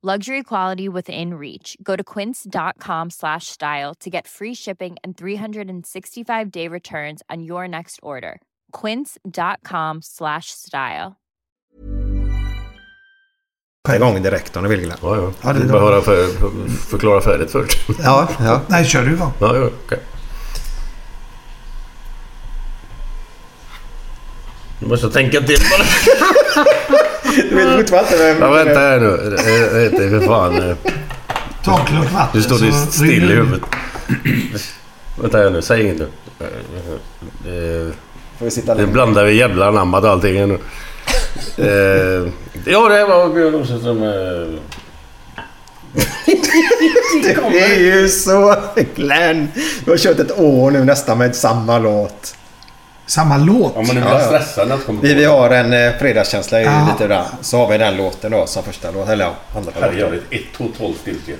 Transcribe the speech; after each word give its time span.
Luxury 0.00 0.44
quality 0.44 0.88
within 0.88 1.34
reach. 1.34 1.76
Go 1.82 1.96
to 1.96 2.04
quince.com 2.04 3.10
slash 3.10 3.46
style 3.48 3.94
to 3.98 4.08
get 4.08 4.28
free 4.28 4.54
shipping 4.54 4.96
and 5.02 5.16
365 5.16 6.50
day 6.52 6.68
returns 6.68 7.20
on 7.28 7.42
your 7.42 7.66
next 7.66 7.98
order. 8.00 8.40
Quince.com 8.70 9.98
slash 10.02 10.52
style. 10.52 11.16
igång 13.94 14.22
direkt 14.22 14.56
om 14.56 14.62
du 14.62 14.68
vill 14.68 14.80
Glenn. 14.80 14.98
Ja, 15.02 15.16
ja. 15.16 15.32
Ja, 15.42 15.52
du 15.52 15.62
är 15.62 15.72
bara 15.72 15.80
höra 15.80 16.00
för, 16.00 16.26
förklara 16.90 17.20
färdigt 17.20 17.50
först. 17.50 17.78
Ja, 18.02 18.28
ja. 18.40 18.60
Nej, 18.68 18.84
kör 18.84 19.02
du 19.02 19.12
igång. 19.14 19.32
Ja, 19.40 19.56
ja, 19.56 19.70
okej. 19.86 19.98
Du 24.80 24.86
måste 24.86 25.10
tänka 25.10 25.40
till 25.40 25.58
bara. 25.70 26.64
Du 27.36 27.54
vet 27.56 27.76
fortfarande 27.76 28.10
inte 28.12 28.24
vem... 28.24 28.36
Ja, 28.42 28.50
vänta 28.50 28.80
här 28.80 29.00
nu. 29.00 29.16
Du 29.90 30.20
för 30.20 30.26
fan. 30.26 30.76
Ta 31.64 31.78
en 31.80 31.86
klunk 31.86 32.12
vatten. 32.12 32.28
Nu 32.34 32.42
står 32.42 32.58
det 32.58 32.72
så 32.72 32.92
still 32.92 33.10
i 33.24 33.26
det 33.26 33.34
huvudet. 33.34 33.62
Vänta 35.20 35.38
här 35.38 35.50
nu, 35.50 35.62
säg 35.62 35.82
inget 35.82 35.98
nu. 35.98 36.06
Får 38.38 38.44
vi 38.44 38.50
sitta 38.50 38.74
Det 38.74 38.80
länge? 38.80 38.92
blandar 38.92 39.24
vi 39.24 39.34
jävla 39.34 39.68
anammat 39.68 40.04
och 40.04 40.10
allting 40.10 40.48
nu. 40.48 40.58
Eh, 41.56 42.28
ja, 42.64 42.88
det 42.88 43.04
var 43.04 43.34
Björn 43.34 43.52
Rosenström. 43.52 44.02
eh, 44.02 44.60
Det 47.52 47.60
är 47.60 47.78
ju 47.80 48.08
så 48.08 48.56
Glenn. 48.94 49.48
Du 49.84 49.90
har 49.90 49.98
kört 49.98 50.18
ett 50.18 50.38
år 50.38 50.70
nu 50.70 50.84
nästan 50.84 51.18
med 51.18 51.36
samma 51.36 51.78
låt. 51.78 52.34
Samma 53.08 53.36
låt. 53.36 53.72
Ja, 53.74 53.82
men 53.82 53.94
det 53.96 54.00
blir 54.02 54.18
stressande 54.18 54.74
att 54.74 54.86
komma 54.86 54.98
Vi, 55.02 55.14
vi 55.14 55.24
har 55.24 55.50
en 55.50 55.72
eh, 55.72 55.92
fredagskänsla 55.98 56.60
i 56.60 56.64
Ja. 56.64 56.88
lite 56.92 57.08
där. 57.08 57.24
Så 57.40 57.56
har 57.58 57.68
vi 57.68 57.78
den 57.78 57.96
låten 57.96 58.30
då 58.30 58.46
som 58.46 58.62
första 58.62 58.90
låt. 58.90 59.08
Eller 59.08 59.24
ja, 59.24 59.32
andra 59.56 59.70
låten. 59.74 59.82
Herrejävligt, 59.82 60.24
ett 60.30 60.58
totalt 60.58 60.96
stiltje. 60.98 61.34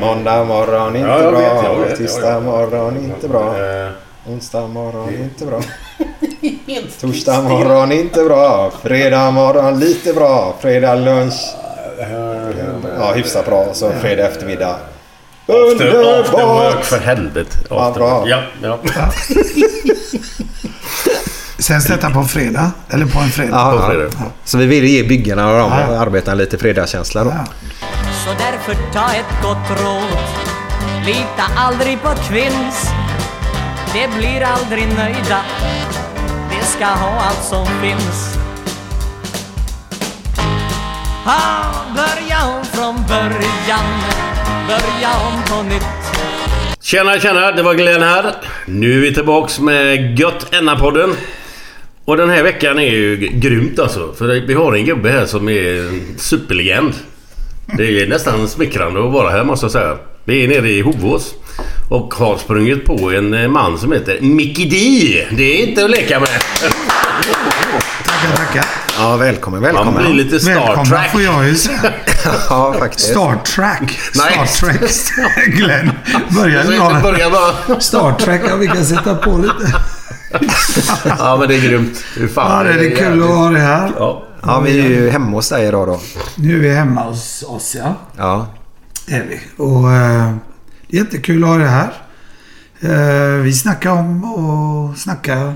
Måndag 0.00 0.44
morgon 0.44 0.96
inte 0.96 1.08
Ja, 1.08 1.22
jag 1.22 1.32
bra. 1.32 1.40
vet, 1.40 1.64
jag 1.64 1.76
vet, 1.78 1.96
Tisdag 1.98 2.26
ja, 2.28 2.32
ja. 2.34 2.40
morgon 2.40 2.96
inte 2.96 3.28
bra. 3.28 3.58
Eh, 3.64 3.88
Onsdag 4.26 4.66
morgon 4.66 5.14
inte 5.14 5.46
bra. 5.46 5.60
Torsdag 7.00 7.40
morgon 7.42 7.92
inte 7.92 8.24
bra. 8.24 8.70
Fredag 8.82 9.30
morgon 9.30 9.78
lite 9.80 10.12
bra. 10.12 10.54
Fredag 10.60 10.94
lunch. 10.94 11.54
Ja, 12.98 13.12
hyfsat 13.14 13.46
bra. 13.46 13.66
Så 13.72 13.90
fredag 13.90 14.26
eftermiddag. 14.28 14.76
After, 15.46 16.20
after 16.20 16.46
work 16.46 16.84
för 16.84 16.98
helvete. 16.98 17.56
Ja, 17.70 17.80
After 17.88 18.00
bra. 18.00 18.18
work. 18.20 18.28
Ja, 18.28 18.42
ja. 18.62 18.78
Sänds 21.58 21.86
detta 21.86 22.10
på 22.10 22.24
fredag? 22.24 22.70
Eller 22.90 23.06
på 23.06 23.18
en 23.18 23.30
fredag? 23.30 23.50
Ja, 23.56 23.78
På 23.78 23.86
fredag. 23.90 24.10
ja. 24.18 24.24
Så 24.44 24.58
vi 24.58 24.66
ville 24.66 24.86
ge 24.88 25.02
byggarna 25.02 25.50
och 25.50 25.58
de 25.58 25.70
Ja. 25.70 25.98
arbetarna 26.00 26.34
lite 26.34 26.58
fredagskänsla 26.58 27.24
då. 27.24 27.30
Ja. 27.30 27.44
Så 28.24 28.30
därför 28.30 28.74
ta 28.92 29.12
ett 29.12 29.42
gott 29.42 29.80
råd 29.80 30.18
Lita 31.06 31.42
aldrig 31.56 32.02
på 32.02 32.08
kvinns 32.28 32.90
Det 33.92 34.08
blir 34.18 34.42
aldrig 34.42 34.88
nöjda 34.88 35.40
Det 36.50 36.64
ska 36.66 36.84
ha 36.86 37.20
allt 37.20 37.44
som 37.44 37.66
finns 37.82 38.36
ah, 41.26 41.64
Börja 41.96 42.46
om 42.58 42.64
från 42.64 42.96
början 43.08 43.84
Börja 44.68 45.10
om 45.26 45.42
på 45.48 45.62
nytt 45.74 45.82
Tjena, 46.80 47.18
tjena! 47.20 47.52
Det 47.52 47.62
var 47.62 47.74
Glenn 47.74 48.02
här. 48.02 48.34
Nu 48.66 48.96
är 48.96 49.00
vi 49.00 49.14
tillbaks 49.14 49.60
med 49.60 50.18
Gött 50.18 50.46
Enna-podden. 50.52 51.14
Och 52.04 52.16
den 52.16 52.30
här 52.30 52.42
veckan 52.42 52.78
är 52.78 52.90
ju 52.90 53.16
grymt 53.16 53.78
alltså. 53.78 54.12
För 54.18 54.46
vi 54.46 54.54
har 54.54 54.72
en 54.72 54.84
gubbe 54.84 55.10
här 55.10 55.26
som 55.26 55.48
är 55.48 55.88
en 55.88 56.18
superlegend. 56.18 56.94
Det 57.78 58.02
är 58.02 58.06
nästan 58.06 58.48
smickrande 58.48 59.06
att 59.06 59.12
vara 59.12 59.30
här 59.30 59.44
måste 59.44 59.64
jag 59.64 59.70
säga. 59.72 59.98
Vi 60.24 60.44
är 60.44 60.48
nere 60.48 60.70
i 60.70 60.80
Hovås. 60.80 61.34
Och 61.92 62.14
har 62.14 62.36
sprungit 62.38 62.84
på 62.86 63.10
en 63.12 63.34
eh, 63.34 63.48
man 63.48 63.78
som 63.78 63.92
heter 63.92 64.18
Mickey 64.20 64.64
D. 64.68 65.26
Det 65.36 65.42
är 65.62 65.66
inte 65.68 65.84
att 65.84 65.90
leka 65.90 66.20
med. 66.20 66.28
Tackar, 68.04 68.36
tackar. 68.36 68.64
Ja, 68.98 69.16
välkommen, 69.16 69.62
Man 69.62 69.74
välkommen. 69.74 70.04
blir 70.04 70.24
lite 70.24 70.40
Star 70.40 70.54
Välkomna 70.54 70.84
Trek. 70.84 71.10
får 71.12 71.22
jag 71.22 71.48
ju 71.48 71.54
säga. 71.56 71.78
Ja, 72.50 72.74
faktiskt. 72.78 73.08
Star 73.10 73.36
Trek. 73.44 73.98
Nej. 74.14 74.46
Star 74.48 74.72
Trek. 74.72 75.54
Glenn. 75.56 75.90
Börja 77.02 77.30
bara... 77.30 77.80
Star 77.80 78.12
Trek. 78.12 78.40
Ja, 78.48 78.56
vi 78.56 78.66
kan 78.66 78.84
sätta 78.84 79.14
på 79.14 79.38
lite. 79.38 79.74
Ja 81.18 81.36
men 81.40 81.48
det 81.48 81.54
är 81.56 81.60
grymt. 81.60 82.04
Hur 82.16 82.22
Ja, 82.22 82.28
fan. 82.34 82.64
det 82.66 82.72
är 82.72 82.78
det 82.78 82.90
kul 82.90 83.22
att 83.22 83.28
ha 83.28 83.50
det 83.50 83.58
här. 83.60 83.90
Ja. 83.98 84.22
Ja, 84.42 84.60
vi 84.60 84.80
är 84.80 84.88
ju 84.88 85.10
hemma 85.10 85.30
hos 85.36 85.48
dig 85.48 85.66
idag 85.68 85.88
då. 85.88 86.00
Nu 86.36 86.54
är 86.56 86.60
vi 86.60 86.74
hemma 86.74 87.02
hos 87.02 87.44
oss, 87.48 87.76
ja. 87.78 87.94
Ja. 88.18 88.46
är 89.08 89.24
vi. 89.28 89.40
Och 89.64 89.92
eh, 89.92 89.92
det 89.92 89.94
är 89.94 90.38
jättekul 90.92 91.44
att 91.44 91.50
ha 91.50 91.56
det 91.56 91.64
här. 91.68 91.92
Eh, 92.80 93.42
vi 93.42 93.52
snackade 93.52 94.00
om 94.00 94.24
och 94.24 94.96
snackade 94.98 95.54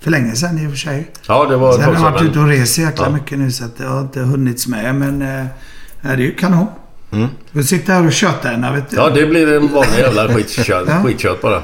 för 0.00 0.10
länge 0.10 0.34
sedan 0.36 0.58
i 0.58 0.66
och 0.66 0.70
för 0.70 0.76
sig. 0.78 1.10
ja, 1.28 1.44
det 1.46 1.56
var 1.56 1.72
Sen 1.72 1.82
har 1.84 1.92
jag 1.94 2.00
varit 2.00 2.22
ute 2.22 2.38
och 2.38 2.46
rest 2.48 2.78
jäkla 2.78 3.04
Ja. 3.06 3.10
mycket 3.12 3.38
nu 3.38 3.50
så 3.50 3.64
att 3.64 3.76
det 3.78 3.86
har 3.86 4.00
inte 4.00 4.20
hunnits 4.20 4.66
med. 4.66 4.94
Men 4.94 5.22
eh, 5.22 5.28
nej, 6.00 6.16
det 6.16 6.22
är 6.22 6.26
ju 6.26 6.34
kanon. 6.34 6.66
Mm. 7.12 7.28
Vi 7.50 7.64
sitter 7.64 7.92
här 7.92 8.06
och 8.06 8.12
tjötar 8.12 8.52
en, 8.52 8.74
vet 8.74 8.90
du. 8.90 8.96
Ja, 8.96 9.10
det 9.10 9.26
blir 9.26 9.52
en 9.52 9.68
vanlig 9.72 9.98
jävla 9.98 10.28
skitkött, 10.34 10.84
Ja. 10.88 11.02
skitkött 11.02 11.42
bara. 11.42 11.62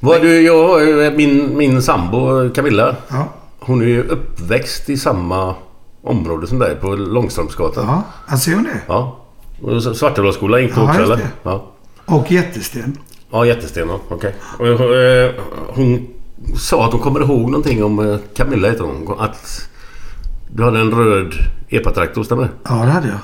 Vad 0.00 0.22
du, 0.22 0.40
jag 0.40 1.16
min, 1.16 1.56
min 1.56 1.82
sambo 1.82 2.50
Camilla. 2.54 2.96
Ja, 3.08 3.28
Hon 3.60 3.82
är 3.82 3.86
ju 3.86 4.02
uppväxt 4.02 4.90
i 4.90 4.96
samma 4.96 5.54
område 6.02 6.46
som 6.46 6.58
dig 6.58 6.76
på 6.76 6.88
Långströmsgatan. 6.96 7.84
ja. 7.86 8.02
alltså 8.26 8.50
gör 8.50 8.58
det. 8.58 8.80
Ja. 8.86 9.16
Svartedalsskolan 9.94 10.62
gick 10.62 10.74
du 10.74 10.80
också 10.80 11.02
eller? 11.02 11.18
Ja. 11.42 11.66
Och 12.10 12.32
jättesten. 12.32 12.96
Ja, 13.30 13.46
jättesten. 13.46 13.88
ja. 13.88 14.00
Okej. 14.08 14.34
Och, 14.58 14.94
eh, 14.96 15.30
Hon 15.68 16.06
sa 16.56 16.86
att 16.86 16.92
hon 16.92 17.00
kommer 17.00 17.20
ihåg 17.20 17.50
någonting 17.50 17.84
om 17.84 17.98
eh, 17.98 18.18
Camilla 18.36 18.68
heter 18.68 18.84
hon. 18.84 19.20
Att 19.20 19.68
du 20.50 20.64
hade 20.64 20.80
en 20.80 20.90
röd 20.90 21.34
epatraktor, 21.68 22.22
stämmer 22.24 22.42
det? 22.42 22.48
Ja, 22.64 22.74
det 22.74 22.90
hade 22.90 23.08
jag. 23.08 23.18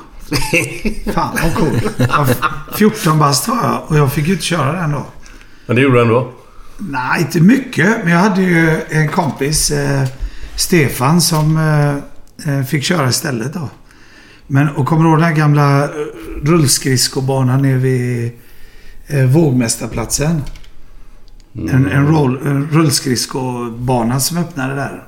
Fan 1.15 1.37
vad 1.43 1.55
cool. 1.55 1.81
Ja, 1.99 2.27
14 2.75 3.19
bast 3.19 3.49
var 3.49 3.57
jag 3.57 3.83
och 3.87 3.97
jag 3.97 4.13
fick 4.13 4.27
ju 4.27 4.33
inte 4.33 4.45
köra 4.45 4.73
den 4.73 4.91
då. 4.93 5.07
Men 5.67 5.77
det 5.77 5.83
gjorde 5.83 5.97
du 5.97 6.03
ändå? 6.03 6.33
Nej, 6.79 7.21
inte 7.21 7.41
mycket. 7.41 7.97
Men 8.05 8.13
jag 8.13 8.19
hade 8.21 8.43
ju 8.43 8.81
en 8.89 9.09
kompis, 9.09 9.71
eh, 9.71 10.05
Stefan, 10.57 11.21
som 11.21 11.57
eh, 11.57 12.59
eh, 12.59 12.65
fick 12.65 12.85
köra 12.85 13.09
istället 13.09 13.53
då. 13.55 13.69
Men, 14.47 14.69
och 14.69 14.87
kommer 14.87 15.03
du 15.03 15.09
ihåg 15.09 15.19
den 15.19 15.29
här 15.29 15.35
gamla 15.37 15.89
rullskridskobanan 16.43 17.63
nere 17.63 17.79
vid 17.79 18.33
eh, 19.07 19.25
Vågmästarplatsen. 19.27 20.43
En, 21.53 21.89
en, 21.89 22.07
roll, 22.07 22.39
en 22.47 22.69
rullskridskobana 22.73 24.21
som 24.21 24.39
öppnade 24.39 24.75
där. 24.75 25.03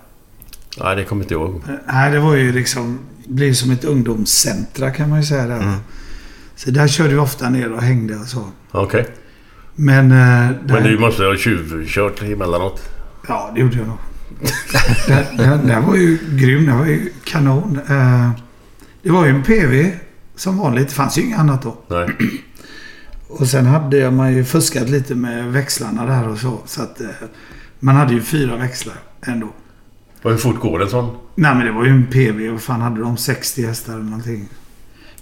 Nej, 0.80 0.96
det 0.96 1.04
kommer 1.04 1.22
inte 1.22 1.34
ihåg. 1.34 1.62
Eh, 1.68 1.74
Nej, 1.92 2.12
det 2.12 2.18
var 2.20 2.34
ju 2.34 2.52
liksom... 2.52 2.98
blev 3.26 3.52
som 3.52 3.70
ett 3.70 3.84
ungdomscentra 3.84 4.90
kan 4.90 5.08
man 5.10 5.20
ju 5.20 5.26
säga 5.26 5.46
där. 5.46 5.74
Så 6.56 6.70
där 6.70 6.88
körde 6.88 7.08
vi 7.10 7.16
ofta 7.18 7.50
ner 7.50 7.72
och 7.72 7.82
hängde 7.82 8.16
och 8.16 8.26
så. 8.26 8.44
Okej. 8.70 9.06
Men... 9.74 10.04
eh, 10.12 10.50
där, 10.64 10.74
Men 10.74 10.82
du 10.82 10.98
måste 10.98 11.22
ha 11.24 11.36
tjuvkört 11.36 12.22
emellanåt. 12.22 12.88
Ja, 13.28 13.50
det 13.54 13.60
gjorde 13.60 13.76
jag 13.76 13.86
nog. 13.86 13.98
den, 15.06 15.36
den, 15.36 15.66
den 15.66 15.86
var 15.86 15.96
ju 15.96 16.18
grym. 16.30 16.66
Den 16.66 16.78
var 16.78 16.86
ju 16.86 17.12
kanon. 17.24 17.80
Eh, 17.88 18.30
det 19.02 19.10
var 19.10 19.24
ju 19.26 19.30
en 19.30 19.42
PV 19.42 19.90
som 20.36 20.58
vanligt. 20.58 20.88
Det 20.88 20.94
fanns 20.94 21.18
ju 21.18 21.22
inget 21.22 21.38
annat 21.38 21.62
då. 21.62 21.76
Nej. 21.88 22.08
Och 23.28 23.46
sen 23.48 23.66
hade 23.66 24.10
man 24.10 24.32
ju 24.32 24.44
fuskat 24.44 24.88
lite 24.88 25.14
med 25.14 25.52
växlarna 25.52 26.06
där 26.06 26.28
och 26.28 26.38
så. 26.38 26.58
Så 26.66 26.82
att 26.82 27.00
eh, 27.00 27.06
man 27.80 27.96
hade 27.96 28.12
ju 28.14 28.22
fyra 28.22 28.56
växlar 28.56 28.94
ändå. 29.22 29.48
Och 30.22 30.30
hur 30.30 30.38
fort 30.38 30.60
går 30.60 30.82
en 30.82 30.90
sån? 30.90 31.16
Nej 31.34 31.54
men 31.54 31.66
det 31.66 31.72
var 31.72 31.84
ju 31.84 31.90
en 31.90 32.06
PV. 32.06 32.48
Vad 32.50 32.60
fan 32.62 32.80
hade 32.80 33.00
de? 33.00 33.16
60 33.16 33.66
hästar 33.66 33.92
eller 33.92 34.02
någonting. 34.04 34.48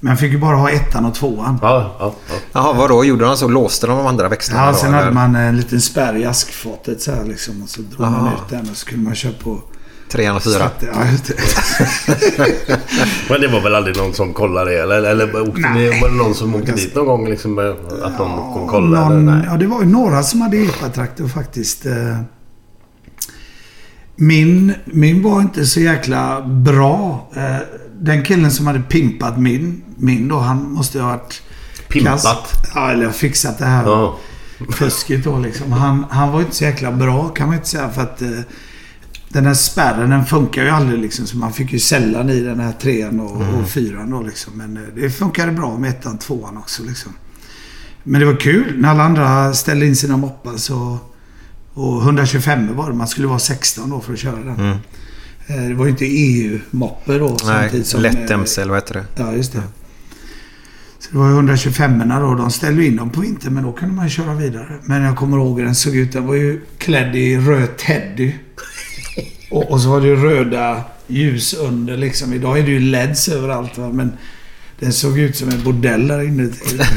Men 0.00 0.10
jag 0.10 0.18
fick 0.20 0.32
ju 0.32 0.38
bara 0.38 0.56
ha 0.56 0.70
ettan 0.70 1.04
och 1.04 1.14
tvåan. 1.14 1.58
Ja, 1.62 1.96
ja, 1.98 2.14
ja. 2.28 2.34
Jaha, 2.52 2.72
vadå? 2.72 3.04
Gjorde 3.04 3.24
de 3.24 3.36
så? 3.36 3.48
Låste 3.48 3.86
de 3.86 3.96
de 3.98 4.06
andra 4.06 4.28
växlarna 4.28 4.64
Ja, 4.64 4.70
då, 4.72 4.76
sen 4.76 4.88
eller? 4.88 4.98
hade 4.98 5.14
man 5.14 5.36
en 5.36 5.56
liten 5.56 5.80
spärr 5.80 6.16
i 6.16 6.24
askfatet 6.24 7.02
så 7.02 7.12
här 7.12 7.24
liksom. 7.24 7.62
Och 7.62 7.68
så 7.68 7.82
drog 7.82 8.00
man 8.00 8.14
Aha. 8.14 8.32
ut 8.34 8.48
den 8.50 8.70
och 8.70 8.76
så 8.76 8.86
kunde 8.86 9.04
man 9.04 9.14
köra 9.14 9.32
på... 9.42 9.62
Trean 10.08 10.36
och 10.36 10.42
fyra? 10.42 10.58
Satte- 10.58 10.88
Ja, 10.94 11.10
just 11.10 11.24
det. 11.26 11.34
Men 13.30 13.40
det 13.40 13.48
var 13.48 13.60
väl 13.60 13.74
aldrig 13.74 13.96
någon 13.96 14.14
som 14.14 14.32
kollade 14.34 14.70
det? 14.70 14.82
Eller, 14.82 15.02
eller 15.02 15.48
åkte 15.48 15.60
det, 15.74 16.00
var 16.00 16.08
det 16.08 16.14
någon 16.14 16.34
som 16.34 16.54
åkte 16.54 16.72
dit 16.72 16.94
någon 16.94 17.06
gång? 17.06 17.28
Liksom, 17.28 17.54
med- 17.54 17.70
att 18.02 18.18
någon 18.18 18.52
kom 18.52 18.62
och 18.62 18.68
kollade? 18.70 19.04
någon, 19.08 19.28
eller? 19.28 19.36
Nej. 19.38 19.46
ja, 19.50 19.56
det 19.56 19.66
var 19.66 19.80
ju 19.80 19.86
några 19.86 20.22
som 20.22 20.40
hade 20.40 20.56
epatraktor 20.56 21.28
faktiskt. 21.28 21.86
eh. 21.86 22.18
Min, 24.16 24.74
min 24.84 25.22
var 25.22 25.40
inte 25.40 25.66
så 25.66 25.80
jäkla 25.80 26.42
bra. 26.42 27.28
Eh, 27.36 27.56
Den 28.00 28.22
killen 28.24 28.50
som 28.50 28.66
hade 28.66 28.80
pimpat 28.80 29.38
min, 29.38 29.82
min 29.96 30.28
då, 30.28 30.38
han 30.38 30.70
måste 30.72 30.98
ju 30.98 31.04
ha 31.04 31.10
varit... 31.10 31.42
Pimpat? 31.88 32.22
kass- 32.22 32.52
Ja, 32.74 32.90
eller 32.90 33.10
fixat 33.10 33.58
det 33.58 33.64
här 33.64 33.84
Ja. 33.86 34.16
fusket 34.72 35.24
då 35.24 35.38
liksom. 35.38 35.72
Han, 35.72 36.04
han 36.10 36.32
var 36.32 36.40
inte 36.40 36.56
så 36.56 36.64
jäkla 36.64 36.92
bra 36.92 37.28
kan 37.28 37.46
man 37.46 37.56
inte 37.56 37.68
säga 37.68 37.88
för 37.88 38.02
att 38.02 38.22
eh, 38.22 38.28
den 39.28 39.46
här 39.46 39.54
spärren 39.54 40.10
den 40.10 40.24
funkar 40.26 40.62
ju 40.62 40.68
aldrig 40.68 41.00
liksom. 41.00 41.26
Så 41.26 41.36
man 41.36 41.52
fick 41.52 41.72
ju 41.72 41.78
sällan 41.78 42.30
i 42.30 42.40
den 42.40 42.60
här 42.60 42.72
trean 42.72 43.20
och, 43.20 43.36
och 43.60 43.68
fyran 43.68 44.10
då 44.10 44.22
liksom. 44.22 44.52
Men 44.56 44.76
eh, 44.76 44.82
det 44.94 45.10
funkade 45.10 45.52
bra 45.52 45.78
med 45.78 45.90
ettan, 45.90 46.18
tvåan 46.18 46.56
också 46.56 46.82
liksom. 46.82 47.12
Men 48.02 48.20
det 48.20 48.26
var 48.26 48.36
kul 48.40 48.74
när 48.80 48.88
alla 48.88 49.02
andra 49.02 49.54
ställde 49.54 49.86
in 49.86 49.96
sina 49.96 50.16
moppar 50.16 50.56
så... 50.56 50.98
Och 51.74 52.02
125 52.02 52.76
var 52.76 52.90
det. 52.90 52.96
Man 52.96 53.08
skulle 53.08 53.26
vara 53.26 53.38
16 53.38 53.90
då 53.90 54.00
för 54.00 54.12
att 54.12 54.18
köra 54.18 54.36
den. 54.44 54.70
Eh, 55.46 55.68
Det 55.68 55.74
var 55.74 55.84
ju 55.84 55.90
inte 55.90 56.04
EU-moppe 56.06 57.18
då 57.18 57.36
Nej, 57.46 57.84
som... 57.84 58.02
lätt 58.02 58.30
eh, 58.30 58.34
MC 58.34 58.60
eller 58.62 58.70
vad 58.72 58.82
heter 58.82 58.94
det? 58.94 59.22
Ja, 59.22 59.32
just 59.32 59.52
det. 59.52 59.62
Så 60.98 61.08
det 61.12 61.18
var 61.18 61.26
ju 61.28 61.32
125 61.34 62.02
då. 62.08 62.34
De 62.34 62.50
ställde 62.50 62.84
in 62.86 62.96
dem 62.96 63.10
på 63.10 63.20
vintern, 63.20 63.54
men 63.54 63.64
då 63.64 63.72
kunde 63.72 63.94
man 63.94 64.04
ju 64.04 64.10
köra 64.10 64.34
vidare. 64.34 64.78
Men 64.84 65.02
jag 65.02 65.16
kommer 65.16 65.36
ihåg 65.36 65.58
hur 65.58 65.64
den 65.66 65.74
såg 65.74 65.96
ut. 65.96 66.12
Den 66.12 66.26
var 66.26 66.34
ju 66.34 66.60
klädd 66.78 67.16
i 67.16 67.36
röd 67.38 67.76
teddy. 67.76 68.32
Och, 69.50 69.70
och 69.70 69.80
så 69.80 69.88
var 69.90 70.00
det 70.00 70.06
ju 70.06 70.16
röda 70.16 70.82
ljus 71.06 71.54
under 71.54 71.96
liksom. 71.96 72.32
Idag 72.32 72.58
är 72.58 72.62
det 72.62 72.70
ju 72.70 72.80
LEDs 72.80 73.28
överallt 73.28 73.78
va? 73.78 73.88
men 73.92 74.12
den 74.80 74.92
såg 74.92 75.18
ut 75.18 75.36
som 75.36 75.48
en 75.48 75.64
bordell 75.64 76.08
där 76.08 76.22
inne. 76.22 76.50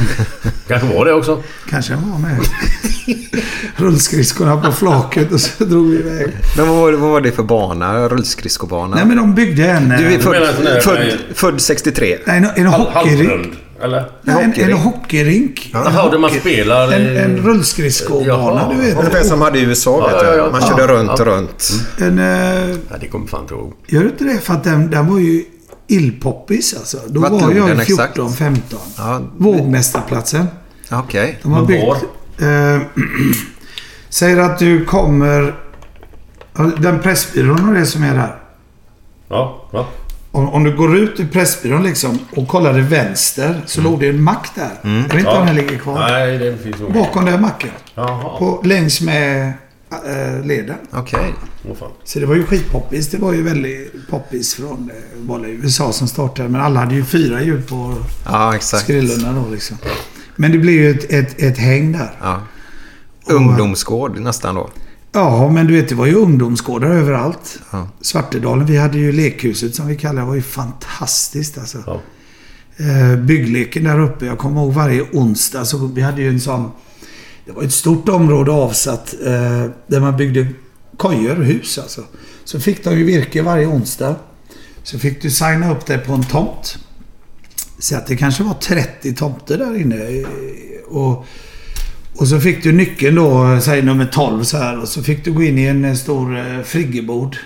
Kanske 0.68 0.94
var 0.96 1.06
det 1.06 1.14
också. 1.14 1.44
Kanske 1.70 1.94
den 1.94 2.12
var 2.12 2.20
med. 2.20 2.40
Rullskridskorna 3.76 4.58
på 4.62 4.72
flaket 4.72 5.32
och 5.32 5.42
så 5.42 5.64
drog 5.66 5.90
vi 5.90 5.96
iväg. 6.00 6.28
Men 6.58 6.68
vad 6.68 6.78
var, 6.78 6.92
vad 6.94 7.10
var 7.12 7.22
det 7.22 7.32
för 7.32 7.44
bana? 7.44 8.10
Rullskridskobana? 8.10 8.96
Nej 8.96 9.06
men 9.06 9.18
de 9.18 9.36
byggde 9.36 9.66
en... 9.70 9.90
Du 9.90 9.96
är 9.96 10.12
eh, 10.12 10.12
där- 10.12 10.82
född, 10.82 10.84
född, 10.84 11.18
född 11.34 11.62
63? 11.62 12.18
nej, 12.28 12.38
en, 12.38 12.46
en 12.46 12.66
hockeyrink. 12.68 13.30
Halvrund. 13.30 13.56
Eller? 13.82 14.12
Nej, 14.22 14.44
en, 14.44 14.54
en 14.72 14.78
hockeyrink. 14.78 15.70
Jaha, 15.74 16.10
där 16.12 16.18
man 16.18 16.30
spelar... 16.30 16.92
En, 16.92 17.18
en 17.18 17.38
rullskridskobana, 17.38 18.70
du 18.74 18.82
vet. 18.82 18.98
Ungefär 18.98 19.24
som 19.24 19.42
hade 19.42 19.60
i 19.60 19.62
USA, 19.62 20.08
vet 20.08 20.12
Ja, 20.16 20.24
ja, 20.26 20.32
du. 20.32 20.38
ja. 20.38 20.50
Man 20.52 20.62
Ja, 20.62 20.68
körde 20.68 20.88
runt 20.94 21.08
ja. 21.08 21.14
och 21.14 21.26
runt. 21.26 21.70
En, 22.00 22.20
eh, 22.20 22.70
Ja, 22.90 22.96
det 23.00 23.08
kommer 23.08 23.28
fan 23.28 23.42
inte 23.42 23.54
ihåg. 23.54 23.74
gör 23.88 24.02
du 24.04 24.10
inte 24.10 24.24
det? 24.24 24.38
För 24.40 24.54
att 24.54 24.64
den, 24.64 24.90
den 24.92 25.08
var 25.08 25.20
ju 25.20 25.44
illpoppis 25.88 26.74
alltså. 26.78 26.98
Då 27.08 27.22
Vad 27.22 27.32
var 27.32 27.42
jag 27.42 27.68
den 27.68 27.76
ju 27.78 27.82
exakt? 27.82 28.14
14, 28.16 28.34
15. 28.34 28.80
Ja. 28.98 29.22
Vågmästarplatsen. 29.38 30.46
Okej. 30.92 31.40
De 31.44 31.52
har 31.52 31.66
byggt... 31.66 31.84
var? 31.88 31.96
Eh, 32.76 32.82
säger 34.10 34.38
att 34.38 34.60
du 34.60 34.86
kommer... 34.86 35.56
Den 36.78 37.00
Pressbyrån 37.00 37.70
och 37.70 37.76
det 37.76 37.86
som 37.86 38.04
är 38.04 38.14
där. 38.14 38.36
Ja, 39.30 39.70
ja. 39.74 39.88
Om, 40.32 40.50
om 40.50 40.64
du 40.64 40.78
går 40.78 40.98
ut 40.98 41.20
ur 41.20 41.28
Pressbyrån 41.28 41.84
liksom 41.84 42.20
och 42.36 42.48
kollar 42.48 42.74
till 42.74 42.84
vänster 42.84 43.62
så 43.66 43.82
låg 43.82 44.00
det 44.00 44.10
en 44.10 44.22
mack 44.24 44.50
där. 44.56 44.70
Jag 44.84 44.90
vet 44.92 45.14
inte 45.14 45.24
ja. 45.26 45.40
om 45.40 45.46
den 45.46 45.56
ligger 45.56 45.78
kvar. 45.78 46.00
Nej, 46.00 46.38
det 46.38 46.58
finns 46.58 46.80
nog. 46.80 46.94
Bakom 46.94 47.26
den 47.26 47.42
macken. 47.42 47.70
Jaha. 47.96 48.38
På, 48.40 48.62
längs 48.64 49.02
med 49.02 49.54
äh, 49.92 50.46
leden. 50.46 50.76
Okej. 50.92 51.34
Åh, 51.70 51.76
fan. 51.76 51.92
Så 52.04 52.20
det 52.20 52.26
var 52.26 52.36
ju 52.36 52.46
skitpoppis. 52.46 53.08
Det 53.08 53.18
var 53.18 53.34
ju 53.34 53.44
väldigt 53.44 54.10
poppis 54.10 54.56
från 54.56 54.92
eh, 54.94 55.28
var 55.28 55.40
det 55.40 55.48
USA 55.48 55.92
som 55.92 56.08
startade. 56.08 56.50
Men 56.50 56.62
alla 56.62 56.80
hade 56.80 56.96
ju 56.96 57.06
fyra 57.06 57.42
hjul 57.42 57.62
på 57.62 57.96
Ja, 58.26 58.56
exakt. 58.56 58.84
skrillorna 58.84 59.32
då 59.32 59.52
liksom. 59.52 59.78
Men 60.36 60.52
det 60.52 60.58
blev 60.58 60.76
ju 60.76 60.92
ett, 60.92 61.12
ett, 61.12 61.42
ett 61.42 61.58
häng 61.58 61.92
där. 61.92 62.12
Ja. 62.22 62.42
Ungdomsgård 63.26 64.20
nästan 64.20 64.56
då. 64.56 64.70
Ja, 65.12 65.50
men 65.52 65.68
du 65.68 65.74
vet 65.74 65.90
det 65.90 65.96
var 65.96 66.06
ju 66.06 66.14
ungdomsgårdar 66.16 66.88
överallt. 66.90 67.60
Ja. 67.72 67.88
Svartedalen, 68.02 68.66
vi 68.66 68.78
hade 68.78 68.98
ju 68.98 69.12
lekhuset 69.12 69.76
som 69.76 69.88
vi 69.88 69.96
kallar 69.96 70.22
det. 70.22 70.28
var 70.28 70.36
ju 70.36 70.42
fantastiskt 70.42 71.58
alltså. 71.58 71.78
Ja. 71.88 72.02
Eh, 72.86 73.16
byggleken 73.20 73.84
där 73.84 74.00
uppe. 74.00 74.26
Jag 74.26 74.38
kommer 74.38 74.62
ihåg 74.62 74.74
varje 74.74 75.02
onsdag 75.14 75.66
så 75.66 75.78
vi 75.88 76.02
hade 76.02 76.22
ju 76.22 76.30
en 76.30 76.40
sån... 76.42 76.72
Det 77.46 77.52
var 77.52 77.64
ett 77.64 77.74
stort 77.74 78.10
område 78.10 78.52
avsatt 78.52 79.14
eh, 79.26 79.66
där 79.88 80.00
man 80.00 80.18
byggde 80.18 80.48
kojor 80.98 81.40
och 81.40 81.46
hus 81.46 81.78
alltså. 81.78 82.04
Så 82.44 82.60
fick 82.60 82.84
de 82.84 82.98
ju 82.98 83.04
virke 83.04 83.42
varje 83.42 83.68
onsdag. 83.68 84.16
Så 84.84 85.00
fick 85.00 85.22
du 85.22 85.30
signa 85.30 85.72
upp 85.72 85.86
dig 85.86 85.98
på 85.98 86.14
en 86.14 86.24
tomt. 86.24 86.78
Så 87.80 87.96
att 87.96 88.08
det 88.08 88.16
kanske 88.18 88.44
var 88.44 88.54
30 88.54 89.16
tomter 89.16 89.58
där 89.58 89.82
inne. 89.82 89.96
eh, 89.96 90.28
Och, 90.88 91.26
och 92.20 92.28
så 92.28 92.40
fick 92.40 92.64
du 92.64 92.72
nyckeln 92.72 93.16
då, 93.16 93.60
säg 93.62 93.82
nummer 93.82 94.06
12 94.06 94.44
så 94.44 94.58
här. 94.58 94.80
Och 94.82 94.88
så 94.88 95.04
fick 95.04 95.26
du 95.26 95.32
gå 95.32 95.44
in 95.44 95.58
i 95.58 95.64
en 95.64 95.98
stor 95.98 96.38
eh, 96.38 96.62
friggebod. 96.64 97.38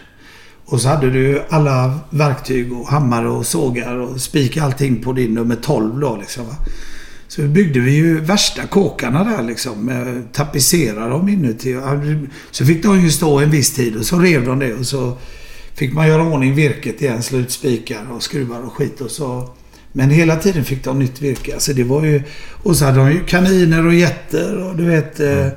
Och 0.66 0.82
så 0.82 0.88
hade 0.88 1.10
du 1.10 1.44
alla 1.50 2.00
verktyg 2.10 2.74
och 2.74 2.88
hammare 2.88 3.30
och 3.30 3.46
sågar 3.46 3.96
och 3.96 4.22
spika 4.22 4.64
allting 4.64 5.02
på 5.02 5.14
din 5.14 5.34
nummer 5.34 5.56
12 5.56 6.00
då 6.00 6.18
liksom. 6.22 6.46
Va? 6.46 6.56
Så 7.28 7.42
byggde 7.42 7.80
vi 7.80 7.92
ju 7.92 8.20
värsta 8.20 8.68
kåkarna 8.68 9.24
där 9.24 9.44
liksom. 9.44 9.92
Tapetserade 10.32 11.10
dem 11.10 11.30
inuti. 11.30 11.80
Så 12.52 12.66
fick 12.66 12.84
de 12.84 13.02
ju 13.02 13.12
stå 13.12 13.40
en 13.40 13.52
viss 13.52 13.74
tid 13.74 13.98
och 13.98 14.06
så 14.06 14.20
rev 14.20 14.46
de 14.46 14.60
det 14.60 14.74
och 14.74 14.86
så 14.86 15.18
fick 15.76 15.94
man 15.94 16.08
göra 16.08 16.24
ordning 16.24 16.56
virket 16.56 17.02
igen. 17.02 17.24
slutspikar 17.24 18.12
och 18.12 18.24
skruvar 18.24 18.62
och 18.62 18.74
skit 18.74 19.02
och 19.02 19.12
så. 19.12 19.50
Men 19.96 20.10
hela 20.10 20.36
tiden 20.36 20.64
fick 20.64 20.84
de 20.84 21.00
nytt 21.00 21.22
virke. 21.22 21.54
Alltså 21.54 21.74
det 21.74 21.84
var 21.84 22.06
ju... 22.06 22.22
Och 22.64 22.76
så 22.76 22.86
hade 22.86 22.98
de 22.98 23.12
ju 23.12 23.24
kaniner 23.24 23.86
och 23.88 23.94
getter 23.94 24.64
och 24.70 24.76
du 24.76 24.86
vet... 24.86 25.20
eh, 25.20 25.48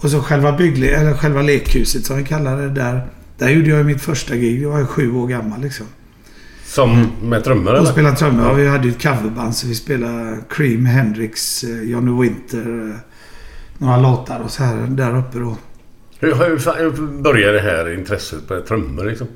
Och 0.00 0.10
så 0.10 0.20
själva 0.22 0.52
byggle, 0.52 0.86
eller 0.86 1.14
själva 1.14 1.42
lekhuset 1.42 2.04
som 2.06 2.16
vi 2.16 2.24
kallar 2.24 2.56
det 2.56 2.68
där. 2.70 3.06
Där 3.38 3.48
gjorde 3.48 3.68
jag 3.68 3.86
mitt 3.86 4.02
första 4.02 4.36
gig. 4.36 4.62
Jag 4.62 4.70
var 4.70 4.78
ju 4.78 4.86
sju 4.86 5.12
år 5.14 5.26
gammal 5.26 5.60
liksom. 5.60 5.86
Som 6.66 7.06
med 7.22 7.44
trummor 7.44 7.72
Och 7.72 7.78
eller? 7.78 7.90
spelade 7.90 8.16
trummor. 8.16 8.44
Ja, 8.46 8.52
vi 8.52 8.68
hade 8.68 8.84
ju 8.84 8.90
ett 8.90 9.02
coverband 9.02 9.56
så 9.56 9.66
vi 9.66 9.74
spelade 9.74 10.38
Cream, 10.50 10.86
Hendrix, 10.86 11.64
eh, 11.64 11.82
Johnny 11.82 12.22
Winter. 12.22 12.88
eh, 12.90 12.96
Några 13.78 13.96
låtar 13.96 14.40
och 14.40 14.50
så 14.50 14.62
här 14.64 14.86
där 14.86 15.18
uppe 15.18 15.38
då. 15.38 15.56
Hur, 16.18 16.34
hur, 16.34 16.80
hur 16.82 17.22
började 17.22 17.52
det 17.52 17.60
här 17.60 17.94
intresset 17.98 18.50
med 18.50 18.66
trummor 18.66 19.04
liksom? 19.04 19.26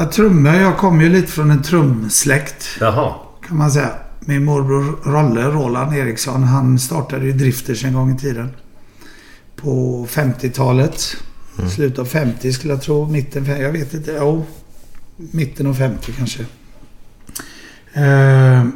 Ja, 0.00 0.10
trummor. 0.12 0.54
Jag 0.54 0.76
kommer 0.76 1.04
ju 1.04 1.08
lite 1.10 1.32
från 1.32 1.50
en 1.50 1.62
trumsläkt. 1.62 2.68
Jaha. 2.80 3.14
Kan 3.48 3.56
man 3.56 3.70
säga. 3.70 3.90
Min 4.20 4.44
morbror 4.44 4.98
Rolle, 5.04 5.42
Roland 5.42 5.96
Eriksson, 5.96 6.42
han 6.42 6.78
startade 6.78 7.24
ju 7.24 7.32
Drifters 7.32 7.84
en 7.84 7.92
gång 7.92 8.14
i 8.14 8.18
tiden. 8.18 8.50
På 9.56 10.06
50-talet. 10.10 11.16
Slutet 11.74 11.98
av 11.98 12.04
50 12.04 12.52
skulle 12.52 12.72
jag 12.72 12.82
tro. 12.82 13.06
Mitten, 13.06 13.44
jag 13.60 13.72
vet 13.72 13.94
inte. 13.94 14.16
Jo, 14.20 14.46
mitten 15.16 15.66
av 15.66 15.74
50 15.74 16.12
kanske. 16.12 16.42
Eh, 17.92 18.66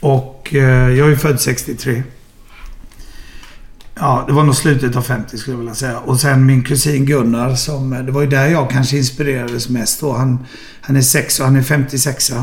och 0.00 0.54
eh, 0.54 0.90
jag 0.90 1.12
är 1.12 1.16
född 1.16 1.40
63. 1.40 2.02
Ja, 3.94 4.24
det 4.26 4.32
var 4.32 4.44
nog 4.44 4.54
slutet 4.54 4.96
av 4.96 5.02
50 5.02 5.38
skulle 5.38 5.54
jag 5.54 5.58
vilja 5.58 5.74
säga. 5.74 5.98
Och 5.98 6.20
sen 6.20 6.46
min 6.46 6.62
kusin 6.62 7.06
Gunnar 7.06 7.54
som... 7.54 7.90
Det 7.90 8.12
var 8.12 8.20
ju 8.20 8.28
där 8.28 8.46
jag 8.46 8.70
kanske 8.70 8.96
inspirerades 8.96 9.68
mest 9.68 10.00
då. 10.00 10.12
Han, 10.12 10.46
han 10.80 10.96
är 10.96 11.00
sex 11.00 11.40
och 11.40 11.46
han 11.46 11.56
är 11.56 11.62
56. 11.62 12.32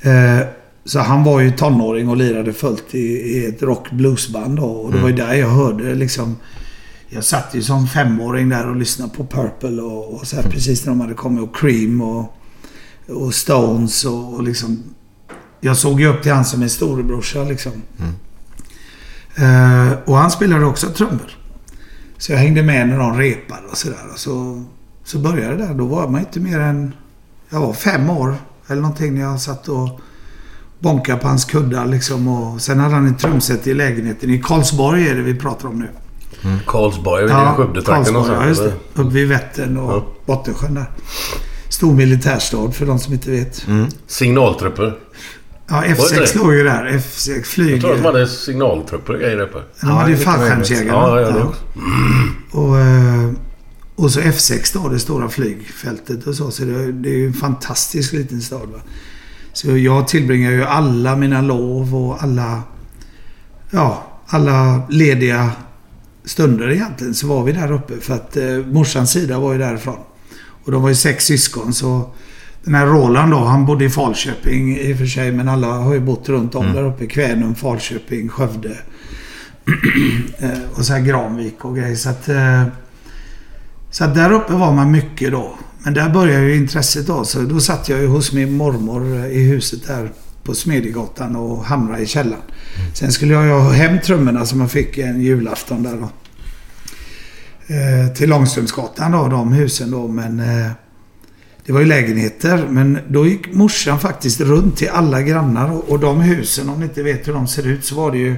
Eh, 0.00 0.46
så 0.84 0.98
han 0.98 1.24
var 1.24 1.40
ju 1.40 1.50
tonåring 1.50 2.08
och 2.08 2.16
lirade 2.16 2.52
fullt 2.52 2.94
i, 2.94 2.98
i 2.98 3.46
ett 3.46 3.62
rock 3.62 3.90
bluesband 3.90 4.56
då. 4.56 4.64
Och 4.64 4.92
det 4.92 4.98
var 4.98 5.08
ju 5.08 5.14
där 5.14 5.34
jag 5.34 5.48
hörde 5.48 5.94
liksom... 5.94 6.36
Jag 7.08 7.24
satt 7.24 7.54
ju 7.54 7.62
som 7.62 7.86
femåring 7.86 8.48
där 8.48 8.68
och 8.68 8.76
lyssnade 8.76 9.10
på 9.16 9.26
Purple 9.26 9.82
och, 9.82 10.14
och 10.14 10.26
så 10.26 10.36
här, 10.36 10.42
precis 10.42 10.84
när 10.84 10.92
de 10.92 11.00
hade 11.00 11.14
kommit. 11.14 11.42
Och 11.42 11.56
Cream 11.56 12.00
och, 12.00 12.36
och 13.08 13.34
Stones 13.34 14.04
och, 14.04 14.34
och 14.34 14.42
liksom... 14.42 14.82
Jag 15.60 15.76
såg 15.76 16.00
ju 16.00 16.06
upp 16.06 16.22
till 16.22 16.32
han 16.32 16.44
som 16.44 16.62
en 16.62 16.70
storebrorsa 16.70 17.44
liksom. 17.44 17.72
Eh, 19.36 19.92
och 20.04 20.16
han 20.16 20.30
spelade 20.30 20.64
också 20.64 20.86
trummor. 20.90 21.30
Så 22.18 22.32
jag 22.32 22.38
hängde 22.38 22.62
med 22.62 22.88
när 22.88 22.98
de 22.98 23.18
repade 23.18 23.66
och 23.70 23.76
sådär. 23.76 23.96
Så, 24.16 24.64
så 25.04 25.18
började 25.18 25.56
det 25.56 25.66
där. 25.66 25.74
Då 25.74 25.84
var 25.86 26.08
man 26.08 26.20
inte 26.20 26.40
mer 26.40 26.60
än... 26.60 26.92
Jag 27.50 27.60
var 27.60 27.72
fem 27.72 28.10
år 28.10 28.34
eller 28.66 28.82
någonting 28.82 29.14
när 29.14 29.20
jag 29.20 29.40
satt 29.40 29.68
och 29.68 30.00
bonkade 30.78 31.18
på 31.20 31.28
hans 31.28 31.44
kuddar 31.44 31.86
liksom. 31.86 32.28
Och 32.28 32.60
sen 32.60 32.78
hade 32.80 32.94
han 32.94 33.06
en 33.06 33.16
trumset 33.16 33.66
i 33.66 33.74
lägenheten. 33.74 34.30
I 34.30 34.38
Karlsborg 34.42 35.08
är 35.08 35.14
det 35.14 35.22
vi 35.22 35.34
pratar 35.34 35.68
om 35.68 35.78
nu. 35.78 35.88
Karlsborg, 36.66 37.22
är 37.22 37.26
det 37.26 37.32
ja, 37.32 37.54
Skövdetrakten 37.56 37.94
Karlsborg, 37.94 38.12
någonstans? 38.12 38.58
ja, 38.60 38.66
just 38.66 38.76
det. 38.94 39.00
Uppe 39.02 39.14
vid 39.14 39.28
Vättern 39.28 39.76
och 39.76 39.92
Ja. 39.92 40.06
Bottensjön 40.26 40.74
där. 40.74 40.90
Stor 41.68 41.92
militärstad 41.94 42.70
för 42.72 42.86
de 42.86 42.98
som 42.98 43.12
inte 43.12 43.30
vet. 43.30 43.66
Signaltrupper. 44.06 44.98
Ja, 45.68 45.84
Mm. 45.84 45.96
Var 45.98 46.08
det 46.10 46.20
F6 46.26 46.32
det? 46.32 46.38
låg 46.38 46.54
ju 46.54 46.64
där. 46.64 46.84
F6 46.98 47.42
flyg. 47.42 47.72
Jag 47.74 47.80
tror 47.80 47.90
att 47.92 47.98
de 47.98 48.04
hade 48.04 48.28
signaltrupper 48.28 49.12
och 49.12 49.20
grejer 49.20 49.40
uppe. 49.40 49.58
Ja, 49.82 49.96
men 49.96 50.06
det 50.06 50.12
är 50.12 50.16
fallskärmsjägarna. 50.16 50.92
Ja, 50.92 51.20
ja, 51.20 51.30
det 51.30 51.42
också. 51.42 51.62
Och, 52.52 52.78
eh, 52.78 53.30
och 53.96 54.10
så 54.10 54.20
F6 54.20 54.74
då, 54.82 54.88
det 54.88 54.98
stora 54.98 55.28
flygfältet 55.28 56.26
och 56.26 56.34
så. 56.34 56.50
Så 56.50 56.64
det, 56.64 56.92
det 56.92 57.08
är 57.08 57.14
ju 57.16 57.26
en 57.26 57.32
fantastisk 57.32 58.12
liten 58.12 58.40
stad. 58.40 58.68
Va? 58.72 58.80
Så 59.52 59.76
jag 59.76 60.08
tillbringar 60.08 60.50
ju 60.50 60.64
alla 60.64 61.16
mina 61.16 61.40
lov 61.42 61.94
och 61.96 62.22
alla... 62.22 62.62
Ja, 63.70 64.06
alla 64.26 64.82
lediga 64.90 65.50
stunder 66.24 66.70
egentligen 66.70 67.14
så 67.14 67.26
var 67.26 67.42
vi 67.44 67.52
där 67.52 67.72
uppe. 67.72 68.00
För 68.00 68.14
att 68.14 68.36
eh, 68.36 68.44
morsans 68.72 69.10
sida 69.12 69.38
var 69.38 69.52
ju 69.52 69.58
därifrån. 69.58 69.98
Och 70.64 70.72
de 70.72 70.82
var 70.82 70.88
ju 70.88 70.94
sex 70.94 71.24
syskon 71.24 71.72
så... 71.72 72.10
Den 72.66 72.74
här 72.74 72.86
Roland 72.86 73.32
då, 73.32 73.38
han 73.38 73.66
bodde 73.66 73.84
i 73.84 73.90
Falköping 73.90 74.78
i 74.78 74.94
och 74.94 74.98
för 74.98 75.06
sig. 75.06 75.32
Men 75.32 75.48
alla 75.48 75.66
har 75.66 75.94
ju 75.94 76.00
bott 76.00 76.28
runt 76.28 76.54
om 76.54 76.72
där 76.72 76.82
uppe. 76.82 77.06
Kvänum, 77.06 77.54
Falköping, 77.54 78.28
Skövde. 78.28 78.76
Eh, 80.38 80.50
och 80.74 80.84
så 80.84 80.92
här 80.92 81.00
Granvik 81.00 81.64
och 81.64 81.76
grejer. 81.76 81.96
Så 81.96 82.08
att, 82.08 82.28
eh, 82.28 82.62
så 83.90 84.04
att 84.04 84.14
där 84.14 84.32
uppe 84.32 84.52
var 84.52 84.72
man 84.72 84.90
mycket 84.90 85.30
då. 85.32 85.58
Men 85.78 85.94
där 85.94 86.08
började 86.08 86.44
ju 86.44 86.56
intresset 86.56 87.06
då. 87.06 87.24
Så 87.24 87.40
då 87.40 87.60
satt 87.60 87.88
jag 87.88 88.00
ju 88.00 88.06
hos 88.06 88.32
min 88.32 88.56
mormor 88.56 89.26
i 89.26 89.42
huset 89.42 89.86
där 89.86 90.12
på 90.42 90.54
Smedjegatan 90.54 91.36
och 91.36 91.64
hamrade 91.64 92.02
i 92.02 92.06
källaren. 92.06 92.42
Sen 92.94 93.12
skulle 93.12 93.34
jag 93.34 93.60
ha 93.60 93.72
hem 93.72 94.00
trummorna 94.00 94.46
som 94.46 94.60
jag 94.60 94.70
fick 94.70 94.98
en 94.98 95.20
julafton 95.20 95.82
där 95.82 95.96
då. 95.96 96.08
Eh, 97.74 98.14
till 98.14 98.28
Långströmsgatan 98.28 99.12
då, 99.12 99.28
de 99.28 99.52
husen 99.52 99.90
då. 99.90 100.08
Men 100.08 100.40
eh, 100.40 100.70
det 101.66 101.72
var 101.72 101.80
ju 101.80 101.86
lägenheter. 101.86 102.66
Men 102.70 102.98
då 103.08 103.26
gick 103.26 103.54
morsan 103.54 104.00
faktiskt 104.00 104.40
runt 104.40 104.76
till 104.76 104.88
alla 104.88 105.22
grannar. 105.22 105.72
Och, 105.72 105.88
och 105.88 106.00
de 106.00 106.20
husen, 106.20 106.68
om 106.68 106.78
ni 106.80 106.84
inte 106.84 107.02
vet 107.02 107.28
hur 107.28 107.32
de 107.32 107.48
ser 107.48 107.66
ut, 107.66 107.84
så 107.84 107.94
var 107.94 108.12
det 108.12 108.18
ju 108.18 108.36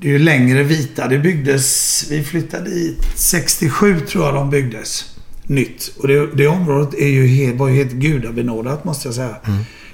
det 0.00 0.08
är 0.08 0.12
ju 0.12 0.18
längre 0.18 0.62
vita. 0.62 1.08
Det 1.08 1.18
byggdes... 1.18 2.04
Vi 2.10 2.24
flyttade 2.24 2.70
dit 2.70 3.04
67 3.14 4.00
tror 4.00 4.24
jag 4.24 4.34
de 4.34 4.50
byggdes. 4.50 5.04
Nytt. 5.42 5.90
Och 5.98 6.08
det, 6.08 6.26
det 6.36 6.46
området 6.46 6.94
är 6.94 7.08
ju 7.08 7.26
helt, 7.26 7.58
var 7.58 7.68
ju 7.68 7.74
helt 7.74 7.92
gudabenådat 7.92 8.84
måste 8.84 9.08
jag 9.08 9.14
säga. 9.14 9.36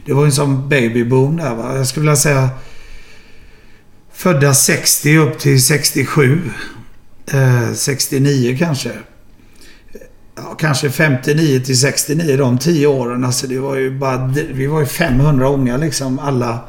Det 0.06 0.12
var 0.12 0.22
ju 0.22 0.26
en 0.26 0.32
sån 0.32 0.68
babyboom 0.68 1.36
där 1.36 1.54
va. 1.54 1.76
Jag 1.76 1.86
skulle 1.86 2.02
vilja 2.02 2.16
säga... 2.16 2.50
Födda 4.12 4.54
60 4.54 5.18
upp 5.18 5.38
till 5.38 5.62
67. 5.62 6.40
Eh, 7.26 7.72
69 7.74 8.56
kanske. 8.58 8.90
Ja, 10.36 10.54
kanske 10.58 10.90
59 10.90 11.60
till 11.60 11.80
69 11.80 12.36
de 12.36 12.58
10 12.58 12.86
åren. 12.86 13.24
Alltså 13.24 13.46
det 13.46 13.58
var 13.58 13.76
ju 13.76 13.98
bara... 13.98 14.26
Vi 14.52 14.66
var 14.66 14.80
ju 14.80 14.86
500 14.86 15.48
unga 15.48 15.76
liksom. 15.76 16.18
Alla 16.18 16.60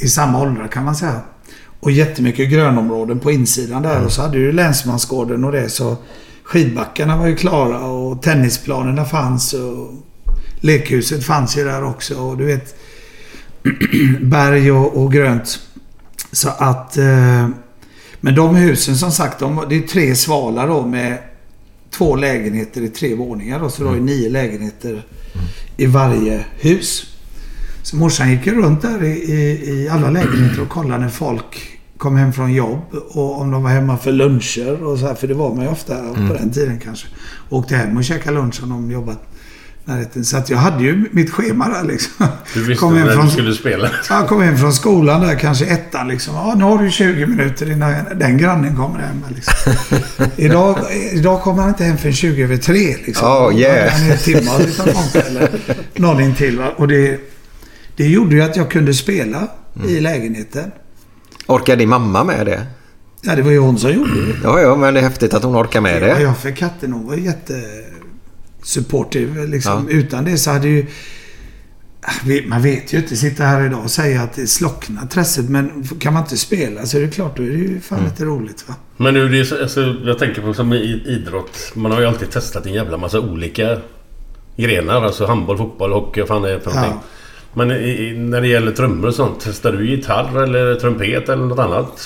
i 0.00 0.08
samma 0.08 0.42
åldrar 0.42 0.68
kan 0.68 0.84
man 0.84 0.96
säga. 0.96 1.20
Och 1.80 1.90
jättemycket 1.90 2.50
grönområden 2.50 3.20
på 3.20 3.30
insidan 3.30 3.82
där. 3.82 4.04
Och 4.04 4.12
så 4.12 4.22
hade 4.22 4.38
du 4.38 4.52
länsmansgården 4.52 5.44
och 5.44 5.52
det. 5.52 5.68
Så 5.68 5.96
skidbackarna 6.42 7.16
var 7.16 7.26
ju 7.26 7.36
klara 7.36 7.80
och 7.80 8.22
tennisplanerna 8.22 9.04
fanns. 9.04 9.52
Och 9.52 9.92
lekhuset 10.60 11.24
fanns 11.24 11.58
ju 11.58 11.64
där 11.64 11.84
också. 11.84 12.14
Och 12.14 12.36
du 12.36 12.44
vet 12.44 12.74
berg 14.20 14.72
och, 14.72 15.02
och 15.02 15.12
grönt. 15.12 15.58
Så 16.32 16.48
att... 16.48 16.96
Eh, 16.96 17.48
men 18.20 18.34
de 18.34 18.56
husen 18.56 18.96
som 18.96 19.12
sagt, 19.12 19.38
de, 19.38 19.64
det 19.68 19.76
är 19.76 19.80
tre 19.80 20.14
svalar 20.14 20.68
då 20.68 20.86
med 20.86 21.18
två 21.98 22.16
lägenheter 22.16 22.82
i 22.82 22.88
tre 22.88 23.14
våningar. 23.14 23.60
Då, 23.60 23.68
så 23.68 23.82
det 23.82 23.88
var 23.88 23.94
ju 23.94 24.00
nio 24.00 24.30
lägenheter 24.30 25.06
i 25.76 25.86
varje 25.86 26.44
hus. 26.60 27.16
Så 27.82 27.96
morsan 27.96 28.30
gick 28.30 28.46
ju 28.46 28.54
runt 28.54 28.82
där 28.82 29.04
i, 29.04 29.32
i, 29.32 29.70
i 29.70 29.88
alla 29.88 30.10
lägenheter 30.10 30.62
och 30.62 30.68
kollade 30.68 31.00
när 31.00 31.08
folk 31.08 31.78
kom 31.98 32.16
hem 32.16 32.32
från 32.32 32.52
jobb 32.52 32.80
och 33.08 33.40
om 33.40 33.50
de 33.50 33.62
var 33.62 33.70
hemma 33.70 33.98
för 33.98 34.12
luncher 34.12 34.84
och 34.84 34.98
så 34.98 35.06
här. 35.06 35.14
För 35.14 35.28
det 35.28 35.34
var 35.34 35.54
man 35.54 35.64
ju 35.64 35.70
ofta 35.70 35.94
på 36.28 36.34
den 36.34 36.50
tiden 36.50 36.78
kanske. 36.78 37.06
Åkte 37.50 37.76
hem 37.76 37.96
och 37.96 38.04
käkade 38.04 38.36
lunch 38.36 38.62
om 38.62 38.68
de 38.68 38.90
jobbat 38.90 39.33
närheten. 39.84 40.24
Så 40.24 40.36
att 40.36 40.50
jag 40.50 40.58
hade 40.58 40.82
ju 40.84 41.04
mitt 41.12 41.30
schema 41.30 41.68
där 41.68 41.84
liksom. 41.84 42.26
Du 42.54 42.60
visste 42.64 42.80
Kom 42.80 42.94
när 42.94 43.12
från- 43.14 43.24
du 43.26 43.30
skulle 43.30 43.54
spela. 43.54 43.90
Jag 44.08 44.28
kom 44.28 44.42
hem 44.42 44.58
från 44.58 44.72
skolan 44.72 45.20
där, 45.20 45.34
kanske 45.38 45.64
ettan 45.66 46.08
liksom. 46.08 46.34
Ja, 46.34 46.54
nu 46.56 46.64
har 46.64 46.78
du 46.78 46.90
20 46.90 47.26
minuter 47.26 47.70
innan 47.72 47.94
den 48.16 48.38
grannen 48.38 48.76
kommer 48.76 48.98
hem. 48.98 49.24
Liksom. 49.34 49.72
idag, 50.36 50.78
idag 51.12 51.42
kommer 51.42 51.62
han 51.62 51.68
inte 51.68 51.84
hem 51.84 51.98
förrän 51.98 52.12
20 52.14 52.42
över 52.44 52.56
3 52.56 52.96
liksom. 53.06 53.28
Oh, 53.28 53.54
yeah. 53.60 53.92
Han 53.92 54.06
är 54.08 54.12
en 54.12 54.18
timme 54.18 54.50
utan 54.68 54.94
sånt 54.94 55.14
eller 55.26 55.50
någonting 55.94 56.34
till. 56.34 56.58
Va? 56.58 56.72
Och 56.76 56.88
det, 56.88 57.20
det 57.96 58.06
gjorde 58.08 58.34
ju 58.34 58.42
att 58.42 58.56
jag 58.56 58.70
kunde 58.70 58.94
spela 58.94 59.48
i 59.88 60.00
lägenheten. 60.00 60.70
Orkar 61.46 61.76
din 61.76 61.88
mamma 61.88 62.24
med 62.24 62.46
det? 62.46 62.66
Ja, 63.22 63.34
det 63.36 63.42
var 63.42 63.50
ju 63.50 63.58
hon 63.58 63.78
som 63.78 63.92
gjorde 63.92 64.10
det. 64.26 64.34
Ja, 64.42 64.60
ja, 64.60 64.76
men 64.76 64.94
det 64.94 65.00
är 65.00 65.04
häftigt 65.04 65.34
att 65.34 65.42
hon 65.42 65.56
orkar 65.56 65.80
med 65.80 65.94
Ja, 66.02 66.14
det. 66.14 66.22
ja, 66.22 66.34
för 66.34 66.50
katten 66.50 66.92
hon 66.92 67.06
var 67.06 67.14
jätte 67.16 67.54
supportive. 68.64 69.46
Liksom. 69.46 69.86
Ja. 69.90 69.96
Utan 69.96 70.24
det 70.24 70.38
så 70.38 70.50
hade 70.50 70.68
ju... 70.68 70.86
Vi- 72.24 72.46
Man 72.46 72.62
vet 72.62 72.92
ju 72.92 72.98
inte 72.98 73.16
sitta 73.16 73.44
här 73.44 73.66
idag 73.66 73.80
och 73.84 73.90
säga 73.90 74.22
att 74.22 74.32
det 74.32 74.46
slocknar 74.46 75.02
intresset. 75.02 75.48
Men 75.48 75.84
kan 76.00 76.12
man 76.12 76.22
inte 76.22 76.36
spela 76.36 76.86
så 76.86 76.96
är 76.98 77.02
det 77.02 77.08
klart, 77.08 77.36
då 77.36 77.42
är 77.42 77.46
det 77.46 77.54
ju 77.54 77.80
fan 77.80 77.98
Mm. 77.98 78.10
lite 78.10 78.24
roligt. 78.24 78.64
Va? 78.68 78.74
Men 78.96 79.14
nu, 79.14 79.28
det 79.28 79.40
är 79.40 79.44
så, 79.44 79.62
alltså, 79.62 79.96
jag 80.04 80.18
tänker 80.18 80.42
på 80.42 80.54
som 80.54 80.72
i 80.72 81.02
idrott. 81.06 81.72
Man 81.74 81.92
har 81.92 82.00
ju 82.00 82.06
alltid 82.06 82.30
testat 82.30 82.66
en 82.66 82.72
jävla 82.72 82.96
massa 82.96 83.20
olika 83.20 83.78
grenar. 84.56 85.02
Alltså 85.04 85.26
handboll, 85.26 85.58
fotboll, 85.58 85.92
hockey 85.92 86.20
och 86.22 86.28
fan 86.28 86.42
det 86.42 86.50
är 86.50 86.58
för 86.58 86.70
någonting. 86.70 86.92
Ja. 87.02 87.02
Men 87.56 87.70
i, 87.70 87.74
i, 87.74 88.18
när 88.18 88.40
det 88.40 88.48
gäller 88.48 88.72
trummor 88.72 89.08
och 89.08 89.14
sånt. 89.14 89.38
Testar 89.44 89.72
du 89.72 89.90
gitarr 89.90 90.42
eller 90.42 90.74
trumpet 90.74 91.28
eller 91.28 91.44
något 91.46 91.58
annat? 91.58 92.02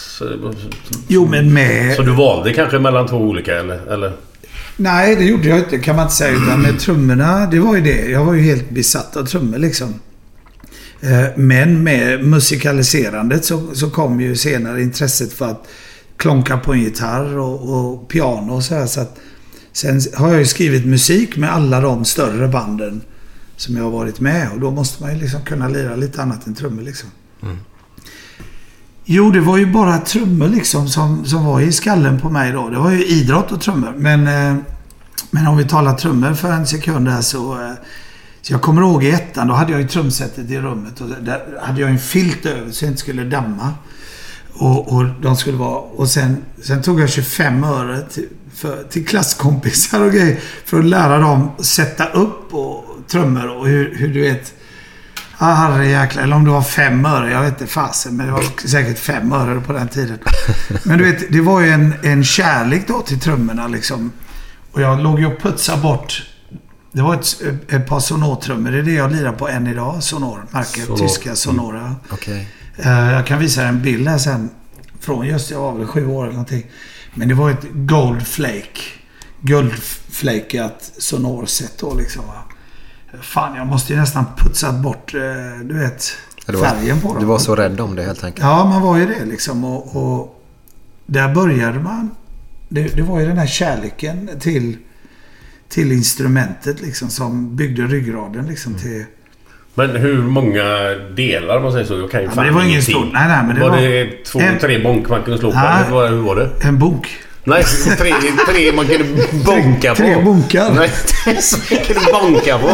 Jo, 1.09 1.27
men 1.31 1.53
med... 1.55 1.95
så 1.97 2.03
du 2.03 2.12
valde 2.12 2.53
kanske 2.53 2.79
mellan 2.79 3.07
två 3.07 3.17
olika 3.17 3.59
eller? 3.59 3.93
eller? 3.93 4.12
Nej, 4.80 5.16
det 5.16 5.25
gjorde 5.25 5.49
jag 5.49 5.58
inte 5.58 5.78
kan 5.78 5.97
man 5.97 6.04
inte 6.04 6.14
säga. 6.14 6.37
Utan 6.37 6.62
med 6.62 6.78
trummorna, 6.80 7.47
det 7.47 7.61
var 7.61 7.76
ju 7.76 7.82
det. 7.82 8.11
Jag 8.11 8.25
var 8.25 8.35
ju 8.35 8.42
helt 8.42 8.70
besatt 8.70 9.16
av 9.16 9.25
trummor 9.26 9.58
liksom. 9.58 9.94
Eh, 11.00 11.25
Men 11.37 11.82
med 11.82 12.25
musikaliserandet 12.25 13.44
så, 13.44 13.75
så 13.75 13.90
kom 13.90 14.20
ju 14.20 14.37
senare 14.37 14.82
intresset 14.82 15.32
för 15.32 15.50
att 15.50 15.66
klonka 16.16 16.58
på 16.58 16.73
en 16.73 16.80
gitarr 16.80 17.38
och, 17.38 17.75
och 17.92 18.08
piano 18.08 18.52
och 18.52 18.64
så 18.64 18.75
här. 18.75 18.87
Så 18.87 19.00
att, 19.00 19.16
sen 19.73 20.00
har 20.14 20.28
jag 20.28 20.38
ju 20.38 20.47
skrivit 20.47 20.87
musik 20.87 21.37
med 21.37 21.52
alla 21.52 21.80
de 21.80 22.04
större 22.04 22.49
banden 22.49 23.00
som 23.56 23.76
jag 23.76 23.85
har 23.85 23.90
varit 23.90 24.20
med. 24.20 24.49
Och 24.54 24.61
då 24.61 24.70
måste 24.70 25.02
man 25.02 25.14
ju 25.14 25.20
liksom 25.20 25.40
kunna 25.42 25.68
lira 25.68 25.97
lite 25.97 26.23
annat 26.23 26.47
än 26.47 26.54
trummor 26.54 26.82
liksom. 26.82 27.11
Jo, 29.11 29.31
det 29.31 29.41
var 29.41 29.57
ju 29.57 29.67
bara 29.67 29.99
trummor 29.99 30.49
liksom 30.49 30.88
som, 30.88 31.25
som 31.25 31.45
var 31.45 31.61
i 31.61 31.73
skallen 31.73 32.21
på 32.21 32.31
mig 32.31 32.53
då. 32.53 32.69
Det 32.69 32.79
var 32.79 32.91
ju 32.91 33.05
idrott 33.05 33.53
och 33.53 33.61
trummor. 33.61 33.95
Men, 33.97 34.27
eh, 34.27 34.62
men 35.31 35.47
om 35.47 35.57
vi 35.57 35.65
talar 35.65 35.95
trummor 35.95 36.35
för 36.35 36.53
en 36.53 36.67
sekund 36.67 37.09
här 37.09 37.23
så... 37.23 37.53
Eh, 37.53 37.73
så 38.43 38.53
jag 38.53 38.62
kommer 38.62 38.83
ihåg 38.83 39.05
i 39.05 39.11
ettan, 39.11 39.49
då 39.49 39.55
hade 39.55 39.73
jag 39.73 39.81
ju 39.81 39.88
trumsetet 39.88 40.50
i 40.50 40.59
rummet 40.59 41.00
och 41.00 41.09
där 41.09 41.59
hade 41.62 41.81
jag 41.81 41.91
en 41.91 41.99
filt 41.99 42.47
över 42.47 42.71
så 42.71 42.85
jag 42.85 42.91
inte 42.91 43.00
skulle 43.00 43.25
damma. 43.25 43.75
Och, 44.53 44.93
och 44.93 45.05
de 45.23 45.37
skulle 45.37 45.57
vara... 45.57 45.79
Och 45.79 46.09
sen, 46.09 46.37
sen 46.62 46.83
tog 46.83 47.00
jag 47.00 47.11
25 47.11 47.65
öre 47.65 48.00
till, 48.00 48.29
för, 48.55 48.83
till 48.83 49.07
klasskompisar 49.07 50.05
och 50.05 50.12
grejer 50.12 50.41
för 50.65 50.79
att 50.79 50.85
lära 50.85 51.19
dem 51.19 51.50
att 51.59 51.65
sätta 51.65 52.07
upp 52.07 52.55
och 52.55 52.85
trummor 53.07 53.49
och 53.49 53.69
hur, 53.69 53.95
hur 53.99 54.09
du 54.09 54.21
vet... 54.21 54.55
Herrejäklar. 55.47 56.23
Eller 56.23 56.37
om 56.37 56.45
det 56.45 56.50
var 56.50 56.62
fem 56.62 57.07
öre. 57.07 57.30
Jag 57.30 57.42
vet 57.42 57.61
inte 57.61 57.73
fasen. 57.73 58.16
Men 58.16 58.26
det 58.26 58.33
var 58.33 58.68
säkert 58.68 58.99
fem 58.99 59.33
öre 59.33 59.61
på 59.61 59.73
den 59.73 59.88
tiden. 59.88 60.18
Men 60.85 60.99
du 60.99 61.04
vet, 61.04 61.33
det 61.33 61.40
var 61.40 61.61
ju 61.61 61.68
en, 61.68 61.95
en 62.02 62.25
kärlek 62.25 62.88
då 62.88 63.00
till 63.00 63.21
trummorna 63.21 63.68
liksom. 63.68 64.12
Och 64.73 64.80
jag 64.80 65.00
låg 65.00 65.21
ju 65.21 65.26
och 65.26 65.40
putsade 65.42 65.83
bort 65.83 66.23
Det 66.92 67.02
var 67.02 67.14
ett, 67.14 67.42
ett 67.68 67.87
par 67.87 68.00
Sonor-trummor. 68.00 68.71
Det 68.71 68.78
är 68.78 68.83
det 68.83 68.92
jag 68.92 69.12
lirar 69.12 69.33
på 69.33 69.49
än 69.49 69.66
idag. 69.66 70.02
Sonor. 70.02 70.47
Märket. 70.50 70.85
Sonor. 70.85 70.99
Tyska 70.99 71.37
Sonora. 71.37 71.97
Okej. 72.11 72.49
Eh, 72.76 73.12
jag 73.12 73.26
kan 73.26 73.38
visa 73.38 73.62
en 73.62 73.83
bild 73.83 74.09
här 74.09 74.18
sen. 74.18 74.50
Från 75.00 75.26
just, 75.26 75.50
jag 75.50 75.61
var 75.61 75.75
väl 75.75 75.87
sju 75.87 76.07
år 76.07 76.23
eller 76.23 76.33
någonting. 76.33 76.66
Men 77.14 77.28
det 77.28 77.35
var 77.35 77.50
ett 77.50 77.66
Gold 77.73 78.26
Flake. 78.26 78.80
Guldflakeat 79.40 80.92
Sonor-set 80.99 81.78
då 81.78 81.95
liksom. 81.95 82.26
Va? 82.26 82.48
Fan, 83.21 83.57
jag 83.57 83.67
måste 83.67 83.93
ju 83.93 83.99
nästan 83.99 84.25
putsat 84.37 84.75
bort, 84.75 85.15
eh, 85.15 85.21
du 85.65 85.79
vet, 85.79 86.12
Ja, 86.47 86.53
Du 86.53 86.59
var, 86.59 86.67
färgen 86.67 87.00
på 87.00 87.09
dem. 87.09 87.21
du 87.21 87.27
var 87.27 87.38
så 87.38 87.55
rädd 87.57 87.81
om 87.81 87.97
det 87.97 88.03
helt 88.03 88.25
enkelt. 88.25 88.45
Ja, 88.45 88.65
man 88.65 88.83
var 88.83 88.97
ju 88.97 89.07
det 89.07 89.25
liksom. 89.25 89.65
Och, 89.65 89.97
och 89.97 90.43
där 91.07 91.35
började 91.35 91.79
man. 91.79 92.11
Det, 92.69 92.97
det 92.97 93.03
var 93.03 93.21
ju 93.21 93.27
den 93.27 93.38
här 93.38 93.47
kärleken 93.47 94.31
till, 94.41 94.77
till 95.69 95.93
instrumentet 95.93 96.81
liksom 96.81 97.09
som 97.09 97.57
byggde 97.57 97.83
ryggraden 97.83 98.47
liksom 98.47 98.73
Mm. 98.73 98.83
till... 98.83 99.05
Men 99.75 99.91
hur 99.97 100.23
många 100.23 100.65
delar 101.17 101.57
om 101.57 101.62
man 101.62 101.73
säger 101.73 101.85
så? 101.87 101.95
Jag 101.99 102.11
kan 102.11 102.21
ju 102.21 102.27
Ja, 102.27 102.33
fan 102.33 102.45
men 102.45 102.55
det 102.55 102.61
var 102.61 102.67
ingen 102.69 102.83
stor- 102.83 103.11
nej, 103.12 103.29
nej, 103.29 103.43
men 103.47 103.55
det 103.55 103.61
var, 103.61 103.71
var- 103.71 103.77
det 103.77 104.25
två, 104.25 104.41
en- 104.41 104.59
tre 104.59 104.83
bonk 104.83 105.09
man 105.09 105.23
kunde 105.23 105.38
slå 105.38 105.50
på? 105.53 105.57
Nej. 105.59 105.85
Hur 106.11 106.21
var 106.23 106.37
det? 106.37 106.50
En 106.69 106.79
bok. 106.79 107.09
Nej, 107.45 107.64
tre, 107.99 108.12
tre 108.47 108.73
man 108.73 108.87
kunde 108.87 109.04
bonka 109.45 109.90
på. 109.90 109.97
tre 109.97 110.23
bonkar. 110.23 110.71
Nej, 110.75 110.90
som 111.42 111.61
man 111.71 111.85
kunde 111.85 112.00
bonka 112.12 112.59
på. 112.59 112.68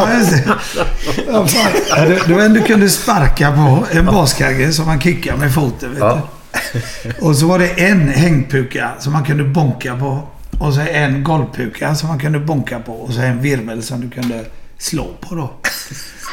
Ja. 1.26 1.47
Ja, 1.90 2.04
det, 2.04 2.21
det 2.26 2.35
var 2.35 2.42
en 2.42 2.54
du 2.54 2.62
kunde 2.62 2.88
sparka 2.90 3.52
på. 3.52 3.87
En 3.99 4.06
baskagge 4.06 4.73
som 4.73 4.87
man 4.87 5.00
kickade 5.00 5.38
med 5.38 5.54
foten. 5.54 5.90
Vet 5.90 5.99
Ja. 6.00 6.28
du. 7.02 7.11
Och 7.26 7.37
så 7.37 7.47
var 7.47 7.59
det 7.59 7.68
en 7.68 8.09
hängpuka 8.09 8.90
som 9.00 9.12
man 9.12 9.25
kunde 9.25 9.44
bonka 9.44 9.97
på. 9.97 10.28
Och 10.61 10.75
så 10.75 10.80
en 10.80 11.25
golvpuka 11.25 11.94
som 11.94 12.09
man 12.09 12.18
kunde 12.18 12.38
bonka 12.38 12.78
på. 12.78 12.92
Och 12.92 13.12
så 13.12 13.21
en 13.21 13.42
virvel 13.42 13.83
som 13.83 14.00
du 14.00 14.11
kunde 14.11 14.44
slå 14.78 15.06
på 15.21 15.35
då. 15.35 15.50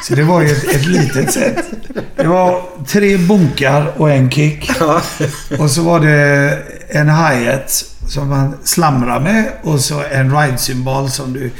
Så 0.08 0.14
det 0.14 0.22
var 0.22 0.40
ju 0.42 0.48
ett, 0.48 0.64
ett 0.74 0.86
litet 0.86 1.32
set. 1.32 1.56
Det 2.16 2.26
var 2.26 2.62
tre 2.86 3.16
bonkar 3.16 3.92
och 3.96 4.10
en 4.10 4.30
kick. 4.30 4.70
Och 5.58 5.70
så 5.70 5.82
var 5.82 6.00
det 6.00 6.58
en 6.88 7.08
hi-hat 7.10 7.84
som 8.08 8.28
man 8.28 8.54
slamrar 8.64 9.20
med. 9.20 9.52
Och 9.62 9.80
så 9.80 10.02
en 10.10 10.36
ride-symbol 10.36 11.10
som 11.10 11.32
du 11.32 11.50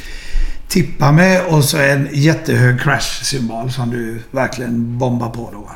tippar 0.68 1.12
med. 1.12 1.44
Och 1.46 1.64
så 1.64 1.76
en 1.78 2.08
jättehög 2.12 2.80
crash-symbol 2.80 3.70
som 3.72 3.90
du 3.90 4.22
verkligen 4.30 4.98
bombar 4.98 5.30
på 5.30 5.50
då. 5.52 5.70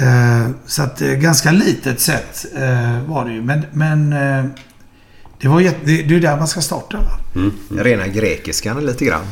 Eh, 0.00 0.48
så 0.66 0.82
att 0.82 1.02
eh, 1.02 1.08
ganska 1.08 1.50
litet 1.50 2.00
set 2.00 2.46
eh, 2.56 3.02
var 3.08 3.24
det 3.24 3.32
ju. 3.32 3.42
Men, 3.42 3.64
men 3.72 4.10
det 5.40 5.48
var 5.48 5.60
jätte, 5.60 5.78
det, 5.84 6.02
det 6.02 6.16
är 6.16 6.20
där 6.20 6.36
man 6.36 6.48
ska 6.48 6.60
starta 6.60 6.96
va? 6.98 7.42
Rena 7.82 8.06
grekiskan 8.06 8.86
lite 8.86 9.04
grann. 9.04 9.24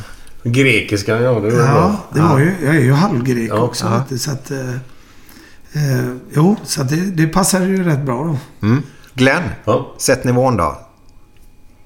Grekiska, 0.43 1.19
ja 1.21 1.33
det 1.39 1.49
var 1.49 1.59
Ja, 1.59 1.65
bra. 1.73 1.97
det 2.13 2.21
var 2.21 2.39
ju, 2.39 2.53
jag 2.65 2.75
är 2.75 2.79
ju 2.79 2.93
halvgrek 2.93 3.49
Ja, 3.49 3.55
också. 3.57 4.03
ja. 4.09 4.17
Så 4.17 4.31
att, 4.31 4.51
eh, 4.51 4.75
jo, 6.35 6.55
så 6.63 6.81
att 6.81 6.89
det, 6.89 6.95
det 6.95 7.27
passade 7.27 7.65
ju 7.65 7.83
rätt 7.83 8.01
bra 8.05 8.23
då. 8.23 8.67
Mm. 8.67 8.83
Glenn, 9.19 9.43
Ja, 9.65 9.93
sätt 9.97 10.23
nivån 10.23 10.57
då. 10.57 10.77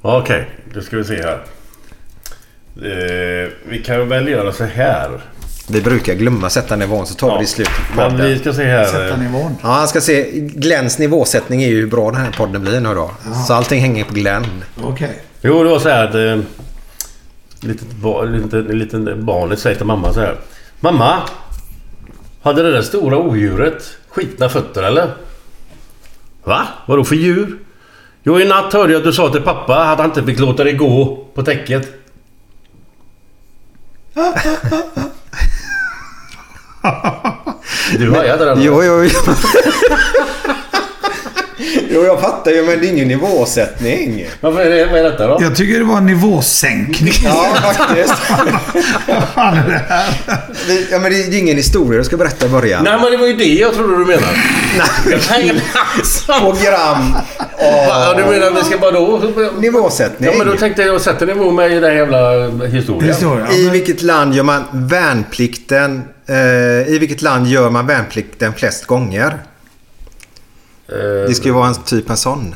Ja, 0.01 0.17
okej. 0.21 0.49
Då 0.73 0.81
ska 0.81 0.97
vi 0.97 1.03
se 1.03 1.15
här. 1.21 1.43
Eh, 2.75 3.49
vi 3.69 3.83
kan 3.85 4.09
väl 4.09 4.27
göra 4.27 4.51
så 4.51 4.63
här. 4.63 5.21
Vi 5.69 5.81
brukar 5.81 6.13
glömma 6.13 6.49
sätta 6.49 6.75
nivån 6.75 7.05
så 7.07 7.15
tar 7.15 7.31
vi 7.31 7.37
det 7.37 7.43
i 7.43 7.47
slutet 7.47 7.73
Men 7.95 8.17
vi 8.17 8.39
ska 8.39 8.53
se 8.53 8.63
här. 8.63 8.85
Sätta 8.85 9.17
nivån. 9.17 9.55
Ja, 9.61 9.67
han 9.67 9.87
ska 9.87 10.01
se. 10.01 10.31
Glens 10.33 10.99
nivåsättning 10.99 11.63
är 11.63 11.67
ju 11.67 11.75
hur 11.75 11.87
bra 11.87 12.11
den 12.11 12.21
här 12.21 12.31
podden 12.31 12.61
blir 12.61 12.79
nu 12.79 12.93
då. 12.95 13.11
Så 13.47 13.53
allting 13.53 13.81
hänger 13.81 14.03
på 14.03 14.13
Glenn. 14.13 14.45
Okej. 14.83 15.21
Jo, 15.41 15.63
det 15.63 15.69
var 15.69 15.79
så 15.79 15.89
här 15.89 16.07
att... 16.07 16.15
Eh, 16.15 16.39
litet, 17.59 17.91
ba, 17.91 18.23
litet, 18.23 18.65
litet 18.75 19.17
barnet 19.17 19.59
säger 19.59 19.75
till 19.75 19.85
mamma 19.85 20.13
så 20.13 20.19
här. 20.19 20.35
Mamma! 20.79 21.21
Hade 22.41 22.63
det 22.63 22.71
där 22.71 22.81
stora 22.81 23.17
odjuret 23.17 23.83
skitna 24.09 24.49
fötter 24.49 24.83
eller? 24.83 25.13
Va? 26.43 26.67
Vadå 26.85 27.03
för 27.03 27.15
djur? 27.15 27.59
Jo, 28.23 28.39
i 28.39 28.45
natt 28.45 28.73
hörde 28.73 28.93
jag 28.93 28.99
att 28.99 29.05
du 29.05 29.13
sa 29.13 29.29
till 29.29 29.41
pappa 29.41 29.83
att 29.83 29.97
han 29.97 30.05
inte 30.05 30.23
fick 30.23 30.39
låta 30.39 30.63
det 30.63 30.71
gå 30.71 31.25
på 31.33 31.43
täcket. 31.43 31.87
Du 37.97 38.11
hajade 38.11 38.45
den? 38.45 38.61
Jo, 38.61 38.83
jo, 38.83 39.03
jo. 39.03 39.09
Jo, 41.89 42.03
jag 42.05 42.21
fattar 42.21 42.51
ju 42.51 42.63
men 42.65 42.79
det 42.79 42.87
är 42.87 42.89
ingen 42.89 43.07
nivåsättning. 43.07 44.25
Varför 44.41 44.59
är 44.61 44.69
det, 44.69 44.85
vad 44.85 44.99
är 44.99 45.03
detta 45.03 45.27
då? 45.27 45.37
Jag 45.41 45.55
tycker 45.55 45.79
det 45.79 45.85
var 45.85 45.97
en 45.97 46.05
nivåsänkning. 46.05 47.13
Ja, 47.23 47.55
faktiskt. 47.61 48.13
Vad 49.07 49.23
fan 49.35 49.57
är 49.57 49.67
det 49.69 49.81
här? 49.89 50.13
Vi- 50.67 50.87
Ja, 50.91 50.99
men 50.99 51.11
det 51.11 51.17
är 51.17 51.37
ingen 51.39 51.57
historia 51.57 51.97
du 51.97 52.03
ska 52.03 52.17
berätta 52.17 52.45
i 52.45 52.49
början. 52.49 52.83
Nej 52.83 52.97
men 53.01 53.11
det 53.11 53.17
var 53.17 53.27
ju 53.27 53.33
det 53.33 53.43
jag 53.53 53.73
trodde 53.73 53.97
du 53.97 54.05
menade. 54.05 54.37
Nej, 55.29 55.61
alltså. 55.97 56.33
Program 56.39 57.15
Ja, 57.59 58.09
och 58.11 58.17
du 58.17 58.23
menar 58.25 58.51
vi 58.51 58.63
ska 58.63 58.77
bara 58.77 58.91
då... 58.91 59.21
nivåsättning. 59.59 60.29
Ja 60.31 60.37
men 60.37 60.47
då 60.47 60.53
tänkte 60.57 60.81
jag 60.81 61.01
sätta 61.01 61.25
nivå 61.25 61.51
med 61.51 61.71
i 61.71 61.79
den 61.79 61.95
jävla 61.95 62.47
historien. 62.67 63.09
Historia. 63.09 63.51
I 63.51 63.69
vilket 63.69 64.01
land 64.01 64.35
gör 64.35 64.43
man 64.43 64.63
värnplikten? 64.71 66.01
Eh, 66.29 66.93
I 66.93 66.97
vilket 66.99 67.21
land 67.21 67.47
gör 67.47 67.69
man 67.69 67.87
värnplikten 67.87 68.53
flest 68.53 68.85
gånger? 68.85 69.37
Eh, 70.93 71.27
Det 71.27 71.35
ska 71.35 71.45
ju 71.47 71.53
vara 71.53 71.67
en 71.67 71.75
typ 71.75 72.09
en 72.09 72.17
sån. 72.17 72.55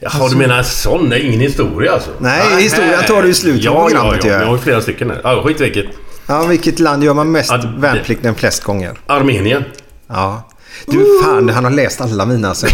Jaha 0.00 0.28
du 0.28 0.36
menar 0.36 0.62
sån? 0.62 1.08
Nej, 1.08 1.26
ingen 1.26 1.40
historia 1.40 1.92
alltså? 1.92 2.10
Nej, 2.18 2.62
historien 2.62 3.02
tar 3.06 3.22
du 3.22 3.28
i 3.28 3.34
slutet 3.34 3.64
ja, 3.64 3.70
av 3.70 3.88
programmet 3.88 4.24
ja, 4.24 4.30
ja. 4.32 4.38
Jag 4.38 4.46
har 4.46 4.56
ju 4.56 4.62
flera 4.62 4.80
stycken 4.80 5.10
här. 5.10 5.20
Ja, 5.24 5.42
skit 5.44 5.60
vilket. 5.60 5.86
Ja, 6.26 6.42
vilket 6.44 6.78
land 6.78 7.04
gör 7.04 7.14
man 7.14 7.30
mest 7.32 7.50
det- 7.50 7.72
värnplikten 7.76 8.34
flest 8.34 8.62
gånger? 8.64 8.98
Armenien. 9.06 9.64
Ja. 10.08 10.48
Du, 10.86 11.20
fan, 11.24 11.48
han 11.48 11.64
har 11.64 11.70
läst 11.70 12.00
alla 12.00 12.26
mina 12.26 12.48
alltså. 12.48 12.66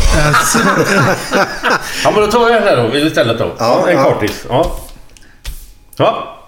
Ja 2.05 2.11
men 2.11 2.15
då 2.15 2.27
tar 2.27 2.51
jag 2.51 2.63
den 2.63 2.69
här 2.69 2.77
då 2.91 2.97
istället 2.99 3.39
då. 3.39 3.53
Ja, 3.59 3.89
en 3.89 3.97
ja. 3.97 4.03
kortis. 4.05 4.47
Ja. 4.49 4.81
Ja. 5.97 6.39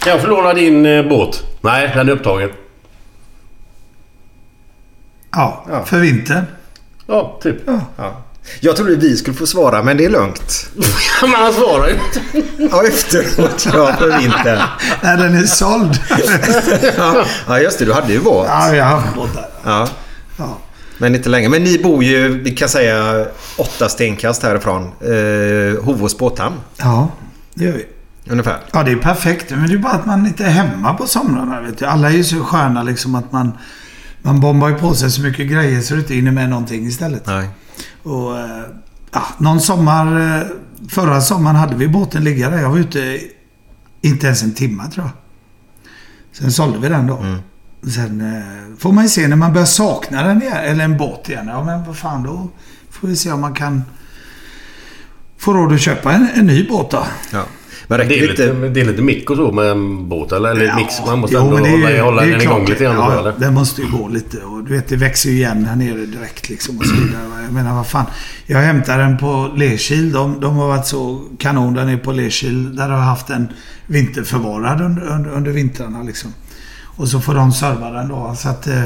Kan 0.00 0.12
jag 0.12 0.20
få 0.20 0.26
låna 0.26 0.54
din 0.54 0.86
eh, 0.86 1.08
båt? 1.08 1.42
Nej, 1.60 1.92
den 1.94 2.08
är 2.08 2.12
upptagen. 2.12 2.50
Ja, 5.32 5.64
Ja. 5.70 5.84
för 5.84 5.98
vintern. 5.98 6.44
Ja, 7.06 7.38
typ. 7.42 7.56
Ja. 7.96 8.20
Jag 8.60 8.76
trodde 8.76 8.96
vi 8.96 9.16
skulle 9.16 9.36
få 9.36 9.46
svara, 9.46 9.82
men 9.82 9.96
det 9.96 10.04
är 10.04 10.10
lugnt. 10.10 10.70
men 11.22 11.30
han 11.30 11.52
svarar 11.52 11.88
ju 11.88 11.94
inte. 11.94 12.48
Ja, 12.70 12.86
efteråt. 12.86 13.66
Ja, 13.72 13.92
för 13.98 14.18
vintern. 14.18 14.62
När 15.02 15.16
den 15.16 15.34
är 15.36 15.46
såld. 15.46 16.00
Ja, 16.96 17.24
ja 17.46 17.60
just 17.60 17.78
det. 17.78 17.84
Du 17.84 17.92
hade 17.92 18.12
ju 18.12 18.20
båt. 18.20 18.46
ja, 18.50 18.74
jag 18.76 18.84
har 18.84 18.98
haft 19.00 19.14
båtar. 19.14 19.46
Ja. 19.64 19.88
Ja. 20.36 20.58
Men 20.98 21.14
inte 21.14 21.28
länge. 21.28 21.48
Men 21.48 21.64
ni 21.64 21.78
bor 21.78 22.04
ju, 22.04 22.42
vi 22.42 22.50
kan 22.50 22.68
säga, 22.68 23.26
åtta 23.56 23.88
stenkast 23.88 24.42
härifrån. 24.42 24.82
Eh, 25.00 25.84
Hovås 25.84 26.18
båthamn, 26.18 26.56
ja, 26.76 27.08
det 27.54 27.64
gör 27.64 27.72
vi. 27.72 27.86
ungefär. 28.30 28.56
Ja, 28.72 28.82
det 28.82 28.92
är 28.92 28.96
perfekt. 28.96 29.50
Men 29.50 29.66
det 29.68 29.74
är 29.74 29.78
bara 29.78 29.92
att 29.92 30.06
man 30.06 30.26
inte 30.26 30.44
är 30.44 30.50
hemma 30.50 30.94
på 30.94 31.06
somrarna. 31.06 31.60
Vet 31.60 31.78
du. 31.78 31.84
Alla 31.86 32.08
är 32.08 32.12
ju 32.12 32.24
så 32.24 32.40
sköna 32.44 32.82
liksom 32.82 33.14
att 33.14 33.32
man... 33.32 33.52
Man 34.26 34.40
bombar 34.40 34.68
ju 34.68 34.74
på 34.74 34.94
sig 34.94 35.10
så 35.10 35.22
mycket 35.22 35.50
grejer 35.50 35.80
så 35.80 35.94
du 35.94 36.00
inte 36.00 36.14
hinner 36.14 36.32
med 36.32 36.48
någonting 36.50 36.86
istället. 36.86 37.26
Nej. 37.26 37.48
Och, 38.02 38.38
eh, 38.38 38.62
ja, 39.12 39.22
någon 39.38 39.60
sommar... 39.60 40.36
eh, 40.40 40.46
Förra 40.88 41.20
sommaren 41.20 41.56
hade 41.56 41.76
vi 41.76 41.88
båten 41.88 42.24
ligga 42.24 42.50
där. 42.50 42.58
Jag 42.58 42.70
var 42.70 42.78
ute 42.78 43.20
inte 44.00 44.26
ens 44.26 44.42
en 44.42 44.54
timme 44.54 44.90
tror 44.90 45.06
jag. 45.06 45.12
Sen 46.32 46.52
sålde 46.52 46.78
vi 46.78 46.88
den 46.88 47.06
då. 47.06 47.24
Sen 47.90 48.20
eh, 48.36 48.76
får 48.78 48.92
man 48.92 49.04
ju 49.04 49.08
se 49.10 49.28
när 49.28 49.36
man 49.36 49.52
börjar 49.52 49.66
sakna 49.66 50.22
den 50.22 50.42
igen, 50.42 50.56
eller 50.56 50.84
en 50.84 50.96
båt 50.96 51.28
igen. 51.28 51.46
Ja 51.48 51.64
men 51.64 51.84
vad 51.84 51.96
fan 51.96 52.22
då 52.22 52.48
får 52.90 53.08
vi 53.08 53.16
se 53.16 53.32
om 53.32 53.40
man 53.40 53.54
kan 53.54 53.82
få 55.38 55.52
råd 55.52 55.72
att 55.72 55.80
köpa 55.80 56.12
en, 56.12 56.28
en 56.34 56.46
ny 56.46 56.68
båt 56.68 56.90
då. 56.90 57.06
Ja. 57.32 57.44
Men 57.88 57.98
Det 57.98 58.18
är, 58.18 58.28
lite, 58.28 58.44
inte... 58.44 58.68
det 58.68 58.80
är 58.80 58.84
lite 58.84 59.02
mick 59.02 59.30
och 59.30 59.36
så 59.36 59.52
med 59.52 59.70
en 59.70 60.08
båt 60.08 60.32
eller? 60.32 60.50
Eller 60.50 60.74
mix. 60.74 60.94
Man 61.06 61.18
måste 61.18 61.36
jo, 61.36 61.42
ändå 61.42 61.56
det 61.56 61.70
hålla, 61.70 62.02
hålla 62.02 62.22
det 62.22 62.30
den 62.30 62.40
igång 62.40 62.66
lite 62.66 62.84
grann. 62.84 62.96
Ja, 62.96 63.14
ja, 63.14 63.20
eller? 63.20 63.34
den 63.38 63.54
måste 63.54 63.82
ju 63.82 63.90
gå 63.90 64.08
lite. 64.08 64.36
Och 64.36 64.64
du 64.64 64.74
vet, 64.74 64.88
det 64.88 64.96
växer 64.96 65.30
ju 65.30 65.36
igen 65.36 65.64
här 65.64 65.76
nere 65.76 66.06
direkt 66.06 66.48
liksom 66.48 66.78
och 66.78 66.86
så 66.86 66.94
vidare. 66.94 67.42
Jag 67.44 67.52
menar, 67.52 67.74
vad 67.74 67.86
fan. 67.86 68.06
Jag 68.46 68.58
hämtar 68.58 68.98
den 68.98 69.18
på 69.18 69.52
Lerkil. 69.56 70.12
De, 70.12 70.40
de 70.40 70.56
har 70.56 70.68
varit 70.68 70.86
så 70.86 71.24
kanon 71.38 71.74
där 71.74 71.84
nere 71.84 71.96
på 71.96 72.12
Lerkil. 72.12 72.76
Där 72.76 72.88
har 72.88 72.96
jag 72.96 73.04
haft 73.04 73.30
en 73.30 73.48
vinterförvarad 73.86 74.80
under, 74.80 75.02
under, 75.02 75.30
under 75.30 75.50
vintrarna 75.50 76.02
liksom. 76.02 76.34
Och 76.96 77.08
så 77.08 77.20
får 77.20 77.34
de 77.34 77.52
serva 77.52 77.90
den 77.90 78.08
då. 78.08 78.34
Så 78.38 78.48
att... 78.48 78.66
Eh, 78.66 78.84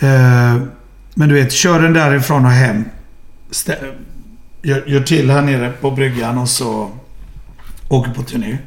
eh, 0.00 0.56
men 1.14 1.28
du 1.28 1.34
vet, 1.34 1.52
kör 1.52 1.82
den 1.82 1.92
därifrån 1.92 2.44
och 2.44 2.50
hem. 2.50 2.84
Stä- 3.50 3.92
gör, 4.62 4.84
gör 4.86 5.00
till 5.00 5.30
här 5.30 5.42
nere 5.42 5.72
på 5.80 5.90
bryggan 5.90 6.38
och 6.38 6.48
så 6.48 6.90
åker 7.90 8.10
på 8.10 8.22
turné. 8.22 8.58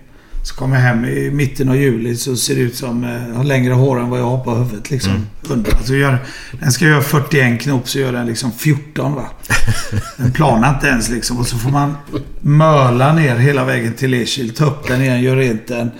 Så 0.44 0.56
kommer 0.56 0.76
jag 0.76 0.84
hem 0.84 1.06
i 1.06 1.32
mitten 1.32 1.70
av 1.70 1.76
juli 1.76 2.16
så 2.16 2.36
ser 2.36 2.56
det 2.56 2.62
ut 2.62 2.76
som 2.76 3.04
eh, 3.04 3.36
har 3.38 3.44
längre 3.44 3.74
hår 3.74 4.00
än 4.00 4.10
vad 4.10 4.20
jag 4.20 4.26
har 4.26 4.44
på 4.44 4.56
huvudet. 4.56 4.92
Liksom, 4.92 5.28
under. 5.42 5.76
Alltså, 5.76 5.94
gör, 5.94 6.18
den 6.60 6.72
ska 6.72 6.86
göra 6.86 7.02
41 7.02 7.62
knop 7.62 7.90
så 7.90 8.00
gör 8.00 8.14
den 8.14 8.26
liksom 8.26 8.52
14 8.52 9.14
va. 9.14 9.30
Den 10.18 10.32
planar 10.32 10.74
inte 10.74 10.88
ens 10.88 11.10
liksom. 11.10 11.38
Och 11.38 11.48
så 11.48 11.58
får 11.58 11.70
man 11.70 11.98
möla 12.42 13.14
ner 13.14 13.36
hela 13.36 13.66
vägen 13.66 13.94
till 13.94 14.12
Lerkil. 14.12 14.56
Ta 14.56 14.66
upp 14.66 14.88
den 14.88 15.02
igen, 15.02 15.22
göra 15.22 15.40
rent 15.40 15.68
den. 15.68 15.92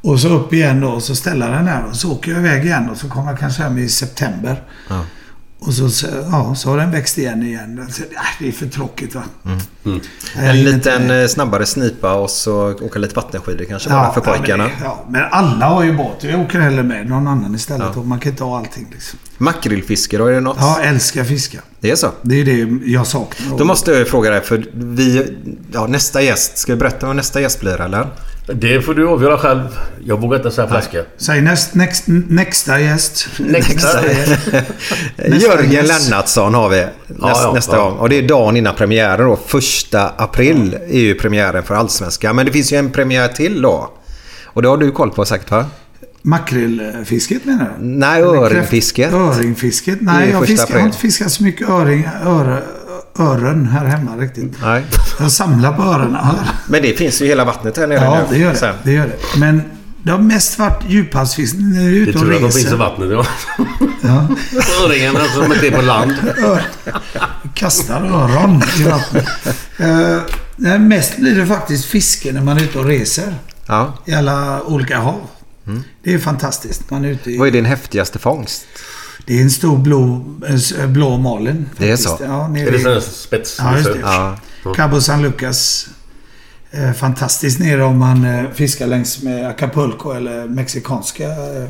Och 0.00 0.20
så 0.20 0.28
upp 0.28 0.52
igen 0.52 0.80
då 0.80 0.88
och 0.88 1.02
så 1.02 1.14
ställa 1.14 1.48
den 1.48 1.64
där 1.64 1.84
och 1.90 1.96
så 1.96 2.12
åker 2.12 2.30
jag 2.30 2.40
iväg 2.40 2.64
igen 2.64 2.90
och 2.90 2.96
så 2.96 3.08
kommer 3.08 3.30
jag 3.30 3.38
kanske 3.38 3.62
hem 3.62 3.78
i 3.78 3.88
september. 3.88 4.62
Ja. 4.88 5.04
Och 5.60 5.74
så, 5.74 5.90
så- 5.90 6.06
ja, 6.30 6.54
så 6.54 6.70
har 6.70 6.76
den 6.78 6.90
växt 6.90 7.18
igen 7.18 7.42
igen. 7.42 7.80
Alltså, 7.84 8.02
det 8.38 8.48
är 8.48 8.52
för 8.52 8.66
tråkigt 8.66 9.14
va. 9.14 9.22
Mm. 9.44 10.00
Jag 10.36 10.46
En 10.46 10.64
liten 10.64 11.02
inte- 11.02 11.14
eh, 11.16 11.28
snabbare 11.28 11.66
snipa 11.66 12.14
och 12.14 12.30
så 12.30 12.72
åka 12.74 12.98
lite 12.98 13.14
vattenskidor 13.14 13.64
kanske 13.64 13.90
bara 13.90 14.12
för 14.12 14.20
pojkarna. 14.20 14.64
Ja 14.64 14.70
men, 14.70 14.84
ja, 14.84 15.04
men 15.08 15.22
alla 15.30 15.66
har 15.66 15.84
ju 15.84 15.92
båt. 15.96 16.24
Jag 16.24 16.40
åker 16.40 16.60
hellre 16.60 16.82
med 16.82 17.08
någon 17.08 17.26
annan 17.28 17.54
istället. 17.54 17.96
Och 17.96 18.06
man 18.06 18.18
kan 18.20 18.32
inte 18.32 18.44
ha 18.44 18.58
allting 18.58 18.86
liksom. 18.92 19.18
Makrillfiske 19.38 20.18
då, 20.18 20.26
är 20.26 20.32
det 20.32 20.40
något? 20.40 20.56
Ja, 20.60 20.80
älskar 20.82 21.24
fiska. 21.24 21.58
Det 21.80 21.90
är 21.90 21.96
så? 21.96 22.10
Det 22.22 22.40
är 22.40 22.44
det 22.44 22.86
jag 22.90 23.06
saknar. 23.06 23.58
Då 23.58 23.64
måste 23.64 23.90
jag 23.90 24.08
fråga 24.08 24.30
dig 24.30 24.40
för 24.40 24.64
vi... 24.74 25.36
Ja, 25.72 25.86
nästa 25.86 26.22
gäst. 26.22 26.58
Ska 26.58 26.72
vi 26.72 26.78
berätta 26.78 27.06
vad 27.06 27.16
nästa 27.16 27.40
gäst 27.40 27.60
blir 27.60 27.80
eller? 27.80 28.06
Det 28.54 28.80
får 28.80 28.94
du 28.94 29.08
avgöra 29.08 29.38
själv. 29.38 29.78
Jag 30.04 30.20
vågar 30.20 30.36
inte 30.36 30.50
säga 30.50 30.68
flaska. 30.68 31.04
Säg 31.16 31.40
näst, 31.40 31.74
näst, 31.74 32.04
nästa 32.06 32.80
gäst. 32.80 33.28
Nästa. 33.38 34.02
Jörgen 35.16 35.72
gäst. 35.72 36.10
Lennartsson 36.10 36.54
har 36.54 36.68
vi 36.68 36.80
näst, 36.80 36.92
ja, 37.20 37.52
nästa 37.54 37.76
ja. 37.76 37.84
gång. 37.84 37.98
Och 37.98 38.08
det 38.08 38.18
är 38.18 38.28
dagen 38.28 38.56
innan 38.56 38.74
premiären 38.74 39.28
då. 39.28 39.38
Första 39.46 40.08
april 40.08 40.76
är 40.88 41.00
ju 41.00 41.14
premiären 41.14 41.62
för 41.62 41.74
Allsvenskan. 41.74 42.36
Men 42.36 42.46
det 42.46 42.52
finns 42.52 42.72
ju 42.72 42.76
en 42.76 42.90
premiär 42.90 43.28
till 43.28 43.62
då. 43.62 43.90
Och 44.44 44.62
det 44.62 44.68
har 44.68 44.76
du 44.76 44.90
koll 44.90 45.10
på 45.10 45.24
säkert 45.24 45.50
va? 45.50 45.66
Makrillfisket 46.22 47.44
menar 47.44 47.64
du? 47.78 47.84
Nej, 47.84 48.22
öringfisket. 48.22 49.12
Öringfisket? 49.12 49.98
Det 49.98 50.04
Nej, 50.04 50.28
är 50.28 50.32
jag, 50.32 50.46
fiskar, 50.46 50.66
jag 50.74 50.80
har 50.80 50.86
inte 50.86 50.98
fiskat 50.98 51.32
så 51.32 51.42
mycket 51.42 51.68
öring, 51.68 52.08
öre, 52.24 52.62
öron 53.18 53.66
här 53.66 53.84
hemma 53.84 54.16
riktigt. 54.16 54.52
Nej. 54.62 54.84
Jag 55.20 55.32
samlar 55.32 55.72
på 55.72 55.82
öronen. 55.82 56.26
Men 56.66 56.82
det 56.82 56.98
finns 56.98 57.20
ju 57.22 57.24
i 57.24 57.28
hela 57.28 57.44
vattnet 57.44 57.76
här 57.76 57.86
nere 57.86 58.04
Ja, 58.04 58.14
nu. 58.30 58.36
det 58.36 58.38
gör 58.42 58.50
det. 58.52 58.56
Sen. 58.58 58.74
det 58.82 58.92
gör 58.92 59.06
det. 59.06 59.38
Men 59.38 59.62
det 60.02 60.10
har 60.12 60.18
mest 60.18 60.58
varit 60.58 60.82
djuphavsfisk. 60.88 61.54
När 61.58 61.76
jag 61.82 61.86
är 61.86 61.90
Det 61.90 61.96
ute 61.96 62.10
är 62.10 62.14
och 62.14 62.20
tur 62.20 62.34
att 62.34 62.40
de 62.40 62.52
finns 62.52 62.56
i 62.56 62.64
reser. 62.66 62.76
vattnet. 62.76 63.10
Ja. 63.12 63.24
Ja. 64.02 64.28
Öringarna 64.84 65.24
som 65.34 65.44
inte 65.52 65.66
är 65.66 65.70
på 65.70 65.82
land. 65.82 66.12
Ör- 66.44 66.62
Kastar 67.54 68.00
öron 68.04 68.62
i 68.78 68.82
vattnet. 68.82 69.26
Eh, 69.78 70.18
nej, 70.56 70.78
mest 70.78 71.16
blir 71.16 71.34
det 71.40 71.46
faktiskt 71.46 71.84
fiske 71.84 72.32
när 72.32 72.40
man 72.40 72.56
är 72.58 72.62
ute 72.62 72.78
och 72.78 72.84
reser. 72.84 73.34
Ja. 73.66 73.94
I 74.06 74.14
alla 74.14 74.62
olika 74.62 74.98
hav. 74.98 75.20
Det 76.02 76.14
är 76.14 76.18
fantastiskt. 76.18 76.90
Man 76.90 77.04
är 77.04 77.08
ute 77.08 77.30
i... 77.30 77.38
Vad 77.38 77.48
är 77.48 77.52
din 77.52 77.64
häftigaste 77.64 78.18
fångst? 78.18 78.66
Det 79.26 79.38
är 79.38 79.42
en 79.42 79.50
stor 79.50 79.78
blå, 79.78 80.24
eh, 80.78 80.86
blå 80.86 81.18
Malin. 81.18 81.66
Det 81.78 81.90
är 81.90 81.96
så? 81.96 82.18
Ja, 82.20 82.56
Är 82.56 82.70
det 82.70 82.78
i 82.78 82.82
sån 82.82 83.02
spets? 83.02 83.56
Ja, 83.58 83.76
just 83.76 83.92
det. 83.92 83.98
Ja. 84.02 84.38
Cabo 84.76 85.00
San 85.00 85.22
Lucas. 85.22 85.88
Eh, 86.70 86.92
fantastiskt 86.92 87.60
nere 87.60 87.84
om 87.84 87.98
man 87.98 88.24
eh, 88.24 88.50
fiskar 88.50 88.86
längs 88.86 89.22
med 89.22 89.46
Acapulco 89.46 90.10
eller 90.12 90.48
mexikanska 90.48 91.28
eh, 91.28 91.68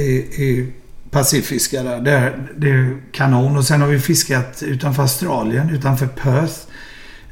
i, 0.00 0.04
i 0.18 0.72
Pacifiska 1.10 1.82
där. 1.82 2.00
Det 2.00 2.10
är, 2.10 2.48
det 2.56 2.70
är 2.70 2.96
kanon. 3.12 3.56
Och 3.56 3.64
sen 3.64 3.80
har 3.80 3.88
vi 3.88 4.00
fiskat 4.00 4.62
utanför 4.62 5.02
Australien, 5.02 5.70
utanför 5.70 6.06
Perth. 6.06 6.54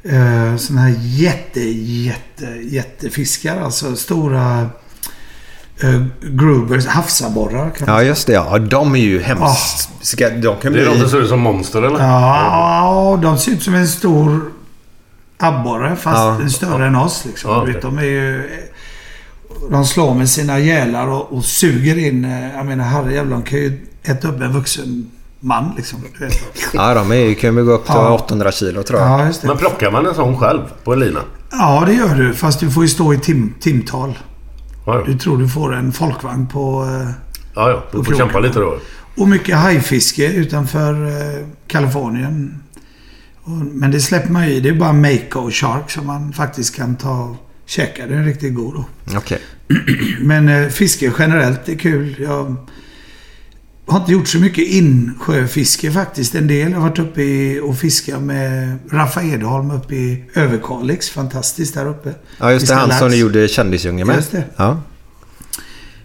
Eh, 0.03 0.57
såna 0.57 0.81
här 0.81 0.95
jätte, 0.99 1.61
jätte, 1.69 2.45
jättefiskar. 2.45 3.61
Alltså 3.61 3.95
stora 3.95 4.69
eh, 5.83 6.01
grubers, 6.21 6.85
havsabborrar 6.85 7.71
Ja, 7.87 8.03
just 8.03 8.27
det. 8.27 8.33
Ja, 8.33 8.59
de 8.59 8.95
är 8.95 8.99
ju 8.99 9.21
hemskt... 9.21 9.89
Ska- 10.01 10.29
De 10.29 10.55
kan 10.61 10.73
Det 10.73 10.81
är 10.81 10.85
de 10.85 10.91
bli... 10.91 10.99
som 11.01 11.09
ser 11.09 11.21
ut 11.21 11.29
som 11.29 11.39
monster 11.39 11.81
eller? 11.81 11.99
Ja, 11.99 13.19
de 13.21 13.37
ser 13.37 13.51
ut 13.51 13.63
som 13.63 13.75
en 13.75 13.87
stor 13.87 14.51
abborre 15.37 15.95
fast 15.95 16.17
Ja. 16.17 16.37
en 16.41 16.49
större 16.49 16.87
än 16.87 16.95
oss. 16.95 17.25
Liksom. 17.25 17.51
Ja, 17.51 17.61
okej. 17.61 17.79
de 17.81 17.97
är 17.97 18.03
ju... 18.03 18.49
De 19.71 19.85
slår 19.85 20.13
med 20.13 20.29
sina 20.29 20.59
gälar 20.59 21.07
och, 21.07 21.33
och 21.33 21.45
suger 21.45 21.97
in... 21.97 22.25
eh, 22.25 22.55
Jag 22.55 22.65
menar 22.65 22.83
herrejävlar, 22.85 23.31
de 23.37 23.43
kan 23.43 23.59
ju 23.59 23.87
äta 24.03 24.27
upp 24.27 24.41
en 24.41 24.53
vuxen 24.53 25.11
man 25.39 25.73
liksom. 25.77 25.99
Ja, 26.73 26.93
de 26.93 27.11
är, 27.11 27.15
ju- 27.15 27.35
kan 27.35 27.57
ju 27.57 27.65
gå 27.65 27.71
upp 27.71 27.85
till 27.85 27.93
Ja. 27.95 28.13
800 28.13 28.51
kilo 28.51 28.83
tror 28.83 28.99
jag. 28.99 29.09
Ja, 29.09 29.25
just 29.25 29.41
det. 29.41 29.47
Men 29.47 29.57
plockar 29.57 29.91
man 29.91 30.05
en 30.05 30.15
sån 30.15 30.37
själv 30.39 30.59
på 30.83 30.93
en 30.93 30.99
lina? 30.99 31.19
Ja, 31.51 31.83
det 31.87 31.93
gör 31.93 32.15
du. 32.15 32.33
Fast 32.33 32.59
du 32.59 32.71
får 32.71 32.83
ju 32.83 32.89
stå 32.89 33.13
i 33.13 33.17
tim, 33.17 33.53
timtal. 33.59 34.17
Ja, 34.85 35.03
Du 35.05 35.17
tror 35.17 35.37
du 35.37 35.47
får 35.49 35.75
en 35.75 35.91
folkvagn 35.91 36.47
på... 36.47 36.83
eh, 36.85 37.09
ja, 37.55 37.69
ja. 37.69 37.83
Du 37.91 37.97
får 37.97 38.03
kroken. 38.03 38.17
kämpa 38.17 38.39
lite 38.39 38.59
då. 38.59 38.79
Och 39.17 39.27
mycket 39.27 39.55
hajfiske 39.57 40.33
utanför 40.33 41.05
eh, 41.05 41.45
Kalifornien. 41.67 42.63
Och, 43.43 43.51
men 43.51 43.91
det 43.91 43.99
släpper 43.99 44.29
man 44.31 44.47
ju 44.47 44.53
i. 44.53 44.59
Det 44.59 44.69
är 44.69 44.73
bara 44.73 44.93
Mako 44.93 45.51
Shark 45.51 45.91
som 45.91 46.07
man 46.07 46.33
faktiskt 46.33 46.75
kan 46.75 46.95
ta 46.95 47.23
och 47.23 47.35
käka. 47.65 48.07
Det 48.07 48.15
är 48.15 48.23
riktigt 48.23 48.55
god 48.55 48.73
då. 48.73 48.85
Okej. 49.17 49.39
Men 50.21 50.49
eh, 50.49 50.67
fiske 50.69 51.11
generellt 51.19 51.69
är 51.69 51.75
kul. 51.75 52.15
Jag 52.19 52.55
har 53.87 53.99
inte 53.99 54.11
gjort 54.11 54.27
så 54.27 54.37
mycket 54.37 54.67
insjöfiske 54.67 55.91
faktiskt. 55.91 56.35
En 56.35 56.47
del. 56.47 56.71
Jag 56.71 56.79
har 56.79 56.89
varit 56.89 56.99
uppe 56.99 57.21
i 57.21 57.59
och 57.59 57.77
fiskat 57.77 58.21
med 58.21 58.77
Raffa 58.91 59.23
Edholm 59.23 59.71
uppe 59.71 59.95
i 59.95 60.23
Överkalix. 60.33 61.09
Fantastiskt 61.09 61.73
där 61.73 61.87
uppe. 61.87 62.13
Ja, 62.39 62.51
just 62.51 62.67
det. 62.67 62.75
Han 62.75 62.91
som 62.91 63.09
du 63.09 63.15
gjorde 63.15 63.47
Kändisdjungeln 63.47 64.07
med. 64.07 64.15
Just 64.15 64.31
det. 64.31 64.43
Ja. 64.55 64.81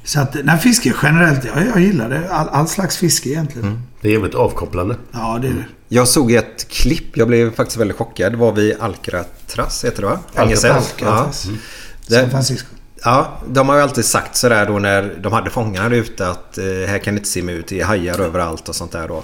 Så 0.05 0.21
att, 0.21 0.37
nej, 0.45 0.59
fiske 0.59 0.95
generellt. 1.03 1.45
Ja, 1.45 1.63
jag 1.75 1.81
gillar 1.81 2.09
det. 2.09 2.31
All, 2.31 2.49
all 2.49 2.69
slags 2.69 2.97
fiske 2.97 3.29
egentligen. 3.29 3.83
Det 4.01 4.09
är 4.09 4.13
jävligt 4.13 4.35
avkopplande. 4.35 4.97
Ja, 5.13 5.39
det 5.43 5.49
är 5.49 5.53
det. 5.53 5.65
Jag 5.89 6.09
såg 6.09 6.33
ett 6.33 6.69
klipp. 6.69 7.17
Jag 7.17 7.29
blev 7.29 7.55
faktiskt 7.55 7.81
väldigt 7.81 7.97
chockad. 7.97 8.33
Det 8.33 8.37
var 8.37 8.53
vid 8.53 8.77
Alcatraz, 8.81 9.85
heter 9.85 10.03
det 10.03 10.09
va? 10.09 10.19
Alcatraz. 10.35 10.95
Ja. 11.01 11.33
San 11.33 11.59
Det, 12.07 12.31
Francisco. 12.31 12.67
Ja, 13.05 13.41
de 13.47 13.69
har 13.69 13.77
ju 13.77 13.83
alltid 13.83 14.05
sagt 14.05 14.37
sådär 14.37 14.67
då 14.67 14.79
när 14.79 15.19
de 15.23 15.33
hade 15.33 15.51
fångarna 15.51 15.97
ute 15.97 16.29
att 16.29 16.59
eh, 16.59 16.65
här 16.65 16.99
kan 16.99 17.15
ni 17.15 17.19
inte 17.19 17.31
simma 17.31 17.53
ut. 17.53 17.67
Det 17.69 17.81
är 17.81 17.85
hajar 17.85 18.21
överallt 18.21 18.69
och 18.69 18.75
sånt 18.75 18.93
där 18.93 19.09
då. 19.09 19.23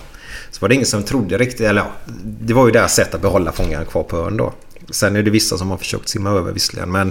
Så 0.51 0.61
var 0.61 0.69
det 0.69 0.75
ingen 0.75 0.87
som 0.87 1.03
trodde 1.03 1.39
riktigt. 1.39 1.61
Eller 1.61 1.81
ja, 1.81 1.91
det 2.41 2.55
var 2.55 2.67
ju 2.67 2.73
deras 2.73 2.95
sätt 2.95 3.15
att 3.15 3.23
behålla 3.23 3.53
fångarna 3.53 3.85
kvar 3.85 4.03
på 4.03 4.17
ön 4.17 4.37
då. 4.37 4.55
Sen 4.91 5.17
är 5.17 5.23
det 5.23 5.31
vissa 5.31 5.59
som 5.59 5.71
har 5.71 5.79
försökt 5.79 6.09
simma 6.09 6.31
över 6.31 6.53
visserligen. 6.53 6.93
Men 6.93 7.09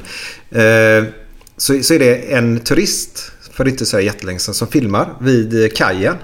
eh, 0.52 1.10
så, 1.58 1.84
så 1.84 1.94
är 1.94 2.00
det 2.00 2.16
en 2.16 2.60
turist 2.60 3.32
för 3.52 3.68
inte 3.68 3.86
så 3.86 4.00
jättelänge 4.00 4.40
sedan 4.40 4.54
som 4.54 4.68
filmar 4.68 5.14
vid 5.20 5.64
eh, 5.64 5.70
kajen. 5.76 6.16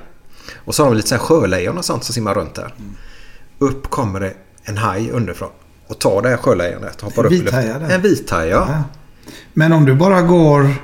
Och 0.55 0.75
så 0.75 0.83
har 0.83 0.89
de 0.89 0.97
lite 0.97 1.17
sjölejon 1.17 1.77
och 1.77 1.85
sånt 1.85 2.03
som 2.03 2.13
simmar 2.13 2.35
runt 2.35 2.55
där. 2.55 2.73
Upp 3.59 3.89
kommer 3.89 4.19
det 4.19 4.33
en 4.63 4.77
haj 4.77 5.11
underifrån. 5.11 5.49
Och 5.87 5.99
tar 5.99 6.21
det 6.21 6.29
här 6.29 6.37
sjölejonet 6.37 6.95
och 6.95 7.03
hoppar 7.03 7.23
En 7.23 7.29
vithaj? 7.29 7.67
En 7.89 8.01
vithaj, 8.01 8.49
ja. 8.49 8.83
Men 9.53 9.73
om 9.73 9.85
du 9.85 9.95
bara 9.95 10.21
går... 10.21 10.75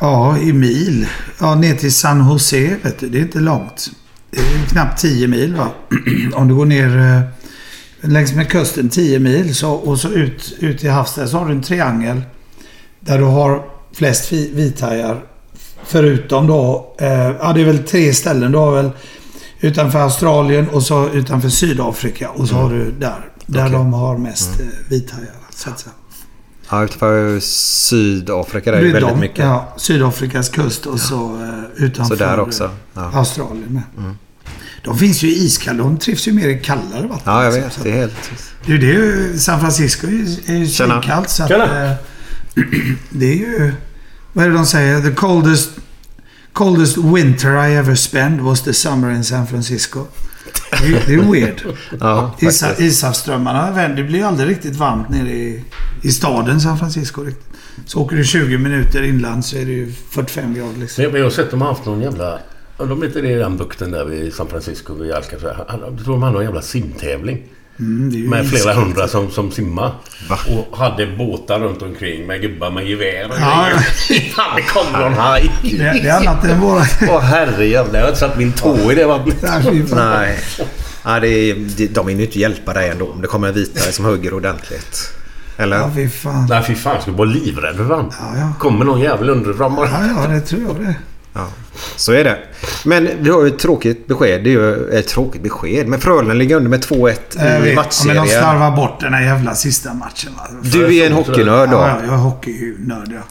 Ja, 0.00 0.38
i 0.38 0.52
mil. 0.52 1.06
Ja, 1.40 1.54
ner 1.54 1.74
till 1.74 1.92
San 1.94 2.28
Jose, 2.28 2.76
vet 2.82 2.98
du. 2.98 3.08
Det 3.08 3.18
är 3.18 3.22
inte 3.22 3.38
långt. 3.38 3.90
Det 4.30 4.38
är 4.38 4.66
knappt 4.68 5.00
10 5.00 5.28
mil, 5.28 5.54
va? 5.54 5.68
om 6.34 6.48
du 6.48 6.54
går 6.54 6.64
ner 6.64 6.98
eh, 6.98 8.10
längs 8.10 8.34
med 8.34 8.50
kusten 8.50 8.88
10 8.88 9.18
mil 9.18 9.54
så, 9.54 9.72
och 9.72 10.00
så 10.00 10.08
ut, 10.08 10.54
ut 10.58 10.84
i 10.84 10.88
havs 10.88 11.14
där 11.14 11.26
så 11.26 11.38
har 11.38 11.46
du 11.46 11.52
en 11.52 11.62
triangel. 11.62 12.22
Där 13.00 13.18
du 13.18 13.24
har 13.24 13.64
flest 13.92 14.32
vithajar. 14.32 15.24
Förutom 15.84 16.46
då... 16.46 16.94
Eh, 16.98 17.08
ja, 17.10 17.52
det 17.52 17.60
är 17.60 17.64
väl 17.64 17.78
tre 17.78 18.12
ställen. 18.14 18.52
Du 18.52 18.58
har 18.58 18.72
väl 18.72 18.90
utanför 19.60 19.98
Australien 19.98 20.68
och 20.68 20.82
så 20.82 21.08
utanför 21.08 21.48
Sydafrika. 21.48 22.30
Och 22.30 22.48
så 22.48 22.54
har 22.54 22.70
du 22.70 22.92
där. 22.92 23.28
Där 23.46 23.60
Okej. 23.60 23.72
de 23.72 23.92
har 23.92 24.18
mest 24.18 24.60
eh, 24.60 24.66
vithajar. 24.88 25.34
Så 25.50 25.70
att 25.70 25.80
säga. 25.80 25.92
Ja, 26.72 26.84
utanför 26.84 27.40
Sydafrika 27.40 28.70
där 28.72 28.78
är 28.78 28.82
Det 28.84 28.92
väldigt 28.92 29.10
de, 29.10 29.20
mycket. 29.20 29.38
Ja, 29.44 29.74
Sydafrikas 29.76 30.48
kust 30.48 30.86
och 30.86 31.00
så 31.00 31.42
eh, 31.42 31.84
utanför 31.84 32.16
Så 32.16 32.24
där 32.24 32.40
också. 32.40 32.70
Ja. 32.94 33.00
eh, 33.08 33.16
Australien 33.16 33.82
med. 33.94 34.14
De 34.84 34.98
finns 34.98 35.22
ju 35.22 35.28
i 35.28 35.44
iskalla. 35.44 35.78
De 35.82 35.98
trivs 35.98 36.28
ju 36.28 36.32
mer 36.32 36.48
i 36.48 36.58
kallare 36.58 37.06
vatten. 37.06 37.22
ja, 37.24 37.44
jag 37.44 37.52
vet. 37.52 37.72
Så 37.72 37.82
Det 37.82 37.90
är 37.90 37.96
helt... 37.96 38.30
Det 38.66 38.72
är 38.72 38.78
ju 38.78 39.28
det. 39.32 39.38
San 39.38 39.60
Francisco 39.60 40.06
är 40.06 40.10
ju, 40.54 40.66
svinkallt. 40.66 41.30
Så 41.30 41.42
att, 41.42 41.48
Tjena. 41.48 41.84
eh, 41.86 41.92
det 43.10 43.26
är 43.32 43.36
ju... 43.36 43.72
Vad 44.32 44.44
är 44.44 44.48
det 44.48 44.54
de 44.56 44.66
säger? 44.66 45.00
The 45.00 45.10
coldest, 45.14 45.70
coldest 46.52 46.96
winter 46.96 47.68
I 47.68 47.74
ever 47.74 47.94
spent 47.94 48.40
was 48.40 48.62
the 48.62 48.72
summer 48.74 49.10
in 49.10 49.24
San 49.24 49.46
Francisco. 49.46 50.06
Det 50.70 50.86
är, 50.86 51.02
det 51.06 51.14
är 51.14 51.32
weird. 51.32 51.62
Ja, 52.00 52.36
Isa, 52.40 52.76
ishavsströmmarna, 52.78 53.88
det 53.88 54.02
blir 54.02 54.24
aldrig 54.24 54.48
riktigt 54.48 54.76
varmt 54.76 55.08
nere 55.08 55.30
i, 55.30 55.64
i 56.02 56.10
staden 56.12 56.60
San 56.60 56.78
Francisco. 56.78 57.22
Riktigt. 57.22 57.46
Så 57.86 58.00
åker 58.00 58.16
du 58.16 58.24
20 58.24 58.58
minuter 58.58 59.02
inland 59.02 59.44
så 59.44 59.56
är 59.56 59.64
det 59.64 59.72
ju 59.72 59.92
45 59.92 60.54
grader 60.54 60.78
liksom. 60.78 61.04
Men 61.04 61.14
jag 61.14 61.22
har 61.22 61.30
sett 61.30 61.50
de 61.50 61.60
har 61.60 61.68
haft 61.68 61.86
någon 61.86 62.00
jävla... 62.00 62.38
De 62.78 63.04
inte 63.04 63.20
det 63.20 63.30
i 63.30 63.34
den 63.34 63.56
bukten 63.56 63.90
där 63.90 64.04
vid 64.04 64.34
San 64.34 64.48
Francisco 64.48 64.94
vid 64.94 65.12
Alcatraz. 65.12 65.56
Jag 65.68 66.04
tror 66.04 66.14
de 66.14 66.22
hade 66.22 66.34
någon 66.34 66.44
jävla 66.44 66.62
simtävling. 66.62 67.42
Mm, 67.82 68.30
Med 68.30 68.46
flera 68.48 68.58
iskallt. 68.60 68.78
hundra 68.78 69.08
som, 69.08 69.30
som 69.30 69.50
simmar. 69.50 69.92
Va? 70.28 70.38
Och 70.70 70.76
hade 70.78 71.06
båtar 71.06 71.58
runt 71.60 71.82
omkring 71.82 72.26
med 72.26 72.40
gubbar 72.40 72.70
med 72.70 72.86
gevär 72.86 73.26
och 73.30 73.36
Ja. 73.40 73.66
Fan, 74.36 74.56
det 74.56 74.62
kommer 74.62 75.04
någon 75.04 75.14
haj! 75.18 75.50
Det, 75.62 75.76
det 75.78 76.08
är 76.08 76.16
annat 76.16 76.44
än 76.44 76.60
våra... 76.60 76.82
Åh 77.10 77.20
herrejävlar, 77.20 77.94
jag 77.94 78.02
har 78.02 78.08
inte 78.08 78.20
satt 78.20 78.38
min 78.38 78.52
tå 78.52 78.92
i 78.92 78.94
det 78.94 79.06
vattnet. 79.06 79.42
Nej. 79.94 80.38
Ja, 81.04 81.20
det 81.20 81.28
är, 81.28 81.54
de 81.94 82.06
vill 82.06 82.18
ju 82.18 82.24
inte 82.24 82.38
hjälpa 82.38 82.72
dig 82.72 82.88
ändå 82.90 83.06
om 83.10 83.20
det 83.22 83.28
kommer 83.28 83.48
en 83.48 83.54
vitare 83.54 83.92
som 83.92 84.04
hugger 84.04 84.34
ordentligt. 84.34 85.12
Eller? 85.56 85.76
Ja, 85.76 85.90
fy 85.94 86.08
fan. 86.08 86.46
Nej 86.50 86.62
fy 86.66 86.74
fan, 86.74 86.92
jag 86.94 87.02
skulle 87.02 87.16
vara 87.16 87.28
livrädd 87.28 87.76
för 87.76 87.88
fan. 87.88 88.12
Ja, 88.20 88.38
ja. 88.38 88.52
Kommer 88.58 88.84
någon 88.84 89.00
jävel 89.00 89.30
underifrån 89.30 89.74
bara. 89.76 89.88
Ja, 89.88 90.22
ja, 90.22 90.28
det 90.28 90.40
tror 90.40 90.62
jag 90.62 90.76
det. 90.86 90.94
Ja, 91.32 91.46
så 91.96 92.12
är 92.12 92.24
det. 92.24 92.38
Men 92.84 93.08
vi 93.20 93.30
har 93.30 93.42
ju 93.42 93.48
ett 93.48 93.58
tråkigt 93.58 94.06
besked. 94.06 94.44
Det 94.44 94.50
är 94.50 94.52
ju 94.52 94.90
ett 94.90 95.08
tråkigt 95.08 95.42
besked. 95.42 95.88
Men 95.88 96.00
Frölunda 96.00 96.34
ligger 96.34 96.56
under 96.56 96.70
med 96.70 96.84
2-1 96.84 96.96
Jag 96.96 97.10
i. 97.10 97.14
Ja, 97.36 97.58
men 97.58 97.64
de 97.64 97.74
matchserien. 97.74 98.26
slarvar 98.26 98.76
bort 98.76 99.00
den 99.00 99.14
här 99.14 99.22
jävla 99.22 99.54
sista 99.54 99.94
matchen. 99.94 100.32
Du 100.62 100.96
är 100.96 101.06
en 101.06 101.12
hockeynörd 101.12 101.70
då. 101.70 101.76
Ja, 101.76 101.88
ja, 101.88 102.04
jag 102.04 102.14
är 102.14 102.18
hockeynörd, 102.18 103.12
ja. 103.12 103.22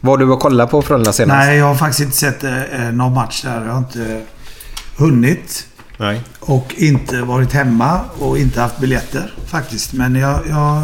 Var 0.00 0.18
du 0.18 0.24
och 0.30 0.40
kollade 0.40 0.70
på 0.70 0.82
Frölunda 0.82 1.12
senast? 1.12 1.36
Nej, 1.38 1.58
jag 1.58 1.64
har 1.66 1.74
faktiskt 1.74 2.00
inte 2.00 2.16
sett 2.16 2.44
eh, 2.44 2.50
någon 2.92 3.14
match 3.14 3.42
där. 3.42 3.64
Jag 3.66 3.72
har 3.72 3.78
inte 3.78 4.22
hunnit. 4.96 5.66
Nej. 5.96 6.20
Och 6.40 6.74
inte 6.76 7.22
varit 7.22 7.52
hemma 7.52 8.00
och 8.18 8.38
inte 8.38 8.60
haft 8.60 8.78
biljetter 8.78 9.34
faktiskt. 9.46 9.92
Men 9.92 10.14
jag, 10.14 10.40
jag, 10.48 10.82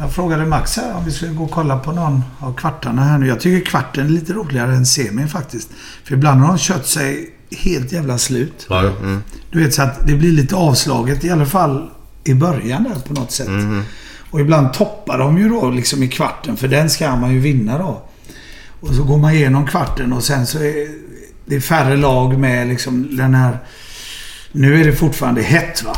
jag 0.00 0.12
frågade 0.12 0.46
Max 0.46 0.76
här 0.76 0.94
om 0.94 1.04
vi 1.04 1.10
skulle 1.10 1.32
gå 1.32 1.44
och 1.44 1.50
kolla 1.50 1.78
på 1.78 1.92
någon 1.92 2.22
av 2.38 2.54
kvartarna 2.54 3.04
här 3.04 3.18
nu. 3.18 3.26
Jag 3.26 3.40
tycker 3.40 3.70
kvarten 3.70 4.06
är 4.06 4.10
lite 4.10 4.32
roligare 4.32 4.74
än 4.74 4.86
semin 4.86 5.28
faktiskt. 5.28 5.70
För 6.04 6.14
ibland 6.14 6.40
har 6.40 6.48
de 6.48 6.58
kört 6.58 6.86
sig 6.86 7.34
helt 7.50 7.92
jävla 7.92 8.18
slut. 8.18 8.66
Ja, 8.68 8.84
ja. 8.84 8.92
Du 9.50 9.64
vet 9.64 9.74
så 9.74 9.82
att 9.82 10.06
det 10.06 10.14
blir 10.14 10.32
lite 10.32 10.56
avslaget 10.56 11.24
i 11.24 11.30
alla 11.30 11.46
fall 11.46 11.90
i 12.24 12.34
början 12.34 12.84
där 12.84 13.00
på 13.00 13.14
något 13.14 13.30
sätt. 13.30 13.48
Och 14.30 14.40
ibland 14.40 14.72
toppar 14.72 15.18
de 15.18 15.38
ju 15.38 15.48
då 15.48 15.70
liksom 15.70 16.02
i 16.02 16.08
kvarten 16.08 16.56
för 16.56 16.68
den 16.68 16.90
ska 16.90 17.16
man 17.16 17.32
ju 17.32 17.38
vinna 17.38 17.78
då. 17.78 18.02
Och 18.80 18.94
så 18.94 19.04
går 19.04 19.18
man 19.18 19.32
igenom 19.32 19.66
kvarten 19.66 20.12
och 20.12 20.24
sen 20.24 20.46
så 20.46 20.58
är 20.58 20.88
det 21.46 21.60
färre 21.60 21.96
lag 21.96 22.38
med 22.38 22.68
liksom 22.68 23.16
den 23.16 23.34
här... 23.34 23.58
Nu 24.52 24.80
är 24.80 24.84
det 24.84 24.92
fortfarande 24.92 25.42
hett 25.42 25.82
va? 25.84 25.92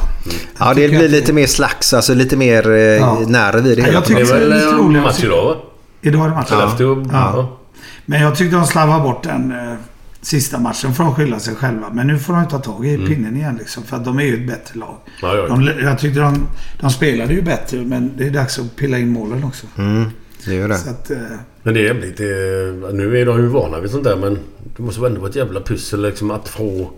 Ja, 0.58 0.74
det 0.74 0.88
blir 0.88 1.08
lite 1.08 1.32
mer 1.32 1.46
slags. 1.46 1.94
Alltså 1.94 2.14
lite 2.14 2.36
mer 2.36 2.70
eh, 2.70 2.76
Ja. 2.76 3.18
nerv 3.26 3.66
i 3.66 3.74
det 3.74 3.80
Ja, 3.80 3.86
hela. 3.86 3.92
jag 3.92 4.04
tycker- 4.04 4.24
Det 4.24 4.30
är 4.30 4.38
väl 4.38 4.88
lite 4.88 5.00
match 5.00 5.24
idag 5.24 5.44
va? 5.44 5.56
Idag 6.02 6.24
är 6.24 6.28
det 6.28 6.34
match. 6.34 6.48
Skellefteå. 6.50 7.06
Ja. 7.12 7.58
Men 8.06 8.22
jag 8.22 8.36
tyckte 8.36 8.56
de 8.56 8.66
slarvade 8.66 9.02
bort 9.02 9.22
den 9.22 9.52
eh, 9.52 9.74
sista 10.20 10.58
matchen. 10.58 10.94
får 10.94 11.04
de 11.04 11.14
skylla 11.14 11.38
sig 11.38 11.54
själva. 11.54 11.90
Men 11.92 12.06
nu 12.06 12.18
får 12.18 12.32
de 12.34 12.48
ta 12.48 12.58
tag 12.58 12.86
i 12.86 12.96
pinnen 13.06 13.36
igen 13.36 13.56
liksom. 13.58 13.82
För 13.82 13.96
att 13.96 14.04
de 14.04 14.18
är 14.18 14.22
ju 14.22 14.34
ett 14.34 14.46
bättre 14.46 14.78
lag. 14.78 14.94
Ja, 15.22 15.36
ja, 15.36 15.46
ja. 15.48 15.54
De, 15.56 15.84
jag 15.84 15.98
tyckte 15.98 16.20
de, 16.20 16.46
de 16.80 16.90
spelade 16.90 17.34
ju 17.34 17.42
bättre. 17.42 17.76
Men 17.78 18.10
det 18.18 18.26
är 18.26 18.30
dags 18.30 18.58
att 18.58 18.76
pilla 18.76 18.98
in 18.98 19.08
målen 19.08 19.44
också. 19.44 19.66
Mm, 19.78 20.04
det 20.46 20.54
gör 20.54 20.68
det. 20.68 20.78
Så 20.78 20.90
att, 20.90 21.10
eh, 21.10 21.16
Men 21.62 21.74
det 21.74 21.88
är 21.88 21.94
lite... 21.94 22.22
Nu 22.92 23.18
är 23.20 23.26
de 23.26 23.38
ju 23.38 23.46
vana 23.46 23.80
vid 23.80 23.90
sånt 23.90 24.04
där 24.04 24.16
men 24.16 24.38
det 24.76 24.82
måste 24.82 25.00
väl 25.00 25.08
ändå 25.10 25.20
vara 25.20 25.30
ett 25.30 25.36
jävla 25.36 25.60
pussel 25.60 26.02
liksom 26.02 26.30
att 26.30 26.48
få 26.48 26.90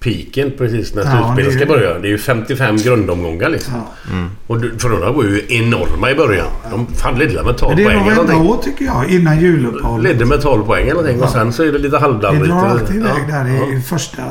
piken 0.00 0.52
precis 0.58 0.94
när 0.94 1.02
Ja, 1.04 1.10
slutspelet 1.10 1.36
det 1.36 1.42
är 1.42 1.50
ska 1.50 1.60
det. 1.60 1.66
börja. 1.80 1.98
Det 1.98 2.08
är 2.08 2.10
ju 2.10 2.18
55 2.18 2.76
grundomgångar 2.76 3.48
liksom. 3.48 3.74
ja. 3.74 4.16
Och 4.46 4.60
du- 4.60 4.78
Frölunda 4.78 5.10
var 5.12 5.24
ju 5.24 5.46
enorma 5.48 6.10
i 6.10 6.14
början. 6.14 6.46
De 6.70 6.86
fan 6.86 7.18
ledde 7.18 7.42
med 7.42 7.56
12 7.56 7.68
Men 7.68 7.76
det 7.76 7.84
poäng 7.84 7.96
eller 8.06 8.06
väl 8.06 8.16
någonting. 8.16 8.46
då 8.46 8.56
tycker 8.62 8.84
jag. 8.84 9.10
Innan 9.10 9.40
juluppehållet. 9.40 10.04
Ledde 10.12 10.24
med 10.24 10.40
12 10.42 10.64
poäng 10.64 10.82
eller 10.82 10.92
någonting. 10.94 11.20
Och 11.20 11.26
Ja. 11.26 11.30
sen 11.32 11.52
så 11.52 11.62
är 11.62 11.72
det 11.72 11.78
lite 11.78 11.96
Det 11.96 11.98
halvdammigt. 12.00 12.46
drar 12.46 12.66
alltid 12.66 12.96
iväg 12.96 13.12
Ja, 13.28 13.34
där 13.34 13.48
i, 13.48 13.74
ja. 13.74 13.80
första 13.86 14.22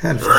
hälften. 0.00 0.32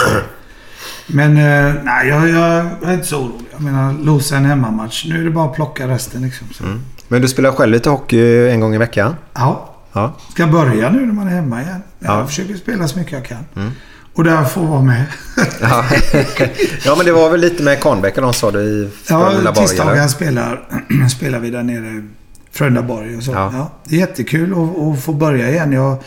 Men 1.07 1.37
eh, 1.37 1.73
nej, 1.83 2.07
jag, 2.07 2.29
jag 2.29 2.65
är 2.89 2.93
inte 2.93 3.07
så 3.07 3.17
orolig. 3.19 3.45
Jag 3.51 3.61
menar, 3.61 3.93
losa 4.03 4.35
en 4.37 4.45
hemmamatch. 4.45 5.05
Nu 5.09 5.19
är 5.21 5.23
det 5.23 5.31
bara 5.31 5.45
att 5.49 5.55
plocka 5.55 5.87
resten 5.87 6.21
liksom. 6.21 6.47
Så. 6.53 6.63
Men 7.07 7.21
du 7.21 7.27
spelar 7.27 7.51
själv 7.51 7.71
lite 7.71 7.89
hockey 7.89 8.47
en 8.49 8.59
gång 8.59 8.75
i 8.75 8.77
veckan? 8.77 9.15
Ja, 9.33 9.75
Ja. 9.93 10.13
ska 10.33 10.47
börja 10.47 10.89
nu 10.89 11.05
när 11.05 11.13
man 11.13 11.27
är 11.27 11.31
hemma 11.31 11.61
igen. 11.61 11.81
Jag 11.99 12.19
Ja. 12.21 12.27
försöker 12.27 12.55
spela 12.55 12.87
så 12.87 12.99
mycket 12.99 13.13
jag 13.13 13.25
kan. 13.25 13.71
Och 14.19 14.25
där 14.25 14.43
får 14.43 14.65
vara 14.65 14.81
med. 14.81 15.05
Ja. 15.61 15.85
ja, 16.85 16.95
men 16.95 17.05
det 17.05 17.11
var 17.11 17.29
väl 17.29 17.39
lite 17.39 17.63
med 17.63 17.79
Kahnbäck 17.79 18.15
och 18.15 18.21
de 18.21 18.33
sa 18.33 18.51
det 18.51 18.61
i 18.61 18.89
Ja, 19.07 19.29
Frölundaborg, 19.29 19.67
tisdagar 19.67 20.07
spelar, 20.07 20.61
spelar 21.09 21.39
vi 21.39 21.49
där 21.49 21.63
nere 21.63 21.87
i 21.87 22.03
Frölundaborg 22.51 23.17
och 23.17 23.23
så. 23.23 23.31
Ja. 23.31 23.51
Ja. 23.53 23.71
det 23.83 23.95
är 23.95 23.99
jättekul 23.99 24.53
att, 24.53 24.79
att 24.79 25.03
få 25.03 25.13
börja 25.13 25.49
igen. 25.49 25.71
Jag, 25.71 26.03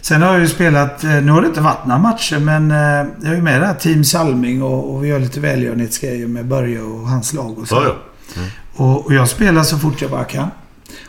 sen 0.00 0.22
har 0.22 0.32
jag 0.32 0.40
ju 0.40 0.48
spelat, 0.48 1.04
eh, 1.04 1.10
nu 1.10 1.32
har 1.32 1.40
det 1.40 1.48
inte 1.48 1.60
varit 1.60 1.86
några 1.86 1.98
matcher, 1.98 2.38
men 2.38 2.70
eh, 2.70 2.76
jag 3.22 3.32
är 3.32 3.36
ju 3.36 3.42
med 3.42 3.60
där 3.60 3.74
Team 3.74 4.04
Salming 4.04 4.62
och, 4.62 4.94
och 4.94 5.04
vi 5.04 5.08
gör 5.08 5.18
lite 5.18 5.40
välgörenhetsgrejer 5.40 6.26
med 6.26 6.46
Börje 6.46 6.80
och 6.80 7.08
hans 7.08 7.32
lag 7.32 7.58
och 7.58 7.68
så. 7.68 7.74
Ja, 7.74 7.96
ja. 8.34 8.42
Och, 8.84 9.06
och 9.06 9.14
jag 9.14 9.28
spelar 9.28 9.62
så 9.62 9.78
fort 9.78 10.02
jag 10.02 10.10
bara 10.10 10.24
kan. 10.24 10.48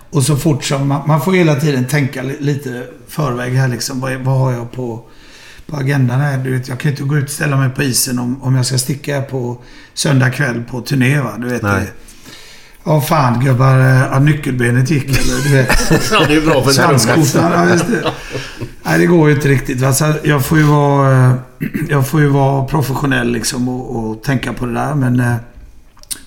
Och 0.09 0.23
så 0.23 0.35
fort 0.37 0.63
som 0.63 0.87
man, 0.87 1.07
man 1.07 1.21
får 1.21 1.33
hela 1.33 1.55
tiden 1.55 1.85
tänka 1.85 2.23
li, 2.23 2.37
lite 2.39 2.83
förväg 3.07 3.53
här 3.53 3.67
liksom. 3.67 3.99
Vad, 3.99 4.13
vad 4.13 4.39
har 4.39 4.51
jag 4.51 4.71
på, 4.71 5.03
på 5.69 5.77
agendan 5.77 6.19
här? 6.19 6.37
Du 6.37 6.51
vet, 6.51 6.67
jag 6.67 6.79
kan 6.79 6.91
ju 6.91 6.97
inte 6.97 7.03
gå 7.03 7.17
ut 7.17 7.23
och 7.23 7.29
ställa 7.29 7.57
mig 7.57 7.69
på 7.69 7.83
isen 7.83 8.19
om, 8.19 8.43
om 8.43 8.55
jag 8.55 8.65
ska 8.65 8.77
sticka 8.77 9.21
på 9.21 9.57
söndag 9.93 10.29
kväll 10.29 10.63
på 10.63 10.81
turné 10.81 11.21
va. 11.21 11.33
Du 11.37 11.47
vet. 11.49 11.61
Nej. 11.61 11.91
Ja 12.83 13.01
fan 13.01 13.39
gubbar, 13.45 13.77
ja, 13.77 14.19
nyckelbenet 14.19 14.89
gick 14.89 15.03
eller 15.03 15.43
du 15.43 15.49
vet. 15.49 15.69
ja, 16.11 16.25
det 16.27 16.35
är 16.35 16.41
bra 16.41 16.63
för 16.63 16.71
Sandskotan, 16.71 17.51
ja 17.51 17.69
just 17.69 17.87
det. 17.87 18.11
Nej, 18.83 18.99
det 18.99 19.05
går 19.05 19.29
ju 19.29 19.35
inte 19.35 19.47
riktigt. 19.47 19.81
va. 19.81 19.93
Så 19.93 20.13
jag 20.23 20.45
får 20.45 20.57
ju 20.57 20.63
vara, 20.63 21.25
eh, 21.25 21.35
jag 21.89 22.07
får 22.07 22.21
ju 22.21 22.27
vara 22.27 22.65
professionell 22.65 23.31
liksom 23.31 23.69
och, 23.69 24.09
och 24.09 24.23
tänka 24.23 24.53
på 24.53 24.65
det 24.65 24.73
där. 24.73 24.95
Men, 24.95 25.19
eh, 25.19 25.35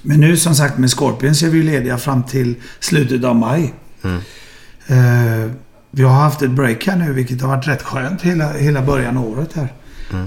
men 0.03 0.21
nu 0.21 0.37
som 0.37 0.55
sagt 0.55 0.79
med 0.79 0.91
Scorpions 0.91 1.43
är 1.43 1.49
vi 1.49 1.63
lediga 1.63 1.99
fram 1.99 2.23
till 2.23 2.55
slutet 2.81 3.25
av 3.25 3.37
maj. 3.37 3.75
Eh, 4.87 5.51
vi 5.95 6.03
har 6.03 6.13
haft 6.15 6.43
ett 6.43 6.51
break 6.51 6.87
här 6.87 6.97
nu 6.97 7.13
vilket 7.13 7.41
har 7.41 7.49
varit 7.49 7.69
rätt 7.69 7.83
skönt 7.83 8.23
hela, 8.23 8.53
hela 8.53 8.83
början 8.83 9.17
av 9.17 9.29
året 9.29 9.51
här. 9.55 9.73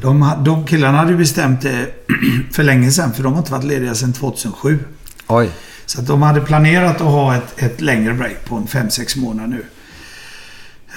De, 0.01 0.21
ha- 0.21 0.35
de 0.35 0.65
killarna 0.67 0.97
hade 0.97 1.11
ju 1.11 1.17
bestämt 1.17 1.61
det 1.61 1.85
för 2.51 2.63
länge 2.63 2.91
sedan 2.91 3.13
för 3.13 3.23
de 3.23 3.33
har 3.33 3.39
inte 3.39 3.51
varit 3.51 3.63
lediga 3.63 3.95
sedan 3.95 4.13
2007. 4.13 4.79
Oj. 5.27 5.49
Så 5.85 6.01
de 6.01 6.21
hade 6.21 6.41
planerat 6.41 6.95
att 6.95 7.01
ha 7.01 7.35
ett, 7.35 7.53
ett 7.61 7.81
längre 7.81 8.13
break 8.13 8.45
på 8.45 8.55
en 8.55 8.65
5-6 8.67 9.19
månader 9.19 9.47
nu. 9.47 9.65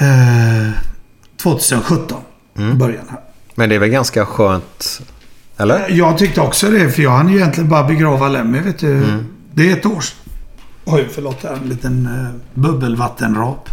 Eh, 0.06 0.72
2017. 1.42 2.20
Början 2.74 3.04
här. 3.10 3.20
Men 3.54 3.68
det 3.68 3.74
är 3.74 3.78
väl 3.78 3.88
ganska 3.88 4.26
skönt? 4.26 5.00
Eller? 5.56 5.88
Jag 5.90 6.18
tyckte 6.18 6.40
också 6.40 6.70
det, 6.70 6.90
för 6.90 7.02
jag 7.02 7.10
hann 7.10 7.28
ju 7.28 7.36
egentligen 7.36 7.68
bara 7.70 7.84
begrava 7.84 8.28
Lemmy, 8.28 8.60
vet 8.60 8.78
du. 8.78 9.02
Det 9.54 9.70
är 9.70 9.76
ett 9.76 9.86
år 9.86 10.00
sedan. 10.00 10.16
Oj, 10.84 11.08
förlåt. 11.14 11.44
En 11.44 11.68
liten 11.68 12.06
uh, 12.06 12.28
bubbelvattenrap. 12.62 13.68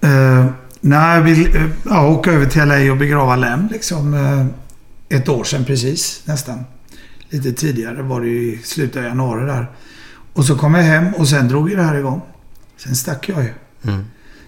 Eh, 0.00 0.46
nej, 0.80 1.16
jag 1.16 1.22
vill 1.22 1.56
uh, 1.56 1.70
ja, 1.84 2.08
åka 2.08 2.32
över 2.32 2.46
till 2.46 2.64
LA 2.64 2.92
och 2.92 2.96
begrava 2.98 3.36
Lem 3.36 3.68
liksom. 3.70 4.14
eh, 4.14 5.18
ett 5.18 5.28
år 5.28 5.44
sedan 5.44 5.64
precis, 5.64 6.22
nästan. 6.24 6.64
Lite 7.28 7.52
tidigare 7.52 8.02
var 8.02 8.20
det 8.20 8.26
ju 8.28 8.52
i 8.52 8.58
slutet 8.64 8.96
av 8.96 9.02
januari 9.02 9.46
där. 9.46 9.70
Och 10.32 10.44
så 10.44 10.56
kom 10.56 10.74
jag 10.74 10.82
hem 10.82 11.14
och 11.14 11.28
sen 11.28 11.48
drog 11.48 11.70
ju 11.70 11.76
det 11.76 11.82
här 11.82 11.98
igång. 11.98 12.20
Sen 12.76 12.96
stack 12.96 13.28
jag 13.28 13.42
ju. 13.42 13.50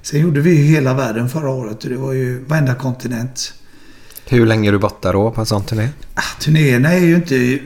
Sen 0.03 0.20
gjorde 0.20 0.40
vi 0.40 0.51
ju 0.51 0.62
hela 0.62 0.94
världen 0.94 1.29
förra 1.29 1.51
året 1.51 1.85
och 1.85 1.90
det 1.90 1.96
var 1.96 2.12
ju 2.12 2.44
varenda 2.44 2.75
kontinent. 2.75 3.55
Hur 4.27 4.46
länge 4.46 4.68
är 4.68 4.72
du 4.72 4.79
borta 4.79 5.12
då 5.12 5.31
på 5.31 5.40
en 5.40 5.46
sån 5.46 5.64
turné? 5.64 5.88
Ah, 6.14 6.40
turnéerna 6.40 6.92
är 6.92 6.98
ju 6.98 7.14
inte 7.14 7.59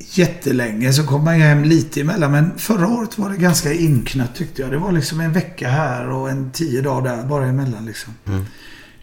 jättelänge. 0.00 0.92
Så 0.92 1.06
kom 1.06 1.24
man 1.24 1.38
ju 1.38 1.44
hem 1.44 1.64
lite 1.64 2.00
emellan. 2.00 2.32
Men 2.32 2.58
förra 2.58 2.88
året 2.88 3.18
var 3.18 3.30
det 3.30 3.36
ganska 3.36 3.72
inknött 3.72 4.34
tyckte 4.34 4.62
jag. 4.62 4.70
Det 4.70 4.78
var 4.78 4.92
liksom 4.92 5.20
en 5.20 5.32
vecka 5.32 5.68
här 5.68 6.08
och 6.08 6.30
en 6.30 6.50
tio 6.50 6.82
dagar 6.82 7.16
där 7.16 7.22
bara 7.24 7.46
emellan 7.46 7.86
liksom. 7.86 8.14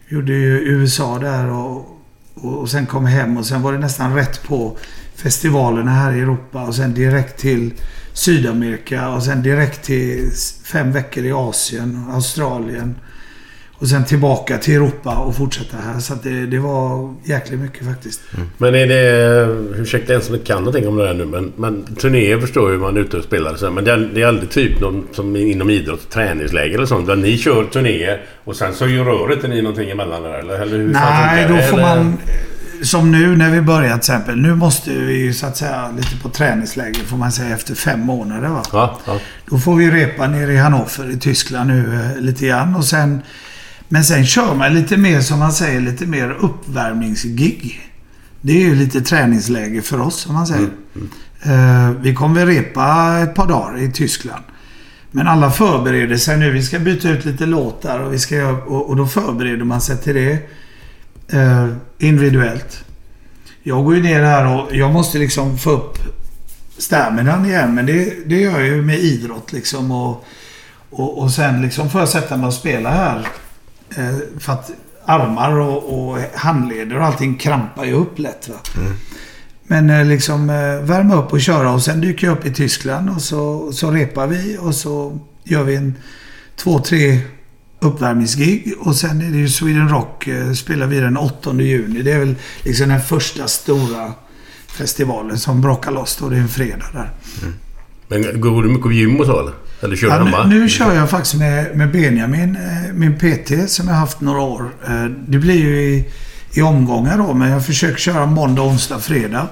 Gjorde 0.07 0.33
ju 0.33 0.59
USA 0.59 1.19
där 1.19 1.51
och, 1.51 2.01
och, 2.33 2.57
och 2.57 2.69
sen 2.69 2.85
kom 2.85 3.05
hem 3.05 3.37
och 3.37 3.45
sen 3.45 3.61
var 3.61 3.73
det 3.73 3.79
nästan 3.79 4.15
rätt 4.15 4.43
på 4.43 4.77
festivalerna 5.15 5.91
här 5.91 6.13
i 6.13 6.19
Europa 6.19 6.63
och 6.63 6.75
sen 6.75 6.93
direkt 6.93 7.39
till 7.39 7.73
Sydamerika 8.13 9.09
och 9.09 9.23
sen 9.23 9.43
direkt 9.43 9.83
till 9.83 10.31
fem 10.63 10.91
veckor 10.91 11.25
i 11.25 11.31
Asien, 11.31 12.05
Australien. 12.13 12.95
Och 13.79 13.87
sen 13.87 14.05
tillbaka 14.05 14.57
till 14.57 14.73
Europa 14.73 15.15
och 15.17 15.35
fortsätta 15.35 15.77
här. 15.77 15.99
Så 15.99 16.13
att 16.13 16.23
det, 16.23 16.45
det 16.45 16.59
var 16.59 17.13
jäkligt 17.23 17.59
mycket 17.59 17.85
faktiskt. 17.85 18.21
Men 18.57 18.75
är 18.75 18.87
det... 18.87 19.81
Ursäkta 19.81 20.13
en 20.13 20.21
som 20.21 20.35
inte 20.35 20.47
kan 20.47 20.57
någonting 20.57 20.87
om 20.87 20.97
det 20.97 21.03
där 21.05 21.13
nu 21.13 21.25
men, 21.25 21.53
men 21.55 21.95
turnéer 21.95 22.39
förstår 22.39 22.71
ju 22.71 22.77
man 22.77 22.97
är 22.97 23.01
ute 23.01 23.17
och 23.17 23.23
spelar 23.23 23.55
så, 23.55 23.71
Men 23.71 23.83
det 23.83 23.91
är, 23.91 24.09
det 24.13 24.21
är 24.21 24.27
aldrig 24.27 24.49
typ 24.49 24.81
någon 24.81 25.07
som 25.13 25.35
inom 25.35 25.69
idrott, 25.69 26.09
träningsläger 26.09 26.75
eller 26.75 26.85
sånt. 26.85 27.07
Där 27.07 27.15
ni 27.15 27.37
kör 27.37 27.63
turnéer 27.63 28.21
och 28.43 28.55
sen 28.55 28.73
så 28.73 28.87
gör 28.87 29.05
röret 29.05 29.49
ni 29.49 29.61
någonting 29.61 29.89
emellan 29.89 30.23
där 30.23 30.33
eller? 30.39 30.59
eller 30.59 30.77
hur 30.77 30.87
Nej, 30.87 31.45
då 31.49 31.57
får 31.57 31.77
Eller- 31.77 31.95
man... 31.95 32.17
Som 32.83 33.11
nu 33.11 33.35
när 33.35 33.51
vi 33.51 33.61
börjar 33.61 33.89
till 33.89 33.97
exempel. 33.97 34.37
Nu 34.41 34.55
måste 34.55 34.89
vi 34.91 35.17
ju 35.17 35.33
så 35.33 35.45
att 35.45 35.57
säga 35.57 35.91
lite 35.97 36.17
på 36.23 36.29
träningsläger 36.29 36.99
får 37.05 37.17
man 37.17 37.31
säga 37.31 37.55
efter 37.55 37.75
fem 37.75 37.99
månader. 37.99 38.49
Va? 38.49 38.63
Ja, 38.71 38.99
ja. 39.05 39.19
Då 39.49 39.57
får 39.57 39.75
vi 39.75 39.91
repa 39.91 40.27
nere 40.27 40.53
i 40.53 40.57
Hannover 40.57 41.11
i 41.11 41.17
Tyskland 41.19 41.69
nu 41.69 41.99
eh, 42.15 42.21
lite 42.21 42.47
grann. 42.47 42.75
Och 42.75 42.85
sen, 42.85 43.21
men 43.89 44.03
sen 44.03 44.25
kör 44.25 44.55
man 44.55 44.73
lite 44.73 44.97
mer 44.97 45.21
som 45.21 45.39
man 45.39 45.51
säger, 45.51 45.81
lite 45.81 46.05
mer 46.05 46.29
uppvärmningsgig. 46.29 47.89
Det 48.41 48.51
är 48.51 48.61
ju 48.61 48.75
lite 48.75 49.01
träningsläger 49.01 49.81
för 49.81 50.01
oss 50.01 50.15
som 50.15 50.33
man 50.33 50.47
säger. 50.47 50.69
Eh, 51.41 51.91
vi 52.01 52.13
kommer 52.15 52.45
repa 52.45 53.17
ett 53.23 53.35
par 53.35 53.47
dagar 53.47 53.77
i 53.77 53.91
Tyskland. 53.91 54.43
Men 55.11 55.27
alla 55.27 55.51
förbereder 55.51 56.17
sig 56.17 56.37
nu. 56.37 56.51
Vi 56.51 56.63
ska 56.63 56.79
byta 56.79 57.09
ut 57.09 57.25
lite 57.25 57.45
låtar 57.45 57.99
och, 57.99 58.13
vi 58.13 58.19
ska, 58.19 58.49
och, 58.49 58.89
och 58.89 58.95
då 58.95 59.07
förbereder 59.07 59.65
man 59.65 59.81
sig 59.81 59.97
till 59.97 60.15
det 60.15 60.39
eh, 61.29 61.67
individuellt. 61.97 62.83
Jag 63.63 63.85
går 63.85 63.95
ju 63.95 64.03
ner 64.03 64.23
här 64.23 64.45
och 64.45 64.75
jag 64.75 64.93
måste 64.93 65.17
liksom 65.17 65.57
få 65.57 65.71
upp 65.71 65.97
staminan 66.77 67.45
igen. 67.45 67.75
Men 67.75 67.85
det, 67.85 68.13
det 68.25 68.35
gör 68.35 68.59
jag 68.59 68.67
ju 68.67 68.81
med 68.81 68.99
idrott 68.99 69.53
liksom. 69.53 69.91
Och, 69.91 70.25
och, 70.89 71.21
och 71.21 71.31
sen 71.31 71.61
liksom 71.61 71.89
får 71.89 72.01
jag 72.01 72.09
sätta 72.09 72.37
mig 72.37 72.47
och 72.47 72.53
spela 72.53 72.89
här. 72.89 73.27
Eh, 73.95 74.39
för 74.39 74.53
att 74.53 74.71
armar 75.05 75.51
och, 75.51 76.09
och 76.09 76.17
handleder 76.35 76.97
och 76.97 77.05
allting 77.05 77.35
krampar 77.35 77.85
ju 77.85 77.93
upp 77.93 78.19
lätt. 78.19 78.49
Va? 78.49 78.55
Men 79.63 79.89
eh, 79.89 80.05
liksom 80.05 80.49
eh, 80.49 80.81
värma 80.81 81.15
upp 81.15 81.33
och 81.33 81.41
köra 81.41 81.71
och 81.71 81.81
sen 81.81 82.01
dyker 82.01 82.27
jag 82.27 82.37
upp 82.37 82.45
i 82.45 82.53
Tyskland 82.53 83.09
och 83.09 83.21
så, 83.21 83.71
så 83.71 83.91
repar 83.91 84.27
vi 84.27 84.57
och 84.59 84.75
så 84.75 85.19
gör 85.43 85.63
vi 85.63 85.75
en 85.75 85.95
två, 86.55 86.79
tre 86.79 87.19
uppvärmningsgig 87.79 88.73
och 88.79 88.95
sen 88.95 89.21
är 89.21 89.31
det 89.31 89.37
ju 89.37 89.49
Sweden 89.49 89.89
Rock 89.89 90.27
spelar 90.55 90.87
vi 90.87 90.99
den 90.99 91.17
8 91.17 91.53
juni. 91.53 92.01
Det 92.01 92.11
är 92.11 92.19
väl 92.19 92.35
liksom 92.63 92.89
den 92.89 93.01
första 93.01 93.47
stora 93.47 94.13
festivalen 94.67 95.37
som 95.37 95.61
brakar 95.61 95.91
loss 95.91 96.17
då. 96.17 96.29
Det 96.29 96.35
är 96.35 96.41
en 96.41 96.47
fredag 96.47 96.85
där. 96.93 97.11
Men 98.07 98.41
går 98.41 98.63
du 98.63 98.69
mycket 98.69 98.83
på 98.83 98.91
gym 98.91 99.19
och 99.19 99.25
så 99.25 99.39
eller? 99.39 99.53
Eller 99.81 99.95
kör 99.95 100.07
du 100.07 100.13
Ja, 100.13 100.23
hemma? 100.23 100.43
nu, 100.47 100.59
nu 100.59 100.69
kör 100.69 100.93
jag 100.95 101.09
faktiskt 101.09 101.35
med, 101.35 101.77
med 101.77 101.91
Benjamin, 101.91 102.55
eh, 102.55 102.93
min 102.93 103.15
PT 103.17 103.69
som 103.71 103.87
jag 103.87 103.95
haft 103.95 104.21
några 104.21 104.39
år. 104.41 104.69
Eh, 104.87 105.05
Det 105.27 105.37
blir 105.37 105.55
ju 105.55 105.81
i, 105.81 106.05
i 106.53 106.61
omgångar 106.61 107.17
då, 107.17 107.33
men 107.33 107.49
jag 107.51 107.65
försöker 107.65 107.97
köra 107.97 108.25
måndag, 108.25 108.61
onsdag, 108.61 108.99
fredag. 108.99 109.47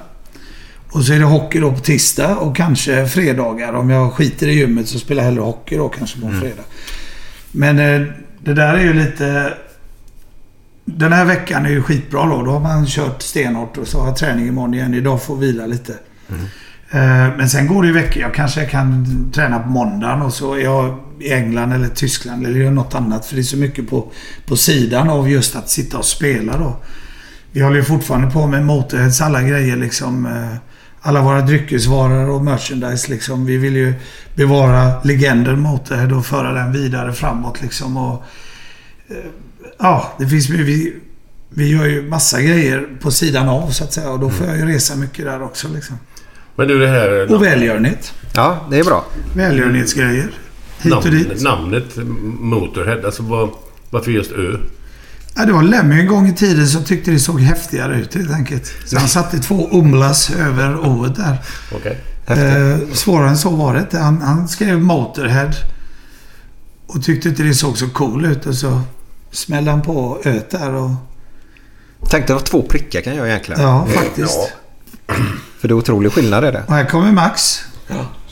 Och 0.92 1.04
så 1.04 1.14
är 1.14 1.20
det 1.20 1.26
hockey 1.26 1.60
då 1.60 1.72
på 1.72 1.80
tisdag 1.80 2.36
och 2.38 2.56
kanske 2.56 3.08
fredagar. 3.08 3.74
Om 3.74 3.90
jag 3.90 4.14
skiter 4.14 4.48
i 4.48 4.54
gymmet 4.54 4.88
så 4.88 5.00
spelar 5.00 5.24
jag 5.24 5.30
hellre 5.30 5.42
hockey 5.44 5.78
då 5.78 5.90
kanske 5.90 6.20
på 6.22 6.28
en 6.28 6.40
fredag. 6.42 6.64
Men 7.52 7.80
eh, 7.80 8.08
det 8.44 8.54
där 8.54 8.74
är 8.74 8.84
ju 8.84 8.94
lite... 8.94 9.54
Den 10.86 11.14
här 11.14 11.26
veckan 11.26 11.66
är 11.66 11.70
ju 11.70 11.82
skitbra 11.82 12.26
då. 12.26 12.42
Då 12.44 12.52
har 12.52 12.60
man 12.60 12.86
kört 12.88 13.22
stenhårt 13.22 13.78
och 13.78 13.88
så 13.88 14.00
har 14.00 14.08
jag 14.08 14.18
träning 14.18 14.48
imorgon 14.48 14.74
igen. 14.74 14.94
Idag 14.94 15.24
får 15.24 15.36
vila 15.38 15.66
lite. 15.66 15.94
Eh, 16.30 16.36
Men 17.38 17.50
sen 17.50 17.68
går 17.68 17.82
det 17.82 17.88
ju 17.88 17.94
veckor. 17.94 18.22
Jag 18.22 18.34
kanske 18.34 18.66
kan 18.66 19.06
träna 19.32 19.60
på 19.60 19.70
måndagen 19.70 20.22
och 20.22 20.34
så 20.34 20.54
är 20.54 20.60
jag 20.60 21.00
i 21.20 21.34
England 21.34 21.72
eller 21.74 21.88
Tyskland 21.88 22.46
eller 22.46 22.60
gör 22.60 22.72
något 22.72 22.96
annat. 22.96 23.26
För 23.26 23.36
det 23.36 23.42
är 23.42 23.44
så 23.44 23.58
mycket 23.58 23.90
på, 23.90 24.12
på 24.46 24.56
sidan 24.56 25.10
av 25.10 25.30
just 25.30 25.56
att 25.56 25.70
sitta 25.70 25.98
och 25.98 26.06
spela 26.06 26.58
då. 26.58 26.78
Vi 27.52 27.62
håller 27.62 27.76
ju 27.78 27.84
fortfarande 27.84 28.32
på 28.32 28.48
med 28.48 28.66
Motorheads 28.66 29.22
alla 29.22 29.42
grejer 29.42 29.76
liksom. 29.78 30.26
eh, 30.26 30.58
Alla 31.02 31.22
våra 31.22 31.42
dryckesvaror 31.42 32.30
och 32.30 32.44
merchandise 32.44 33.12
liksom. 33.12 33.46
Vi 33.46 33.58
vill 33.58 33.76
ju 33.76 33.94
bevara 34.36 35.04
legenden 35.04 35.60
Motorhead 35.60 36.16
och 36.18 36.26
föra 36.26 36.54
den 36.54 36.72
vidare 36.72 37.14
framåt 37.14 37.62
liksom. 37.62 37.98
Och, 37.98 38.24
eh, 39.08 39.16
ja, 39.80 40.14
det 40.20 40.28
finns. 40.28 40.50
Vi, 40.50 40.94
vi 41.50 41.72
gör 41.72 41.86
ju 41.86 42.10
massa 42.10 42.42
grejer 42.42 42.88
på 43.02 43.12
sidan 43.12 43.50
av 43.50 43.70
så 43.70 43.84
att 43.84 43.94
säga. 43.94 44.10
Och 44.10 44.20
då 44.20 44.30
får 44.30 44.48
jag 44.48 44.58
ju 44.58 44.66
resa 44.66 44.96
mycket 44.96 45.26
där 45.26 45.42
också 45.44 45.68
liksom. 45.74 45.98
Men 46.56 46.68
du 46.68 46.80
det 46.80 46.88
här... 46.88 47.34
Och 47.34 47.44
välgörenhet. 47.44 48.14
Ja, 48.34 48.68
det 48.72 48.80
är 48.80 48.84
bra. 48.84 49.06
Välgörenhetsgrejer. 49.34 50.32
Hit 50.80 50.94
och 50.94 51.06
namn, 51.06 51.18
dit. 51.18 51.44
namnet 51.44 51.98
Motorhead. 52.40 53.06
Alltså 53.06 53.24
vad, 53.24 53.50
varför 53.90 54.12
just 54.12 54.32
Ö? 54.32 54.58
Ja, 55.36 55.46
det 55.46 55.54
var 55.54 55.64
Lemmy 55.64 56.00
en 56.00 56.08
gång 56.08 56.28
i 56.28 56.36
tiden 56.36 56.68
som 56.68 56.84
tyckte 56.84 57.12
det 57.12 57.20
såg 57.20 57.40
häftigare 57.42 58.00
ut 58.00 58.16
helt 58.16 58.32
enkelt. 58.32 58.74
Så 58.86 58.98
han 58.98 59.08
satte 59.08 59.40
två 59.40 59.70
umlas 59.72 60.32
över 60.32 60.88
ået 60.88 61.16
där. 61.16 61.38
Okej. 61.76 61.98
Eh, 62.28 62.78
svårare 62.94 63.30
än 63.30 63.38
så 63.38 63.50
var 63.50 63.74
det 63.74 63.80
inte. 63.80 64.00
Han, 64.00 64.22
han 64.22 64.48
skrev 64.48 64.82
Motorhead. 64.82 65.52
Och 66.88 67.04
tyckte 67.04 67.30
inte 67.30 67.44
det 67.44 67.54
såg 67.54 67.78
så 67.78 67.90
cool 67.90 68.26
ut. 68.26 68.46
Och 68.46 68.56
så 68.56 68.82
smällde 69.32 69.72
han 69.72 69.82
på 69.82 70.22
öet 70.24 70.50
där 70.50 70.74
och... 70.74 70.92
Tänk 72.10 72.28
dig 72.28 72.34
vad 72.34 72.46
två 72.46 72.62
prickar 72.62 73.02
kan 73.02 73.16
göra 73.16 73.28
egentligen. 73.28 73.62
Ja, 73.62 73.88
faktiskt. 73.96 74.54
För 75.66 75.68
det 75.68 75.74
är 75.74 75.78
otrolig 75.78 76.12
skillnad 76.12 76.44
är 76.44 76.52
det. 76.52 76.64
Och 76.68 76.74
här 76.74 76.86
kommer 76.86 77.12
Max. 77.12 77.62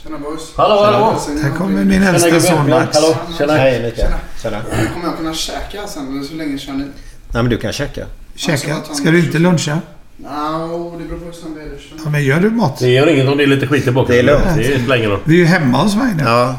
Tjena 0.04 0.18
boys. 0.18 0.42
Hallå, 0.56 0.84
hallå! 0.86 1.20
Här 1.44 1.50
kommer 1.58 1.84
min 1.84 2.04
äldsta 2.04 2.40
son 2.40 2.70
Max. 2.70 2.96
Hallå, 2.98 3.16
tjena! 3.38 3.54
Hej 3.54 3.84
Mikael. 3.84 4.12
Tjena. 4.42 4.58
Kommer 4.94 5.08
jag 5.08 5.18
kunna 5.18 5.34
käka 5.34 5.88
sen 5.88 6.12
eller 6.12 6.24
så 6.24 6.34
länge 6.34 6.58
kör 6.58 6.74
ni? 6.74 6.84
Nej 6.84 7.44
men 7.44 7.50
du 7.50 7.58
kan 7.58 7.74
checka. 7.74 8.06
Käka. 8.36 8.76
Ska 8.94 9.12
du 9.12 9.20
inte 9.20 9.40
luncha? 9.40 9.80
No, 10.18 10.98
det 11.00 11.06
beror 11.06 11.20
på 11.20 11.26
hur 11.26 11.56
det 11.56 11.62
är. 11.62 11.80
Ja, 12.04 12.10
men 12.10 12.24
gör 12.24 12.40
du 12.40 12.50
mat? 12.50 12.80
Det 12.80 12.90
gör 12.90 13.08
inget 13.08 13.28
om 13.28 13.38
det 13.38 13.44
är 13.44 13.48
lite 13.48 13.68
skit 13.68 13.88
i 13.88 13.92
bakom. 13.92 14.12
Det 14.12 14.20
är 14.20 14.24
lugnt. 14.24 14.46
Det 14.56 14.64
spelar 14.64 14.96
ingen 14.96 15.10
roll. 15.10 15.20
Vi 15.24 15.36
är 15.36 15.40
ju 15.40 15.46
hemma 15.46 15.78
hos 15.78 15.96
mig 15.96 16.14
nu. 16.18 16.24
Ja. 16.24 16.56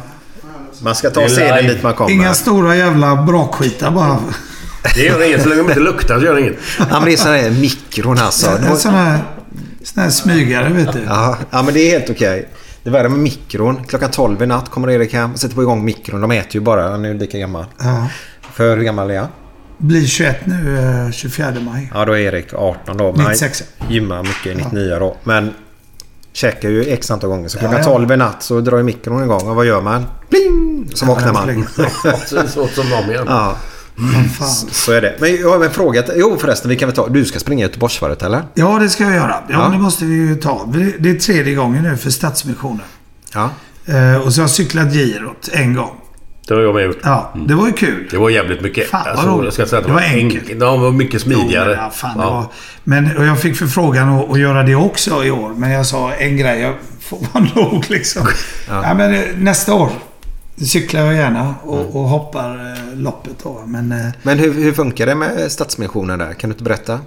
Man 0.83 0.95
ska 0.95 1.11
ta 1.11 1.27
live. 1.27 1.63
dit 1.63 1.83
man 1.83 1.95
kommer. 1.95 2.11
Inga 2.11 2.35
stora 2.35 2.77
jävla 2.77 3.23
brakskitar 3.23 3.91
bara. 3.91 4.19
Det 4.95 5.03
gör 5.03 5.27
inget. 5.27 5.43
Så 5.43 5.49
länge 5.49 5.63
de 5.63 5.69
inte 5.69 5.81
luktar 5.81 6.19
så 6.19 6.25
gör 6.25 6.35
det 6.35 6.41
inget. 6.41 6.59
Ja 6.79 6.87
men 6.91 7.05
det 7.05 7.13
är 7.13 7.17
sån 7.17 7.33
här 7.33 7.51
mikron 7.51 8.19
alltså. 8.19 8.51
En 8.51 8.77
sån 8.77 8.95
här, 8.95 9.19
sån 9.85 10.03
här 10.03 10.11
smygare 10.11 10.73
vet 10.73 10.93
du. 10.93 11.01
Ja, 11.09 11.39
ja 11.51 11.63
men 11.63 11.75
det 11.75 11.81
är 11.81 11.99
helt 11.99 12.11
okej. 12.11 12.49
Det 12.83 12.91
är 12.91 12.93
värre 12.93 13.09
med 13.09 13.19
mikron. 13.19 13.85
Klockan 13.85 14.11
12 14.11 14.43
i 14.43 14.47
natt 14.47 14.71
kommer 14.71 14.91
Erik 14.91 15.13
hem 15.13 15.33
och 15.33 15.39
sätter 15.39 15.55
på 15.55 15.63
igång 15.63 15.85
mikron. 15.85 16.21
De 16.21 16.31
äter 16.31 16.55
ju 16.55 16.61
bara. 16.61 16.91
Han 16.91 17.05
är 17.05 17.09
ju 17.09 17.19
lika 17.19 17.39
gammal. 17.39 17.65
Ja. 17.79 18.09
För 18.53 18.77
hur 18.77 18.85
gammal 18.85 19.11
är 19.11 19.19
han? 19.19 19.29
Blir 19.79 20.07
21 20.07 20.47
nu, 20.47 20.79
eh, 21.07 21.11
24 21.13 21.53
maj. 21.61 21.91
Ja 21.95 22.05
då 22.05 22.13
är 22.13 22.19
Erik 22.19 22.55
18 22.55 22.97
då. 22.97 23.13
Men 23.13 23.21
han 23.21 23.33
96. 23.33 23.65
gymmar 23.89 24.23
mycket 24.23 24.57
99 24.57 24.99
då. 24.99 25.17
Men 25.25 25.55
käkar 26.33 26.69
ju 26.69 26.85
x 26.85 27.11
antal 27.11 27.31
gånger. 27.31 27.49
Så 27.49 27.59
klockan 27.59 27.77
Ja, 27.77 27.91
ja. 27.91 27.99
12 27.99 28.13
i 28.13 28.17
natt 28.17 28.43
så 28.43 28.61
drar 28.61 28.77
ju 28.77 28.83
mikron 28.83 29.25
igång. 29.25 29.49
Och 29.49 29.57
vad 29.57 29.67
gör 29.67 29.81
man? 29.81 30.07
Pling! 30.31 30.91
Så 30.95 31.07
vaknar 31.07 31.33
man. 31.33 31.67
Så, 32.27 32.49
så 32.49 32.69
som 32.69 32.91
de 32.91 33.11
igen. 33.11 33.25
Ja, 33.29 33.57
fan. 34.39 34.49
så 34.71 34.93
är 34.93 35.01
det. 35.01 35.15
Men 35.21 35.37
jag 35.37 35.51
har 35.59 35.65
en 35.65 35.71
fråga. 35.71 36.05
Jo 36.17 36.37
förresten, 36.41 36.69
vi 36.69 36.77
kan 36.77 36.89
väl 36.89 36.97
ta... 36.97 37.09
Du 37.09 37.25
ska 37.25 37.39
springa 37.39 37.63
Göteborgsvarvet 37.63 38.23
eller? 38.23 38.43
Ja, 38.55 38.79
det 38.79 38.89
ska 38.89 39.05
jag 39.05 39.15
göra. 39.15 39.35
Ja, 39.49 39.55
Ja. 39.55 39.69
det 39.73 39.79
måste 39.79 40.05
vi 40.05 40.15
ju 40.15 40.35
ta. 40.37 40.69
Det- 40.73 40.95
Det 40.99 41.11
är 41.11 41.15
tredje 41.15 41.55
gången 41.55 41.83
nu 41.83 41.97
för 41.97 42.11
Stadsmissionen. 42.11 42.83
Ja. 43.35 43.51
Eh, 43.87 44.17
och 44.27 44.33
så 44.35 44.41
har 44.41 44.43
jag 44.43 44.51
cyklat 44.51 44.93
girot 44.93 45.49
en 45.53 45.75
gång. 45.75 45.91
Det 46.49 46.55
har 46.55 46.61
jag 46.61 46.75
med 46.75 46.85
gjort. 46.85 46.99
Ja, 47.03 47.33
det 47.49 47.55
var 47.55 47.67
ju 47.67 47.73
kul. 47.73 48.09
Det 48.11 48.17
var 48.19 48.31
jävligt 48.31 48.61
mycket. 48.61 48.89
Fan, 48.91 49.03
vad 49.07 49.13
alltså, 49.13 49.29
roligt. 49.29 49.45
jag 49.45 49.53
ska 49.55 49.67
säga 49.67 49.81
att 49.81 49.87
Det 49.87 49.93
var 49.93 50.01
enkelt. 50.01 50.45
enk- 50.49 50.59
De 50.61 50.81
var 50.81 50.91
mycket 50.91 51.21
smidigare. 51.23 51.65
Jo, 51.71 51.75
men, 51.77 51.85
ja, 51.85 51.91
fan, 51.91 52.19
det 52.19 52.25
var, 52.25 52.45
men 52.85 53.17
och 53.17 53.25
jag 53.25 53.41
fick 53.41 53.57
förfrågan 53.57 54.09
att, 54.09 54.31
att 54.31 54.39
göra 54.39 54.63
det 54.63 54.75
också 54.75 55.25
i 55.25 55.31
år. 55.31 55.55
Men 55.57 55.71
jag 55.71 55.87
sa 55.87 56.13
en 56.13 56.37
grej. 56.37 56.61
Jag 56.61 56.75
får 57.01 57.19
vara 57.33 57.45
nog 57.55 57.85
liksom. 57.89 58.27
Ja. 58.69 58.95
men, 58.95 59.15
eh, 59.15 59.21
nästa 59.39 59.75
år 59.75 59.91
cyklar 60.57 61.03
jag 61.05 61.15
gärna 61.15 61.55
och, 61.63 61.81
Mm. 61.81 61.87
och 61.93 62.09
hoppar 62.09 62.73
eh, 62.73 62.97
loppet 62.99 63.33
då. 63.43 63.63
Men 63.67 63.93
eh, 63.93 64.07
Men 64.23 64.39
hur, 64.39 64.55
hur 64.55 64.73
funkar 64.73 65.07
det 65.07 65.15
med 65.15 65.53
Stadsmissionen 65.53 66.19
där? 66.19 66.33
Kan 66.33 66.51
du 66.51 66.55
inte 66.55 66.65
berätta? 66.65 67.01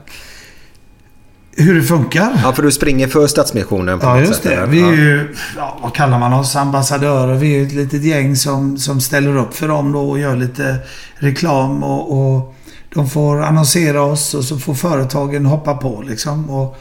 hur 1.60 1.75
det 1.75 1.83
funkar? 1.83 2.39
Ja, 2.43 2.53
för 2.53 2.63
du 2.63 2.71
springer 2.71 3.07
för 3.07 3.27
Stadsmissionen 3.27 3.99
på 3.99 4.05
Ja, 4.05 4.13
något 4.13 4.19
just 4.27 4.33
sätt, 4.33 4.43
det. 4.43 4.53
eller? 4.55 4.67
Vi 4.67 4.79
är 4.81 4.86
ja. 4.86 4.93
ju, 4.93 5.36
ja, 5.57 5.77
vad 5.83 5.93
kallar 5.93 6.19
man 6.19 6.33
oss? 6.33 6.55
Ambassadörer. 6.55 7.36
Vi 7.36 7.53
är 7.55 7.60
ju 7.60 7.65
ett 7.67 7.73
litet 7.73 8.03
gäng 8.03 8.36
som, 8.36 8.77
som 8.77 9.01
ställer 9.01 9.38
upp 9.38 9.53
för 9.55 9.67
dem 9.67 9.91
då 9.91 10.10
och 10.10 10.19
gör 10.19 10.36
lite 10.36 10.77
reklam 11.15 11.83
och, 11.83 12.12
och 12.36 12.55
de 12.93 13.10
får 13.10 13.41
annonsera 13.43 14.01
oss 14.01 14.33
och 14.33 14.43
så 14.43 14.57
får 14.57 14.73
företagen 14.73 15.45
hoppa 15.45 15.73
på 15.73 16.01
liksom 16.07 16.49
och, 16.49 16.77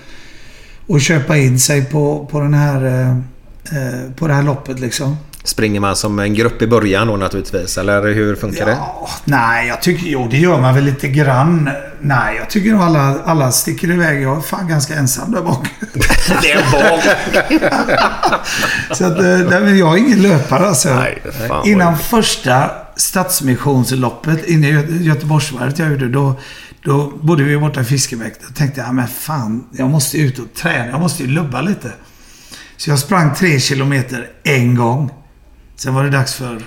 och 0.87 1.01
köpa 1.01 1.37
in 1.37 1.59
sig 1.61 1.85
på, 1.85 2.29
på 2.31 2.41
den 2.41 2.55
här 2.55 2.85
eh, 2.87 3.11
eh, 3.79 4.11
på 4.17 4.27
det 4.29 4.35
här 4.35 4.43
loppet 4.43 4.81
liksom. 4.81 5.17
Springer 5.47 5.81
man 5.81 5.97
som 5.97 6.19
en 6.19 6.35
grupp 6.35 6.63
i 6.63 6.67
början 6.67 7.07
då 7.07 7.17
naturligtvis? 7.17 7.79
Eller 7.79 8.15
hur 8.15 8.37
funkar 8.37 8.67
det? 8.67 8.73
Ja, 8.73 9.09
nej, 9.25 9.69
jag 9.69 9.83
tycker... 9.83 10.07
Jo, 10.07 10.29
det 10.31 10.37
gör 10.37 10.61
man 10.61 10.75
väl 10.75 10.85
lite 10.85 11.09
grann. 11.09 11.71
Nej, 12.01 12.37
jag 12.37 12.51
tycker 12.51 12.73
nog 12.73 12.81
alla, 12.83 13.19
alla 13.25 13.53
sticker 13.53 13.91
iväg. 13.91 14.23
Jag 14.23 14.37
är 14.37 14.41
fan 14.41 14.69
ganska 14.69 14.95
ensam 14.95 15.33
där 15.33 15.43
bak. 15.43 15.69
Det 16.43 16.53
är 16.53 16.73
bak. 16.73 17.05
Så 18.97 19.05
att, 19.05 19.19
eh, 19.19 19.61
nej, 19.61 19.79
jag 19.79 19.95
är 19.95 19.99
ingen 19.99 20.23
löpare 20.23 20.67
alltså. 20.67 20.95
Nej, 20.95 21.23
Innan 21.65 21.99
första 21.99 22.71
Stadsmissionsloppet 22.97 24.47
inne 24.49 24.69
i 24.69 24.73
Gö- 24.73 25.03
Göteborgsvarvet 25.03 25.79
jag 25.79 25.91
gjorde, 25.91 26.09
då, 26.09 26.35
då 26.85 27.13
bodde 27.23 27.45
vi 27.45 27.59
borta 27.59 27.81
i 27.81 27.85
Fiskebäck. 27.85 28.35
Då 28.49 28.55
tänkte 28.55 28.81
jag, 28.81 28.95
men 28.95 29.09
fan, 29.09 29.65
jag 29.73 29.91
måste 29.91 30.19
ut 30.19 30.39
och 30.39 30.47
träna. 30.55 30.87
Jag 30.91 31.01
måste 31.01 31.23
ju 31.23 31.29
lubba 31.29 31.61
lite. 31.61 31.91
Så 32.77 32.91
jag 32.91 32.99
sprang 32.99 33.35
tre 33.35 33.61
kilometer 33.61 34.27
en 34.45 34.75
gång. 34.75 35.11
Sen 35.77 35.95
var 35.95 36.05
det 36.05 36.11
dags 36.11 36.35
för 36.35 36.63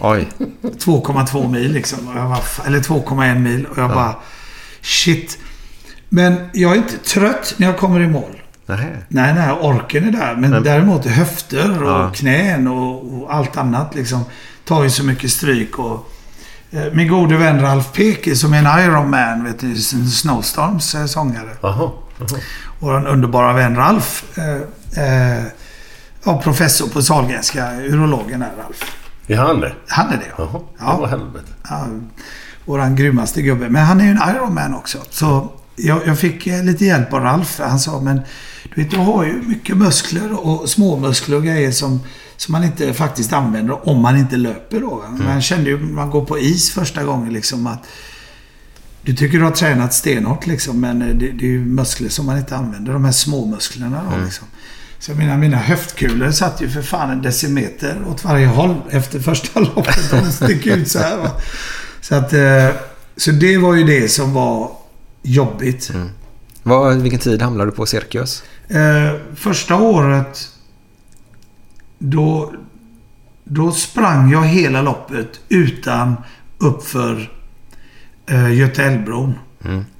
Oj. 0.00 0.28
2,2 0.62 1.50
mil 1.50 1.72
liksom. 1.72 1.98
Var, 2.28 2.38
eller 2.66 2.78
2,1 2.80 3.38
mil. 3.38 3.66
Och 3.66 3.78
jag 3.78 3.90
bara, 3.90 4.14
shit. 4.82 5.38
Men 6.08 6.36
jag 6.52 6.72
är 6.72 6.76
inte 6.76 6.98
trött 6.98 7.54
när 7.56 7.66
jag 7.66 7.78
kommer 7.78 8.00
i 8.00 8.08
mål. 8.08 8.42
Nähä. 8.66 8.96
Nej, 9.08 9.34
nej, 9.34 9.52
orken 9.52 10.08
är 10.08 10.12
där. 10.12 10.34
Men, 10.36 10.62
däremot 10.62 11.06
höfter 11.06 11.82
och 11.82 11.90
Ja. 11.90 12.10
knän 12.14 12.68
och, 12.68 13.22
och 13.22 13.34
allt 13.34 13.56
annat 13.56 13.94
liksom 13.94 14.24
tar 14.64 14.82
ju 14.84 14.90
så 14.90 15.04
mycket 15.04 15.30
stryk. 15.30 15.78
Och, 15.78 16.10
eh, 16.70 16.92
min 16.92 17.08
gode 17.08 17.36
vän 17.36 17.60
Ralf 17.60 17.92
Peke 17.92 18.36
som 18.36 18.54
är 18.54 18.58
en 18.58 18.84
Ironman, 18.84 19.44
vet 19.44 19.60
du, 19.60 19.76
Snowstorms 20.10 20.96
sångare. 21.12 21.50
Jaha. 21.60 21.90
Och 22.80 22.96
en 22.96 23.06
underbara 23.06 23.52
vän 23.52 23.76
Ralf. 23.76 24.24
Eh, 24.38 25.34
eh, 25.36 25.42
ja, 26.26 26.40
professor 26.42 26.88
på 26.88 27.02
Sahlgrenska, 27.02 27.80
urologen 27.80 28.42
är 28.42 28.50
Ralf. 28.56 28.96
Är 29.26 29.36
han 29.36 29.60
det? 29.60 29.74
Han 29.88 30.12
är 30.12 30.16
det 30.16 30.26
ja. 30.38 30.50
Jaha. 30.52 30.60
Ja. 30.78 30.96
Vad 31.00 31.08
helvete. 31.08 31.52
Ja, 31.68 31.86
våran 32.64 32.96
grymmaste 32.96 33.42
gubbe. 33.42 33.68
Men 33.68 33.84
han 33.84 34.00
är 34.00 34.04
ju 34.04 34.10
en 34.10 34.20
Ironman 34.36 34.74
också. 34.74 34.98
Så 35.10 35.52
jag, 35.76 36.00
jag 36.06 36.18
fick 36.18 36.46
eh, 36.46 36.64
lite 36.64 36.84
hjälp 36.84 37.12
av 37.12 37.20
Ralf. 37.20 37.60
Han 37.60 37.78
sa, 37.78 38.00
men 38.00 38.20
du 38.74 38.82
vet, 38.82 38.90
du 38.90 38.96
har 38.96 39.24
ju 39.24 39.32
mycket 39.32 39.76
muskler 39.76 40.46
och 40.46 40.68
småmuskler 40.68 41.36
och 41.36 41.44
grejer 41.44 41.70
som, 41.70 42.00
som 42.36 42.52
man 42.52 42.64
inte 42.64 42.94
faktiskt 42.94 43.32
använder 43.32 43.88
om 43.88 44.02
man 44.02 44.16
inte 44.16 44.36
löper 44.36 44.80
då. 44.80 45.04
Man 45.24 45.42
kände 45.42 45.70
ju, 45.70 45.78
man 45.78 46.10
går 46.10 46.24
på 46.24 46.38
is 46.38 46.70
första 46.70 47.04
gången 47.04 47.32
liksom 47.32 47.66
att 47.66 47.86
du 49.02 49.16
tycker 49.16 49.38
du 49.38 49.44
har 49.44 49.50
tränat 49.50 49.94
stenhårt 49.94 50.46
liksom, 50.46 50.80
men 50.80 51.02
eh, 51.02 51.08
det, 51.08 51.32
det 51.32 51.44
är 51.44 51.50
ju 51.50 51.64
muskler 51.64 52.08
som 52.08 52.26
man 52.26 52.38
inte 52.38 52.56
använder. 52.56 52.92
De 52.92 53.04
här 53.04 53.12
småmusklerna 53.12 54.02
då 54.10 54.24
liksom. 54.24 54.46
Så 55.06 55.12
jag 55.12 55.18
menar, 55.18 55.36
mina 55.36 55.56
höftkulor 55.56 56.30
satt 56.30 56.60
ju 56.62 56.68
för 56.68 56.82
fan 56.82 57.10
en 57.10 57.22
decimeter 57.22 58.02
åt 58.08 58.24
varje 58.24 58.46
håll 58.46 58.74
efter 58.90 59.20
första 59.20 59.60
loppet. 59.60 60.10
De 60.10 60.32
sticker 60.32 60.76
ut 60.76 60.88
så 60.90 60.98
här 60.98 61.16
va. 61.16 61.30
Så 62.00 62.14
att... 62.14 62.32
eh, 62.32 62.68
Så 63.16 63.30
det 63.30 63.58
var 63.58 63.74
ju 63.74 63.84
det 63.84 64.08
som 64.08 64.32
var 64.34 64.70
jobbigt. 65.22 65.90
Vad, 66.62 66.96
vilken 66.96 67.20
tid 67.20 67.42
hamnade 67.42 67.70
du 67.70 67.76
på 67.76 67.86
Cirkus? 67.86 68.42
Eh, 68.68 69.20
första 69.36 69.74
året 69.76 70.48
då, 71.98 72.52
då 73.44 73.72
sprang 73.72 74.30
jag 74.32 74.42
hela 74.46 74.82
loppet 74.82 75.40
utan 75.48 76.16
uppför 76.58 77.30
eh, 78.26 78.52
Götaälvbron. 78.54 79.34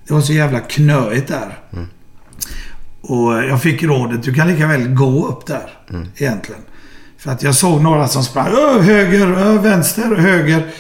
Det 0.07 0.15
var 0.15 0.21
så 0.21 0.33
jävla 0.33 0.61
knöigt 0.61 1.29
där. 1.29 1.59
Och 3.09 3.33
jag 3.33 3.63
fick 3.63 3.83
rådet, 3.83 4.23
du 4.23 4.35
kan 4.35 4.49
lika 4.49 4.67
väl 4.67 4.95
gå 4.95 5.27
upp 5.29 5.47
där. 5.47 5.71
Egentligen. 6.17 6.61
För 7.19 7.31
att 7.31 7.43
jag 7.43 7.55
såg 7.55 7.83
några 7.83 8.09
som 8.09 8.25
sprang 8.25 8.47
ö, 8.47 8.81
höger, 8.81 9.27
ö, 9.27 9.59
vänster, 9.59 10.17
höger. 10.17 10.71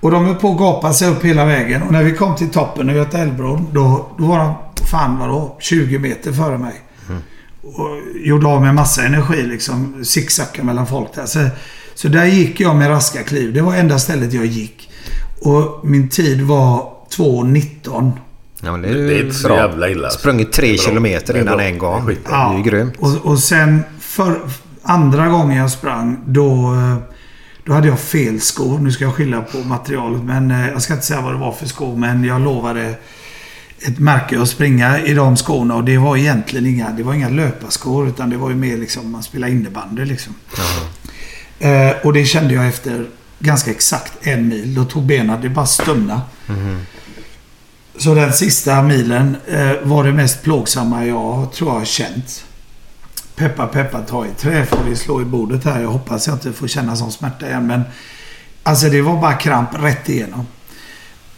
Och 0.00 0.10
de 0.10 0.30
är 0.30 0.34
på 0.34 0.50
att 0.50 0.58
gapa 0.58 0.92
sig 0.92 1.08
upp 1.08 1.24
hela 1.24 1.44
vägen. 1.44 1.82
Och 1.82 1.92
när 1.92 2.02
vi 2.02 2.12
kom 2.12 2.36
till 2.36 2.50
toppen 2.50 2.90
av 2.90 2.96
Götaälvbron, 2.96 3.66
då, 3.72 4.08
då 4.18 4.24
var 4.24 4.38
de, 4.38 4.54
fan 4.90 5.18
vadå, 5.18 5.56
20 5.60 5.98
meter 5.98 6.32
före 6.32 6.58
mig. 6.58 6.74
Och 7.62 8.00
gjorde 8.24 8.46
av 8.46 8.62
med 8.62 8.74
massa 8.74 9.02
energi 9.02 9.42
liksom. 9.42 10.04
sicksackade 10.04 10.66
mellan 10.66 10.86
folk 10.86 11.14
där. 11.14 11.26
Så, 11.26 11.48
så 11.94 12.08
där 12.08 12.24
gick 12.24 12.60
jag 12.60 12.76
med 12.76 12.90
raska 12.90 13.22
kliv. 13.22 13.54
Det 13.54 13.60
var 13.60 13.74
enda 13.74 13.98
stället 13.98 14.32
jag 14.32 14.46
gick. 14.46 14.90
Och 15.40 15.80
min 15.84 16.08
tid 16.08 16.42
var 16.42 16.92
2.19. 17.16 18.12
Ja, 18.62 18.72
men 18.72 18.82
det 18.82 18.88
är 18.88 18.94
Det 18.94 18.98
ju 19.00 19.18
är 19.18 19.22
inte 19.24 19.34
så 19.36 19.48
bra. 19.48 19.56
jävla 19.56 19.88
illa. 19.88 20.04
alltså. 20.06 20.18
Sprungit 20.20 20.52
tre 20.52 20.72
Det 20.72 20.78
kilometer 20.78 21.34
Det 21.34 21.40
innan 21.40 21.56
bra. 21.56 21.64
en 21.66 21.78
gång. 21.78 22.06
Det 22.06 22.12
är 22.12 22.14
Det 22.14 22.20
skitbra. 22.20 22.36
är 22.52 22.56
ju 22.56 22.62
grymt. 22.62 22.94
Och, 22.98 23.16
och 23.26 23.38
sen 23.38 23.82
för 24.00 24.40
andra 24.82 25.28
gången 25.28 25.56
jag 25.56 25.70
sprang, 25.70 26.20
då, 26.26 26.74
eh, 26.74 26.96
då 27.64 27.72
hade 27.72 27.88
jag 27.88 28.00
fel 28.00 28.40
skor. 28.40 28.78
Nu 28.78 28.92
ska 28.92 29.04
jag 29.04 29.14
skylla 29.14 29.40
på 29.40 29.58
materialet, 29.58 30.22
men 30.22 30.50
eh, 30.50 30.68
jag 30.68 30.82
ska 30.82 30.92
inte 30.94 31.06
säga 31.06 31.20
vad 31.20 31.32
det 31.34 31.38
var 31.38 31.52
för 31.52 31.66
skor. 31.66 31.96
Men 31.96 32.24
jag 32.24 32.40
lovade 32.40 32.94
ett 33.86 33.98
märke 33.98 34.40
att 34.42 34.48
springa 34.48 35.00
i 35.00 35.14
de 35.14 35.36
skorna 35.36 35.74
och 35.74 35.84
det 35.84 35.98
var 35.98 36.16
egentligen 36.16 36.66
inga, 36.66 36.90
det 36.90 37.02
var 37.02 37.14
inga 37.14 37.28
löparskor 37.28 38.08
utan 38.08 38.30
det 38.30 38.36
var 38.36 38.50
ju 38.50 38.56
mer 38.56 38.76
liksom 38.76 39.10
man 39.12 39.22
spelar 39.22 39.48
innebandy 39.48 40.04
liksom. 40.04 40.34
Eh, 41.58 41.90
och 42.04 42.12
det 42.12 42.24
kände 42.24 42.54
jag 42.54 42.68
efter 42.68 43.06
ganska 43.38 43.70
exakt 43.70 44.12
en 44.26 44.48
mil. 44.48 44.74
Då 44.74 44.84
tog 44.84 45.02
benen, 45.06 45.40
det 45.42 45.48
bara 45.48 45.66
stumna. 45.66 46.22
Så 47.98 48.14
den 48.14 48.32
sista 48.32 48.82
milen 48.82 49.36
eh, 49.46 49.72
var 49.82 50.04
det 50.04 50.12
mest 50.12 50.42
plågsamma 50.42 51.04
jag 51.04 51.52
tror 51.52 51.70
jag 51.70 51.78
har 51.78 51.84
känt. 51.84 52.44
Peppa 53.36 53.66
peppa 53.66 54.00
ta 54.00 54.26
i 54.26 54.30
trä 54.36 54.66
får 54.66 54.84
vi 54.88 54.96
slå 54.96 55.22
i 55.22 55.24
bordet 55.24 55.64
här. 55.64 55.80
Jag 55.80 55.88
hoppas 55.88 56.26
jag 56.26 56.36
inte 56.36 56.52
får 56.52 56.68
känna 56.68 56.96
sån 56.96 57.12
smärta 57.12 57.46
igen. 57.46 57.66
Men 57.66 57.82
alltså 58.62 58.88
det 58.88 59.02
var 59.02 59.20
bara 59.20 59.34
kramp 59.34 59.68
rätt 59.72 60.08
igenom. 60.08 60.46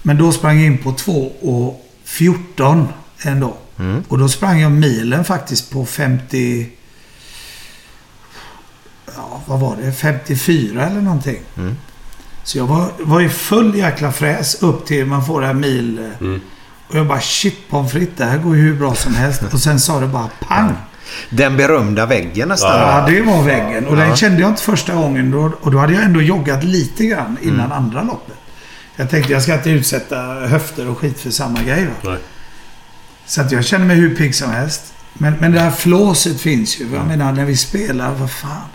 Men 0.03 0.19
då 0.19 0.33
sprang 0.33 0.57
jag 0.57 0.67
in 0.67 0.79
på 0.79 0.93
2 0.93 1.33
och 1.41 1.87
14 2.05 2.89
ändå. 3.23 3.57
Och 4.09 4.19
då 4.19 4.29
sprang 4.29 4.61
jag 4.61 4.73
milen 4.73 5.25
faktiskt 5.25 5.71
på 5.71 5.87
50... 5.87 6.69
Ja, 9.17 9.41
vad 9.47 9.61
var 9.61 9.77
det? 9.77 9.93
54 9.93 10.87
eller 10.87 11.01
någonting. 11.01 11.41
Så 12.45 12.59
jag 12.59 12.66
var, 12.66 12.88
var 12.99 13.20
i 13.20 13.28
full 13.28 13.74
jäkla 13.76 14.12
fräs 14.12 14.62
upp 14.62 14.86
till 14.86 15.07
man 15.07 15.24
får 15.26 15.41
det 15.41 15.47
här 15.47 15.55
mil... 15.55 15.99
eh, 16.20 16.28
Och 16.88 16.97
jag 16.97 17.07
bara 17.07 17.20
shit 17.20 17.70
pommes 17.70 17.93
frites, 17.93 18.14
det 18.16 18.24
här 18.24 18.38
går 18.38 18.57
ju 18.57 18.62
hur 18.62 18.74
bra 18.74 18.95
som 18.95 19.14
helst. 19.14 19.43
Och 19.53 19.61
sen 19.61 19.80
sa 19.80 20.01
det 20.01 20.07
bara 20.07 20.28
pang. 20.41 20.72
Den 21.30 21.57
berömda 21.57 22.07
väggen 22.07 22.49
nästan. 22.49 22.78
Ja, 22.80 23.07
det 23.07 23.22
var 23.22 23.43
väggen. 23.43 23.86
Och 23.86 23.97
den 23.97 24.16
kände 24.16 24.41
jag 24.41 24.51
inte 24.51 24.62
första 24.62 24.95
gången. 24.95 25.30
Då, 25.30 25.53
och 25.61 25.70
då 25.70 25.78
hade 25.78 25.93
jag 25.93 26.03
ändå 26.05 26.22
joggat 26.22 26.64
lite 26.64 27.07
grann 27.07 27.36
innan 27.43 27.72
andra 27.72 28.03
loppet. 28.03 28.34
Jag 28.97 29.11
tänkte 29.11 29.32
jag 29.32 29.43
ska 29.43 29.55
inte 29.55 29.70
utsätta 29.70 30.16
höfter 30.49 30.88
och 30.91 30.99
skit 30.99 31.20
för 31.20 31.30
samma 31.30 31.62
grej. 31.62 31.84
Va? 31.86 32.11
Nej. 32.11 32.18
Så 33.26 33.41
att 33.41 33.53
jag 33.53 33.64
känner 33.64 33.86
mig 33.86 33.97
hur 33.97 34.16
pigg 34.16 34.34
som 34.34 34.51
helst. 34.51 34.95
Men, 35.14 35.34
men 35.41 35.53
det 35.53 35.61
här 35.61 35.70
flåset 35.70 36.41
finns 36.41 36.80
ju. 36.80 36.95
Jag 36.95 37.07
menar 37.07 37.32
när 37.32 37.45
vi 37.45 37.57
spelar, 37.57 38.14
vad 38.14 38.30
fan. 38.30 38.68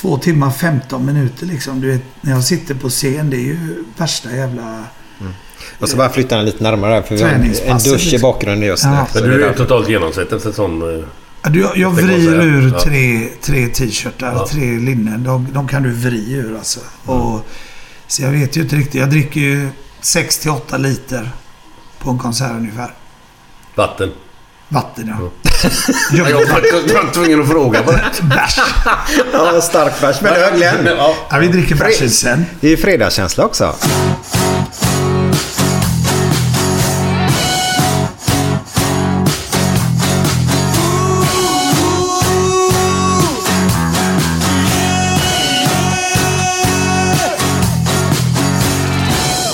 Två 0.00 0.18
timmar 0.18 0.50
15 0.50 1.04
minuter 1.06 1.46
liksom. 1.46 1.80
Du 1.80 1.90
vet, 1.90 2.02
när 2.20 2.32
jag 2.32 2.44
sitter 2.44 2.74
på 2.74 2.88
scen, 2.88 3.30
det 3.30 3.36
är 3.36 3.40
ju 3.40 3.84
värsta 3.96 4.30
jävla... 4.36 4.84
Och 5.78 5.88
så 5.88 5.96
bara 5.96 6.08
flytta 6.08 6.36
den 6.36 6.44
lite 6.44 6.62
närmare 6.62 6.92
här, 6.94 7.02
för 7.02 7.14
vi 7.16 7.22
har 7.22 7.30
en, 7.30 7.42
dusch 7.78 7.86
i 7.86 8.10
liksom. 8.10 8.20
bakgrunden 8.20 8.68
just 8.68 8.84
nu. 8.84 8.90
Ja. 8.90 9.06
Så 9.12 9.20
du 9.20 9.44
är 9.44 9.48
ju 9.48 9.54
totalt 9.54 9.88
genomsett 9.88 10.32
efter 10.32 10.52
sån... 10.52 10.98
eh, 11.00 11.04
Ja, 11.42 11.50
du, 11.50 11.68
jag 11.76 11.90
vrir 11.90 12.06
säga. 12.26 12.42
ur 12.42 12.72
Ja. 12.72 12.80
tre, 12.80 13.28
tre 13.42 13.66
t-shirtar, 13.68 14.32
Ja. 14.32 14.46
tre 14.50 14.78
linnen. 14.78 15.24
De, 15.24 15.48
de 15.52 15.68
kan 15.68 15.82
du 15.82 15.90
vri 15.92 16.32
ur 16.32 16.56
alltså. 16.56 16.80
Och, 17.04 17.46
så 18.06 18.22
jag 18.22 18.30
vet 18.30 18.56
ju 18.56 18.60
inte 18.62 18.76
riktigt. 18.76 18.94
Jag 19.00 19.10
dricker 19.10 19.40
ju 19.40 19.68
6 20.00 20.38
till 20.38 20.50
8 20.50 20.76
liter 20.78 21.30
på 21.98 22.10
en 22.10 22.18
konsert 22.18 22.50
ungefär. 22.50 22.94
Vatten. 23.74 24.10
Vatten 24.68 25.14
ja. 25.18 25.30
Ja, 26.12 26.28
jag 26.28 26.36
var 26.38 27.12
tvungen 27.12 27.42
att 27.42 27.48
fråga 27.48 27.82
på 27.82 27.92
det. 27.92 28.04
Bärs. 28.22 28.60
Ja, 29.32 29.60
stark 29.60 30.00
bärs 30.00 30.20
med 30.20 30.32
öl 30.32 30.56
igen. 30.56 30.76
Ja. 30.86 31.14
Ja, 31.30 31.38
vi 31.38 31.48
dricker 31.48 31.74
bärsen 31.74 32.10
sen. 32.10 32.46
Det 32.60 32.72
är 32.72 32.76
fredagskänsla 32.76 33.44
också. 33.44 33.74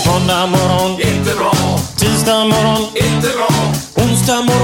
Måndag 0.07 0.47
morgon, 0.47 1.01
inte 1.01 1.35
bra. 1.39 1.55
Tisdag 1.97 2.45
morgon, 2.45 2.83
inte 2.95 3.29
bra. 3.37 3.49
Onsdag 4.05 4.43
morgon. 4.43 4.64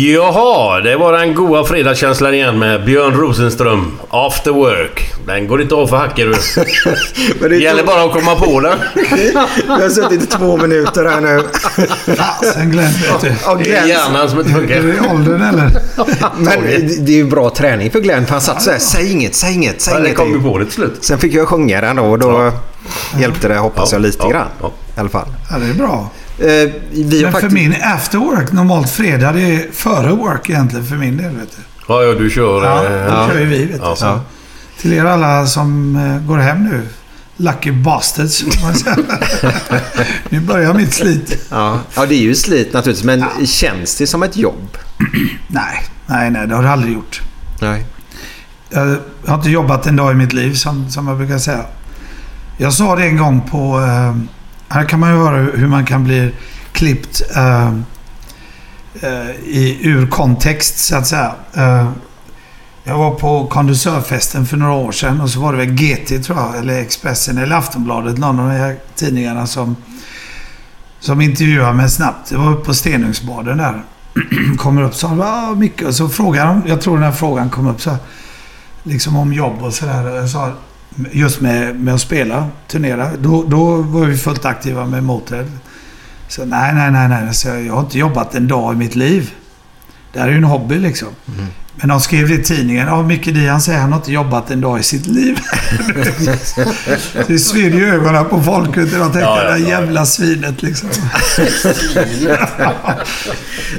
Jaha, 0.00 0.80
det 0.80 0.96
var 0.96 1.12
den 1.12 1.34
goa 1.34 1.64
fredagskänslan 1.64 2.34
igen 2.34 2.58
med 2.58 2.84
Björn 2.84 3.14
Rosenström. 3.14 3.98
After 4.10 4.50
work. 4.50 5.12
Den 5.26 5.48
går 5.48 5.62
inte 5.62 5.74
av 5.74 5.86
för 5.86 5.96
hacker 5.96 6.26
du. 6.26 6.34
Men 7.40 7.50
Det 7.50 7.56
gäller 7.56 7.84
bara 7.84 8.02
att 8.04 8.12
komma 8.12 8.34
på 8.34 8.60
den. 8.60 8.78
Jag 9.66 9.72
har 9.78 9.88
suttit 9.88 10.22
i 10.22 10.26
två 10.26 10.56
minuter 10.56 11.04
här 11.04 11.20
nu. 11.20 11.42
Sen 12.54 12.70
Glenn, 12.70 12.84
vet 12.92 13.20
du. 13.20 13.50
Och 13.50 13.58
Det 13.58 13.62
är 13.64 13.64
Glenn, 13.64 13.88
hjärnan 13.88 14.30
som 14.30 14.38
inte 14.40 14.50
Är 14.52 14.82
det 14.82 14.92
funkar. 14.92 15.14
åldern 15.14 15.42
eller? 15.42 15.70
men 16.36 16.62
det 17.06 17.12
är 17.12 17.16
ju 17.16 17.24
bra 17.24 17.50
träning 17.50 17.90
för 17.90 18.00
Glenn 18.00 18.24
för 18.26 18.32
han 18.32 18.40
satt 18.40 18.62
så 18.62 18.70
här. 18.70 18.78
Säg 18.78 19.12
inget, 19.12 19.34
säg 19.34 19.54
inget, 19.54 19.80
säg 19.80 19.94
Ja, 19.94 20.00
det 20.00 20.06
inget. 20.06 20.18
kom 20.18 20.32
ju 20.32 20.40
på 20.42 20.58
det 20.58 20.64
till 20.64 20.74
slut. 20.74 20.98
Sen 21.04 21.18
fick 21.18 21.34
jag 21.34 21.48
sjunga 21.48 21.80
den 21.80 21.96
då 21.96 22.02
och 22.04 22.18
då 22.18 22.52
hjälpte 23.18 23.48
det 23.48 23.58
hoppas 23.58 23.92
jag 23.92 24.02
lite 24.02 24.18
Ja, 24.20 24.28
grann. 24.30 24.48
ja. 24.60 24.72
I 24.96 25.00
alla 25.00 25.08
fall. 25.08 25.28
Ja, 25.50 25.58
det 25.58 25.66
är 25.70 25.74
bra. 25.74 26.10
Eh, 26.38 26.46
vi 26.90 27.02
har 27.02 27.22
Men 27.22 27.22
för 27.22 27.30
faktiskt... 27.30 27.52
min 27.52 27.74
after 27.82 28.18
work, 28.18 28.52
normalt 28.52 28.90
fredag, 28.90 29.32
det 29.32 29.40
är 29.40 29.72
före 29.72 30.12
work 30.12 30.50
egentligen 30.50 30.86
för 30.86 30.96
min 30.96 31.16
del. 31.16 31.36
Vet 31.36 31.56
du. 31.56 31.62
Ja, 31.88 32.02
ja, 32.02 32.14
du 32.14 32.30
kör... 32.30 32.64
Ja, 32.64 32.84
eh, 32.84 32.90
det 32.90 33.32
kör 33.32 33.40
ju 33.40 33.46
vi. 33.46 33.64
Vet 33.64 33.80
du. 33.80 33.86
Ja. 33.86 33.96
Så 33.96 34.04
Ja. 34.04 34.20
Till 34.80 34.92
er 34.92 35.04
alla 35.04 35.46
som 35.46 35.96
eh, 35.96 36.28
går 36.28 36.38
hem 36.38 36.64
nu. 36.64 36.82
Lucky 37.36 37.70
bastards. 37.72 38.44
Nu 40.28 40.40
börjar 40.40 40.74
mitt 40.74 40.94
slit. 40.94 41.46
Ja. 41.50 41.80
ja, 41.96 42.06
det 42.06 42.14
är 42.14 42.22
ju 42.22 42.34
slit 42.34 42.72
naturligtvis. 42.72 43.04
Men 43.04 43.46
känns 43.46 43.96
det 43.96 44.06
som 44.06 44.22
ett 44.22 44.36
jobb? 44.36 44.78
Nej, 45.48 45.84
nej, 46.06 46.30
nej, 46.30 46.46
det 46.46 46.54
har 46.54 46.62
det 46.62 46.70
aldrig 46.70 46.94
gjort. 46.94 47.22
Nej. 47.60 47.86
Jag 48.70 48.96
har 49.26 49.34
inte 49.34 49.50
jobbat 49.50 49.86
en 49.86 49.96
dag 49.96 50.12
i 50.12 50.14
mitt 50.14 50.32
liv, 50.32 50.54
som, 50.54 50.90
som 50.90 51.08
jag 51.08 51.16
brukar 51.16 51.38
säga. 51.38 51.64
Jag 52.56 52.72
sa 52.72 52.96
det 52.96 53.04
en 53.04 53.16
gång 53.16 53.40
på... 53.50 53.80
Eh, 53.80 54.16
här 54.76 54.84
kan 54.84 55.00
man 55.00 55.10
ju 55.10 55.16
höra 55.16 55.36
hur 55.36 55.68
man 55.68 55.84
kan 55.84 56.04
bli 56.04 56.32
klippt 56.72 57.22
eh, 57.36 57.68
eh 59.02 59.30
i, 59.44 59.78
ur 59.82 60.06
kontext, 60.06 60.78
så 60.78 60.96
att 60.96 61.06
säga. 61.06 61.34
Eh, 61.54 61.90
jag 62.84 62.98
var 62.98 63.10
på 63.10 63.46
kondensörfesten 63.46 64.46
för 64.46 64.56
några 64.56 64.72
år 64.72 64.92
sedan 64.92 65.20
och 65.20 65.30
så 65.30 65.40
var 65.40 65.52
det 65.52 65.58
väl 65.58 65.74
GT, 65.74 66.24
tror 66.24 66.38
jag, 66.38 66.56
eller 66.56 66.78
Expressen 66.80 67.38
eller 67.38 67.56
Aftonbladet, 67.56 68.18
någon 68.18 68.40
av 68.40 68.48
de 68.48 68.54
här 68.54 68.76
tidningarna 68.94 69.46
som, 69.46 69.76
som 71.00 71.20
intervjuade 71.20 71.72
mig 71.72 71.90
snabbt. 71.90 72.28
Det 72.28 72.36
var 72.36 72.52
uppe 72.52 72.64
på 72.64 72.74
Stenungsbaden 72.74 73.58
där. 73.58 73.82
Kommer 74.58 74.82
upp 74.82 74.94
så 74.94 75.06
ah, 75.22 75.54
mycket 75.54 75.86
och 75.86 75.94
så 75.94 76.08
frågar 76.08 76.46
de, 76.46 76.62
jag 76.66 76.80
tror 76.80 76.94
den 76.94 77.04
här 77.04 77.12
frågan 77.12 77.50
kom 77.50 77.66
upp 77.66 77.80
så 77.80 77.90
här, 77.90 77.98
liksom 78.82 79.16
om 79.16 79.32
jobb 79.32 79.62
och 79.62 79.74
sådär. 79.74 80.16
Jag 80.16 80.30
sa, 80.30 80.52
just 81.12 81.40
med, 81.40 81.80
med 81.80 81.94
att 81.94 82.00
spela, 82.00 82.48
turnera. 82.68 83.10
Då, 83.18 83.42
då 83.48 83.76
var 83.76 84.04
vi 84.06 84.16
fullt 84.16 84.44
aktiva 84.44 84.86
med 84.86 85.04
Motörhead. 85.04 85.46
Så 86.28 86.44
nej, 86.44 86.74
nej, 86.74 86.90
nej, 86.90 87.08
nej. 87.08 87.34
Så 87.34 87.48
jag 87.48 87.72
har 87.74 87.80
inte 87.80 87.98
jobbat 87.98 88.34
en 88.34 88.48
dag 88.48 88.74
i 88.74 88.76
mitt 88.76 88.94
liv. 88.94 89.30
Det 90.12 90.20
här 90.20 90.26
är 90.26 90.32
ju 90.32 90.36
en 90.38 90.44
hobby 90.44 90.78
liksom. 90.78 91.08
Men 91.78 91.88
de 91.88 92.00
skrev 92.00 92.28
det 92.28 92.34
i 92.34 92.42
tidningen. 92.42 92.86
Ja, 92.88 93.02
Micke 93.02 93.24
Dian 93.24 93.60
säger 93.60 93.78
han 93.78 93.92
har 93.92 93.98
inte 93.98 94.12
jobbat 94.12 94.50
en 94.50 94.60
dag 94.60 94.80
i 94.80 94.82
sitt 94.82 95.06
liv. 95.06 95.38
det 97.26 97.38
sved 97.38 97.74
i 97.74 97.84
ögonen 97.84 98.24
på 98.24 98.42
folk. 98.42 98.74
du. 98.74 98.84
De 98.86 98.88
tänkte, 98.98 99.18
Ja, 99.20 99.36
ja, 99.38 99.42
det 99.44 99.50
där 99.50 99.56
ja. 99.58 99.68
jävla 99.68 100.06
svinet 100.06 100.62
liksom. 100.62 100.88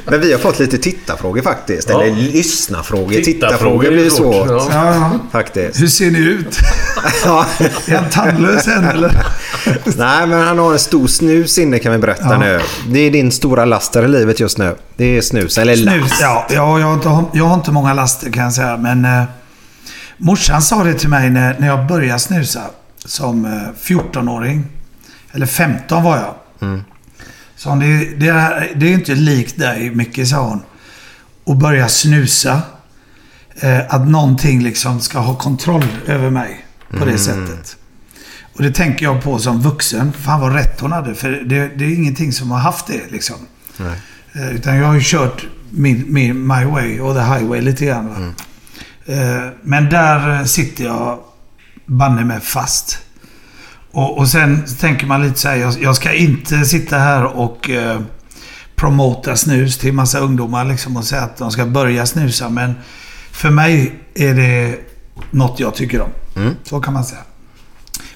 Men 0.04 0.20
vi 0.20 0.32
har 0.32 0.38
fått 0.38 0.58
lite 0.58 0.78
tittarfrågor 0.78 1.42
faktiskt. 1.42 1.88
Ja. 1.90 2.02
Eller 2.02 2.16
lyssnarfrågor. 2.16 3.12
Tittarfrågor 3.12 3.24
Tittarfrågor 3.24 3.90
blir 3.90 4.04
ju 4.04 4.10
svårt. 4.10 4.48
ja. 4.72 5.10
Faktiskt. 5.32 5.80
Hur 5.82 5.88
ser 5.88 6.10
ni 6.10 6.18
ut? 6.18 6.58
Ja. 7.24 7.46
Är 7.86 7.96
han 7.96 8.10
tandlös 8.10 8.68
än 8.68 8.84
eller? 8.84 9.26
Nej, 9.96 10.26
men 10.26 10.40
han 10.46 10.58
har 10.58 10.72
en 10.72 10.78
stor 10.78 11.06
snus 11.06 11.58
inne 11.58 11.78
kan 11.78 11.92
vi 11.92 11.98
berätta 11.98 12.24
Ja. 12.32 12.38
nu. 12.38 12.60
Det 12.88 12.98
är 12.98 13.10
din 13.10 13.32
stora 13.32 13.64
laster 13.64 14.02
i 14.04 14.08
livet 14.08 14.40
just 14.40 14.58
nu. 14.58 14.76
Det 14.96 15.04
är 15.04 15.20
snus, 15.22 15.58
eller 15.58 15.76
Snus, 15.76 16.00
lass. 16.00 16.18
ja. 16.20 16.46
ja 16.50 16.78
jag, 16.80 16.86
har 16.86 16.94
inte, 16.94 17.38
jag 17.38 17.44
har 17.44 17.54
inte 17.54 17.72
många 17.72 17.94
laster 17.94 18.30
kan 18.32 18.42
jag 18.44 18.52
säga. 18.52 18.76
Men 18.76 19.04
eh, 19.04 19.22
morsan 20.16 20.62
sa 20.62 20.84
det 20.84 20.94
till 20.94 21.08
mig 21.08 21.30
när, 21.30 21.56
när 21.58 21.66
jag 21.66 21.86
började 21.86 22.18
snusa. 22.18 22.60
Som 23.04 23.44
eh, 23.44 23.50
14-åring. 23.82 24.66
Eller 25.32 25.46
15 25.46 26.02
var 26.02 26.16
jag. 26.16 26.34
Så 27.56 27.68
hon, 27.68 27.78
det, 27.78 28.04
det, 28.16 28.28
är, 28.28 28.72
det 28.76 28.86
är 28.88 28.92
inte 28.92 29.14
likt 29.14 29.58
dig 29.58 29.90
mycket, 29.90 30.28
sa 30.28 30.36
hon. 30.36 30.62
Att 31.46 31.56
börja 31.60 31.88
snusa. 31.88 32.60
Eh, 33.60 33.78
att 33.88 34.08
någonting 34.08 34.62
liksom 34.62 35.00
ska 35.00 35.18
ha 35.18 35.34
kontroll 35.34 35.84
över 36.06 36.30
mig 36.30 36.64
på 36.90 37.04
det 37.04 37.18
sättet. 37.18 37.76
Och 38.54 38.62
det 38.62 38.70
tänker 38.70 39.04
jag 39.06 39.22
på 39.22 39.38
som 39.38 39.60
vuxen. 39.62 40.12
Fan 40.12 40.40
vad 40.40 40.54
rätt 40.54 40.80
hon 40.80 40.92
hade. 40.92 41.14
För 41.14 41.30
det, 41.30 41.68
det 41.76 41.84
är 41.84 41.94
ingenting 41.94 42.32
som 42.32 42.50
har 42.50 42.58
haft 42.58 42.86
det 42.86 43.00
liksom. 43.10 43.36
Eh, 44.34 44.54
Utan 44.54 44.76
jag 44.76 44.86
har 44.86 44.94
ju 44.94 45.00
kört 45.02 45.46
min, 45.70 46.04
min, 46.08 46.46
my 46.46 46.64
way 46.64 47.00
och 47.00 47.14
the 47.14 47.20
highway 47.20 47.60
lite 47.60 47.84
grann. 47.86 48.08
Va? 48.08 48.32
Eh, 49.14 49.48
Men 49.62 49.88
där 49.88 50.38
eh, 50.40 50.44
sitter 50.44 50.84
jag 50.84 51.18
banne 51.86 52.24
mig 52.24 52.40
fast. 52.40 52.98
Och, 53.90 54.18
och 54.18 54.28
sen 54.28 54.64
tänker 54.80 55.06
man 55.06 55.22
lite 55.22 55.38
så 55.38 55.48
här, 55.48 55.56
jag, 55.56 55.74
jag 55.82 55.96
ska 55.96 56.12
inte 56.12 56.64
sitta 56.64 56.98
här 56.98 57.24
och 57.24 57.70
eh, 57.70 58.00
promota 58.76 59.36
snus 59.36 59.78
till 59.78 59.92
massa 59.92 60.18
ungdomar 60.18 60.64
liksom 60.64 60.96
och 60.96 61.04
säga 61.04 61.22
att 61.22 61.36
de 61.36 61.50
ska 61.50 61.66
börja 61.66 62.06
snusa. 62.06 62.48
Men 62.48 62.74
för 63.32 63.50
mig 63.50 63.94
är 64.14 64.34
det 64.34 64.78
något 65.30 65.60
jag 65.60 65.74
tycker 65.74 66.00
om. 66.00 66.10
Så 66.64 66.80
kan 66.80 66.94
man 66.94 67.04
säga. 67.04 67.20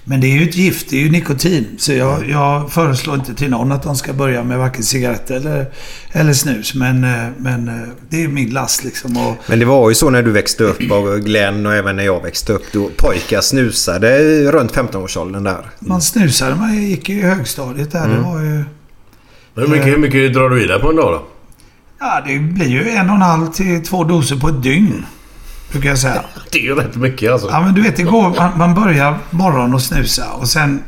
Men 0.05 0.21
det 0.21 0.27
är 0.27 0.39
ju 0.39 0.49
ett 0.49 0.57
gift, 0.57 0.91
det 0.91 0.97
är 0.97 1.01
ju 1.01 1.11
nikotin. 1.11 1.67
Så 1.79 1.93
jag, 1.93 2.29
jag 2.29 2.73
föreslår 2.73 3.17
inte 3.17 3.35
till 3.35 3.51
någon 3.51 3.73
att 3.73 3.83
de 3.83 3.97
ska 3.97 4.13
börja 4.13 4.45
med 4.45 4.59
varken 4.59 4.83
cigaretter 4.83 5.35
eller, 5.35 5.67
eller 6.13 6.33
snus. 6.33 6.75
Men, 6.75 7.05
eh, 7.05 7.29
men 7.39 7.69
eh, 7.69 7.89
det 8.09 8.23
är 8.25 8.29
min 8.29 8.51
last 8.51 8.85
liksom. 8.85 9.17
Och, 9.17 9.37
Men 9.47 9.59
det 9.59 9.65
var 9.65 9.89
ju 9.89 9.95
så 9.95 10.11
när 10.11 10.23
du 10.23 10.31
växte 10.31 10.65
upp 10.65 10.91
och 10.91 11.21
Glenn 11.21 11.67
och 11.67 11.75
även 11.75 11.97
när 11.97 12.05
jag 12.05 12.23
växte 12.23 12.53
upp. 12.53 12.63
Då 12.73 12.91
pojkar 12.97 13.41
snusade 13.41 14.19
runt 14.53 14.73
15-årsåldern 14.73 15.45
där. 15.45 15.71
man 15.79 16.03
snusade, 16.03 16.55
man 16.55 16.83
gick 16.83 17.11
i 17.11 17.23
högstadiet 17.23 17.93
där. 17.93 18.09
Det 18.09 18.21
var 18.21 18.41
ju... 18.41 18.65
Men 19.55 19.65
hur 19.65 19.69
mycket, 19.69 19.87
hur 19.87 19.99
mycket 19.99 20.35
drar 20.35 20.51
du 20.51 20.65
i 20.65 20.67
dig 20.67 20.81
på 20.81 20.91
en 20.91 20.97
dag 20.97 21.13
då? 21.13 21.27
Ja, 22.01 22.23
det 22.27 22.39
blir 22.39 22.69
ju 22.69 22.91
en 22.91 23.11
och 23.11 23.17
en 23.17 23.23
halv 23.23 23.47
till 23.47 23.85
två 23.85 24.05
doser 24.05 24.37
på 24.37 24.49
ett 24.49 24.63
dygn. 24.63 25.05
Brukar 25.73 25.89
jag 25.89 25.99
säga. 25.99 26.25
Det 26.51 26.59
är 26.59 26.63
ju 26.63 26.75
rätt 26.75 26.97
mycket 26.97 27.33
alltså. 27.33 27.49
Ja, 27.51 27.61
men 27.61 27.75
du 27.75 27.83
vet, 27.83 27.97
det 27.97 28.03
går, 28.03 28.35
man, 28.37 28.59
man 28.59 28.75
börjar 28.75 29.19
morgon 29.31 29.75
och 29.75 29.83
snusa 29.83 30.33
och 30.33 30.49
sen... 30.49 30.83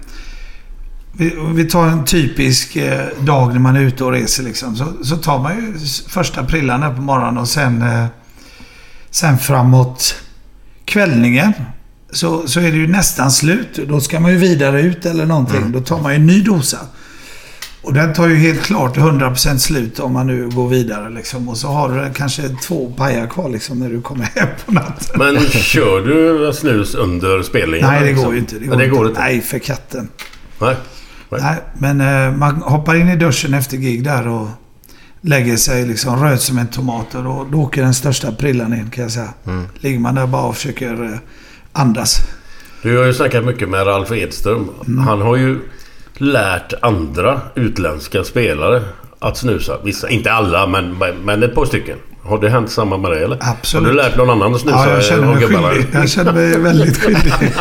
Vi, 1.17 1.37
vi 1.55 1.65
tar 1.65 1.87
en 1.87 2.05
typisk 2.05 2.77
eh, 2.77 3.07
dag 3.21 3.53
när 3.53 3.61
man 3.61 3.77
är 3.77 3.81
ute 3.81 4.05
och 4.05 4.13
reser 4.13 4.43
liksom. 4.43 4.77
Så, 4.77 5.05
så 5.05 5.17
tar 5.17 5.39
man 5.39 5.57
ju 5.57 5.79
första 6.09 6.45
prillan 6.45 6.81
där 6.81 6.95
på 6.95 7.03
morgonen 7.03 7.39
och 7.39 7.49
sen... 7.49 7.83
Eh, 7.83 8.07
sen 9.11 9.39
framåt 9.39 10.15
kvällningen 10.85 11.53
så, 12.11 12.49
så 12.49 12.61
är 12.61 12.71
det 12.71 12.77
ju 12.77 12.87
nästan 12.87 13.31
slut. 13.31 13.81
Då 13.89 14.01
ska 14.01 14.21
man 14.21 14.31
ju 14.31 14.37
vidare 14.37 14.81
ut 14.81 15.07
eller 15.07 15.27
någonting. 15.27 15.73
Då 15.73 15.81
tar 15.81 16.01
man 16.01 16.13
ju 16.13 16.17
en 16.17 16.27
ny 16.27 16.43
dosa. 16.43 16.79
Och 17.85 17.95
den 17.95 18.13
tar 18.13 18.29
ju 18.29 18.35
helt 18.35 18.63
klart 18.63 18.97
100% 18.97 19.59
slut 19.59 20.01
om 20.01 20.13
man 20.13 20.27
nu 20.27 20.49
går 20.49 20.69
vidare 20.69 21.11
liksom. 21.11 21.49
Och 21.49 21.57
så 21.57 21.69
har 21.69 21.89
du 21.89 22.13
kanske 22.15 22.43
två 22.49 22.93
pajar 22.97 23.27
kvar 23.27 23.49
liksom 23.49 23.79
när 23.79 23.91
du 23.91 24.01
kommer 24.01 24.25
hem 24.25 24.49
på 24.67 24.73
natten. 24.73 25.19
Men 25.19 25.41
kör 25.47 26.01
du 26.01 26.53
snus 26.53 26.95
under 26.95 27.43
spelningen? 27.43 27.87
Nej, 27.91 28.01
det 28.01 28.07
liksom? 28.07 28.25
går 28.25 28.35
ju 28.35 28.41
inte. 28.41 28.59
Det 28.59 28.67
går, 28.67 28.77
Nej, 28.77 28.79
det 28.79 28.85
inte. 28.85 28.97
går 28.99 29.09
inte. 29.09 29.21
Nej, 29.21 29.41
för 29.41 29.59
katten. 29.59 30.09
Nej. 30.61 30.77
Nej. 31.31 31.41
Nej, 31.43 31.57
men 31.79 32.01
eh, 32.01 32.37
man 32.37 32.55
hoppar 32.55 32.95
in 32.95 33.09
i 33.09 33.17
duschen 33.17 33.55
efter 33.55 33.77
gig 33.77 34.05
där 34.05 34.29
och 34.29 34.49
lägger 35.21 35.57
sig 35.57 35.87
liksom 35.87 36.25
röd 36.25 36.41
som 36.41 36.59
en 36.59 36.67
tomat. 36.67 37.15
Och 37.15 37.25
då, 37.25 37.47
då 37.53 37.59
åker 37.59 37.83
den 37.83 37.95
största 37.95 38.33
prillan 38.33 38.75
in 38.75 38.91
kan 38.91 39.03
jag 39.03 39.13
säga. 39.13 39.35
Mm. 39.47 39.67
Ligger 39.75 39.99
man 39.99 40.15
där 40.15 40.27
bara 40.27 40.43
och 40.43 40.57
försöker 40.57 41.05
eh, 41.05 41.19
andas. 41.73 42.19
Du 42.83 42.99
har 42.99 43.05
ju 43.05 43.15
snackat 43.15 43.45
mycket 43.45 43.69
med 43.69 43.87
Ralf 43.87 44.13
Edström. 44.13 44.69
Mm. 44.87 44.99
Han 44.99 45.21
har 45.21 45.37
ju 45.37 45.61
lärt 46.19 46.73
andra 46.83 47.41
utländska 47.55 48.25
spelare 48.25 48.83
att 49.19 49.37
snusa. 49.37 49.73
Vissa, 49.85 50.09
inte 50.09 50.33
alla, 50.33 50.67
men, 50.67 50.99
men 51.25 51.43
ett 51.43 51.55
par 51.55 51.65
stycken. 51.65 51.99
Har 52.23 52.41
det 52.41 52.51
hänt 52.51 52.71
samma 52.71 52.99
med 52.99 53.11
dig 53.11 53.25
eller? 53.25 53.39
Absolut. 53.41 53.87
Har 53.87 53.93
du 53.93 53.97
lärt 54.03 54.17
någon 54.17 54.31
annan 54.31 54.55
att 54.55 54.61
snusa? 54.61 54.77
Ja, 54.77 54.91
jag 54.95 55.05
känner 55.05 55.27
av 55.29 55.35
mig 55.35 55.47
skyldig. 55.49 55.87
Jag 55.93 56.09
känner 56.11 56.33
mig 56.33 56.59
väldigt 56.59 56.97
skyldig. 57.03 57.33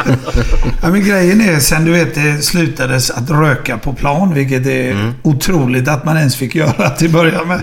ja, 0.81 0.89
men 0.89 1.05
grejen 1.05 1.41
är 1.41 1.59
sen 1.59 1.85
du 1.85 1.91
vet 1.91 2.15
det 2.15 2.41
slutades 2.41 3.11
att 3.11 3.29
röka 3.29 3.77
på 3.77 3.93
plan, 3.93 4.33
vilket 4.33 4.65
är 4.67 4.91
Mm. 4.91 5.13
otroligt 5.21 5.87
att 5.87 6.05
man 6.05 6.17
ens 6.17 6.35
fick 6.35 6.55
göra 6.55 6.89
till 6.89 7.07
att 7.07 7.13
börja 7.13 7.45
med. 7.45 7.59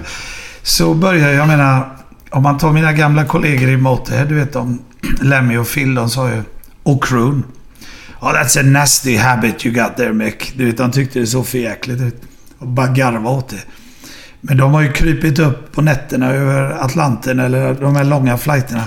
Så 0.63 0.95
började 0.95 1.33
jag 1.33 1.49
menar, 1.49 1.89
om 2.31 2.43
man 2.43 2.59
tar 2.59 2.73
mina 2.73 2.93
gamla 2.93 3.25
kollegor 3.25 3.69
i 3.69 3.77
Motorhead, 3.77 4.25
du 4.25 4.35
vet 4.35 4.53
de 4.53 4.79
Lemmy 5.23 5.57
och 5.57 5.69
Phil, 5.75 5.95
de 5.95 6.11
sa 6.11 6.29
ju 6.31 6.43
och 6.83 7.05
Croon. 7.05 7.45
Oh, 8.21 8.33
that's 8.33 8.57
a 8.61 8.63
nasty 8.63 9.17
habit 9.17 9.67
you 9.67 9.75
got 9.75 9.97
there 9.97 10.13
Mick. 10.13 10.53
Du 10.57 10.67
vet, 10.67 10.77
de 10.77 10.91
tyckte 10.93 11.19
det 11.19 11.27
såg 11.27 11.47
för 11.47 11.59
jäkligt 11.59 12.01
ut. 12.01 12.23
Och 12.59 12.67
bara 12.69 12.87
garva 12.89 13.31
åt 13.31 13.49
det. 13.49 13.63
Men 14.41 14.57
de 14.57 14.73
har 14.75 14.81
ju 14.83 14.93
krypit 14.93 15.39
upp 15.39 15.73
på 15.73 15.83
nätterna 15.83 16.33
över 16.33 16.85
Atlanten 16.85 17.41
eller 17.41 17.75
de 17.75 17.97
här 17.97 18.05
långa 18.05 18.39
flighterna. 18.39 18.85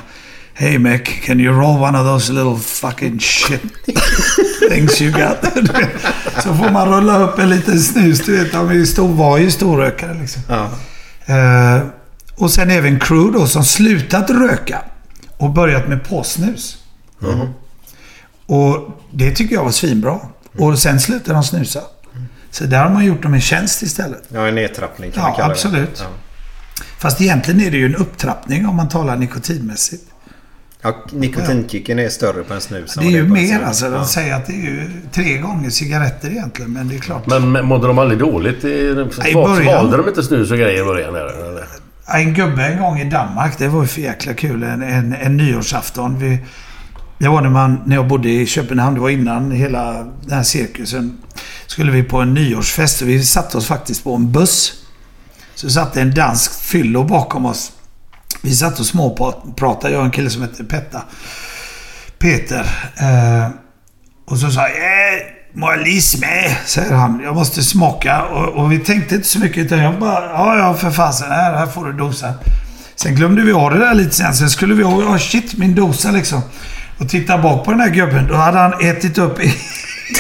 Hey 0.54 0.78
Mick, 0.80 1.24
can 1.26 1.40
you 1.40 1.56
roll 1.62 1.82
one 1.84 2.00
of 2.00 2.06
those 2.06 2.34
little 2.34 2.58
fucking 2.60 3.20
shit 3.20 3.62
things 4.70 5.02
you 5.02 5.12
got? 5.12 5.38
Så 6.44 6.54
får 6.56 6.70
man 6.72 6.90
rulla 6.90 7.20
upp 7.20 7.40
en 7.40 7.50
liten 7.50 7.80
snus. 7.80 8.20
Du 8.26 8.38
vet, 8.38 8.52
de 8.96 9.18
var 9.18 9.38
ju 9.38 9.52
storrökare 9.52 10.14
liksom. 10.22 10.42
Ja. 10.50 10.70
Eh, 11.36 11.82
Och 12.36 12.52
sen 12.52 12.72
även 12.72 13.00
crew 13.00 13.40
då 13.40 13.48
som 13.48 13.64
slutat 13.64 14.30
röka 14.30 14.82
och 15.38 15.50
börjat 15.54 15.88
med 15.88 16.04
påsnus. 16.10 16.78
Och 18.46 18.90
det 19.12 19.32
tycker 19.32 19.56
jag 19.56 19.64
var 19.64 19.72
svinbra. 19.72 20.20
Och 20.58 20.80
sen 20.80 21.00
slutade 21.00 21.34
de 21.34 21.44
snusa. 21.44 21.82
Så 22.52 22.64
där 22.64 22.84
har 22.84 22.90
man 22.90 23.06
gjort 23.06 23.24
dem 23.24 23.34
en 23.34 23.42
tjänst 23.42 23.82
istället. 23.84 24.24
Ja, 24.30 24.48
en 24.48 24.56
nedtrappning 24.56 25.12
kan 25.12 25.22
Ja, 25.24 25.28
man 25.30 25.38
kalla 25.38 25.52
absolut. 25.54 25.96
det. 25.96 26.04
Ja. 26.04 26.10
Fast 27.00 27.22
egentligen 27.22 27.62
är 27.62 27.72
det 27.72 27.78
ju 27.78 27.86
en 27.86 27.96
upptrappning 27.96 28.66
om 28.68 28.76
man 28.76 28.90
talar 28.90 29.16
nikotinmässigt. 29.16 30.04
Ja, 30.82 30.96
nikotinkicken 31.12 32.00
är 32.00 32.10
större 32.10 32.44
på 32.44 32.54
en 32.54 32.62
snus 32.62 32.98
än 32.98 33.04
Det 33.04 33.10
är 33.10 33.12
ju 33.12 33.28
mer 33.28 33.62
alltså. 33.64 33.86
De 33.90 33.94
Ja. 33.94 34.06
säger 34.06 34.36
att 34.36 34.46
det 34.48 34.54
är 34.54 34.62
ju 34.62 34.90
tre 35.12 35.38
gånger 35.38 35.70
cigaretter 35.70 36.30
egentligen. 36.32 36.74
Men 36.74 36.88
det 36.88 36.96
är 36.96 37.00
klart. 37.00 37.28
Men 37.28 37.52
men 37.52 37.66
mådde 37.66 37.88
de 37.88 38.00
aldrig 38.00 38.20
dåligt? 38.20 38.64
I, 38.66 38.68
i 38.68 39.34
början. 39.34 39.64
Svalde 39.64 39.98
de 39.98 40.08
inte 40.08 40.24
snus 40.24 40.52
och 40.52 40.58
grejer 40.58 40.82
i 40.82 40.86
början? 40.86 41.16
Eller? 41.16 41.50
eller? 41.50 41.66
En 42.08 42.34
gubbe 42.34 42.66
en 42.66 42.82
gång 42.82 43.00
i 43.00 43.10
Danmark, 43.10 43.58
det 43.58 43.68
var 43.68 43.82
ju 43.82 43.88
för 43.88 44.02
jäkla 44.02 44.34
kul. 44.34 44.64
En, 44.64 44.82
en, 44.84 45.14
en 45.14 45.38
nyårsafton. 45.38 46.20
Vi, 46.20 46.40
det 47.18 47.28
var 47.28 47.42
när, 47.42 47.50
man, 47.50 47.82
när 47.86 47.96
jag 47.96 48.08
bodde 48.08 48.30
i 48.30 48.46
Köpenhamn. 48.46 48.96
Det 48.96 49.02
var 49.02 49.10
innan 49.10 49.52
hela 49.52 49.94
den 50.22 50.32
här 50.32 50.44
cirkusen. 50.44 51.18
Skulle 51.68 51.92
vi 51.92 52.04
på 52.04 52.18
en 52.18 52.34
nyårsfest 52.34 53.02
och 53.02 53.10
vi 53.10 53.24
satte 53.24 53.58
oss 53.58 53.68
faktiskt 53.68 54.04
på 54.04 54.16
en 54.16 54.32
buss. 54.32 54.74
Så 55.56 55.70
satt 55.70 55.98
en 55.98 56.14
dansk 56.14 56.64
fyllo 56.64 57.04
bakom 57.04 57.46
oss. 57.46 57.72
Vi 58.42 58.56
satt 58.56 58.80
och 58.80 58.86
småpratade, 58.86 59.94
jag 59.94 60.00
och 60.00 60.06
en 60.06 60.12
kille 60.12 60.30
som 60.30 60.42
hette 60.42 60.64
Petta. 60.64 61.02
Peter. 62.18 62.66
Eh, 62.98 63.50
och 64.26 64.38
så 64.38 64.52
sa 64.52 64.62
jag 64.62 64.70
eh, 64.70 65.24
må 65.56 65.72
jag 65.72 65.82
lis 65.82 66.22
med? 66.22 66.56
Säger 66.66 66.94
han. 66.94 67.22
Jag 67.24 67.36
måste 67.36 67.64
smaka. 67.64 68.24
Och, 68.24 68.48
och 68.48 68.72
vi 68.72 68.80
tänkte 68.80 69.16
inte 69.16 69.28
så 69.28 69.40
mycket 69.40 69.58
utan 69.58 69.80
jag 69.80 70.00
bara, 70.00 70.26
ja 70.26 70.58
ja 70.58 70.74
för 70.74 70.92
fasen. 70.92 71.32
Här, 71.32 71.54
här 71.54 71.68
får 71.68 71.86
du 71.86 71.94
dosan. 71.94 72.34
Sen 72.96 73.16
glömde 73.16 73.42
vi 73.42 73.52
av 73.52 73.72
det 73.72 73.80
där 73.80 73.94
lite 73.94 74.16
sen. 74.16 74.36
Sen 74.36 74.50
skulle 74.50 74.74
vi 74.74 74.84
ha, 74.84 74.94
Oh 74.94 75.18
shit 75.18 75.58
min 75.58 75.76
dosa 75.76 76.12
liksom. 76.12 76.42
Och 76.98 77.10
titta 77.10 77.38
bak 77.38 77.66
på 77.66 77.72
den 77.72 77.80
här 77.80 77.90
gubben. 77.90 78.28
Då 78.28 78.34
hade 78.36 78.58
han 78.60 78.74
ätit 78.82 79.18
upp 79.18 79.40
i- 79.40 79.56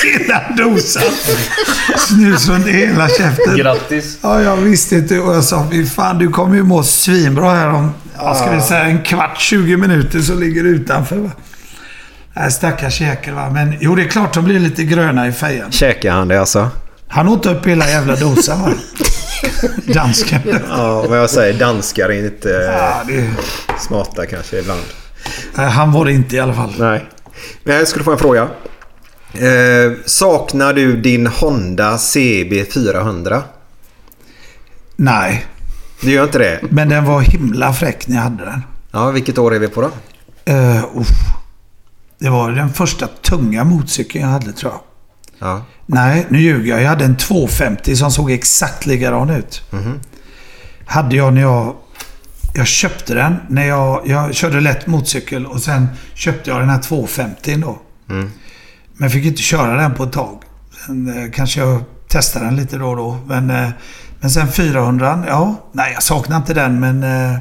hela 0.19 0.41
dosan. 0.57 1.03
Snus 1.97 2.47
runt 2.49 2.67
hela 2.67 3.09
käften. 3.09 3.57
Grattis! 3.57 4.17
Ja, 4.21 4.41
jag 4.41 4.55
visste 4.57 4.95
inte. 4.95 5.19
Och 5.19 5.35
jag 5.35 5.43
sa, 5.43 5.67
fan 5.95 6.17
du 6.17 6.29
kommer 6.29 6.55
ju 6.55 6.63
må 6.63 6.83
svinbra 6.83 7.53
här 7.53 7.67
om, 7.69 7.91
vad 8.23 8.37
ska 8.37 8.51
vi 8.51 8.61
säga, 8.61 8.83
en 8.83 9.01
kvart, 9.03 9.37
20 9.39 9.77
minuter 9.77 10.19
så 10.21 10.35
ligger 10.35 10.63
du 10.63 10.69
utanför. 10.69 11.15
Va? 11.15 11.31
Nej, 12.33 12.51
stackars 12.51 13.01
jäkel 13.01 13.33
va. 13.33 13.49
Men 13.49 13.75
jo, 13.79 13.95
det 13.95 14.03
är 14.03 14.07
klart 14.07 14.33
de 14.33 14.45
blir 14.45 14.59
lite 14.59 14.83
gröna 14.83 15.27
i 15.27 15.31
fejan. 15.31 15.71
Käkar 15.71 16.11
han 16.11 16.27
det 16.27 16.39
alltså? 16.39 16.69
Han 17.07 17.27
åt 17.27 17.45
upp 17.45 17.65
hela 17.67 17.89
jävla 17.89 18.15
dosan 18.15 18.61
va. 18.61 18.69
Dansken. 19.93 20.41
Ja, 20.69 21.05
vad 21.09 21.19
jag 21.19 21.29
säger. 21.29 21.59
Danskar 21.59 22.09
är 22.09 22.25
inte 22.25 22.49
Ja, 22.49 23.01
det, 23.07 23.29
smarta 23.79 24.25
kanske 24.25 24.59
ibland. 24.59 24.81
Nej, 25.55 25.69
han 25.69 25.91
var 25.91 26.05
det 26.05 26.11
inte 26.13 26.35
i 26.35 26.39
alla 26.39 26.53
fall. 26.53 26.73
Nej. 26.79 27.05
Men 27.63 27.75
jag 27.75 27.87
skulle 27.87 28.05
få 28.05 28.11
en 28.11 28.17
fråga. 28.17 28.41
Eh, 29.33 29.91
saknar 30.05 30.73
du 30.73 31.01
din 31.01 31.27
Honda 31.27 31.95
CB400? 31.97 33.41
Nej, 34.95 35.45
Du 36.01 36.11
gör 36.11 36.23
inte 36.23 36.37
det? 36.37 36.59
men 36.69 36.89
den 36.89 37.05
var 37.05 37.21
himla 37.21 37.73
fräck 37.73 38.07
när 38.07 38.15
jag 38.15 38.23
hade 38.23 38.45
den. 38.45 38.61
Ja, 38.91 39.11
vilket 39.11 39.37
år 39.37 39.55
är 39.55 39.59
vi 39.59 39.67
på 39.67 39.81
då? 39.81 39.87
Uh, 40.53 40.85
uff. 40.97 41.07
Det 42.19 42.29
var 42.29 42.51
den 42.51 42.73
första 42.73 43.07
tunga 43.07 43.63
motorcykeln 43.63 44.23
jag 44.25 44.31
hade 44.31 44.53
tror 44.53 44.71
jag. 44.71 44.81
Ja. 45.49 45.65
Nej, 45.85 46.25
nu 46.29 46.39
ljuger 46.41 46.71
jag. 46.73 46.81
Jag 46.81 46.89
hade 46.89 47.05
en 47.05 47.17
250 47.17 47.95
som 47.95 48.11
såg 48.11 48.31
exakt 48.31 48.85
likadan 48.85 49.29
ut. 49.29 49.61
Hade 50.85 51.15
jag 51.15 51.33
när 51.33 51.41
jag... 51.41 51.75
Jag 52.53 52.67
köpte 52.67 53.13
den 53.13 53.35
när 53.47 53.67
jag, 53.67 54.01
jag 54.05 54.35
körde 54.35 54.59
lätt 54.59 54.87
motorcykel 54.87 55.45
och 55.45 55.61
sen 55.61 55.87
köpte 56.13 56.49
jag 56.49 56.59
den 56.59 56.69
här 56.69 56.81
250 56.81 57.55
då. 57.55 57.77
Men 58.05 58.31
jag 58.97 59.11
fick 59.11 59.25
inte 59.25 59.41
köra 59.41 59.81
den 59.81 59.93
på 59.93 60.03
ett 60.03 60.11
tag. 60.11 60.41
Sen 60.85 61.23
eh, 61.23 61.31
kanske 61.31 61.59
jag 61.59 61.83
testade 62.07 62.45
den 62.45 62.55
lite 62.55 62.77
då 62.77 62.87
och 62.87 62.97
då. 62.97 63.17
Men, 63.27 63.49
eh, 63.49 63.69
men 64.19 64.29
sen 64.29 64.47
400 64.47 65.23
ja. 65.27 65.55
Nej, 65.71 65.91
jag 65.93 66.03
saknar 66.03 66.37
inte 66.37 66.53
den 66.53 66.79
men... 66.79 67.03
Eh, 67.03 67.37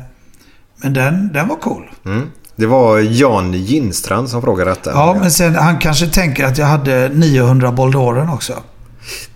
men 0.76 0.92
den, 0.92 1.32
den 1.32 1.48
var 1.48 1.56
cool. 1.56 1.90
Mm. 2.04 2.30
Det 2.56 2.66
var 2.66 2.98
Jan 2.98 3.52
Ginstrand 3.52 4.28
som 4.28 4.42
frågade 4.42 4.70
detta. 4.70 4.90
Ja, 4.90 5.16
men 5.20 5.30
sen 5.30 5.54
han 5.54 5.78
kanske 5.78 6.06
tänker 6.06 6.44
att 6.44 6.58
jag 6.58 6.66
hade 6.66 7.08
900 7.08 7.72
Boldoren 7.72 8.28
också. 8.28 8.52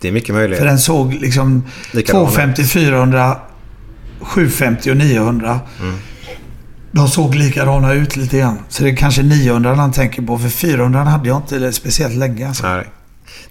Det 0.00 0.08
är 0.08 0.12
mycket 0.12 0.34
möjligt. 0.34 0.58
För 0.58 0.66
den 0.66 0.78
såg 0.78 1.14
liksom 1.14 1.64
Likadan 1.90 2.22
ut. 2.22 2.28
250, 2.28 2.64
400, 2.64 3.36
750 4.26 4.90
och 4.90 4.96
900. 4.96 5.60
Mm. 5.80 5.94
De 6.92 7.08
såg 7.08 7.34
likadana 7.34 7.92
ut 7.94 8.16
lite 8.16 8.38
grann. 8.38 8.58
Så 8.68 8.82
det 8.84 8.90
är 8.90 8.96
kanske 8.96 9.22
900 9.22 9.74
han 9.74 9.92
tänker 9.92 10.22
på. 10.22 10.38
För 10.38 10.48
400 10.48 11.00
hade 11.00 11.28
jag 11.28 11.36
inte 11.36 11.72
speciellt 11.72 12.14
länge. 12.14 12.48
Alltså. 12.48 12.66
Nej. 12.66 12.86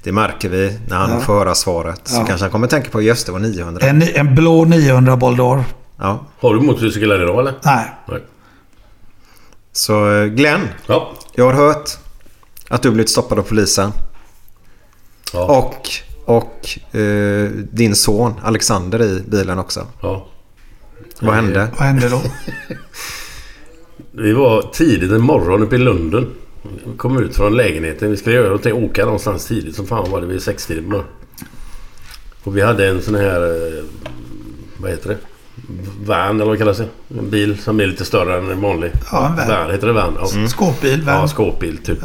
Det 0.03 0.11
märker 0.11 0.49
vi 0.49 0.79
när 0.87 0.95
han 0.97 1.11
Ja. 1.11 1.19
får 1.19 1.33
höra 1.33 1.55
svaret. 1.55 2.01
Så 2.03 2.15
Ja. 2.21 2.25
kanske 2.25 2.43
han 2.43 2.51
kommer 2.51 2.67
tänka 2.67 2.89
på 2.89 3.01
just 3.01 3.25
det 3.25 3.31
var 3.31 3.39
900. 3.39 3.87
En, 3.87 4.01
en 4.15 4.35
blå 4.35 4.65
900 4.65 5.17
Boldor. 5.17 5.63
Ja. 5.99 6.25
Har 6.39 6.53
du 6.53 6.61
motorcykel 6.61 7.11
här 7.11 7.23
idag 7.23 7.39
eller? 7.39 7.53
Nej. 7.63 7.85
Nej. 8.07 8.21
Så 9.71 10.11
eh, 10.15 10.25
Glenn. 10.25 10.61
Ja. 10.87 11.13
Jag 11.35 11.45
har 11.45 11.53
hört 11.53 11.89
att 12.69 12.81
du 12.81 12.91
blivit 12.91 13.09
stoppad 13.09 13.39
av 13.39 13.43
polisen. 13.43 13.91
Ja. 15.33 15.45
Och, 15.57 15.89
och 16.35 16.95
eh, 16.99 17.49
din 17.71 17.95
son 17.95 18.33
Alexander 18.43 19.01
i 19.03 19.23
bilen 19.27 19.59
också. 19.59 19.87
ja. 20.01 20.27
Vad 21.21 21.35
hände? 21.35 21.67
Vad 21.77 21.87
hände 21.87 22.09
då? 22.09 22.21
Vi 24.11 24.33
var 24.33 24.61
tidigt 24.61 25.11
en 25.11 25.21
morgon 25.21 25.63
uppe 25.63 25.75
i 25.75 25.79
Lunden. 25.79 26.27
Vi 26.63 26.97
kom 26.97 27.17
ut 27.23 27.35
från 27.35 27.57
lägenheten. 27.57 28.11
Vi 28.11 28.17
skulle 28.17 28.35
göra 28.35 28.45
någonting. 28.47 28.73
Åka 28.73 29.05
någonstans 29.05 29.45
tidigt. 29.47 29.75
Som 29.75 29.87
fan 29.87 30.11
var 30.11 30.21
det 30.21 30.27
vid 30.27 30.41
sextiden 30.41 30.83
morgonen. 30.83 31.07
Och 32.43 32.57
vi 32.57 32.61
hade 32.61 32.87
en 32.87 33.01
sån 33.01 33.15
här... 33.15 33.41
eh, 33.77 33.83
Vad 34.77 34.91
heter 34.91 35.09
det? 35.09 35.17
Van 36.05 36.35
eller 36.35 36.45
vad 36.45 36.57
kallas 36.57 36.77
det? 36.77 36.87
En 37.19 37.29
bil 37.29 37.57
som 37.61 37.79
är 37.79 37.85
lite 37.87 38.05
större 38.05 38.37
än 38.37 38.51
en 38.51 38.61
vanlig. 38.61 38.91
Ja, 39.11 39.27
en 39.27 39.35
van. 39.35 39.47
van 39.47 39.71
heter 39.71 39.87
det 39.87 39.93
van? 39.93 40.17
Ja. 40.19 40.47
Skåpbil, 40.47 41.03
Ja, 41.07 41.17
van. 41.17 41.29
skåpbil 41.29 41.77
typ. 41.77 42.03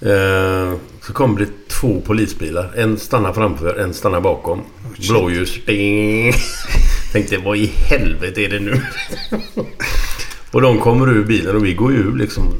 Eh, 0.00 0.72
så 1.02 1.12
kom 1.12 1.36
det 1.36 1.68
två 1.68 2.00
polisbilar. 2.00 2.72
En 2.76 2.98
stannar 2.98 3.32
framför, 3.32 3.78
en 3.78 3.94
stannar 3.94 4.20
bakom. 4.20 4.60
Blåljus. 5.08 5.58
Ding. 5.66 6.32
Tänkte 7.12 7.38
vad 7.38 7.56
i 7.56 7.66
helvete 7.66 8.40
är 8.40 8.48
det 8.48 8.60
nu? 8.60 8.80
och 10.52 10.62
de 10.62 10.78
kommer 10.78 11.10
ur 11.10 11.24
bilen 11.24 11.56
och 11.56 11.64
vi 11.64 11.74
går 11.74 11.92
ur 11.92 12.16
liksom. 12.16 12.54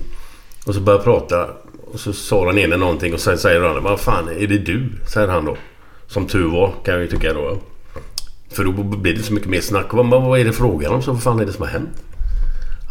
Och 0.66 0.74
så 0.74 0.80
börjar 0.80 0.98
prata. 0.98 1.48
Och 1.92 2.00
så 2.00 2.12
sa 2.12 2.44
den 2.44 2.58
ene 2.58 2.76
någonting 2.76 3.14
och 3.14 3.20
sen 3.20 3.38
säger 3.38 3.60
den 3.60 3.68
andra 3.68 3.80
Vad 3.80 4.00
fan 4.00 4.28
är 4.28 4.46
det 4.46 4.58
du? 4.58 4.88
Säger 5.12 5.28
han 5.28 5.44
då. 5.44 5.56
Som 6.06 6.26
tur 6.26 6.48
var 6.48 6.74
kan 6.84 6.94
jag 6.94 7.02
ju 7.02 7.08
tycka 7.08 7.32
då. 7.32 7.58
För 8.50 8.64
då 8.64 8.72
blir 8.72 9.14
det 9.14 9.22
så 9.22 9.32
mycket 9.32 9.48
mer 9.48 9.60
snack. 9.60 9.92
Vad, 9.92 10.08
vad 10.08 10.40
är 10.40 10.44
det 10.44 10.52
frågan 10.52 10.92
om? 10.92 11.02
Så 11.02 11.12
vad 11.12 11.22
fan 11.22 11.40
är 11.40 11.46
det 11.46 11.52
som 11.52 11.62
har 11.62 11.72
hänt? 11.72 12.02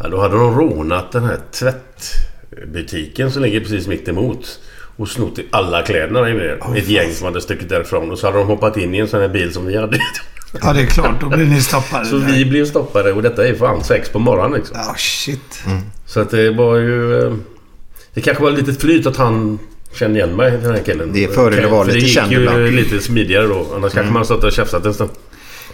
Ja, 0.00 0.08
då 0.08 0.20
hade 0.20 0.34
de 0.34 0.58
rånat 0.58 1.12
den 1.12 1.24
här 1.24 1.38
tvättbutiken 1.52 3.30
som 3.30 3.42
ligger 3.42 3.60
precis 3.60 3.86
mitt 3.86 4.08
emot. 4.08 4.60
Och 4.96 5.08
snott 5.08 5.38
i 5.38 5.46
alla 5.50 5.82
kläderna 5.82 6.20
där 6.20 6.30
inne. 6.30 6.78
Ett 6.78 6.88
gäng 6.88 7.12
som 7.12 7.26
hade 7.26 7.40
stuckit 7.40 7.68
därifrån. 7.68 8.10
Och 8.10 8.18
så 8.18 8.26
hade 8.26 8.38
de 8.38 8.46
hoppat 8.46 8.76
in 8.76 8.94
i 8.94 8.98
en 8.98 9.08
sån 9.08 9.20
här 9.20 9.28
bil 9.28 9.52
som 9.52 9.66
vi 9.66 9.76
hade. 9.76 10.00
Ja, 10.62 10.72
det 10.72 10.80
är 10.82 10.86
klart. 10.86 11.20
Då 11.20 11.28
blir 11.28 11.46
ni 11.46 11.60
stoppade. 11.62 12.04
Så 12.06 12.16
vi 12.16 12.44
blev 12.44 12.66
stoppade 12.66 13.12
och 13.12 13.22
detta 13.22 13.48
är 13.48 13.54
fan 13.54 13.84
sex 13.84 14.08
på 14.08 14.18
morgonen 14.18 14.52
liksom. 14.58 14.76
Ja, 14.86 14.94
shit. 14.96 15.62
Så 16.06 16.20
att 16.20 16.30
det 16.30 16.50
var 16.50 16.76
ju... 16.76 17.26
eh, 17.26 17.34
Det 18.14 18.20
kanske 18.20 18.42
var 18.42 18.50
lite 18.50 18.72
flyt 18.74 19.06
att 19.06 19.16
han 19.16 19.58
kände 19.92 20.18
igen 20.18 20.36
mig, 20.36 20.50
den 20.62 20.74
här 20.74 20.82
killen. 20.82 21.10
Det 21.12 21.24
är 21.24 21.28
fördel 21.28 21.64
att 21.64 21.70
vara 21.70 21.84
För 21.86 21.92
lite 21.92 22.06
det 22.06 22.10
känd 22.10 22.30
gick 22.32 22.38
ju 22.38 22.44
ibland. 22.44 22.70
lite 22.72 23.00
smidigare 23.00 23.46
då. 23.46 23.66
Annars 23.76 23.92
kanske 23.92 24.04
man 24.12 24.12
hade 24.14 24.24
stått 24.24 24.44
och 24.44 24.52
tjafsat 24.52 24.86
en 24.86 24.94
stund. 24.94 25.10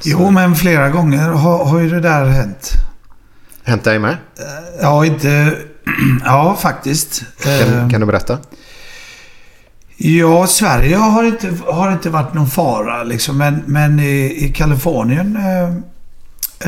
Jo, 0.02 0.30
men 0.30 0.54
flera 0.54 0.88
gånger 0.90 1.28
har, 1.28 1.64
har 1.64 1.80
ju 1.80 1.90
det 1.90 2.00
där 2.00 2.24
hänt. 2.24 2.70
Hänt 3.62 3.84
dig 3.84 3.98
med? 3.98 4.16
Ja, 4.80 5.04
inte... 5.06 5.56
Ja, 6.24 6.58
faktiskt. 6.62 7.22
Eh, 7.46 7.58
Kan, 7.78 7.90
kan 7.90 8.00
du 8.00 8.06
berätta? 8.06 8.38
Ja, 10.06 10.46
Sverige 10.46 10.96
har 10.96 11.24
inte, 11.24 11.54
har 11.66 11.92
inte 11.92 12.10
varit 12.10 12.34
någon 12.34 12.46
fara 12.46 13.02
liksom. 13.02 13.38
Men, 13.38 13.62
men 13.66 14.00
i, 14.00 14.44
i 14.44 14.52
Kalifornien 14.54 15.36
eh, 15.36 15.68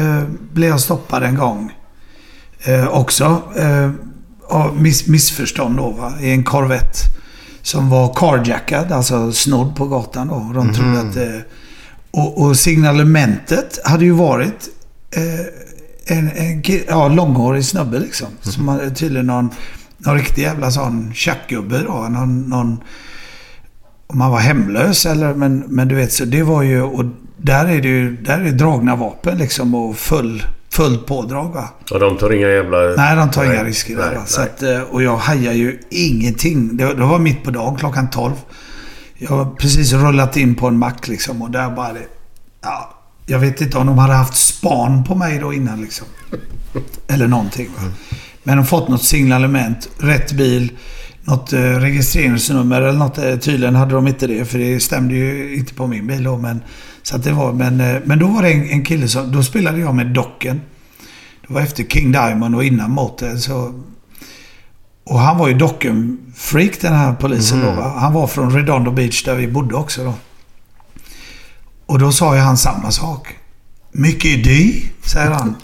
eh, 0.04 0.22
blev 0.52 0.70
jag 0.70 0.80
stoppad 0.80 1.22
en 1.22 1.34
gång. 1.34 1.72
Eh, 2.64 2.88
också. 2.88 3.42
Eh, 3.56 3.90
av 4.48 4.82
miss, 4.82 5.06
missförstånd 5.06 5.76
då 5.76 5.90
va. 5.90 6.12
I 6.20 6.30
en 6.30 6.44
Corvette. 6.44 6.98
Som 7.62 7.90
var 7.90 8.14
carjackad, 8.14 8.92
alltså 8.92 9.32
snodd 9.32 9.76
på 9.76 9.86
gatan 9.86 10.28
då. 10.28 10.52
De 10.54 10.74
trodde 10.74 11.00
att 11.00 11.14
det... 11.14 11.44
Och, 12.10 12.42
och 12.42 12.56
signalementet 12.56 13.78
hade 13.84 14.04
ju 14.04 14.12
varit 14.12 14.68
eh, 15.10 16.16
en, 16.16 16.30
en 16.30 16.62
ja, 16.88 17.08
långhårig 17.08 17.64
snubbe 17.64 17.98
liksom. 17.98 18.28
Som 18.40 18.68
hade 18.68 18.90
tydligen 18.90 19.26
någon, 19.26 19.50
någon 19.98 20.16
riktig 20.16 20.42
jävla 20.42 20.70
sån 20.70 21.14
tjackgubbe 21.14 21.78
då. 21.78 21.92
Någon, 21.92 22.42
någon, 22.42 22.80
om 24.06 24.18
man 24.18 24.30
var 24.30 24.38
hemlös 24.38 25.06
eller 25.06 25.34
men, 25.34 25.58
men 25.58 25.88
du 25.88 25.94
vet 25.94 26.12
så 26.12 26.24
det 26.24 26.42
var 26.42 26.62
ju 26.62 26.82
och 26.82 27.04
där 27.36 27.66
är 27.66 27.82
det 27.82 27.88
ju 27.88 28.16
där 28.16 28.40
är 28.40 28.52
dragna 28.52 28.96
vapen 28.96 29.38
liksom 29.38 29.74
och 29.74 29.96
full 29.96 30.42
fullt 30.70 31.06
pådrag 31.06 31.52
va. 31.54 31.68
Och 31.92 32.00
de 32.00 32.16
tar 32.18 32.32
inga 32.32 32.48
jävla... 32.48 32.78
Nej, 32.78 33.16
de 33.16 33.30
tar 33.30 33.44
inga 33.44 33.64
risker 33.64 33.96
där. 33.96 34.10
nej. 34.10 34.20
Så 34.26 34.40
nej. 34.40 34.50
att, 34.50 34.62
eh, 34.62 34.80
och 34.80 35.02
jag 35.02 35.16
hajar 35.16 35.52
ju 35.52 35.80
ingenting. 35.90 36.76
Det, 36.76 36.94
det 36.94 37.04
var 37.04 37.18
mitt 37.18 37.44
på 37.44 37.50
dagen, 37.50 37.76
klockan 37.76 38.10
12. 38.10 38.32
Jag 39.18 39.28
har 39.30 39.44
precis 39.54 39.92
rullat 39.92 40.36
in 40.36 40.54
på 40.54 40.66
en 40.66 40.78
mack 40.78 41.08
liksom 41.08 41.42
och 41.42 41.50
där 41.50 41.70
bara... 41.70 41.92
det- 41.92 42.08
Ja, 42.62 42.94
jag 43.26 43.38
vet 43.38 43.60
inte 43.60 43.78
om 43.78 43.86
de 43.86 43.98
hade 43.98 44.14
haft 44.14 44.36
span 44.36 45.04
på 45.04 45.14
mig 45.14 45.38
då 45.38 45.52
innan 45.52 45.80
liksom. 45.80 46.06
Eller 47.08 47.26
någonting. 47.28 47.68
Va? 47.76 47.82
Men 48.42 48.56
de 48.56 48.66
fått 48.66 48.88
något 48.88 49.02
signalement, 49.04 49.88
rätt 49.98 50.32
bil, 50.32 50.72
något 51.26 51.52
eh, 51.52 51.60
registreringsnummer 51.60 52.82
eller 52.82 52.98
något. 52.98 53.18
Eh, 53.18 53.36
tydligen 53.36 53.74
hade 53.74 53.94
de 53.94 54.08
inte 54.08 54.26
det 54.26 54.44
för 54.44 54.58
det 54.58 54.80
stämde 54.80 55.14
ju 55.14 55.56
inte 55.56 55.74
på 55.74 55.86
min 55.86 56.06
bil 56.06 56.24
då. 56.24 56.36
Men, 56.36 56.62
så 57.02 57.18
det 57.18 57.32
var, 57.32 57.52
men, 57.52 57.80
eh, 57.80 57.96
men 58.04 58.18
då 58.18 58.26
var 58.26 58.42
det 58.42 58.52
en, 58.52 58.70
en 58.70 58.84
kille 58.84 59.08
som... 59.08 59.32
Då 59.32 59.42
spelade 59.42 59.78
jag 59.78 59.94
med 59.94 60.06
Docken. 60.06 60.60
Det 61.46 61.54
var 61.54 61.60
efter 61.60 61.84
King 61.84 62.12
Diamond 62.12 62.54
och 62.54 62.64
innan. 62.64 63.10
Så, 63.38 63.82
och 65.04 65.18
han 65.20 65.38
var 65.38 65.48
ju 65.48 65.54
Docken-freak 65.54 66.80
den 66.80 66.92
här 66.92 67.12
polisen 67.12 67.60
då. 67.60 67.70
Va? 67.70 67.94
Han 67.98 68.12
var 68.12 68.26
från 68.26 68.50
Redondo 68.50 68.90
Beach 68.90 69.24
där 69.24 69.34
vi 69.34 69.48
bodde 69.48 69.74
också 69.74 70.04
då. 70.04 70.14
Och 71.86 71.98
då 71.98 72.12
sa 72.12 72.34
ju 72.34 72.40
han 72.40 72.56
samma 72.56 72.90
sak. 72.90 73.28
Mycket 73.92 74.44
dy, 74.44 74.82
säger 75.04 75.30
han. 75.30 75.54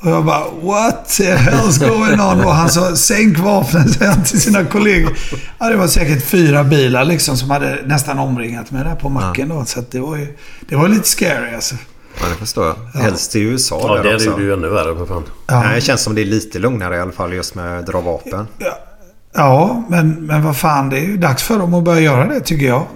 Och 0.00 0.10
jag 0.10 0.24
bara, 0.24 0.44
what 0.62 1.08
the 1.08 1.34
hell's 1.34 1.88
going 1.88 2.20
on? 2.20 2.44
Och 2.44 2.54
han 2.54 2.70
sa, 2.70 2.96
sänk 2.96 3.38
vapnen, 3.38 3.88
säger 3.88 4.10
han 4.12 4.24
till 4.24 4.40
sina 4.40 4.64
kollegor. 4.64 5.12
Ja, 5.58 5.68
det 5.68 5.76
var 5.76 5.86
säkert 5.86 6.24
fyra 6.24 6.64
bilar 6.64 7.04
liksom 7.04 7.36
som 7.36 7.50
hade 7.50 7.78
nästan 7.84 8.18
omringat 8.18 8.70
mig 8.70 8.84
där 8.84 8.94
på 8.94 9.08
macken 9.08 9.48
då. 9.48 9.64
Så 9.64 9.80
att 9.80 9.90
det 9.90 10.00
var 10.00 10.16
ju, 10.16 10.36
det 10.68 10.76
var 10.76 10.88
lite 10.88 11.08
scary 11.08 11.54
alltså. 11.54 11.74
Ja, 12.20 12.26
det 12.28 12.34
förstår 12.34 12.66
jag. 12.66 13.00
Helst 13.00 13.36
i 13.36 13.40
USA 13.40 13.80
Ja, 13.82 14.02
där 14.02 14.04
är 14.04 14.36
det 14.36 14.42
ju 14.42 14.52
ännu 14.52 14.68
värre 14.68 14.96
för 14.96 15.06
fan. 15.06 15.22
Ja. 15.46 15.62
Nej, 15.62 15.74
det 15.74 15.80
känns 15.80 16.02
som 16.02 16.14
det 16.14 16.20
är 16.20 16.24
lite 16.24 16.58
lugnare 16.58 16.96
i 16.96 17.00
alla 17.00 17.12
fall 17.12 17.32
just 17.32 17.54
med 17.54 17.78
att 17.78 17.86
dra 17.86 18.00
vapen. 18.00 18.46
Ja, 19.34 19.84
men, 19.88 20.26
men 20.26 20.42
vad 20.42 20.56
fan, 20.56 20.90
det 20.90 20.98
är 20.98 21.04
ju 21.04 21.16
dags 21.16 21.42
för 21.42 21.58
dem 21.58 21.74
att 21.74 21.84
börja 21.84 22.00
göra 22.00 22.26
det 22.26 22.40
tycker 22.40 22.66
jag. 22.66 22.86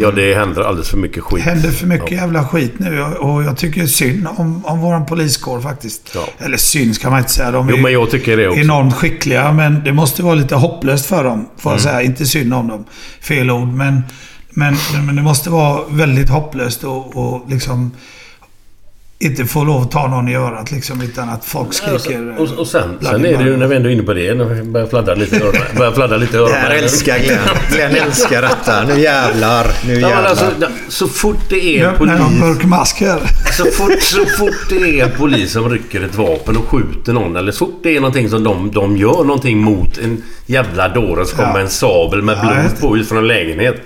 Ja, 0.00 0.10
det 0.10 0.34
händer 0.34 0.62
alldeles 0.62 0.88
för 0.88 0.96
mycket 0.96 1.22
skit. 1.24 1.44
Det 1.44 1.50
händer 1.50 1.70
för 1.70 1.86
mycket 1.86 2.10
jävla 2.10 2.44
skit 2.48 2.74
nu 2.78 3.02
och 3.02 3.42
jag 3.42 3.56
tycker 3.56 3.86
synd 3.86 4.28
om, 4.36 4.64
om 4.66 4.80
våran 4.80 5.06
poliskår 5.06 5.60
faktiskt. 5.60 6.10
Ja. 6.14 6.28
Eller 6.38 6.56
synd 6.56 6.94
ska 6.94 7.10
man 7.10 7.18
inte 7.18 7.30
säga. 7.32 7.50
De 7.50 7.68
är 7.68 7.72
Jo, 7.72 7.76
men 7.82 7.92
jag 7.92 8.10
tycker 8.10 8.36
det 8.36 8.48
också. 8.48 8.60
enormt 8.60 8.94
skickliga, 8.94 9.52
men 9.52 9.84
det 9.84 9.92
måste 9.92 10.22
vara 10.22 10.34
lite 10.34 10.54
hopplöst 10.54 11.06
för 11.06 11.24
dem. 11.24 11.48
Får 11.58 11.70
Mm. 11.70 11.76
jag 11.76 11.80
säga. 11.80 12.02
Inte 12.02 12.26
synd 12.26 12.54
om 12.54 12.68
dem. 12.68 12.84
Fel 13.20 13.50
ord, 13.50 13.68
men, 13.68 14.02
men, 14.50 14.76
men 15.06 15.16
det 15.16 15.22
måste 15.22 15.50
vara 15.50 15.80
väldigt 15.90 16.28
hopplöst 16.28 16.84
och, 16.84 17.16
och 17.16 17.50
liksom 17.50 17.90
inte 19.20 19.44
få 19.44 19.64
lov 19.64 19.82
att 19.82 19.90
ta 19.90 20.06
någon 20.08 20.28
i 20.28 20.34
örat 20.36 20.70
liksom, 20.70 21.00
utan 21.02 21.28
att 21.28 21.44
folk 21.44 21.72
skriker... 21.74 22.34
Och, 22.40 22.48
och 22.58 22.66
sen, 22.66 22.88
Bloody 23.00 23.16
sen 23.16 23.24
är 23.34 23.38
det 23.38 23.44
ju 23.50 23.56
när 23.56 23.66
vi 23.66 23.76
ändå 23.76 23.88
är 23.88 23.92
inne 23.92 24.02
på 24.02 24.12
det. 24.14 24.34
När 24.34 24.44
vi 24.44 24.62
börjar 24.62 24.86
fladdra 24.86 25.14
lite 25.14 25.36
i 25.36 25.40
öronen. 25.42 25.62
Börjar 25.76 25.92
fladdra 25.92 26.16
lite 26.16 26.32
i 26.36 26.38
Det 26.38 26.42
öronen. 26.44 26.56
här 26.60 26.70
älskar 26.70 27.18
Glenn. 27.18 27.38
Glenn 27.72 27.94
älskar 28.06 28.42
detta. 28.42 28.84
Nu 28.84 29.00
jävlar. 29.00 29.66
Nu 29.86 29.94
Ja, 29.94 30.00
men 30.00 30.10
jävlar. 30.10 30.24
alltså, 30.30 30.46
så 30.88 31.08
fort 31.08 31.36
det 31.48 31.78
är 31.80 31.88
en 31.88 31.94
polis... 31.96 32.20
mörk 32.40 32.64
mask 32.64 33.00
här. 33.00 33.20
Så 33.56 33.64
fort, 33.64 34.02
så 34.02 34.24
fort 34.38 34.68
det 34.68 35.00
är 35.00 35.04
en 35.04 35.10
polis 35.18 35.52
som 35.52 35.70
rycker 35.70 36.00
ett 36.04 36.14
vapen 36.14 36.56
och 36.56 36.64
skjuter 36.68 37.12
någon 37.12 37.36
eller 37.36 37.52
så 37.52 37.58
fort 37.66 37.80
det 37.82 37.96
är 37.96 38.00
någonting 38.00 38.30
som 38.30 38.44
de, 38.44 38.70
de 38.70 38.96
gör 38.96 39.24
någonting 39.24 39.58
mot 39.58 39.98
en 39.98 40.22
jävla 40.46 40.88
dåre 40.88 41.26
som 41.26 41.38
kommer 41.38 41.52
med 41.52 41.62
en 41.62 41.70
sabel 41.70 42.22
med 42.22 42.36
Ja, 42.36 42.40
blod 42.42 42.56
det. 42.74 42.80
på 42.80 42.96
ut 42.96 43.08
från 43.08 43.18
en 43.18 43.26
lägenhet. 43.26 43.76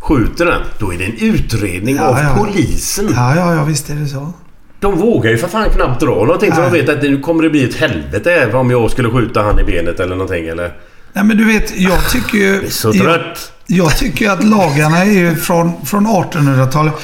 Skjuter 0.00 0.44
den. 0.46 0.60
Då 0.78 0.92
är 0.94 0.98
det 0.98 1.04
en 1.04 1.16
utredning 1.20 1.96
Ja, 1.96 2.02
av 2.04 2.18
ja. 2.18 2.44
polisen. 2.44 3.08
Ja, 3.16 3.36
ja, 3.36 3.54
ja, 3.54 3.64
visst 3.64 3.90
är 3.90 3.94
det 3.94 4.06
så. 4.06 4.32
De 4.80 4.98
vågar 4.98 5.30
ju 5.30 5.38
för 5.38 5.48
fan 5.48 5.70
knappt 5.70 6.00
dra 6.00 6.14
någonting 6.14 6.52
för 6.52 6.62
de 6.62 6.72
vet 6.72 6.88
att 6.88 7.02
nu 7.02 7.20
kommer 7.20 7.42
det 7.42 7.50
bli 7.50 7.64
ett 7.64 7.74
helvete 7.74 8.50
om 8.52 8.70
jag 8.70 8.90
skulle 8.90 9.10
skjuta 9.10 9.42
han 9.42 9.60
i 9.60 9.64
benet 9.64 10.00
eller 10.00 10.16
någonting 10.16 10.46
eller... 10.46 10.72
Nej, 11.12 11.24
men 11.24 11.36
du 11.36 11.44
vet, 11.44 11.76
jag 11.76 12.10
tycker 12.10 12.38
ju... 12.38 12.54
Jag 12.54 12.64
är 12.64 12.70
så 12.70 12.88
jag, 12.94 13.04
trött. 13.04 13.52
jag 13.66 13.96
tycker 13.96 14.24
ju 14.24 14.30
att 14.30 14.44
lagarna 14.44 14.98
är 14.98 15.12
ju 15.12 15.36
från, 15.36 15.86
från 15.86 16.06
1800-talet. 16.06 16.94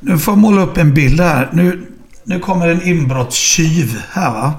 Nu 0.00 0.18
får 0.18 0.32
jag 0.32 0.38
måla 0.38 0.62
upp 0.62 0.78
en 0.78 0.94
bild 0.94 1.20
här. 1.20 1.48
Nu, 1.52 1.86
nu 2.24 2.40
kommer 2.40 2.68
en 2.68 2.82
inbrottstjuv 2.82 4.02
här 4.10 4.30
va. 4.30 4.52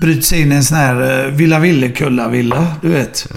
Bryter 0.00 0.22
sig 0.22 0.40
in 0.40 0.52
i 0.52 0.54
en 0.54 0.64
sån 0.64 0.76
här 0.76 1.26
uh, 1.26 1.32
Villa 1.32 1.58
Villekulla-villa, 1.58 2.66
du 2.82 2.88
vet. 2.88 3.28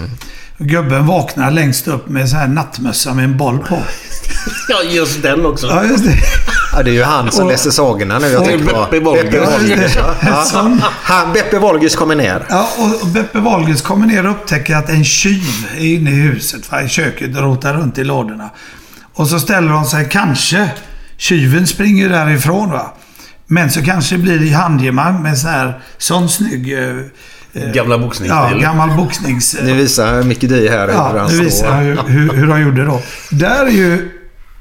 Gubben 0.58 1.06
vaknar 1.06 1.50
längst 1.50 1.88
upp 1.88 2.08
med 2.08 2.28
sån 2.28 2.38
här 2.38 2.48
nattmössa 2.48 3.14
med 3.14 3.24
en 3.24 3.36
boll 3.36 3.58
på. 3.58 3.78
Ja, 4.68 4.82
just 4.82 5.22
den 5.22 5.46
också. 5.46 5.66
Ja, 5.66 5.84
just 5.84 6.04
det. 6.04 6.14
Ja, 6.72 6.82
det 6.82 6.90
är 6.90 6.94
ju 6.94 7.02
han 7.02 7.32
som 7.32 7.44
Och- 7.44 7.50
läser 7.50 7.70
sagorna 7.70 8.18
nu 8.18 8.26
jag 8.26 8.44
tänker 8.44 8.64
på. 8.66 8.80
Beppe 8.90 9.00
Wolgers. 9.00 9.34
Wolgers. 9.34 9.96
ja. 11.08 11.30
Beppe 11.34 11.58
Wolgers 11.58 11.94
kommer 11.96 12.14
ner. 12.14 12.46
Ja, 12.48 12.68
och- 13.02 13.06
Beppe 13.08 13.38
Wahlgren 13.38 13.76
kommer 13.76 14.06
ner 14.06 14.24
och 14.26 14.30
upptäcker 14.30 14.76
att 14.76 14.88
en 14.88 15.04
tjuv 15.04 15.42
är 15.78 15.84
inne 15.94 16.10
i 16.10 16.14
huset, 16.14 16.72
va, 16.72 16.82
i 16.82 16.88
köket 16.88 17.36
och 17.36 17.42
rotar 17.42 17.74
runt 17.74 17.98
i 17.98 18.04
lådorna. 18.04 18.50
Och 19.14 19.28
så 19.28 19.40
ställer 19.40 19.68
de 19.68 19.84
sig, 19.84 20.08
kanske, 20.10 20.70
tjuven 21.16 21.66
springer 21.66 22.08
därifrån 22.08 22.70
va. 22.70 22.92
Men 23.46 23.70
så 23.70 23.82
kanske 23.82 24.18
blir 24.18 24.38
det 24.38 24.50
handgemang 24.50 25.22
med 25.22 25.38
sån 25.38 25.50
här, 25.50 25.80
sån 25.98 26.28
snygg... 26.28 26.74
eh, 27.56 27.72
Gamla 27.72 27.94
Ja, 27.94 27.98
boxningsstil. 27.98 28.60
gammal 28.60 28.96
boxnings... 28.96 29.56
Nu 29.62 29.74
visar 29.74 30.22
Micke 30.22 30.40
Di 30.40 30.68
här 30.68 30.86
hur 30.86 30.94
Ja, 30.94 31.18
han 31.18 31.30
nu 31.30 31.44
visar 31.44 31.82
jag 31.82 32.02
hur, 32.02 32.02
hur, 32.08 32.32
hur 32.32 32.46
de 32.46 32.60
gjorde 32.60 32.84
då. 32.84 33.00
Där 33.30 33.66
är 33.66 33.70
ju 33.70 34.10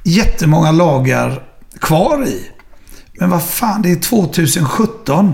jättemånga 0.04 0.72
lagar 0.72 1.42
kvar 1.82 2.26
i. 2.28 2.42
Men 3.20 3.30
vad 3.30 3.44
fan, 3.44 3.82
det 3.82 3.92
är 3.92 3.96
2017. 3.96 5.34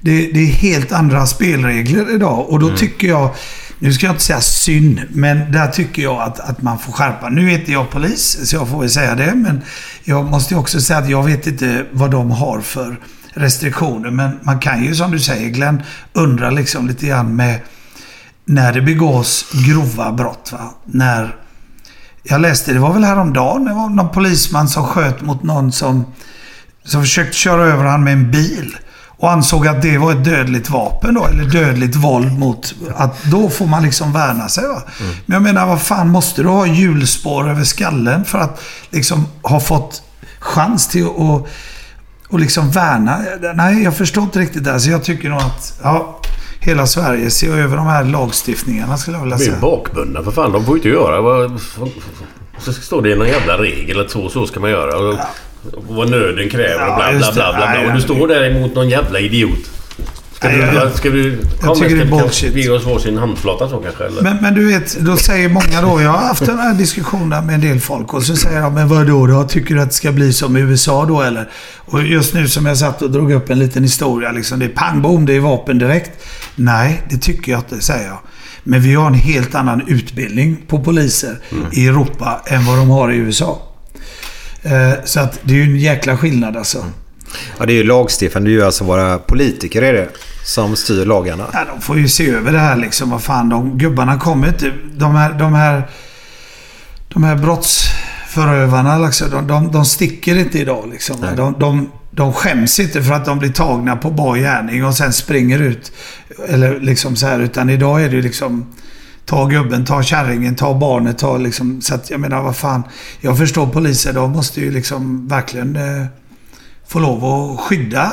Det, 0.00 0.30
det 0.32 0.40
är 0.40 0.46
helt 0.46 0.92
andra 0.92 1.26
spelregler 1.26 2.14
idag. 2.14 2.48
Och 2.48 2.60
då 2.60 2.76
tycker 2.76 3.08
jag, 3.08 3.30
nu 3.78 3.92
ska 3.92 4.06
jag 4.06 4.12
inte 4.12 4.24
säga 4.24 4.40
synd, 4.40 5.00
men 5.10 5.52
där 5.52 5.66
tycker 5.68 6.02
jag 6.02 6.22
att, 6.22 6.40
att 6.40 6.62
man 6.62 6.78
får 6.78 6.92
skärpa. 6.92 7.28
Nu 7.28 7.50
är 7.50 7.58
inte 7.58 7.72
jag 7.72 7.90
polis, 7.90 8.38
så 8.50 8.56
jag 8.56 8.68
får 8.68 8.80
väl 8.80 8.90
säga 8.90 9.14
det. 9.14 9.32
Men 9.34 9.60
jag 10.04 10.24
måste 10.30 10.54
ju 10.54 10.60
också 10.60 10.80
säga 10.80 10.98
att 10.98 11.08
jag 11.10 11.22
vet 11.24 11.46
inte 11.46 11.84
vad 11.92 12.10
de 12.10 12.30
har 12.30 12.60
för 12.60 12.96
restriktioner. 13.38 14.10
Men 14.10 14.38
man 14.42 14.58
kan 14.58 14.84
ju, 14.84 14.94
som 14.94 15.10
du 15.10 15.18
säger 15.18 15.48
Glenn, 15.48 15.82
undra 16.12 16.50
liksom 16.50 16.88
lite 16.88 17.06
grann 17.06 17.36
med 17.36 17.60
när 18.44 18.72
det 18.72 18.82
begås 18.82 19.44
grova 19.66 20.12
brott. 20.12 20.52
Va? 20.52 20.74
När 20.84 21.36
jag 22.22 22.40
läste, 22.40 22.72
det 22.72 22.78
var 22.78 22.92
väl 22.92 23.04
häromdagen, 23.04 23.64
det 23.64 23.74
var 23.74 23.88
någon 23.88 24.08
polisman 24.10 24.68
som 24.68 24.84
sköt 24.84 25.20
mot 25.20 25.42
någon 25.42 25.72
som, 25.72 26.04
som 26.84 27.02
försökte 27.02 27.36
köra 27.36 27.62
över 27.62 27.84
han 27.84 28.04
med 28.04 28.12
en 28.12 28.30
bil. 28.30 28.76
Och 29.20 29.32
ansåg 29.32 29.66
att 29.66 29.82
det 29.82 29.98
var 29.98 30.12
ett 30.12 30.24
dödligt 30.24 30.70
vapen 30.70 31.14
då, 31.14 31.26
eller 31.26 31.44
dödligt 31.44 31.96
våld 31.96 32.38
mot... 32.38 32.74
Att 32.96 33.24
då 33.24 33.50
får 33.50 33.66
man 33.66 33.82
liksom 33.82 34.12
värna 34.12 34.48
sig 34.48 34.68
va. 34.68 34.82
Men 35.26 35.34
jag 35.34 35.42
menar, 35.42 35.66
vad 35.66 35.82
fan 35.82 36.08
måste 36.08 36.42
du 36.42 36.48
ha 36.48 36.66
hjulspår 36.66 37.50
över 37.50 37.64
skallen 37.64 38.24
för 38.24 38.38
att 38.38 38.60
liksom 38.90 39.26
ha 39.42 39.60
fått 39.60 40.02
chans 40.38 40.88
till 40.88 41.06
att 41.06 41.48
och 42.28 42.40
liksom 42.40 42.70
värna? 42.70 43.18
Nej, 43.54 43.82
jag 43.82 43.96
förstår 43.96 44.22
inte 44.24 44.38
riktigt 44.38 44.64
det. 44.64 44.80
Så 44.80 44.90
jag 44.90 45.04
tycker 45.04 45.28
nog 45.28 45.38
att, 45.40 45.78
ja, 45.82 46.20
hela 46.60 46.86
Sverige 46.86 47.30
ser 47.30 47.56
över 47.58 47.76
de 47.76 47.86
här 47.86 48.04
lagstiftningarna 48.04 48.96
skulle 48.96 49.16
jag 49.16 49.22
vilja 49.24 49.36
De 49.36 49.42
är 49.42 49.46
ju 49.46 49.50
säga. 49.52 49.60
bakbundna 49.60 50.22
för 50.22 50.30
fan. 50.30 50.52
De 50.52 50.64
får 50.64 50.74
ju 50.74 50.78
inte 50.78 50.88
göra. 50.88 51.58
Så 52.58 52.72
står 52.72 53.02
det 53.02 53.10
i 53.10 53.14
någon 53.16 53.28
jävla 53.28 53.58
regel 53.58 54.00
att 54.00 54.10
så 54.10 54.28
så 54.28 54.46
ska 54.46 54.60
man 54.60 54.70
göra. 54.70 54.96
Och, 54.98 55.14
och 55.76 55.84
vad 55.96 56.10
nöden 56.10 56.50
kräver 56.50 56.88
och 56.88 56.96
bla 56.96 57.10
bla 57.18 57.32
bla 57.32 57.52
bla. 57.52 57.72
bla. 57.72 57.86
Och 57.88 57.94
du 57.94 58.00
står 58.00 58.28
där 58.28 58.50
emot 58.50 58.74
någon 58.74 58.88
jävla 58.88 59.18
idiot. 59.20 59.70
Ska 60.38 60.48
Nej, 60.48 60.56
du... 60.56 60.62
jag- 60.76 60.92
Ska 60.94 61.10
du 61.10 61.38
kom, 61.60 61.74
tycker 61.78 61.96
det 61.96 62.00
är 62.00 62.04
vi 62.04 62.10
bullshit. 62.10 62.54
ge 62.54 62.68
oss 62.70 62.84
varsin 62.86 63.18
handflata 63.18 63.68
så 63.68 63.76
kanske? 63.78 64.04
Eller? 64.04 64.22
Men, 64.22 64.36
men 64.42 64.54
du 64.54 64.66
vet, 64.72 64.98
då 65.00 65.16
säger 65.16 65.48
många 65.48 65.80
då, 65.82 66.02
jag 66.02 66.10
har 66.10 66.18
haft 66.26 66.46
den 66.46 66.58
här 66.58 66.74
diskussionen 66.74 67.46
med 67.46 67.54
en 67.54 67.60
del 67.60 67.80
folk 67.80 68.14
och 68.14 68.22
så 68.22 68.36
säger 68.36 68.60
de, 68.62 68.74
men 68.74 68.88
vadå 68.88 69.26
då? 69.26 69.44
Tycker 69.44 69.74
du 69.74 69.80
att 69.80 69.88
det 69.88 69.94
ska 69.94 70.12
bli 70.12 70.32
som 70.32 70.56
i 70.56 70.60
USA 70.60 71.04
då 71.06 71.22
eller? 71.22 71.48
Och 71.76 72.02
just 72.02 72.34
nu 72.34 72.48
som 72.48 72.66
jag 72.66 72.78
satt 72.78 73.02
och 73.02 73.10
drog 73.10 73.32
upp 73.32 73.50
en 73.50 73.58
liten 73.58 73.82
historia 73.82 74.32
liksom, 74.32 74.58
det 74.58 74.64
är 74.64 74.68
pang 74.68 75.02
bom, 75.02 75.26
det 75.26 75.36
är 75.36 75.40
vapen 75.40 75.78
direkt. 75.78 76.10
Nej, 76.56 77.02
det 77.10 77.18
tycker 77.18 77.52
jag 77.52 77.60
inte, 77.60 77.80
säger 77.80 78.06
jag. 78.06 78.18
Men 78.64 78.80
vi 78.82 78.94
har 78.94 79.06
en 79.06 79.14
helt 79.14 79.54
annan 79.54 79.82
utbildning 79.88 80.56
på 80.68 80.84
poliser 80.84 81.36
i 81.72 81.86
Europa 81.86 82.40
än 82.46 82.64
vad 82.66 82.78
de 82.78 82.90
har 82.90 83.12
i 83.12 83.16
USA. 83.16 83.62
Eh, 84.62 84.92
så 85.04 85.20
att 85.20 85.38
det 85.42 85.52
är 85.52 85.56
ju 85.56 85.62
en 85.62 85.76
jäkla 85.78 86.16
skillnad 86.16 86.56
alltså. 86.56 86.84
Ja, 87.58 87.66
det 87.66 87.72
är 87.72 87.76
ju 87.76 87.84
lagstiftande. 87.84 88.50
Det 88.50 88.52
är 88.54 88.58
ju 88.58 88.64
alltså 88.64 88.84
våra 88.84 89.18
politiker 89.18 89.82
är 89.82 89.92
det. 89.92 90.08
Som 90.44 90.76
styr 90.76 91.04
lagarna. 91.04 91.46
Ja, 91.52 91.64
de 91.74 91.80
får 91.80 91.98
ju 91.98 92.08
se 92.08 92.30
över 92.30 92.52
det 92.52 92.58
här 92.58 92.76
liksom. 92.76 93.10
Vad 93.10 93.22
fan, 93.22 93.48
de 93.48 93.78
gubbarna 93.78 94.18
kommer 94.18 94.48
inte... 94.48 94.72
De 94.92 95.14
här, 95.14 95.32
de 95.32 95.54
här, 95.54 95.88
de 97.08 97.24
här 97.24 97.36
brottsförövarna 97.36 98.98
liksom, 98.98 99.30
de, 99.30 99.46
de, 99.46 99.72
de 99.72 99.84
sticker 99.84 100.36
inte 100.36 100.58
idag 100.58 100.88
liksom. 100.92 101.16
De, 101.36 101.54
de, 101.58 101.90
de 102.10 102.32
skäms 102.32 102.80
inte 102.80 103.02
för 103.02 103.14
att 103.14 103.24
de 103.24 103.38
blir 103.38 103.52
tagna 103.52 103.96
på 103.96 104.10
bar 104.10 104.36
gärning 104.36 104.84
och 104.84 104.94
sen 104.94 105.12
springer 105.12 105.62
ut. 105.62 105.92
Eller 106.48 106.80
liksom 106.80 107.16
så 107.16 107.26
här. 107.26 107.40
Utan 107.40 107.70
idag 107.70 108.02
är 108.02 108.08
det 108.08 108.16
ju 108.16 108.22
liksom... 108.22 108.66
Ta 109.24 109.46
gubben, 109.46 109.84
ta 109.84 110.02
kärringen, 110.02 110.54
ta 110.54 110.78
barnet, 110.78 111.18
ta 111.18 111.36
liksom... 111.36 111.80
Så 111.80 111.94
att 111.94 112.10
jag 112.10 112.20
menar, 112.20 112.42
vad 112.42 112.56
fan. 112.56 112.82
Jag 113.20 113.38
förstår 113.38 113.66
poliser, 113.66 114.12
de 114.12 114.30
måste 114.30 114.60
ju 114.60 114.70
liksom 114.70 115.28
verkligen 115.28 115.76
eh, 115.76 116.06
få 116.88 116.98
lov 116.98 117.24
att 117.24 117.60
skydda 117.60 118.10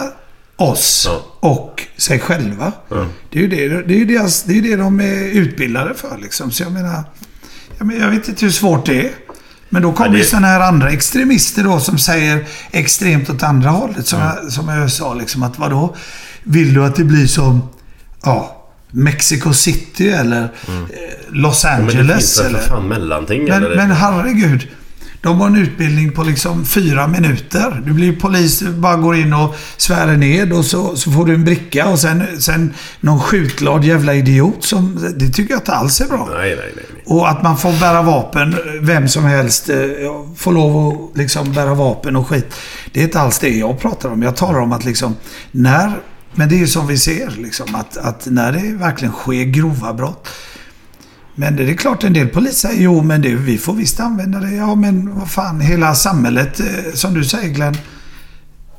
oss 0.55 1.09
och 1.39 1.83
sig 1.97 2.19
själva. 2.19 2.71
Det 3.31 3.39
är 3.39 3.41
ju 3.43 3.47
det, 3.47 3.81
det, 3.87 4.01
är 4.01 4.05
deras, 4.05 4.43
det, 4.43 4.57
är 4.57 4.61
det 4.61 4.75
de 4.75 4.99
är 4.99 5.23
utbildade 5.23 5.93
för. 5.93 6.17
Liksom. 6.21 6.51
Så 6.51 6.63
jag 6.63 6.71
menar, 6.71 7.03
jag, 7.77 7.87
menar, 7.87 8.01
jag 8.01 8.11
vet 8.11 8.27
inte 8.27 8.45
hur 8.45 8.51
svårt 8.51 8.85
det 8.85 9.01
är. 9.05 9.11
Men 9.69 9.81
då 9.81 9.93
kommer 9.93 10.07
Ja, 10.09 10.11
det- 10.13 10.17
ju 10.19 10.23
sådana 10.25 10.47
här 10.47 10.59
andra 10.59 10.89
extremister 10.91 11.63
då 11.63 11.79
som 11.79 11.97
säger 11.97 12.45
extremt 12.71 13.29
åt 13.29 13.43
andra 13.43 13.69
hållet. 13.69 14.07
Som, 14.07 14.21
Mm. 14.21 14.33
jag, 14.43 14.51
som 14.53 14.67
jag 14.69 14.91
sa, 14.91 15.13
liksom, 15.13 15.43
att 15.43 15.59
vadå? 15.59 15.95
Vill 16.43 16.73
du 16.73 16.85
att 16.85 16.95
det 16.95 17.03
blir 17.03 17.27
som 17.27 17.69
ja, 18.23 18.65
Mexico 18.91 19.53
City 19.53 20.09
eller 20.09 20.43
eh, 20.43 20.49
Los 21.29 21.65
Mm. 21.65 21.85
Men 21.85 21.95
det 21.95 22.01
Angeles? 22.01 22.17
finns 22.17 22.39
väl 22.39 22.45
eller? 22.45 22.59
för 22.59 22.69
fan 22.69 22.87
mellanting? 22.87 23.43
Men, 23.43 23.63
eller? 23.63 23.75
men 23.75 23.91
herregud. 23.91 24.67
De 25.25 25.39
har 25.39 25.47
en 25.47 25.55
utbildning 25.55 26.11
på 26.11 26.23
liksom 26.23 26.65
fyra 26.65 27.07
minuter. 27.07 27.81
Du 27.85 27.93
blir 27.93 28.15
polis, 28.15 28.59
du 28.59 28.71
bara 28.71 28.95
går 28.95 29.15
in 29.15 29.33
och 29.33 29.55
svärar 29.77 30.17
ned 30.17 30.53
och 30.53 30.65
så, 30.65 30.95
så 30.95 31.11
får 31.11 31.25
du 31.25 31.33
en 31.33 31.45
bricka 31.45 31.87
och 31.87 31.99
sen, 31.99 32.23
sen 32.39 32.73
någon 32.99 33.19
skjutglad 33.19 33.83
jävla 33.83 34.13
idiot 34.13 34.63
som... 34.63 35.13
Det 35.15 35.29
tycker 35.29 35.53
jag 35.53 35.59
inte 35.59 35.71
alls 35.71 36.01
är 36.01 36.07
bra. 36.07 36.29
Nej, 36.31 36.49
nej, 36.49 36.55
nej. 36.57 36.85
nej. 36.93 37.03
Och 37.05 37.29
att 37.29 37.43
man 37.43 37.57
får 37.57 37.79
bära 37.79 38.01
vapen, 38.01 38.55
vem 38.81 39.07
som 39.07 39.23
helst 39.23 39.69
eh, 39.69 39.75
får 40.37 40.51
lov 40.51 40.87
att 40.87 41.17
liksom 41.17 41.53
bära 41.53 41.73
vapen 41.73 42.15
och 42.15 42.27
skit. 42.27 42.53
Det 42.91 42.99
är 42.99 43.03
inte 43.03 43.19
alls 43.19 43.39
det 43.39 43.49
jag 43.49 43.79
pratar 43.79 44.09
om. 44.09 44.21
Jag 44.21 44.35
talar 44.35 44.59
om 44.59 44.71
att 44.71 44.85
liksom 44.85 45.15
när... 45.51 45.91
Men 46.33 46.49
det 46.49 46.55
är 46.55 46.59
ju 46.59 46.67
som 46.67 46.87
vi 46.87 46.97
ser 46.97 47.31
liksom 47.37 47.75
att, 47.75 47.97
att 47.97 48.25
när 48.25 48.51
det 48.51 48.77
verkligen 48.77 49.13
sker 49.13 49.43
grova 49.43 49.93
brott. 49.93 50.29
Men 51.35 51.55
det 51.55 51.63
är 51.69 51.73
klart 51.73 52.03
en 52.03 52.13
del 52.13 52.27
poliser 52.27 52.67
säger 52.69 52.83
jo 52.83 53.01
men 53.01 53.21
det, 53.21 53.35
vi 53.35 53.57
får 53.57 53.73
visst 53.73 53.99
använda 53.99 54.39
det. 54.39 54.55
Ja 54.55 54.75
men 54.75 55.15
vad 55.19 55.29
fan 55.29 55.59
hela 55.61 55.95
samhället 55.95 56.59
eh, 56.59 56.65
som 56.93 57.13
du 57.13 57.23
säger 57.23 57.49
Glenn. 57.49 57.77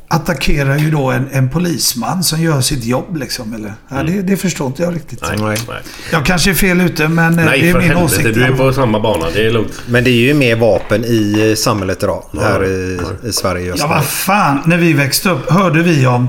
Attackerar 0.08 0.78
ju 0.78 0.90
då 0.90 1.10
en, 1.10 1.28
en 1.32 1.50
polisman 1.50 2.22
som 2.24 2.40
gör 2.42 2.60
sitt 2.60 2.84
jobb 2.84 3.16
liksom. 3.16 3.54
Eller? 3.54 3.74
Ja, 3.88 4.02
det, 4.02 4.22
det 4.22 4.36
förstår 4.36 4.66
inte 4.66 4.82
jag 4.82 4.94
riktigt. 4.94 5.22
Nej, 5.22 5.38
nej. 5.68 5.78
Jag 6.12 6.26
kanske 6.26 6.50
är 6.50 6.54
fel 6.54 6.80
ute 6.80 7.08
men 7.08 7.38
eh, 7.38 7.44
Nej, 7.44 7.60
det 7.60 7.68
är 7.68 7.72
för 7.72 7.80
min 7.80 7.88
helvete. 7.88 8.04
åsikt. 8.14 8.34
Du 8.34 8.44
är 8.44 8.52
på 8.52 8.72
samma 8.72 9.00
bana. 9.00 9.26
Det 9.34 9.46
är 9.46 9.50
lugnt. 9.52 9.82
Men 9.88 10.04
det 10.04 10.10
är 10.10 10.26
ju 10.26 10.34
mer 10.34 10.56
vapen 10.56 11.04
i 11.04 11.48
eh, 11.50 11.54
samhället 11.54 12.02
idag. 12.02 12.24
Här 12.40 12.64
i, 12.64 12.98
i 13.28 13.32
Sverige 13.32 13.66
just 13.66 13.78
Ja, 13.82 13.86
vad 13.88 14.04
fan. 14.04 14.58
När 14.66 14.76
vi 14.76 14.92
växte 14.92 15.30
upp 15.30 15.50
hörde 15.50 15.82
vi 15.82 16.06
om 16.06 16.28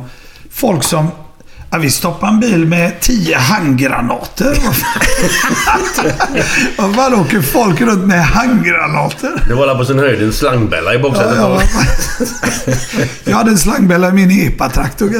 folk 0.51 0.83
som... 0.83 1.07
Ja, 1.69 1.77
vi 1.77 1.89
stoppade 1.89 2.31
en 2.31 2.39
bil 2.39 2.65
med 2.65 2.99
tio 3.01 3.37
handgranater. 3.37 4.57
Vad 6.77 6.95
fan 6.95 7.13
åker 7.13 7.41
folk 7.41 7.81
runt 7.81 8.03
med 8.07 8.25
handgranater? 8.25 9.43
Det 9.47 9.53
var 9.55 9.75
på 9.75 9.85
sin 9.85 9.99
höjd 9.99 10.21
en 10.23 10.33
slangbälla 10.33 10.93
i 10.93 10.99
baksätet. 10.99 11.35
Ja, 11.37 11.61
Jag 13.23 13.37
hade 13.37 13.51
en 13.51 13.57
slangbälla 13.57 14.09
i 14.09 14.11
min 14.11 14.31
epatraktor. 14.47 15.11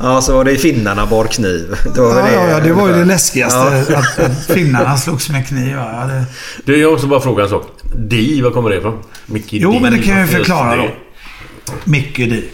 Ja, 0.00 0.22
så 0.22 0.34
var 0.34 0.44
det 0.44 0.56
finnarna 0.56 1.06
bar 1.06 1.24
kniv. 1.24 1.76
Det 1.94 2.00
var 2.00 2.18
Ja, 2.20 2.28
ja, 2.32 2.48
ja, 2.48 2.60
det 2.60 2.72
var 2.72 2.88
ju 2.88 2.94
det 2.94 3.04
läskigaste. 3.04 3.84
Ja. 3.88 3.98
Att, 3.98 4.46
finnarna 4.54 4.96
slogs 4.96 5.30
med 5.30 5.48
kniv. 5.48 5.70
Ja, 5.76 6.04
det... 6.06 6.24
Du, 6.64 6.76
jag 6.80 6.92
måste 6.92 7.06
bara 7.06 7.20
fråga 7.20 7.42
en 7.44 7.50
sak. 7.50 7.66
Di, 7.96 8.40
var 8.42 8.50
kommer 8.50 8.70
det 8.70 8.76
ifrån? 8.76 8.98
Micke 9.26 9.52
Jo, 9.52 9.72
Di, 9.72 9.80
men 9.80 9.92
det 9.92 9.98
kan 10.02 10.18
jag 10.18 10.26
ju 10.26 10.32
förklara 10.32 10.76
det? 10.76 10.82
då. 11.66 11.72
Micke 11.84 12.16
Di. 12.16 12.48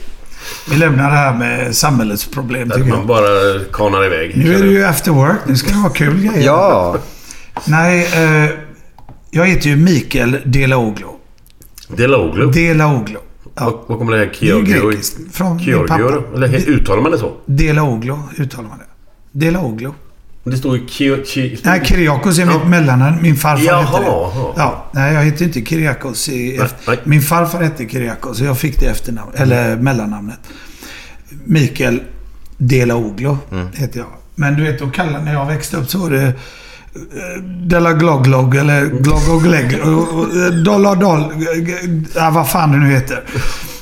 Vi 0.71 0.77
lämnar 0.77 1.11
det 1.11 1.17
här 1.17 1.35
med 1.35 1.77
samhällets 1.77 2.27
problem 2.27 2.73
Att 2.73 2.87
man 2.89 3.07
bara 3.07 3.25
kanar 3.73 4.05
iväg. 4.07 4.33
Nu 4.37 4.55
är 4.55 4.63
det 4.63 4.69
ju 4.71 4.85
after 4.85 5.11
work. 5.11 5.37
Nu 5.47 5.57
ska 5.57 5.71
det 5.71 5.83
vara 5.83 5.93
kul 5.93 6.21
grejer. 6.21 6.47
Ja. 6.47 6.97
Nej, 7.67 8.09
eh, 8.45 8.51
jag 9.31 9.47
heter 9.47 9.69
ju 9.71 9.77
Mikael 9.77 10.37
Delaoglu. 10.45 11.07
Deloglu. 11.89 12.51
Delaoglu. 12.51 13.19
Var, 13.55 13.79
var 13.87 13.99
kommer 13.99 14.13
det 14.13 14.19
här 14.19 14.33
Det 14.41 14.47
är 14.47 14.55
Georgio? 14.55 14.89
grekiskt. 14.91 15.17
Från 15.37 15.57
min 15.57 15.65
Georgio? 15.65 15.87
pappa. 15.89 16.37
Eller 16.37 16.69
uttalar 16.71 17.03
man 17.03 17.13
det 17.13 17.19
så? 17.19 17.33
Delaoglu 17.47 18.15
uttalar 18.39 18.69
man 18.69 18.79
det. 18.79 18.85
Delaoglu. 19.47 19.91
Det 20.45 20.57
står 20.57 20.77
ju. 20.77 20.87
Ki, 21.25 21.59
Nej, 21.65 21.81
Kyriakos 21.85 22.39
är 22.39 22.47
mitt 22.47 22.67
mellannamn. 22.69 23.23
Min 23.23 23.37
farfar 23.37 23.65
Jaha, 23.65 23.83
hette 23.83 23.99
det. 24.01 24.07
Ja, 24.57 24.85
nej, 24.93 25.15
jag 25.15 25.23
heter 25.25 25.45
inte 25.45 25.65
Kyriakos. 25.65 26.29
I, 26.29 26.61
nej. 26.87 26.99
Min 27.05 27.23
farfar 27.23 27.63
hette 27.63 27.89
Kyriakos 27.89 28.41
och 28.41 28.47
jag 28.47 28.59
fick 28.59 28.81
det 28.81 28.87
efternamn, 28.87 29.31
eller 29.35 29.77
mellannamnet. 29.77 30.39
Mikael 31.45 32.01
Delaoglu 32.59 33.37
Mm. 33.53 33.69
heter 33.75 33.99
jag. 33.99 34.07
Men 34.35 34.55
du 34.55 34.63
vet, 34.63 34.79
då 34.79 34.91
kallade, 34.91 35.25
när 35.25 35.33
jag 35.33 35.47
växte 35.47 35.77
upp 35.77 35.91
så 35.91 35.99
var 35.99 36.11
det 36.11 36.23
eh, 36.27 36.33
Della 37.67 37.93
Gloglog 37.93 38.57
eller 38.57 38.87
Glogogleg. 38.87 39.71
Dollar 40.65 40.97
Doll. 40.97 41.25
Ja, 42.15 42.31
vad 42.31 42.49
fan 42.51 42.73
det 42.73 42.79
nu 42.79 42.91
heter. 42.91 43.23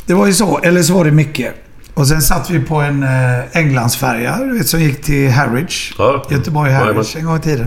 Det 0.07 0.15
var 0.15 0.27
ju 0.27 0.33
så. 0.33 0.59
Eller 0.59 0.83
så 0.83 0.95
var 0.95 1.05
det 1.05 1.11
Micke. 1.11 1.41
Och 1.95 2.07
sen 2.09 2.23
satt 2.23 2.51
vi 2.51 2.59
på 2.61 2.81
en 2.81 3.03
eh, 3.03 3.41
Englandsfärja 3.53 4.39
du 4.39 4.59
vet, 4.59 4.69
som 4.69 4.81
gick 4.81 5.03
till 5.03 5.31
Harwich. 5.31 5.95
Ja. 5.99 6.27
Göteborg 6.31 6.73
Harwich 6.73 7.17
en 7.17 7.25
gång 7.25 7.37
i 7.37 7.41
tiden. 7.41 7.67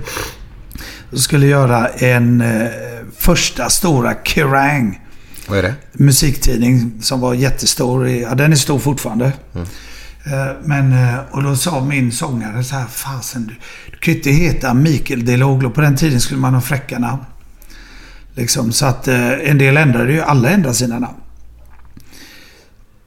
Och 1.11 1.19
skulle 1.19 1.47
göra 1.47 1.88
en 1.88 2.41
eh, 2.41 2.67
första 3.17 3.69
stora 3.69 4.13
Kerrang! 4.23 5.01
Vad 5.47 5.57
är 5.57 5.63
det? 5.63 5.73
musiktidning 5.93 6.91
som 7.01 7.19
var 7.21 7.34
jättestor. 7.34 8.07
i- 8.07 8.21
Ja, 8.21 8.36
den 8.36 8.51
är 8.51 8.55
stor 8.55 8.80
fortfarande. 8.80 9.26
Eh, 10.26 10.47
Men, 10.63 10.95
och 11.32 11.43
då 11.43 11.55
sa 11.55 11.82
min 11.86 12.11
sångare 12.11 12.63
så 12.63 12.76
här, 12.76 12.86
fasen 12.86 13.47
du, 13.47 13.55
du 13.91 13.97
kan 13.97 14.13
ju 14.13 14.17
inte 14.17 14.30
heta 14.32 14.73
Mikael 14.73 15.26
Deloglo. 15.26 15.69
På 15.69 15.82
den 15.82 15.95
tiden 15.95 16.21
skulle 16.21 16.39
man 16.39 16.53
ha 16.53 16.61
fräcka 16.61 16.99
namn. 16.99 17.21
Liksom, 18.34 18.71
så 18.71 18.86
att 18.86 19.07
en 19.07 19.57
del 19.57 19.78
ändrade 19.78 20.11
ju, 20.13 20.21
alla 20.21 20.49
ändrade 20.49 20.76
sina 20.76 20.99
namn. 20.99 21.15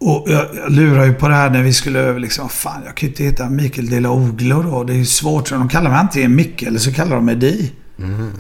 Och 0.01 0.25
jag, 0.31 0.47
jag 0.55 0.73
lurade 0.73 1.07
ju 1.07 1.15
på 1.15 1.29
det 1.29 1.35
här 1.35 1.51
när 1.51 1.63
vi 1.63 1.73
skulle 1.73 1.99
över 1.99 2.21
liksom, 2.21 2.49
fan 2.49 2.83
jag 2.85 2.95
kan 2.95 3.07
ju 3.07 3.13
inte 3.13 3.25
heta 3.25 3.51
Mikael 3.51 3.91
de 3.91 4.37
la 4.41 4.63
då. 4.63 4.85
Det 4.85 4.93
är 4.93 4.97
ju 4.97 5.07
svårt. 5.07 5.49
Så 5.49 5.55
de 5.55 5.69
kallar 5.69 5.91
mig 5.91 5.99
antingen 5.99 6.35
Micke 6.35 6.63
eller 6.63 6.79
så 6.79 6.93
kallar 6.93 7.17
de 7.17 7.25
mig 7.25 7.37
Di. 7.37 7.73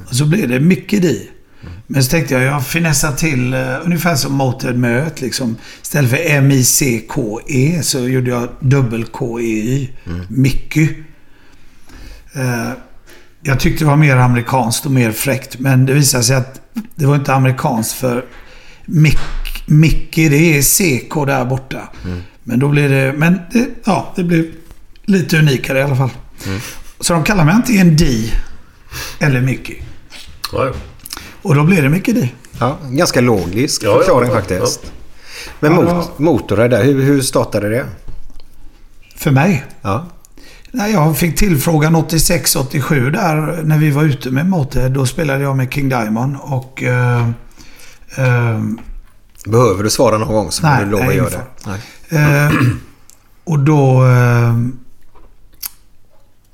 Och 0.08 0.16
så 0.16 0.26
blev 0.26 0.48
det 0.48 0.60
Micke 0.60 0.90
Di. 0.90 1.30
Men 1.86 2.04
så 2.04 2.10
tänkte 2.10 2.34
jag, 2.34 2.42
jag 2.42 2.66
finessar 2.66 3.12
till 3.12 3.54
uh, 3.54 3.84
ungefär 3.84 4.14
som 4.14 4.34
Motörhead 4.34 4.78
Möt. 4.78 5.20
Liksom. 5.20 5.56
Istället 5.82 6.10
för 6.10 6.18
M-I-C-K-E 6.26 7.82
så 7.82 7.98
gjorde 7.98 8.30
jag 8.30 8.48
dubbel-K-E-Y. 8.60 9.88
Micky. 10.28 10.88
Uh, 12.36 12.68
eh, 12.68 12.72
jag 13.42 13.60
tyckte 13.60 13.84
det 13.84 13.88
var 13.88 13.96
mer 13.96 14.16
amerikanskt 14.16 14.86
och 14.86 14.92
mer 14.92 15.12
fräckt. 15.12 15.58
Men 15.58 15.86
det 15.86 15.92
visade 15.92 16.24
sig 16.24 16.36
att 16.36 16.60
det 16.94 17.06
var 17.06 17.16
inte 17.16 17.34
amerikanskt 17.34 17.92
för 17.92 18.24
Mick, 18.84 19.18
Mickey, 19.68 20.28
det 20.28 20.58
är 20.58 20.62
CK 20.62 21.26
där 21.26 21.44
borta. 21.44 21.88
Men 22.44 22.58
då 22.58 22.68
blev 22.68 22.90
det... 22.90 23.14
Men 23.16 23.40
det, 23.52 23.68
ja, 23.84 24.12
det 24.16 24.24
blev 24.24 24.44
lite 25.04 25.38
unikare 25.38 25.78
i 25.78 25.82
alla 25.82 25.96
fall. 25.96 26.10
Så 27.00 27.12
de 27.12 27.24
kallar 27.24 27.44
mig 27.44 27.54
antingen 27.54 27.96
Di 27.96 28.32
eller 29.18 29.40
Mickey. 29.40 29.76
Ja, 30.52 30.66
ja. 30.66 30.72
Och 31.42 31.54
då 31.54 31.64
blev 31.64 31.82
det 31.82 31.88
Mickey 31.88 32.12
Di. 32.12 32.32
Ja, 32.58 32.78
ganska 32.90 33.20
logisk 33.20 33.82
Ja, 33.84 33.98
förklaring 33.98 34.30
ja, 34.30 34.36
faktiskt. 34.36 34.92
Men 35.60 35.74
mot, 35.74 36.18
motorer 36.18 36.68
där, 36.68 36.84
hur, 36.84 37.02
hur 37.02 37.20
startade 37.20 37.68
det? 37.68 37.86
För 39.16 39.30
mig. 39.30 39.64
Ja. 39.82 40.06
Nej, 40.70 40.92
jag 40.92 41.18
fick 41.18 41.36
tillfrågan 41.36 41.96
86-87 41.96 43.10
där 43.10 43.62
när 43.62 43.78
vi 43.78 43.90
var 43.90 44.04
ute 44.04 44.30
med 44.30 44.46
Motörhead. 44.46 44.88
Då 44.88 45.06
spelade 45.06 45.42
jag 45.42 45.56
med 45.56 45.72
King 45.72 45.88
Diamond 45.88 46.36
och... 46.40 46.82
Eh, 46.82 47.28
eh, 48.16 48.60
Behöver 49.46 49.82
du 49.82 49.90
svara 49.90 50.18
någon 50.18 50.28
gång 50.34 50.50
så 50.50 50.62
får 50.62 50.84
du 50.84 50.90
lov 50.90 51.00
att 51.08 51.14
göra 51.14 51.30
det. 51.30 51.44
Nej. 51.66 51.80
Eh, 52.46 52.52
och 53.44 53.58
då 53.58 54.06
eh, 54.06 54.54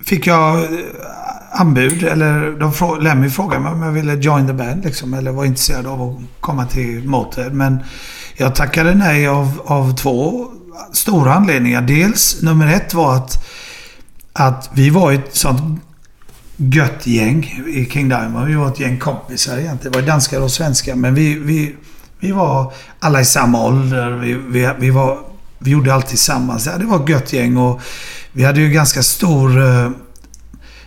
fick 0.05 0.27
jag 0.27 0.59
eh, 0.63 0.69
anbud, 1.53 2.03
eller 2.03 2.51
de 2.61 2.73
frå- 2.73 3.01
Lemmy 3.03 3.31
frågade 3.31 3.63
mig 3.63 3.73
om 3.73 3.83
jag 3.83 3.93
ville 3.93 4.15
join 4.15 4.47
the 4.47 4.53
band 4.53 4.85
liksom, 4.85 5.15
eller 5.15 5.33
var 5.33 5.45
intresserad 5.45 5.87
av 5.87 6.03
att 6.03 6.41
komma 6.41 6.67
till 6.67 7.09
Motörhead. 7.09 7.51
Men 7.53 7.79
jag 8.37 8.55
tackade 8.55 8.95
nej 8.95 9.29
av, 9.29 9.61
av 9.65 9.97
två 9.97 10.47
stora 10.93 11.35
anledningar. 11.35 11.83
Dels, 11.83 12.43
nummer 12.43 12.73
ett 12.75 12.95
var 12.95 13.17
att, 13.17 13.47
att 14.33 14.71
vi 14.75 14.91
var 14.91 15.13
ett 15.13 15.37
sånt 15.37 15.81
gött 16.57 17.07
gäng 17.07 17.65
i 17.69 17.89
King 17.91 18.09
Diamond. 18.09 18.47
Vi 18.47 18.55
var 18.55 18.69
ett 18.69 18.81
gäng 18.81 18.99
kompisar 18.99 19.59
egentligen. 19.59 19.93
Det 19.93 19.99
var 20.01 20.07
danskar 20.07 20.41
och 20.41 20.51
svenskar. 20.51 20.95
Men 20.95 21.15
vi, 21.15 21.39
vi, 21.39 21.75
vi 22.21 22.33
var 22.33 22.73
alla 22.99 23.21
i 23.21 23.25
samma 23.25 23.65
ålder. 23.65 24.11
Vi, 24.11 24.33
vi, 24.49 24.71
vi, 24.79 24.91
var, 24.91 25.19
vi 25.59 25.71
gjorde 25.71 25.95
allt 25.95 26.07
tillsammans. 26.07 26.67
Ja, 26.67 26.79
det 26.79 26.85
var 26.85 27.03
ett 27.03 27.09
gött 27.09 27.33
gäng 27.33 27.57
och 27.57 27.81
vi 28.33 28.45
hade 28.45 28.61
ju 28.61 28.69
ganska 28.71 29.03
stor 29.03 29.63
eh, 29.63 29.91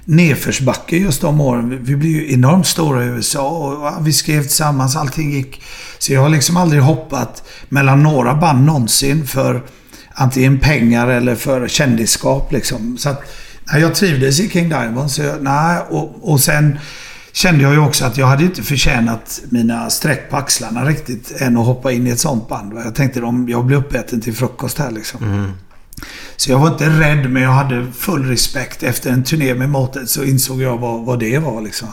nedförsbacke 0.06 0.98
just 0.98 1.22
de 1.22 1.42
åren. 1.42 1.70
Vi, 1.70 1.78
vi 1.78 1.96
blev 1.96 2.12
ju 2.12 2.34
enormt 2.34 2.68
stora 2.68 3.04
i 3.04 3.08
USA 3.08 3.50
och 3.50 4.08
vi 4.08 4.14
skrev 4.14 4.42
tillsammans. 4.42 4.96
Allting 4.96 5.32
gick. 5.32 5.62
Så 6.00 6.14
jag 6.14 6.22
har 6.22 6.30
liksom 6.30 6.58
aldrig 6.58 6.82
hoppat 6.82 7.44
mellan 7.70 8.04
några 8.04 8.36
band 8.36 8.66
någonsin 8.66 9.28
för 9.28 9.64
antingen 10.14 10.60
pengar 10.60 11.08
eller 11.08 11.36
för 11.36 11.68
kändisskap 11.68 12.52
liksom. 12.52 12.98
Så 12.98 13.10
att, 13.10 13.22
nej, 13.72 13.82
jag 13.82 13.96
trivdes 13.96 14.40
i 14.40 14.50
King 14.50 14.70
Diamond. 14.70 15.12
Så 15.12 15.22
jag, 15.22 15.44
nej, 15.44 15.80
och, 15.90 16.32
och 16.32 16.40
sen 16.40 16.80
kände 17.38 17.64
jag 17.64 17.74
ju 17.74 17.80
också 17.80 18.06
att 18.06 18.18
jag 18.18 18.28
hade 18.28 18.44
inte 18.44 18.64
förtjänat 18.64 19.42
mina 19.50 19.90
streck 19.90 20.30
på 20.30 20.38
axlarna 20.38 20.86
riktigt 20.86 21.42
än 21.42 21.58
att 21.58 21.66
hoppa 21.66 21.92
in 21.92 22.08
i 22.08 22.10
ett 22.10 22.20
sånt 22.20 22.48
band. 22.50 22.74
Jag 22.86 22.96
tänkte 22.96 23.22
om 23.22 23.50
jag 23.50 23.66
blir 23.66 23.78
uppäten 23.78 24.22
till 24.22 24.34
frukost 24.36 24.78
här 24.78 24.92
liksom. 24.92 25.20
Så 26.36 26.52
jag 26.52 26.60
var 26.60 26.68
inte 26.68 26.90
rädd, 26.90 27.30
men 27.32 27.44
jag 27.44 27.52
hade 27.52 27.92
full 27.92 28.26
respekt. 28.26 28.84
Efter 28.84 29.12
en 29.12 29.24
turné 29.24 29.54
med 29.56 29.70
Motörhead 29.70 30.08
så 30.08 30.24
insåg 30.24 30.62
jag 30.62 30.78
vad, 30.78 31.06
vad 31.06 31.20
det 31.20 31.38
var 31.40 31.62
liksom. 31.62 31.88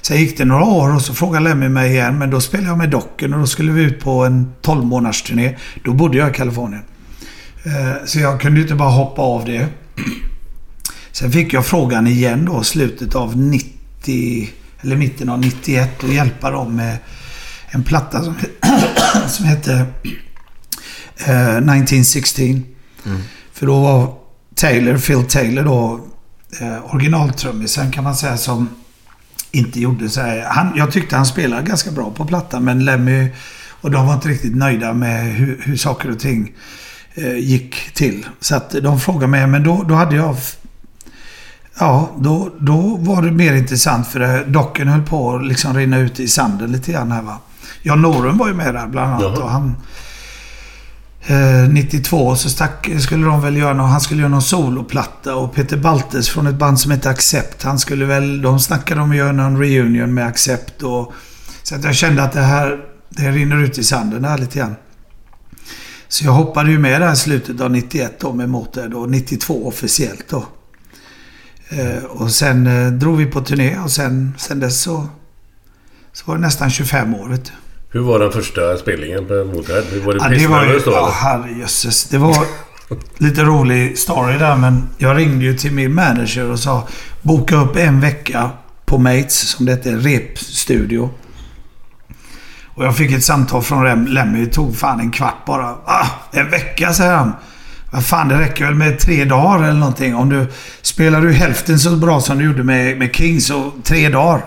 Sen 0.00 0.16
gick 0.16 0.38
det 0.38 0.44
några 0.44 0.64
år 0.64 0.94
och 0.94 1.02
så 1.02 1.14
frågade 1.14 1.44
Lemmy 1.44 1.68
mig 1.68 1.90
igen, 1.90 2.18
men 2.18 2.30
då 2.30 2.40
spelade 2.40 2.68
jag 2.68 2.78
med 2.78 2.90
Docken 2.90 3.34
och 3.34 3.40
då 3.40 3.46
skulle 3.46 3.72
vi 3.72 3.82
ut 3.82 4.00
på 4.00 4.24
en 4.24 4.52
12 4.62 4.84
månaders 4.84 5.22
turné. 5.22 5.56
Då 5.84 5.92
bodde 5.92 6.18
jag 6.18 6.30
i 6.30 6.34
Kalifornien. 6.34 6.82
Eh, 7.64 8.04
Så 8.06 8.18
jag 8.18 8.40
kunde 8.40 8.60
inte 8.60 8.74
bara 8.74 8.90
hoppa 8.90 9.22
av 9.22 9.44
det. 9.44 9.66
Sen 11.12 11.32
fick 11.32 11.52
jag 11.52 11.66
frågan 11.66 12.06
igen 12.06 12.44
då, 12.44 12.62
slutet 12.62 13.14
av 13.14 13.36
90, 13.36 14.50
eller 14.82 14.96
mitten 14.96 15.28
av 15.28 15.40
91 15.40 16.02
och 16.02 16.08
hjälpa 16.08 16.50
dem 16.50 16.76
med 16.76 16.98
en 17.70 17.84
platta 17.84 18.24
som, 18.24 18.34
som 19.28 19.44
hette 19.44 19.72
eh, 21.26 21.56
1916. 21.56 22.64
För 23.52 23.66
då 23.66 23.80
var 23.80 24.14
Taylor, 24.54 24.98
Phil 24.98 25.24
Taylor 25.24 25.64
då, 25.64 26.00
eh, 26.60 26.94
originaltrummisen 26.94 27.90
kan 27.90 28.04
man 28.04 28.14
säga 28.16 28.36
som 28.36 28.68
inte 29.50 29.80
gjorde 29.80 30.08
så 30.08 30.20
här. 30.20 30.44
Han, 30.48 30.72
jag 30.76 30.92
tyckte 30.92 31.16
han 31.16 31.26
spelade 31.26 31.62
ganska 31.62 31.90
bra 31.90 32.10
på 32.10 32.24
plattan 32.24 32.64
men 32.64 32.84
Lemmy 32.84 33.28
och 33.80 33.90
de 33.90 34.06
var 34.06 34.14
inte 34.14 34.28
riktigt 34.28 34.56
nöjda 34.56 34.92
med 34.92 35.34
hur, 35.34 35.60
hur 35.64 35.76
saker 35.76 36.10
och 36.10 36.18
ting 36.18 36.52
eh, 37.14 37.38
gick 37.38 37.94
till. 37.94 38.26
Så 38.40 38.56
att 38.56 38.70
de 38.70 39.00
frågade 39.00 39.26
mig, 39.26 39.46
men 39.46 39.62
då, 39.62 39.82
då 39.88 39.94
hade 39.94 40.16
jag... 40.16 40.36
Ja, 41.78 42.10
då, 42.18 42.50
då 42.58 42.96
var 42.96 43.22
det 43.22 43.30
mer 43.30 43.54
intressant 43.54 44.06
för 44.06 44.20
det, 44.20 44.44
docken 44.44 44.88
höll 44.88 45.02
på 45.02 45.34
att 45.34 45.46
liksom 45.46 45.76
rinna 45.76 45.98
ut 45.98 46.20
i 46.20 46.28
sanden 46.28 46.72
lite 46.72 46.92
grann 46.92 47.12
här 47.12 47.22
va. 47.22 47.38
Jan 47.82 48.02
Norum 48.02 48.38
var 48.38 48.48
ju 48.48 48.54
med 48.54 48.74
där 48.74 48.86
bland 48.86 49.14
annat 49.14 49.38
och 49.38 49.50
han... 49.50 49.76
Eh, 51.26 51.68
92 51.70 52.36
så 52.36 52.50
stack, 52.50 52.90
skulle 53.00 53.26
de 53.26 53.40
väl 53.40 53.56
göra 53.56 53.74
någon, 53.74 53.90
han 53.90 54.00
skulle 54.00 54.20
göra 54.20 54.30
någon 54.30 54.42
soloplatta 54.42 55.34
och 55.34 55.54
Peter 55.54 55.76
Baltes 55.76 56.28
från 56.28 56.46
ett 56.46 56.54
band 56.54 56.80
som 56.80 56.90
heter 56.90 57.10
Accept. 57.10 57.62
Han 57.62 57.78
skulle 57.78 58.04
väl, 58.04 58.42
de 58.42 58.60
snackade 58.60 59.00
om 59.00 59.10
att 59.10 59.16
göra 59.16 59.32
någon 59.32 59.58
reunion 59.58 60.14
med 60.14 60.26
Accept 60.26 60.82
och... 60.82 61.12
Så 61.62 61.74
att 61.74 61.84
jag 61.84 61.94
kände 61.94 62.22
att 62.22 62.32
det 62.32 62.40
här, 62.40 62.80
det 63.08 63.30
rinner 63.30 63.64
ut 63.64 63.78
i 63.78 63.84
sanden 63.84 64.24
här 64.24 64.38
lite 64.38 64.58
grann. 64.58 64.76
Så 66.08 66.24
jag 66.24 66.32
hoppade 66.32 66.70
ju 66.70 66.78
med 66.78 67.00
där 67.00 67.12
i 67.12 67.16
slutet 67.16 67.60
av 67.60 67.70
91 67.70 68.20
då 68.20 68.32
med 68.32 68.48
Motörhead 68.48 68.94
och 68.94 69.10
92 69.10 69.68
officiellt 69.68 70.24
då. 70.28 70.44
Eh, 71.70 72.04
och 72.04 72.30
sen 72.30 72.66
eh, 72.66 72.92
drog 72.92 73.16
vi 73.16 73.26
på 73.26 73.40
turné 73.40 73.78
och 73.78 73.90
sen, 73.90 74.34
sen 74.38 74.60
dess 74.60 74.82
så, 74.82 75.08
så 76.12 76.24
var 76.26 76.34
det 76.34 76.40
nästan 76.40 76.70
25 76.70 77.14
år 77.14 77.28
vet 77.28 77.44
du. 77.44 77.50
Hur 77.92 78.00
var 78.00 78.18
den 78.18 78.32
första 78.32 78.76
spelningen 78.76 79.26
på 79.26 79.34
Motörhead? 79.34 79.82
Hur 79.90 80.00
var 80.00 80.12
det 80.14 80.18
Ja, 80.22 80.28
det 80.28 80.46
var 80.46 80.64
ju... 80.64 80.78
då 80.78 80.90
Ja, 80.90 81.10
herrejösses. 81.14 82.04
Det 82.04 82.18
var 82.18 82.36
lite 83.18 83.42
rolig 83.44 83.98
story 83.98 84.38
där 84.38 84.56
men 84.56 84.88
jag 84.98 85.16
ringde 85.16 85.44
ju 85.44 85.54
till 85.56 85.72
min 85.72 85.94
manager 85.94 86.50
och 86.50 86.58
sa 86.58 86.88
boka 87.22 87.56
upp 87.56 87.76
en 87.76 88.00
vecka 88.00 88.50
på 88.86 88.98
Mates, 88.98 89.38
som 89.38 89.66
det 89.66 89.72
heter, 89.72 89.96
repstudio. 89.96 91.10
Och 92.74 92.84
jag 92.84 92.96
fick 92.96 93.12
ett 93.12 93.24
samtal 93.24 93.62
från 93.62 93.84
Rem- 93.84 94.06
Lemmy. 94.06 94.44
Det 94.44 94.52
tog 94.52 94.76
fan 94.76 95.00
en 95.00 95.10
kvart 95.10 95.46
bara. 95.46 95.66
Ah, 95.84 96.06
en 96.32 96.50
vecka 96.50 96.92
säger 96.92 97.14
han. 97.14 97.32
Vad 97.90 98.04
fan, 98.06 98.28
det 98.28 98.38
räcker 98.40 98.64
väl 98.64 98.74
med 98.74 98.98
tre 98.98 99.24
dagar 99.24 99.64
eller 99.64 99.78
någonting. 99.78 100.14
Om 100.14 100.28
du 100.28 100.46
spelar 100.82 101.20
du 101.20 101.32
hälften 101.32 101.78
så 101.78 101.96
bra 101.96 102.20
som 102.20 102.38
du 102.38 102.44
gjorde 102.44 102.62
med, 102.64 102.98
med 102.98 103.14
King 103.16 103.40
så 103.40 103.72
tre 103.84 104.08
dagar. 104.08 104.44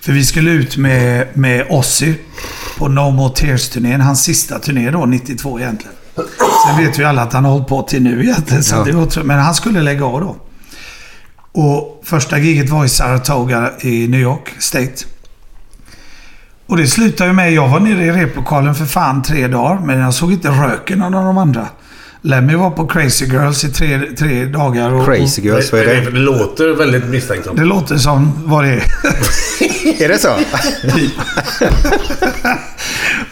För 0.00 0.12
vi 0.12 0.24
skulle 0.24 0.50
ut 0.50 0.76
med, 0.76 1.26
med 1.34 1.66
Ozzy 1.70 2.14
på 2.78 2.88
No 2.88 3.10
More 3.10 3.34
Tears-turnén. 3.34 4.00
Hans 4.00 4.22
sista 4.24 4.58
turné 4.58 4.90
då, 4.90 5.06
92 5.06 5.60
egentligen. 5.60 5.94
Sen 6.66 6.84
vet 6.84 6.98
vi 6.98 7.04
alla 7.04 7.22
att 7.22 7.32
han 7.32 7.44
har 7.44 7.52
hållit 7.52 7.68
på 7.68 7.82
till 7.82 8.02
nu 8.02 8.22
egentligen. 8.24 8.62
Så 8.62 8.76
Ja. 8.76 8.84
det 8.84 8.92
var, 8.92 9.22
men 9.22 9.38
han 9.38 9.54
skulle 9.54 9.82
lägga 9.82 10.04
av 10.04 10.20
då. 10.20 10.36
Och 11.52 12.02
första 12.04 12.38
giget 12.38 12.70
var 12.70 12.84
i 12.84 12.88
Saratoga 12.88 13.70
i 13.80 14.08
New 14.08 14.20
York 14.20 14.54
State. 14.58 15.04
Och 16.66 16.76
det 16.76 16.86
slutade 16.86 17.30
ju 17.30 17.36
med, 17.36 17.52
jag 17.52 17.68
var 17.68 17.80
nere 17.80 18.04
i 18.04 18.10
replokalen 18.12 18.74
för 18.74 18.84
fan 18.84 19.22
tre 19.22 19.48
dagar, 19.48 19.80
men 19.84 19.98
jag 19.98 20.14
såg 20.14 20.32
inte 20.32 20.48
röken 20.48 21.02
av 21.02 21.10
de 21.12 21.38
andra. 21.38 21.66
Lemmy 22.22 22.54
var 22.54 22.70
på 22.70 22.86
Crazy 22.86 23.26
Girls 23.26 23.64
i 23.64 23.68
tre, 23.68 24.00
tre 24.18 24.44
dagar. 24.44 24.92
Och, 24.92 25.06
Crazy 25.06 25.42
Girls, 25.42 25.72
vad 25.72 25.80
är 25.80 25.86
det? 25.86 25.94
det? 26.00 26.10
Det 26.10 26.18
låter 26.18 26.68
väldigt 26.68 27.04
misstänksamt. 27.04 27.56
Det 27.56 27.64
låter 27.64 27.96
som 27.96 28.32
vad 28.44 28.64
det 28.64 28.70
är. 28.70 28.82
Är 30.04 30.08
det 30.08 30.18
så? 30.18 30.36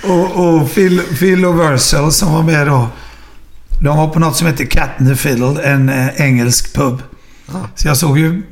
och 0.09 0.45
och 0.45 0.75
Phil, 0.75 1.01
Phil 1.19 1.45
och 1.45 1.61
Versal 1.61 2.13
som 2.13 2.33
var 2.33 2.43
med 2.43 2.67
då. 2.67 2.89
De 3.83 3.97
var 3.97 4.09
på 4.09 4.19
något 4.19 4.37
som 4.37 4.47
heter 4.47 4.65
Cat 4.65 4.91
in 5.01 5.09
the 5.09 5.17
Fiddle, 5.17 5.63
en 5.63 5.89
eh, 5.89 6.21
engelsk 6.21 6.75
pub. 6.75 7.03
Så 7.75 7.89
jag 7.89 7.97
såg 7.97 8.19
ju 8.19 8.43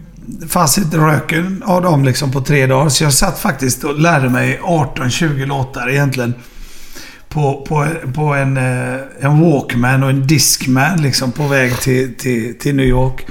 fast 0.48 0.78
inte 0.78 0.96
röken 0.96 1.62
av 1.66 1.82
dem 1.82 2.04
liksom 2.04 2.32
på 2.32 2.40
tre 2.40 2.66
dagar. 2.66 2.88
Så 2.88 3.04
jag 3.04 3.12
satt 3.12 3.38
faktiskt 3.38 3.84
och 3.84 3.98
lärde 4.00 4.28
mig 4.28 4.60
18-20 4.62 5.46
låtar 5.46 5.90
egentligen. 5.90 6.34
På, 7.36 7.64
på, 7.68 7.86
på 8.14 8.22
en, 8.34 8.56
eh, 8.56 9.00
en 9.20 9.40
Walkman 9.40 10.02
och 10.02 10.10
en 10.10 10.26
Discman 10.26 11.02
liksom 11.02 11.32
på 11.32 11.46
väg 11.46 11.80
till, 11.80 12.14
till, 12.16 12.58
till 12.58 12.74
New 12.76 12.86
York. 12.86 13.26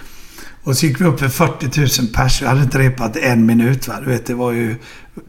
Och 0.64 0.78
så 0.78 0.86
gick 0.86 1.02
vi 1.02 1.06
upp 1.06 1.20
för 1.20 1.28
40 1.30 1.80
000 1.80 1.88
pers. 2.14 2.42
Jag 2.42 2.50
hade 2.50 2.62
inte 2.62 2.80
repat 2.80 3.18
en 3.18 3.46
minut. 3.46 3.88
Va? 3.88 3.94
Du 4.04 4.10
vet, 4.12 4.26
det 4.26 4.34
var 4.34 4.52
ju 4.52 4.76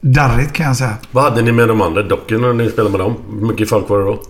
darrigt 0.00 0.52
kan 0.52 0.66
jag 0.66 0.76
säga. 0.76 0.94
Vad 1.10 1.24
hade 1.24 1.42
ni 1.42 1.52
med 1.52 1.68
de 1.68 1.80
andra 1.82 2.02
docken 2.02 2.40
när 2.40 2.52
ni 2.52 2.70
spelade 2.70 2.90
med 2.90 3.00
dem? 3.00 3.16
Hur 3.40 3.46
mycket 3.46 3.68
folk 3.68 3.88
var 3.88 3.98
det 3.98 4.04
då? 4.04 4.22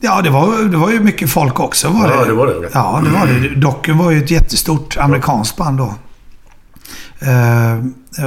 Ja, 0.00 0.20
det 0.22 0.30
var, 0.30 0.62
det 0.70 0.76
var 0.76 0.90
ju 0.90 1.00
mycket 1.00 1.30
folk 1.30 1.60
också. 1.60 1.88
Var 1.88 2.08
Ja, 2.10 2.20
det. 2.20 2.26
det 2.28 2.32
var 2.34 2.46
det. 2.46 2.68
Ja, 2.72 3.02
det 3.04 3.10
var 3.10 3.26
det. 3.26 3.60
Docken 3.60 3.98
var 3.98 4.10
ju 4.10 4.18
ett 4.18 4.30
jättestort 4.30 4.96
amerikanskt 4.98 5.56
band 5.56 5.78
då. 5.78 5.94
Eh, 7.20 7.78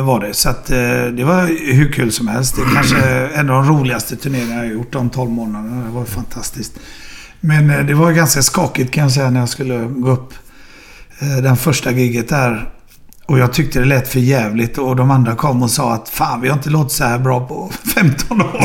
var 0.04 0.20
det. 0.20 0.34
Så 0.34 0.50
att 0.50 0.72
eh, 0.72 0.78
det 1.18 1.24
var 1.24 1.74
hur 1.74 1.92
kul 1.92 2.12
som 2.12 2.28
helst. 2.28 2.56
Det 2.56 2.62
är 2.62 2.76
kanske 2.76 2.98
en 3.36 3.50
av 3.50 3.66
de 3.66 3.74
roligaste 3.78 4.16
turnéerna 4.16 4.54
jag 4.54 4.60
har 4.60 4.66
gjort 4.66 4.94
de 4.94 5.10
12 5.10 5.30
månaderna. 5.32 5.86
Det 5.86 5.92
var 5.92 6.06
fantastiskt. 6.06 6.74
Men 7.40 7.70
eh, 7.70 7.80
det 7.80 7.94
var 7.94 8.12
ganska 8.12 8.42
skakigt 8.42 8.92
kan 8.94 9.04
jag 9.04 9.12
säga 9.12 9.30
när 9.30 9.40
jag 9.40 9.50
skulle 9.50 9.78
gå 9.86 10.10
upp 10.12 10.34
eh, 11.20 11.44
den 11.44 11.58
första 11.58 11.92
giget 11.92 12.30
där. 12.30 12.70
Och 13.26 13.40
jag 13.40 13.54
tyckte 13.54 13.80
det 13.80 13.86
lät 13.86 14.08
för 14.08 14.20
jävligt 14.20 14.78
och 14.78 14.96
de 14.96 15.12
andra 15.12 15.36
kom 15.36 15.64
och 15.64 15.72
sa 15.72 15.94
att 15.94 16.10
fan 16.10 16.42
vi 16.42 16.48
har 16.48 16.56
inte 16.56 16.70
låtit 16.70 16.92
så 16.92 17.04
här 17.04 17.20
bra 17.20 17.48
på 17.48 17.72
15 17.96 18.42
år. 18.42 18.64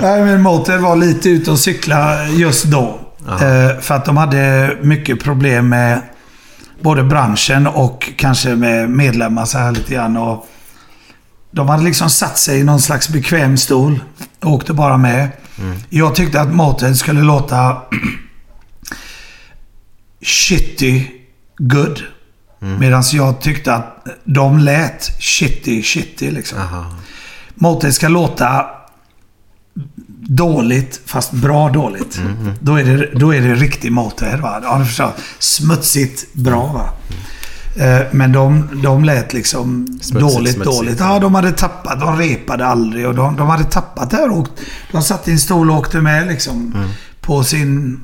Nej 0.00 0.24
men 0.24 0.42
Motörhead 0.42 0.82
var 0.82 0.96
lite 0.96 1.28
ute 1.28 1.50
och 1.50 1.58
cykla 1.58 2.28
just 2.28 2.64
då. 2.64 3.00
Eh, 3.28 3.80
för 3.80 3.94
att 3.94 4.04
de 4.04 4.16
hade 4.16 4.76
mycket 4.82 5.22
problem 5.22 5.68
med 5.68 6.02
både 6.80 7.04
branschen 7.04 7.66
och 7.66 8.10
kanske 8.16 8.56
med 8.56 8.90
medlemmar 8.90 9.44
så 9.44 9.58
här 9.58 9.72
lite 9.72 9.94
grann. 9.94 10.16
Och 10.16 10.48
de 11.50 11.68
hade 11.68 11.82
liksom 11.82 12.10
satt 12.10 12.38
sig 12.38 12.60
i 12.60 12.64
någon 12.64 12.80
slags 12.80 13.08
bekväm 13.08 13.56
stol 13.56 14.00
och 14.40 14.52
åkte 14.52 14.72
bara 14.72 14.96
med. 14.96 15.28
Jag 15.90 16.14
tyckte 16.14 16.40
att 16.40 16.54
Motörhead 16.54 16.94
skulle 16.94 17.22
låta 17.22 17.82
shitty 20.22 21.04
good. 21.58 22.02
Medan 22.58 23.02
jag 23.12 23.40
tyckte 23.40 23.74
att 23.74 24.06
de 24.24 24.58
lät 24.58 25.22
shitty 25.22 25.82
shitty 25.82 26.30
liksom. 26.30 26.58
Motörhead 27.54 27.92
ska 27.92 28.08
låta 28.08 28.66
dåligt, 30.20 31.00
fast 31.06 31.32
bra 31.32 31.68
dåligt. 31.68 32.20
Då, 32.60 32.74
är 32.80 32.84
det, 32.84 33.10
då 33.18 33.34
är 33.34 33.40
det 33.40 33.54
riktig 33.54 33.92
Motörhead. 33.92 34.36
Va? 34.40 34.60
Ja, 34.62 34.84
förstår. 34.84 35.10
Smutsigt 35.38 36.32
bra. 36.34 36.66
Va? 36.66 36.88
Eh, 37.84 38.06
Men 38.12 38.32
de, 38.32 38.68
de 38.82 39.04
lät 39.04 39.32
liksom 39.32 39.86
Smutsigt, 39.86 40.20
dåligt, 40.20 40.54
smutsigt. 40.54 40.76
dåligt. 40.76 41.00
Ja, 41.00 41.18
de 41.18 41.34
hade 41.34 41.52
tappat. 41.52 42.00
De 42.00 42.18
repade 42.18 42.66
aldrig 42.66 43.06
och 43.06 43.14
de, 43.14 43.36
de 43.36 43.48
hade 43.48 43.64
tappat 43.64 44.10
det 44.10 44.16
här. 44.16 44.30
Och 44.38 44.48
de 44.92 45.02
satt 45.02 45.28
i 45.28 45.32
en 45.32 45.38
stol 45.38 45.70
och 45.70 45.76
åkte 45.76 46.00
med 46.00 46.26
liksom 46.26 46.74
på 47.20 47.44
sin... 47.44 48.00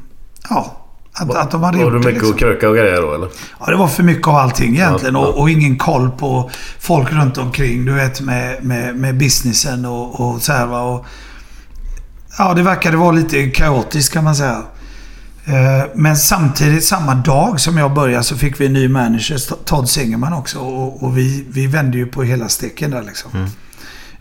Ja, 0.50 0.78
att, 1.14 1.34
att 1.34 1.50
de 1.50 1.62
hade 1.62 1.78
Var 1.78 1.84
gjort 1.84 1.92
det. 1.92 1.98
mycket 1.98 2.12
Liksom. 2.14 2.30
att 2.32 2.38
kröka 2.38 2.68
och 2.68 2.74
grejer 2.76 3.02
då 3.02 3.14
eller? 3.14 3.28
Ja, 3.60 3.66
det 3.66 3.76
var 3.76 3.88
för 3.88 4.02
mycket 4.02 4.28
av 4.28 4.36
allting 4.36 4.74
egentligen. 4.74 5.14
Ja, 5.14 5.20
ja. 5.20 5.26
Och, 5.28 5.40
och 5.40 5.50
ingen 5.50 5.78
koll 5.78 6.10
på 6.10 6.50
folk 6.78 7.12
runt 7.12 7.38
omkring. 7.38 7.84
Du 7.84 7.92
vet 7.92 8.20
med, 8.20 8.64
med, 8.64 8.96
med 8.96 9.18
businessen 9.18 9.84
och, 9.84 10.20
och 10.20 10.42
så 10.42 10.52
här 10.52 10.66
va. 10.66 10.80
Och, 10.82 11.06
ja, 12.38 12.54
det 12.54 12.62
verkade 12.62 12.96
vara 12.96 13.12
lite 13.12 13.50
kaotiskt 13.50 14.12
kan 14.12 14.24
man 14.24 14.36
säga. 14.36 14.62
Eh, 15.44 15.84
Men 15.94 16.16
samtidigt, 16.16 16.84
samma 16.84 17.14
dag 17.14 17.60
som 17.60 17.76
jag 17.76 17.94
började 17.94 18.24
så 18.24 18.36
fick 18.36 18.60
vi 18.60 18.66
en 18.66 18.72
ny 18.72 18.88
manager, 18.88 19.64
Todd 19.64 19.88
Singerman 19.88 20.32
också. 20.32 20.58
Och, 20.58 21.02
och 21.02 21.18
vi, 21.18 21.44
vi 21.48 21.66
vände 21.66 21.98
ju 21.98 22.06
på 22.06 22.22
hela 22.22 22.48
steken 22.48 22.90
där 22.90 23.02
liksom. 23.02 23.30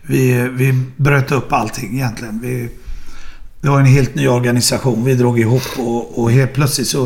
Vi, 0.02 0.48
vi 0.48 0.84
bröt 0.96 1.32
upp 1.32 1.52
allting 1.52 1.94
egentligen. 1.94 2.40
Vi, 2.42 2.70
det 3.60 3.68
var 3.68 3.80
en 3.80 3.86
helt 3.86 4.14
ny 4.14 4.28
organisation 4.28 5.04
vi 5.04 5.14
drog 5.14 5.40
ihop 5.40 5.62
och, 5.78 6.18
och 6.18 6.32
helt 6.32 6.52
plötsligt 6.54 6.88
så... 6.88 7.04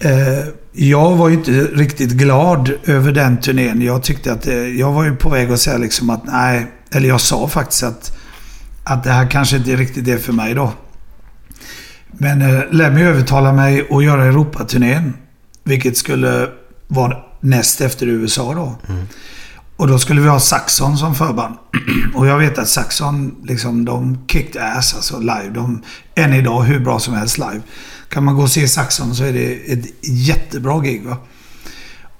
Eh, 0.00 0.48
jag 0.72 1.16
var 1.16 1.28
ju 1.28 1.34
inte 1.34 1.50
riktigt 1.52 2.10
glad 2.10 2.70
över 2.84 3.12
den 3.12 3.40
turnén. 3.40 3.82
Jag 3.82 4.02
tyckte 4.02 4.32
att... 4.32 4.46
Eh, 4.46 4.54
jag 4.54 4.92
var 4.92 5.04
ju 5.04 5.16
på 5.16 5.28
väg 5.28 5.52
att 5.52 5.60
säga 5.60 5.78
liksom 5.78 6.10
att 6.10 6.24
nej... 6.24 6.66
Eller 6.90 7.08
jag 7.08 7.20
sa 7.20 7.48
faktiskt 7.48 7.82
att... 7.82 8.17
Att 8.90 9.04
det 9.04 9.12
här 9.12 9.30
kanske 9.30 9.56
inte 9.56 9.72
är 9.72 9.76
riktigt 9.76 10.04
det 10.04 10.18
för 10.18 10.32
mig 10.32 10.54
då. 10.54 10.72
Men 12.08 12.42
eh, 12.42 12.62
Lemmy 12.70 13.02
övertalade 13.02 13.56
mig 13.56 13.86
att 13.90 14.04
göra 14.04 14.24
Europaturnén. 14.24 15.14
Vilket 15.64 15.96
skulle 15.96 16.48
vara 16.86 17.16
näst 17.40 17.80
efter 17.80 18.06
USA 18.06 18.54
då. 18.54 18.76
Och 19.76 19.88
då 19.88 19.98
skulle 19.98 20.20
vi 20.20 20.28
ha 20.28 20.40
Saxon 20.40 20.98
som 20.98 21.14
förband. 21.14 21.54
Och 22.14 22.26
jag 22.26 22.38
vet 22.38 22.58
att 22.58 22.68
Saxon, 22.68 23.34
liksom, 23.44 23.84
de 23.84 24.26
kicked 24.28 24.62
ass 24.62 24.94
alltså 24.94 25.20
live. 25.20 25.50
De, 25.54 25.82
än 26.14 26.34
idag 26.34 26.62
hur 26.62 26.80
bra 26.80 26.98
som 26.98 27.14
helst 27.14 27.38
live. 27.38 27.60
Kan 28.08 28.24
man 28.24 28.34
gå 28.34 28.42
och 28.42 28.50
se 28.50 28.68
Saxon 28.68 29.14
så 29.14 29.24
är 29.24 29.32
det 29.32 29.72
ett 29.72 29.86
jättebra 30.02 30.80
gig. 30.80 31.04
Va? 31.04 31.16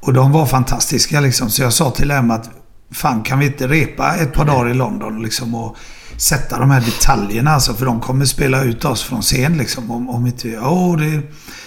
Och 0.01 0.13
de 0.13 0.33
var 0.33 0.47
fantastiska 0.47 1.21
liksom. 1.21 1.51
Så 1.51 1.63
jag 1.63 1.73
sa 1.73 1.91
till 1.91 2.11
Em 2.11 2.31
att 2.31 2.51
fan 2.91 3.23
kan 3.23 3.39
vi 3.39 3.47
inte 3.47 3.69
repa 3.69 4.17
ett 4.17 4.33
par 4.33 4.45
dagar 4.45 4.71
i 4.71 4.75
London 4.75 5.23
liksom 5.23 5.55
och 5.55 5.77
sätta 6.19 6.59
de 6.59 6.71
här 6.71 6.81
detaljerna 6.81 7.51
alltså. 7.51 7.75
För 7.75 7.87
de 7.87 8.01
kommer 8.01 8.25
spela 8.25 8.63
ut 8.63 8.85
oss 8.85 9.03
från 9.03 9.23
scen 9.23 9.59
liksom. 9.59 9.91
Om, 9.91 10.11
om 10.11 10.27
inte 10.27 10.49
vi... 10.49 10.57
Oh, 10.57 10.97
det, 10.97 11.23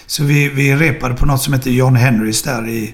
så 0.06 0.24
vi, 0.24 0.50
vi 0.50 0.76
repade 0.76 1.16
på 1.16 1.26
något 1.26 1.42
som 1.42 1.54
heter 1.54 1.72
John 1.72 1.96
Henrys 1.96 2.42
där 2.44 2.68
i... 2.70 2.94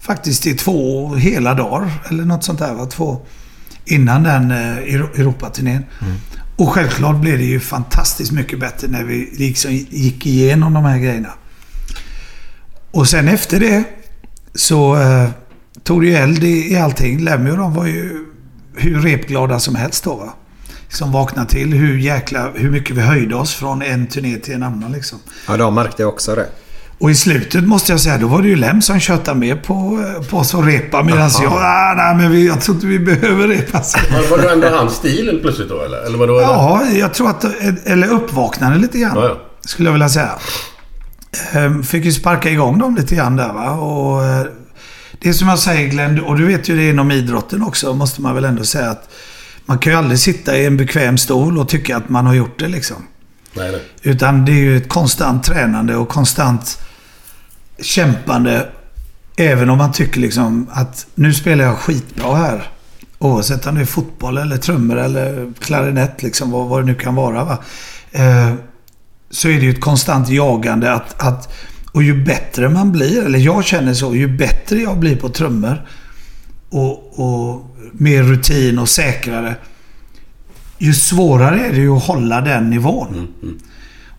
Faktiskt 0.00 0.46
i 0.46 0.54
två 0.54 1.14
hela 1.14 1.54
dagar. 1.54 1.90
Eller 2.08 2.24
något 2.24 2.44
sånt 2.44 2.58
där 2.58 2.74
va. 2.74 2.86
Två... 2.86 3.26
Innan 3.84 4.22
den 4.22 4.50
eh, 4.50 4.76
Euro- 4.76 5.20
Europaturnén. 5.20 5.84
Och 6.56 6.68
självklart 6.68 7.16
blev 7.16 7.38
det 7.38 7.44
ju 7.44 7.60
fantastiskt 7.60 8.32
mycket 8.32 8.60
bättre 8.60 8.88
när 8.88 9.04
vi 9.04 9.30
liksom 9.32 9.72
gick 9.72 10.26
igenom 10.26 10.74
de 10.74 10.84
här 10.84 10.98
grejerna. 10.98 11.32
Och 12.90 13.08
sen 13.08 13.28
efter 13.28 13.60
det 13.60 13.84
så 14.54 14.96
eh, 15.00 15.28
tog 15.82 16.02
det 16.02 16.06
ju 16.06 16.14
eld 16.14 16.44
i, 16.44 16.72
i 16.72 16.76
allting. 16.78 17.18
Lemmy 17.24 17.50
och 17.50 17.56
de 17.56 17.74
var 17.74 17.86
ju 17.86 18.26
hur 18.76 19.00
repglada 19.00 19.60
som 19.60 19.74
helst 19.74 20.04
då 20.04 20.14
va. 20.14 20.34
Som 20.92 21.12
vaknade 21.12 21.48
till 21.48 21.74
hur 21.74 21.98
jäkla, 21.98 22.50
hur 22.54 22.70
mycket 22.70 22.96
vi 22.96 23.00
höjde 23.00 23.34
oss 23.34 23.54
från 23.54 23.82
en 23.82 24.06
turné 24.06 24.36
till 24.36 24.54
en 24.54 24.62
annan 24.62 24.92
liksom. 24.92 25.18
Ja, 25.48 25.56
de 25.56 25.74
märkte 25.74 26.04
också 26.04 26.34
det. 26.34 26.46
Och 26.98 27.10
i 27.10 27.14
slutet 27.14 27.64
måste 27.64 27.92
jag 27.92 28.00
säga, 28.00 28.18
då 28.18 28.26
var 28.26 28.42
det 28.42 28.48
ju 28.48 28.56
Lem 28.56 28.82
som 28.82 29.00
tjötade 29.00 29.38
med 29.38 29.62
på, 29.62 30.04
på 30.30 30.38
oss 30.38 30.54
att 30.54 30.66
repa. 30.66 31.02
Medan 31.02 31.30
jag, 31.42 31.52
ah, 31.52 31.94
nej 31.96 32.16
men 32.16 32.30
vi, 32.32 32.46
jag 32.46 32.60
tror 32.60 32.74
inte 32.74 32.86
vi 32.86 32.98
behöver 32.98 33.48
repa. 33.48 33.82
Så. 33.82 33.98
Var, 34.12 34.36
var 34.36 34.38
det 34.38 34.52
ändå 34.52 34.68
hans 34.68 34.94
stil 34.94 35.38
plötsligt 35.42 35.68
då 35.68 35.80
eller? 35.80 36.06
Eller 36.06 36.18
vadå? 36.18 36.40
Ja, 36.40 36.82
jag 36.92 37.14
tror 37.14 37.30
att... 37.30 37.44
Eller 37.84 38.08
uppvaknande 38.08 38.78
lite 38.78 38.98
grann. 38.98 39.12
Ja, 39.16 39.28
ja. 39.28 39.36
Skulle 39.60 39.88
jag 39.88 39.92
vilja 39.92 40.08
säga. 40.08 40.30
Ehm, 41.52 41.82
Fick 41.82 42.04
ju 42.04 42.12
sparka 42.12 42.50
igång 42.50 42.78
dem 42.78 42.96
lite 42.96 43.14
grann 43.14 43.36
där 43.36 43.52
va. 43.52 43.70
Och 43.70 44.24
eh, 44.24 44.46
det 45.20 45.28
är 45.28 45.32
som 45.32 45.48
jag 45.48 45.58
säger 45.58 45.88
Glenn, 45.88 46.20
och 46.20 46.38
du 46.38 46.46
vet 46.46 46.68
ju 46.68 46.76
det 46.76 46.88
inom 46.90 47.10
idrotten 47.10 47.62
också, 47.62 47.94
måste 47.94 48.22
man 48.22 48.34
väl 48.34 48.44
ändå 48.44 48.64
säga 48.64 48.90
att 48.90 49.08
man 49.66 49.78
kan 49.78 49.92
ju 49.92 49.98
aldrig 49.98 50.18
sitta 50.18 50.58
i 50.58 50.66
en 50.66 50.76
bekväm 50.76 51.18
stol 51.18 51.58
och 51.58 51.68
tycka 51.68 51.96
att 51.96 52.08
man 52.08 52.26
har 52.26 52.34
gjort 52.34 52.58
det 52.58 52.68
liksom. 52.68 52.96
Nej, 53.54 53.72
nej. 53.72 53.82
Utan 54.02 54.44
det 54.44 54.52
är 54.52 54.56
ju 54.56 54.76
ett 54.76 54.88
konstant 54.88 55.44
tränande 55.44 55.96
och 55.96 56.08
konstant 56.08 56.82
kämpande. 57.82 58.68
Även 59.36 59.70
om 59.70 59.78
man 59.78 59.92
tycker 59.92 60.20
liksom 60.20 60.66
att 60.72 61.06
nu 61.14 61.34
spelar 61.34 61.64
jag 61.64 61.78
skitbra 61.78 62.36
här. 62.36 62.70
Oavsett 63.18 63.66
om 63.66 63.74
det 63.74 63.80
är 63.80 63.84
fotboll 63.84 64.38
eller 64.38 64.56
trummor 64.56 64.98
eller 64.98 65.52
klarinett, 65.60 66.22
liksom, 66.22 66.50
vad, 66.50 66.68
vad 66.68 66.82
det 66.82 66.86
nu 66.86 66.94
kan 66.94 67.14
vara. 67.14 67.44
Va? 67.44 67.58
Eh, 68.10 68.54
så 69.30 69.48
är 69.48 69.52
det 69.52 69.64
ju 69.64 69.70
ett 69.70 69.80
konstant 69.80 70.28
jagande 70.28 70.92
att, 70.92 71.22
att... 71.22 71.52
Och 71.92 72.02
ju 72.02 72.24
bättre 72.24 72.68
man 72.68 72.92
blir, 72.92 73.24
eller 73.24 73.38
jag 73.38 73.64
känner 73.64 73.94
så, 73.94 74.14
ju 74.14 74.28
bättre 74.28 74.78
jag 74.78 74.98
blir 74.98 75.16
på 75.16 75.28
trummor 75.28 75.86
och, 76.72 77.18
och 77.18 77.66
mer 77.92 78.22
rutin 78.22 78.78
och 78.78 78.88
säkrare. 78.88 79.54
Ju 80.78 80.94
svårare 80.94 81.66
är 81.66 81.72
det 81.72 81.80
ju 81.80 81.96
att 81.96 82.02
hålla 82.02 82.40
den 82.40 82.70
nivån. 82.70 83.28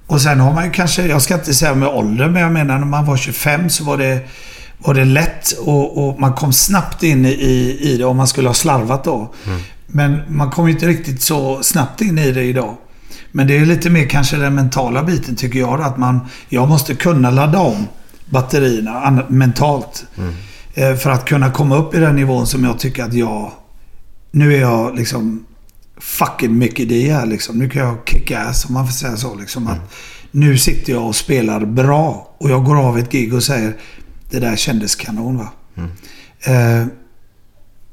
Och 0.07 0.21
sen 0.21 0.39
har 0.39 0.53
man 0.53 0.65
ju 0.65 0.71
kanske, 0.71 1.05
jag 1.05 1.21
ska 1.21 1.33
inte 1.33 1.53
säga 1.53 1.75
med 1.75 1.89
ålder, 1.89 2.29
men 2.29 2.41
jag 2.41 2.51
menar 2.51 2.79
när 2.79 2.85
man 2.85 3.05
var 3.05 3.17
25 3.17 3.69
så 3.69 3.83
var 3.83 3.97
det, 3.97 4.19
var 4.77 4.93
det 4.93 5.05
lätt 5.05 5.51
och, 5.51 6.07
och 6.07 6.19
man 6.19 6.33
kom 6.33 6.53
snabbt 6.53 7.03
in 7.03 7.25
i, 7.25 7.77
i 7.81 7.97
det 7.97 8.05
om 8.05 8.17
man 8.17 8.27
skulle 8.27 8.49
ha 8.49 8.53
slarvat 8.53 9.03
då. 9.03 9.33
Men 9.87 10.21
man 10.27 10.51
kommer 10.51 10.69
ju 10.69 10.73
inte 10.73 10.87
riktigt 10.87 11.21
så 11.21 11.63
snabbt 11.63 12.01
in 12.01 12.17
i 12.17 12.31
det 12.31 12.43
idag. 12.43 12.77
Men 13.31 13.47
det 13.47 13.57
är 13.57 13.65
lite 13.65 13.89
mer 13.89 14.05
kanske 14.05 14.37
den 14.37 14.55
mentala 14.55 15.03
biten 15.03 15.35
tycker 15.35 15.59
jag. 15.59 15.81
Att 15.81 15.97
man, 15.97 16.19
jag 16.49 16.69
måste 16.69 16.95
kunna 16.95 17.31
ladda 17.31 17.59
om 17.59 17.87
batterierna 18.25 19.23
mentalt. 19.27 20.05
Eh, 20.17 20.23
För 20.75 21.09
att 21.09 21.25
kunna 21.25 21.51
komma 21.51 21.75
upp 21.75 21.95
i 21.95 21.99
den 21.99 22.15
nivån 22.15 22.47
som 22.47 22.63
jag 22.63 22.79
tycker 22.79 23.03
att 23.03 23.13
jag... 23.13 23.51
Nu 24.31 24.53
är 24.53 24.61
jag 24.61 24.95
liksom 24.95 25.45
fucking 25.97 26.57
Mickey 26.57 26.85
D 26.85 27.13
här 27.13 27.25
liksom. 27.25 27.57
Nu 27.57 27.69
kan 27.69 27.81
jag 27.81 27.97
kicka 28.05 28.39
ass 28.39 28.65
om 28.65 28.73
man 28.73 28.85
får 28.85 28.93
säga 28.93 29.17
så. 29.17 29.35
Liksom, 29.35 29.67
att 29.67 29.93
nu 30.31 30.57
sitter 30.57 30.93
jag 30.93 31.07
och 31.07 31.15
spelar 31.15 31.65
bra. 31.65 32.35
Och 32.37 32.49
jag 32.49 32.65
går 32.65 32.87
av 32.87 32.97
ett 32.97 33.11
gig 33.11 33.33
och 33.33 33.43
säger 33.43 33.75
det 34.29 34.39
där 34.39 34.55
kändes 34.55 34.95
kanon 34.95 35.37
va. 35.37 35.47
Eh, 36.45 36.87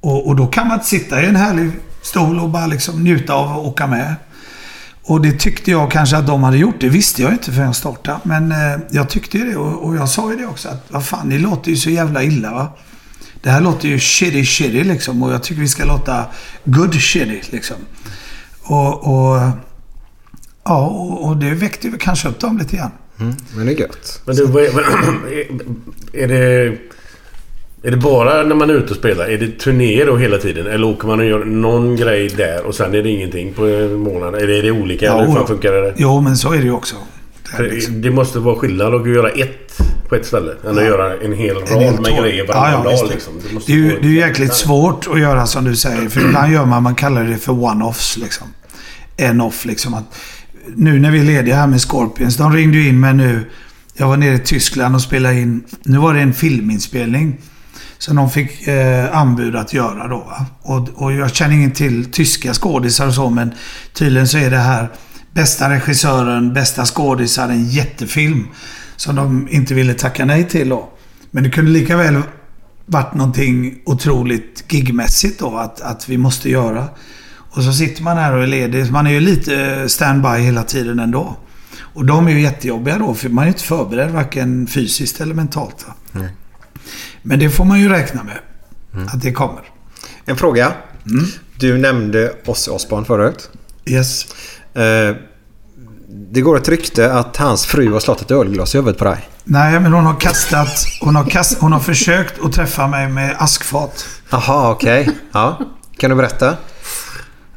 och, 0.00 0.26
och 0.26 0.36
då 0.36 0.46
kan 0.46 0.68
man 0.68 0.82
sitta 0.82 1.22
i 1.22 1.26
en 1.26 1.36
härlig 1.36 1.70
stol 2.02 2.38
och 2.38 2.48
bara 2.48 2.66
liksom 2.66 3.04
njuta 3.04 3.34
av 3.34 3.58
att 3.58 3.66
åka 3.66 3.86
med. 3.86 4.14
Och 5.10 5.20
det 5.20 5.32
tyckte 5.32 5.70
jag 5.70 5.90
kanske 5.90 6.16
att 6.16 6.26
de 6.26 6.42
hade 6.42 6.56
gjort. 6.56 6.80
Det 6.80 6.88
visste 6.88 7.22
jag 7.22 7.32
inte 7.32 7.52
förrän 7.52 7.66
jag 7.66 7.76
startade. 7.76 8.18
Men 8.22 8.52
eh, 8.52 8.80
jag 8.90 9.08
tyckte 9.08 9.38
ju 9.38 9.44
det 9.44 9.56
och, 9.56 9.84
och 9.84 9.96
jag 9.96 10.08
sa 10.08 10.30
ju 10.30 10.36
det 10.36 10.46
också 10.46 10.68
att 10.68 10.86
vad 10.88 11.06
fan, 11.06 11.28
ni 11.28 11.38
låter 11.38 11.70
ju 11.70 11.76
så 11.76 11.90
jävla 11.90 12.22
illa 12.22 12.50
va. 12.52 12.72
Det 13.42 13.50
här 13.50 13.60
låter 13.60 13.88
ju 13.88 13.98
shitty 13.98 14.44
shitty 14.44 14.84
liksom 14.84 15.22
och 15.22 15.32
jag 15.32 15.42
tycker 15.42 15.60
vi 15.60 15.68
ska 15.68 15.84
låta 15.84 16.26
good 16.64 16.94
shitty 16.94 17.40
liksom. 17.50 17.76
Och, 18.62 18.94
och 18.94 19.40
ja, 20.64 20.86
och, 20.86 21.28
och 21.28 21.36
det 21.36 21.54
väckte 21.54 21.88
ju 21.88 21.98
kanske 21.98 22.28
upp 22.28 22.40
dem 22.40 22.58
lite 22.58 22.76
grann. 22.76 22.92
Mm, 23.20 23.34
men 23.54 23.66
det 23.66 23.72
är 23.72 23.80
gött. 23.80 24.22
Men 24.24 24.36
du, 24.36 24.44
är 26.22 26.28
det... 26.28 26.78
Är 27.82 27.90
det 27.90 27.96
bara 27.96 28.42
när 28.42 28.54
man 28.54 28.70
är 28.70 28.74
ute 28.74 28.90
och 28.90 28.96
spelar? 28.96 29.24
Är 29.24 29.38
det 29.38 29.58
turnéer 29.58 30.06
då 30.06 30.16
hela 30.16 30.38
tiden? 30.38 30.66
Eller 30.66 30.86
åker 30.86 31.06
man 31.06 31.20
och 31.20 31.26
gör 31.26 31.44
någon 31.44 31.96
grej 31.96 32.28
där 32.28 32.66
och 32.66 32.74
sen 32.74 32.94
är 32.94 33.02
det 33.02 33.08
ingenting 33.10 33.54
på 33.54 33.66
en 33.66 33.94
månad? 33.94 34.34
Eller 34.34 34.48
är 34.58 34.62
det 34.62 34.70
olika? 34.70 35.06
Ja, 35.06 35.20
hur 35.24 35.34
fan 35.34 35.46
funkar 35.46 35.72
det? 35.72 35.94
Jo, 35.96 36.20
men 36.20 36.36
så 36.36 36.52
är 36.52 36.58
det 36.58 36.64
ju 36.64 36.72
också. 36.72 36.96
För 37.56 37.90
Det 37.90 38.10
måste 38.10 38.38
vara 38.38 38.56
skillnad 38.56 38.94
att 38.94 39.08
göra 39.08 39.28
ett 39.30 39.78
på 40.08 40.14
ett 40.14 40.26
ställe 40.26 40.52
än 40.64 40.70
att 40.70 40.76
Ja. 40.76 40.82
göra 40.82 41.16
en 41.20 41.32
hel 41.32 41.54
rad 41.54 41.68
En 41.72 41.78
hel 41.80 42.00
med 42.00 42.18
grejer 42.18 42.46
varannan 42.46 42.72
Ja, 42.84 42.90
ja, 42.90 42.96
dag. 43.02 43.10
Liksom. 43.10 43.32
Det, 43.38 43.60
Det 43.66 43.72
är 43.72 43.76
ju, 43.76 43.98
det 44.02 44.08
är 44.08 44.26
jäkligt 44.26 44.54
svårt 44.54 45.06
att 45.12 45.20
göra 45.20 45.46
som 45.46 45.64
du 45.64 45.76
säger. 45.76 46.08
För 46.08 46.20
ibland 46.20 46.52
gör 46.52 46.64
man, 46.64 46.82
man 46.82 46.94
kallar 46.94 47.24
det 47.24 47.36
för 47.36 47.52
one-offs 47.52 48.18
liksom. 48.18 48.46
En 49.16 49.40
off 49.40 49.64
liksom. 49.64 49.94
Att, 49.94 50.04
nu 50.76 50.98
när 50.98 51.10
vi 51.10 51.20
är 51.20 51.24
lediga 51.24 51.54
här 51.56 51.66
med 51.66 51.80
Scorpions. 51.80 52.36
De 52.36 52.52
ringde 52.52 52.78
ju 52.78 52.88
in 52.88 53.00
mig 53.00 53.14
nu. 53.14 53.40
Jag 53.94 54.08
var 54.08 54.16
nere 54.16 54.34
i 54.34 54.38
Tyskland 54.38 54.94
och 54.94 55.02
spelade 55.02 55.34
in. 55.34 55.64
Nu 55.82 55.98
var 55.98 56.14
det 56.14 56.20
en 56.20 56.32
filminspelning. 56.34 57.36
Som 58.00 58.16
de 58.16 58.30
fick 58.30 58.68
eh, 58.68 59.16
anbud 59.16 59.56
att 59.56 59.72
göra 59.72 60.08
då. 60.08 60.16
Va? 60.16 60.46
Och, 60.62 60.88
och 60.94 61.12
jag 61.12 61.34
känner 61.34 61.54
ingen 61.54 61.70
till 61.70 62.12
tyska 62.12 62.54
skådisar 62.54 63.06
och 63.06 63.14
så. 63.14 63.30
Men 63.30 63.52
tydligen 63.92 64.28
så 64.28 64.38
är 64.38 64.50
det 64.50 64.58
här 64.58 64.88
bästa 65.32 65.70
regissören, 65.70 66.52
bästa 66.52 66.84
skådisar, 66.84 67.48
en 67.48 67.64
jättefilm. 67.64 68.48
Som 68.96 69.16
de 69.16 69.48
inte 69.50 69.74
ville 69.74 69.94
tacka 69.94 70.24
nej 70.24 70.48
till 70.48 70.68
då. 70.68 70.88
Men 71.30 71.44
det 71.44 71.50
kunde 71.50 71.70
lika 71.70 71.96
väl 71.96 72.22
varit 72.86 73.14
någonting 73.14 73.78
otroligt 73.84 74.64
gigmässigt 74.68 75.40
då 75.40 75.56
att, 75.56 75.80
att 75.80 76.08
vi 76.08 76.18
måste 76.18 76.50
göra. 76.50 76.88
Och 77.36 77.62
så 77.62 77.72
sitter 77.72 78.02
man 78.02 78.16
här 78.16 78.36
och 78.36 78.42
är 78.42 78.46
ledig. 78.46 78.90
Man 78.90 79.06
är 79.06 79.10
ju 79.10 79.20
lite 79.20 79.66
eh, 79.66 79.86
standby 79.86 80.38
hela 80.38 80.62
tiden 80.62 80.98
ändå. 80.98 81.36
Och 81.80 82.04
de 82.04 82.26
är 82.26 82.32
ju 82.32 82.40
jättejobbiga 82.40 82.98
då 82.98 83.14
för 83.14 83.28
man 83.28 83.42
är 83.42 83.46
ju 83.46 83.52
inte 83.52 83.64
förberedd 83.64 84.10
varken 84.10 84.66
fysiskt 84.66 85.20
eller 85.20 85.34
mentalt. 85.34 85.86
Va? 86.12 86.22
Men 87.22 87.38
det 87.38 87.50
får 87.50 87.64
man 87.64 87.80
ju 87.80 87.88
räkna 87.88 88.22
med. 88.22 88.38
Att 89.08 89.22
det 89.22 89.32
kommer. 89.32 89.62
En 90.24 90.36
fråga. 90.36 90.72
Du 91.56 91.78
nämnde 91.78 92.32
Ozzy 92.46 92.70
Osbourne 92.70 93.06
förut. 93.06 93.50
Yes. 93.86 94.26
Eh, 94.74 95.16
det 96.32 96.40
går 96.40 96.56
ett 96.56 96.68
rykte 96.68 97.12
att 97.12 97.36
hans 97.36 97.66
fru 97.66 97.92
har 97.92 98.00
slått 98.00 98.20
ett 98.20 98.30
ölglas 98.30 98.74
i 98.74 98.78
huvudet 98.78 98.98
på 98.98 99.04
dig. 99.04 99.28
Nej, 99.44 99.80
men 99.80 99.92
hon 99.92 100.06
har 100.06 100.20
kastat... 100.20 100.86
Hon 101.00 101.16
har, 101.16 101.24
kast, 101.24 101.58
hon 101.60 101.72
har 101.72 101.80
försökt 101.80 102.44
att 102.44 102.52
träffa 102.52 102.86
mig 102.86 103.08
med 103.08 103.36
askfat. 103.38 104.06
Jaha, 104.30 104.70
okej. 104.70 105.08
Ja. 105.32 105.60
Kan 105.96 106.10
du 106.10 106.16
berätta? 106.16 106.56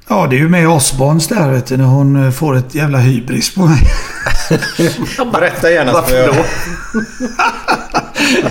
Ja, 0.07 0.27
det 0.29 0.35
är 0.35 0.39
ju 0.39 0.49
med 0.49 0.69
Osborns 0.69 1.27
där 1.27 1.51
vet 1.51 1.65
du, 1.65 1.77
när 1.77 1.85
hon 1.85 2.25
eh, 2.25 2.31
får 2.31 2.55
ett 2.55 2.75
jävla 2.75 2.97
hybris 2.97 3.55
på 3.55 3.65
mig. 3.65 3.79
Berätta 5.33 5.71
gärna. 5.71 5.93
Varför 5.93 6.27
då? 6.27 6.45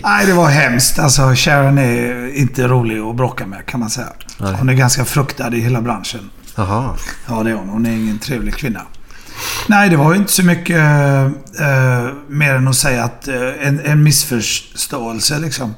Nej, 0.04 0.26
det 0.26 0.32
var 0.32 0.48
hemskt. 0.48 0.98
Alltså, 0.98 1.34
Sharon 1.34 1.78
är 1.78 2.36
inte 2.36 2.68
rolig 2.68 2.98
att 2.98 3.16
bråka 3.16 3.46
med 3.46 3.66
kan 3.66 3.80
man 3.80 3.90
säga. 3.90 4.08
Hon 4.38 4.68
är 4.68 4.74
ganska 4.74 5.04
fruktad 5.04 5.54
i 5.54 5.60
hela 5.60 5.80
branschen. 5.80 6.30
Jaha. 6.56 6.94
Ja, 7.28 7.42
det 7.42 7.50
är 7.50 7.54
hon. 7.54 7.68
Hon 7.68 7.86
är 7.86 7.90
ingen 7.90 8.18
trevlig 8.18 8.54
kvinna. 8.54 8.82
Nej, 9.66 9.88
det 9.88 9.96
var 9.96 10.12
ju 10.12 10.18
inte 10.18 10.32
så 10.32 10.44
mycket 10.44 10.76
eh, 11.60 12.08
mer 12.28 12.54
än 12.54 12.68
att 12.68 12.76
säga 12.76 13.04
att 13.04 13.28
eh, 13.28 13.66
en, 13.66 13.80
en 13.80 14.02
missförståelse 14.02 15.38
liksom. 15.38 15.74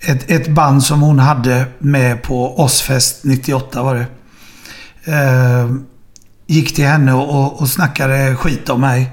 Ett, 0.00 0.30
ett 0.30 0.48
band 0.48 0.82
som 0.82 1.00
hon 1.02 1.18
hade 1.18 1.64
med 1.78 2.22
på 2.22 2.60
Ozzfest 2.60 3.24
98 3.24 3.82
var 3.82 3.94
det. 3.94 4.06
Eh, 5.12 5.70
gick 6.46 6.74
till 6.74 6.86
henne 6.86 7.12
och, 7.12 7.60
och 7.60 7.68
snackade 7.68 8.36
skit 8.36 8.68
om 8.68 8.80
mig. 8.80 9.10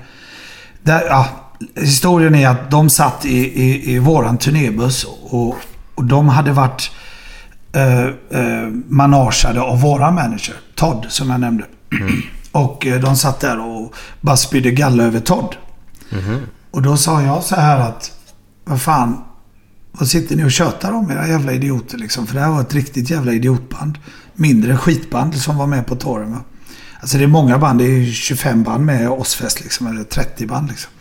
Där, 0.83 1.03
ja, 1.09 1.44
historien 1.75 2.35
är 2.35 2.47
att 2.47 2.71
de 2.71 2.89
satt 2.89 3.25
i, 3.25 3.37
i, 3.63 3.93
i 3.95 3.99
våran 3.99 4.37
turnébuss 4.37 5.03
och, 5.21 5.55
och 5.95 6.03
de 6.03 6.29
hade 6.29 6.51
varit 6.51 6.91
eh, 7.73 8.05
eh, 8.05 8.67
managade 8.87 9.61
av 9.61 9.81
våran 9.81 10.15
manager, 10.15 10.55
Todd, 10.75 11.05
som 11.09 11.29
jag 11.29 11.39
nämnde. 11.39 11.65
Och 12.51 12.85
eh, 12.87 13.01
de 13.01 13.15
satt 13.15 13.39
där 13.39 13.59
och 13.59 13.95
bara 14.21 14.37
spydde 14.37 14.71
galla 14.71 15.03
över 15.03 15.19
Todd. 15.19 15.55
Och 16.71 16.81
då 16.81 16.97
sa 16.97 17.21
jag 17.21 17.43
så 17.43 17.55
här 17.55 17.79
att, 17.79 18.11
vad 18.65 18.81
fan, 18.81 19.23
vad 19.91 20.07
sitter 20.07 20.35
ni 20.35 20.45
och 20.45 20.51
tjötar 20.51 20.91
om 20.91 21.11
era 21.11 21.27
jävla 21.27 21.53
idioter 21.53 21.97
liksom? 21.97 22.27
För 22.27 22.35
det 22.35 22.41
här 22.41 22.49
var 22.49 22.61
ett 22.61 22.73
riktigt 22.73 23.09
jävla 23.09 23.33
idiotband. 23.33 23.97
Mindre 24.33 24.77
skitband 24.77 25.35
som 25.35 25.57
var 25.57 25.67
med 25.67 25.87
på 25.87 25.95
touren 25.95 26.31
va. 26.31 26.39
Alltså 26.99 27.17
det 27.17 27.23
är 27.23 27.27
många 27.27 27.57
band, 27.57 27.79
det 27.79 27.85
är 27.85 28.11
25 28.11 28.63
band 28.63 28.85
med 28.85 29.09
Ozzfest 29.09 29.61
liksom, 29.61 29.87
eller 29.87 30.03
30 30.03 30.47
band 30.47 30.69
liksom. 30.69 30.91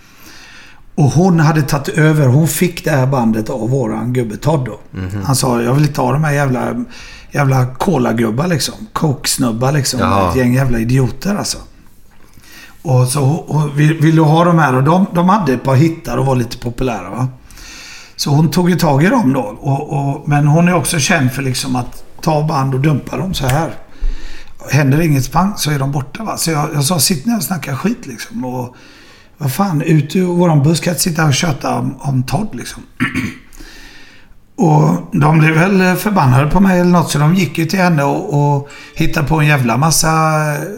Och 0.94 1.04
hon 1.04 1.40
hade 1.40 1.62
tagit 1.62 1.88
över, 1.88 2.26
hon 2.26 2.48
fick 2.48 2.84
det 2.84 2.90
här 2.90 3.06
bandet 3.06 3.50
av 3.50 3.70
våran 3.70 4.12
gubbe 4.12 4.36
Todd 4.36 4.64
då. 4.64 4.78
Han 5.24 5.36
sa, 5.36 5.62
jag 5.62 5.74
vill 5.74 5.96
ha 5.96 6.12
de 6.12 6.24
här 6.24 6.32
jävla, 6.32 6.84
jävla 7.30 7.66
kolagubbar 7.66 8.46
liksom. 8.46 8.74
Coke-snubbar 8.92 9.72
liksom. 9.72 10.00
Jaha. 10.00 10.30
Ett 10.30 10.36
gäng 10.36 10.54
jävla 10.54 10.78
idioter 10.78 11.34
alltså. 11.34 11.58
Och 12.82 13.08
så 13.08 13.24
och 13.24 13.80
vill, 13.80 14.00
vill 14.00 14.16
du 14.16 14.22
ha 14.22 14.44
de 14.44 14.58
här? 14.58 14.74
Och 14.74 14.84
de, 14.84 15.06
de 15.14 15.28
hade 15.28 15.52
ett 15.52 15.62
par 15.62 15.74
hittar 15.74 16.16
och 16.16 16.26
var 16.26 16.36
lite 16.36 16.58
populära 16.58 17.10
va. 17.10 17.28
Så 18.16 18.30
hon 18.30 18.50
tog 18.50 18.70
ju 18.70 18.76
tag 18.76 19.04
i 19.04 19.08
dem 19.08 19.32
då. 19.32 19.40
Och, 19.40 19.92
och, 19.92 20.28
men 20.28 20.46
hon 20.46 20.68
är 20.68 20.74
också 20.74 20.98
känd 20.98 21.32
för 21.32 21.42
liksom 21.42 21.76
att 21.76 22.04
ta 22.20 22.46
band 22.46 22.74
och 22.74 22.80
dumpa 22.80 23.16
dem 23.16 23.34
så 23.34 23.46
här. 23.46 23.74
Händer 24.70 25.00
inget 25.00 25.32
pang 25.32 25.52
så 25.56 25.70
är 25.70 25.78
de 25.78 25.92
borta 25.92 26.24
va. 26.24 26.36
Så 26.36 26.50
jag, 26.50 26.68
jag 26.74 26.84
sa 26.84 26.98
sitt 26.98 27.26
ner 27.26 27.36
och 27.36 27.42
snacka 27.42 27.76
skit 27.76 28.06
liksom. 28.06 28.44
Och 28.44 28.76
vad 29.38 29.52
fan, 29.52 29.82
ut 29.82 30.16
ur 30.16 30.26
våran 30.26 30.62
jag 30.66 30.76
inte 30.76 30.98
sitta 30.98 31.24
och 31.24 31.34
köta 31.34 31.74
om, 31.74 31.96
om 32.00 32.22
Todd 32.22 32.48
liksom. 32.52 32.82
Och 34.56 35.08
de 35.12 35.38
blev 35.38 35.54
väl 35.54 35.96
förbannade 35.96 36.50
på 36.50 36.60
mig 36.60 36.80
eller 36.80 36.90
något 36.90 37.10
så 37.10 37.18
de 37.18 37.34
gick 37.34 37.58
ju 37.58 37.66
till 37.66 37.78
henne 37.78 38.02
och, 38.02 38.56
och 38.56 38.68
hittade 38.94 39.28
på 39.28 39.40
en 39.40 39.46
jävla 39.46 39.76
massa 39.76 40.10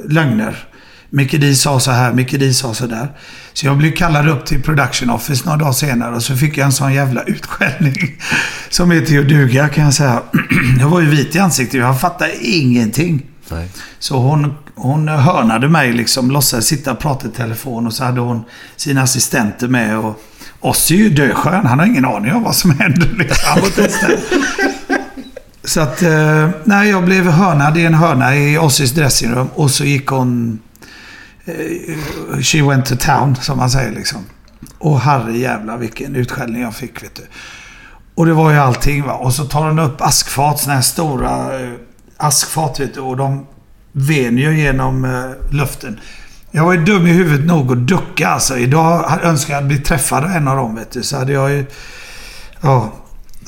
lögner. 0.08 0.68
Micke 1.10 1.40
D 1.40 1.54
sa 1.54 1.80
så 1.80 1.90
här, 1.90 2.12
Micke 2.12 2.38
D 2.38 2.52
sa 2.52 2.74
så 2.74 2.86
där. 2.86 3.08
Så 3.52 3.66
jag 3.66 3.76
blev 3.76 3.92
kallad 3.92 4.28
upp 4.28 4.46
till 4.46 4.62
production 4.62 5.10
office 5.10 5.42
några 5.44 5.58
dagar 5.58 5.72
senare 5.72 6.14
och 6.16 6.22
så 6.22 6.36
fick 6.36 6.58
jag 6.58 6.64
en 6.64 6.72
sån 6.72 6.94
jävla 6.94 7.22
utskällning. 7.22 8.18
Som 8.70 8.92
är 8.92 9.00
till 9.00 9.20
att 9.20 9.28
duga 9.28 9.68
kan 9.68 9.84
jag 9.84 9.94
säga. 9.94 10.22
Jag 10.80 10.88
var 10.88 11.00
ju 11.00 11.06
vit 11.06 11.36
i 11.36 11.38
ansiktet, 11.38 11.80
jag 11.80 12.00
fattade 12.00 12.32
ingenting. 12.40 13.22
Nej. 13.50 13.68
Så 13.98 14.18
hon, 14.18 14.54
hon 14.76 15.08
hörnade 15.08 15.68
mig 15.68 15.92
liksom, 15.92 16.30
låtsades 16.30 16.66
sitta 16.66 16.92
och 16.92 16.98
prata 16.98 17.28
i 17.28 17.30
telefon 17.30 17.86
och 17.86 17.92
så 17.92 18.04
hade 18.04 18.20
hon 18.20 18.44
sina 18.76 19.02
assistenter 19.02 19.68
med. 19.68 19.98
Och 19.98 20.22
Ossi 20.60 20.94
är 20.94 20.98
ju 20.98 21.10
döskön, 21.10 21.66
han 21.66 21.78
har 21.78 21.86
ingen 21.86 22.04
aning 22.04 22.32
om 22.32 22.42
vad 22.42 22.56
som 22.56 22.70
händer. 22.70 23.08
Liksom. 23.18 23.60
Så 25.64 25.80
att, 25.80 26.02
eh, 26.02 26.50
nej, 26.64 26.90
jag 26.90 27.04
blev 27.04 27.24
hörnad 27.24 27.76
i 27.76 27.84
en 27.84 27.94
hörna 27.94 28.36
i 28.36 28.58
Ossis 28.58 28.92
dressingrum 28.92 29.48
och 29.54 29.70
så 29.70 29.84
gick 29.84 30.06
hon... 30.06 30.58
Eh, 31.44 32.40
she 32.42 32.62
went 32.62 32.86
to 32.86 32.96
town, 32.96 33.36
som 33.36 33.58
man 33.58 33.70
säger 33.70 33.92
liksom. 33.92 34.18
Och 34.78 35.00
herre 35.00 35.38
jävla 35.38 35.76
vilken 35.76 36.16
utskällning 36.16 36.62
jag 36.62 36.74
fick, 36.74 37.02
vet 37.02 37.14
du. 37.14 37.22
Och 38.14 38.26
det 38.26 38.32
var 38.32 38.50
ju 38.50 38.58
allting 38.58 39.02
va. 39.02 39.12
Och 39.12 39.34
så 39.34 39.44
tar 39.44 39.66
hon 39.66 39.78
upp 39.78 40.00
askfat, 40.00 40.60
såna 40.60 40.74
här 40.74 40.82
stora 40.82 41.60
eh, 41.60 41.72
askfat 42.16 42.80
vet 42.80 42.94
du. 42.94 43.00
Och 43.00 43.16
de 43.16 43.46
venjer 43.96 44.50
genom 44.52 45.04
eh, 45.04 45.54
luften. 45.54 46.00
Jag 46.50 46.64
var 46.64 46.72
ju 46.72 46.84
dum 46.84 47.06
i 47.06 47.12
huvudet 47.12 47.46
nog 47.46 47.72
att 47.72 47.88
ducka 47.88 48.28
alltså. 48.28 48.58
Idag 48.58 49.18
önskar 49.22 49.54
jag 49.54 49.60
att 49.60 49.68
bli 49.68 49.78
träffad 49.78 50.24
av 50.24 50.30
en 50.30 50.48
av 50.48 50.56
dem 50.56 50.74
vet 50.74 50.90
du. 50.90 51.02
Så 51.02 51.16
hade 51.16 51.32
jag 51.32 51.50
ju... 51.50 51.66
Ja. 52.60 52.92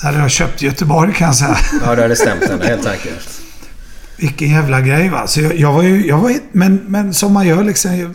Hade 0.02 0.18
jag 0.18 0.30
köpt 0.30 0.62
i 0.62 0.66
Göteborg 0.66 1.14
kan 1.14 1.26
jag 1.26 1.36
säga. 1.36 1.58
Ja, 1.84 1.94
det 1.94 2.02
hade 2.02 2.16
stämt 2.16 2.48
henne 2.48 2.66
helt 2.66 2.86
enkelt. 2.86 3.40
Vilken 4.16 4.50
jävla 4.50 4.80
grej 4.80 5.08
va. 5.08 5.26
Så 5.26 5.40
jag, 5.40 5.56
jag 5.56 5.72
var 5.72 5.82
ju... 5.82 6.06
Jag 6.06 6.18
var, 6.18 6.34
men, 6.52 6.80
men 6.86 7.14
som 7.14 7.32
man 7.32 7.46
gör 7.46 7.64
liksom. 7.64 8.14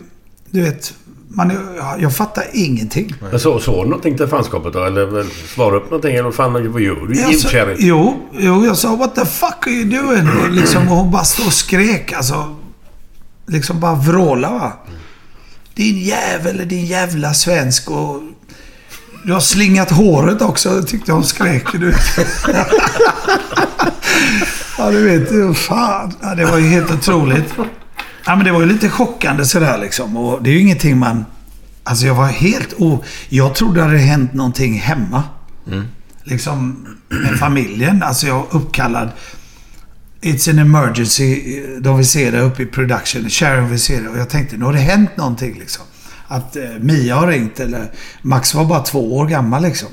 Du 0.50 0.62
vet. 0.62 0.94
Man, 1.36 1.52
jag, 1.76 2.00
jag 2.00 2.16
fattar 2.16 2.44
ingenting. 2.52 3.14
Men 3.30 3.40
så, 3.40 3.58
så 3.58 3.82
du 3.82 3.88
någonting 3.88 4.16
till 4.16 4.26
fanskapet 4.26 4.72
då? 4.72 4.84
Eller 4.84 5.26
svara 5.54 5.76
upp 5.76 5.84
någonting? 5.84 6.14
Eller 6.14 6.22
vad 6.22 6.34
fan 6.34 6.52
vad 6.52 6.82
gör 6.82 7.06
du? 7.06 7.14
Givkärring? 7.14 7.76
jo, 7.80 8.28
jo, 8.32 8.66
jag 8.66 8.76
sa 8.76 8.96
what 8.96 9.14
the 9.14 9.26
fuck 9.26 9.66
are 9.66 9.70
you 9.70 9.84
doing? 9.84 10.28
Och, 10.28 10.50
liksom, 10.50 10.88
och 10.88 10.96
hon 10.96 11.10
bara 11.10 11.24
stod 11.24 11.46
och 11.46 11.52
skrek 11.52 12.12
alltså. 12.12 12.56
Liksom 13.46 13.80
bara 13.80 13.94
vråla 13.94 14.50
va. 14.50 14.72
Din 15.74 15.98
jävel, 15.98 16.68
din 16.68 16.86
jävla 16.86 17.34
svensk 17.34 17.90
och... 17.90 18.20
Du 19.24 19.32
har 19.32 19.40
slingat 19.40 19.90
håret 19.90 20.42
också, 20.42 20.82
tyckte 20.82 21.12
hon 21.12 21.24
skrek. 21.24 21.66
Du. 21.72 21.94
ja, 24.78 24.90
du 24.90 25.18
vet. 25.18 25.56
Fan. 25.56 26.14
Ja, 26.22 26.34
det 26.34 26.44
var 26.44 26.58
ju 26.58 26.68
helt 26.68 26.90
otroligt. 26.90 27.54
Ja, 28.26 28.36
men 28.36 28.44
det 28.44 28.52
var 28.52 28.60
ju 28.60 28.66
lite 28.66 28.88
chockande 28.88 29.44
sådär 29.44 29.78
liksom. 29.78 30.16
Och 30.16 30.42
det 30.42 30.50
är 30.50 30.54
ju 30.54 30.60
ingenting 30.60 30.98
man... 30.98 31.24
Alltså 31.84 32.06
jag 32.06 32.14
var 32.14 32.26
helt 32.26 32.74
o... 32.78 33.04
Jag 33.28 33.54
trodde 33.54 33.80
det 33.80 33.86
hade 33.86 33.98
hänt 33.98 34.34
någonting 34.34 34.74
hemma. 34.74 35.22
Liksom 36.24 36.86
med 37.08 37.38
familjen. 37.38 38.02
Alltså 38.02 38.26
jag 38.26 38.34
var 38.34 38.46
uppkallad. 38.50 39.08
It's 40.20 40.50
an 40.50 40.58
emergency. 40.58 41.60
De 41.80 41.96
vill 41.96 42.08
se 42.08 42.30
det 42.30 42.40
uppe 42.40 42.62
i 42.62 42.66
production. 42.66 43.30
Sharon 43.30 43.70
vill 43.70 43.80
se 43.80 44.00
det. 44.00 44.08
Och 44.08 44.18
jag 44.18 44.30
tänkte, 44.30 44.56
nu 44.56 44.64
har 44.64 44.72
det 44.72 44.78
hänt 44.78 45.16
någonting 45.16 45.58
liksom. 45.58 45.84
Att 46.26 46.56
eh, 46.56 46.62
Mia 46.80 47.16
har 47.16 47.26
ringt 47.26 47.60
eller... 47.60 47.90
Max 48.22 48.54
var 48.54 48.64
bara 48.64 48.80
två 48.80 49.16
år 49.16 49.26
gammal 49.26 49.62
liksom. 49.62 49.88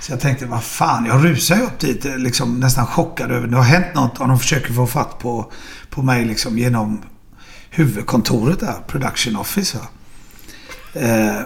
Så 0.00 0.12
jag 0.12 0.20
tänkte, 0.20 0.46
vad 0.46 0.64
fan. 0.64 1.06
Jag 1.06 1.24
rusar 1.24 1.56
ju 1.56 1.62
upp 1.62 1.78
dit 1.78 2.04
eh, 2.04 2.18
liksom 2.18 2.60
nästan 2.60 2.86
chockad 2.86 3.30
över 3.30 3.46
det 3.46 3.56
har 3.56 3.64
hänt 3.64 3.94
något. 3.94 4.20
Och 4.20 4.28
de 4.28 4.38
försöker 4.38 4.72
få 4.72 4.86
fatt 4.86 5.18
på, 5.18 5.52
på 5.90 6.02
mig 6.02 6.24
liksom 6.24 6.58
genom 6.58 7.02
huvudkontoret 7.70 8.60
där. 8.60 8.74
Production 8.86 9.36
office. 9.36 9.78
Hej, 10.94 11.06
Eh, 11.06 11.42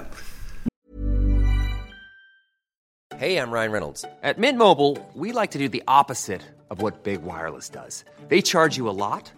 heter 3.19 3.53
Ryan 3.53 3.73
Reynolds. 3.73 4.05
På 4.23 4.40
Midmobile 4.40 4.97
vill 5.15 5.32
vi 5.35 5.40
like 5.40 5.53
to 5.53 5.59
do 5.59 5.69
opposite 6.01 6.45
of 6.70 6.82
vad 6.82 6.93
Big 7.05 7.20
Wireless 7.20 7.70
gör. 7.70 8.05
De 8.28 8.43
laddar 8.43 8.78
you 8.78 8.86
mycket. 8.86 9.38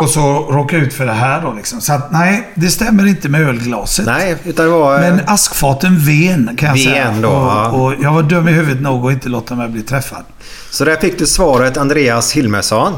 Och 0.00 0.10
så 0.10 0.46
råka 0.50 0.76
ut 0.76 0.94
för 0.94 1.06
det 1.06 1.12
här 1.12 1.42
då 1.42 1.52
liksom. 1.52 1.80
Så 1.80 1.92
att 1.92 2.12
nej, 2.12 2.48
det 2.54 2.68
stämmer 2.68 3.06
inte 3.06 3.28
med 3.28 3.40
ölglaset. 3.40 4.06
Nej, 4.06 4.36
utan 4.44 4.64
det 4.66 4.70
var... 4.72 5.00
Men 5.00 5.20
askfaten 5.26 5.98
ven 5.98 6.56
kan 6.56 6.68
jag 6.68 6.74
Ven 6.74 6.84
säga. 6.84 7.14
då, 7.22 7.28
och, 7.28 7.84
och 7.84 7.94
jag 8.02 8.12
var 8.12 8.22
dum 8.22 8.48
i 8.48 8.52
huvudet 8.52 8.82
nog 8.82 9.06
att 9.06 9.12
inte 9.12 9.28
låta 9.28 9.54
mig 9.54 9.68
bli 9.68 9.82
träffad. 9.82 10.22
Så 10.70 10.84
där 10.84 10.96
fick 10.96 11.18
du 11.18 11.26
svaret 11.26 11.76
Andreas 11.76 12.32
Hilmersson. 12.32 12.92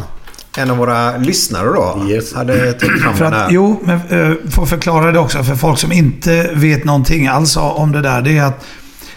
En 0.56 0.70
av 0.70 0.76
våra 0.76 1.16
lyssnare 1.16 1.68
då. 1.68 2.06
Hade 2.34 2.72
tagit 2.72 3.02
fram 3.02 3.14
För 3.16 3.24
den 3.24 3.34
att, 3.34 3.40
här. 3.40 3.48
jo, 3.50 3.80
men 3.84 4.18
uh, 4.18 4.36
får 4.50 4.66
förklara 4.66 5.12
det 5.12 5.18
också 5.18 5.44
för 5.44 5.54
folk 5.54 5.78
som 5.78 5.92
inte 5.92 6.50
vet 6.54 6.84
någonting 6.84 7.26
alls 7.26 7.56
om 7.56 7.92
det 7.92 8.02
där. 8.02 8.22
Det 8.22 8.38
är 8.38 8.44
att 8.44 8.64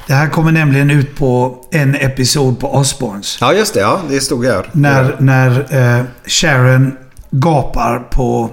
det 0.08 0.14
här 0.14 0.28
kommer 0.30 0.52
nämligen 0.52 0.92
ut 0.92 1.16
på 1.16 1.58
en 1.72 1.96
episod 1.96 2.60
på 2.60 2.76
Osbournes. 2.76 3.38
Ja, 3.42 3.54
just 3.54 3.74
det. 3.74 3.80
Ja, 3.80 4.00
det 4.10 4.20
stod 4.20 4.46
här. 4.46 4.70
När, 4.72 5.16
när 5.20 5.66
eh, 6.00 6.04
Sharon 6.26 6.92
gapar 7.32 8.00
på 8.00 8.50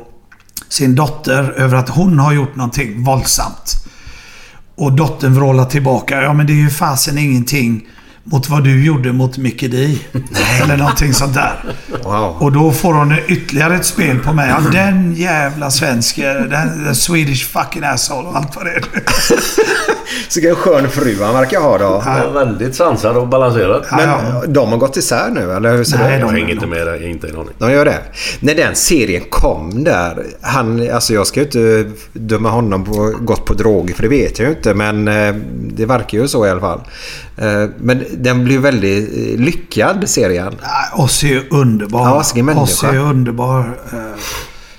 sin 0.68 0.94
dotter 0.94 1.50
över 1.50 1.76
att 1.76 1.88
hon 1.88 2.18
har 2.18 2.32
gjort 2.32 2.56
någonting 2.56 3.04
våldsamt. 3.04 3.74
Och 4.74 4.92
dottern 4.92 5.34
vrålar 5.34 5.64
tillbaka. 5.64 6.22
Ja, 6.22 6.32
men 6.32 6.46
det 6.46 6.52
är 6.52 6.62
ju 6.62 6.70
fasen 6.70 7.18
ingenting 7.18 7.86
mot 8.30 8.48
vad 8.48 8.64
du 8.64 8.84
gjorde 8.86 9.12
mot 9.12 9.38
Mickey 9.38 9.68
D. 9.68 9.98
Eller 10.62 10.76
någonting 10.76 11.14
sånt 11.14 11.34
där. 11.34 11.64
Och 12.38 12.52
då 12.52 12.72
får 12.72 12.94
hon 12.94 13.14
ytterligare 13.28 13.76
ett 13.76 13.84
spel 13.84 14.18
på 14.18 14.32
mig. 14.32 14.48
Ja, 14.48 14.70
den 14.72 15.14
jävla 15.14 15.70
svenske. 15.70 16.32
Den, 16.32 16.84
den 16.84 16.94
Swedish 16.94 17.46
fucking 17.48 17.84
asshole 17.84 18.28
och 18.28 18.36
allt 18.36 18.56
vad 18.56 18.64
det 18.64 18.70
är. 18.70 18.84
Vilken 20.34 20.54
skön 20.54 20.90
fru 20.90 21.22
han 21.22 21.34
verkar 21.34 21.60
ha 21.60 21.78
då. 21.78 22.02
Ja, 22.06 22.30
väldigt 22.30 22.74
sansad 22.74 23.16
och 23.16 23.28
balanserad. 23.28 23.84
Men 23.90 24.52
de 24.52 24.68
har 24.68 24.78
gått 24.78 24.96
isär 24.96 25.30
nu, 25.30 25.52
eller 25.52 25.76
hur 25.76 25.84
ser 25.84 25.98
Nej, 25.98 26.18
det 26.18 26.24
de 26.24 26.34
hänger 26.34 26.50
inte 26.50 26.66
med 26.66 26.86
där. 26.86 27.06
Inte 27.06 27.28
en 27.28 27.36
aning. 27.36 27.52
De 27.58 27.72
gör 27.72 27.84
det. 27.84 27.98
När 28.40 28.54
den 28.54 28.74
serien 28.74 29.22
kom 29.30 29.84
där. 29.84 30.26
Han, 30.40 30.90
alltså 30.90 31.14
jag 31.14 31.26
ska 31.26 31.40
ju 31.40 31.46
inte 31.46 31.90
döma 32.12 32.50
honom 32.50 32.84
på 32.84 33.14
gått 33.20 33.44
på 33.44 33.54
droger 33.54 33.94
för 33.94 34.02
det 34.02 34.08
vet 34.08 34.38
jag 34.38 34.48
ju 34.48 34.54
inte. 34.54 34.74
Men 34.74 35.08
eh, 35.08 35.34
det 35.76 35.86
verkar 35.86 36.18
ju 36.18 36.28
så 36.28 36.46
i 36.46 36.50
alla 36.50 36.60
fall. 36.60 36.80
Eh, 37.38 37.70
men 37.78 38.04
den 38.18 38.44
blev 38.44 38.60
väldigt 38.60 39.08
eh, 39.16 39.40
lyckad 39.40 40.08
serien. 40.08 40.54
Ossi 40.94 41.34
är 41.34 41.44
underbar. 41.50 42.00
Ja, 42.00 42.20
Ossi 42.20 42.38
är 42.38 42.42
människa. 42.42 42.62
Ossi 42.62 42.86
är 42.86 42.98
underbar. 42.98 43.78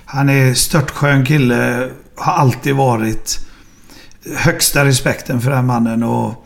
Han 0.05 0.29
är 0.29 0.53
störtskön 0.53 1.25
kille. 1.25 1.89
Har 2.15 2.33
alltid 2.33 2.75
varit. 2.75 3.39
Högsta 4.35 4.85
respekten 4.85 5.41
för 5.41 5.51
den 5.51 5.65
mannen 5.65 6.03
och 6.03 6.45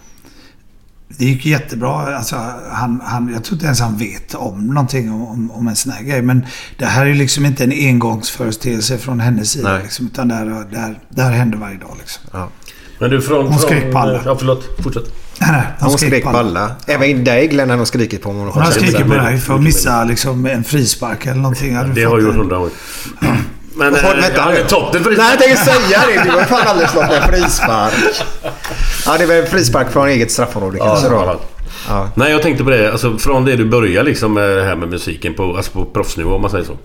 det 1.07 1.26
gick 1.26 1.45
jättebra. 1.45 2.18
Alltså, 2.18 2.35
han, 2.72 3.02
han, 3.06 3.34
jag 3.34 3.44
tror 3.44 3.53
inte 3.53 3.65
ens 3.65 3.80
han 3.80 3.98
vet 3.98 4.35
om 4.35 4.68
någonting 4.68 5.11
om, 5.11 5.27
om, 5.27 5.52
om 5.52 5.68
en 5.68 5.76
sån 5.76 5.91
här 5.91 6.03
grej. 6.03 6.22
Men 6.22 6.45
det 6.77 6.85
här 6.85 7.02
är 7.02 7.10
ju 7.10 7.14
liksom 7.14 7.45
inte 7.45 7.64
en 7.64 7.72
engångsföreteelse 7.72 8.98
från 8.98 9.19
hennes 9.19 9.52
sida. 9.52 9.73
Nej. 9.73 9.84
Liksom, 9.84 10.06
utan 10.06 10.27
det 10.27 10.35
här, 10.35 10.65
det, 10.72 10.77
här, 10.77 10.99
det 11.10 11.22
här 11.22 11.31
händer 11.31 11.57
varje 11.57 11.77
dag. 11.77 11.95
Liksom. 11.99 12.49
Men 12.99 13.10
du 13.10 13.22
från... 13.22 13.48
Hon 13.48 13.60
skrek 13.60 13.81
från, 13.81 13.91
på 13.91 13.98
alla. 13.98 14.22
Ja, 14.26 14.35
förlåt. 14.40 14.64
Fortsätt. 14.84 15.23
Nej, 15.44 15.52
nej, 15.52 15.90
Hon 15.90 15.98
skrek 15.98 16.24
på 16.24 16.30
alla. 16.30 16.72
Även 16.88 17.24
dig 17.24 17.48
Glenn 17.48 17.70
har 17.70 17.78
hon 17.78 17.86
skrikit 17.86 18.22
på. 18.22 18.30
Om 18.30 18.36
hon 18.36 18.48
Hon 18.48 18.65
skrikit 18.65 19.07
på 19.07 19.14
dig 19.14 19.38
för 19.38 19.56
att 19.56 19.61
missa 19.61 20.03
liksom, 20.03 20.45
en 20.45 20.64
frispark 20.64 21.26
eller 21.26 21.41
någonting. 21.41 21.76
Hade 21.76 21.94
Det 21.94 22.03
har 22.03 22.20
jag 22.20 22.28
gjort 22.28 22.36
hundra 22.36 22.57
gånger. 22.57 22.72
Men... 23.76 23.95
Håll, 23.95 24.18
eh, 24.18 24.22
vänta 24.22 24.41
han 24.41 24.53
nu. 24.53 24.60
är 24.60 24.64
toppen 24.65 25.03
för 25.03 25.11
Nej, 25.11 25.30
jag 25.30 25.40
tänkte 25.40 25.65
säga 25.65 25.99
det. 26.07 26.24
Du 26.24 26.30
har 26.38 26.44
fan 26.44 26.68
aldrig 26.68 26.90
slått 26.90 27.11
en 27.11 27.30
frispark. 27.30 27.94
Ja, 29.06 29.18
det 29.18 29.26
var 29.26 29.36
en 29.36 29.48
frispark 29.48 29.91
från 29.91 30.07
eget 30.07 30.32
straffområde 30.32 30.78
kanske 30.78 31.07
Ja, 31.07 31.11
då. 31.11 31.40
Ja. 31.88 32.10
Nej, 32.15 32.32
jag 32.32 32.41
tänkte 32.41 32.64
på 32.64 32.70
det. 32.70 32.91
Alltså, 32.91 33.18
från 33.18 33.45
det 33.45 33.56
du 33.56 33.65
började 33.65 34.10
liksom 34.10 34.34
med 34.34 34.49
det 34.57 34.64
här 34.64 34.76
med 34.76 34.90
musiken 34.90 35.34
på, 35.34 35.57
alltså 35.57 35.72
på 35.72 35.86
proffsnivå 35.86 36.36
om 36.36 36.41
man 36.41 36.52
säger 36.52 36.65
så. 36.65 36.78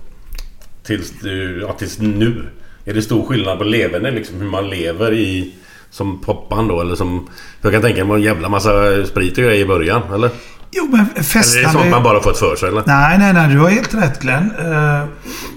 Tills, 0.85 1.11
du, 1.21 1.61
ja, 1.67 1.73
tills 1.73 1.99
nu. 1.99 2.49
Är 2.85 2.93
det 2.93 3.01
stor 3.01 3.25
skillnad 3.25 3.57
på 3.57 3.63
leverne 3.63 4.11
liksom? 4.11 4.41
Hur 4.41 4.49
man 4.49 4.69
lever 4.69 5.13
i... 5.13 5.53
Som 5.91 6.21
popband 6.21 6.69
då 6.69 6.81
eller 6.81 6.95
som... 6.95 7.27
Jag 7.61 7.71
kan 7.71 7.81
tänka 7.81 8.05
mig 8.05 8.15
en 8.15 8.21
jävla 8.21 8.49
massa 8.49 9.05
sprit 9.05 9.37
och 9.37 9.43
grejer 9.43 9.61
i 9.61 9.65
början, 9.65 10.01
eller? 10.13 10.29
Jo, 10.71 10.87
men 10.91 10.99
Eller 10.99 11.09
är 11.11 11.15
det 11.15 11.23
festande... 11.23 11.69
sånt 11.71 11.89
man 11.89 12.03
bara 12.03 12.23
fått 12.23 12.37
för 12.37 12.55
sig, 12.55 12.69
eller? 12.69 12.83
Nej, 12.85 13.17
nej, 13.19 13.33
nej. 13.33 13.49
Du 13.49 13.59
har 13.59 13.69
helt 13.69 13.93
rätt 13.93 14.19
Glenn. 14.19 14.51
Eh, 14.59 15.05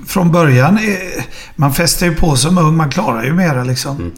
från 0.06 0.32
början, 0.32 0.76
eh, 0.76 1.24
man 1.56 1.74
festar 1.74 2.06
ju 2.06 2.14
på 2.14 2.36
som 2.36 2.58
ung. 2.58 2.76
Man 2.76 2.90
klarar 2.90 3.24
ju 3.24 3.32
mera 3.32 3.64
liksom. 3.64 3.96
Mm. 3.96 4.12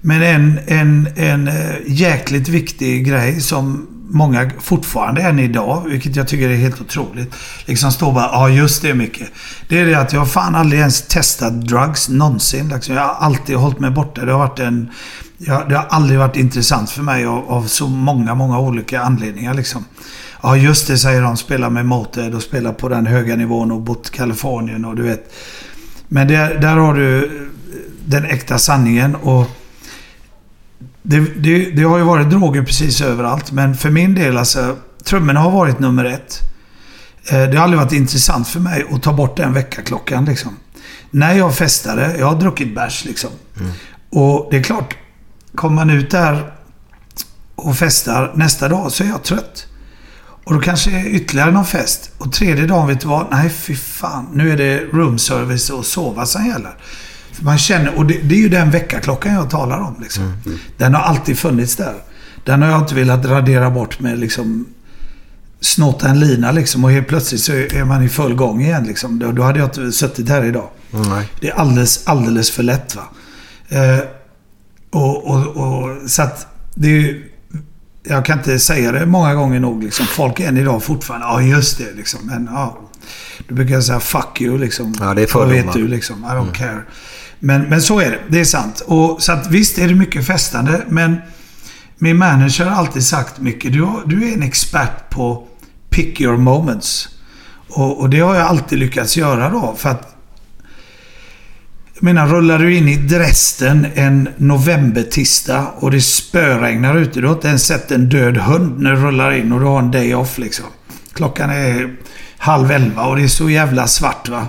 Men 0.00 0.22
en, 0.22 0.58
en, 0.66 1.08
en 1.16 1.48
eh, 1.48 1.74
jäkligt 1.86 2.48
viktig 2.48 3.06
grej 3.06 3.40
som 3.40 3.86
många 4.10 4.50
fortfarande 4.60 5.22
än 5.22 5.38
idag, 5.38 5.84
vilket 5.88 6.16
jag 6.16 6.28
tycker 6.28 6.48
är 6.48 6.56
helt 6.56 6.80
otroligt. 6.80 7.34
Liksom 7.64 7.92
står 7.92 8.12
bara, 8.12 8.24
ja 8.24 8.48
just 8.48 8.82
det 8.82 8.94
mycket. 8.94 9.28
Det 9.68 9.78
är 9.78 9.86
det 9.86 9.94
att 9.94 10.12
jag 10.12 10.20
har 10.20 10.26
fan 10.26 10.54
aldrig 10.54 10.80
ens 10.80 11.02
testat 11.02 11.52
drugs 11.52 12.08
någonsin. 12.08 12.68
Liksom. 12.68 12.94
Jag 12.94 13.02
har 13.02 13.14
alltid 13.14 13.56
hållit 13.56 13.80
mig 13.80 13.90
borta. 13.90 14.24
Det 14.24 14.32
har 14.32 14.38
varit 14.38 14.58
en... 14.58 14.90
Ja, 15.38 15.64
det 15.68 15.76
har 15.76 15.86
aldrig 15.90 16.18
varit 16.18 16.36
intressant 16.36 16.90
för 16.90 17.02
mig 17.02 17.26
av, 17.26 17.50
av 17.50 17.66
så 17.66 17.88
många, 17.88 18.34
många 18.34 18.58
olika 18.58 19.02
anledningar. 19.02 19.54
Liksom. 19.54 19.84
Ja, 20.42 20.56
just 20.56 20.86
det 20.86 20.98
säger 20.98 21.22
de. 21.22 21.36
Spelar 21.36 21.70
med 21.70 21.86
Motörhead 21.86 22.36
och 22.36 22.42
spelar 22.42 22.72
på 22.72 22.88
den 22.88 23.06
höga 23.06 23.36
nivån 23.36 23.72
och 23.72 23.80
bott 23.80 24.08
i 24.08 24.16
Kalifornien 24.16 24.84
och 24.84 24.96
du 24.96 25.02
vet. 25.02 25.32
Men 26.08 26.28
där, 26.28 26.58
där 26.58 26.76
har 26.76 26.94
du 26.94 27.30
den 28.04 28.24
äkta 28.24 28.58
sanningen 28.58 29.16
och 29.16 29.59
det, 31.02 31.20
det, 31.20 31.70
det 31.70 31.82
har 31.82 31.98
ju 31.98 32.04
varit 32.04 32.30
droger 32.30 32.62
precis 32.62 33.00
överallt. 33.00 33.52
Men 33.52 33.74
för 33.76 33.90
min 33.90 34.14
del 34.14 34.36
alltså, 34.38 34.76
trummorna 35.04 35.40
har 35.40 35.50
varit 35.50 35.78
nummer 35.78 36.04
ett. 36.04 36.40
Eh, 37.30 37.42
Det 37.50 37.56
har 37.56 37.64
aldrig 37.64 37.80
varit 37.80 37.92
intressant 37.92 38.48
för 38.48 38.60
mig 38.60 38.84
att 38.92 39.02
ta 39.02 39.12
bort 39.12 39.36
den 39.36 39.52
väckarklockan 39.52 40.24
liksom. 40.24 40.56
När 41.10 41.34
jag 41.34 41.56
festade, 41.56 42.16
jag 42.18 42.26
har 42.26 42.40
druckit 42.40 42.74
bärs 42.74 43.04
liksom. 43.04 43.30
Och 44.10 44.48
det 44.50 44.56
är 44.56 44.62
klart, 44.62 44.94
kommer 45.54 45.74
man 45.76 45.90
ut 45.90 46.10
där 46.10 46.52
och 47.54 47.76
festar 47.76 48.32
nästa 48.34 48.68
dag 48.68 48.92
så 48.92 49.04
är 49.04 49.08
jag 49.08 49.22
trött. 49.22 49.66
Och 50.44 50.54
då 50.54 50.60
kanske 50.60 50.90
är 50.90 51.06
ytterligare 51.06 51.50
någon 51.50 51.64
fest. 51.64 52.10
Och 52.18 52.32
tredje 52.32 52.66
dagen, 52.66 52.86
vet 52.88 53.00
du 53.00 53.08
vad? 53.08 53.26
Nej, 53.30 53.50
fy 53.50 53.74
fan. 53.76 54.26
Nu 54.34 54.50
är 54.52 54.56
det 54.56 54.78
room 54.92 55.18
service 55.18 55.70
och 55.70 55.86
sova 55.86 56.26
som 56.26 56.46
gäller. 56.46 56.74
Man 57.40 57.58
känner, 57.58 57.94
och 57.94 58.06
det, 58.06 58.18
det 58.22 58.34
är 58.34 58.38
ju 58.38 58.48
den 58.48 58.70
väckarklockan 58.70 59.34
jag 59.34 59.50
talar 59.50 59.78
om. 59.80 59.96
Liksom. 60.02 60.32
Den 60.76 60.94
har 60.94 61.02
alltid 61.02 61.38
funnits 61.38 61.76
där. 61.76 61.94
Den 62.44 62.62
har 62.62 62.68
jag 62.68 62.80
inte 62.80 62.94
velat 62.94 63.24
radera 63.24 63.70
bort 63.70 64.00
med 64.00 64.18
liksom 64.18 64.66
snotta 65.60 66.08
en 66.08 66.20
lina 66.20 66.52
liksom 66.52 66.84
och 66.84 66.90
helt 66.90 67.08
plötsligt 67.08 67.40
så 67.40 67.52
är 67.52 67.84
man 67.84 68.02
i 68.02 68.08
full 68.08 68.34
gång 68.34 68.62
igen. 68.62 68.84
Liksom. 68.84 69.18
Då, 69.18 69.32
då 69.32 69.42
hade 69.42 69.58
jag 69.58 69.66
inte 69.66 69.92
suttit 69.92 70.28
här 70.28 70.44
idag. 70.44 70.68
Nej. 70.90 71.28
Det 71.40 71.48
är 71.48 71.54
alldeles, 71.54 72.06
alldeles 72.06 72.50
för 72.50 72.62
lätt. 72.62 72.96
va. 72.96 73.02
Eh, 73.68 74.00
och, 74.90 75.30
och, 75.30 75.46
och, 75.46 76.10
så 76.10 76.22
att 76.22 76.46
det 76.74 76.88
är 76.88 76.92
ju, 76.92 77.30
Jag 78.02 78.24
kan 78.24 78.38
inte 78.38 78.58
säga 78.58 78.92
det 78.92 79.06
många 79.06 79.34
gånger 79.34 79.60
nog. 79.60 79.84
Liksom. 79.84 80.06
Folk 80.06 80.40
än 80.40 80.56
idag 80.56 80.82
fortfarande, 80.82 81.26
ja 81.26 81.42
just 81.42 81.78
det 81.78 81.92
liksom. 81.96 82.20
Men 82.22 82.48
ja. 82.52 82.78
Då 83.50 83.56
brukar 83.56 83.74
jag 83.74 83.84
säga 83.84 84.00
fuck 84.00 84.40
you 84.40 84.58
liksom. 84.58 84.94
Ja, 85.00 85.14
det 85.14 85.22
är 85.22 85.34
Vad 85.34 85.48
vet 85.48 85.64
fördomar. 85.64 85.74
du 85.74 85.88
liksom? 85.88 86.24
I 86.24 86.28
don't 86.28 86.52
care. 86.52 86.82
Men, 87.38 87.62
men 87.62 87.82
så 87.82 88.00
är 88.00 88.10
det. 88.10 88.18
Det 88.28 88.40
är 88.40 88.44
sant. 88.44 88.82
Och, 88.86 89.22
så 89.22 89.32
att 89.32 89.50
visst 89.50 89.78
är 89.78 89.88
det 89.88 89.94
mycket 89.94 90.26
festande. 90.26 90.84
Men 90.88 91.16
min 91.98 92.16
manager 92.16 92.64
har 92.64 92.76
alltid 92.76 93.04
sagt 93.04 93.38
mycket. 93.38 93.72
Du, 93.72 93.86
du 94.06 94.28
är 94.28 94.34
en 94.34 94.42
expert 94.42 95.10
på 95.10 95.48
pick 95.88 96.20
your 96.20 96.36
moments. 96.36 97.08
Och, 97.68 98.00
och 98.00 98.10
det 98.10 98.20
har 98.20 98.34
jag 98.34 98.46
alltid 98.46 98.78
lyckats 98.78 99.16
göra 99.16 99.50
då. 99.50 99.74
För 99.78 99.88
att 99.90 100.16
jag 101.94 102.02
menar, 102.02 102.26
rullar 102.26 102.58
du 102.58 102.76
in 102.76 102.88
i 102.88 102.96
Dresden 102.96 103.86
en 103.94 104.28
novembertisdag 104.36 105.66
och 105.76 105.90
det 105.90 106.00
spöregnar 106.00 106.96
ute. 106.96 107.20
Du 107.20 107.26
har 107.26 107.34
inte 107.34 107.48
ens 107.48 107.66
sett 107.66 107.90
en 107.90 108.08
död 108.08 108.36
hund 108.36 108.80
när 108.80 108.90
du 108.92 109.00
rullar 109.00 109.32
in 109.32 109.52
och 109.52 109.60
du 109.60 109.66
har 109.66 109.78
en 109.78 109.90
day 109.90 110.14
off 110.14 110.38
liksom. 110.38 110.66
Klockan 111.12 111.50
är 111.50 111.96
halv 112.40 112.70
elva 112.70 113.02
och 113.02 113.16
det 113.16 113.22
är 113.22 113.28
så 113.28 113.50
jävla 113.50 113.86
svart 113.86 114.28
va. 114.28 114.46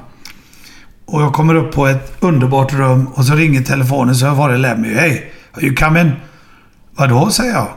Och 1.06 1.22
jag 1.22 1.34
kommer 1.34 1.56
upp 1.56 1.74
på 1.74 1.88
ett 1.88 2.18
underbart 2.20 2.74
rum 2.74 3.08
och 3.08 3.26
så 3.26 3.36
ringer 3.36 3.62
telefonen 3.62 4.16
så 4.16 4.26
jag 4.26 4.36
var 4.36 4.50
det 4.50 4.58
Lemmy. 4.58 4.94
Hej, 4.94 5.34
are 5.54 5.66
you 5.66 5.76
coming? 5.76 6.12
Vadå, 6.96 7.30
säger 7.30 7.54
jag. 7.54 7.68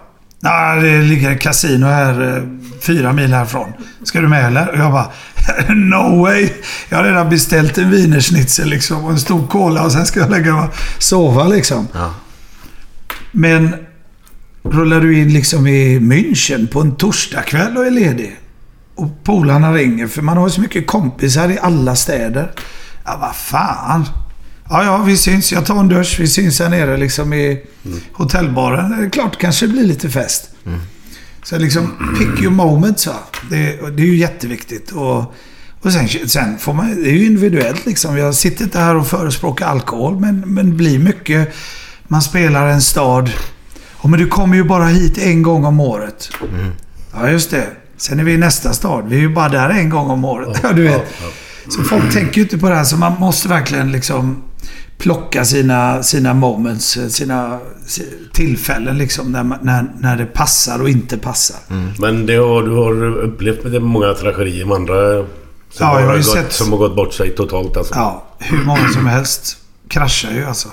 Nej, 0.41 0.83
det 0.83 1.03
ligger 1.03 1.31
ett 1.31 1.41
kasino 1.41 1.87
här 1.87 2.37
eh, 2.37 2.43
fyra 2.81 3.13
mil 3.13 3.35
härifrån. 3.35 3.73
Ska 4.03 4.21
du 4.21 4.29
med 4.29 4.47
eller? 4.47 4.69
Och 4.69 4.79
jag 4.79 4.93
bara, 4.93 5.11
no 5.75 6.23
way. 6.23 6.49
Jag 6.89 6.97
har 6.97 7.05
redan 7.05 7.31
beställt 7.31 7.79
en 7.79 7.91
wienerschnitzel 7.91 8.69
liksom 8.69 9.05
och 9.05 9.11
en 9.11 9.19
stor 9.19 9.47
cola 9.47 9.85
och 9.85 9.93
sen 9.93 10.07
ska 10.07 10.21
jag 10.21 10.31
lägga 10.31 10.55
mig 10.55 10.69
sova 10.99 11.45
liksom. 11.45 11.89
Men 13.33 13.75
rullar 14.63 15.01
du 15.01 15.19
in 15.19 15.33
liksom 15.33 15.67
i 15.67 15.99
München 15.99 16.67
på 16.67 16.81
en 16.81 16.97
torsdagkväll 16.97 17.77
och 17.77 17.87
är 17.87 17.91
ledig. 17.91 18.37
Och 18.95 19.25
polarna 19.25 19.73
ringer, 19.73 20.07
för 20.07 20.23
man 20.23 20.37
har 20.37 20.47
ju 20.47 20.51
så 20.51 20.61
mycket 20.61 20.87
kompisar 20.87 21.49
i 21.49 21.59
alla 21.59 21.97
städer. 21.97 22.51
Ja, 23.05 23.19
vad 23.21 23.37
fan. 23.37 24.05
Ja, 24.71 24.85
ja, 24.85 24.97
vi 24.99 25.17
syns. 25.17 25.53
Jag 25.53 25.67
tar 25.67 25.81
en 25.81 25.89
dusch. 25.89 26.17
Vi 26.21 26.27
syns 26.29 26.61
här 26.61 26.69
nere 26.69 26.97
liksom 26.97 27.33
i 27.33 27.63
hotellbaren. 28.13 28.91
Det 28.99 29.07
är 29.07 29.11
klart, 29.11 29.39
kanske 29.39 29.69
blir 29.69 29.85
lite 29.85 30.11
fest. 30.11 30.51
Så 31.43 31.59
liksom, 31.59 32.15
pick 32.19 32.43
your 32.43 32.53
moments 32.53 33.07
va. 33.07 33.15
Det, 33.51 33.57
det 33.97 34.03
är 34.03 34.07
ju 34.07 34.17
jätteviktigt. 34.17 34.91
Och, 34.93 35.35
Och 35.83 35.93
sen, 35.93 36.09
sen 36.29 36.59
får 36.59 36.73
man, 36.73 37.03
det 37.03 37.09
är 37.11 37.13
ju 37.15 37.27
individuellt 37.27 37.87
liksom. 37.87 38.17
Jag 38.19 38.35
sitter 38.35 38.65
inte 38.65 38.79
här 38.79 38.95
och 38.97 39.07
förespråkar 39.07 39.67
alkohol, 39.67 40.21
men, 40.21 40.41
men 40.41 40.77
blir 40.77 40.99
mycket... 40.99 41.55
Man 42.09 42.23
spelar 42.23 42.67
en 42.69 42.83
stad. 42.83 43.31
Ja, 44.03 44.09
men 44.09 44.21
du 44.21 44.27
kommer 44.27 44.57
ju 44.57 44.65
bara 44.65 44.85
hit 44.87 45.19
en 45.19 45.43
gång 45.43 45.65
om 45.65 45.81
året. 45.81 46.29
Ja, 47.15 47.31
just 47.31 47.51
det. 47.51 47.67
Sen 48.07 48.21
är 48.21 48.25
vi 48.25 48.33
i 48.33 48.37
nästa 48.39 48.73
stad. 48.73 49.05
Vi 49.09 49.17
är 49.17 49.21
ju 49.21 49.29
bara 49.35 49.49
där 49.49 49.71
en 49.71 49.91
gång 49.91 50.11
om 50.11 50.25
året. 50.25 50.61
Ja, 50.63 50.73
du 50.77 50.83
vet. 50.83 51.03
Så 51.69 51.83
folk 51.83 52.13
tänker 52.13 52.37
ju 52.37 52.43
inte 52.43 52.59
på 52.59 52.69
det 52.69 52.75
här, 52.75 52.85
så 52.85 52.97
man 52.97 53.13
måste 53.21 53.49
verkligen 53.49 53.93
liksom 53.93 54.43
plocka 54.99 55.45
sina, 55.45 56.03
sina 56.03 56.35
moments, 56.35 56.99
sina 57.09 57.59
tillfällen 58.33 58.99
liksom 58.99 59.33
när, 59.33 59.43
man- 59.45 59.59
när, 59.63 59.85
när 60.01 60.17
det 60.17 60.27
passar 60.27 60.83
och 60.83 60.89
inte 60.89 61.19
passar. 61.19 61.57
Men 61.99 62.27
det 62.27 62.37
har, 62.37 62.63
du 62.63 62.71
har 62.71 63.19
upplevt 63.19 63.65
med 63.65 63.83
många 63.83 64.15
tragedier 64.15 64.65
med 64.65 64.77
andra 64.77 64.95
som, 65.19 65.27
Ja, 65.79 66.01
jag 66.01 66.07
har 66.07 66.17
gått, 66.17 66.25
sett- 66.27 66.53
som 66.53 66.71
har 66.73 66.79
gått 66.79 66.97
bort 66.97 67.15
sig 67.15 67.31
totalt 67.31 67.77
alltså. 67.77 67.95
Ja, 67.95 68.25
hur 68.39 68.65
många 68.65 68.89
som 68.89 69.07
helst 69.07 69.57
kraschar 69.89 70.31
ju 70.31 70.45
alltså. 70.45 70.69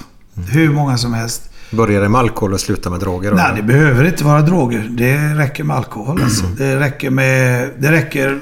Hur 0.51 0.69
många 0.69 0.97
som 0.97 1.13
helst. 1.13 1.50
Börjar 1.71 2.01
det 2.01 2.09
med 2.09 2.19
alkohol 2.19 2.53
och 2.53 2.59
slutar 2.59 2.89
med 2.89 2.99
droger? 2.99 3.31
Nej, 3.31 3.51
det 3.55 3.63
behöver 3.63 4.05
inte 4.05 4.23
vara 4.23 4.41
droger. 4.41 4.87
Det 4.89 5.17
räcker 5.17 5.63
med 5.63 5.77
alkohol 5.77 6.23
alltså. 6.23 6.45
Det 6.57 6.79
räcker 6.79 7.09
med... 7.09 7.69
Det 7.79 7.91
räcker... 7.91 8.39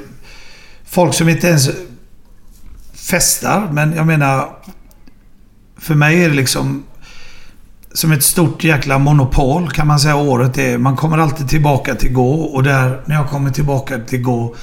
Folk 0.85 1.14
som 1.14 1.30
inte 1.30 1.47
ens 1.47 1.69
festar, 2.93 3.69
men 3.72 3.93
jag 3.93 4.07
menar... 4.07 4.49
För 5.77 5.95
mig 5.95 6.23
är 6.23 6.30
det 6.30 6.35
liksom... 6.35 6.84
Som 7.93 8.11
ett 8.11 8.23
stort 8.23 8.64
jäkla 8.64 8.97
monopol 8.97 9.72
kan 9.72 9.88
man 9.88 9.99
säga 9.99 10.15
året 10.15 10.57
är. 10.57 10.77
Man 10.77 10.95
kommer 10.95 11.18
alltid 11.18 11.49
tillbaka 11.49 11.95
till 11.95 12.14
gå 12.14 12.34
och 12.34 12.64
där, 12.64 13.01
när 13.06 13.15
jag 13.15 13.30
kommer 13.30 13.51
tillbaka 13.51 13.99
till 13.99 14.22
gå, 14.22 14.56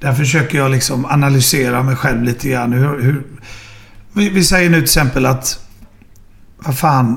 där 0.00 0.14
försöker 0.14 0.58
jag 0.58 0.70
liksom 0.70 1.04
analysera 1.04 1.82
mig 1.82 1.96
själv 1.96 2.22
lite 2.22 2.48
grann. 2.48 2.72
Hur, 2.72 3.02
hur, 3.02 3.22
vi, 4.12 4.28
vi 4.28 4.44
säger 4.44 4.70
nu 4.70 4.76
till 4.76 4.84
exempel 4.84 5.26
att... 5.26 5.58
Vad 6.58 6.78
fan, 6.78 7.16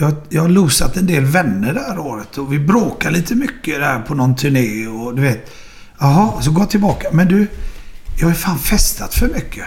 jag, 0.00 0.14
jag 0.28 0.42
har 0.42 0.48
losat 0.48 0.96
en 0.96 1.06
del 1.06 1.24
vänner 1.24 1.74
det 1.74 1.80
här 1.80 1.98
året 1.98 2.38
och 2.38 2.52
vi 2.52 2.58
bråkar 2.58 3.10
lite 3.10 3.34
mycket 3.34 3.80
där 3.80 4.00
på 4.00 4.14
någon 4.14 4.36
turné 4.36 4.86
och 4.86 5.14
du 5.14 5.22
vet. 5.22 5.50
Jaha, 5.98 6.42
så 6.42 6.50
går 6.50 6.62
jag 6.62 6.70
tillbaka. 6.70 7.08
Men 7.12 7.28
du, 7.28 7.46
jag 8.18 8.26
har 8.26 8.30
ju 8.30 8.36
fan 8.36 8.58
festat 8.58 9.14
för 9.14 9.28
mycket. 9.28 9.64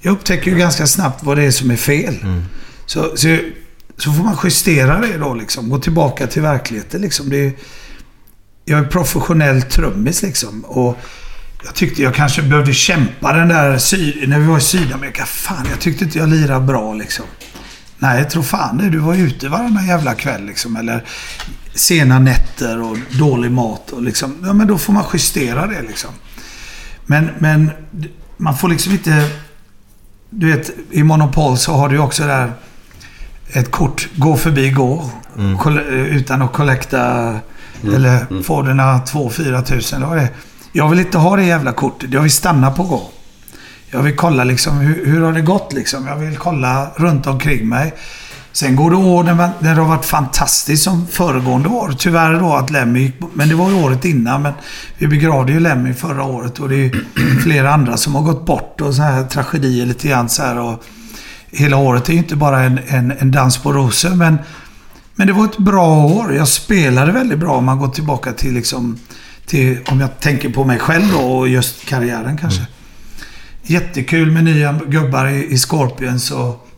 Jag 0.00 0.12
upptäcker 0.12 0.50
ju 0.50 0.56
ganska 0.56 0.86
snabbt 0.86 1.24
vad 1.24 1.36
det 1.36 1.44
är 1.44 1.50
som 1.50 1.70
är 1.70 1.76
fel. 1.76 2.14
Så, 2.86 3.16
så, 3.16 3.38
så 3.96 4.12
får 4.12 4.24
man 4.24 4.36
justera 4.44 5.00
det 5.00 5.16
då 5.16 5.34
liksom. 5.34 5.68
Gå 5.68 5.78
tillbaka 5.78 6.26
till 6.26 6.42
verkligheten 6.42 7.00
liksom. 7.00 7.30
Det 7.30 7.46
är, 7.46 7.52
jag 8.64 8.78
är 8.78 8.84
professionell 8.84 9.62
trummis 9.62 10.22
liksom. 10.22 10.64
Och 10.64 10.98
jag 11.64 11.74
tyckte 11.74 12.02
jag 12.02 12.14
kanske 12.14 12.42
behövde 12.42 12.74
kämpa 12.74 13.32
den 13.32 13.48
där 13.48 13.70
när 14.26 14.38
vi 14.38 14.46
var 14.46 14.58
i 14.58 14.60
Sydamerika. 14.60 15.24
Fan, 15.24 15.66
jag 15.70 15.80
tyckte 15.80 16.04
inte 16.04 16.18
jag 16.18 16.28
lirade 16.28 16.66
bra 16.66 16.94
liksom. 16.94 17.26
Nej, 18.02 18.18
jag 18.18 18.30
tror 18.30 18.42
fan 18.42 18.76
det. 18.78 18.90
Du 18.90 18.98
var 18.98 19.14
ute 19.14 19.48
varannan 19.48 19.86
jävla 19.86 20.14
kväll 20.14 20.44
liksom. 20.46 20.76
Eller 20.76 21.04
sena 21.74 22.18
nätter 22.18 22.82
och 22.82 22.96
dålig 23.18 23.50
mat 23.52 23.90
och 23.90 24.02
liksom. 24.02 24.36
Ja, 24.46 24.52
men 24.52 24.66
då 24.66 24.78
får 24.78 24.92
man 24.92 25.04
justera 25.12 25.66
det 25.66 25.82
liksom. 25.82 26.10
Men, 27.06 27.30
men 27.38 27.70
man 28.36 28.56
får 28.56 28.68
liksom 28.68 28.92
inte... 28.92 29.30
Du 30.30 30.52
vet, 30.56 30.70
i 30.90 31.02
Monopol 31.02 31.58
så 31.58 31.72
har 31.72 31.88
du 31.88 31.98
också 31.98 32.24
där 32.26 32.52
ett 33.52 33.70
kort, 33.70 34.08
gå 34.16 34.36
förbi 34.36 34.70
gå. 34.70 35.10
Mm. 35.38 35.58
Koll- 35.58 35.78
Utan 35.88 36.42
att 36.42 36.52
kollekta 36.52 37.34
Mm. 37.82 37.94
eller 37.94 38.26
Mm. 38.30 38.42
få 38.44 38.62
dina 38.62 38.98
2-4 38.98 39.62
tusen. 39.62 40.04
Jag 40.72 40.88
vill 40.88 41.00
inte 41.00 41.18
ha 41.18 41.36
det 41.36 41.44
jävla 41.44 41.72
kortet. 41.72 42.10
Jag 42.12 42.20
vill 42.22 42.30
stanna 42.30 42.70
på 42.70 42.82
gå. 42.84 43.10
Jag 43.90 44.02
vill 44.02 44.16
kolla 44.16 44.44
liksom 44.44 44.76
hur, 44.76 45.06
hur 45.06 45.20
har 45.20 45.32
det 45.32 45.40
gått 45.40 45.72
liksom. 45.72 46.06
Jag 46.06 46.16
vill 46.16 46.36
kolla 46.36 46.90
runt 46.96 47.26
omkring 47.26 47.68
mig. 47.68 47.94
Sen 48.52 48.76
går 48.76 48.90
det 48.90 48.96
år 48.96 49.24
när, 49.24 49.50
det 49.60 49.80
har 49.80 49.88
varit 49.88 50.04
fantastiskt 50.04 50.82
som 50.82 51.06
föregående 51.06 51.68
år. 51.68 51.94
Tyvärr 51.98 52.40
då 52.40 52.54
att 52.54 52.70
Lemmy 52.70 53.00
gick 53.00 53.18
bort. 53.18 53.30
Men 53.34 53.48
det 53.48 53.54
var 53.54 53.70
ju 53.70 53.84
året 53.84 54.04
innan. 54.04 54.42
Men 54.42 54.52
vi 54.98 55.06
begravde 55.06 55.52
ju 55.52 55.60
Lemmy 55.60 55.94
förra 55.94 56.24
året 56.24 56.58
och 56.58 56.68
det 56.68 56.74
är 56.74 56.78
ju 56.78 57.04
flera 57.42 57.74
andra 57.74 57.96
som 57.96 58.14
har 58.14 58.22
gått 58.22 58.46
bort 58.46 58.80
och 58.80 58.94
så 58.94 59.02
här 59.02 59.24
tragedier 59.24 59.86
lite 59.86 60.08
grann 60.08 60.28
så 60.28 60.42
här. 60.42 60.58
Och 60.58 60.84
hela 61.50 61.76
året 61.76 62.08
är 62.08 62.12
ju 62.12 62.18
inte 62.18 62.36
bara 62.36 62.60
en, 62.60 62.80
en, 62.86 63.12
en 63.18 63.30
dans 63.30 63.58
på 63.58 63.72
rosor. 63.72 64.10
Men, 64.10 64.38
men 65.14 65.26
det 65.26 65.32
var 65.32 65.44
ett 65.44 65.58
bra 65.58 66.04
år. 66.04 66.34
Jag 66.34 66.48
spelade 66.48 67.12
väldigt 67.12 67.38
bra 67.38 67.56
om 67.56 67.64
man 67.64 67.78
går 67.78 67.88
tillbaka 67.88 68.32
till 68.32 68.54
liksom... 68.54 68.98
Till, 69.46 69.78
om 69.86 70.00
jag 70.00 70.20
tänker 70.20 70.48
på 70.48 70.64
mig 70.64 70.78
själv 70.78 71.12
då 71.12 71.20
och 71.20 71.48
just 71.48 71.86
karriären 71.86 72.38
kanske. 72.38 72.66
Jättekul 73.70 74.30
med 74.30 74.44
nya 74.44 74.80
gubbar 74.86 75.26
i, 75.26 75.52
i 75.52 75.58
Scorpions 75.58 76.30
och 76.30 76.68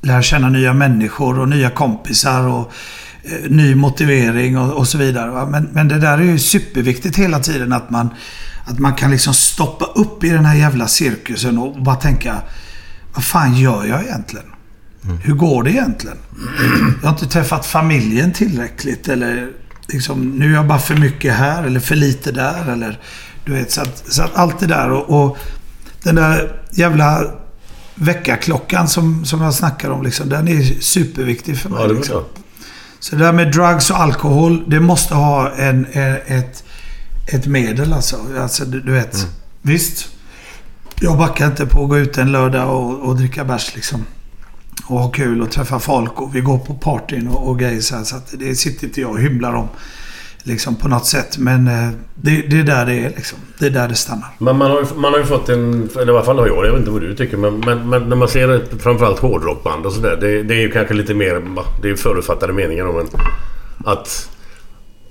lära 0.00 0.22
känna 0.22 0.48
nya 0.48 0.72
människor 0.72 1.38
och 1.38 1.48
nya 1.48 1.70
kompisar 1.70 2.46
och 2.48 2.72
eh, 3.22 3.50
ny 3.50 3.74
motivering 3.74 4.58
och, 4.58 4.72
och 4.72 4.88
så 4.88 4.98
vidare. 4.98 5.46
Men, 5.46 5.68
men 5.72 5.88
det 5.88 5.98
där 5.98 6.18
är 6.18 6.22
ju 6.22 6.38
superviktigt 6.38 7.16
hela 7.16 7.38
tiden 7.38 7.72
att 7.72 7.90
man, 7.90 8.08
att 8.64 8.78
man 8.78 8.94
kan 8.94 9.10
liksom 9.10 9.34
stoppa 9.34 9.84
upp 9.84 10.24
i 10.24 10.28
den 10.28 10.44
här 10.44 10.54
jävla 10.54 10.86
cirkusen 10.86 11.58
och 11.58 11.82
bara 11.82 11.96
tänka 11.96 12.42
vad 13.14 13.24
fan 13.24 13.56
gör 13.56 13.84
jag 13.84 14.02
egentligen? 14.02 14.46
Hur 15.22 15.34
går 15.34 15.62
det 15.62 15.70
egentligen? 15.70 16.18
Jag 17.02 17.08
har 17.08 17.14
inte 17.14 17.26
träffat 17.26 17.66
familjen 17.66 18.32
tillräckligt 18.32 19.08
eller 19.08 19.50
liksom, 19.86 20.30
nu 20.30 20.50
är 20.50 20.54
jag 20.54 20.66
bara 20.66 20.78
för 20.78 20.96
mycket 20.96 21.34
här 21.34 21.64
eller 21.64 21.80
för 21.80 21.96
lite 21.96 22.32
där 22.32 22.72
eller 22.72 22.98
du 23.44 23.52
vet, 23.52 23.72
så 23.72 23.80
att, 23.80 24.04
så 24.08 24.22
att 24.22 24.34
allt 24.34 24.60
det 24.60 24.66
där 24.66 24.90
och, 24.90 25.24
och 25.24 25.38
den 26.02 26.14
där 26.14 26.60
jävla 26.70 27.24
väckarklockan 27.94 28.88
som, 28.88 29.24
som 29.24 29.40
jag 29.40 29.54
snackar 29.54 29.90
om 29.90 30.02
liksom, 30.02 30.28
den 30.28 30.48
är 30.48 30.80
superviktig 30.80 31.58
för 31.58 31.70
mig. 31.70 31.78
Ja, 31.80 31.88
det 31.88 31.94
liksom. 31.94 32.24
Så 33.00 33.16
det 33.16 33.24
där 33.24 33.32
med 33.32 33.52
drugs 33.52 33.90
och 33.90 34.00
alkohol, 34.00 34.64
det 34.70 34.80
måste 34.80 35.14
ha 35.14 35.50
en, 35.50 35.86
ett, 36.26 36.64
ett 37.32 37.46
medel 37.46 37.92
alltså. 37.92 38.16
alltså 38.40 38.64
du, 38.64 38.80
du 38.80 38.92
vet. 38.92 39.26
Visst. 39.62 40.08
Jag 41.00 41.18
backar 41.18 41.46
inte 41.46 41.66
på 41.66 41.82
att 41.82 41.88
gå 41.88 41.98
ut 41.98 42.18
en 42.18 42.32
lördag 42.32 42.70
och, 42.70 43.08
och 43.08 43.16
dricka 43.16 43.44
bärs 43.44 43.74
liksom. 43.74 44.04
Och 44.86 44.98
ha 44.98 45.10
kul 45.10 45.42
och 45.42 45.50
träffa 45.50 45.78
folk 45.78 46.20
och 46.20 46.34
vi 46.34 46.40
går 46.40 46.58
på 46.58 46.74
partyn 46.74 47.28
och, 47.28 47.48
och 47.48 47.58
grejer 47.58 47.80
så 47.80 47.96
här. 47.96 48.04
Så 48.04 48.16
att 48.16 48.34
det 48.38 48.54
sitter 48.54 48.86
inte 48.86 49.00
jag 49.00 49.10
och 49.10 49.20
hymlar 49.20 49.52
om. 49.54 49.68
Liksom 50.44 50.74
på 50.76 50.88
något 50.88 51.06
sätt. 51.06 51.38
Men 51.38 51.68
eh, 51.68 51.88
det, 52.14 52.42
det 52.50 52.58
är 52.60 52.64
där 52.64 52.86
det 52.86 52.94
är 52.94 53.08
liksom. 53.16 53.38
Det 53.58 53.66
är 53.66 53.70
där 53.70 53.88
det 53.88 53.94
stannar. 53.94 54.28
Men 54.38 54.56
man 54.56 54.70
har, 54.70 54.78
ju, 54.80 54.86
man 54.96 55.12
har 55.12 55.18
ju 55.18 55.24
fått 55.26 55.48
en... 55.48 55.88
Eller 56.00 56.12
i 56.12 56.16
alla 56.16 56.24
fall 56.24 56.38
har 56.38 56.46
jag, 56.46 56.66
jag 56.66 56.70
vet 56.70 56.78
inte 56.78 56.90
vad 56.90 57.00
du 57.00 57.14
tycker. 57.16 57.36
Men, 57.36 57.60
men, 57.60 57.88
men 57.88 58.02
när 58.08 58.16
man 58.16 58.28
ser 58.28 58.48
ett, 58.48 58.82
framförallt 58.82 59.18
hårdrockband 59.18 59.86
och 59.86 59.92
sådär. 59.92 60.16
Det, 60.20 60.42
det 60.42 60.54
är 60.54 60.60
ju 60.60 60.70
kanske 60.70 60.94
lite 60.94 61.14
mer... 61.14 61.42
Det 61.82 61.88
är 61.88 61.90
ju 61.90 61.96
förutfattade 61.96 62.52
meningar 62.52 62.84
om 62.88 62.98
en... 62.98 63.06
Att... 63.84 64.28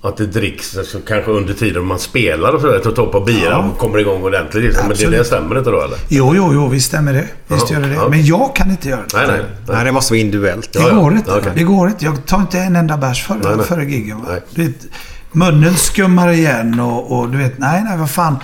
Att 0.04 0.18
det 0.18 0.26
dricks 0.26 0.78
alltså, 0.78 0.98
kanske 1.08 1.32
under 1.32 1.54
tiden 1.54 1.86
man 1.86 2.00
spelar 2.00 2.54
och 2.54 2.62
sådär. 2.62 2.82
Att 2.88 2.96
ta 2.96 3.06
på 3.06 3.20
bira 3.20 3.38
Ja. 3.50 3.70
och 3.74 3.78
kommer 3.78 4.00
igång 4.00 4.24
ordentligt. 4.24 4.64
Liksom. 4.64 4.88
Men 4.88 4.98
det, 4.98 5.18
det 5.18 5.24
stämmer 5.24 5.58
inte 5.58 5.70
då 5.72 5.82
eller? 5.82 5.98
Jo, 6.08 6.34
jo, 6.36 6.50
jo. 6.54 6.68
Visst 6.68 6.88
stämmer 6.88 7.14
det. 7.14 7.28
Visst 7.48 7.70
Ja, 7.70 7.76
gör 7.76 7.82
det 7.84 7.90
det. 7.90 7.96
ja. 7.96 8.08
Men 8.10 8.26
jag 8.26 8.56
kan 8.56 8.70
inte 8.72 8.90
göra 8.90 9.02
det. 9.12 9.18
Nej, 9.18 9.28
nej. 9.28 9.42
Nej, 9.68 9.86
det 9.86 9.92
måste 9.92 10.14
vara 10.14 10.20
individuellt. 10.22 10.74
Det 10.74 10.80
går 10.96 11.12
inte. 11.14 11.52
Det 11.56 11.64
går 11.64 11.88
inte. 11.88 12.06
Jag 12.06 12.26
tar 12.26 12.40
inte 12.40 12.60
en 12.60 12.76
enda 12.76 12.98
bärs 12.98 13.24
före, 13.28 13.38
Nej, 13.44 13.56
nej. 13.58 13.66
före 13.66 13.86
giggen. 13.86 14.22
Munnen 15.32 15.76
skummar 15.76 16.32
igen 16.32 16.80
och, 16.80 17.20
och 17.20 17.30
du 17.30 17.38
vet, 17.38 17.60
nej, 17.60 17.84
nej, 17.84 17.98
vad 17.98 18.10
fan. 18.12 18.36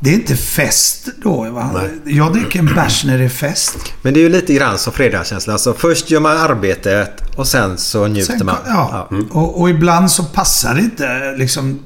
Det 0.00 0.10
är 0.10 0.14
inte 0.14 0.36
fest 0.36 1.08
då. 1.22 1.50
Va? 1.50 1.80
Jag 2.04 2.32
dricker 2.32 2.58
en 2.58 2.74
bärs 2.74 3.04
när 3.04 3.18
det 3.18 3.24
är 3.24 3.28
fest. 3.28 3.78
Men 4.02 4.14
det 4.14 4.20
är 4.20 4.22
ju 4.22 4.28
lite 4.28 4.54
grann 4.54 4.78
som 4.78 4.92
fredagskänsla. 4.92 5.52
Alltså 5.52 5.74
först 5.74 6.10
gör 6.10 6.20
man 6.20 6.36
arbetet 6.36 7.36
och 7.36 7.46
sen 7.46 7.78
så 7.78 8.06
njuter 8.06 8.36
Sen, 8.38 8.46
man. 8.46 8.56
ja, 8.66 9.08
och, 9.30 9.60
och 9.60 9.70
ibland 9.70 10.10
så 10.10 10.24
passar 10.24 10.74
det 10.74 10.80
inte. 10.80 11.34
Liksom, 11.36 11.78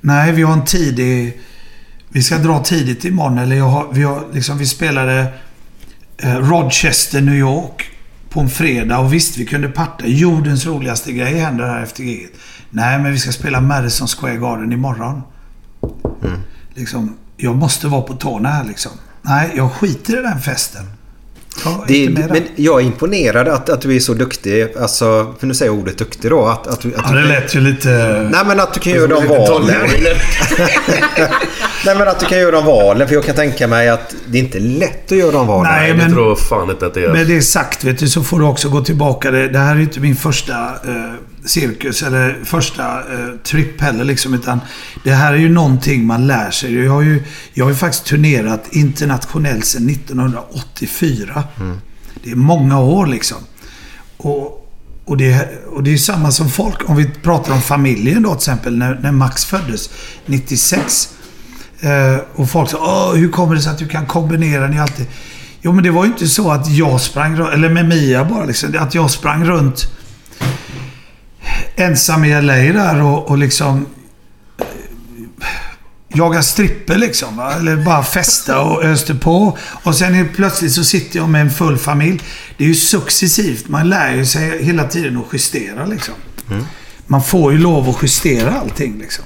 nej, 0.00 0.32
vi 0.32 0.42
har 0.42 0.52
en 0.52 0.64
tidig... 0.64 1.40
Vi 2.08 2.22
ska 2.22 2.38
dra 2.38 2.64
tidigt 2.64 3.04
imorgon. 3.04 3.38
Eller 3.38 3.56
jag 3.56 3.64
har, 3.68 3.86
vi, 3.92 4.02
har, 4.02 4.24
liksom, 4.32 4.58
vi 4.58 4.66
spelade 4.66 5.26
eh, 6.18 6.36
Rochester, 6.36 7.20
New 7.20 7.34
York 7.34 7.90
på 8.30 8.40
en 8.40 8.50
fredag. 8.50 8.98
Och 8.98 9.12
visst, 9.12 9.36
vi 9.36 9.46
kunde 9.46 9.68
parta. 9.68 10.06
Jordens 10.06 10.66
roligaste 10.66 11.12
grej 11.12 11.34
händer 11.34 11.64
här 11.66 11.82
efter 11.82 12.02
giget. 12.02 12.32
Nej, 12.70 12.98
men 12.98 13.12
vi 13.12 13.18
ska 13.18 13.32
spela 13.32 13.60
Madison 13.60 14.08
Square 14.08 14.36
Garden 14.36 14.72
imorgon. 14.72 15.22
Liksom, 16.74 17.16
jag 17.36 17.56
måste 17.56 17.86
vara 17.86 18.02
på 18.02 18.14
tårna 18.14 18.48
här 18.48 18.64
liksom. 18.64 18.92
Nej, 19.22 19.52
jag 19.56 19.72
skiter 19.72 20.18
i 20.18 20.22
den 20.22 20.40
festen. 20.40 20.82
Jag 21.64 21.90
är 21.90 22.08
Det 22.08 22.28
men 22.28 22.42
jag 22.56 22.80
är 22.80 22.84
imponerad 22.84 23.48
att, 23.48 23.68
att 23.68 23.80
du 23.80 23.96
är 23.96 24.00
så 24.00 24.14
duktig. 24.14 24.68
Alltså, 24.80 25.34
för 25.38 25.46
nu 25.46 25.54
säger 25.54 25.72
jag 25.72 25.80
ordet 25.80 25.98
duktig 25.98 26.30
då. 26.30 26.46
Att, 26.46 26.66
att, 26.66 26.84
att 26.84 26.92
Ja, 26.96 27.12
det 27.12 27.24
lät 27.24 27.54
ju 27.54 27.60
lite... 27.60 27.88
Nej 28.32 28.44
men 28.46 28.60
att 28.60 28.74
du 28.74 28.80
kan 28.80 28.92
göra 28.92 29.06
de 29.06 29.26
valen. 29.26 29.76
Nej 31.86 31.94
men 31.98 32.08
att 32.08 32.20
du 32.20 32.26
kan 32.26 32.38
göra 32.38 32.50
de 32.50 32.64
valen. 32.64 33.08
För 33.08 33.14
jag 33.14 33.24
kan 33.24 33.34
tänka 33.34 33.68
mig 33.68 33.88
att 33.88 34.14
det 34.26 34.38
är 34.38 34.42
inte 34.42 34.58
lätt 34.58 35.12
att 35.12 35.18
göra 35.18 35.32
de 35.32 35.46
valen. 35.46 35.72
Nej, 35.72 35.94
men- 35.94 36.12
tror 36.12 36.36
fan 36.36 36.70
inte 36.70 36.86
att 36.86 36.94
det 36.94 37.04
är... 37.04 37.12
Med 37.12 37.26
det 37.26 37.42
sagt 37.42 37.84
vet 37.84 37.98
du, 37.98 38.08
så 38.08 38.22
får 38.22 38.38
du 38.38 38.44
också 38.44 38.68
gå 38.68 38.80
tillbaka. 38.84 39.30
Det, 39.30 39.48
det 39.48 39.58
här 39.58 39.76
är 39.76 39.80
inte 39.80 40.00
min 40.00 40.16
första 40.16 40.54
eh, 40.66 41.12
cirkus 41.44 42.02
eller 42.02 42.38
första 42.44 42.82
eh, 42.98 43.28
tripp 43.44 43.80
heller 43.80 44.04
liksom. 44.04 44.34
Utan 44.34 44.60
det 45.04 45.10
här 45.12 45.32
är 45.32 45.36
ju 45.36 45.48
någonting 45.48 46.06
man 46.06 46.26
lär 46.26 46.50
sig. 46.50 46.74
Jag 46.84 46.92
har 46.92 47.02
ju, 47.02 47.22
jag 47.52 47.64
har 47.64 47.70
ju 47.70 47.76
faktiskt 47.76 48.04
turnerat 48.04 48.64
internationellt 48.70 49.64
sedan 49.64 49.88
1984. 49.88 51.44
Det 52.24 52.30
är 52.30 52.36
många 52.36 52.80
år 52.80 53.06
liksom. 53.06 53.38
Och, 54.16 54.68
och, 55.04 55.16
det, 55.16 55.48
och 55.70 55.82
det 55.82 55.92
är 55.92 55.96
samma 55.96 56.30
som 56.30 56.50
folk. 56.50 56.88
Om 56.90 56.96
vi 56.96 57.10
pratar 57.22 57.52
om 57.52 57.62
familjen 57.62 58.22
då 58.22 58.28
till 58.28 58.36
exempel. 58.36 58.78
När, 58.78 58.98
när 59.02 59.12
Max 59.12 59.44
föddes 59.44 59.90
96. 60.26 61.08
Eh, 61.80 62.16
och 62.34 62.50
folk 62.50 62.70
sa 62.70 63.12
hur 63.14 63.28
kommer 63.28 63.54
det 63.54 63.60
sig 63.60 63.72
att 63.72 63.78
du 63.78 63.88
kan 63.88 64.06
kombinera 64.06 64.66
ni 64.66 64.80
alltid... 64.80 65.06
Jo 65.62 65.72
men 65.72 65.84
det 65.84 65.90
var 65.90 66.04
ju 66.04 66.10
inte 66.10 66.26
så 66.26 66.50
att 66.50 66.70
jag 66.70 67.00
sprang 67.00 67.36
runt, 67.36 67.54
eller 67.54 67.68
med 67.68 67.88
Mia 67.88 68.24
bara 68.24 68.44
liksom. 68.44 68.74
Att 68.78 68.94
jag 68.94 69.10
sprang 69.10 69.44
runt 69.44 69.86
ensam 71.76 72.24
i 72.24 72.42
LA 72.42 72.54
där 72.54 73.02
och, 73.02 73.30
och 73.30 73.38
liksom 73.38 73.86
eh, 74.58 74.64
jaga 76.08 76.42
stripper 76.42 76.98
liksom. 76.98 77.36
Va? 77.36 77.52
Eller 77.52 77.76
bara 77.76 78.02
festa 78.02 78.60
och 78.60 78.84
öste 78.84 79.14
på. 79.14 79.58
Och 79.82 79.94
sen 79.94 80.14
helt 80.14 80.36
plötsligt 80.36 80.72
så 80.72 80.84
sitter 80.84 81.18
jag 81.18 81.28
med 81.28 81.40
en 81.40 81.50
full 81.50 81.78
familj. 81.78 82.20
Det 82.56 82.64
är 82.64 82.68
ju 82.68 82.74
successivt. 82.74 83.68
Man 83.68 83.88
lär 83.88 84.14
ju 84.14 84.26
sig 84.26 84.64
hela 84.64 84.84
tiden 84.84 85.16
att 85.16 85.32
justera 85.32 85.86
liksom. 85.86 86.14
Man 87.06 87.22
får 87.22 87.52
ju 87.52 87.58
lov 87.58 87.88
att 87.88 87.96
justera 88.02 88.60
allting 88.60 88.98
liksom. 88.98 89.24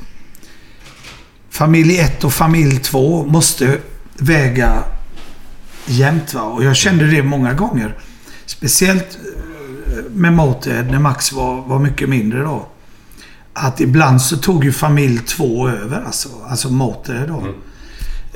Familj 1.53 1.99
1 1.99 2.25
och 2.25 2.33
familj 2.33 2.79
2 2.79 3.27
måste 3.27 3.79
väga 4.19 4.85
jämnt. 5.87 6.35
Va? 6.35 6.43
Och 6.43 6.65
jag 6.65 6.77
kände 6.77 7.07
det 7.07 7.23
många 7.23 7.53
gånger. 7.53 7.97
Speciellt 8.47 9.19
eh, 9.87 10.11
med 10.11 10.33
Motörhead 10.33 10.83
när 10.83 10.99
Max 10.99 11.33
var, 11.33 11.63
var 11.63 11.79
mycket 11.79 12.09
mindre 12.09 12.43
då. 12.43 12.69
Att 13.53 13.81
ibland 13.81 14.23
så 14.23 14.37
tog 14.37 14.65
ju 14.65 14.73
familj 14.73 15.19
2 15.19 15.69
över 15.69 16.03
alltså. 16.07 16.29
Alltså 16.49 16.69
Motörhead 16.69 17.27
då. 17.27 17.47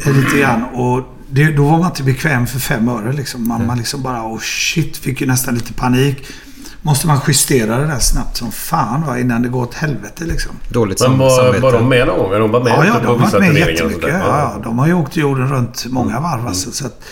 Eh, 0.05 0.17
Lite 0.17 0.39
grann. 0.39 0.65
Och 0.65 1.17
det, 1.31 1.53
då 1.53 1.65
var 1.65 1.79
man 1.79 1.87
inte 1.87 2.03
bekväm 2.03 2.47
för 2.47 2.59
fem 2.59 2.89
öre 2.89 3.13
liksom. 3.13 3.49
Man, 3.49 3.67
man 3.67 3.79
liksom 3.79 4.03
bara 4.03 4.23
oh 4.23 4.41
shit, 4.41 4.97
fick 4.97 5.21
ju 5.21 5.27
nästan 5.27 5.55
lite 5.55 5.73
panik. 5.73 6.27
Måste 6.87 7.07
man 7.07 7.21
justera 7.27 7.79
det 7.79 7.87
där 7.87 7.99
snabbt 7.99 8.37
som 8.37 8.53
fan 8.53 9.07
va, 9.07 9.19
innan 9.19 9.43
det 9.43 9.49
går 9.49 9.63
åt 9.63 9.75
helvete 9.75 10.25
liksom. 10.25 10.53
Dåligt 10.69 11.01
Men 11.01 11.19
var, 11.19 11.61
var 11.61 11.73
de 11.73 11.89
med 11.89 12.07
någon 12.07 12.19
gång? 12.19 12.31
De 12.31 12.51
var 12.51 12.61
med 12.61 12.73
Ja, 12.73 12.87
ja, 12.87 12.95
de 13.01 13.07
har 13.07 13.15
varit 13.15 13.55
med 13.55 13.57
jättemycket. 13.57 14.09
Ja, 14.09 14.19
ja, 14.19 14.61
de 14.65 14.79
har 14.79 14.87
ju 14.87 14.95
åkt 14.95 15.17
jorden 15.17 15.49
runt 15.49 15.87
många 15.87 16.21
varv. 16.21 16.47
Alltså, 16.47 16.71
så 16.71 16.87
att, 16.87 17.03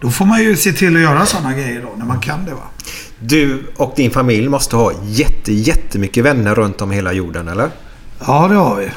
då 0.00 0.10
får 0.10 0.24
man 0.24 0.42
ju 0.42 0.56
se 0.56 0.72
till 0.72 0.96
att 0.96 1.02
göra 1.02 1.26
sådana 1.26 1.52
grejer 1.52 1.82
då, 1.82 1.88
när 1.98 2.04
man 2.04 2.20
kan 2.20 2.44
det. 2.44 2.54
va. 2.54 2.60
Du 3.20 3.62
och 3.76 3.92
din 3.96 4.10
familj 4.10 4.48
måste 4.48 4.76
ha 4.76 4.92
jätte, 5.02 5.52
jättemycket 5.52 6.24
vänner 6.24 6.54
runt 6.54 6.82
om 6.82 6.90
hela 6.90 7.12
jorden, 7.12 7.48
eller? 7.48 7.70
Ja, 8.26 8.48
det 8.48 8.54
har 8.54 8.76
vi. 8.76 8.90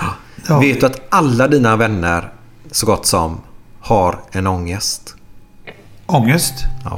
Det 0.48 0.54
har 0.54 0.62
Vet 0.62 0.80
du 0.80 0.86
att 0.86 1.02
alla 1.10 1.48
dina 1.48 1.76
vänner, 1.76 2.32
så 2.72 2.86
gott 2.86 3.06
som, 3.06 3.42
har 3.80 4.20
en 4.32 4.48
ångest? 4.48 5.16
Ångest? 6.06 6.54
Ja. 6.84 6.98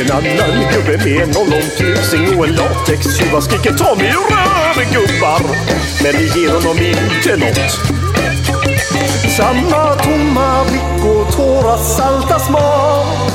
En 0.00 0.10
annan 0.10 0.72
gubbe 0.72 1.04
med 1.04 1.22
en 1.22 1.36
ollontusing 1.36 2.38
och 2.38 2.46
en 2.46 2.54
latextjuva 2.54 3.40
skriker 3.40 3.72
Ta 3.72 3.94
mig, 3.94 4.12
rör 4.12 4.84
gubbar. 4.92 5.40
Men 6.02 6.12
det 6.12 6.38
ger 6.38 6.52
honom 6.52 6.78
inte 6.78 7.36
nåt. 7.36 7.70
Samma 9.36 9.94
tomma 9.94 10.64
blick 10.64 11.04
och 11.04 11.32
tårar 11.36 11.76
salta 11.76 12.38
smak. 12.38 13.32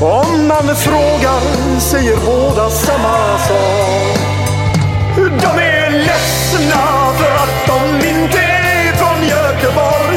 Om 0.00 0.46
man 0.48 0.76
frågar 0.76 1.40
säger 1.80 2.16
båda 2.26 2.70
samma 2.70 3.38
sak. 3.38 4.18
De 5.16 5.60
är 5.62 5.90
ledsna 5.90 7.12
för 7.18 7.34
att 7.34 7.66
de 7.66 8.08
inte 8.08 8.38
är 8.38 8.92
från 8.92 9.28
Göteborg. 9.28 10.07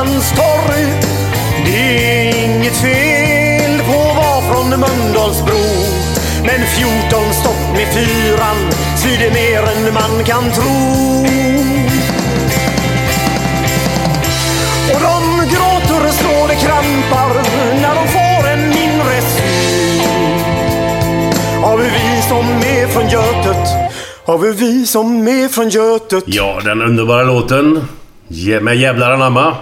Buss 0.00 0.30
torg. 0.32 0.86
Det 1.66 2.28
är 2.28 2.44
inget 2.44 2.76
fel 2.76 3.78
på 3.86 4.00
att 4.10 4.16
vara 4.16 4.42
från 4.42 4.68
Mölndalsbro. 4.80 5.62
Men 6.44 6.60
14 6.66 7.32
stopp 7.34 7.76
med 7.76 7.86
fyran 7.94 8.56
svider 8.96 9.30
mer 9.30 9.62
än 9.62 9.94
man 9.94 10.24
kan 10.24 10.50
tro. 10.50 10.72
Och 14.94 15.00
de 15.00 15.46
gråter 15.54 16.10
så 16.12 16.46
det 16.48 16.54
krampar 16.54 17.34
när 17.80 17.94
de 17.94 18.08
får 18.08 18.48
en 18.48 18.68
mindre 18.68 19.20
syn 19.22 20.00
Har 21.62 21.76
vi 21.78 21.84
vi 21.84 22.22
som 22.28 22.46
är 22.46 22.86
från 22.88 23.08
Götet 23.08 23.68
har 24.26 24.38
vi 24.38 24.52
vi 24.52 24.86
som 24.86 25.28
är 25.28 25.48
från 25.48 25.68
Götet 25.68 26.24
Ja, 26.26 26.60
den 26.64 26.82
underbara 26.82 27.22
låten. 27.22 27.88
Ge- 28.28 28.60
Med 28.60 28.76
jävlar 28.76 29.10
anamma. 29.10 29.54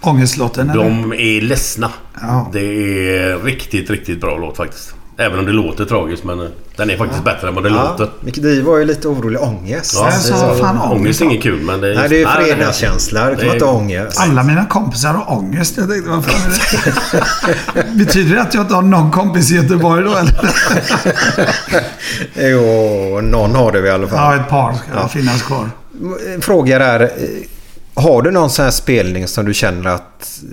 Ångestlåten 0.00 0.70
eller? 0.70 0.84
De 0.84 1.12
är 1.12 1.40
ledsna. 1.40 1.90
Ja. 2.20 2.48
Det 2.52 2.60
är 2.60 3.38
riktigt, 3.44 3.90
riktigt 3.90 4.20
bra 4.20 4.36
låt 4.38 4.56
faktiskt. 4.56 4.94
Även 5.20 5.38
om 5.38 5.46
det 5.46 5.52
låter 5.52 5.84
tragiskt 5.84 6.24
men 6.24 6.40
eh, 6.40 6.46
den 6.76 6.90
är 6.90 6.96
faktiskt 6.96 7.24
bättre 7.24 7.48
än 7.48 7.54
vad 7.54 7.64
det 7.64 7.70
låter. 7.70 8.08
Micke 8.20 8.36
Di 8.42 8.60
var 8.60 8.76
ju 8.78 8.84
lite 8.84 9.08
orolig. 9.08 9.40
Ångest. 9.42 9.92
Ja, 9.94 10.04
Jag 10.10 10.20
sa, 10.20 10.54
fan, 10.54 10.78
ångest 10.80 10.92
ångest 11.00 11.20
är 11.20 11.24
inget 11.24 11.42
kul 11.42 11.60
men 11.60 11.80
det 11.80 11.88
är... 11.90 11.94
Nej, 11.94 12.08
det 12.08 12.22
är 12.22 12.26
Nej, 12.26 12.44
fredagskänsla. 12.54 13.30
Det 13.30 13.36
kan 13.36 13.52
inte 13.52 13.64
ångest. 13.64 14.20
Alla 14.20 14.42
mina 14.42 14.64
kompisar 14.66 15.12
har 15.14 15.38
ångest. 15.38 15.74
Jag 15.76 15.88
tänkte, 15.90 16.10
vad 16.10 16.24
fan 16.24 16.52
är 16.52 17.74
det? 17.74 17.86
Betyder 18.04 18.34
det 18.34 18.42
att 18.42 18.54
jag 18.54 18.62
inte 18.64 18.74
har 18.74 18.82
någon 18.82 19.10
kompis 19.10 19.50
i 19.52 19.54
Göteborg 19.54 20.04
då 20.04 20.16
eller? 20.16 20.34
Jo, 22.36 23.20
någon 23.20 23.54
har 23.54 23.72
det 23.72 23.86
i 23.86 23.90
alla 23.90 24.08
fall. 24.08 24.18
Ja, 24.36 24.42
ett 24.42 24.48
par 24.50 24.72
ska 24.74 24.84
Ja. 24.94 25.08
finnas 25.08 25.42
kvar. 25.42 25.70
En 26.34 26.40
fråga 26.40 26.78
där. 26.78 27.00
eh, 27.00 27.08
Har 28.02 28.22
du 28.22 28.30
någon 28.30 28.50
sån 28.50 28.64
här 28.64 28.72
spelning 28.72 29.28
som 29.28 29.44
du 29.44 29.54
känner 29.54 29.90
att 29.90 30.40
eh, 30.42 30.48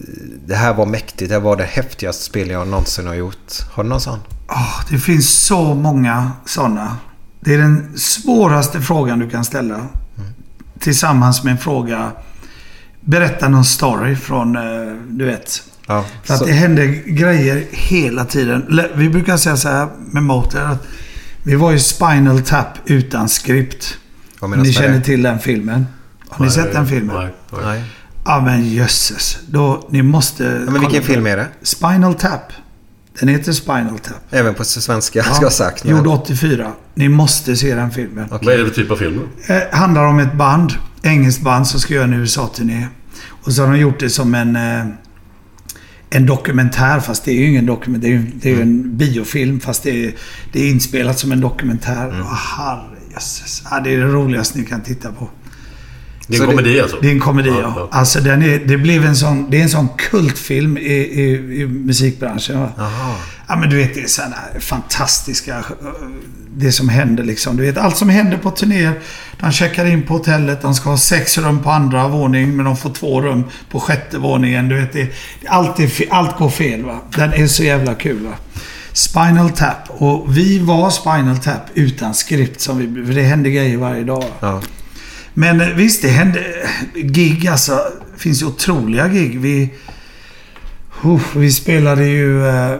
det 0.48 0.56
här 0.56 0.74
var 0.74 0.86
mäktigt. 0.86 1.30
Det 1.30 1.36
här 1.36 1.42
var 1.42 1.56
det 1.58 1.64
häftigaste 1.64 2.24
spel 2.24 2.50
jag 2.50 2.68
någonsin 2.68 3.08
har 3.08 3.14
gjort. 3.14 3.52
Har 3.72 3.84
du 3.84 3.90
någon 3.90 4.02
sån? 4.02 4.20
Åh, 4.50 4.80
det 4.90 4.98
finns 4.98 5.30
så 5.30 5.74
många 5.74 6.32
sådana. 6.46 6.98
Det 7.40 7.54
är 7.54 7.58
den 7.58 7.98
svåraste 7.98 8.82
frågan 8.82 9.20
du 9.20 9.30
kan 9.30 9.46
ställa. 9.46 9.88
Tillsammans 10.80 11.44
med 11.44 11.52
en 11.52 11.58
fråga. 11.58 12.12
Berätta 13.02 13.50
någon 13.50 13.66
story 13.66 14.16
från, 14.16 14.56
eh, 14.56 14.62
du 15.10 15.26
vet. 15.26 15.64
Ja, 15.88 16.06
För 16.24 16.34
att 16.34 16.40
så- 16.40 16.46
det 16.46 16.52
händer 16.54 16.86
grejer 17.06 17.64
hela 17.72 18.26
tiden. 18.26 18.80
Vi 18.96 19.10
brukar 19.10 19.38
säga 19.38 19.58
så 19.58 19.70
här 19.70 19.88
med 20.12 20.24
Motor 20.24 20.62
att 20.62 20.88
vi 21.44 21.56
var 21.56 21.72
ju 21.72 21.80
Spinal 21.80 22.42
Tap 22.42 22.68
utan 22.86 23.30
skript. 23.30 23.98
Ni 24.58 24.74
känner 24.74 25.02
till 25.02 25.22
den 25.22 25.40
filmen. 25.40 25.86
Har 26.38 26.46
ni 26.46 26.52
sett 26.52 26.74
den 26.74 26.88
filmen? 26.88 27.16
Nej. 27.16 27.62
Nej. 27.64 27.84
Ja 28.26 28.42
men 28.42 28.70
jösses. 28.70 29.38
Då, 29.48 29.88
ni 29.90 30.02
måste... 30.02 30.44
Ja, 30.44 30.72
men 30.72 30.82
vilken 30.82 31.04
film 31.04 31.28
är 31.28 31.38
det? 31.38 31.48
Spinal 31.62 32.14
Tap. 32.14 32.54
Den 33.20 33.30
heter 33.30 33.52
Spinal 33.52 34.00
Tap. 34.00 34.22
Även 34.30 34.54
på 34.54 34.64
svenska 34.64 35.24
ska 35.24 35.34
jag 35.34 35.42
ha 35.42 35.50
sagt. 35.50 35.86
Gjord 35.86 36.08
84. 36.08 36.72
Ni 36.96 37.10
måste 37.10 37.56
se 37.56 37.76
den 37.76 37.92
filmen. 37.92 38.28
Vad 38.30 38.48
är 38.48 38.58
det 38.58 38.66
för 38.66 38.76
typ 38.76 38.92
av 38.92 38.96
film 38.96 39.20
då? 39.48 39.54
Eh, 39.54 39.62
handlar 39.72 40.06
om 40.06 40.20
ett 40.20 40.34
band. 40.34 40.74
Engelskt 41.04 41.42
band 41.42 41.68
som 41.68 41.80
ska 41.80 41.94
göra 41.94 42.04
en 42.04 42.14
USA-turné. 42.14 42.88
Och 43.28 43.54
så 43.54 43.64
har 43.64 43.72
de 43.72 43.80
gjort 43.80 44.00
det 44.00 44.10
som 44.10 44.36
en... 44.36 44.56
Eh, 44.56 44.86
en 46.10 46.26
dokumentär, 46.26 47.00
fast 47.00 47.26
det 47.26 47.32
är 47.32 47.36
ju 47.36 47.50
ingen 47.50 47.66
dokumentär. 47.66 48.08
Det 48.08 48.14
är 48.14 48.18
ju, 48.18 48.32
det 48.42 48.50
är 48.50 48.56
ju 48.56 48.62
en 48.62 48.98
biofilm, 48.98 49.60
fast 49.60 49.84
det 49.84 50.06
är, 50.06 50.16
det 50.54 50.60
är 50.60 50.70
inspelat 50.70 51.20
som 51.20 51.32
en 51.32 51.42
dokumentär. 51.42 52.10
Mm. 52.10 52.26
herrejösses. 52.26 53.64
Ja, 53.72 53.80
det 53.80 53.94
är 53.94 53.98
det 53.98 54.08
roligaste 54.08 54.60
ni 54.60 54.66
kan 54.66 54.82
titta 54.82 55.12
på. 55.12 55.30
Det 56.28 56.38
är 56.38 56.42
en 56.42 56.48
komedi 56.48 56.80
alltså? 56.82 56.98
Det 57.02 57.08
är 57.08 57.12
en 57.12 57.20
komedi, 57.20 57.50
ja. 57.50 57.74
Ja. 57.76 57.88
Alltså, 57.92 58.20
den 58.20 58.44
är, 58.44 58.60
det 58.60 58.78
blev 58.78 59.06
en 59.06 59.16
sån, 59.16 59.50
det 59.50 59.58
är 59.60 59.64
en 59.64 59.70
sån 59.70 59.88
kultfilm 59.98 60.78
i, 60.78 60.82
i, 60.82 61.32
i 61.62 61.68
musikbranschen. 61.68 62.60
Va? 62.60 62.70
Ja, 63.48 63.56
men 63.56 63.70
du 63.70 63.76
vet, 63.78 63.94
det 63.94 64.02
är 64.02 64.08
sådana 64.08 64.36
fantastiska... 64.60 65.58
eh, 65.58 65.64
Det 66.58 66.72
som 66.72 66.90
händer 66.90 67.24
liksom. 67.24 67.58
Du 67.58 67.64
vet, 67.64 67.78
allt 67.78 67.98
som 67.98 68.10
händer 68.10 68.38
på 68.38 68.52
turnéer. 68.52 69.00
De 69.40 69.52
checkar 69.52 69.86
in 69.86 70.02
på 70.04 70.14
hotellet. 70.14 70.62
De 70.62 70.76
ska 70.76 70.90
ha 70.90 70.98
sex 70.98 71.38
rum 71.38 71.64
på 71.64 71.70
andra 71.72 72.08
våning 72.08 72.56
men 72.56 72.66
de 72.66 72.78
får 72.78 72.90
två 72.90 73.22
rum 73.22 73.44
på 73.72 73.80
sjätte 73.80 74.18
våningen. 74.18 74.70
Du 74.70 74.76
vet, 74.82 74.94
det, 74.94 75.10
allt, 75.48 75.80
är, 75.80 75.92
allt 76.10 76.38
går 76.38 76.50
fel. 76.50 76.84
Va? 76.84 77.00
Den 77.16 77.34
är 77.34 77.48
så 77.48 77.64
jävla 77.64 77.94
kul. 77.96 78.24
Va? 78.26 78.32
Spinal 78.94 79.50
Tap. 79.50 79.78
Och 79.88 80.38
vi 80.38 80.60
var 80.60 80.90
Spinal 80.90 81.38
Tap 81.38 81.62
utan 81.74 82.14
skript. 82.14 82.62
Som 82.62 82.78
vi, 82.78 83.06
för 83.06 83.14
det 83.14 83.22
händer 83.24 83.50
grejer 83.50 83.78
varje 83.78 84.04
dag. 84.04 84.24
Ja. 84.40 84.62
Men 85.38 85.62
eh, 85.62 85.68
visst, 85.68 86.02
det 86.02 86.08
hände 86.08 86.44
gig 86.94 87.48
alltså. 87.48 87.92
Det 88.14 88.20
finns 88.20 88.42
ju 88.42 88.46
otroliga 88.46 89.08
gig. 89.08 89.40
Vi, 89.40 89.70
uh, 91.06 91.22
vi 91.36 91.52
spelade 91.52 92.06
ju... 92.06 92.48
eh, 92.48 92.80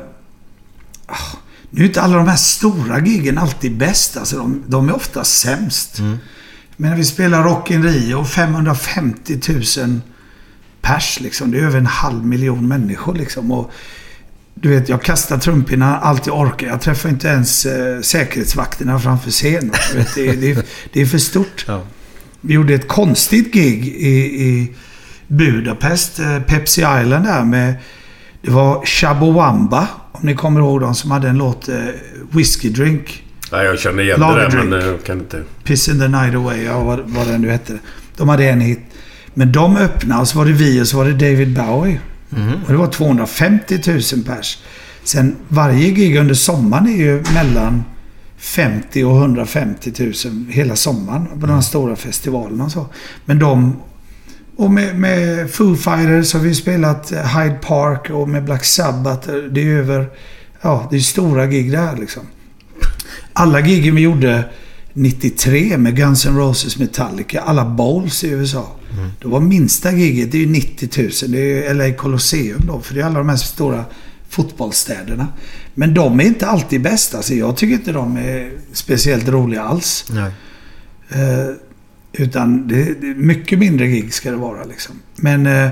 ah, 1.06 1.38
nu 1.70 1.82
är 1.82 1.88
inte 1.88 2.02
alla 2.02 2.18
de 2.18 2.28
här 2.28 2.36
stora 2.36 3.00
giggen 3.00 3.38
alltid 3.38 3.78
bäst. 3.78 4.18
Alltså, 4.18 4.38
de, 4.38 4.64
de 4.68 4.90
är 4.90 4.96
ofta 4.96 5.24
sämst. 5.24 6.00
Men 6.78 6.90
när 6.90 6.98
vi 6.98 7.06
spelar 7.06 7.44
Rock 7.44 7.72
in 7.72 7.84
Rio, 7.84 8.26
550 8.26 9.40
000 9.78 10.02
pers 10.82 11.20
liksom. 11.20 11.52
Det 11.52 11.60
är 11.60 11.64
över 11.64 11.78
en 11.78 11.86
halv 11.86 12.26
miljon 12.26 12.68
människor 12.68 13.16
liksom. 13.16 13.52
Och, 13.52 13.72
du 14.54 14.70
vet, 14.70 14.90
jag 14.90 15.02
kastar 15.02 15.38
trumpinnar 15.38 16.00
allt 16.00 16.28
jag 16.28 16.40
orkar. 16.40 16.68
Jag 16.68 16.82
träffar 16.82 17.10
inte 17.10 17.28
ens 17.28 17.66
eh, 17.66 18.02
säkerhetsvakterna 18.02 19.00
framför 19.00 19.32
scenen. 19.32 19.72
Vet, 19.96 20.16
det, 20.16 20.32
det, 20.32 20.68
det 20.94 21.02
är 21.02 21.06
för 21.06 21.18
stort. 21.18 21.66
Vi 22.46 22.54
gjorde 22.54 22.74
ett 22.74 22.88
konstigt 22.88 23.54
gig 23.54 23.88
i, 23.88 24.18
i 24.46 24.72
Budapest, 25.28 26.20
eh, 26.20 26.40
Pepsi 26.40 26.82
Island 26.82 27.26
där 27.26 27.44
med... 27.46 27.74
Det 28.42 28.52
var 28.52 28.86
Shabowamba, 28.86 29.88
om 30.12 30.20
ni 30.24 30.36
kommer 30.36 30.60
ihåg 30.60 30.82
dem 30.82 30.96
som 30.96 31.12
hade 31.12 31.30
en 31.30 31.38
låt, 31.38 31.70
eh, 31.70 31.76
Whiskey 32.32 32.70
Drink. 32.70 33.24
Nej, 33.52 33.66
jag 33.66 33.80
känner 33.80 34.04
igen 34.04 34.20
det 34.20 34.26
där 34.26 34.50
men 34.50 34.70
drink. 34.70 34.84
eh, 34.84 34.90
jag 34.90 35.04
kan 35.04 35.20
inte... 35.20 35.44
Piss 35.64 35.90
in 35.90 36.00
the 36.00 36.08
night 36.08 36.36
away, 36.36 36.64
ja, 36.64 36.84
vad, 36.84 37.00
vad 37.06 37.28
den 37.28 37.42
nu 37.42 37.50
hette. 37.50 37.80
De 38.18 38.30
hade 38.30 38.50
en 38.50 38.62
hit. 38.62 38.80
Men 39.34 39.52
de 39.52 39.78
öppnade 39.78 40.22
och 40.22 40.28
så 40.28 40.38
var 40.38 40.46
det 40.46 40.52
vi 40.52 40.82
och 40.82 40.88
så 40.88 40.98
var 40.98 41.06
det 41.06 41.14
David 41.14 41.54
Bowie. 41.54 42.00
Och 42.66 42.72
det 42.72 42.78
var 42.78 42.88
250 42.88 43.80
000 43.88 44.02
pers. 44.26 44.58
Sen 45.04 45.36
varje 45.48 45.90
gig 45.90 46.18
under 46.18 46.34
sommaren 46.36 46.88
är 46.88 46.98
ju 46.98 47.24
mellan 47.34 47.84
50 48.46 49.04
och 49.04 49.18
150 49.18 49.92
000 50.26 50.46
hela 50.50 50.76
sommaren 50.76 51.28
på 51.40 51.46
de 51.46 51.54
här 51.54 51.62
stora 51.62 51.96
festivalerna 51.96 52.64
och 52.64 52.72
så. 52.72 52.88
Men 53.26 53.40
de... 53.40 53.76
Och 54.58 54.72
med, 54.72 55.00
med 55.00 55.52
Foo 55.52 55.76
Fighters 55.76 56.34
har 56.34 56.40
vi 56.40 56.56
spelat 56.56 57.12
Hyde 57.12 57.60
Park 57.62 58.10
och 58.10 58.30
med 58.30 58.44
Black 58.44 58.66
Sabbath. 58.66 59.30
Det 59.52 59.62
är 59.62 59.68
över... 59.68 60.10
Ja, 60.62 60.88
det 60.92 60.96
är 60.96 61.00
stora 61.00 61.48
gig 61.48 61.72
där 61.72 61.98
liksom. 61.98 62.24
Alla 63.34 63.60
giggen 63.60 63.96
vi 63.96 64.02
gjorde 64.02 64.44
93 64.94 65.78
med 65.78 65.96
Guns 65.96 66.26
N' 66.26 66.38
Roses 66.38 66.78
Metallica, 66.78 67.42
alla 67.42 67.66
bowls 67.66 68.24
i 68.24 68.30
USA. 68.30 68.72
Då 69.20 69.30
var 69.30 69.40
minsta 69.40 69.92
giget, 69.92 70.32
det 70.32 70.38
är 70.38 70.40
ju 70.40 70.50
90 70.50 70.90
000. 70.98 71.32
Det 71.32 71.38
är 71.38 71.70
ju 71.70 71.74
LA 71.74 71.94
Colosseum 71.94 72.62
då, 72.68 72.80
för 72.80 72.94
det 72.96 73.02
är 73.02 73.06
alla 73.06 73.20
de 73.20 73.30
här 73.30 73.36
stora 73.36 73.86
fotbollsstäderna. 74.30 75.28
Men 75.76 75.94
de 75.94 76.20
är 76.20 76.24
inte 76.24 76.48
alltid 76.48 76.82
bäst. 76.82 77.16
Alltså, 77.16 77.34
jag 77.34 77.58
tycker 77.58 77.74
inte 77.74 77.92
de 77.92 78.18
är 78.18 78.52
speciellt 78.74 79.28
roliga 79.28 79.64
alls. 79.64 80.06
Eh, 81.10 81.56
utan 82.14 82.68
det, 82.68 83.02
mycket 83.16 83.60
mindre 83.60 83.88
gig 83.88 84.14
ska 84.14 84.32
det 84.32 84.38
vara 84.38 84.64
liksom. 84.64 84.96
Men 85.16 85.48
eh, 85.48 85.70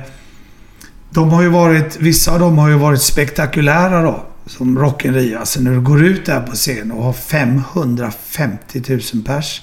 de 1.09 1.29
har 1.29 1.41
ju 1.41 1.49
varit, 1.49 1.97
vissa 1.99 2.31
av 2.31 2.39
dem 2.39 2.57
har 2.57 2.69
ju 2.69 2.77
varit 2.77 3.01
spektakulära 3.01 4.01
då. 4.01 4.25
Som 4.45 4.79
Rock 4.79 5.05
in 5.05 5.13
Rio. 5.13 5.37
Alltså 5.39 5.61
när 5.61 5.71
du 5.71 5.81
går 5.81 6.03
ut 6.03 6.25
där 6.25 6.41
på 6.41 6.51
scen 6.51 6.91
och 6.91 7.03
har 7.03 7.13
550 7.13 8.81
000 9.13 9.23
pers. 9.25 9.61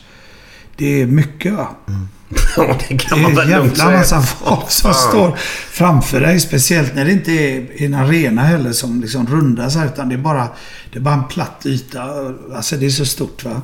Det 0.77 1.03
är 1.03 1.07
mycket 1.07 1.53
va? 1.53 1.69
Ja, 2.57 2.77
det 2.89 2.97
kan 2.97 3.19
Det 3.19 3.23
man 3.23 3.33
är 3.33 3.37
väl 3.37 3.53
en 3.53 3.59
lugnt 3.59 3.79
jävla 3.79 4.05
säga. 4.05 4.19
massa 4.19 4.23
folk 4.23 4.71
som 4.71 4.95
Fan. 4.95 5.09
står 5.11 5.37
framför 5.71 6.21
dig. 6.21 6.41
Speciellt 6.41 6.95
när 6.95 7.05
det 7.05 7.13
inte 7.13 7.33
är 7.33 7.67
en 7.83 7.95
arena 7.95 8.43
heller 8.43 8.73
som 8.73 9.01
liksom 9.01 9.27
rundas 9.27 9.77
här. 9.77 9.87
Utan 9.87 10.09
det 10.09 10.15
är 10.15 10.19
bara, 10.19 10.49
det 10.93 10.99
är 10.99 11.03
bara 11.03 11.15
en 11.15 11.29
platt 11.29 11.63
yta. 11.65 12.03
Alltså 12.55 12.77
det 12.77 12.87
är 12.87 12.91
så 12.91 13.05
stort 13.07 13.45
va. 13.45 13.63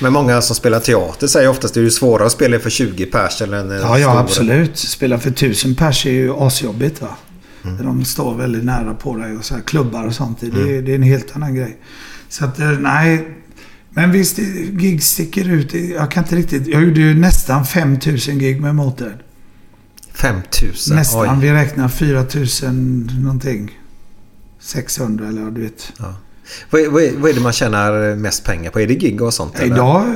Men 0.00 0.12
många 0.12 0.42
som 0.42 0.56
spelar 0.56 0.80
teater 0.80 1.26
säger 1.26 1.48
oftast 1.48 1.64
att 1.70 1.74
det 1.74 1.80
är 1.80 1.84
ju 1.84 1.90
svårare 1.90 2.26
att 2.26 2.32
spela 2.32 2.58
för 2.58 2.70
20 2.70 3.06
pers 3.06 3.42
eller 3.42 3.56
en 3.58 3.70
Ja, 3.70 3.98
ja 3.98 4.18
absolut. 4.18 4.78
Spela 4.78 5.18
för 5.18 5.30
tusen 5.30 5.74
pers 5.74 6.06
är 6.06 6.10
ju 6.10 6.32
asjobbigt 6.38 7.00
va. 7.02 7.08
Där 7.62 7.84
de 7.84 8.04
står 8.04 8.34
väldigt 8.34 8.64
nära 8.64 8.94
på 8.94 9.16
dig 9.16 9.36
och 9.36 9.44
så 9.44 9.54
här 9.54 9.62
klubbar 9.62 10.06
och 10.06 10.14
sånt. 10.14 10.40
Det, 10.40 10.46
Mm. 10.46 10.84
det 10.84 10.90
är 10.90 10.94
en 10.94 11.02
helt 11.02 11.36
annan 11.36 11.54
grej. 11.54 11.76
Så 12.28 12.44
att, 12.44 12.58
eh, 12.58 12.70
nej. 12.70 13.28
Men 13.94 14.12
visst, 14.12 14.36
gig 14.72 15.02
sticker 15.02 15.48
ut. 15.48 15.74
Jag 15.74 16.10
kan 16.10 16.22
inte 16.24 16.36
riktigt... 16.36 16.66
Jag 16.66 16.82
gjorde 16.82 17.00
ju 17.00 17.14
nästan 17.14 17.64
5000 17.66 18.38
gig 18.38 18.60
med 18.60 18.74
Motörhead. 18.74 19.18
5000? 20.12 20.96
Nästan. 20.96 21.38
Oj. 21.38 21.46
Vi 21.46 21.52
räknar 21.52 21.88
4000 21.88 23.10
någonting. 23.22 23.78
600 24.60 25.28
eller 25.28 25.42
vad 25.42 25.52
du 25.54 25.60
vet. 25.60 25.92
Vad, 26.70 26.80
är- 26.80 26.88
vad, 26.88 27.02
är- 27.02 27.12
vad 27.16 27.30
är 27.30 27.34
det 27.34 27.40
man 27.40 27.52
tjänar 27.52 28.16
mest 28.16 28.44
pengar 28.44 28.70
på? 28.70 28.80
Är 28.80 28.86
det 28.86 28.94
gig 28.94 29.22
och 29.22 29.34
sånt? 29.34 29.58
eller? 29.58 29.74
Idag 29.74 30.06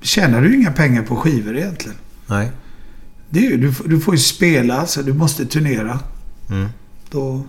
tjänar 0.00 0.40
du 0.40 0.54
inga 0.56 0.72
pengar 0.72 1.02
på 1.02 1.16
skivor 1.16 1.56
egentligen. 1.56 1.96
Nej. 2.26 2.50
Det 3.30 3.46
är 3.46 3.50
ju, 3.50 3.56
du, 3.56 3.72
du 3.84 4.00
får 4.00 4.14
ju 4.14 4.20
spela, 4.20 4.86
så 4.86 5.02
du 5.02 5.12
måste 5.12 5.46
turnera. 5.46 6.00
Mm. 6.50 6.68
Då, 7.10 7.44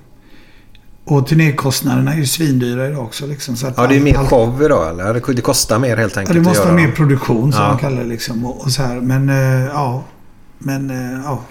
och 1.07 1.27
turnékostnaderna 1.27 2.13
är 2.13 2.17
ju 2.17 2.25
svindyra 2.25 2.87
idag 2.87 3.03
också. 3.03 3.25
Liksom, 3.27 3.55
så 3.55 3.67
att 3.67 3.73
Ja, 3.77 3.87
det 3.87 3.93
är 3.95 3.95
allt- 3.95 4.03
mer 4.03 4.13
show 4.15 4.63
idag 4.63 4.89
eller? 4.89 5.33
Det- 5.33 5.41
kostar 5.41 5.79
mer 5.79 5.97
helt 5.97 6.15
Ja, 6.15 6.19
enkelt 6.21 6.35
det 6.43 6.49
måste 6.49 6.63
vara 6.65 6.73
mer 6.75 6.91
produktion 6.91 7.53
som 7.53 7.61
Ja. 7.61 7.69
man 7.69 7.77
kallar 7.77 7.97
det. 8.01 8.07
Liksom, 8.09 8.45
och, 8.45 8.61
och 8.61 8.71
så 8.71 8.81
här. 8.83 8.95
Men 9.01 9.29
eh, 9.29 9.65
ja. 9.65 10.03
Men 10.59 10.89
eh, 10.89 11.21
ja. 11.25 11.41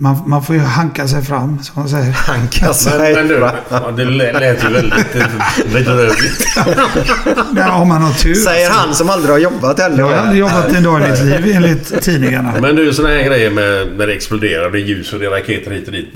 Man, 0.00 0.16
man 0.26 0.42
får 0.42 0.56
ju 0.56 0.60
hanka 0.60 1.08
sig 1.08 1.22
fram, 1.22 1.62
som 1.62 1.72
man 1.82 1.88
säger. 1.88 2.12
Hanka 2.12 2.72
Men, 2.98 3.14
men 3.14 3.28
du, 3.28 3.34
ja, 3.68 3.92
det 3.96 4.04
lät 4.04 4.64
ju 4.64 4.68
väldigt 4.68 5.72
bedrövligt. 5.72 6.46
Ja, 7.56 7.80
om 7.80 7.88
man 7.88 8.02
har 8.02 8.12
tur. 8.12 8.34
Säger 8.34 8.70
han 8.70 8.94
som 8.94 9.10
aldrig 9.10 9.30
har 9.32 9.38
jobbat 9.38 9.78
heller. 9.78 9.98
Jag 9.98 10.06
har 10.06 10.14
aldrig 10.14 10.40
jobbat 10.40 10.72
en 10.76 10.82
dag 10.82 11.00
i 11.00 11.10
mitt 11.10 11.24
liv 11.24 11.56
enligt 11.56 12.02
tidningarna. 12.02 12.54
Men 12.60 12.76
du, 12.76 12.92
såna 12.92 13.08
här 13.08 13.22
grejer 13.22 13.50
med 13.50 13.88
när 13.98 14.06
det 14.06 14.12
exploderar, 14.12 14.70
det 14.70 14.78
är 14.78 14.80
ljus 14.80 15.12
och 15.12 15.20
det 15.20 15.26
är 15.26 15.30
raketer 15.30 15.70
hit 15.70 15.86
och 15.86 15.92
dit. 15.92 16.08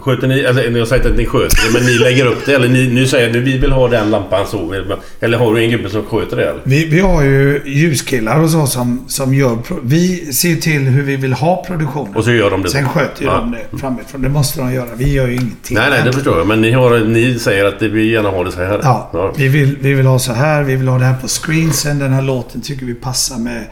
Sköter 0.00 0.28
ni, 0.28 0.46
alltså, 0.46 0.62
ni 0.70 0.78
har 0.78 0.86
sagt 0.86 1.06
att 1.06 1.16
ni 1.16 1.26
sköter 1.26 1.56
det, 1.66 1.78
men 1.78 1.86
ni 1.86 1.98
lägger 1.98 2.26
upp 2.26 2.46
det? 2.46 2.54
Eller 2.54 2.68
ni, 2.68 2.88
ni 2.88 3.06
säger 3.06 3.30
att 3.30 3.36
vi 3.36 3.58
vill 3.58 3.72
ha 3.72 3.88
den 3.88 4.10
lampan 4.10 4.46
så. 4.46 4.74
Eller 5.20 5.38
har 5.38 5.54
du 5.54 5.64
en 5.64 5.70
gubbe 5.70 5.90
som 5.90 6.04
sköter 6.04 6.36
det? 6.36 6.42
Eller? 6.42 6.60
Vi, 6.64 6.84
vi 6.84 7.00
har 7.00 7.22
ju 7.22 7.62
ljuskillar 7.64 8.42
och 8.42 8.50
så 8.50 8.66
som, 8.66 9.04
som 9.08 9.34
gör... 9.34 9.58
Vi 9.82 10.32
ser 10.32 10.56
till 10.56 10.82
hur 10.82 11.02
vi 11.02 11.16
vill 11.16 11.32
ha 11.32 11.64
produktionen. 11.66 12.16
Och 12.16 12.24
så 12.24 12.32
gör 12.32 12.50
de 12.50 12.62
det. 12.62 12.70
Sen 12.70 12.88
sköter 12.92 13.22
ju 13.22 13.26
Ja. 13.26 13.36
de 13.36 13.50
det 13.50 13.78
framifrån. 13.78 14.22
Det 14.22 14.28
måste 14.28 14.60
de 14.60 14.72
göra. 14.72 14.88
Vi 14.96 15.12
gör 15.12 15.26
ju 15.26 15.34
ingenting. 15.34 15.76
Nej, 15.76 15.90
nej, 15.90 16.02
det 16.04 16.12
förstår 16.12 16.38
jag. 16.38 16.46
Men 16.46 16.60
ni, 16.60 16.72
har, 16.72 16.98
ni 16.98 17.38
säger 17.38 17.64
att 17.64 17.82
vi 17.82 18.12
gärna 18.12 18.30
har 18.30 18.44
det 18.44 18.52
så 18.52 18.58
här. 18.64 18.80
Ja, 18.82 19.32
Vi, 19.36 19.48
vill, 19.48 19.78
vi 19.80 19.94
vill 19.94 20.06
ha 20.06 20.18
så 20.18 20.32
här. 20.32 20.62
Vi 20.62 20.76
vill 20.76 20.88
ha 20.88 20.98
det 20.98 21.04
här 21.04 21.16
på 21.20 21.28
screensen. 21.28 21.98
Den 21.98 22.12
här 22.12 22.22
låten 22.22 22.60
tycker 22.60 22.86
vi 22.86 22.94
passar 22.94 23.38
med 23.38 23.64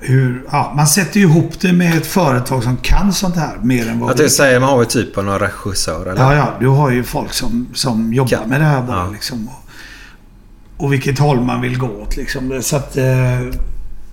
hur... 0.00 0.42
Ja, 0.52 0.72
man 0.76 0.86
sätter 0.86 1.20
ju 1.20 1.26
ihop 1.26 1.60
det 1.60 1.72
med 1.72 1.96
ett 1.96 2.06
företag 2.06 2.62
som 2.62 2.76
kan 2.76 3.12
sånt 3.12 3.36
här 3.36 3.56
mer 3.62 3.88
än 3.88 4.00
vad 4.00 4.10
Jag 4.10 4.16
vi 4.24 4.28
säga, 4.30 4.60
man 4.60 4.68
har 4.68 4.80
ju 4.80 4.84
typ 4.86 5.18
av 5.18 5.24
någon 5.24 5.38
regissör 5.38 6.06
eller? 6.06 6.22
Ja, 6.22 6.34
ja. 6.34 6.48
Du 6.60 6.66
har 6.68 6.90
ju 6.90 7.02
folk 7.04 7.32
som, 7.32 7.66
som 7.74 8.14
jobbar 8.14 8.46
med 8.46 8.60
det 8.60 8.64
här 8.64 8.82
bara. 8.82 9.10
Liksom, 9.10 9.48
och, 9.48 10.84
och 10.84 10.92
vilket 10.92 11.18
håll 11.18 11.40
man 11.40 11.60
vill 11.60 11.78
gå 11.78 11.86
åt. 11.86 12.16
Liksom. 12.16 12.58
Så 12.62 12.76
att... 12.76 12.96
Eh, 12.96 13.04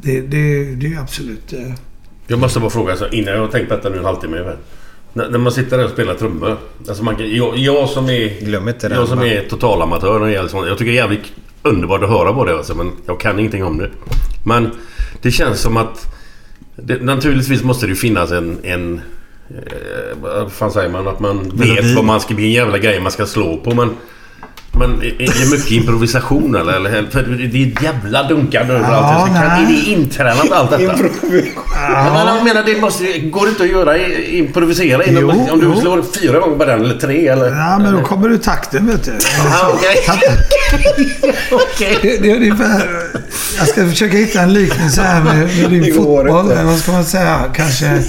det, 0.02 0.22
det, 0.22 0.64
det 0.76 0.86
är 0.86 0.90
ju 0.90 1.00
absolut... 1.00 1.54
Eh, 1.54 1.74
Jag 2.28 2.40
måste 2.40 2.60
bara 2.60 2.70
fråga, 2.70 2.96
så 2.96 3.08
innan 3.08 3.34
jag 3.34 3.42
har 3.42 3.48
tänkt 3.48 3.70
på 3.70 3.76
detta 3.76 3.90
nu 3.90 3.98
en 3.98 4.06
halvtimme 4.06 4.38
ungefär. 4.38 4.58
När, 5.14 5.30
när 5.30 5.40
man 5.40 5.52
sitter 5.52 5.78
där 5.78 5.86
och 5.86 5.92
spelar 5.92 6.14
trummor. 6.16 6.58
Alltså 6.88 7.04
man, 7.04 7.16
kan- 7.16 7.36
jag, 7.36 7.58
jag 7.58 7.90
som 7.90 8.10
är... 8.10 8.46
Glöm 8.46 8.68
inte 8.68 8.90
den, 8.90 8.98
Jag 8.98 9.08
som 9.08 9.20
är 9.22 9.46
totalamatör 9.50 10.20
när 10.20 10.26
det 10.26 10.32
gäller 10.34 10.50
sånt. 10.50 10.68
Jag 10.68 10.78
tycker 10.78 10.92
det 10.92 10.98
är 10.98 11.02
jävligt 11.02 11.34
underbart 11.64 12.04
att 12.04 12.10
höra 12.10 12.34
på 12.34 12.46
det 12.46 12.58
alltså, 12.58 12.76
men 12.76 12.92
jag 13.06 13.20
kan 13.20 13.40
ingenting 13.40 13.64
om 13.64 13.78
det. 13.78 13.90
Men 14.46 14.72
det 15.22 15.32
känns 15.32 15.60
som 15.62 15.78
att... 15.78 16.16
Det, 16.76 17.04
naturligtvis 17.04 17.64
måste 17.64 17.86
det 17.86 17.90
ju 17.90 17.96
finnas 17.96 18.32
en... 18.32 18.58
en 18.64 19.02
eh, 19.50 20.18
vad 20.22 20.52
fan 20.52 20.72
säger 20.72 20.90
man? 20.90 21.08
Att 21.08 21.20
man 21.20 21.52
vet 21.54 21.96
vad 21.96 22.06
man 22.06 22.20
ska... 22.20 22.36
Vilken 22.36 22.52
jävla 22.52 22.78
grej 22.78 23.00
man 23.00 23.12
ska 23.12 23.26
slå 23.26 23.58
på. 23.58 23.76
Men, 23.76 23.90
men 24.76 25.02
är 25.02 25.22
är 25.22 25.46
det 25.46 25.52
mycket 25.52 25.72
improvisation 25.72 26.56
eller? 26.56 26.74
eller 26.74 27.06
för 27.12 27.22
det 27.52 27.64
är 27.64 27.84
jävla 27.84 28.24
dunkande 28.24 28.74
överallt. 28.74 29.28
Kan, 29.28 29.38
är 29.38 29.66
det 29.68 29.92
intränat 29.92 30.52
allt 30.52 30.70
detta? 30.72 30.84
Ja. 30.84 32.24
Men 32.26 32.36
jag 32.36 32.44
menar, 32.44 32.64
det 32.66 32.82
måste, 32.82 33.20
går 33.20 33.46
det 33.46 33.50
inte 33.50 33.64
att 33.64 33.70
göra 33.70 33.98
improvisera 34.28 35.02
Jo, 35.08 35.30
om 35.52 35.60
du 35.60 35.66
jo. 35.66 35.82
slår 35.82 36.04
fyra 36.20 36.40
gånger 36.40 36.58
på 36.58 36.66
den 36.66 36.82
eller 36.82 36.96
tre 37.00 37.28
eller? 37.28 37.52
ja, 37.52 37.80
men 37.80 37.94
då 37.94 38.02
kommer 38.02 38.30
du 38.30 38.38
takten 38.38 38.88
vet 38.88 39.04
du. 39.06 39.12
Ja, 39.38 39.80
okej. 41.52 41.98
Det, 42.02 42.18
det 42.18 42.32
är 42.32 42.36
ungefär... 42.36 42.82
Jag 43.58 43.68
ska 43.68 43.88
försöka 43.90 44.18
hitta 44.18 44.42
en 44.42 44.54
liknelse 44.54 45.02
här 45.02 45.24
med, 45.24 45.36
med 45.62 45.72
din 45.72 45.96
fotboll. 45.96 46.28
Vad 46.66 46.78
ska 46.80 46.92
man 46.92 47.06
säga? 47.06 47.40
Kanske... 47.56 48.04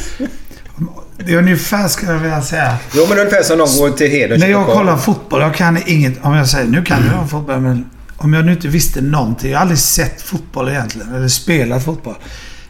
Det 1.17 1.33
är 1.33 1.39
ungefär, 1.39 1.89
ska 1.89 2.07
jag 2.07 2.19
vilja 2.19 2.43
säga. 2.43 2.77
Jo, 2.95 3.07
men 3.09 3.19
ungefär 3.19 3.43
som 3.43 3.59
någon 3.59 3.77
går 3.79 3.91
till 3.91 4.11
Heden. 4.11 4.41
När 4.41 4.47
jag 4.47 4.67
kollar 4.67 4.97
fotboll, 4.97 5.41
jag 5.41 5.55
kan 5.55 5.79
inget... 5.87 6.25
Om 6.25 6.35
jag 6.35 6.49
säger, 6.49 6.69
nu 6.69 6.85
kan 6.85 7.07
jag 7.07 7.31
fotboll, 7.31 7.61
men 7.61 7.91
om 8.17 8.33
jag 8.33 8.45
nu 8.45 8.53
inte 8.53 8.69
visste 8.69 9.01
någonting. 9.01 9.51
Jag 9.51 9.59
har 9.59 9.63
aldrig 9.63 9.79
sett 9.79 10.23
fotboll 10.23 10.69
egentligen, 10.69 11.15
eller 11.15 11.29
spelat 11.29 11.85
fotboll. 11.85 12.15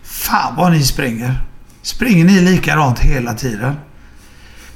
Fan 0.02 0.56
vad 0.56 0.72
ni 0.72 0.82
springer. 0.82 1.40
Springer 1.82 2.24
ni 2.24 2.40
likadant 2.40 2.98
hela 2.98 3.34
tiden? 3.34 3.74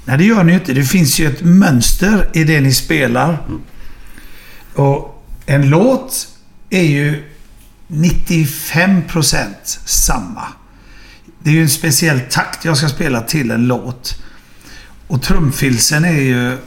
Nej, 0.04 0.18
det 0.18 0.24
gör 0.24 0.44
ni 0.44 0.52
ju 0.52 0.58
inte. 0.58 0.72
Det 0.72 0.84
finns 0.84 1.18
ju 1.18 1.26
ett 1.26 1.42
mönster 1.42 2.28
i 2.32 2.44
det 2.44 2.60
ni 2.60 2.72
spelar. 2.72 3.38
Och 4.74 5.24
en 5.46 5.70
låt 5.70 6.28
är 6.70 6.82
ju 6.82 7.24
95% 7.88 9.46
samma. 9.84 10.46
Det 11.48 11.52
är 11.52 11.56
ju 11.56 11.62
en 11.62 11.68
speciell 11.68 12.20
takt 12.20 12.64
jag 12.64 12.76
ska 12.76 12.88
spela 12.88 13.20
till 13.20 13.50
en 13.50 13.66
låt. 13.66 14.22
Och 15.06 15.22
trumfilsen 15.22 16.04
är 16.04 16.20
ju 16.20 16.58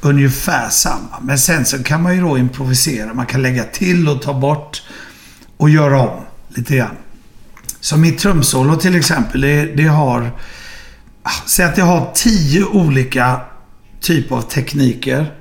ungefär 0.00 0.68
samma. 0.68 1.20
Men 1.20 1.38
sen 1.38 1.64
så 1.64 1.82
kan 1.82 2.02
man 2.02 2.14
ju 2.14 2.20
då 2.20 2.38
improvisera. 2.38 3.14
Man 3.14 3.26
kan 3.26 3.42
lägga 3.42 3.64
till 3.64 4.08
och 4.08 4.22
ta 4.22 4.34
bort 4.34 4.82
och 5.56 5.70
göra 5.70 6.00
om 6.00 6.24
lite 6.48 6.76
grann. 6.76 6.96
Så 7.80 7.96
mitt 7.96 8.18
trumsolo 8.18 8.76
till 8.76 8.94
exempel, 8.94 9.40
det, 9.40 9.64
det 9.64 9.86
har... 9.86 10.30
Ah, 11.22 11.30
säg 11.46 11.64
att 11.64 11.78
jag 11.78 11.84
har 11.84 12.10
tio 12.14 12.64
olika 12.64 13.40
typer 14.00 14.36
av 14.36 14.42
tekniker. 14.42 15.34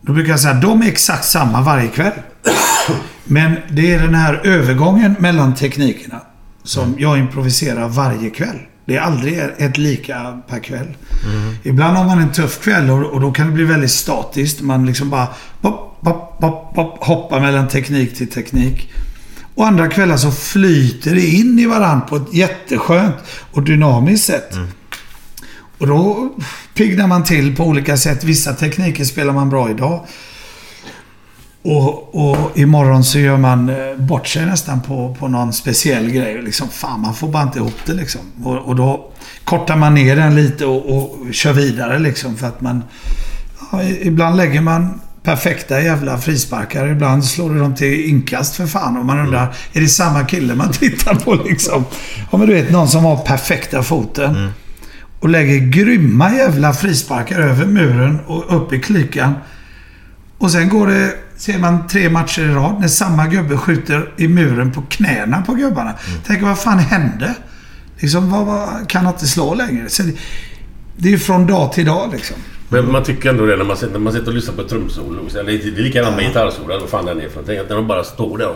Då 0.00 0.12
brukar 0.12 0.30
jag 0.30 0.40
säga 0.40 0.54
att 0.54 0.62
de 0.62 0.82
är 0.82 0.86
exakt 0.86 1.24
samma 1.24 1.60
varje 1.62 1.88
kväll. 1.88 2.18
Men 3.24 3.56
det 3.70 3.94
är 3.94 4.02
den 4.02 4.14
här 4.14 4.40
övergången 4.44 5.14
mellan 5.18 5.54
teknikerna 5.54 6.20
som 6.64 6.94
jag 6.98 7.18
improviserar 7.18 7.88
varje 7.88 8.30
kväll. 8.30 8.58
Det 8.86 8.96
är 8.96 9.00
aldrig 9.00 9.38
ett 9.58 9.78
lika 9.78 10.40
per 10.48 10.58
kväll. 10.58 10.86
Ibland 11.62 11.96
har 11.96 12.04
man 12.04 12.18
en 12.18 12.32
tuff 12.32 12.60
kväll 12.60 12.90
och, 12.90 13.12
och 13.12 13.20
då 13.20 13.32
kan 13.32 13.46
det 13.46 13.52
bli 13.52 13.64
väldigt 13.64 13.90
statiskt. 13.90 14.60
Man 14.60 14.86
liksom 14.86 15.10
bara 15.10 15.28
pop, 15.60 16.00
pop, 16.00 16.38
pop, 16.40 16.74
pop, 16.74 17.04
hoppar 17.04 17.40
mellan 17.40 17.68
teknik 17.68 18.16
till 18.16 18.30
teknik. 18.30 18.92
Och 19.54 19.66
andra 19.66 19.88
kvällar 19.88 20.16
så 20.16 20.30
flyter 20.30 21.14
det 21.14 21.26
in 21.26 21.58
i 21.58 21.66
varandra 21.66 22.06
på 22.06 22.16
ett 22.16 22.34
jätteskönt 22.34 23.16
och 23.52 23.62
dynamiskt 23.62 24.26
sätt. 24.26 24.56
Och 25.78 25.86
då 25.86 26.32
piggnar 26.74 27.06
man 27.06 27.24
till 27.24 27.56
på 27.56 27.64
olika 27.64 27.96
sätt. 27.96 28.24
Vissa 28.24 28.52
tekniker 28.52 29.04
spelar 29.04 29.32
man 29.32 29.50
bra 29.50 29.70
idag. 29.70 30.06
Och, 31.64 32.14
och 32.14 32.58
imorgon 32.58 33.04
så 33.04 33.18
gör 33.18 33.36
man 33.36 33.68
eh, 33.68 33.96
bort 33.96 34.26
sig 34.26 34.46
nästan 34.46 34.80
på, 34.80 35.16
på 35.18 35.28
någon 35.28 35.52
speciell 35.52 36.10
grej. 36.10 36.42
Liksom, 36.42 36.68
fan, 36.68 37.00
man 37.00 37.14
får 37.14 37.28
bara 37.28 37.42
inte 37.42 37.58
ihop 37.58 37.78
det 37.86 37.92
liksom. 37.92 38.20
Och, 38.44 38.56
och 38.56 38.76
då 38.76 39.10
kortar 39.44 39.76
man 39.76 39.94
ner 39.94 40.16
den 40.16 40.34
lite 40.34 40.66
och, 40.66 40.96
och 40.96 41.34
kör 41.34 41.52
vidare 41.52 41.98
liksom. 41.98 42.36
För 42.36 42.46
att 42.46 42.60
man... 42.60 42.82
Ja, 43.72 43.82
ibland 43.82 44.36
lägger 44.36 44.60
man 44.60 45.00
perfekta 45.22 45.80
jävla 45.80 46.18
frisparkar. 46.18 46.88
Ibland 46.88 47.24
slår 47.24 47.50
du 47.50 47.58
dem 47.58 47.74
till 47.74 48.04
inkast 48.04 48.56
för 48.56 48.66
fan. 48.66 48.96
Och 48.96 49.04
man 49.04 49.18
undrar, 49.18 49.54
är 49.72 49.80
det 49.80 49.88
samma 49.88 50.24
kille 50.24 50.54
man 50.54 50.72
tittar 50.72 51.14
på 51.14 51.34
liksom? 51.34 51.84
Ja, 52.30 52.38
men 52.38 52.46
du 52.46 52.54
vet 52.54 52.70
någon 52.70 52.88
som 52.88 53.04
har 53.04 53.16
perfekta 53.16 53.82
foten. 53.82 54.50
Och 55.20 55.28
lägger 55.28 55.58
grymma 55.58 56.34
jävla 56.34 56.72
frisparkar 56.72 57.40
över 57.40 57.66
muren 57.66 58.20
och 58.26 58.56
upp 58.56 58.72
i 58.72 58.80
klykan. 58.80 59.34
Och 60.38 60.50
sen 60.50 60.68
går 60.68 60.86
det, 60.86 61.14
ser 61.44 61.58
man 61.58 61.86
tre 61.86 62.10
matcher 62.10 62.42
i 62.42 62.48
rad 62.48 62.80
när 62.80 62.88
samma 62.88 63.26
gubbe 63.26 63.56
skjuter 63.56 64.12
i 64.16 64.28
muren 64.28 64.72
på 64.72 64.82
knäna 64.82 65.42
på 65.42 65.54
gubbarna. 65.54 65.94
Tänker 66.26 66.46
vad 66.46 66.58
fan 66.58 66.78
hände? 66.78 67.34
Liksom, 67.98 68.30
vad, 68.30 68.46
vad, 68.46 68.88
kan 68.88 69.04
han 69.04 69.14
inte 69.14 69.26
slå 69.26 69.54
längre? 69.54 69.88
Så 69.88 70.02
det, 70.02 70.12
det 70.96 71.08
är 71.08 71.12
ju 71.12 71.18
från 71.18 71.46
dag 71.46 71.72
till 71.72 71.86
dag 71.86 72.12
liksom. 72.12 72.36
Men 72.82 72.92
man 72.92 73.02
tycker 73.04 73.28
ändå 73.30 73.46
det 73.46 73.56
när 73.56 73.64
man, 73.64 73.76
sitter- 73.76 73.92
när 73.92 73.98
man 73.98 74.12
sitter 74.12 74.28
och 74.28 74.34
lyssnar 74.34 74.54
på 74.54 74.62
trumsolo. 74.62 75.28
Det 75.32 75.40
är 75.40 75.82
likadant 75.82 76.16
med 76.16 76.24
gitarrsolo 76.24 76.70
eller 76.70 76.80
vad 76.80 76.88
fan 76.90 77.06
den 77.06 77.20
är 77.20 77.28
för 77.28 77.30
någonting. 77.30 77.58
Att 77.58 77.68
när 77.68 77.76
de 77.76 77.86
bara 77.88 78.04
står 78.04 78.38
där 78.38 78.48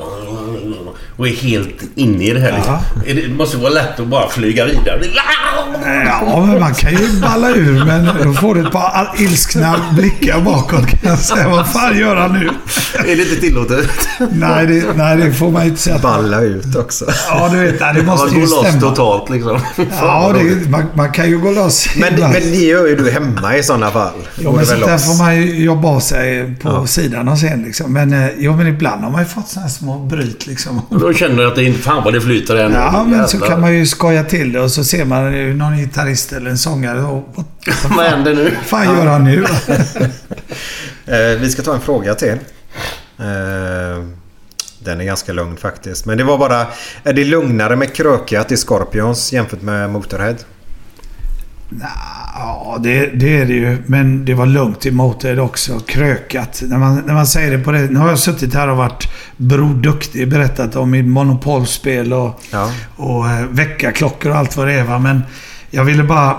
och, 1.16 1.28
är 1.28 1.32
helt 1.32 1.82
inne 1.94 2.24
i 2.24 2.32
det 2.32 2.40
här. 2.40 2.52
Liksom. 2.52 2.74
Är 3.06 3.28
Det 3.28 3.34
måste 3.34 3.56
vara 3.56 3.72
lätt 3.72 4.00
att 4.00 4.06
bara 4.06 4.28
flyga 4.28 4.64
vidare. 4.64 5.00
Ja, 6.06 6.46
men 6.46 6.60
man 6.60 6.74
kan 6.74 6.90
ju 6.92 7.20
balla 7.20 7.50
ur 7.50 7.84
men 7.84 8.08
då 8.24 8.32
får 8.32 8.54
du 8.54 8.60
ett 8.66 8.72
par 8.72 9.10
ilskna 9.18 9.80
blickar 9.92 10.40
bakåt 10.40 10.86
kan 10.86 11.10
jag 11.10 11.18
säga. 11.18 11.48
Vad 11.48 11.72
fan 11.72 11.98
gör 11.98 12.16
han 12.16 12.32
nu? 12.32 12.50
Är 13.12 13.16
det 13.16 13.22
inte 13.22 13.36
tillåtet? 13.40 13.88
Nej, 14.32 14.66
det, 14.66 14.84
nej, 14.96 15.16
det 15.16 15.32
får 15.32 15.50
man 15.50 15.62
ju 15.62 15.68
inte 15.68 15.82
säga. 15.82 15.98
Balla 15.98 16.40
ut 16.40 16.76
också. 16.76 17.04
Ja, 17.28 17.48
du 17.52 17.58
vet. 17.60 17.78
Det 17.78 18.02
måste 18.02 18.26
man 18.26 18.34
ju 18.34 18.40
går 18.40 18.56
loss 18.56 18.66
stämma. 18.68 18.80
totalt 18.80 19.30
liksom. 19.30 19.60
Ja, 20.00 20.34
det, 20.34 20.70
man, 20.70 20.84
man 20.94 21.12
kan 21.12 21.28
ju 21.30 21.38
gå 21.38 21.50
loss 21.50 21.88
Men, 21.96 22.14
men 22.20 22.32
det 22.32 22.56
gör 22.56 22.86
ju 22.86 22.96
du 22.96 23.10
hemma 23.10 23.56
i 23.56 23.62
sådana 23.62 23.90
fall. 23.90 24.07
Ja, 24.36 24.50
Går 24.50 24.56
men 24.56 24.66
sånt 24.66 24.86
där 24.86 24.98
får 24.98 25.24
man 25.24 25.36
ju 25.36 25.64
jobba 25.64 25.88
av 25.88 26.00
sig 26.00 26.54
på 26.54 26.86
sidan 26.86 27.28
och 27.28 27.38
sen 27.38 27.62
liksom. 27.62 27.92
Men, 27.92 28.12
eh, 28.12 28.28
jo, 28.38 28.56
men 28.56 28.66
ibland 28.66 29.04
har 29.04 29.10
man 29.10 29.22
ju 29.22 29.26
fått 29.28 29.54
här 29.56 29.68
små 29.68 29.98
bryt 29.98 30.46
liksom. 30.46 30.82
Då 30.90 31.12
känner 31.12 31.36
du 31.36 31.46
att 31.48 31.56
det 31.56 31.64
inte... 31.64 31.78
Fan 31.80 32.04
vad 32.04 32.12
det 32.12 32.20
flyter 32.20 32.68
nu. 32.68 32.74
Ja, 32.74 33.04
men 33.08 33.28
så 33.28 33.36
Jävlar. 33.36 33.48
kan 33.48 33.60
man 33.60 33.74
ju 33.74 33.86
skoja 33.86 34.24
till 34.24 34.52
det 34.52 34.60
och 34.60 34.70
så 34.70 34.84
ser 34.84 35.04
man 35.04 35.32
ju 35.32 35.54
någon 35.54 35.76
gitarrist 35.78 36.32
eller 36.32 36.50
en 36.50 36.58
sångare 36.58 37.02
och... 37.02 37.28
Vad 37.34 37.44
Vad 37.96 38.06
händer 38.06 38.34
nu? 38.34 38.52
fan 38.64 38.84
gör 38.84 39.06
han 39.06 39.24
nu? 39.24 39.44
Eh, 41.06 41.40
vi 41.40 41.50
ska 41.50 41.62
ta 41.62 41.74
en 41.74 41.80
fråga 41.80 42.14
till. 42.14 42.28
Eh, 43.18 44.04
den 44.78 45.00
är 45.00 45.04
ganska 45.04 45.32
lugn 45.32 45.56
faktiskt. 45.56 46.06
Men 46.06 46.18
det 46.18 46.24
var 46.24 46.38
bara... 46.38 46.66
Är 47.04 47.12
det 47.12 47.24
lugnare 47.24 47.76
med 47.76 47.94
krökat 47.94 48.52
i 48.52 48.56
Scorpions 48.56 49.32
jämfört 49.32 49.62
med 49.62 49.90
Motorhead? 49.90 50.34
Ja, 52.34 52.78
det, 52.82 53.06
det 53.06 53.38
är 53.38 53.46
det 53.46 53.52
ju. 53.54 53.78
Men 53.86 54.24
det 54.24 54.34
var 54.34 54.46
lugnt 54.46 54.86
i 54.86 54.90
Motörhead 54.90 55.42
också. 55.42 55.78
Krökat. 55.80 56.62
När 56.66 56.78
man, 56.78 57.02
när 57.06 57.14
man 57.14 57.26
säger 57.26 57.50
det 57.58 57.64
på 57.64 57.72
det. 57.72 57.80
Nu 57.90 57.98
har 57.98 58.08
jag 58.08 58.18
suttit 58.18 58.54
här 58.54 58.68
och 58.68 58.76
varit 58.76 59.08
Bror 59.36 59.74
Duktig. 59.74 60.28
Berättat 60.30 60.76
om 60.76 60.90
mitt 60.90 61.06
monopolspel 61.06 62.12
och, 62.12 62.40
Ja. 62.52 62.72
och 62.96 63.28
eh, 63.28 63.46
väckarklockor 63.50 64.30
och 64.30 64.36
allt 64.38 64.56
vad 64.56 64.66
det 64.66 64.72
är. 64.74 64.84
Va? 64.84 64.98
Men 64.98 65.22
jag 65.70 65.84
ville 65.84 66.02
bara... 66.04 66.30
eh, 66.30 66.36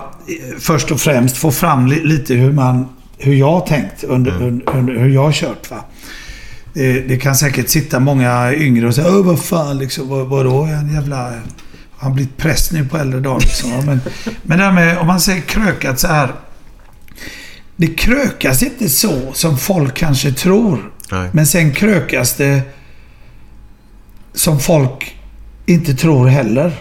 först 0.59 0.91
och 0.91 0.99
främst 0.99 1.37
få 1.37 1.51
fram 1.51 1.87
li, 1.87 2.03
lite 2.03 2.33
hur 2.33 2.51
man 2.53 2.87
hur 3.17 3.33
jag 3.33 3.51
har 3.51 3.61
tänkt 3.61 4.03
under, 4.03 4.31
Mm. 4.31 4.43
under, 4.47 4.75
under 4.77 4.93
hur 4.99 5.09
jag 5.09 5.23
har 5.23 5.31
kört. 5.31 5.71
Va? 5.71 5.77
Det, 6.73 6.99
det 7.01 7.17
kan 7.17 7.35
säkert 7.35 7.69
sitta 7.69 7.99
många 7.99 8.53
yngre 8.53 8.87
och 8.87 8.95
säga 8.95 9.07
Åh, 9.09 9.25
vad 9.25 9.39
fan 9.39 9.77
liksom, 9.77 10.07
vad, 10.07 10.27
vadå? 10.27 10.63
En 10.63 10.93
jävla... 10.93 11.31
Han 11.99 12.13
blivit 12.13 12.37
präst 12.37 12.71
nu 12.71 12.85
på 12.85 12.97
äldre 12.97 13.19
dagar 13.19 13.39
liksom? 13.39 13.71
Men, 13.85 14.01
men 14.43 14.57
det 14.57 14.63
här 14.63 14.71
med, 14.71 14.97
om 14.97 15.07
man 15.07 15.19
säger 15.19 15.41
krökat 15.41 15.99
så 15.99 16.07
här. 16.07 16.33
Det 17.75 17.87
krökas 17.87 18.63
inte 18.63 18.89
så 18.89 19.33
som 19.33 19.57
folk 19.57 19.93
kanske 19.93 20.31
tror. 20.31 20.91
Nej. 21.11 21.29
Men 21.33 21.47
sen 21.47 21.73
krökas 21.73 22.33
det 22.33 22.61
som 24.33 24.59
folk 24.59 25.15
inte 25.65 25.93
tror 25.93 26.27
heller. 26.27 26.71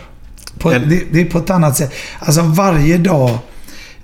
På, 0.59 0.71
det, 0.71 1.03
det 1.13 1.21
är 1.21 1.25
på 1.25 1.39
ett 1.39 1.51
annat 1.51 1.77
sätt. 1.77 1.93
Alltså 2.19 2.43
varje 2.43 2.99
dag. 2.99 3.39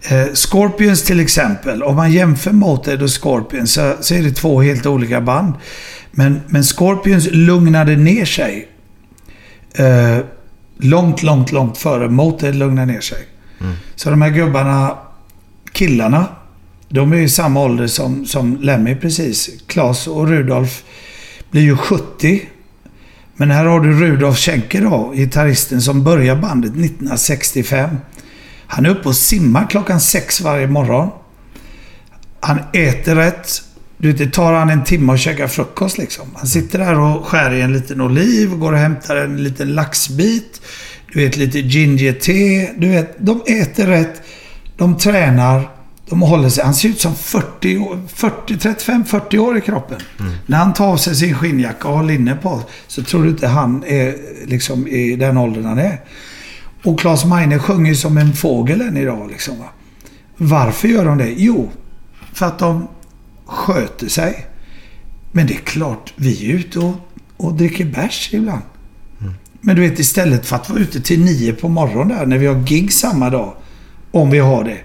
Eh, 0.09 0.27
Scorpions 0.35 1.03
till 1.03 1.21
exempel. 1.21 1.83
Om 1.83 1.97
man 1.97 2.13
jämför 2.13 2.53
Motörhead 2.53 3.05
och 3.05 3.23
Scorpions 3.23 3.73
så, 3.73 3.95
så 4.01 4.15
är 4.15 4.23
det 4.23 4.33
två 4.33 4.63
helt 4.63 4.87
olika 4.87 5.21
band. 5.21 5.55
Men, 6.11 6.41
men 6.47 6.65
Scorpions 6.65 7.29
lugnade 7.31 7.97
ner 7.97 8.25
sig. 8.25 8.69
Eh, 9.75 10.19
långt, 10.79 11.23
långt, 11.23 11.53
långt 11.53 11.79
före 11.79 12.09
Motörhead 12.09 12.53
lugnar 12.53 12.87
ner 12.87 13.01
sig. 13.01 13.19
Så 13.95 14.11
de 14.11 14.23
här 14.23 14.31
gubbarna, 14.31 14.99
killarna, 15.73 16.27
de 16.89 17.13
är 17.13 17.17
i 17.17 17.29
samma 17.29 17.61
ålder 17.61 17.87
som, 17.87 18.27
som 18.27 18.57
Lemmy 18.61 18.95
precis. 18.97 19.51
Klas 19.67 20.07
och 20.07 20.29
Rudolf 20.29 20.85
blir 21.51 21.63
ju 21.63 21.77
70. 21.77 22.43
Men 23.37 23.51
här 23.51 23.65
har 23.65 23.81
du 23.81 24.01
Rudolf 24.01 24.39
Schenker 24.39 24.83
då, 24.83 25.13
gitarristen 25.15 25.83
som 25.83 26.05
börjar 26.05 26.37
bandet 26.37 26.71
1965. 26.71 27.97
Han 28.67 28.87
är 28.87 28.91
uppe 28.91 29.09
och 29.09 29.17
simmar 29.17 29.67
klockan 29.71 30.01
sex 30.01 30.41
varje 30.41 30.67
morgon. 30.67 31.11
Han 32.41 32.59
äter 32.73 33.15
rätt. 33.15 33.63
Du 34.05 34.09
vet, 34.09 34.19
det 34.19 34.31
tar 34.31 34.53
han 34.53 34.71
en 34.71 34.85
timme 34.85 35.13
att 35.13 35.21
käka 35.21 35.49
frukost 35.49 35.99
liksom. 35.99 36.27
Han 36.35 36.47
sitter 36.47 36.79
där 36.79 37.01
och 37.01 37.27
skär 37.27 37.51
i 37.55 37.61
en 37.61 37.73
liten 37.73 38.01
oliv 38.01 38.53
och 38.53 38.61
går 38.61 38.73
och 38.73 38.79
hämtar 38.79 39.17
en 39.17 39.45
liten 39.45 39.75
laxbit. 39.75 40.61
Du 41.13 41.25
vet, 41.25 41.37
lite 41.37 41.59
ginger-te. 41.59 42.71
Du 42.77 42.89
vet, 42.89 43.17
de 43.19 43.43
äter 43.47 43.87
rätt. 43.87 44.23
De 44.77 44.99
tränar. 44.99 45.71
De 46.09 46.23
håller 46.23 46.49
sig. 46.49 46.65
Han 46.65 46.75
ser 46.75 46.89
ut 46.89 47.01
som 47.01 47.15
40, 47.15 47.79
år- 47.79 48.01
40 48.09 48.55
35-40 48.55 49.39
år 49.39 49.59
i 49.59 49.61
kroppen. 49.61 49.99
När 50.47 50.59
han 50.59 50.73
tar 50.73 50.87
av 50.87 50.97
sig 50.97 51.15
sin 51.15 51.35
skinnjacka 51.35 51.89
och 51.89 51.97
har 51.97 52.05
linne 52.05 52.35
på 52.43 52.61
så 52.87 53.03
tror 53.03 53.23
du 53.23 53.29
inte 53.29 53.47
han 53.47 53.85
är 53.87 54.15
liksom 54.47 54.87
i 54.89 55.17
den 55.17 55.37
åldern 55.37 55.65
han 55.65 55.79
är. 55.79 56.01
Och 56.85 57.01
Claes 57.01 57.25
Meine 57.25 57.59
sjunger 57.59 57.95
som 57.95 58.19
en 58.19 58.33
fågel 58.33 58.81
än 58.81 58.97
idag. 58.97 59.31
Liksom, 59.31 59.59
va? 59.59 59.69
Varför 60.37 60.89
gör 60.89 61.05
de 61.05 61.19
det? 61.19 61.35
Jo, 61.37 61.71
för 62.33 62.47
att 62.47 62.59
de 62.59 62.89
sköter 63.47 64.09
sig. 64.09 64.47
Men 65.33 65.47
det 65.47 65.55
är 65.55 65.59
klart, 65.65 66.13
vi 66.17 66.51
är 66.51 66.55
ute 66.55 66.79
och, 66.79 66.95
och 67.37 67.55
dricker 67.55 67.85
bärs 67.85 68.31
ibland. 68.33 68.63
Men 69.61 69.77
du 69.77 69.83
vet, 69.83 69.99
istället 69.99 70.47
för 70.47 70.57
att 70.57 70.71
vara 70.71 70.81
ute 70.81 71.01
till 71.01 71.25
nio 71.25 71.53
på 71.53 71.69
morgonen 71.69 72.09
där 72.09 72.27
när 72.27 72.39
vi 72.39 72.47
har 72.47 72.55
gig 72.55 72.93
samma 72.93 73.31
dag. 73.31 73.55
Om 74.11 74.31
vi 74.31 74.39
har 74.39 74.65
det. 74.65 74.79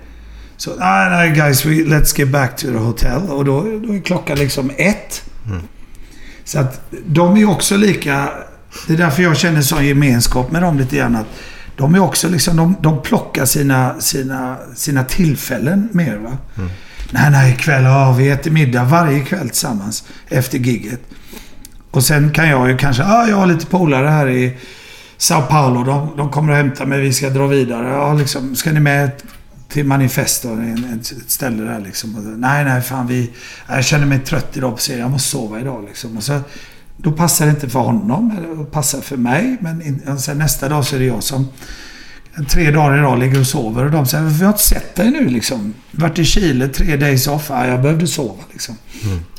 Så, 0.57 0.75
nej, 0.75 1.09
nej 1.09 1.31
guys, 1.35 1.65
we, 1.65 1.71
let's 1.71 2.19
get 2.19 2.29
back 2.29 2.57
to 2.57 2.67
the 2.67 2.77
hotel. 2.77 3.21
Och 3.29 3.45
då, 3.45 3.61
då 3.61 3.93
är 3.93 4.01
klockan 4.01 4.37
liksom 4.37 4.71
ett. 4.77 5.23
Så 6.43 6.59
att 6.59 6.81
de 7.05 7.37
är 7.37 7.49
också 7.49 7.77
lika... 7.77 8.29
Det 8.87 8.93
är 8.93 8.97
därför 8.97 9.23
jag 9.23 9.37
känner 9.37 9.61
sån 9.61 9.85
gemenskap 9.85 10.51
med 10.51 10.61
dem 10.61 10.77
lite 10.77 10.95
grann. 10.95 11.15
Att 11.15 11.27
de 11.77 11.95
är 11.95 11.99
också 11.99 12.29
liksom, 12.29 12.57
de, 12.57 12.75
de 12.81 13.01
plockar 13.01 13.45
sina, 13.45 13.99
sina, 13.99 14.57
sina 14.75 15.03
tillfällen 15.03 15.89
mer 15.91 16.17
va. 16.17 16.37
Nej, 17.11 17.31
nej, 17.31 17.53
ikväll, 17.53 17.83
har 17.83 18.13
vi 18.13 18.29
äter 18.29 18.51
middag 18.51 18.83
varje 18.83 19.19
kväll 19.19 19.49
tillsammans 19.49 20.03
efter 20.27 20.57
gigget. 20.57 21.01
Och 21.91 22.03
sen 22.03 22.31
kan 22.31 22.49
jag 22.49 22.69
ju 22.69 22.77
kanske, 22.77 23.03
ja, 23.03 23.27
jag 23.27 23.35
har 23.35 23.47
lite 23.47 23.65
polare 23.65 24.07
här 24.07 24.29
i 24.29 24.57
Sao 25.17 25.41
Paulo. 25.41 25.83
De, 25.83 26.17
de 26.17 26.31
kommer 26.31 26.51
och 26.51 26.57
hämta 26.57 26.85
mig, 26.85 27.01
vi 27.01 27.13
ska 27.13 27.29
dra 27.29 27.47
vidare. 27.47 27.87
Ja, 27.89 28.13
liksom, 28.13 28.55
ska 28.55 28.71
ni 28.71 28.79
med 28.79 29.11
till 29.69 29.85
Manifesto, 29.85 30.57
ett 30.93 31.31
ställe 31.31 31.63
där 31.63 31.79
liksom. 31.79 32.15
Och, 32.15 32.23
nej, 32.23 32.65
nej, 32.65 32.81
fan 32.81 33.07
vi... 33.07 33.31
Jag 33.67 33.85
känner 33.85 34.05
mig 34.05 34.19
trött 34.19 34.57
idag 34.57 34.75
på 34.75 34.81
serien. 34.81 35.01
Jag 35.01 35.11
måste 35.11 35.29
sova 35.29 35.59
idag 35.59 35.85
liksom. 35.87 36.17
Och 36.17 36.23
så, 36.23 36.39
då 36.97 37.11
passar 37.11 37.45
det 37.45 37.51
inte 37.51 37.69
för 37.69 37.79
honom, 37.79 38.37
eller 38.37 38.55
det 38.55 38.71
passar 38.71 39.01
för 39.01 39.17
mig. 39.17 39.57
Men 39.61 39.81
in, 39.81 40.17
sen 40.19 40.37
nästa 40.37 40.69
dag 40.69 40.85
så 40.85 40.95
är 40.95 40.99
det 40.99 41.05
jag 41.05 41.23
som 41.23 41.47
tre 42.49 42.71
dagar 42.71 42.97
i 42.97 43.01
rad 43.01 43.19
ligger 43.19 43.39
och 43.39 43.47
sover. 43.47 43.85
Och 43.85 43.91
de 43.91 44.05
säger, 44.05 44.23
vi 44.23 44.43
har 44.45 44.51
inte 44.51 44.63
sett 44.63 44.95
dig 44.95 45.11
nu 45.11 45.29
liksom. 45.29 45.73
Varit 45.91 46.19
i 46.19 46.25
Chile, 46.25 46.67
tre 46.67 46.95
days 46.97 47.27
off. 47.27 47.45
Ja, 47.49 47.67
jag 47.67 47.81
behövde 47.81 48.07
sova 48.07 48.43
liksom. 48.51 48.75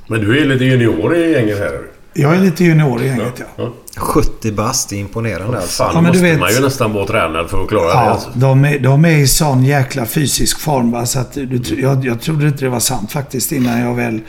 Men 0.07 0.21
du 0.21 0.41
är 0.41 0.45
lite 0.47 0.65
junior 0.65 1.17
i 1.17 1.33
gänget 1.33 1.59
här. 1.59 1.73
Jag 2.15 2.35
är 2.37 2.41
lite 2.41 2.65
junior 2.65 3.03
i 3.03 3.07
gänget, 3.07 3.43
ja. 3.57 3.73
70 3.97 4.53
bast, 4.53 4.89
det 4.91 4.97
är 4.97 5.01
imponerande 5.01 5.57
alltså. 5.59 5.83
Fan, 5.83 5.91
Ja, 5.95 6.01
men 6.01 6.13
du 6.13 6.19
måste 6.19 6.31
vet- 6.31 6.41
man 6.41 6.53
ju 6.55 6.61
nästan 6.61 6.93
vara 6.93 7.07
tränad 7.07 7.51
för 7.51 7.63
att 7.63 7.69
klara 7.69 7.85
det. 7.87 7.91
Ja, 7.93 8.01
Alltså. 8.11 8.31
de 8.35 8.65
är, 8.65 8.79
de 8.79 9.05
är 9.05 9.19
i 9.19 9.27
sån 9.27 9.65
jäkla 9.65 10.07
fysisk 10.07 10.61
form. 10.61 10.91
Va? 10.91 11.07
Så 11.07 11.19
att 11.19 11.33
du, 11.33 11.61
jag, 11.81 12.05
jag 12.07 12.21
trodde 12.21 12.47
inte 12.47 12.65
det 12.65 12.69
var 12.69 12.81
sant 12.81 13.13
faktiskt 13.13 13.53
innan 13.53 13.81
jag 13.81 13.95
väl 13.95 14.21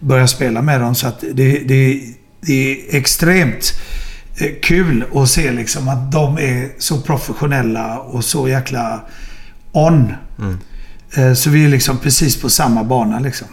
började 0.00 0.28
spela 0.28 0.62
med 0.62 0.80
dem. 0.80 0.94
Så 0.94 1.06
att 1.08 1.20
det, 1.20 1.58
det, 1.68 2.00
det 2.40 2.70
är 2.72 2.96
extremt 2.96 3.72
kul 4.62 5.04
att 5.14 5.28
se 5.28 5.52
liksom 5.52 5.88
att 5.88 6.12
de 6.12 6.38
är 6.38 6.68
så 6.78 7.00
professionella 7.00 7.98
och 7.98 8.24
så 8.24 8.48
jäkla 8.48 9.00
on. 9.72 10.12
Eh, 11.16 11.32
Så 11.32 11.50
vi 11.50 11.64
är 11.64 11.68
liksom 11.68 11.98
precis 11.98 12.40
på 12.40 12.50
samma 12.50 12.84
bana 12.84 13.18
liksom. 13.18 13.48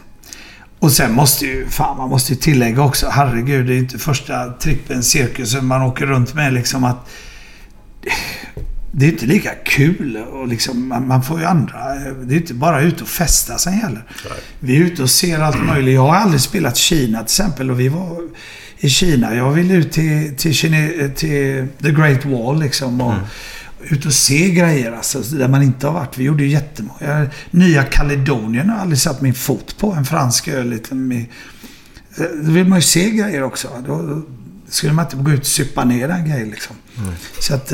Och 0.79 0.91
sen 0.91 1.13
måste 1.13 1.45
ju, 1.45 1.67
fan 1.69 1.97
man 1.97 2.09
måste 2.09 2.33
ju 2.33 2.39
tillägga 2.39 2.81
också, 2.81 3.09
herregud, 3.11 3.67
det 3.67 3.73
är 3.73 3.77
inte 3.77 3.97
första 3.99 4.51
trippen, 4.53 5.03
cirkusen 5.03 5.65
man 5.65 5.81
åker 5.81 6.05
runt 6.05 6.33
med 6.33 6.53
liksom 6.53 6.83
att 6.83 7.09
det 8.91 9.05
är 9.05 9.09
inte 9.11 9.25
lika 9.25 9.49
kul 9.65 10.17
och 10.17 10.47
liksom, 10.47 10.87
man, 10.87 11.07
man 11.07 11.23
får 11.23 11.39
ju 11.39 11.45
andra... 11.45 11.95
Det 12.23 12.35
är 12.35 12.37
inte 12.37 12.53
bara 12.53 12.81
ut 12.81 13.01
och 13.01 13.07
festa 13.07 13.57
sen 13.57 13.73
heller. 13.73 14.03
Vi 14.59 14.75
är 14.75 14.81
ute 14.81 15.03
och 15.03 15.09
ser 15.09 15.39
allt 15.39 15.63
möjligt. 15.65 15.95
Jag 15.95 16.01
har 16.07 16.15
aldrig 16.15 16.41
spelat 16.41 16.77
Kina 16.77 17.17
till 17.17 17.23
exempel 17.25 17.71
och 17.71 17.79
vi 17.79 17.87
var 17.89 18.17
i 18.79 18.89
Kina. 18.89 19.35
Jag 19.35 19.51
ville 19.51 19.73
ut 19.73 19.91
till, 19.91 20.35
till, 20.37 20.53
Kine, 20.53 21.09
till 21.15 21.67
The 21.81 21.91
Great 21.91 22.25
Wall 22.25 22.59
liksom 22.59 23.01
och 23.01 23.13
ut 23.89 24.05
och 24.05 24.13
se 24.13 24.49
grejer 24.51 24.91
alltså, 24.91 25.19
där 25.21 25.47
man 25.47 25.63
inte 25.63 25.87
har 25.87 25.93
varit. 25.93 26.17
Vi 26.17 26.23
gjorde 26.23 26.43
ju 26.43 26.49
jättemånga. 26.49 27.27
Nya 27.51 27.83
Kaledonien 27.83 28.69
har 28.69 28.75
jag 28.75 28.81
aldrig 28.81 28.99
satt 28.99 29.21
min 29.21 29.33
fot 29.33 29.77
på. 29.77 29.91
En 29.93 30.05
fransk 30.05 30.47
ö 30.47 30.63
liksom. 30.63 31.11
i- 31.11 31.29
Då 32.43 32.51
vill 32.51 32.67
man 32.67 32.77
ju 32.77 32.81
se 32.83 33.09
grejer 33.09 33.43
också. 33.43 33.67
Då 33.87 34.21
skulle 34.69 34.93
man 34.93 35.05
inte 35.05 35.17
gå 35.17 35.31
ut 35.31 35.39
och 35.39 35.45
supa 35.45 35.83
ner 35.85 36.07
den 36.07 36.29
grejen 36.29 36.49
liksom. 36.49 36.75
Så 37.39 37.53
att... 37.55 37.71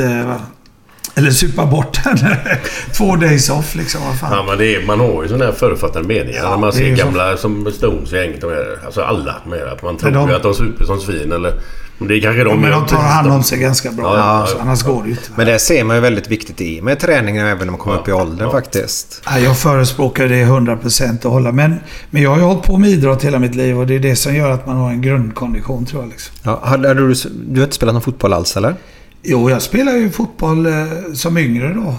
Eller 1.15 1.31
supa 1.31 1.65
bort 1.65 1.99
den. 2.03 2.17
Två 2.97 3.15
days 3.15 3.49
off 3.49 3.75
liksom. 3.75 4.01
Vad 4.07 4.19
fan. 4.19 4.31
Ja, 4.31 4.43
men 4.47 4.57
det 4.57 4.75
är, 4.75 4.85
man 4.85 4.99
har 4.99 5.23
ju 5.23 5.27
sådana 5.27 5.45
här 5.45 5.51
förutfattade 5.51 6.07
meningar 6.07 6.49
när 6.49 6.57
man 6.57 6.73
ser 6.73 6.85
ju 6.87 6.97
så. 6.97 7.03
gamla 7.05 7.37
som 7.37 7.71
Stones 7.71 8.11
gänget. 8.11 8.43
är- 8.43 8.85
Alltså 8.85 9.01
alla 9.01 9.35
med 9.47 9.63
att 9.63 9.83
man 9.83 9.97
tror 9.97 10.11
Men 10.11 10.19
de- 10.21 10.29
ju 10.29 10.35
att 10.35 10.43
de 10.43 10.53
super 10.53 10.85
som 10.85 10.99
svin 10.99 11.31
eller... 11.31 11.53
Men 11.97 12.07
det 12.07 12.15
är 12.17 12.21
kanske 12.21 12.43
de 12.43 12.49
Ja, 12.49 12.55
men 12.55 12.71
de 12.71 12.85
tar 12.85 12.97
hand 12.97 13.31
om 13.31 13.43
sig 13.43 13.57
ganska 13.57 13.91
bra. 13.91 14.17
Ja, 14.17 14.45
så 14.47 14.55
ja. 14.57 14.61
Annars 14.61 14.83
går 14.83 15.01
det 15.03 15.07
ju 15.09 15.11
inte. 15.11 15.29
Men 15.35 15.47
det 15.47 15.59
ser 15.59 15.83
man 15.83 15.95
ju 15.95 16.01
väldigt 16.01 16.27
viktigt 16.27 16.61
i 16.61 16.81
med 16.81 16.99
träningen 16.99 17.45
även 17.47 17.59
när 17.59 17.71
man 17.71 17.77
kommer 17.77 17.97
upp 17.99 18.07
i 18.07 18.11
åldern 18.11 18.51
faktiskt. 18.51 19.21
Ja, 19.25 19.39
Jag 19.39 19.57
förespråkar 19.57 20.27
det 20.27 20.43
100% 20.45 21.17
att 21.17 21.23
hålla. 21.23 21.51
Men, 21.51 21.75
men 22.09 22.21
jag 22.21 22.29
har 22.29 22.37
ju 22.37 22.43
hållit 22.43 22.63
på 22.63 22.77
med 22.77 22.89
idrott 22.89 23.23
hela 23.25 23.39
mitt 23.39 23.55
liv 23.55 23.79
och 23.79 23.87
det 23.87 23.95
är 23.95 23.99
det 23.99 24.15
som 24.15 24.35
gör 24.35 24.49
att 24.51 24.67
man 24.67 24.75
har 24.75 24.89
en 24.89 25.01
grundkondition 25.01 25.85
tror 25.85 26.01
jag. 26.03 26.09
Liksom. 26.09 26.35
Ja, 26.43 26.59
hade 26.63 26.87
hade 26.87 27.07
du, 27.07 27.13
du 27.47 27.59
har 27.59 27.63
inte 27.65 27.75
spelat 27.75 27.93
någon 27.95 28.01
fotboll 28.01 28.33
alls 28.33 28.57
eller? 28.57 28.75
Jo, 29.23 29.49
jag 29.49 29.61
spelar 29.61 29.91
ju 29.91 30.09
fotboll 30.09 30.65
eh, 30.65 30.73
som 31.13 31.37
yngre 31.37 31.73
då. 31.73 31.95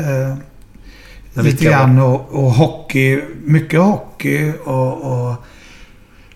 Eh, 0.00 0.34
lite 1.34 1.42
vilka 1.42 1.64
grann 1.70 1.98
och, 1.98 2.28
och 2.30 2.50
hockey. 2.52 3.20
Mycket 3.44 3.80
hockey 3.80 4.52
och, 4.64 5.02
och 5.28 5.34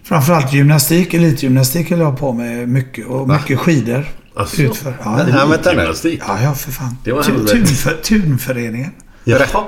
framförallt 0.02 0.52
gymnastik. 0.52 1.14
Elitgymnastik 1.14 1.90
höll 1.90 1.98
jag 2.00 2.18
på 2.18 2.32
med 2.32 2.68
mycket. 2.68 3.06
Och 3.06 3.28
Va? 3.28 3.38
mycket 3.40 3.58
skidor. 3.58 4.04
Alltså, 4.36 4.62
utför. 4.62 4.94
ja, 5.04 5.46
vänta 5.50 5.72
nu. 5.72 5.78
Gymnastik? 5.80 6.20
Ja, 6.28 6.42
ja 6.42 6.54
för 6.54 6.70
fan. 6.72 6.96
Det 7.04 7.12
var 7.12 7.22
Tu- 7.22 7.32
helvete. 7.32 7.52
tunför, 7.56 7.94
tunföreningen. 8.02 8.90
Berätta. 9.24 9.58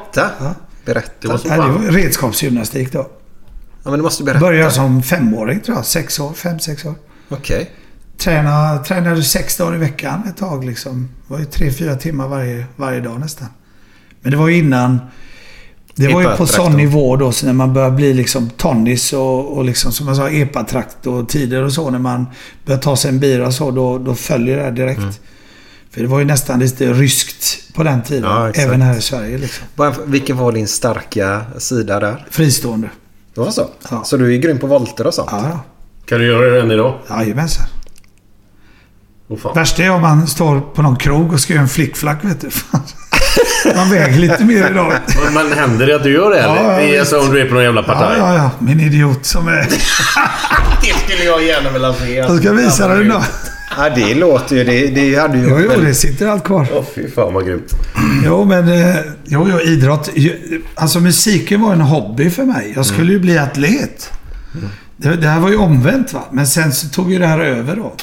Ja. 0.41 0.55
Berätta. 0.85 1.11
Det 1.21 1.29
var 1.29 1.39
så 1.39 1.49
Ja, 1.49 1.57
det 1.57 1.63
fan. 1.63 1.85
var 1.85 1.93
redskapsgymnastik 1.93 2.93
då. 2.93 2.99
Ja, 3.85 3.91
men 3.91 3.99
du 3.99 4.03
måste 4.03 4.23
berätta. 4.25 4.41
Började 4.41 4.71
som 4.71 5.03
femåring 5.03 5.61
tror 5.61 5.77
jag. 5.77 5.87
Sex 5.87 6.21
år. 6.21 6.33
Fem, 6.33 6.59
sex 6.59 6.85
år. 6.85 6.95
Okej. 7.29 7.57
Träna, 7.57 7.71
tränade 8.19 9.23
sex 9.23 9.57
dagar 9.57 9.75
i 9.75 9.79
veckan 9.79 10.23
ett 10.29 10.37
tag 10.37 10.65
liksom. 10.65 11.09
Det 11.27 11.33
var 11.33 11.41
ju 11.41 11.45
tre, 11.45 11.71
fyra 11.73 11.97
timmar 11.97 12.29
varje, 12.29 12.67
varje 12.77 13.01
dag 13.01 13.21
nästan. 13.21 13.49
Men 14.21 14.31
det 14.31 14.37
var 14.37 14.49
ju 14.49 14.59
innan... 14.59 14.99
Det 15.97 16.09
var 16.09 16.23
ju 16.23 16.37
på 16.37 16.47
sån 16.47 16.77
nivå 16.77 17.17
då, 17.17 17.33
så 17.33 17.47
när 17.47 17.53
man 17.53 17.73
börjar 17.73 17.91
bli 17.91 18.15
liksom 18.15 18.51
tonnis 18.51 19.13
och, 19.13 19.57
och 19.57 19.65
liksom 19.65 19.93
som 19.93 20.09
jag 20.09 20.17
sa 20.17 20.31
epatrakt 20.31 21.07
och 21.07 21.29
tider 21.29 21.63
och 21.63 21.73
så. 21.73 21.91
När 21.91 21.99
man 21.99 22.27
börjar 22.67 22.81
ta 22.81 22.97
sig 22.97 23.09
en 23.11 23.21
bira 23.21 23.53
så, 23.53 23.71
då, 23.71 23.99
då 23.99 24.15
följer 24.15 24.57
det 24.57 24.63
här 24.63 24.71
direkt. 24.71 25.21
För 25.91 26.01
det 26.01 26.07
var 26.07 26.19
ju 26.19 26.25
nästan 26.25 26.59
lite 26.61 26.93
ryskt 26.93 27.75
på 27.75 27.83
den 27.83 28.03
tiden. 28.03 28.31
Ja, 28.31 28.51
även 28.51 28.83
här 28.83 28.99
i 28.99 29.01
Sverige 29.01 29.39
liksom. 29.39 29.67
Vilken 30.07 30.37
var 30.37 30.53
din 30.53 30.69
starka 30.69 31.43
sida 31.59 32.01
där? 32.01 32.27
Fristående. 32.31 32.91
Det 33.35 33.41
var 33.41 33.51
så? 33.51 33.69
Så 34.05 34.17
du 34.17 34.35
är 34.35 34.39
grym 34.39 34.59
på 34.59 34.67
volter 34.67 35.07
och 35.07 35.15
sånt? 35.15 35.29
Ja, 35.33 35.61
Kan 36.07 36.19
du 36.19 36.27
göra 36.27 36.51
det 36.55 36.61
än 36.61 36.71
idag? 36.71 36.99
Jajamensan. 37.11 37.67
Oh, 39.29 39.39
fan. 39.39 39.55
Värsta 39.55 39.83
är 39.83 39.91
om 39.91 40.03
man 40.03 40.27
står 40.27 40.61
på 40.61 40.83
någon 40.83 40.97
krog 40.97 41.33
och 41.33 41.41
ska 41.41 41.53
göra 41.53 41.63
en 41.63 41.69
flickflack, 41.69 42.25
vet 42.25 42.41
du. 42.41 42.51
Man 43.77 43.91
väger 43.91 44.19
lite 44.19 44.45
mer 44.45 44.71
idag. 44.71 44.93
Men, 45.25 45.35
men 45.35 45.59
händer 45.59 45.87
det 45.87 45.97
att 45.97 46.03
du 46.03 46.13
gör 46.13 46.31
det 46.31 46.39
eller? 46.39 46.55
Ja, 46.57 46.73
ja, 46.73 46.79
det 46.79 46.97
är 46.97 47.05
som 47.05 47.21
om 47.21 47.31
du 47.33 47.41
är 47.41 47.49
på 47.49 47.55
någon 47.55 47.63
jävla 47.65 47.81
Ja, 47.81 47.95
partaj? 47.95 48.19
ja, 48.19 48.35
ja. 48.35 48.51
Min 48.59 48.81
idiot 48.81 49.27
som 49.27 49.49
är... 49.49 49.69
Det 50.83 50.95
skulle 51.05 51.25
jag 51.25 51.45
gärna 51.45 51.71
vilja 51.71 51.95
se. 51.95 52.15
Jag 52.15 52.39
ska 52.39 52.53
visa 52.53 52.89
dig 52.89 53.05
då. 53.05 53.23
Ja, 53.77 53.91
det 53.95 54.15
låter 54.15 54.57
ju... 54.57 54.65
Det, 54.65 54.87
det 54.87 55.15
hade 55.21 55.39
ju... 55.39 55.49
Jo, 55.49 55.61
jo, 55.75 55.81
det 55.81 55.95
sitter 55.95 56.27
allt 56.27 56.45
kvar. 56.45 56.67
Åh, 56.73 56.85
fy 56.95 57.11
fan 57.11 57.35
vad 57.35 57.47
grymt. 57.47 57.73
Jo, 58.25 58.45
men 58.45 58.69
eh, 58.69 58.97
jo, 59.25 59.49
jo, 59.51 59.61
idrott. 59.61 60.11
Alltså 60.75 61.01
musiken 61.01 61.61
var 61.63 61.73
en 61.73 61.81
hobby 61.81 62.31
för 62.31 62.45
mig. 62.45 62.73
Jag 62.77 62.87
skulle 62.87 63.13
ju 63.13 63.19
bli 63.21 63.39
atlet. 63.39 64.11
Det, 64.97 65.17
det 65.17 65.29
här 65.29 65.41
var 65.41 65.51
ju 65.51 65.57
omvänt 65.57 66.13
va. 66.13 66.25
Men 66.33 66.47
sen 66.47 66.73
så 66.73 66.89
tog 66.89 67.13
ju 67.13 67.19
det 67.19 67.27
här 67.27 67.39
över 67.39 67.77
då. 67.77 67.95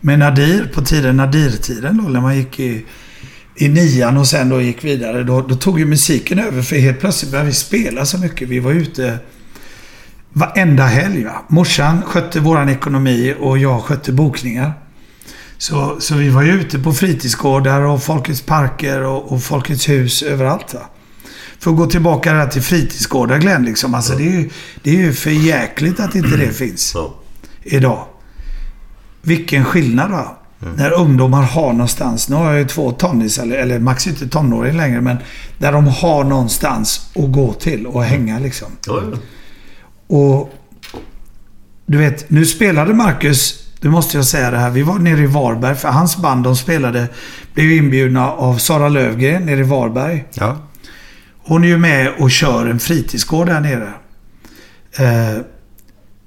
Med 0.00 0.18
Nadir, 0.18 0.70
på 0.74 0.82
tiden 0.82 1.16
Nadir-tiden 1.16 2.00
då, 2.02 2.08
när 2.08 2.20
man 2.20 2.36
gick 2.36 2.60
i, 2.60 2.84
i 3.56 3.68
nian 3.68 4.16
och 4.16 4.26
sen 4.26 4.48
då 4.48 4.60
gick 4.60 4.84
vidare. 4.84 5.24
Då, 5.24 5.40
då 5.40 5.54
tog 5.54 5.78
ju 5.78 5.84
musiken 5.84 6.38
över 6.38 6.62
för 6.62 6.76
helt 6.76 7.00
plötsligt 7.00 7.30
började 7.30 7.48
vi 7.48 7.54
spela 7.54 8.04
så 8.04 8.18
mycket. 8.18 8.48
Vi 8.48 8.58
var 8.58 8.72
ute 8.72 9.18
varenda 10.32 10.84
helg. 10.84 11.24
Va? 11.24 11.42
Morsan 11.48 12.02
skötte 12.02 12.40
våran 12.40 12.68
ekonomi 12.68 13.34
och 13.40 13.58
jag 13.58 13.82
skötte 13.82 14.12
bokningar. 14.12 14.72
Så, 15.58 15.96
så 16.00 16.14
vi 16.14 16.28
var 16.28 16.42
ju 16.42 16.52
ute 16.52 16.78
på 16.78 16.92
fritidsgårdar 16.92 17.80
och 17.80 18.02
Folkets 18.02 18.42
parker 18.42 19.02
och, 19.02 19.32
och 19.32 19.42
Folkets 19.42 19.88
hus 19.88 20.22
överallt. 20.22 20.74
Va? 20.74 20.80
För 21.66 21.70
att 21.70 21.76
gå 21.76 21.86
tillbaka 21.86 22.32
där 22.32 22.46
till 22.46 22.62
fritidsgårdar 22.62 23.38
Glenn, 23.38 23.64
liksom. 23.64 23.94
Alltså, 23.94 24.16
det, 24.16 24.22
är 24.22 24.30
ju, 24.30 24.50
det 24.82 24.90
är 24.90 24.94
ju 24.94 25.12
för 25.12 25.30
jäkligt 25.30 26.00
att 26.00 26.14
inte 26.14 26.36
det 26.36 26.52
finns 26.52 26.96
idag. 27.62 28.04
Vilken 29.22 29.64
skillnad 29.64 30.10
va? 30.10 30.36
När 30.76 30.92
ungdomar 30.92 31.42
har 31.42 31.72
någonstans. 31.72 32.28
Nu 32.28 32.36
har 32.36 32.50
jag 32.50 32.58
ju 32.58 32.64
två 32.64 32.92
tonnis, 32.92 33.38
eller, 33.38 33.56
eller 33.56 33.78
Max 33.78 34.06
är 34.06 34.10
inte 34.10 34.28
tonåring 34.28 34.76
längre, 34.76 35.00
men 35.00 35.16
där 35.58 35.72
de 35.72 35.86
har 35.86 36.24
någonstans 36.24 37.10
att 37.14 37.32
gå 37.32 37.52
till 37.52 37.86
och 37.86 38.04
hänga 38.04 38.38
liksom. 38.38 38.68
Ja, 38.86 39.02
ja. 39.12 39.18
Och 40.16 40.54
du 41.86 41.98
vet, 41.98 42.30
nu 42.30 42.46
spelade 42.46 42.94
Marcus, 42.94 43.66
nu 43.80 43.90
måste 43.90 44.16
jag 44.16 44.26
säga 44.26 44.50
det 44.50 44.58
här. 44.58 44.70
Vi 44.70 44.82
var 44.82 44.98
nere 44.98 45.20
i 45.20 45.26
Varberg, 45.26 45.74
för 45.74 45.88
hans 45.88 46.16
band 46.16 46.44
de 46.44 46.56
spelade 46.56 47.06
blev 47.54 47.72
inbjudna 47.72 48.32
av 48.32 48.58
Sara 48.58 48.88
Lövgren 48.88 49.46
nere 49.46 49.60
i 49.60 49.62
Varberg. 49.62 50.24
Ja. 50.34 50.56
Hon 51.48 51.64
är 51.64 51.68
ju 51.68 51.78
med 51.78 52.12
och 52.18 52.30
kör 52.30 52.66
en 52.66 52.78
fritidsgård 52.78 53.46
där 53.46 53.60
nere. 53.60 53.92
Eh, 54.98 55.40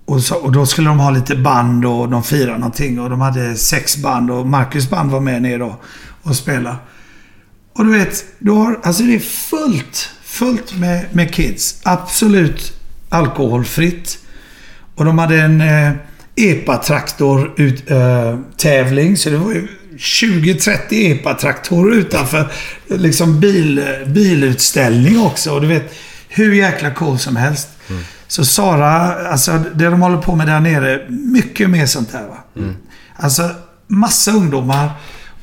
och, 0.05 0.21
så, 0.21 0.35
och 0.35 0.51
då 0.51 0.65
skulle 0.65 0.87
de 0.87 0.99
ha 0.99 1.09
lite 1.09 1.35
band 1.35 1.85
och 1.85 2.09
de 2.09 2.23
firade 2.23 2.57
någonting. 2.57 2.99
Och 2.99 3.09
de 3.09 3.21
hade 3.21 3.55
sex 3.55 3.97
band 3.97 4.31
och 4.31 4.47
Marcus 4.47 4.89
band 4.89 5.11
var 5.11 5.19
med 5.19 5.41
nere 5.41 5.57
då 5.57 5.75
och 6.23 6.35
spelade. 6.35 6.75
Och 7.73 7.85
du 7.85 7.91
vet, 7.91 8.25
då 8.39 8.55
har, 8.55 8.79
alltså 8.83 9.03
det 9.03 9.15
är 9.15 9.19
fullt, 9.19 10.09
fullt 10.23 10.77
med, 10.77 11.05
med 11.11 11.33
kids. 11.33 11.81
Absolut 11.83 12.73
alkoholfritt. 13.09 14.17
Och 14.95 15.05
de 15.05 15.19
hade 15.19 15.41
en 15.41 15.61
eh, 15.61 15.91
EPA-traktor 16.35 17.53
ut, 17.57 17.91
eh, 17.91 18.39
tävling. 18.57 19.17
Så 19.17 19.29
det 19.29 19.37
var 19.37 19.51
ju 19.51 19.67
20-30 19.99 20.77
EPA-traktorer 20.91 21.95
utanför 21.95 22.51
liksom 22.87 23.39
bil, 23.39 23.83
bilutställning 24.07 25.19
också. 25.19 25.51
Och 25.51 25.61
du 25.61 25.67
vet, 25.67 25.93
hur 26.27 26.53
jäkla 26.53 26.91
cool 26.91 27.19
som 27.19 27.35
helst. 27.35 27.69
Så 28.27 28.45
Sara, 28.45 28.89
alltså 29.29 29.63
det 29.73 29.85
de 29.85 30.01
håller 30.01 30.17
på 30.17 30.35
med 30.35 30.47
där 30.47 30.59
nere, 30.59 31.05
mycket 31.09 31.69
mer 31.69 31.85
sånt 31.85 32.11
där 32.11 32.27
va. 32.27 32.37
Alltså 33.15 33.49
massa 33.87 34.31
ungdomar. 34.31 34.91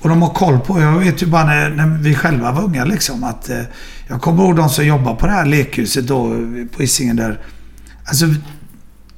Och 0.01 0.09
de 0.09 0.23
har 0.23 0.35
koll 0.35 0.61
på, 0.61 0.81
jag 0.81 0.99
vet 0.99 1.23
ju 1.23 1.27
bara 1.27 1.45
när, 1.45 1.71
när 1.71 1.87
vi 1.87 2.15
själva 2.15 2.53
var 2.53 2.63
unga 2.63 2.85
liksom 2.85 3.25
att... 3.25 3.49
Eh, 3.51 3.63
jag 4.09 4.21
kommer 4.23 4.45
ihåg 4.45 4.57
de 4.57 4.69
som 4.69 4.87
jobbar 4.87 5.15
på 5.15 5.27
det 5.27 5.33
här 5.33 5.47
lekhuset 5.47 6.07
då 6.07 6.31
på 6.77 6.83
Hisingen 6.83 7.17
där. 7.17 7.41
Alltså 8.05 8.27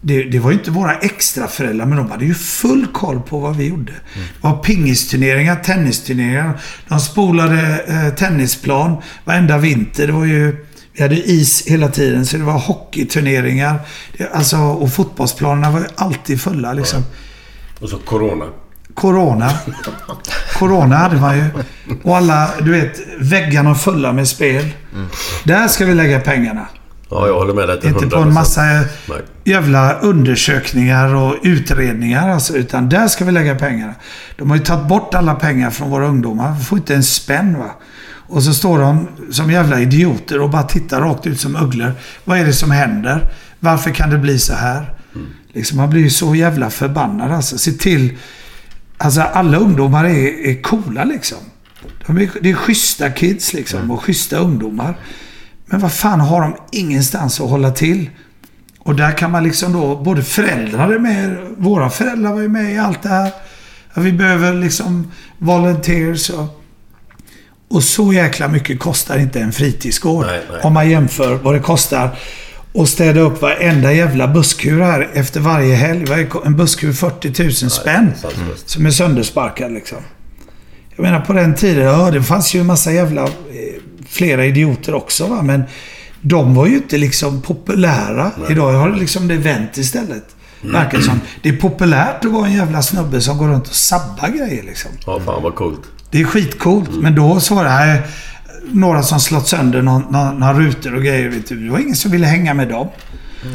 det, 0.00 0.22
det 0.22 0.38
var 0.38 0.50
ju 0.50 0.58
inte 0.58 0.70
våra 0.70 0.94
extra 0.94 1.46
föräldrar 1.46 1.86
men 1.86 1.98
de 1.98 2.10
hade 2.10 2.24
ju 2.24 2.34
full 2.34 2.86
koll 2.86 3.20
på 3.20 3.38
vad 3.38 3.56
vi 3.56 3.68
gjorde. 3.68 3.92
Det 4.14 4.48
var 4.48 4.56
pingisturneringar, 4.56 5.56
tennisturneringar. 5.56 6.60
De 6.88 7.00
spolade 7.00 7.84
eh, 7.88 8.14
tennisplan 8.14 8.96
varenda 9.24 9.58
vinter. 9.58 10.06
Det 10.06 10.12
var 10.12 10.24
ju... 10.24 10.64
Vi 10.92 11.02
hade 11.02 11.16
is 11.16 11.66
hela 11.66 11.88
tiden 11.88 12.26
så 12.26 12.36
det 12.36 12.42
var 12.42 12.58
hockeyturneringar. 12.58 13.80
Det, 14.16 14.28
alltså, 14.32 14.56
och 14.56 14.92
fotbollsplanerna 14.92 15.70
var 15.70 15.80
ju 15.80 15.86
alltid 15.94 16.40
fulla 16.40 16.72
liksom. 16.72 17.04
Och 17.80 17.88
så 17.88 17.98
Corona. 17.98 18.44
Corona. 18.94 19.52
Corona 20.58 20.96
hade 20.96 21.16
man 21.16 21.36
ju. 21.36 21.44
Och 22.02 22.16
alla, 22.16 22.50
du 22.60 22.70
vet, 22.70 23.00
väggarna 23.18 23.74
fulla 23.74 24.12
med 24.12 24.28
spel. 24.28 24.64
Där 25.44 25.68
ska 25.68 25.86
vi 25.86 25.94
lägga 25.94 26.20
pengarna. 26.20 26.66
Ja, 27.10 27.26
jag 27.26 27.34
håller 27.34 27.54
med 27.54 27.68
dig 27.68 27.80
till 27.80 27.88
Inte 27.88 28.06
på 28.06 28.16
100%. 28.16 28.22
en 28.22 28.34
massa 28.34 28.62
Nej. 28.62 28.84
jävla 29.44 29.98
undersökningar 29.98 31.14
och 31.14 31.36
utredningar 31.42 32.28
alltså. 32.28 32.56
Utan 32.56 32.88
där 32.88 33.08
ska 33.08 33.24
vi 33.24 33.32
lägga 33.32 33.54
pengarna. 33.54 33.94
De 34.36 34.50
har 34.50 34.56
ju 34.56 34.64
tagit 34.64 34.88
bort 34.88 35.14
alla 35.14 35.34
pengar 35.34 35.70
från 35.70 35.90
våra 35.90 36.06
ungdomar. 36.06 36.54
Vi 36.58 36.64
får 36.64 36.78
inte 36.78 36.94
en 36.94 37.02
spänn 37.02 37.58
va. 37.58 37.70
Och 38.28 38.42
så 38.42 38.54
står 38.54 38.78
de 38.78 39.08
som 39.30 39.50
jävla 39.50 39.80
idioter 39.80 40.40
och 40.40 40.50
bara 40.50 40.62
tittar 40.62 41.00
rakt 41.00 41.26
ut 41.26 41.40
som 41.40 41.56
ugglor. 41.56 41.92
Vad 42.24 42.38
är 42.38 42.44
det 42.44 42.52
som 42.52 42.70
händer? 42.70 43.30
Varför 43.60 43.90
kan 43.90 44.10
det 44.10 44.18
bli 44.18 44.38
så 44.38 44.54
här? 44.54 44.94
Liksom, 45.52 45.78
man 45.78 45.90
blir 45.90 46.02
ju 46.02 46.10
så 46.10 46.34
jävla 46.34 46.70
förbannad 46.70 47.32
alltså. 47.32 47.58
Se 47.58 47.72
till... 47.72 48.16
Alltså 48.98 49.20
alla 49.20 49.58
ungdomar 49.58 50.04
är, 50.04 50.46
är 50.46 50.62
coola 50.62 51.04
liksom. 51.04 51.38
De 52.06 52.18
är, 52.18 52.30
det 52.42 52.50
är 52.50 52.54
schyssta 52.54 53.10
kids 53.10 53.52
liksom 53.52 53.90
och 53.90 54.02
schyssta 54.02 54.36
ungdomar. 54.36 54.98
Men 55.70 55.80
vad 55.80 55.92
fan 55.92 56.20
har 56.20 56.40
de 56.40 56.56
ingenstans 56.72 57.40
att 57.40 57.50
hålla 57.50 57.70
till? 57.70 58.10
Och 58.78 58.94
där 58.94 59.12
kan 59.12 59.30
man 59.30 59.44
liksom 59.44 59.72
då, 59.72 59.96
både 59.96 60.22
föräldrar 60.22 60.92
är 60.92 60.98
med, 60.98 61.36
våra 61.56 61.90
föräldrar 61.90 62.32
var 62.32 62.40
ju 62.40 62.48
med 62.48 62.74
i 62.74 62.78
allt 62.78 63.02
det 63.02 63.08
här. 63.08 63.30
Vi 63.94 64.12
behöver 64.12 64.54
liksom 64.54 65.12
volunteers 65.38 66.30
och... 66.30 66.54
Och 67.70 67.82
så 67.82 68.12
jäkla 68.12 68.48
mycket 68.48 68.80
kostar 68.80 69.18
inte 69.18 69.40
en 69.40 69.52
fritidsgård. 69.52 70.26
Om 70.62 70.72
man 70.72 70.90
jämför 70.90 71.34
vad 71.34 71.54
det 71.54 71.60
kostar 71.60 72.16
att 72.74 72.88
städa 72.88 73.20
upp 73.20 73.42
varenda 73.42 73.92
jävla 73.92 74.28
busskur 74.28 74.80
här 74.80 75.08
efter 75.12 75.40
varje 75.40 75.74
helg. 75.74 76.26
En 76.44 76.56
busskur 76.56 76.92
40 76.92 77.42
000 77.42 77.52
spänn. 77.52 78.12
Som 78.64 78.86
är 78.86 78.90
söndersparkad 78.90 79.72
liksom. 79.72 79.98
Jag 80.96 81.02
menar 81.02 81.20
på 81.20 81.32
den 81.32 81.54
tiden, 81.54 81.84
ja 81.84 82.10
det 82.10 82.22
fanns 82.22 82.54
ju 82.54 82.60
en 82.60 82.66
massa 82.66 82.92
jävla... 82.92 83.28
Flera 84.08 84.44
idioter 84.44 84.94
också 84.94 85.26
va, 85.26 85.42
men... 85.42 85.62
De 86.20 86.54
var 86.54 86.66
ju 86.66 86.74
inte 86.74 86.98
liksom 86.98 87.42
populära. 87.42 88.32
Idag 88.50 88.72
har 88.72 88.90
liksom 88.90 89.28
det 89.28 89.36
vänt 89.36 89.76
istället. 89.76 90.24
Verkar 90.62 90.98
det 90.98 91.04
som. 91.04 91.20
Det 91.42 91.48
är 91.48 91.56
populärt 91.56 92.24
att 92.24 92.30
vara 92.30 92.46
en 92.46 92.52
jävla 92.52 92.82
snubbe 92.82 93.20
som 93.20 93.38
går 93.38 93.48
runt 93.48 93.68
och 93.68 93.74
sabbar 93.74 94.28
grejer 94.28 94.62
liksom. 94.62 94.90
Ja, 95.06 95.20
fan 95.24 95.42
vad 95.42 95.54
coolt. 95.54 95.80
Det 96.10 96.20
är 96.20 96.24
skitcoolt. 96.24 96.90
Men 96.92 97.14
då 97.14 97.40
så 97.40 97.54
var 97.54 97.64
det 97.64 97.70
här 97.70 98.02
några 98.72 99.02
som 99.02 99.20
slått 99.20 99.48
sönder 99.48 99.82
någon, 99.82 100.02
några 100.38 100.54
rutor 100.54 100.94
och 100.94 101.02
grejer. 101.02 101.28
Vet 101.28 101.48
du. 101.48 101.64
Det 101.64 101.70
var 101.70 101.78
ingen 101.78 101.96
som 101.96 102.10
ville 102.10 102.26
hänga 102.26 102.54
med 102.54 102.68
dem. 102.68 102.88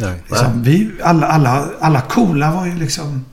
Nej. 0.01 0.23
Liksom, 0.29 0.63
vi, 0.63 0.91
alla, 1.03 1.27
alla, 1.27 1.65
alla 1.79 2.01
coola 2.01 2.51
var 2.51 2.65
ju 2.65 2.75
liksom... 2.75 3.25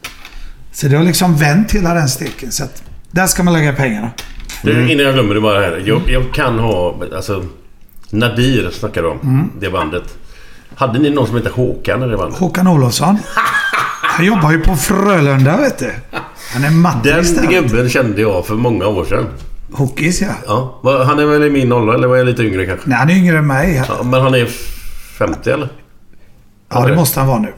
Så 0.72 0.88
det 0.88 0.96
har 0.96 1.04
liksom 1.04 1.36
vänt 1.36 1.72
hela 1.72 1.94
den 1.94 2.08
steken. 2.08 2.52
Så 2.52 2.64
att 2.64 2.82
där 3.10 3.26
ska 3.26 3.42
man 3.42 3.54
lägga 3.54 3.72
pengarna. 3.72 4.10
Du, 4.62 4.92
innan 4.92 5.04
jag 5.04 5.14
glömmer 5.14 5.34
det 5.34 5.40
bara 5.40 5.60
här. 5.60 5.82
Jag, 5.86 6.02
jag 6.06 6.32
kan 6.34 6.58
ha... 6.58 6.94
Alltså, 7.16 7.44
Nadir 8.10 8.70
snackar 8.70 9.06
om. 9.06 9.18
Mm. 9.22 9.50
Det 9.60 9.70
bandet. 9.70 10.18
Hade 10.74 10.98
ni 10.98 11.10
någon 11.10 11.26
som 11.26 11.36
hette 11.36 11.50
Håkan 11.50 12.02
i 12.02 12.08
det 12.08 12.16
bandet? 12.16 12.38
Håkan 12.38 12.66
Olofsson. 12.66 13.18
Han 14.02 14.26
jobbar 14.26 14.50
ju 14.52 14.60
på 14.60 14.76
Frölunda 14.76 15.56
vet 15.56 15.78
du. 15.78 15.92
Han 16.52 16.64
är 16.64 16.70
mattis 16.70 17.34
Den 17.36 17.50
gubben 17.50 17.88
kände 17.88 18.20
jag 18.20 18.46
för 18.46 18.54
många 18.54 18.86
år 18.86 19.04
sedan. 19.04 19.26
Hockeys 19.72 20.20
ja. 20.20 20.80
Ja. 20.82 21.04
Han 21.04 21.18
är 21.18 21.26
väl 21.26 21.42
i 21.42 21.50
min 21.50 21.72
ålder 21.72 21.94
eller 21.94 22.08
var 22.08 22.16
jag 22.16 22.26
lite 22.26 22.42
yngre 22.42 22.66
kanske? 22.66 22.88
Nej, 22.88 22.98
han 22.98 23.10
är 23.10 23.14
yngre 23.14 23.38
än 23.38 23.46
mig. 23.46 23.84
Ja, 23.88 24.02
men 24.02 24.20
han 24.22 24.34
är 24.34 24.46
50 25.18 25.50
eller? 25.50 25.68
Ja, 26.68 26.86
det 26.86 26.96
måste 26.96 27.20
han 27.20 27.28
vara 27.28 27.38
nu. 27.38 27.52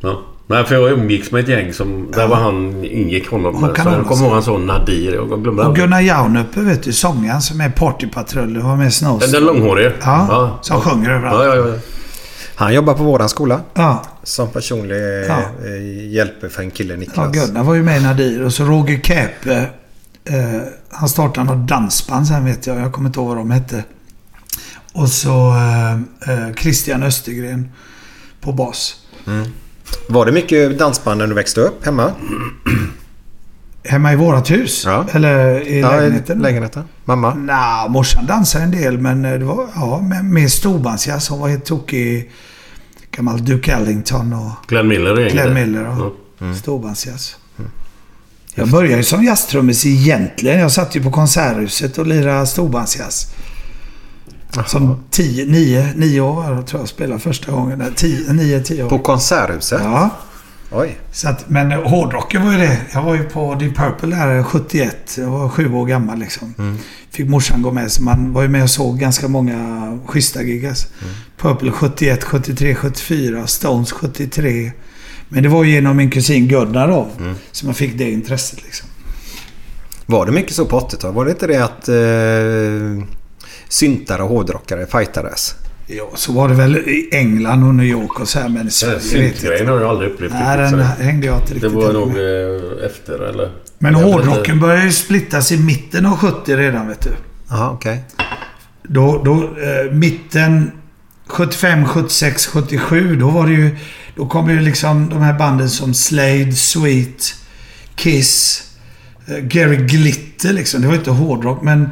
Ja. 0.00 0.22
Nej, 0.50 0.64
för 0.64 0.74
jag 0.74 0.90
umgicks 0.90 1.32
med 1.32 1.42
ett 1.42 1.48
gäng 1.48 1.72
som... 1.72 2.10
Där 2.12 2.28
var 2.28 2.36
han... 2.36 2.84
Ingick 2.84 3.28
honom. 3.28 3.54
Håkan 3.54 3.84
så 3.84 3.90
jag 3.90 4.06
kommer 4.06 4.24
ihåg 4.24 4.32
han 4.32 4.42
sa 4.42 4.58
Nadir. 4.58 5.14
Jag 5.14 5.42
glömde 5.42 5.62
Och. 5.62 5.76
Gunnar 5.76 6.00
Jaunuppe 6.00 6.60
vet 6.60 6.82
du, 6.82 6.92
sångaren 6.92 7.42
som 7.42 7.60
är 7.60 7.70
partypatrullen. 7.70 8.66
Var 8.66 8.76
med 8.76 8.88
i 8.88 8.90
Snowstorm. 8.90 9.32
Den, 9.32 9.44
den 9.44 9.54
långhårige? 9.54 9.92
Ja, 10.00 10.58
som 10.62 10.80
sjunger 10.80 11.10
överallt. 11.10 11.44
Ja, 11.44 11.56
ja, 11.56 11.68
ja. 11.68 11.74
Han 12.54 12.74
jobbar 12.74 12.94
på 12.94 13.02
våran 13.02 13.28
skola. 13.28 13.60
Ja. 13.74 14.02
Som 14.22 14.48
personlig 14.48 14.96
Ja. 15.28 15.38
eh, 15.64 16.12
hjälp 16.12 16.52
för 16.52 16.62
en 16.62 16.70
kille, 16.70 16.94
Ja, 16.94 17.00
Niklas. 17.00 17.32
Gunnar 17.32 17.64
var 17.64 17.74
ju 17.74 17.82
med 17.82 18.00
i 18.00 18.04
Nadir. 18.04 18.44
Och 18.44 18.52
så 18.52 18.64
Roger 18.64 19.00
Käpe 19.00 19.66
Eh, 20.24 20.60
han 20.90 21.08
startade 21.08 21.54
något 21.54 21.68
dansband 21.68 22.26
sen 22.26 22.44
vet 22.44 22.66
jag. 22.66 22.80
Jag 22.80 22.92
kommer 22.92 23.08
inte 23.08 23.20
ihåg 23.20 23.28
vad 23.28 23.36
de 23.36 23.50
hette. 23.50 23.84
Och 24.92 25.08
så 25.08 25.50
eh, 25.50 25.92
eh, 26.32 26.54
Christian 26.54 27.02
Östergren 27.02 27.72
på 28.40 28.52
bas. 28.52 28.96
Mm. 29.26 29.46
Var 30.08 30.26
det 30.26 30.32
mycket 30.32 30.78
dansband 30.78 31.18
när 31.18 31.26
du 31.26 31.34
växte 31.34 31.60
upp 31.60 31.84
hemma? 31.86 32.12
Hemma 33.84 34.12
i 34.12 34.16
vårat 34.16 34.50
hus? 34.50 34.82
Ja. 34.86 35.06
Eller 35.12 35.60
i 35.68 35.80
Ja, 35.80 35.96
i 35.96 36.00
lägenheten? 36.00 36.38
lägenheten. 36.38 36.84
Mamma? 37.04 37.34
Nja, 37.34 37.86
morsan 37.88 38.26
dansade 38.26 38.64
en 38.64 38.70
del 38.70 38.98
men 38.98 39.24
eh, 39.24 39.32
det 39.38 39.44
var 39.44 39.66
ja, 39.74 40.00
med, 40.00 40.24
med 40.24 40.50
storbandsjazz. 40.52 41.28
Hon 41.28 41.40
var 41.40 41.48
helt 41.48 41.64
tokig. 41.64 42.30
Gammal 43.10 43.44
Duke 43.44 43.72
Ellington 43.72 44.32
och 44.32 44.50
Glenn 44.68 44.88
Miller 44.88 45.18
är 45.20 45.30
Glenn. 45.30 45.54
Miller 45.54 45.88
och 46.00 46.12
Mm. 46.42 46.54
storbandsjazz. 46.56 47.36
Jag 48.54 48.68
började 48.68 48.96
ju 48.96 49.02
som 49.02 49.24
jazztrummis 49.24 49.86
egentligen. 49.86 50.60
Jag 50.60 50.72
satt 50.72 50.96
ju 50.96 51.02
på 51.02 51.10
Konserthuset 51.10 51.98
och 51.98 52.06
lirade 52.06 52.46
storbandsjazz. 52.46 53.26
Som 54.66 55.04
10, 55.10 55.44
9, 55.44 55.92
9 55.96 56.20
år 56.20 56.62
tror 56.62 56.82
jag 56.82 56.88
spelade 56.88 57.20
första 57.20 57.52
gången. 57.52 57.92
10, 57.96 58.32
9, 58.32 58.60
10 58.60 58.84
år. 58.84 58.88
På 58.88 58.98
Konserthuset? 58.98 59.80
Ja. 59.84 60.10
Oj. 60.72 60.98
Så 61.12 61.28
att, 61.28 61.48
men 61.48 61.72
hårdrocken 61.72 62.44
var 62.44 62.52
ju 62.52 62.58
det. 62.58 62.80
Jag 62.92 63.02
var 63.02 63.14
ju 63.14 63.24
på 63.24 63.54
Deep 63.54 63.76
Purple 63.76 64.16
där 64.16 64.42
71. 64.42 65.16
Jag 65.18 65.26
var 65.26 65.48
sju 65.48 65.72
år 65.74 65.86
gammal 65.86 66.18
liksom. 66.18 66.54
Mm. 66.58 66.78
Fick 67.10 67.28
morsan 67.28 67.62
gå 67.62 67.72
med. 67.72 67.92
Så 67.92 68.02
man 68.02 68.32
var 68.32 68.42
ju 68.42 68.48
med 68.48 68.62
och 68.62 68.70
såg 68.70 68.98
ganska 68.98 69.28
många 69.28 69.98
schyssta 70.06 70.42
gig. 70.42 70.66
Alltså. 70.66 70.88
Mm. 71.02 71.14
Purple 71.36 71.70
71, 71.70 72.24
73, 72.24 72.74
74. 72.74 73.46
Stones 73.46 73.92
73. 73.92 74.72
Men 75.28 75.42
det 75.42 75.48
var 75.48 75.64
ju 75.64 75.70
genom 75.70 75.96
min 75.96 76.10
kusin 76.10 76.48
Gunnar 76.48 76.88
då. 76.88 77.08
Mm. 77.18 77.34
Som 77.52 77.68
jag 77.68 77.76
fick 77.76 77.98
det 77.98 78.10
intresset 78.10 78.62
liksom. 78.64 78.88
Var 80.06 80.26
det 80.26 80.32
mycket 80.32 80.54
så 80.54 80.64
på 80.64 80.80
80-talet? 80.80 81.16
Var 81.16 81.24
det 81.24 81.30
inte 81.30 81.46
det 81.46 81.64
att 81.64 81.88
eh, 81.88 83.06
syntare 83.70 84.22
och 84.22 84.28
hårdrockare 84.28 84.86
fightades? 84.86 85.54
Ja, 85.86 86.10
så 86.14 86.32
var 86.32 86.48
det 86.48 86.54
väl 86.54 86.76
i 86.76 87.08
England 87.12 87.64
och 87.68 87.74
New 87.74 87.86
York 87.86 88.20
och 88.20 88.28
så 88.28 88.40
här. 88.40 88.48
Men 88.48 88.68
i 88.68 88.70
Sverige 88.70 89.00
Syntgrejen 89.00 89.68
har 89.68 89.80
jag 89.80 89.90
aldrig 89.90 90.10
upplevt 90.10 90.32
Nej, 90.32 90.58
riktigt, 90.58 90.78
den 90.78 90.88
så. 90.96 91.02
hängde 91.02 91.26
jag 91.26 91.36
inte 91.36 91.48
Det 91.48 91.54
riktigt 91.54 91.72
var 91.72 91.82
med. 91.84 91.94
nog 91.94 92.08
eh, 92.08 92.86
efter 92.86 93.18
eller? 93.28 93.50
Men 93.78 93.92
Jag 93.92 94.00
vet 94.00 94.08
inte. 94.16 94.26
hårdrocken 94.28 94.60
började 94.60 94.84
ju 94.84 94.92
splittas 94.92 95.52
i 95.52 95.58
mitten 95.58 96.06
av 96.06 96.16
70 96.16 96.56
redan 96.56 96.88
vet 96.88 97.00
du. 97.00 97.10
Jaha, 97.48 97.70
okej. 97.70 98.04
Då, 98.82 99.22
då 99.24 99.42
eh, 99.42 99.92
mitten 99.92 100.70
75, 101.26 101.84
76, 101.86 102.46
77. 102.46 103.16
Då 103.16 103.30
var 103.30 103.46
det 103.46 103.52
ju... 103.52 103.76
Då 104.16 104.26
kom 104.26 104.50
ju 104.50 104.60
liksom 104.60 105.08
de 105.08 105.22
här 105.22 105.38
banden 105.38 105.70
som 105.70 105.94
Slade, 105.94 106.52
Sweet, 106.52 107.34
Kiss, 107.94 108.62
eh, 109.28 109.36
Gary 109.38 109.76
Glitter 109.76 110.52
liksom. 110.52 110.80
Det 110.82 110.86
var 110.88 110.94
inte 110.94 111.10
hårdrock 111.10 111.62
men 111.62 111.80
det, 111.82 111.90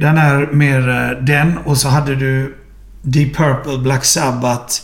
den 0.00 0.18
är 0.18 0.52
mer 0.52 0.88
eh, 0.88 1.24
den 1.24 1.58
och 1.58 1.76
så 1.76 1.88
hade 1.88 2.14
du 2.14 2.54
Deep 3.02 3.36
Purple, 3.36 3.78
Black 3.78 4.04
Sabbath, 4.04 4.74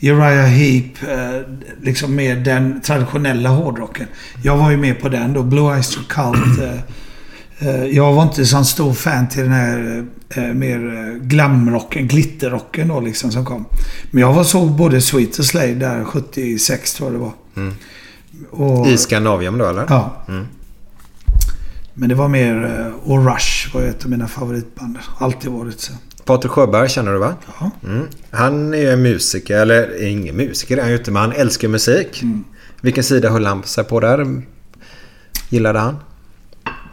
Uriah 0.00 0.46
Heep. 0.46 1.02
Eh, 1.08 1.40
liksom 1.82 2.14
mer 2.14 2.36
den 2.36 2.80
traditionella 2.80 3.48
hårdrocken. 3.48 4.06
Jag 4.42 4.56
var 4.56 4.70
ju 4.70 4.76
med 4.76 5.00
på 5.00 5.08
den 5.08 5.32
då. 5.32 5.42
Blue 5.42 5.74
Eyes 5.74 5.96
Cult. 6.08 6.58
Eh, 7.60 7.84
Jag 7.84 8.12
var 8.12 8.22
inte 8.22 8.46
så 8.46 8.64
stor 8.64 8.92
fan 8.92 9.28
till 9.28 9.42
den 9.42 9.52
här 9.52 10.06
eh, 10.34 10.42
mer 10.42 11.14
glamrocken, 11.20 12.08
glitterrocken 12.08 12.88
då 12.88 13.00
liksom 13.00 13.30
som 13.32 13.44
kom. 13.44 13.64
Men 14.10 14.20
jag 14.20 14.32
var 14.32 14.44
såg 14.44 14.70
både 14.70 15.00
Sweet 15.00 15.38
och 15.38 15.44
Slade 15.44 15.74
där 15.74 16.04
76 16.04 16.94
tror 16.94 17.08
jag 17.12 17.14
det 17.20 17.24
var. 17.24 17.32
Mm. 17.56 17.74
Och, 18.50 18.86
I 18.86 18.96
Skandinavien 18.98 19.58
då 19.58 19.66
eller? 19.66 19.86
Ja. 19.88 20.24
Mm. 20.28 20.46
Men 21.94 22.08
det 22.08 22.14
var 22.14 22.28
mer... 22.28 22.64
eh, 22.80 23.10
Och 23.10 23.26
Rush 23.26 23.74
var 23.74 23.82
ett 23.82 24.04
av 24.04 24.10
mina 24.10 24.28
favoritband. 24.28 24.98
Alltid 25.18 25.50
varit 25.50 25.80
så. 25.80 25.92
Patrik 26.24 26.52
Sjöberg 26.52 26.88
känner 26.88 27.12
du 27.12 27.18
va? 27.18 27.34
Ja. 27.60 27.70
Mm. 27.84 28.06
Han 28.30 28.74
är 28.74 28.78
ju 28.78 28.90
en 28.90 29.02
musiker, 29.02 29.56
eller 29.58 30.02
ingen 30.06 30.36
musiker 30.36 30.76
är 30.76 30.80
han 30.80 30.90
ju 30.90 30.96
inte, 30.96 31.10
men 31.10 31.22
han 31.22 31.32
älskar 31.32 31.68
musik. 31.68 32.22
Mm. 32.22 32.44
Vilken 32.80 33.04
sida 33.04 33.30
höll 33.30 33.46
han 33.46 33.62
sig 33.62 33.84
på 33.84 34.00
där? 34.00 34.42
Gillade 35.48 35.78
han? 35.78 35.96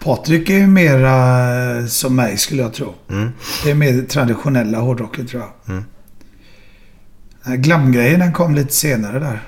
Patrik 0.03 0.49
är 0.49 0.53
ju 0.57 0.67
mera 0.67 1.77
eh, 1.79 1.85
som 1.85 2.15
mig 2.15 2.37
skulle 2.37 2.61
jag 2.61 2.73
tro. 2.73 2.95
Mm. 3.09 3.29
Det 3.63 3.71
är 3.71 3.75
mer 3.75 4.01
traditionella 4.01 4.77
hårdrocken 4.77 5.27
tror 5.27 5.41
jag. 5.43 5.75
Mm. 5.75 5.83
Glamgrejen 7.61 8.19
den 8.19 8.33
kom 8.33 8.55
lite 8.55 8.73
senare 8.73 9.19
där. 9.19 9.41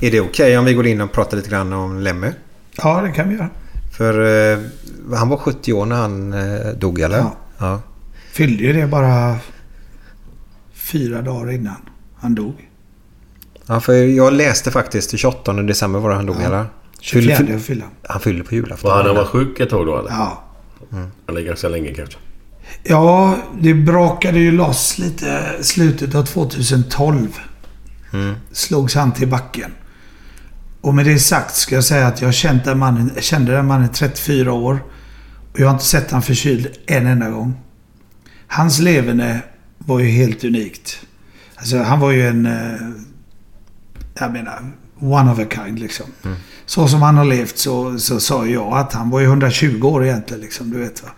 Är 0.00 0.10
det 0.10 0.20
okej 0.20 0.58
om 0.58 0.64
vi 0.64 0.74
går 0.74 0.86
in 0.86 1.00
och 1.00 1.12
pratar 1.12 1.36
lite 1.36 1.50
grann 1.50 1.72
om 1.72 2.00
Lemmy? 2.00 2.28
Ja, 2.82 3.00
det 3.02 3.12
kan 3.12 3.28
vi 3.28 3.34
göra. 3.34 3.48
För 3.96 4.52
eh, 4.52 4.58
han 5.16 5.28
var 5.28 5.36
70 5.36 5.72
år 5.72 5.86
när 5.86 5.96
han 5.96 6.32
eh, 6.32 6.66
dog 6.78 7.00
eller? 7.00 7.18
Ja. 7.18 7.34
ja. 7.58 7.80
Fyllde 8.32 8.62
ju 8.64 8.72
det 8.72 8.86
bara 8.86 9.36
fyra 10.74 11.22
dagar 11.22 11.52
innan 11.52 11.76
han 12.16 12.34
dog. 12.34 12.68
Ja, 13.66 13.80
för 13.80 13.92
jag 13.92 14.32
läste 14.32 14.70
faktiskt 14.70 15.10
den 15.10 15.18
28 15.18 15.52
december 15.52 15.98
var 16.00 16.10
det 16.10 16.16
han 16.16 16.26
dog 16.26 16.36
Ja. 16.40 16.46
eller? 16.46 16.64
24 17.00 17.36
Fyll- 17.36 17.58
fyllde 17.58 17.84
han. 17.84 17.92
Han 18.02 18.20
fyllde 18.20 18.44
på 18.44 18.54
julafton. 18.54 18.90
Var 18.90 19.04
han 19.04 19.16
var 19.16 19.24
sjuk 19.24 19.60
ett 19.60 19.70
tag 19.70 19.86
då 19.86 19.98
eller? 19.98 20.10
Ja. 20.10 20.42
Eller 21.28 21.40
ganska 21.40 21.68
länge 21.68 21.94
kanske? 21.94 22.18
Ja, 22.82 23.36
det 23.60 23.74
brakade 23.74 24.38
ju 24.38 24.50
loss 24.52 24.98
lite 24.98 25.42
slutet 25.60 26.14
av 26.14 26.22
2012. 26.24 27.28
Mm. 28.12 28.34
Slogs 28.52 28.94
han 28.94 29.12
till 29.12 29.28
backen. 29.28 29.70
Och 30.86 30.94
med 30.94 31.04
det 31.06 31.18
sagt 31.18 31.54
ska 31.56 31.74
jag 31.74 31.84
säga 31.84 32.06
att 32.06 32.20
jag 32.22 32.34
känt 32.34 32.64
den 32.64 32.78
mannen, 32.78 33.10
kände 33.20 33.52
den 33.52 33.66
mannen 33.66 33.84
i 33.90 33.94
34 33.94 34.52
år. 34.52 34.82
Och 35.52 35.60
jag 35.60 35.66
har 35.66 35.72
inte 35.72 35.84
sett 35.84 36.10
han 36.10 36.22
förkyld 36.22 36.68
en 36.86 37.06
enda 37.06 37.30
gång. 37.30 37.54
Hans 38.46 38.78
leverne 38.78 39.40
var 39.78 39.98
ju 40.00 40.06
helt 40.08 40.44
unikt. 40.44 40.98
Alltså 41.56 41.78
han 41.78 42.00
var 42.00 42.10
ju 42.10 42.28
en... 42.28 42.46
eh, 42.46 42.80
Jag 44.14 44.32
menar, 44.32 44.72
one 45.00 45.32
of 45.32 45.38
a 45.38 45.44
kind 45.54 45.78
liksom. 45.78 46.06
Mm. 46.24 46.36
Så 46.66 46.88
som 46.88 47.02
han 47.02 47.16
har 47.16 47.24
levt 47.24 47.58
så, 47.58 47.98
så 47.98 48.20
sa 48.20 48.46
jag 48.46 48.72
att 48.78 48.92
han 48.92 49.10
var 49.10 49.20
ju 49.20 49.26
120 49.26 49.80
år 49.86 50.04
egentligen 50.04 50.40
liksom. 50.40 50.70
Du 50.70 50.78
vet 50.78 51.02
va. 51.02 51.08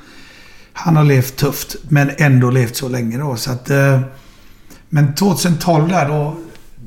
Han 0.73 0.97
har 0.97 1.05
levt 1.05 1.37
tufft 1.37 1.77
men 1.89 2.11
ändå 2.19 2.51
levt 2.51 2.77
så 2.77 2.89
länge 2.89 3.19
då. 3.19 3.37
Så 3.37 3.53
att, 3.53 3.71
eh, 3.71 4.01
men 4.89 5.15
2012 5.15 5.89
där 5.89 6.09
då, 6.09 6.37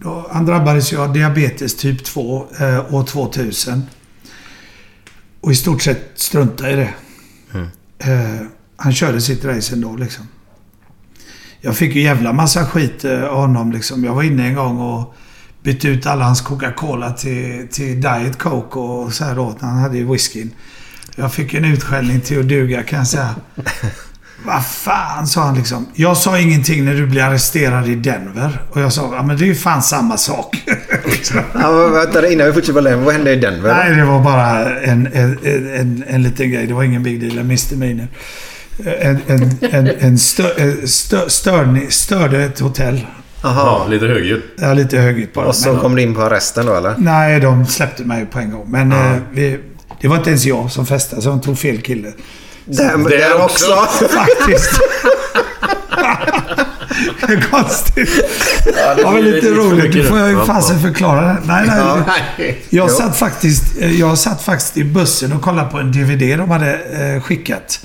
då... 0.02 0.28
Han 0.32 0.46
drabbades 0.46 0.94
ju 0.94 0.98
av 0.98 1.14
diabetes 1.14 1.78
typ 1.78 2.04
2 2.04 2.48
eh, 2.60 2.94
år 2.94 3.04
2000. 3.04 3.84
Och 5.42 5.52
i 5.52 5.56
stort 5.56 5.82
sett 5.82 6.12
struntade 6.16 6.72
i 6.72 6.76
det. 6.76 6.94
Mm. 7.54 7.68
Eh, 8.00 8.42
han 8.76 8.94
körde 8.94 9.22
sitt 9.22 9.46
race 9.46 9.76
ändå 9.76 9.96
liksom. 9.96 10.28
Jag 11.62 11.78
fick 11.78 11.96
ju 11.96 12.02
jävla 12.02 12.34
massa 12.34 12.66
skit 12.66 13.06
eh, 13.06 13.24
av 13.24 13.42
honom 13.42 13.72
liksom. 13.72 14.04
Jag 14.04 14.16
var 14.16 14.24
inne 14.24 14.48
en 14.48 14.56
gång 14.56 14.80
och 14.80 15.16
bytte 15.64 15.88
ut 15.88 16.06
alla 16.06 16.26
hans 16.26 16.42
Coca-Cola 16.42 17.12
till, 17.12 17.68
till 17.72 18.02
Diet 18.02 18.40
Coke 18.40 18.80
och 18.80 19.14
så 19.14 19.26
här 19.26 19.36
då. 19.36 19.56
Han 19.60 19.78
hade 19.78 19.98
ju 19.98 20.12
whiskyn. 20.12 20.52
Jag 21.16 21.34
fick 21.34 21.54
en 21.54 21.66
utskällning 21.66 22.22
till 22.22 22.40
att 22.40 22.48
duga 22.48 22.84
kan 22.84 23.00
jag 23.00 23.08
säga. 23.08 23.36
Vad 24.46 24.66
fan, 24.66 25.28
sa 25.28 25.42
han 25.42 25.56
liksom. 25.56 25.86
Jag 25.94 26.18
sa 26.18 26.40
ingenting 26.40 26.86
när 26.86 26.94
du 26.94 27.08
blev 27.08 27.26
arresterad 27.26 27.88
i 27.88 27.96
Denver. 27.96 28.62
Och 28.72 28.82
jag 28.82 28.94
sa, 28.94 29.16
ja 29.16 29.24
men 29.24 29.38
det 29.38 29.44
är 29.44 29.48
ju 29.48 29.56
fan 29.56 29.82
samma 29.82 30.18
sak. 30.18 30.64
Ja, 31.54 31.72
men 31.72 31.92
vänta, 31.94 32.28
innan 32.32 32.48
vi 32.48 32.54
fortsätter 32.54 32.74
på 32.74 32.80
Lemmy, 32.80 33.04
vad 33.06 33.14
hände 33.14 33.32
i 33.32 33.36
Denver? 33.36 33.76
Nej, 33.76 33.96
det 33.96 34.06
var 34.06 34.20
bara 34.24 34.80
en, 34.80 35.08
en, 35.14 35.38
en, 35.76 36.04
en 36.08 36.24
liten 36.24 36.52
grej. 36.52 36.68
Det 36.68 36.74
var 36.74 36.84
ingen 36.84 37.04
big 37.04 37.22
deal. 37.22 37.38
En 37.38 37.48
misdemeanor. 37.48 38.08
En, 39.00 39.20
en, 39.28 39.58
en, 39.72 39.88
en 40.00 40.18
stö, 40.20 40.44
en 40.58 40.88
stö, 40.88 41.30
störning, 41.30 41.92
störde 41.92 42.44
ett 42.44 42.60
hotell. 42.60 43.08
Ja, 43.44 43.88
lite 43.90 44.06
högljutt. 44.06 44.44
Ja, 44.58 44.74
lite 44.74 44.98
högljutt 44.98 45.34
bara. 45.34 45.46
Och 45.46 45.56
så 45.56 45.72
Men- 45.72 45.82
kom 45.82 45.96
du 45.96 46.02
in 46.02 46.16
på 46.16 46.22
arresten 46.22 46.66
då 46.66 46.76
eller? 46.76 46.96
Nej, 46.98 47.40
de 47.40 47.66
släppte 47.66 48.04
mig 48.04 48.26
på 48.26 48.40
en 48.40 48.52
gång. 48.52 48.66
Men 48.72 48.92
eh, 48.92 49.16
vi, 49.34 49.60
det 50.02 50.08
var 50.08 50.18
inte 50.18 50.30
ens 50.30 50.46
jag 50.46 50.72
som 50.72 50.86
festade, 50.86 51.22
så 51.22 51.30
de 51.30 51.42
tog 51.42 51.60
fel 51.60 51.82
kille. 51.82 52.12
Där, 52.66 52.92
Så- 53.04 53.10
där 53.10 53.44
också. 53.44 53.66
Faktiskt. 54.10 54.80
Konstigt. 57.52 58.10
Ja, 58.78 58.96
det 58.96 59.04
var 59.04 59.20
lite 59.20 59.48
roligt. 59.50 59.94
Du 59.94 60.04
får 60.04 60.20
jag 60.20 60.30
ju 60.30 60.38
nu. 60.38 60.46
fasen 60.46 60.80
förklara 60.82 61.22
det. 61.22 61.38
Nej, 61.46 61.64
nej. 61.68 61.78
Ja, 61.78 61.96
det- 61.96 62.04
nej. 62.38 62.62
Jag 62.70 62.92
satt, 62.92 63.18
faktiskt, 63.18 63.64
eh, 63.80 64.00
jag 64.00 64.18
satt 64.18 64.42
faktiskt 64.42 64.78
i 64.78 64.84
bussen 64.84 65.34
och 65.34 65.42
kollade 65.42 65.70
på 65.70 65.78
en 65.78 65.92
DVD 65.92 66.38
de 66.40 66.50
hade 66.52 66.74
eh, 67.16 67.22
skickat. 67.22 67.80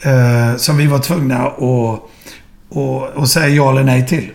Eh, 0.00 0.56
som 0.56 0.76
vi 0.76 0.86
var 0.86 0.98
tvungna 0.98 1.46
att 1.46 1.58
och, 2.68 3.08
och 3.08 3.28
säga 3.28 3.48
ja 3.48 3.70
eller 3.70 3.84
nej 3.84 4.06
till. 4.06 4.30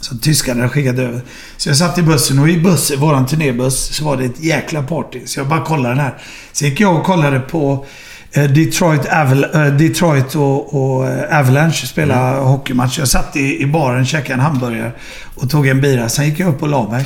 Så 0.00 0.18
tyskarna 0.18 0.60
hade 0.60 0.72
skickat 0.72 0.98
över. 0.98 1.20
Så 1.56 1.68
jag 1.68 1.76
satt 1.76 1.98
i 1.98 2.02
bussen 2.02 2.38
och 2.38 2.48
i 2.48 2.58
bussen, 2.60 3.00
våran 3.00 3.26
turnébuss, 3.26 3.94
så 3.96 4.04
var 4.04 4.16
det 4.16 4.24
ett 4.24 4.40
jäkla 4.40 4.82
party. 4.82 5.20
Så 5.26 5.40
jag 5.40 5.46
bara 5.48 5.64
kollade 5.64 5.94
den 5.94 6.04
här. 6.04 6.18
Så 6.52 6.64
gick 6.64 6.80
jag 6.80 6.96
och 6.96 7.04
kollade 7.04 7.40
på 7.40 7.86
Detroit, 8.32 9.00
Aval- 9.08 9.66
eh, 9.66 9.74
Detroit 9.76 10.34
och, 10.34 10.74
och 10.74 11.08
eh, 11.08 11.38
Avalanche 11.38 11.86
spela 11.86 12.40
hockeymatch. 12.40 12.98
Jag 12.98 13.08
satt 13.08 13.36
i, 13.36 13.62
i 13.62 13.66
baren, 13.66 14.06
käkade 14.06 14.34
en 14.34 14.40
hamburgare 14.40 14.92
och 15.34 15.50
tog 15.50 15.66
en 15.66 15.80
bira. 15.80 16.08
Sen 16.08 16.24
gick 16.24 16.40
jag 16.40 16.48
upp 16.48 16.62
och 16.62 16.68
la 16.68 16.88
mig. 16.90 17.04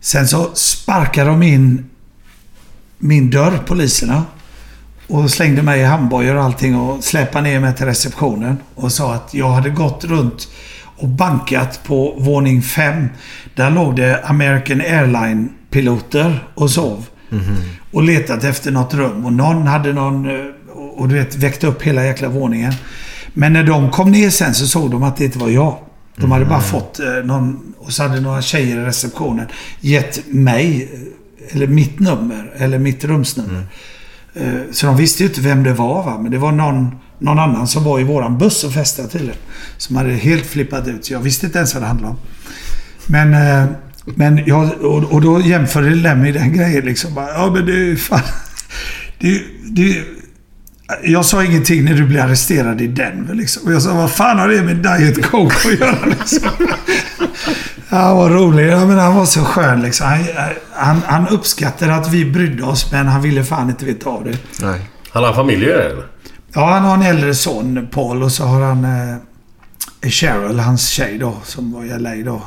Sen 0.00 0.28
så 0.28 0.50
sparkade 0.54 1.30
de 1.30 1.42
in 1.42 1.90
min 2.98 3.30
dörr, 3.30 3.58
poliserna. 3.66 4.22
och 5.08 5.30
slängde 5.30 5.62
mig 5.62 5.80
i 5.80 5.84
handbojor 5.84 6.34
och 6.36 6.42
allting 6.44 6.76
och 6.76 7.04
släpade 7.04 7.48
ner 7.48 7.60
mig 7.60 7.74
till 7.74 7.86
receptionen. 7.86 8.56
Och 8.74 8.92
sa 8.92 9.14
att 9.14 9.34
jag 9.34 9.50
hade 9.50 9.70
gått 9.70 10.04
runt 10.04 10.48
och 10.96 11.08
bankat 11.08 11.80
på 11.84 12.14
våning 12.18 12.62
5. 12.62 13.08
Där 13.54 13.70
låg 13.70 13.96
det 13.96 14.24
American 14.24 14.80
Airline-piloter 14.80 16.44
och 16.54 16.70
sov. 16.70 17.06
Och 17.94 18.02
letat 18.02 18.44
efter 18.44 18.70
något 18.70 18.94
rum. 18.94 19.24
Och 19.26 19.32
någon 19.32 19.66
hade 19.66 19.92
någon... 19.92 20.30
eh, 20.30 20.46
Och 20.96 21.08
du 21.08 21.14
vet, 21.14 21.36
väckte 21.36 21.66
upp 21.66 21.82
hela 21.82 22.04
jäkla 22.04 22.28
våningen. 22.28 22.72
Men 23.34 23.52
när 23.52 23.64
de 23.64 23.90
kom 23.90 24.10
ner 24.10 24.30
sen 24.30 24.54
så 24.54 24.66
såg 24.66 24.90
de 24.90 25.02
att 25.02 25.16
det 25.16 25.24
inte 25.24 25.38
var 25.38 25.48
jag. 25.48 25.78
De 26.16 26.30
hade 26.32 26.44
bara 26.44 26.60
fått 26.60 27.00
eh, 27.00 27.06
någon... 27.24 27.74
Och 27.78 27.92
så 27.92 28.02
hade 28.02 28.20
några 28.20 28.42
tjejer 28.42 28.76
i 28.76 28.84
receptionen 28.84 29.46
gett 29.80 30.26
mig, 30.26 30.88
eh, 30.92 31.54
eller 31.56 31.66
mitt 31.66 31.98
nummer, 32.00 32.52
eller 32.56 32.78
mitt 32.78 33.04
rumsnummer. 33.04 33.66
Eh, 34.34 34.44
Så 34.72 34.86
de 34.86 34.96
visste 34.96 35.22
ju 35.22 35.28
inte 35.28 35.40
vem 35.40 35.62
det 35.62 35.72
var 35.72 36.02
va. 36.04 36.18
Men 36.22 36.30
det 36.32 36.38
var 36.38 36.52
någon, 36.52 36.96
någon 37.18 37.38
annan 37.38 37.66
som 37.68 37.84
var 37.84 38.00
i 38.00 38.04
våran 38.04 38.38
buss 38.38 38.64
och 38.64 38.72
festade 38.72 39.08
tydligen. 39.08 39.36
Som 39.76 39.96
hade 39.96 40.10
helt 40.12 40.46
flippat 40.46 40.88
ut. 40.88 41.04
Så 41.04 41.12
jag 41.12 41.20
visste 41.20 41.46
inte 41.46 41.58
ens 41.58 41.74
vad 41.74 41.82
det 41.82 41.86
handlade 41.86 42.10
om. 42.10 42.18
Men, 43.06 43.34
men 44.04 44.42
jag, 44.46 44.70
och, 44.80 45.12
och 45.12 45.20
då 45.20 45.40
jämförde 45.40 45.90
Lemmy 45.90 46.32
den 46.32 46.52
grejen 46.52 46.84
liksom. 46.84 47.14
Bara, 47.14 47.28
ja 47.28 47.50
men 47.50 47.66
det 47.66 47.72
är 47.72 47.96
fan... 47.96 48.20
Det, 49.18 49.42
det, 49.70 50.02
jag 51.02 51.24
sa 51.24 51.44
ingenting 51.44 51.84
när 51.84 51.94
du 51.94 52.06
blev 52.06 52.24
arresterad 52.24 52.80
i 52.80 52.86
Denver 52.86 53.34
liksom. 53.34 53.66
Och 53.66 53.72
jag 53.72 53.82
sa, 53.82 53.94
vad 53.94 54.10
fan 54.10 54.38
har 54.38 54.48
det 54.48 54.62
med 54.62 54.76
Diet 54.76 55.26
Coke 55.26 55.56
att 55.68 55.80
göra 55.80 56.06
liksom? 56.18 56.48
Han 57.88 58.16
var 58.16 58.30
rolig. 58.30 58.68
Ja, 58.68 58.86
men 58.86 58.98
han 58.98 59.14
var 59.14 59.26
så 59.26 59.40
skön 59.40 59.82
liksom. 59.82 60.06
Han, 60.06 60.24
han, 60.72 61.00
han 61.06 61.28
uppskattade 61.28 61.94
att 61.94 62.12
vi 62.12 62.24
brydde 62.24 62.62
oss, 62.62 62.92
men 62.92 63.06
han 63.06 63.22
ville 63.22 63.44
fan 63.44 63.70
inte 63.70 63.84
veta 63.84 64.10
av 64.10 64.24
det. 64.24 64.38
Nej. 64.62 64.80
Han 65.10 65.24
har 65.24 65.32
familj 65.32 65.64
eller? 65.64 66.06
Ja, 66.54 66.70
han 66.70 66.82
har 66.82 66.94
en 66.94 67.02
äldre 67.02 67.34
son, 67.34 67.88
Paul, 67.92 68.22
och 68.22 68.32
så 68.32 68.44
har 68.44 68.60
han 68.60 68.84
eh, 68.84 69.16
Cheryl, 70.10 70.60
hans 70.60 70.88
tjej 70.88 71.18
då, 71.18 71.36
som 71.44 71.72
var 71.72 71.84
i 71.84 71.98
LA 71.98 72.14
då. 72.14 72.42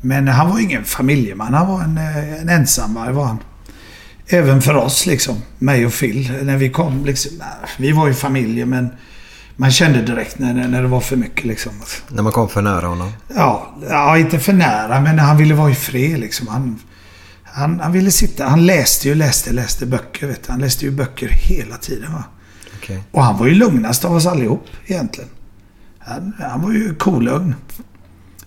Men 0.00 0.28
han 0.28 0.50
var 0.50 0.60
ingen 0.60 0.84
familjeman. 0.84 1.54
Han 1.54 1.68
var 1.68 1.82
en, 1.82 1.98
eh, 1.98 2.40
en 2.40 2.48
ensamvarg 2.48 3.12
var 3.12 3.24
han. 3.24 3.38
Även 4.28 4.62
för 4.62 4.74
oss 4.74 5.06
liksom. 5.06 5.42
Mig 5.58 5.86
och 5.86 5.92
Phil. 5.92 6.32
När 6.42 6.56
vi 6.56 6.70
kom 6.70 7.04
liksom. 7.04 7.32
nej, 7.38 7.70
Vi 7.78 7.92
var 7.92 8.06
ju 8.06 8.14
familjer 8.14 8.66
men 8.66 8.90
man 9.56 9.70
kände 9.70 10.02
direkt 10.02 10.38
när, 10.38 10.54
när 10.68 10.82
det 10.82 10.88
var 10.88 11.00
för 11.00 11.16
mycket 11.16 11.44
liksom. 11.44 11.72
När 12.08 12.22
man 12.22 12.32
kom 12.32 12.48
för 12.48 12.62
nära 12.62 12.86
honom. 12.86 13.12
Ja, 13.34 13.76
ja, 13.88 14.18
inte 14.18 14.38
för 14.38 14.52
nära 14.52 15.00
men 15.00 15.18
han 15.18 15.36
ville 15.36 15.54
vara 15.54 15.70
i 15.70 15.74
fred 15.74 16.20
liksom. 16.20 16.48
Han, 16.48 16.78
han, 17.44 17.80
han 17.80 17.92
ville 17.92 18.10
sitta. 18.10 18.48
Han 18.48 18.66
läste 18.66 19.08
ju, 19.08 19.14
läste, 19.14 19.52
läste 19.52 19.86
böcker. 19.86 20.26
Vet 20.26 20.42
du. 20.46 20.52
Han 20.52 20.60
läste 20.60 20.84
ju 20.84 20.90
böcker 20.90 21.28
hela 21.28 21.76
tiden. 21.76 22.12
Va? 22.12 22.24
Okej. 22.76 23.02
Och 23.10 23.24
han 23.24 23.38
var 23.38 23.46
ju 23.46 23.54
lugnast 23.54 24.04
av 24.04 24.12
oss 24.14 24.26
allihop 24.26 24.66
egentligen. 24.86 25.30
Han, 25.98 26.32
han 26.40 26.62
var 26.62 26.72
ju 26.72 26.94
kolugn. 26.94 27.54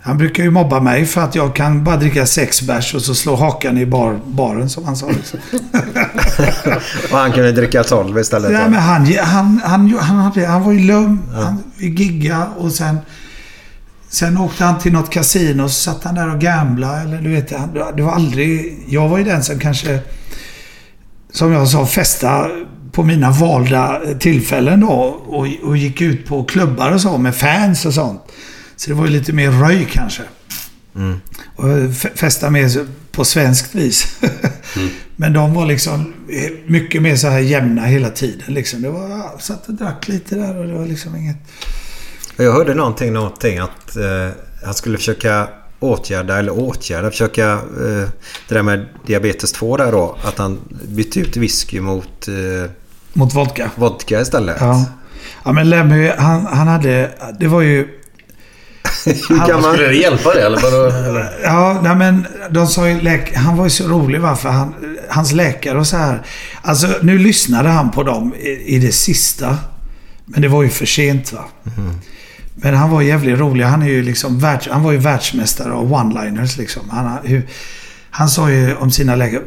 Han 0.10 0.18
brukar 0.18 0.44
ju 0.44 0.52
mobba 0.52 0.80
mig 0.80 1.06
för 1.06 1.22
att 1.22 1.36
jag 1.36 1.56
kan 1.56 1.84
bara 1.84 1.98
dricka 1.98 2.26
sex 2.26 2.62
bärs 2.62 2.96
och 2.96 3.02
så 3.02 3.16
slå 3.16 3.36
hakan 3.36 3.78
i 3.78 3.86
bar, 3.86 4.20
baren 4.26 4.70
som 4.70 4.86
han 4.86 4.96
sa. 4.96 5.10
Liksom. 5.10 5.40
Och 7.12 7.18
han 7.18 7.32
kunde 7.32 7.52
dricka 7.52 7.84
12 7.84 8.20
istället. 8.20 8.52
Nej, 8.52 8.64
då. 8.64 8.70
men 8.70 8.80
han, 8.80 9.06
han, 9.06 9.62
han, 9.64 9.94
han, 10.00 10.46
han 10.48 10.64
var 10.64 10.72
ju 10.72 10.80
lugn. 10.80 11.20
Han, 11.34 11.64
vi 11.78 11.90
giggade 11.90 12.46
och 12.58 12.72
sen... 12.72 12.98
Sen 14.10 14.38
åkte 14.38 14.64
han 14.64 14.80
till 14.80 14.94
något 14.94 15.10
kasino 15.10 15.64
och 15.64 15.72
så 15.72 15.92
satt 15.92 16.04
han 16.04 16.16
där 16.16 16.34
och 16.34 16.42
gamblade. 16.42 17.02
Eller 17.02 17.22
du 17.22 17.30
vet, 17.30 17.52
han, 17.52 17.74
det 17.96 18.04
var 18.04 18.12
aldrig... 18.12 18.84
Jag 18.88 19.10
var 19.10 19.18
ju 19.18 19.24
den 19.24 19.44
som 19.44 19.60
kanske... 19.60 20.00
Som 21.32 21.52
jag 21.52 21.68
sa, 21.68 21.86
festa 21.86 22.48
på 22.92 23.04
mina 23.04 23.32
valda 23.32 24.02
tillfällen 24.20 24.80
då. 24.80 24.92
Och, 25.28 25.48
och 25.64 25.78
gick 25.78 26.02
ut 26.02 26.28
på 26.28 26.44
klubbar 26.44 26.92
och 26.92 27.02
så 27.02 27.18
med 27.18 27.36
fans 27.36 27.86
och 27.86 27.94
sånt. 27.94 28.22
Så 28.80 28.90
det 28.90 28.96
var 28.96 29.06
ju 29.06 29.12
lite 29.12 29.34
mer 29.34 29.52
röj 29.52 29.88
kanske. 29.92 30.22
Mm. 30.96 31.20
Och 31.56 31.70
f- 31.80 32.06
festa 32.16 32.50
mer 32.50 32.86
på 33.12 33.26
svenskt 33.26 33.76
vis. 33.76 34.18
Men 35.16 35.34
de 35.34 35.54
var 35.54 35.66
liksom 35.66 36.14
mycket 36.68 37.02
mer 37.02 37.16
så 37.16 37.28
här 37.28 37.40
jämna 37.40 37.86
hela 37.86 38.10
tiden. 38.10 38.54
Liksom. 38.54 38.82
Det 38.82 38.90
var, 38.90 39.40
satt 39.40 39.68
och 39.68 39.74
drack 39.74 40.08
lite 40.08 40.36
där 40.36 40.58
och 40.58 40.68
det 40.68 40.74
var 40.74 40.86
liksom 40.86 41.16
inget... 41.16 41.38
Jag 42.38 42.54
hörde 42.54 42.74
någonting, 42.76 43.14
någonting 43.14 43.58
att 43.58 43.96
eh, 43.96 44.30
han 44.66 44.74
skulle 44.74 44.98
försöka 44.98 45.48
åtgärda, 45.80 46.38
eller 46.40 46.60
åtgärda, 46.60 47.12
försöka 47.12 47.52
eh, 47.54 48.10
det 48.48 48.56
där 48.56 48.64
med 48.64 48.86
diabetes 49.08 49.52
2 49.52 49.78
där 49.78 49.92
då. 49.92 50.18
Att 50.24 50.38
han 50.38 50.60
bytte 50.88 51.20
ut 51.20 51.38
whisky 51.38 51.80
mot 51.80 52.28
eh, 52.28 52.72
Mot 53.14 53.34
vodka. 53.36 53.72
vodka 53.76 54.22
istället. 54.22 54.58
Ja. 54.60 54.86
Ja 55.44 55.52
men 55.52 55.70
Lemmy, 55.70 56.12
han, 56.18 56.46
han 56.46 56.68
hade... 56.68 57.12
Det 57.40 57.48
var 57.48 57.62
ju... 57.62 57.88
kan 59.28 59.62
man- 59.62 59.74
Skulle 59.74 59.88
det 59.88 59.94
hjälpa 59.96 60.34
det 60.34 60.42
eller? 60.46 61.40
Ja, 61.44 61.80
nej 61.84 61.96
men 61.96 62.26
de 62.50 62.68
sa 62.68 62.90
ju 62.90 63.02
läk- 63.02 63.36
Han 63.36 63.58
var 63.58 63.64
ju 63.64 63.70
så 63.70 63.88
rolig 63.88 64.22
va, 64.22 64.36
för 64.36 64.50
han, 64.50 64.74
hans 65.10 65.32
läkare 65.32 65.78
och 65.80 65.88
så 65.88 65.98
här. 65.98 66.22
Alltså 66.62 66.88
nu 67.02 67.18
lyssnade 67.18 67.70
han 67.70 67.92
på 67.92 68.04
dem 68.04 68.34
i, 68.40 68.76
i 68.76 68.80
det 68.80 68.92
sista. 68.92 69.58
Men 70.26 70.42
det 70.42 70.48
var 70.48 70.64
ju 70.64 70.70
för 70.70 70.86
sent 70.86 71.34
va. 71.34 71.46
Men 72.56 72.74
han 72.76 72.90
var 72.90 73.02
jävligt 73.02 73.40
rolig. 73.40 73.64
Han, 73.64 73.82
är 73.82 73.88
ju 73.88 74.02
liksom 74.04 74.40
världs, 74.40 74.68
han 74.72 74.84
var 74.84 74.92
ju 74.92 74.98
världsmästare 74.98 75.74
av 75.74 75.94
one-liners 75.94 76.58
liksom. 76.58 76.90
Han, 76.90 77.18
hur, 77.24 77.48
han 78.10 78.30
sa 78.30 78.50
ju 78.50 78.76
om 78.76 78.92
sina 78.92 79.16
läkare. 79.16 79.42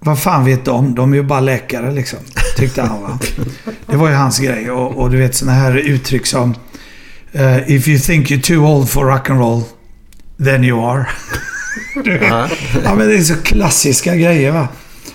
Vad 0.00 0.18
fan 0.22 0.44
vet 0.44 0.64
de? 0.64 0.94
De 0.94 1.12
är 1.12 1.16
ju 1.16 1.22
bara 1.22 1.40
läkare 1.40 1.92
liksom. 1.92 2.18
Tyckte 2.56 2.82
han 2.82 3.02
va. 3.02 3.18
Det 3.86 3.96
var 3.96 4.08
ju 4.08 4.14
hans 4.14 4.38
grej. 4.38 4.70
Och, 4.70 4.96
och 4.98 5.10
du 5.10 5.16
vet 5.16 5.34
såna 5.34 5.52
här 5.52 5.76
uttryck 5.76 6.26
som 6.26 6.54
eh, 7.32 7.72
If 7.72 7.88
you 7.88 7.98
think 7.98 8.30
you're 8.30 8.42
too 8.42 8.66
old 8.66 8.90
for 8.90 9.06
rock 9.06 9.30
and 9.30 9.38
roll 9.40 9.64
Then 10.36 10.64
you 10.64 10.84
are. 10.84 11.06
Ja, 12.84 12.94
men 12.94 13.08
det 13.08 13.14
är 13.14 13.22
så 13.22 13.36
klassiska 13.36 14.16
grejer 14.16 14.52
va. 14.52 14.68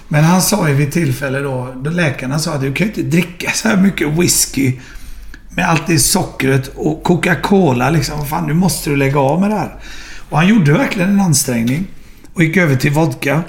Men 0.07 0.23
han 0.23 0.41
sa 0.41 0.69
ju 0.69 0.75
vid 0.75 0.91
tillfälle 0.91 1.39
då, 1.39 1.73
då 1.75 1.89
läkarna 1.89 2.39
sa 2.39 2.53
att 2.53 2.61
du 2.61 2.73
kan 2.73 2.87
ju 2.87 2.93
inte 2.93 3.01
dricka 3.17 3.51
så 3.51 3.67
här 3.67 3.77
mycket 3.77 4.07
whisky 4.07 4.73
med 5.49 5.69
allt 5.69 5.87
det 5.87 5.99
sockret 5.99 6.71
och 6.75 7.03
Coca-Cola 7.03 7.89
liksom. 7.89 8.27
Fan, 8.27 8.47
nu 8.47 8.53
måste 8.53 8.89
du 8.89 8.95
lägga 8.95 9.19
av 9.19 9.41
med 9.41 9.49
det 9.49 9.55
här. 9.55 9.75
Och 10.29 10.37
han 10.37 10.47
gjorde 10.47 10.73
verkligen 10.73 11.09
en 11.09 11.19
ansträngning 11.19 11.87
och 12.33 12.43
gick 12.43 12.57
över 12.57 12.75
till 12.75 12.91
vodka. 12.91 13.41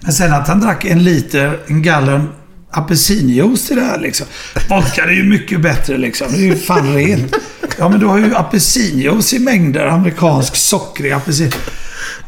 Men 0.00 0.12
sen 0.12 0.32
att 0.32 0.48
han 0.48 0.60
drack 0.60 0.84
en 0.84 1.04
liter, 1.04 1.60
en 1.66 1.82
gallon 1.82 2.28
apelsinjuice 2.70 3.66
till 3.66 3.76
det 3.76 3.82
här 3.82 3.98
liksom. 3.98 4.26
Vodka 4.68 5.06
det 5.06 5.12
är 5.12 5.16
ju 5.16 5.24
mycket 5.24 5.60
bättre 5.60 5.98
liksom. 5.98 6.26
Det 6.30 6.38
är 6.38 6.46
ju 6.46 6.56
fan 6.56 6.94
rent. 6.94 7.36
Ja 7.78 7.88
men 7.88 8.00
du 8.00 8.06
har 8.06 8.18
ju 8.18 8.34
apelsinjuice 8.34 9.32
i 9.32 9.38
mängder. 9.38 9.86
Amerikansk 9.86 10.56
sockrig 10.56 11.12
apelsin. 11.12 11.50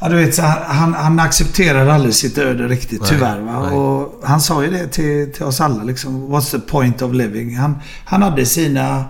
Ja 0.00 0.08
du 0.08 0.16
vet, 0.16 0.34
så 0.34 0.42
han, 0.42 0.94
han, 0.94 1.20
accepterar 1.20 1.86
aldrig 1.86 2.14
sitt 2.14 2.38
öde 2.38 2.68
riktigt 2.68 3.00
Nej, 3.00 3.10
tyvärr. 3.10 3.40
Va? 3.40 3.62
nej. 3.62 3.72
Och 3.72 4.20
han 4.24 4.40
sa 4.40 4.64
ju 4.64 4.70
det 4.70 4.86
till, 4.86 5.32
till 5.32 5.42
oss 5.44 5.60
alla 5.60 5.84
liksom. 5.84 6.32
What's 6.32 6.50
the 6.50 6.58
point 6.58 7.02
of 7.02 7.12
living? 7.12 7.56
Han, 7.56 7.78
han 8.04 8.22
hade 8.22 8.46
sina, 8.46 9.04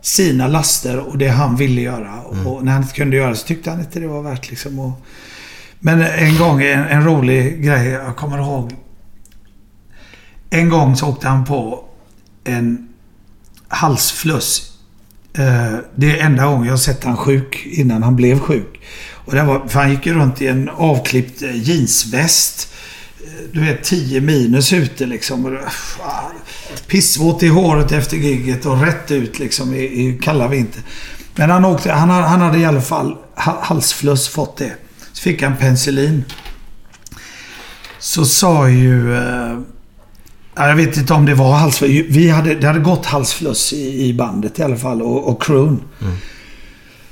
sina 0.00 0.46
laster 0.48 0.98
och 0.98 1.18
det 1.18 1.28
han 1.28 1.56
ville 1.56 1.80
göra. 1.80 2.20
Och 2.22 2.64
när 2.64 2.72
han 2.72 2.82
inte 2.82 2.94
kunde 2.94 3.16
göra 3.16 3.34
så 3.34 3.46
tyckte 3.46 3.70
han 3.70 3.80
inte 3.80 4.00
det 4.00 4.06
var 4.06 4.22
värt 4.22 4.50
liksom. 4.50 4.78
Och, 4.78 4.92
men 5.80 6.02
en 6.02 6.38
gång, 6.38 6.62
en, 6.62 6.84
en 6.84 7.04
rolig 7.04 7.64
grej. 7.64 7.88
Jag 7.88 8.16
kommer 8.16 8.38
ihåg. 8.38 8.72
En 10.54 10.68
gång 10.68 10.96
så 10.96 11.06
åkte 11.06 11.28
han 11.28 11.44
på 11.44 11.84
en 12.44 12.88
halsfluss. 13.68 14.72
Eh, 15.34 15.78
det 15.94 16.20
är 16.20 16.26
enda 16.26 16.46
gången 16.46 16.64
jag 16.64 16.72
har 16.72 16.78
sett 16.78 17.04
han 17.04 17.16
sjuk 17.16 17.66
innan 17.66 18.02
han 18.02 18.16
blev 18.16 18.38
sjuk. 18.38 18.80
Och 19.12 19.34
det 19.34 19.42
var, 19.42 19.68
för 19.68 19.80
han 19.80 19.90
gick 19.90 20.06
ju 20.06 20.14
runt 20.14 20.42
i 20.42 20.46
en 20.46 20.68
avklippt 20.68 21.42
eh, 21.42 21.56
jeansväst. 21.56 22.68
Eh, 23.24 23.44
du 23.52 23.60
vet 23.60 23.84
10 23.84 24.20
minus 24.20 24.72
ute 24.72 25.06
liksom. 25.06 25.58
Pissvåt 26.86 27.42
i 27.42 27.48
håret 27.48 27.92
efter 27.92 28.16
gigget 28.16 28.66
och 28.66 28.82
rätt 28.82 29.10
ut 29.10 29.38
liksom 29.38 29.74
i, 29.74 29.82
i 29.82 30.18
kalla 30.22 30.48
vinter. 30.48 30.82
Men 31.34 31.50
han, 31.50 31.64
åkte, 31.64 31.92
han, 31.92 32.10
han 32.10 32.40
hade 32.40 32.58
i 32.58 32.64
alla 32.64 32.82
fall 32.82 33.16
halsfluss 33.34 34.28
fått 34.28 34.56
det. 34.56 34.72
Så 35.12 35.22
fick 35.22 35.42
han 35.42 35.56
penicillin. 35.56 36.24
Så 37.98 38.24
sa 38.24 38.68
ju... 38.68 39.16
Ja, 40.54 40.68
jag 40.68 40.76
vet 40.76 40.96
inte 40.96 41.14
om 41.14 41.26
det 41.26 41.34
var 41.34 41.52
halsfluss. 41.52 41.90
Vi 41.90 42.30
hade, 42.30 42.54
det 42.54 42.66
hade 42.66 42.80
gått 42.80 43.06
halsfluss 43.06 43.72
i, 43.72 44.08
i 44.08 44.14
bandet 44.14 44.58
i 44.58 44.62
alla 44.62 44.76
fall. 44.76 45.02
Och, 45.02 45.28
och 45.28 45.42
croon. 45.42 45.82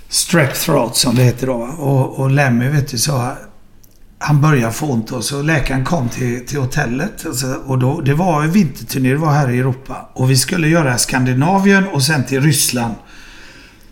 Strep 0.09 0.55
throat 0.55 0.97
som 0.97 1.15
det 1.15 1.23
heter 1.23 1.47
då. 1.47 1.55
Och, 1.79 2.19
och 2.19 2.31
Lemmy 2.31 2.69
vet 2.69 2.89
du 2.89 2.99
så... 2.99 3.33
Han 4.23 4.41
började 4.41 4.73
få 4.73 4.87
ont 4.87 5.13
och 5.13 5.25
så 5.25 5.43
läkaren 5.43 5.85
kom 5.85 6.09
till, 6.09 6.47
till 6.47 6.59
hotellet. 6.59 7.25
Och, 7.25 7.37
så, 7.37 7.55
och 7.55 7.79
då, 7.79 8.01
det 8.01 8.15
var 8.15 8.43
en 8.43 8.53
vinterturné, 8.53 9.11
det 9.11 9.17
var 9.17 9.33
här 9.33 9.51
i 9.51 9.59
Europa. 9.59 10.11
Och 10.13 10.31
vi 10.31 10.37
skulle 10.37 10.69
göra 10.69 10.99
Skandinavien 10.99 11.87
och 11.89 12.03
sen 12.03 12.25
till 12.25 12.41
Ryssland. 12.41 12.95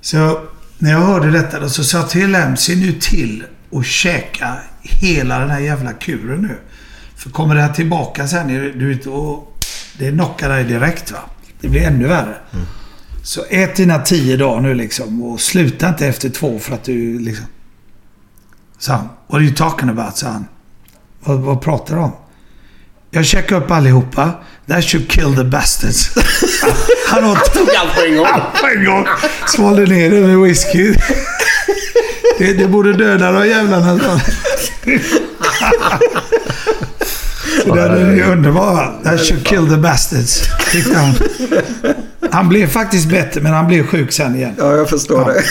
Så 0.00 0.40
när 0.78 0.90
jag 0.90 0.98
hörde 0.98 1.30
detta 1.30 1.60
då 1.60 1.68
så 1.68 1.84
sa 1.84 1.98
jag 1.98 2.10
till 2.10 2.30
Lem, 2.30 2.56
se 2.56 2.76
nu 2.76 2.92
till 2.92 3.44
och 3.70 3.84
käka 3.84 4.56
hela 4.82 5.38
den 5.38 5.50
här 5.50 5.60
jävla 5.60 5.92
kuren 5.92 6.42
nu. 6.42 6.58
För 7.18 7.30
kommer 7.30 7.54
det 7.54 7.60
här 7.60 7.72
tillbaka 7.72 8.28
sen, 8.28 8.50
är 8.50 8.60
du 8.60 8.94
vet, 8.94 9.06
och 9.06 9.58
Det 9.98 10.10
knockar 10.10 10.48
dig 10.48 10.64
direkt 10.64 11.12
va. 11.12 11.18
Det 11.60 11.68
blir 11.68 11.82
ännu 11.82 12.08
värre. 12.08 12.36
Så 13.22 13.44
ät 13.50 13.76
dina 13.76 13.98
tio 13.98 14.36
dagar 14.36 14.60
nu 14.60 14.74
liksom 14.74 15.22
och 15.22 15.40
sluta 15.40 15.88
inte 15.88 16.06
efter 16.06 16.28
två 16.28 16.58
för 16.58 16.74
att 16.74 16.84
du 16.84 17.18
liksom... 17.18 17.46
Så 18.78 18.92
han, 18.92 19.08
what 19.26 19.34
are 19.34 19.42
you 19.42 19.54
talking 19.54 19.88
about? 19.88 20.16
sa 20.16 20.28
han. 20.28 20.46
Vad, 21.20 21.38
vad 21.38 21.60
pratar 21.60 21.94
du 21.96 22.00
om? 22.00 22.12
Jag 23.10 23.26
checkar 23.26 23.56
upp 23.56 23.70
allihopa. 23.70 24.30
That 24.66 24.84
should 24.84 25.10
kill 25.10 25.36
the 25.36 25.44
bastards. 25.44 26.10
han 27.08 27.24
åt... 27.24 27.38
Allt 27.78 27.94
på 27.94 28.00
en 28.00 28.16
gång. 28.16 28.26
Allt 28.26 28.60
på 28.60 28.66
en 28.66 28.84
gång. 28.84 29.06
Svalde 29.46 29.86
ner 29.86 30.10
det 30.10 30.20
med 30.20 30.38
whisky. 30.38 30.94
det, 32.38 32.52
det 32.52 32.68
borde 32.68 32.92
döda 32.92 33.32
de 33.32 33.48
jävlarna. 33.48 34.00
Så 37.64 37.74
den 37.74 37.92
är 38.08 38.14
ju 38.14 38.22
underbar. 38.22 38.74
va? 38.74 38.92
That 39.04 39.20
should 39.20 39.46
kill 39.46 39.68
the 39.68 39.76
bastards. 39.76 40.42
Han. 40.94 41.14
Han 42.30 42.48
blev 42.48 42.66
faktiskt 42.66 43.08
bättre, 43.08 43.40
men 43.40 43.52
han 43.52 43.66
blev 43.66 43.86
sjuk 43.86 44.12
sen 44.12 44.36
igen. 44.36 44.54
Ja, 44.58 44.76
jag 44.76 44.88
förstår 44.88 45.24
det. 45.24 45.42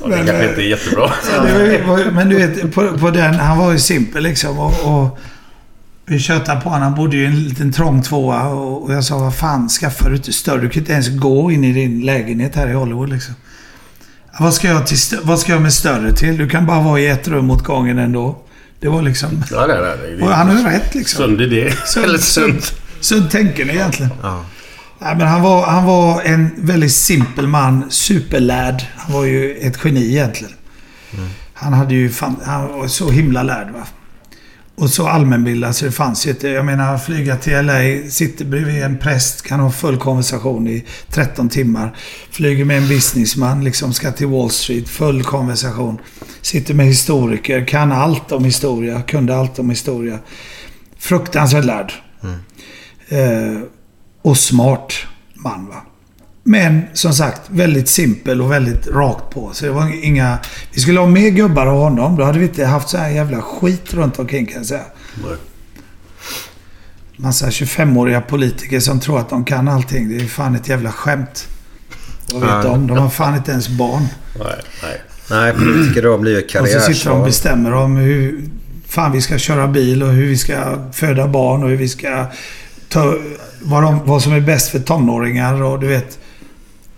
Ja, 0.00 0.06
det 0.08 0.16
kanske 0.16 0.48
inte 0.48 0.60
är 0.62 0.68
jättebra. 0.68 1.10
Ja, 1.36 1.42
var 1.86 1.98
ju- 1.98 2.10
Men 2.10 2.28
du 2.28 2.36
vet, 2.46 2.74
på, 2.74 2.98
på 2.98 3.10
den, 3.10 3.34
han 3.34 3.58
var 3.58 3.72
ju 3.72 3.78
simpel 3.78 4.22
liksom. 4.22 4.58
Och, 4.58 4.74
och 5.02 5.18
vi 6.06 6.18
tjötade 6.18 6.60
på 6.60 6.68
honom. 6.68 6.82
Han 6.82 6.94
bodde 6.94 7.16
ju 7.16 7.22
i 7.22 7.26
en 7.26 7.44
liten 7.44 7.72
trång 7.72 8.02
tvåa. 8.02 8.42
Och, 8.48 8.82
och 8.84 8.92
jag 8.94 9.04
sa, 9.04 9.18
vad 9.18 9.34
fan, 9.34 9.68
skaffar 9.68 10.10
du 10.10 10.16
inte 10.16 10.32
större? 10.32 10.60
Du 10.60 10.68
kan 10.68 10.80
inte 10.80 10.92
ens 10.92 11.08
gå 11.08 11.50
in 11.50 11.64
i 11.64 11.72
din 11.72 12.00
lägenhet 12.00 12.56
här 12.56 12.68
i 12.68 12.72
Hollywood 12.72 13.08
liksom. 13.08 13.34
"Ja, 14.32 14.38
Vad 14.40 14.54
ska, 14.54 14.68
jag 14.68 14.86
till, 14.86 14.98
vad 15.22 15.38
ska 15.38 15.52
jag 15.52 15.62
med 15.62 15.72
större 15.72 16.12
till? 16.12 16.36
Du 16.36 16.48
kan 16.48 16.66
bara 16.66 16.80
vara 16.82 17.00
i 17.00 17.06
ett 17.06 17.28
rum 17.28 17.50
åt 17.50 17.64
gången 17.64 17.98
ändå. 17.98 18.38
Det 18.84 18.90
var 18.90 19.02
liksom... 19.02 19.44
Ja, 19.50 19.66
det. 19.66 20.16
det 20.16 20.22
Och 20.22 20.28
han 20.30 20.48
har 20.48 20.58
ju 20.58 20.64
rätt 20.64 20.94
liksom. 20.94 21.18
Sund 21.18 21.40
idé. 21.40 21.72
Eller 21.96 22.18
sunt. 22.18 22.74
Sunt 23.00 23.30
tänkande 23.30 23.74
egentligen. 23.74 24.12
Nej, 24.98 25.16
men 25.16 25.26
han, 25.26 25.42
var, 25.42 25.66
han 25.66 25.84
var 25.84 26.22
en 26.22 26.50
väldigt 26.56 26.92
simpel 26.92 27.46
man. 27.46 27.90
Superlärd. 27.90 28.82
Han 28.96 29.12
var 29.14 29.24
ju 29.24 29.56
ett 29.56 29.78
geni 29.84 30.08
egentligen. 30.08 30.54
Han 31.54 31.72
hade 31.72 31.94
ju 31.94 32.10
fan, 32.10 32.36
han 32.44 32.68
var 32.68 32.88
så 32.88 33.10
himla 33.10 33.42
lärd 33.42 33.70
va. 33.70 33.86
Och 34.76 34.90
så 34.90 35.08
allmänbildad 35.08 35.76
så 35.76 35.84
det 35.84 35.92
fanns 35.92 36.26
ju 36.26 36.30
inte. 36.30 36.48
Jag 36.48 36.64
menar 36.64 36.98
flyga 36.98 37.36
till 37.36 37.52
LA, 37.52 38.10
sitter 38.10 38.44
bredvid 38.44 38.82
en 38.82 38.98
präst, 38.98 39.42
kan 39.42 39.60
ha 39.60 39.70
full 39.70 39.98
konversation 39.98 40.68
i 40.68 40.84
13 41.10 41.48
timmar. 41.48 41.96
Flyger 42.30 42.64
med 42.64 42.76
en 42.76 42.88
businessman, 42.88 43.64
liksom 43.64 43.92
ska 43.92 44.12
till 44.12 44.26
Wall 44.26 44.50
Street, 44.50 44.88
full 44.88 45.22
konversation. 45.22 46.00
Sitter 46.40 46.74
med 46.74 46.86
historiker, 46.86 47.66
kan 47.66 47.92
allt 47.92 48.32
om 48.32 48.44
historia, 48.44 49.02
kunde 49.02 49.36
allt 49.36 49.58
om 49.58 49.70
historia. 49.70 50.18
Fruktansvärt 50.98 51.64
lärd. 51.64 51.92
Eh, 53.08 53.60
och 54.22 54.38
smart 54.38 54.92
man 55.34 55.66
va. 55.66 55.82
Men 56.46 56.82
som 56.92 57.12
sagt, 57.12 57.42
väldigt 57.48 57.88
simpel 57.88 58.42
och 58.42 58.52
väldigt 58.52 58.86
rakt 58.86 59.30
på. 59.34 59.50
Så 59.52 59.64
det 59.64 59.70
var 59.70 60.04
inga... 60.04 60.38
Vi 60.72 60.80
skulle 60.80 61.00
ha 61.00 61.06
mer 61.06 61.28
gubbar 61.28 61.66
av 61.66 61.78
honom. 61.78 62.16
Då 62.16 62.24
hade 62.24 62.38
vi 62.38 62.44
inte 62.44 62.64
haft 62.64 62.88
så 62.88 62.98
här 62.98 63.10
jävla 63.10 63.42
skit 63.42 63.94
runt 63.94 64.18
omkring 64.18 64.46
kan 64.46 64.56
jag 64.56 64.66
säga. 64.66 64.84
Massa 67.16 67.46
25-åriga 67.46 68.20
politiker 68.20 68.80
som 68.80 69.00
tror 69.00 69.20
att 69.20 69.30
de 69.30 69.44
kan 69.44 69.68
allting. 69.68 70.08
Det 70.08 70.24
är 70.24 70.26
fan 70.26 70.54
ett 70.54 70.68
jävla 70.68 70.92
skämt. 70.92 71.48
Vad 72.32 72.40
vet 72.40 72.62
de? 72.62 72.86
De 72.86 72.98
har 72.98 73.08
fan 73.08 73.36
inte 73.36 73.50
ens 73.50 73.68
barn. 73.68 74.06
Nej, 74.38 74.56
nej. 74.82 75.00
Nej, 75.30 75.52
politiker 75.52 76.02
då 76.02 76.18
blir 76.18 76.52
ju 76.52 76.60
Och 76.60 76.68
så 76.68 76.80
sitter 76.80 77.10
de 77.10 77.18
och 77.18 77.26
bestämmer 77.26 77.72
om 77.72 77.96
hur 77.96 78.44
fan 78.86 79.12
vi 79.12 79.20
ska 79.20 79.38
köra 79.38 79.66
bil 79.66 80.02
och 80.02 80.12
hur 80.12 80.26
vi 80.26 80.36
ska 80.36 80.78
föda 80.92 81.28
barn 81.28 81.62
och 81.62 81.68
hur 81.68 81.76
vi 81.76 81.88
ska 81.88 82.26
ta... 82.88 83.14
Vad, 83.62 83.82
de, 83.82 84.06
vad 84.06 84.22
som 84.22 84.32
är 84.32 84.40
bäst 84.40 84.68
för 84.68 84.78
tonåringar 84.78 85.62
och 85.62 85.80
du 85.80 85.86
vet... 85.86 86.18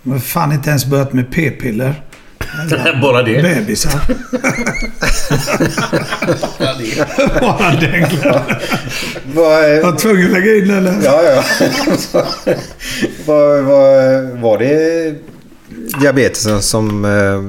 De 0.06 0.12
har 0.12 0.18
fan 0.18 0.52
inte 0.52 0.70
ens 0.70 0.86
börjat 0.86 1.12
med 1.12 1.30
p-piller. 1.30 2.02
Bara 3.02 3.22
det. 3.22 3.42
Bebisar. 3.42 4.00
Bara 7.40 7.70
den 7.70 8.06
Vad 9.34 9.64
är- 9.64 9.68
Jag 9.68 9.82
var 9.92 9.98
tvungen 9.98 10.26
att 10.26 10.32
lägga 10.32 10.54
in 10.56 10.68
den. 10.68 11.02
Ja, 11.04 11.22
ja. 11.22 11.42
var, 13.26 13.62
var, 13.62 14.40
var 14.42 14.58
det 14.58 15.14
diabetesen 16.00 16.62
som, 16.62 17.04
eh, 17.04 17.42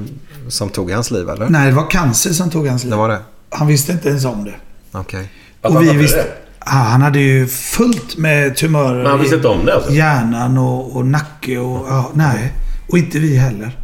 som 0.49 0.69
tog 0.69 0.91
hans 0.91 1.11
liv 1.11 1.29
eller? 1.29 1.49
Nej, 1.49 1.69
det 1.69 1.75
var 1.75 1.89
cancer 1.89 2.29
som 2.33 2.49
tog 2.49 2.67
hans 2.67 2.83
liv. 2.83 2.91
Det 2.91 2.97
var 2.97 3.09
det? 3.09 3.19
Han 3.49 3.67
visste 3.67 3.91
inte 3.91 4.09
ens 4.09 4.25
om 4.25 4.43
det. 4.43 4.53
Okej. 4.91 5.31
Och 5.61 5.81
vi 5.83 5.97
visste... 5.97 6.17
Ja, 6.17 6.23
han 6.67 7.01
hade 7.01 7.19
ju 7.19 7.47
fullt 7.47 8.17
med 8.17 8.55
tumörer. 8.55 8.97
Men 8.97 9.05
han 9.05 9.19
visste 9.19 9.35
inte 9.35 9.47
om 9.47 9.65
det 9.65 9.75
alltså? 9.75 9.91
Hjärnan 9.91 10.57
och, 10.57 10.95
och 10.95 11.05
nacke 11.05 11.57
och... 11.57 11.87
Ja, 11.89 12.11
nej. 12.13 12.53
Och 12.87 12.97
inte 12.97 13.19
vi 13.19 13.37
heller. 13.37 13.77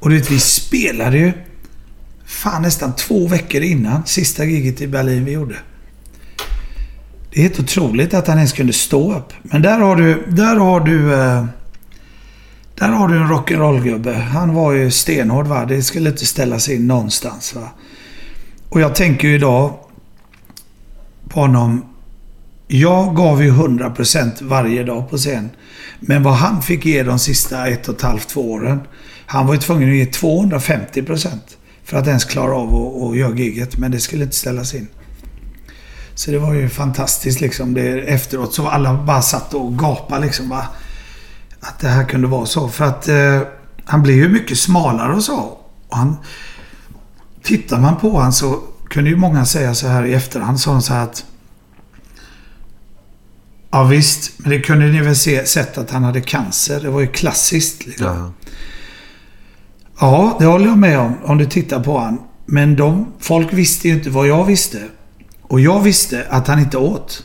Och 0.00 0.10
du 0.10 0.16
vet, 0.16 0.30
vi 0.30 0.38
spelade 0.38 1.18
ju... 1.18 1.32
Fan, 2.26 2.62
nästan 2.62 2.96
två 2.96 3.28
veckor 3.28 3.62
innan 3.62 4.06
sista 4.06 4.44
giget 4.44 4.80
i 4.80 4.88
Berlin 4.88 5.24
vi 5.24 5.32
gjorde. 5.32 5.54
Det 7.30 7.40
är 7.40 7.42
helt 7.42 7.60
otroligt 7.60 8.14
att 8.14 8.26
han 8.26 8.36
ens 8.36 8.52
kunde 8.52 8.72
stå 8.72 9.16
upp. 9.16 9.32
Men 9.42 9.62
där 9.62 9.78
har 9.78 9.96
du... 9.96 10.24
Där 10.28 10.56
har 10.56 10.80
du... 10.80 11.14
Eh, 11.14 11.44
där 12.74 12.88
har 12.88 13.08
du 13.08 13.16
en 13.16 13.28
rock'n'roll-gubbe. 13.28 14.14
Han 14.14 14.54
var 14.54 14.72
ju 14.72 14.90
stenhård 14.90 15.46
va. 15.46 15.64
Det 15.64 15.82
skulle 15.82 16.10
inte 16.10 16.26
ställa 16.26 16.58
sig 16.58 16.76
in 16.76 16.86
någonstans 16.86 17.54
va. 17.54 17.68
Och 18.68 18.80
jag 18.80 18.94
tänker 18.94 19.28
ju 19.28 19.34
idag 19.34 19.74
på 21.32 21.40
honom. 21.40 21.84
Jag 22.66 23.16
gav 23.16 23.42
ju 23.42 23.52
100% 23.52 24.42
varje 24.42 24.84
dag 24.84 25.10
på 25.10 25.16
scen. 25.16 25.50
Men 26.00 26.22
vad 26.22 26.34
han 26.34 26.62
fick 26.62 26.84
ge 26.84 27.02
de 27.02 27.18
sista 27.18 27.66
ett 27.66 27.88
och 27.88 27.94
ett 27.94 28.02
halvt, 28.02 28.28
två 28.28 28.52
åren. 28.52 28.80
Han 29.26 29.46
var 29.46 29.54
ju 29.54 29.60
tvungen 29.60 29.88
att 29.88 29.96
ge 29.96 30.04
250% 30.04 31.28
för 31.84 31.96
att 31.96 32.06
ens 32.06 32.24
klara 32.24 32.54
av 32.56 32.74
att, 32.74 33.10
att 33.10 33.16
göra 33.16 33.34
giget. 33.34 33.76
Men 33.76 33.90
det 33.90 34.00
skulle 34.00 34.24
inte 34.24 34.36
ställas 34.36 34.74
in. 34.74 34.88
Så 36.14 36.30
det 36.30 36.38
var 36.38 36.54
ju 36.54 36.68
fantastiskt 36.68 37.40
liksom. 37.40 37.74
Det, 37.74 38.00
efteråt 38.00 38.54
så 38.54 38.68
alla 38.68 38.94
bara 38.94 39.22
satt 39.22 39.54
och 39.54 39.78
gapade 39.78 40.24
liksom. 40.24 40.48
Bara, 40.48 40.68
att 41.60 41.78
det 41.78 41.88
här 41.88 42.04
kunde 42.04 42.26
vara 42.26 42.46
så. 42.46 42.68
För 42.68 42.84
att 42.84 43.08
eh, 43.08 43.40
han 43.84 44.02
blev 44.02 44.16
ju 44.16 44.28
mycket 44.28 44.58
smalare 44.58 45.14
och 45.14 45.24
så. 45.24 45.58
Och 45.88 45.96
han, 45.96 46.16
tittar 47.42 47.80
man 47.80 47.96
på 47.96 48.10
honom 48.10 48.32
så 48.32 48.62
kunde 48.92 49.10
ju 49.10 49.16
många 49.16 49.44
säga 49.44 49.74
så 49.74 49.88
här 49.88 50.04
i 50.04 50.14
efterhand. 50.14 50.60
Sa 50.60 50.72
han 50.72 50.82
så 50.82 50.92
här 50.92 51.04
att 51.04 51.24
Ja 53.70 53.84
visst, 53.84 54.32
men 54.38 54.50
det 54.50 54.60
kunde 54.60 54.86
ni 54.86 55.00
väl 55.00 55.16
se, 55.16 55.46
sett 55.46 55.78
att 55.78 55.90
han 55.90 56.04
hade 56.04 56.20
cancer. 56.20 56.80
Det 56.80 56.90
var 56.90 57.00
ju 57.00 57.06
klassiskt. 57.06 57.86
Liksom. 57.86 58.06
Ja. 58.06 58.32
Ja, 60.00 60.36
det 60.38 60.46
håller 60.46 60.66
jag 60.66 60.78
med 60.78 60.98
om. 60.98 61.16
Om 61.24 61.38
du 61.38 61.46
tittar 61.46 61.82
på 61.82 61.98
han. 61.98 62.18
Men 62.46 62.76
de, 62.76 63.12
folk 63.20 63.52
visste 63.52 63.88
ju 63.88 63.94
inte 63.94 64.10
vad 64.10 64.26
jag 64.28 64.44
visste. 64.44 64.82
Och 65.42 65.60
jag 65.60 65.80
visste 65.80 66.26
att 66.30 66.46
han 66.46 66.58
inte 66.58 66.78
åt. 66.78 67.24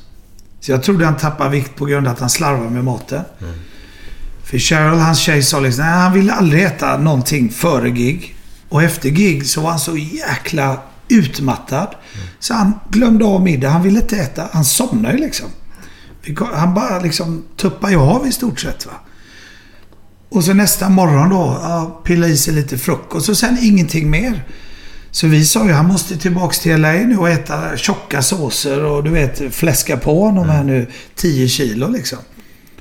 Så 0.59 0.71
jag 0.71 0.83
trodde 0.83 1.05
han 1.05 1.17
tappade 1.17 1.49
vikt 1.49 1.75
på 1.75 1.85
grund 1.85 2.07
av 2.07 2.13
att 2.13 2.19
han 2.19 2.29
slarvade 2.29 2.69
med 2.69 2.83
maten. 2.83 3.21
För 4.43 4.57
Cheryl, 4.57 4.99
hans 4.99 5.19
tjej, 5.19 5.43
sa 5.43 5.59
liksom 5.59 5.85
nej, 5.85 5.93
han 5.93 6.13
ville 6.13 6.33
aldrig 6.33 6.63
äta 6.63 6.97
någonting 6.97 7.49
före 7.49 7.89
gig. 7.89 8.35
Och 8.69 8.83
efter 8.83 9.09
gig 9.09 9.45
så 9.45 9.61
var 9.61 9.69
han 9.69 9.79
så 9.79 9.97
jäkla 9.97 10.77
utmattad. 11.09 11.87
Så 12.39 12.53
han 12.53 12.73
glömde 12.89 13.25
av 13.25 13.41
middag. 13.41 13.69
Han 13.69 13.83
ville 13.83 13.99
inte 13.99 14.17
äta. 14.17 14.49
Han 14.51 14.65
somnade 14.65 15.17
ju 15.17 15.23
liksom. 15.23 15.47
Han 16.53 16.73
bara 16.73 16.99
liksom 16.99 17.43
tuppade 17.57 17.93
ju 17.93 17.99
av 17.99 18.27
i 18.27 18.31
stort 18.31 18.59
sett. 18.59 18.85
va. 18.85 18.93
Och 20.29 20.43
så 20.43 20.53
nästa 20.53 20.89
morgon 20.89 21.29
då, 21.29 21.59
ja, 21.61 22.01
pilla 22.03 22.27
i 22.27 22.37
sig 22.37 22.53
lite 22.53 22.77
frukost 22.77 23.29
och 23.29 23.37
sen 23.37 23.57
ingenting 23.61 24.09
mer. 24.09 24.43
Så 25.11 25.27
vi 25.27 25.45
sa 25.45 25.65
ju 25.65 25.71
han 25.71 25.85
måste 25.85 26.17
tillbaks 26.17 26.59
till 26.59 26.81
LA 26.81 26.91
nu 26.91 27.17
och 27.17 27.29
äta 27.29 27.77
tjocka 27.77 28.21
såser 28.21 28.83
och 28.83 29.03
du 29.03 29.09
vet 29.09 29.55
fläska 29.55 29.97
på 29.97 30.23
honom 30.23 30.49
här 30.49 30.63
nu 30.63 30.87
10 31.15 31.47
kilo 31.47 31.89
liksom. 31.89 32.19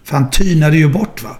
För 0.05 0.16
han 0.16 0.31
tynade 0.31 0.77
ju 0.77 0.93
bort 0.93 1.23
va. 1.23 1.36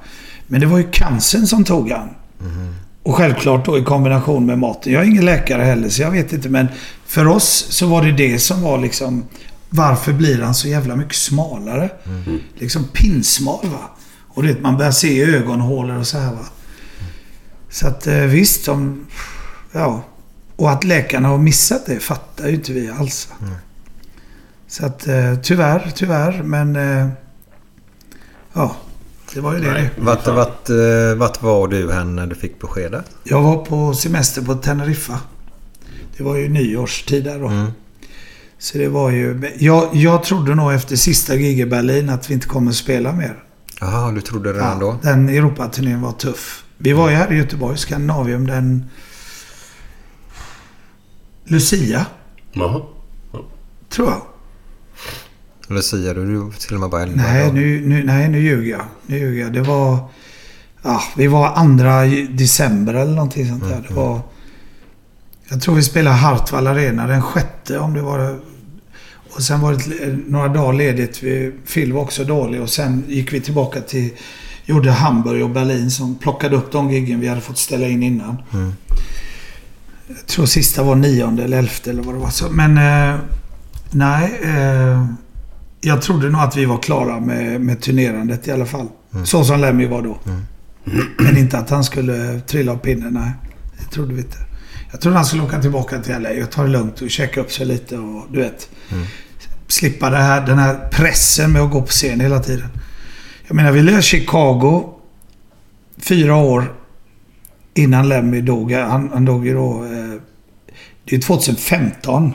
Men 0.47 0.61
det 0.61 0.67
var 0.67 0.79
ju 0.79 0.91
cancern 0.91 1.47
som 1.47 1.65
tog 1.65 1.91
han. 1.91 2.09
Mm-hmm. 2.09 2.73
Och 3.07 3.15
självklart 3.15 3.65
då 3.65 3.79
i 3.79 3.83
kombination 3.83 4.47
med 4.47 4.59
maten. 4.59 4.93
Jag 4.93 5.03
är 5.03 5.07
ingen 5.07 5.25
läkare 5.25 5.63
heller 5.63 5.89
så 5.89 6.03
jag 6.03 6.11
vet 6.11 6.33
inte 6.33 6.49
men 6.49 6.67
för 7.07 7.27
oss 7.27 7.67
så 7.71 7.87
var 7.87 8.03
det 8.03 8.13
det 8.13 8.39
som 8.39 8.63
var 8.63 8.79
liksom 8.79 9.25
varför 9.69 10.13
blir 10.13 10.43
han 10.43 10.55
så 10.55 10.69
jävla 10.69 10.97
mycket 10.97 11.15
smalare? 11.15 11.91
Liksom 12.55 12.85
pinsmal 12.85 13.67
va. 13.69 13.91
Och 14.29 14.43
det 14.43 14.61
man 14.61 14.77
börjar 14.77 14.91
se 14.91 15.23
ögonhålor 15.23 15.97
och 15.97 16.07
så 16.07 16.19
här 16.19 16.33
va. 16.33 16.47
Så 17.71 17.87
att 17.87 18.07
eh, 18.07 18.15
visst, 18.15 18.67
de, 18.67 19.07
ja. 19.73 20.05
Och 20.57 20.71
att 20.71 20.85
läkarna 20.85 21.29
har 21.29 21.39
missat 21.39 21.87
det 21.87 22.01
fattar 22.01 22.49
ju 22.49 22.55
inte 22.55 22.73
vi 22.73 22.91
alls. 22.91 23.29
va. 23.41 23.47
Så 24.69 24.87
att 24.87 25.07
eh, 25.07 25.35
tyvärr, 25.43 25.93
tyvärr 25.95 26.43
men 26.43 26.77
eh, 26.77 27.09
ja. 28.53 28.77
Det 29.37 29.43
var 29.43 29.55
ju 29.55 29.61
det. 29.61 29.73
det. 29.73 29.91
Vart, 29.97 30.27
vart, 30.27 30.71
eh, 30.71 31.15
vart 31.17 31.43
var 31.43 31.69
du 31.69 31.93
hän 31.93 32.17
när 32.17 32.27
du 32.27 32.35
fick 32.35 32.61
beskedet? 32.61 33.05
Jag 33.25 33.43
var 33.43 33.65
på 33.65 33.95
semester 33.95 34.43
på 34.43 34.55
Teneriffa. 34.55 35.21
Det 36.17 36.23
var 36.25 36.37
ju 36.37 36.49
nyårstid 36.49 37.25
där 37.25 37.39
då. 37.39 37.47
Mm. 37.47 37.71
Så 38.59 38.79
det 38.79 38.89
var 38.89 39.11
ju... 39.11 39.55
Jag, 39.59 39.89
jag 39.93 40.23
trodde 40.23 40.55
nog 40.55 40.73
efter 40.73 40.97
sista 40.97 41.37
gig 41.37 41.61
i 41.61 41.67
Berlin 41.67 42.11
att 42.11 42.31
vi 42.31 42.35
inte 42.35 42.47
kommer 42.47 42.71
att 42.71 42.77
spela 42.77 43.13
mer. 43.13 43.45
Jaha, 43.81 44.13
du 44.13 44.21
trodde 44.21 44.53
redan 44.53 44.79
då? 44.79 44.99
Den 45.03 45.29
Europaturnén 45.29 46.03
var 46.03 46.13
tuff. 46.13 46.65
Vi 46.79 46.93
var 46.93 47.11
ju 47.11 47.17
här 47.17 47.33
i 47.33 47.37
Göteborg, 47.37 47.79
Skandinavium, 47.79 48.47
den... 48.47 48.91
Lucia, 51.45 52.07
Jaha. 52.53 52.83
tror 53.89 54.09
jag. 54.09 54.23
Lucia, 55.69 56.15
du 56.15 56.27
du 56.27 56.53
till 56.53 56.75
och 56.75 56.81
med 56.81 56.91
bara 56.91 57.03
11 57.03 57.23
Nej, 57.23 57.53
nu, 57.53 57.87
nu, 57.87 58.05
nej, 58.05 58.29
nu 58.29 58.41
ljuger 58.41 58.71
jag. 58.71 58.85
Nu 59.07 59.19
ljuger 59.19 59.43
jag. 59.43 59.53
Det 59.53 59.63
var... 59.63 59.99
Ja, 60.83 61.03
vi 61.17 61.27
var 61.27 61.53
andra 61.55 62.05
december 62.31 62.95
eller 62.95 63.13
någonting 63.13 63.49
sånt 63.49 63.65
där. 63.69 63.85
Det 63.89 63.95
var... 63.95 64.21
Jag 65.49 65.63
tror 65.63 65.75
vi 65.75 65.83
spelade 65.83 66.17
Hartwall 66.17 66.67
Arena 66.67 67.07
den 67.07 67.23
sjätte 67.23 67.79
om 67.79 67.95
det 67.95 68.03
var... 68.03 68.39
Och 69.31 69.43
sen 69.43 69.61
var 69.61 69.73
det 69.73 70.19
några 70.27 70.49
dagar 70.49 70.73
ledigt. 70.73 71.23
Vi, 71.23 71.53
Phil 71.75 71.93
var 71.93 72.03
också 72.03 72.25
dålig 72.25 72.63
och 72.63 72.71
sen 72.71 73.05
gick 73.09 73.33
vi 73.33 73.41
tillbaka 73.41 73.81
till... 73.81 74.11
Gjorde 74.69 74.91
Hamburg 74.91 75.45
och 75.45 75.51
Berlin 75.51 75.91
som 75.91 76.15
plockade 76.15 76.57
upp 76.57 76.73
de 76.73 76.91
giggen 76.91 77.21
vi 77.21 77.29
hade 77.29 77.41
fått 77.41 77.59
ställa 77.59 77.87
in 77.87 78.03
innan. 78.03 78.37
Mm. 78.53 78.73
Jag 80.09 80.27
tror 80.27 80.47
sista 80.47 80.83
var 80.83 80.95
nionde 80.95 81.45
eller 81.45 81.59
elfte 81.59 81.91
eller 81.91 82.03
vad 82.03 82.15
det 82.15 82.19
var. 82.19 82.31
Så, 82.31 82.51
men 82.51 82.79
eh, 82.79 83.21
nej. 83.91 84.41
Eh, 84.45 85.07
jag 85.81 86.03
trodde 86.03 86.31
nog 86.31 86.41
att 86.41 86.57
vi 86.57 86.65
var 86.65 86.79
klara 86.79 87.21
med, 87.21 87.61
med 87.61 87.81
turnerandet 87.81 88.49
i 88.49 88.53
alla 88.53 88.67
fall. 88.67 88.89
Så 89.25 89.45
som 89.45 89.61
Lemmy 89.61 89.87
var 89.87 90.03
då. 90.03 90.19
Men 91.19 91.37
inte 91.37 91.59
att 91.59 91.71
han 91.71 91.85
skulle 91.85 92.41
trilla 92.41 92.73
av 92.73 92.77
pinnen. 92.77 93.13
Nej, 93.13 93.31
det 93.79 93.95
trodde 93.95 94.15
vi 94.15 94.21
inte. 94.21 94.39
Jag 94.91 95.01
trodde 95.01 95.17
han 95.17 95.27
skulle 95.27 95.43
åka 95.43 95.61
tillbaka 95.61 95.99
till 95.99 96.19
LA 96.19 96.45
och 96.45 96.51
ta 96.51 96.63
det 96.63 96.69
lugnt 96.69 97.03
och 97.03 97.11
checka 97.11 97.41
upp 97.41 97.53
sig 97.53 97.67
lite 97.67 97.99
och 97.99 98.27
du 98.33 98.39
vet. 98.39 98.69
Slippa 99.69 100.11
det 100.11 100.17
här, 100.17 100.47
den 100.47 100.59
här 100.59 100.89
pressen 100.93 101.53
med 101.53 101.63
att 101.63 101.71
gå 101.71 101.83
på 101.83 101.87
scen 101.87 102.21
hela 102.21 102.41
tiden. 102.41 102.69
Jag 103.47 103.55
menar, 103.55 103.73
vi 103.73 103.83
lirade 103.83 104.03
Chicago 104.03 104.95
fyra 105.99 106.37
år 106.37 106.75
innan 107.75 108.09
Lemmy 108.09 108.41
dog. 108.41 108.73
Han, 108.73 109.11
han 109.13 109.25
dog 109.25 109.47
ju 109.47 109.55
då... 109.55 109.85
Eh, 109.85 110.21
det 111.05 111.17
är 111.17 111.21
2015. 111.21 112.33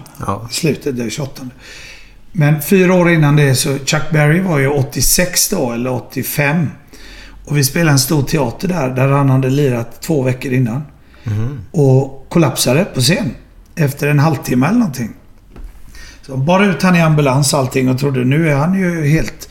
I 0.52 0.54
slutet, 0.54 0.98
det 0.98 1.04
är 1.04 1.10
28. 1.10 1.50
Men 2.32 2.62
fyra 2.62 2.94
år 2.94 3.12
innan 3.12 3.36
det 3.36 3.56
så... 3.56 3.78
Chuck 3.86 4.12
Berry 4.12 4.40
var 4.40 4.60
ju 4.60 4.68
86 4.68 5.50
då, 5.50 5.72
eller 5.72 5.92
85. 5.92 6.70
Och 7.46 7.58
vi 7.58 7.64
spelade 7.64 7.92
en 7.92 8.00
stor 8.00 8.24
teater 8.24 8.68
där, 8.68 8.90
där 8.90 9.08
han 9.08 9.30
hade 9.30 9.50
lirat 9.50 10.02
två 10.02 10.22
veckor 10.22 10.54
innan. 10.54 10.84
Och 11.72 12.26
kollapsade 12.30 12.86
på 12.86 13.02
scen. 13.02 13.32
Efter 13.76 14.08
en 14.08 14.20
halvtimme 14.20 14.68
eller 14.68 14.80
någonting. 14.80 15.10
Så 16.22 16.38
bara 16.38 16.66
ut 16.66 16.82
han 16.82 16.96
i 16.96 17.02
ambulans 17.02 17.54
allting 17.54 17.90
och 17.90 18.00
trodde 18.00 18.26
nu 18.26 18.50
är 18.50 18.56
han 18.56 18.80
ju 18.80 19.08
helt... 19.08 19.50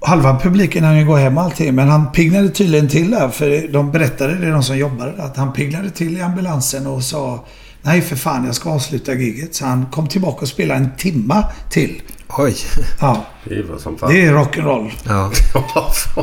Halva 0.00 0.38
publiken 0.38 0.84
hann 0.84 0.98
ju 0.98 1.04
gå 1.04 1.16
hem 1.16 1.38
allting. 1.38 1.74
Men 1.74 1.88
han 1.88 2.12
piggnade 2.12 2.48
tydligen 2.48 2.88
till 2.88 3.10
där. 3.10 3.28
För 3.28 3.72
de 3.72 3.92
berättade 3.92 4.34
det, 4.34 4.50
de 4.50 4.62
som 4.62 4.78
jobbade 4.78 5.12
där. 5.12 5.22
Att 5.22 5.36
han 5.36 5.52
piggnade 5.52 5.90
till 5.90 6.16
i 6.16 6.20
ambulansen 6.20 6.86
och 6.86 7.02
sa 7.02 7.44
Nej 7.86 8.02
för 8.02 8.16
fan, 8.16 8.44
jag 8.46 8.54
ska 8.54 8.70
avsluta 8.70 9.14
giget. 9.14 9.54
Så 9.54 9.64
han 9.64 9.86
kom 9.86 10.08
tillbaka 10.08 10.40
och 10.40 10.48
spelade 10.48 10.80
en 10.80 10.90
timma 10.96 11.44
till. 11.70 12.02
Oj. 12.28 12.56
Ja. 13.00 13.26
Det 13.44 13.62
var 13.62 13.78
som 13.78 13.98
fan. 13.98 14.12
Det 14.12 14.26
är 14.26 14.32
rock'n'roll. 14.32 14.90
Ja. 15.04 15.32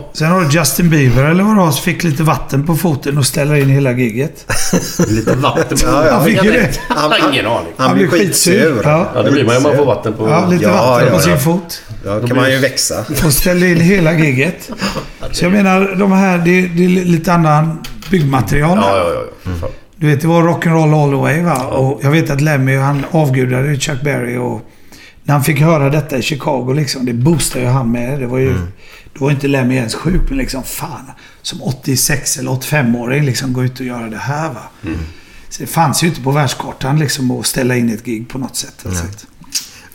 Sen 0.14 0.32
har 0.32 0.42
du 0.42 0.50
Justin 0.50 0.90
Bieber 0.90 1.24
eller 1.24 1.44
vad 1.44 1.56
det 1.56 1.60
var 1.60 1.72
som 1.72 1.84
fick 1.84 2.04
lite 2.04 2.24
vatten 2.24 2.66
på 2.66 2.76
foten 2.76 3.18
och 3.18 3.26
ställer 3.26 3.56
in 3.56 3.70
hela 3.70 3.92
giget. 3.92 4.54
Lite 5.08 5.36
vatten 5.36 5.78
på 5.78 5.88
Ja, 5.88 6.06
ja. 6.06 6.14
Han 6.14 6.26
fick 6.26 6.44
ju 6.44 6.52
det. 6.52 6.80
Han, 6.88 7.14
Ingen 7.34 7.46
aning. 7.46 7.74
Han 7.78 7.98
blir 7.98 8.08
skitsur. 8.08 8.82
Ja. 8.84 9.08
Ja, 9.16 9.24
det 9.24 9.32
blir 9.32 9.46
man 9.46 9.54
ju 9.54 9.58
om 9.58 9.64
man 9.64 9.78
får 9.78 9.86
vatten 9.86 10.14
på... 10.14 10.30
Ja, 10.30 10.48
lite 10.48 10.68
vatten 10.68 11.12
på 11.12 11.20
sin 11.20 11.40
fot. 11.40 11.82
Ja, 12.06 12.20
då 12.20 12.28
kan 12.28 12.38
man 12.38 12.52
ju 12.52 12.58
växa. 12.58 13.06
Och 13.26 13.34
ställde 13.34 13.68
in 13.68 13.82
hela 13.82 14.14
giget. 14.14 14.72
Så 15.32 15.46
jag 15.46 15.52
menar, 15.52 15.96
de 15.96 16.12
här, 16.12 16.38
det, 16.38 16.68
det 16.68 16.86
är 16.86 16.90
lite 16.90 17.34
annan 17.34 17.84
byggmaterial. 18.12 18.78
Ja, 18.82 18.98
ja, 18.98 19.14
ja. 19.14 19.52
ja. 19.62 19.70
Du 20.04 20.10
vet, 20.10 20.22
det 20.22 20.28
var 20.28 20.44
rock'n'roll 20.44 21.04
all 21.04 21.10
the 21.10 21.16
way 21.16 21.42
va. 21.42 21.64
Och 21.64 22.00
jag 22.04 22.12
vet 22.12 22.30
att 22.30 22.42
Lemmy, 22.42 22.76
han 22.76 23.06
avgudade 23.12 23.80
Chuck 23.80 24.02
Berry 24.02 24.38
och... 24.38 24.62
När 25.24 25.34
han 25.34 25.44
fick 25.44 25.60
höra 25.60 25.90
detta 25.90 26.18
i 26.18 26.22
Chicago 26.22 26.74
liksom, 26.74 27.06
det 27.06 27.14
boostade 27.14 27.66
ju 27.66 27.72
han 27.72 27.92
med. 27.92 28.20
Det 28.20 28.28
var 28.28 28.38
ju... 28.38 28.56
Då 29.14 29.24
var 29.24 29.32
inte 29.32 29.48
Lemmy 29.48 29.76
ens 29.76 29.96
sjuk, 29.96 30.22
men 30.30 30.38
liksom 30.38 30.64
fan. 30.64 31.12
Som 31.42 31.62
86 31.62 32.38
eller 32.38 32.52
85-åring 32.52 33.26
liksom 33.26 33.54
gå 33.54 33.64
ut 33.64 33.80
och 33.80 33.86
göra 33.86 34.10
det 34.10 34.18
här 34.18 34.50
va. 34.50 34.62
Så 35.50 35.62
det 35.62 35.68
fanns 35.68 36.04
ju 36.04 36.08
inte 36.08 36.22
på 36.22 36.32
världskartan 36.32 37.00
liksom 37.00 37.32
att 37.32 37.46
ställa 37.46 37.76
in 37.76 37.90
ett 37.90 38.06
gig 38.06 38.30
på 38.30 38.38
något 38.38 38.56
sätt. 38.56 38.84
Alltså. 38.86 39.04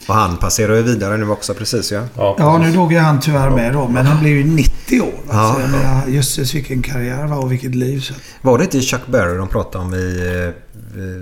Och 0.08 0.14
han 0.14 0.36
passerar 0.36 0.74
ju 0.76 0.82
vidare 0.82 1.16
nu 1.16 1.30
också 1.30 1.54
precis 1.54 1.92
ja. 1.92 2.02
Ja, 2.16 2.58
nu 2.58 2.72
dog 2.72 2.92
ju 2.92 2.98
han 2.98 3.20
tyvärr 3.20 3.50
med 3.50 3.72
då. 3.72 3.88
Men 3.88 4.06
han 4.06 4.20
blev 4.20 4.32
ju 4.36 4.44
90 4.44 5.00
år. 5.00 5.06
Va? 5.06 5.12
Ja. 5.32 5.54
Så 5.54 5.70
menar, 5.76 6.06
jösses 6.06 6.54
vilken 6.54 6.82
karriär 6.82 7.26
va? 7.26 7.36
och 7.36 7.52
vilket 7.52 7.74
liv. 7.74 8.00
Så. 8.00 8.14
Var 8.42 8.58
det 8.58 8.64
inte 8.64 8.80
Chuck 8.80 9.06
Berry 9.06 9.36
de 9.36 9.48
pratade 9.48 9.84
om 9.84 9.94
i 9.94 10.54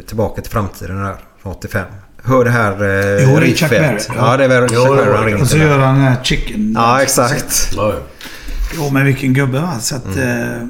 eh, 0.02 0.06
Tillbaka 0.06 0.42
till 0.42 0.50
framtiden 0.52 0.96
där 0.96 1.16
från 1.42 1.52
85? 1.52 1.86
Hör 2.22 2.44
det 2.44 2.50
här 2.50 2.72
eh, 2.72 3.30
Jo, 3.30 3.40
det 3.40 3.46
är. 3.50 3.54
Chuck 3.54 3.70
Berry. 3.70 3.98
Ja, 4.16 4.36
det 4.36 4.44
är 4.44 4.48
väl 4.48 4.68
Jo, 4.72 4.84
Chuck 4.84 4.96
Berry 4.96 5.10
han 5.10 5.18
Och 5.18 5.24
ringer 5.26 5.44
så 5.44 5.46
till. 5.46 5.60
gör 5.60 5.78
han 5.78 5.94
den 5.94 6.04
här 6.04 6.22
chicken. 6.22 6.72
Ja, 6.76 7.02
exakt. 7.02 7.70
Jo, 8.76 8.90
men 8.90 9.04
vilken 9.04 9.32
gubbe 9.34 9.60
va. 9.60 9.78
Så 9.80 9.96
att, 9.96 10.16
eh, 10.16 10.66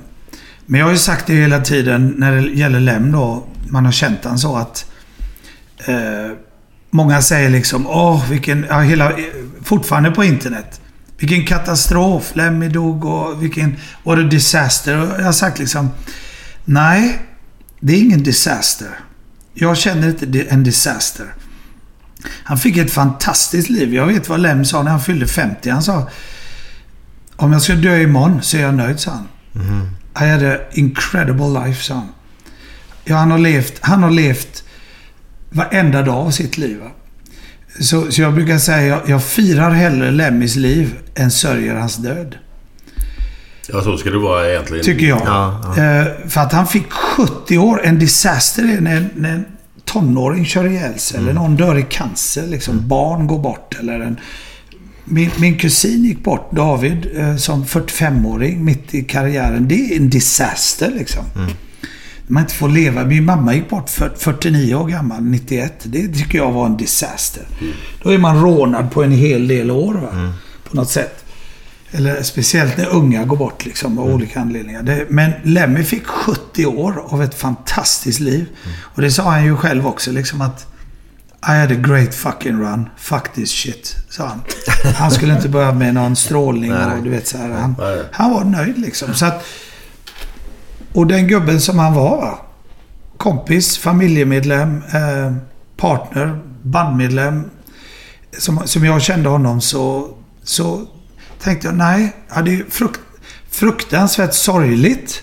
men 0.66 0.80
jag 0.80 0.86
har 0.86 0.92
ju 0.92 0.98
sagt 0.98 1.26
det 1.26 1.32
hela 1.34 1.60
tiden 1.60 2.14
när 2.18 2.36
det 2.36 2.42
gäller 2.48 2.80
Lem 2.80 3.12
då. 3.12 3.46
Man 3.68 3.84
har 3.84 3.92
känt 3.92 4.18
han 4.24 4.38
så 4.38 4.56
att... 4.56 4.86
Eh, 5.78 5.94
många 6.90 7.22
säger 7.22 7.50
liksom 7.50 7.86
åh 7.86 8.30
vilken... 8.30 8.66
Ja, 8.68 8.80
hela, 8.80 9.12
fortfarande 9.62 10.10
på 10.10 10.24
internet. 10.24 10.80
Vilken 11.18 11.46
katastrof. 11.46 12.30
Lemmy 12.34 12.68
dog 12.68 13.04
och 13.04 13.42
vilken... 13.42 13.76
What 14.02 14.18
a 14.18 14.22
disaster. 14.22 15.00
Och 15.02 15.20
jag 15.20 15.24
har 15.24 15.32
sagt 15.32 15.58
liksom... 15.58 15.90
Nej, 16.64 17.22
det 17.80 17.92
är 17.92 17.98
ingen 17.98 18.22
disaster. 18.22 18.88
Jag 19.54 19.76
känner 19.76 20.08
inte 20.08 20.46
en 20.48 20.64
disaster. 20.64 21.26
Han 22.44 22.58
fick 22.58 22.76
ett 22.76 22.92
fantastiskt 22.92 23.68
liv. 23.68 23.94
Jag 23.94 24.06
vet 24.06 24.28
vad 24.28 24.40
Lem 24.40 24.64
sa 24.64 24.82
när 24.82 24.90
han 24.90 25.00
fyllde 25.00 25.26
50. 25.26 25.70
Han 25.70 25.82
sa 25.82 26.08
om 27.36 27.52
jag 27.52 27.62
ska 27.62 27.74
dö 27.74 28.00
imorgon 28.00 28.42
så 28.42 28.56
är 28.56 28.60
jag 28.60 28.74
nöjd, 28.74 29.00
sa 29.00 29.10
han. 29.10 29.26
I 30.20 30.30
had 30.30 30.42
a 30.42 30.58
incredible 30.72 31.64
life, 31.64 31.82
sa 31.82 31.94
han. 31.94 32.08
Ja, 33.04 33.16
han 33.16 33.30
har 33.30 33.38
levt, 33.38 33.78
han 33.80 34.02
har 34.02 34.10
levt 34.10 34.64
varenda 35.56 36.02
dag 36.02 36.26
av 36.26 36.30
sitt 36.30 36.58
liv. 36.58 36.80
Så, 37.80 38.12
så 38.12 38.22
jag 38.22 38.34
brukar 38.34 38.58
säga 38.58 38.86
jag, 38.86 39.00
jag 39.06 39.24
firar 39.24 39.70
hellre 39.70 40.10
Lemmys 40.10 40.56
liv 40.56 40.94
än 41.14 41.30
sörjer 41.30 41.74
hans 41.74 41.96
död. 41.96 42.36
Ja, 43.68 43.82
så 43.82 43.96
ska 43.96 44.10
det 44.10 44.18
vara 44.18 44.50
egentligen. 44.50 44.84
Tycker 44.84 45.06
jag. 45.06 45.22
Eh, 45.22 46.06
för 46.28 46.40
att 46.40 46.52
han 46.52 46.66
fick 46.66 46.92
70 46.92 47.58
år. 47.58 47.80
En 47.84 47.98
disaster 47.98 48.62
är 48.76 48.80
när, 48.80 49.08
när 49.14 49.32
en 49.32 49.44
tonåring 49.84 50.44
kör 50.44 50.66
ihjäl 50.66 50.98
sig. 50.98 51.18
Eller 51.18 51.32
någon 51.32 51.56
dör 51.56 51.78
i 51.78 51.82
cancer. 51.82 52.46
Liksom. 52.46 52.88
Barn 52.88 53.26
går 53.26 53.38
bort. 53.38 53.76
Eller 53.80 54.00
en, 54.00 54.20
min, 55.04 55.30
min 55.36 55.58
kusin 55.58 56.04
gick 56.04 56.24
bort, 56.24 56.52
David, 56.52 57.08
eh, 57.16 57.36
som 57.36 57.64
45-åring 57.64 58.64
mitt 58.64 58.94
i 58.94 59.02
karriären. 59.02 59.68
Det 59.68 59.74
är 59.74 59.96
en 59.96 60.10
disaster 60.10 60.92
liksom. 60.98 61.24
Man 62.26 62.42
inte 62.42 62.54
får 62.54 62.68
leva. 62.68 63.04
Min 63.04 63.24
mamma 63.24 63.54
gick 63.54 63.68
bort 63.70 63.90
för 63.90 64.12
49 64.18 64.74
år 64.74 64.88
gammal, 64.88 65.22
91. 65.22 65.72
Det 65.84 66.08
tycker 66.08 66.38
jag 66.38 66.52
var 66.52 66.66
en 66.66 66.76
disaster. 66.76 67.42
Då 68.02 68.10
är 68.10 68.18
man 68.18 68.42
rånad 68.42 68.90
på 68.90 69.02
en 69.02 69.12
hel 69.12 69.48
del 69.48 69.70
år 69.70 69.94
va? 69.94 70.32
På 70.70 70.76
något 70.76 70.90
sätt. 70.90 71.22
Eller 71.90 72.22
speciellt 72.22 72.76
när 72.76 72.88
unga 72.88 73.24
går 73.24 73.36
bort 73.36 73.64
liksom 73.64 73.98
av 73.98 74.06
olika 74.14 74.40
anledningar. 74.40 74.82
Det, 74.82 75.06
men 75.08 75.32
Lemmy 75.42 75.84
fick 75.84 76.06
70 76.06 76.66
år 76.66 77.04
av 77.06 77.22
ett 77.22 77.34
fantastiskt 77.34 78.20
liv. 78.20 78.46
Och 78.80 79.02
det 79.02 79.10
sa 79.10 79.22
han 79.22 79.44
ju 79.44 79.56
själv 79.56 79.86
också 79.86 80.12
liksom 80.12 80.40
att 80.40 80.66
I 81.48 81.52
had 81.60 81.72
a 81.72 81.74
great 81.74 82.14
fucking 82.14 82.60
run. 82.60 82.88
Fuck 82.96 83.32
this 83.34 83.50
shit, 83.50 83.96
sa 84.08 84.26
han. 84.26 84.40
Han 84.94 85.10
skulle 85.10 85.34
inte 85.36 85.48
börja 85.48 85.72
med 85.72 85.94
någon 85.94 86.16
strålning 86.16 86.72
och 86.96 87.02
du 87.02 87.10
vet 87.10 87.26
så 87.26 87.38
här. 87.38 87.48
Han, 87.48 87.76
han 88.12 88.30
var 88.30 88.44
nöjd 88.44 88.78
liksom. 88.78 89.14
Så 89.14 89.26
att, 89.26 89.44
och 90.96 91.06
den 91.06 91.28
gubben 91.28 91.60
som 91.60 91.78
han 91.78 91.94
var, 91.94 92.16
va? 92.16 92.38
kompis, 93.16 93.78
familjemedlem, 93.78 94.82
eh, 94.94 95.36
partner, 95.76 96.40
bandmedlem. 96.62 97.50
Som, 98.38 98.62
som 98.64 98.84
jag 98.84 99.02
kände 99.02 99.28
honom 99.28 99.60
så, 99.60 100.08
så 100.42 100.86
tänkte 101.40 101.66
jag, 101.66 101.76
nej, 101.76 102.12
ja, 102.34 102.42
det 102.42 102.54
är 102.54 102.64
frukt, 102.70 103.00
fruktansvärt 103.50 104.34
sorgligt. 104.34 105.22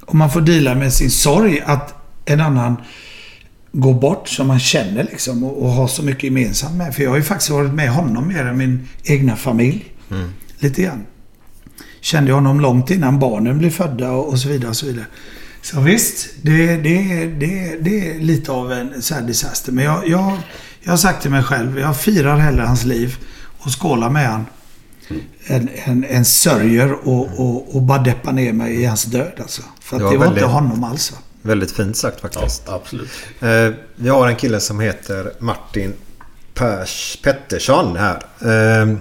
Om 0.00 0.18
man 0.18 0.30
får 0.30 0.40
dela 0.40 0.74
med 0.74 0.92
sin 0.92 1.10
sorg 1.10 1.62
att 1.66 1.94
en 2.24 2.40
annan 2.40 2.76
går 3.72 3.94
bort 3.94 4.28
som 4.28 4.46
man 4.46 4.60
känner 4.60 5.04
liksom 5.04 5.44
och, 5.44 5.62
och 5.62 5.70
har 5.70 5.88
så 5.88 6.02
mycket 6.02 6.24
gemensamt 6.24 6.74
med. 6.74 6.94
För 6.94 7.02
jag 7.02 7.10
har 7.10 7.16
ju 7.16 7.22
faktiskt 7.22 7.50
varit 7.50 7.74
med 7.74 7.90
honom 7.90 8.28
mer 8.28 8.44
än 8.44 8.56
min 8.56 8.88
egna 9.04 9.36
familj. 9.36 9.84
Lite 10.58 10.82
grann. 10.82 11.04
Kände 12.06 12.30
jag 12.30 12.34
honom 12.34 12.60
långt 12.60 12.90
innan 12.90 13.18
barnen 13.18 13.58
blev 13.58 13.70
födda 13.70 14.10
och, 14.10 14.38
så 14.38 14.48
vidare. 14.48 14.68
Och 14.70 14.76
så 14.76 14.86
vidare. 14.86 15.06
Så 15.62 15.80
visst, 15.80 16.28
det, 16.42 16.76
det, 16.76 17.24
det, 17.26 17.76
det 17.80 18.10
är 18.10 18.18
lite 18.20 18.52
av 18.52 18.72
en 18.72 19.02
så 19.02 19.14
här 19.14 19.22
disaster. 19.22 19.72
Men 19.72 19.84
jag, 19.84 20.08
jag, 20.08 20.38
Jag 20.82 20.92
har 20.92 20.96
sagt 20.96 21.22
till 21.22 21.30
mig 21.30 21.42
själv, 21.42 21.78
jag 21.78 21.96
firar 21.96 22.36
hellre 22.36 22.62
hans 22.62 22.84
liv 22.84 23.16
och 23.58 23.80
skålar 23.82 24.10
med 24.10 24.28
han. 24.30 24.46
Än, 25.46 25.68
än, 25.84 26.04
än 26.04 26.24
sörjer 26.24 26.92
och, 27.08 27.28
och, 27.40 27.76
och 27.76 27.82
bara 27.82 27.98
deppar 27.98 28.32
ner 28.32 28.52
mig 28.52 28.74
i 28.82 28.84
hans 28.84 29.04
död 29.04 29.32
alltså. 29.40 29.62
För 29.80 29.96
att 29.96 30.02
Ja, 30.02 30.10
det 30.10 30.16
var 30.16 30.24
väldigt- 30.24 30.42
inte 30.42 30.54
honom 30.54 30.84
alls 30.84 31.12
va? 31.12 31.18
Väldigt 31.42 31.70
fint 31.72 31.96
sagt 31.96 32.20
faktiskt. 32.20 32.62
Ja, 32.66 32.74
absolut. 32.74 33.10
Eh, 33.40 33.70
vi 33.96 34.08
har 34.08 34.28
en 34.28 34.36
kille 34.36 34.60
som 34.60 34.80
heter 34.80 35.32
Martin 35.38 35.92
Pers 36.54 37.18
Pettersson 37.22 37.96
här. 37.96 38.22
Eh, 38.82 38.96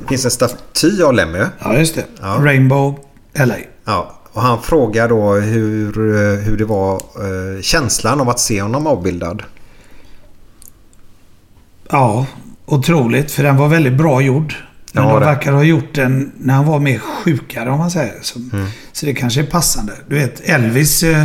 det 0.00 0.08
finns 0.08 0.24
en 0.24 0.30
staty 0.30 1.02
av 1.02 1.14
Lemmy. 1.14 1.38
Ja, 1.62 1.76
just 1.78 1.94
det. 1.94 2.04
Rainbow 2.22 2.98
LA. 3.34 3.54
Ja, 3.84 4.14
och 4.32 4.42
han 4.42 4.62
frågar 4.62 5.08
då 5.08 5.34
hur, 5.34 5.98
eh, 5.98 6.38
hur 6.38 6.56
det 6.56 6.64
var 6.64 6.94
eh, 6.96 7.60
känslan 7.62 8.20
av 8.20 8.28
att 8.28 8.40
se 8.40 8.62
honom 8.62 8.86
avbildad. 8.86 9.42
Ja, 11.90 12.26
otroligt. 12.66 13.30
För 13.30 13.42
den 13.42 13.56
var 13.56 13.68
väldigt 13.68 13.92
bra 13.94 14.20
gjord. 14.20 14.54
Men 14.92 15.04
Ja, 15.04 15.10
de 15.10 15.20
verkar 15.20 15.52
ha 15.52 15.62
gjort 15.62 15.94
den 15.94 16.32
när 16.38 16.54
han 16.54 16.66
var 16.66 16.78
mer 16.78 16.98
sjukare 16.98 17.70
om 17.70 17.78
man 17.78 17.90
säger. 17.90 18.14
Så, 18.22 18.38
Mm. 18.52 18.66
så 18.92 19.06
det 19.06 19.14
kanske 19.14 19.40
är 19.40 19.44
passande. 19.46 19.92
Du 20.08 20.14
vet 20.18 20.40
Elvis. 20.40 21.02
eh, 21.02 21.24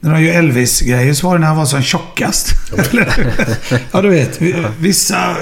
När 0.00 0.12
de 0.14 0.22
gör 0.22 0.34
Elvis-grejer 0.34 1.14
så 1.14 1.26
var 1.26 1.34
det 1.34 1.40
när 1.40 1.46
han 1.46 1.56
var 1.56 1.64
som 1.64 1.82
tjockast. 1.82 2.48
ja, 3.92 4.00
du 4.02 4.08
vet. 4.08 4.40
vi- 4.42 4.66
Vissa... 4.78 5.36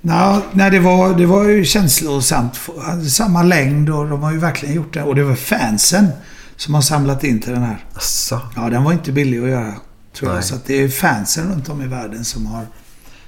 Nå, 0.00 0.42
nej, 0.52 0.70
det 0.70 0.78
var, 0.78 1.14
det 1.14 1.26
var 1.26 1.44
ju 1.44 1.64
känslosamt. 1.64 2.60
Samma 3.08 3.42
längd 3.42 3.90
och 3.90 4.08
de 4.08 4.22
har 4.22 4.32
ju 4.32 4.38
verkligen 4.38 4.74
gjort 4.74 4.94
det. 4.94 5.02
Och 5.02 5.14
det 5.14 5.24
var 5.24 5.34
fansen 5.34 6.08
som 6.56 6.74
har 6.74 6.82
samlat 6.82 7.24
in 7.24 7.40
till 7.40 7.52
den 7.52 7.62
här. 7.62 7.84
Asså. 7.94 8.40
Ja, 8.56 8.70
den 8.70 8.84
var 8.84 8.92
inte 8.92 9.12
billig 9.12 9.38
att 9.38 9.48
göra. 9.48 9.74
Tror 10.14 10.34
jag. 10.34 10.44
Så 10.44 10.54
att 10.54 10.64
det 10.64 10.74
är 10.74 10.88
fansen 10.88 11.52
runt 11.52 11.68
om 11.68 11.82
i 11.82 11.86
världen 11.86 12.24
som 12.24 12.46
har, 12.46 12.66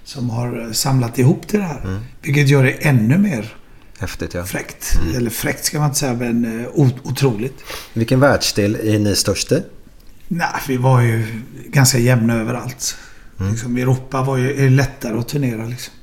som 0.05 0.31
har 0.31 0.73
samlat 0.73 1.19
ihop 1.19 1.49
till 1.49 1.59
det 1.59 1.67
här. 1.67 1.81
Mm. 1.85 2.01
Vilket 2.23 2.49
gör 2.49 2.65
det 2.65 2.71
ännu 2.71 3.19
mer 3.19 3.57
Häftigt 4.03 4.35
ja. 4.35 4.45
fräckt. 4.45 4.99
Eller 5.17 5.31
fräckt 5.31 5.65
ska 5.65 5.79
man 5.79 5.89
inte 5.89 5.99
säga, 5.99 6.15
men 6.15 6.61
eh, 6.61 6.69
otroligt. 7.03 7.65
Vilken 7.93 8.21
världsdel 8.21 8.75
är 8.83 8.99
ni 8.99 9.17
störst 9.17 9.53
i? 9.53 9.63
Nej, 10.29 10.49
vi 10.69 10.77
var 10.77 11.01
ju 11.01 11.43
ganska 11.67 11.99
jämna 11.99 12.35
överallt. 12.35 12.97
Mm. 13.41 13.53
Liksom, 13.53 13.77
Europa 13.77 14.23
var 14.23 14.37
ju 14.37 14.71
lättare 14.71 15.19
att 15.19 15.29
turnera 15.29 15.65
liksom. 15.65 15.95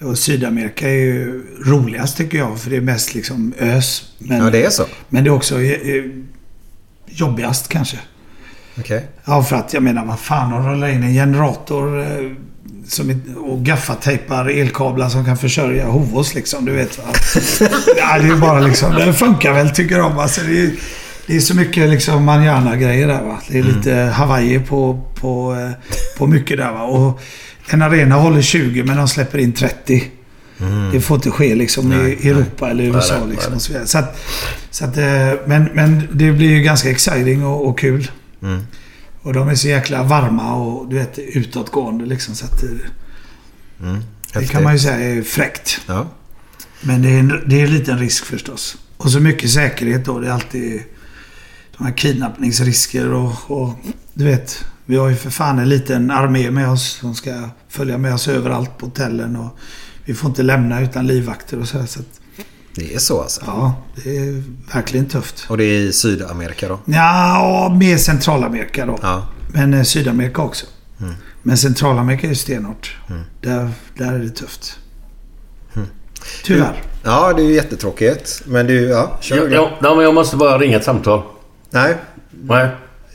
Och 0.00 0.18
Sydamerika 0.18 0.88
är 0.88 0.94
ju 0.94 1.44
roligast 1.66 2.16
tycker 2.16 2.38
jag, 2.38 2.60
för 2.60 2.70
det 2.70 2.76
är 2.76 2.80
mest 2.80 3.14
liksom 3.14 3.54
ös. 3.58 4.12
Men, 4.18 4.38
Ja, 4.38 4.50
det 4.50 4.64
är 4.64 4.70
så? 4.70 4.84
Men 5.08 5.24
det 5.24 5.30
är 5.30 5.34
också 5.34 5.62
eh, 5.62 6.04
jobbigast 7.06 7.68
kanske. 7.68 7.98
Okej. 8.78 9.06
Ja, 9.24 9.42
för 9.42 9.56
att 9.56 9.74
jag 9.74 9.82
menar, 9.82 10.04
vad 10.04 10.18
fan, 10.18 10.54
att 10.54 10.66
rulla 10.66 10.90
in 10.90 11.02
en 11.02 11.14
generator 11.14 12.00
eh, 12.00 12.30
som, 12.86 13.22
och 13.36 13.64
gaffatejpar 13.64 14.48
elkablar 14.48 15.08
som 15.08 15.24
kan 15.24 15.36
försörja 15.36 15.86
Hovås 15.86 16.34
liksom. 16.34 16.64
Du 16.64 16.72
vet 16.72 16.98
va? 16.98 17.04
ja, 17.96 18.18
det 18.18 18.28
är 18.28 18.36
bara 18.36 18.60
liksom, 18.60 18.94
det 18.94 19.12
funkar 19.12 19.52
väl 19.52 19.70
tycker 19.70 19.98
de. 19.98 20.18
Alltså, 20.18 20.40
det, 20.40 20.60
är, 20.62 20.70
det 21.26 21.36
är 21.36 21.40
så 21.40 21.56
mycket 21.56 21.90
liksom 21.90 22.24
manjana-grejer 22.24 23.08
där 23.08 23.22
va. 23.22 23.40
Det 23.48 23.58
är 23.58 23.62
lite 23.62 23.94
Hawaii 23.94 24.58
på, 24.58 25.00
på, 25.14 25.54
eh, 25.54 25.70
på 26.18 26.26
mycket 26.26 26.56
där 26.58 26.72
va. 26.72 26.82
Och 26.82 27.20
en 27.72 27.82
arena 27.82 28.14
håller 28.14 28.42
20 28.42 28.84
men 28.84 28.96
de 28.96 29.08
släpper 29.08 29.38
in 29.38 29.52
30. 29.52 30.04
Det 30.92 31.00
får 31.00 31.14
inte 31.14 31.30
ske 31.30 31.54
liksom 31.54 31.88
Nej, 31.88 32.18
i 32.20 32.28
Europa 32.28 32.70
eller 32.70 32.84
i 32.84 32.86
USA. 32.86 33.14
Nej, 33.14 33.22
nej, 33.26 33.30
liksom, 33.30 33.50
nej. 33.50 33.56
och 33.56 33.62
så 33.62 33.72
vidare. 33.72 33.86
Så 33.86 33.98
att, 33.98 34.20
så 34.70 34.84
att, 34.84 34.96
eh, 34.96 35.32
men, 35.46 35.64
men 35.74 36.08
det 36.12 36.32
blir 36.32 36.50
ju 36.50 36.62
ganska 36.62 36.90
exciting 36.90 37.44
och, 37.46 37.68
och 37.68 37.78
kul. 37.78 38.10
Mm. 38.42 38.62
Och 39.22 39.32
de 39.32 39.48
är 39.48 39.54
så 39.54 39.68
jäkla 39.68 40.02
varma 40.02 40.54
och 40.54 40.88
du 40.88 40.96
vet 40.96 41.18
utåtgående 41.18 42.06
liksom. 42.06 42.34
Så 42.34 42.44
att, 42.44 42.62
eh, 42.62 42.68
Mm. 43.82 44.02
det 44.32 44.46
kan 44.46 44.62
man 44.62 44.72
ju 44.72 44.78
säga 44.78 44.96
är 44.96 45.22
fräckt. 45.22 45.80
Ja. 45.86 46.06
Men 46.80 47.02
det 47.02 47.08
är, 47.08 47.18
en, 47.18 47.42
det 47.46 47.60
är 47.60 47.64
en 47.64 47.74
liten 47.74 47.98
risk 47.98 48.24
förstås. 48.24 48.76
Och 48.96 49.10
så 49.10 49.20
mycket 49.20 49.50
säkerhet 49.50 50.04
då. 50.04 50.18
Det 50.18 50.28
är 50.28 50.32
alltid 50.32 50.82
de 51.78 51.84
här 51.86 51.92
kidnappningsrisker 51.92 53.12
och, 53.12 53.50
och 53.50 53.74
du 54.14 54.24
vet. 54.24 54.64
Vi 54.90 54.96
har 54.96 55.08
ju 55.08 55.16
för 55.16 55.30
fan 55.30 55.58
en 55.58 55.68
liten 55.68 56.10
armé 56.10 56.50
med 56.50 56.70
oss 56.70 56.98
som 57.00 57.14
ska 57.14 57.48
följa 57.68 57.98
med 57.98 58.14
oss 58.14 58.28
överallt 58.28 58.78
på 58.78 58.86
hotellen. 58.86 59.36
Och 59.36 59.58
vi 60.04 60.14
får 60.14 60.28
inte 60.28 60.42
lämna 60.42 60.80
utan 60.80 61.06
livvakter 61.06 61.60
och 61.60 61.68
så 61.68 61.78
här. 61.78 61.86
Så 61.86 62.00
att, 62.00 62.20
Det 62.74 62.94
är 62.94 62.98
så 62.98 63.22
alltså? 63.22 63.42
ja, 63.46 63.74
det 64.04 64.16
är 64.16 64.42
verkligen 64.74 65.06
tufft. 65.06 65.46
Och 65.48 65.56
det 65.56 65.64
är 65.64 65.80
i 65.80 65.92
Sydamerika 65.92 66.68
då? 66.68 66.78
Ja, 66.84 67.76
mer 67.80 67.96
Centralamerika 67.96 68.86
då. 68.86 68.98
Ja. 69.02 69.26
Men 69.52 69.74
eh, 69.74 69.82
Sydamerika 69.82 70.42
också. 70.42 70.66
Mm. 71.00 71.14
Men 71.42 71.56
Centralamerika 71.56 72.26
är 72.26 72.28
ju 72.28 72.36
stenhårt. 72.36 72.96
Mm. 73.10 73.22
Där, 73.40 73.70
där 73.98 74.12
är 74.12 74.18
det 74.18 74.30
tufft. 74.30 74.78
Mm. 75.74 75.88
Tyvärr. 76.44 76.82
Ja, 77.02 77.32
det 77.32 77.42
är 77.42 77.46
ju 77.46 77.54
jättetråkigt. 77.54 78.42
Men 78.46 78.66
du, 78.66 78.80
ja, 78.80 79.18
kör 79.20 79.48
Ja, 79.50 79.70
ja, 79.82 79.94
men 79.94 80.04
jag 80.04 80.14
måste 80.14 80.36
bara 80.36 80.58
ringa 80.58 80.76
ett 80.76 80.84
samtal. 80.84 81.22
Nej. 81.70 81.96
Nej. 82.30 82.68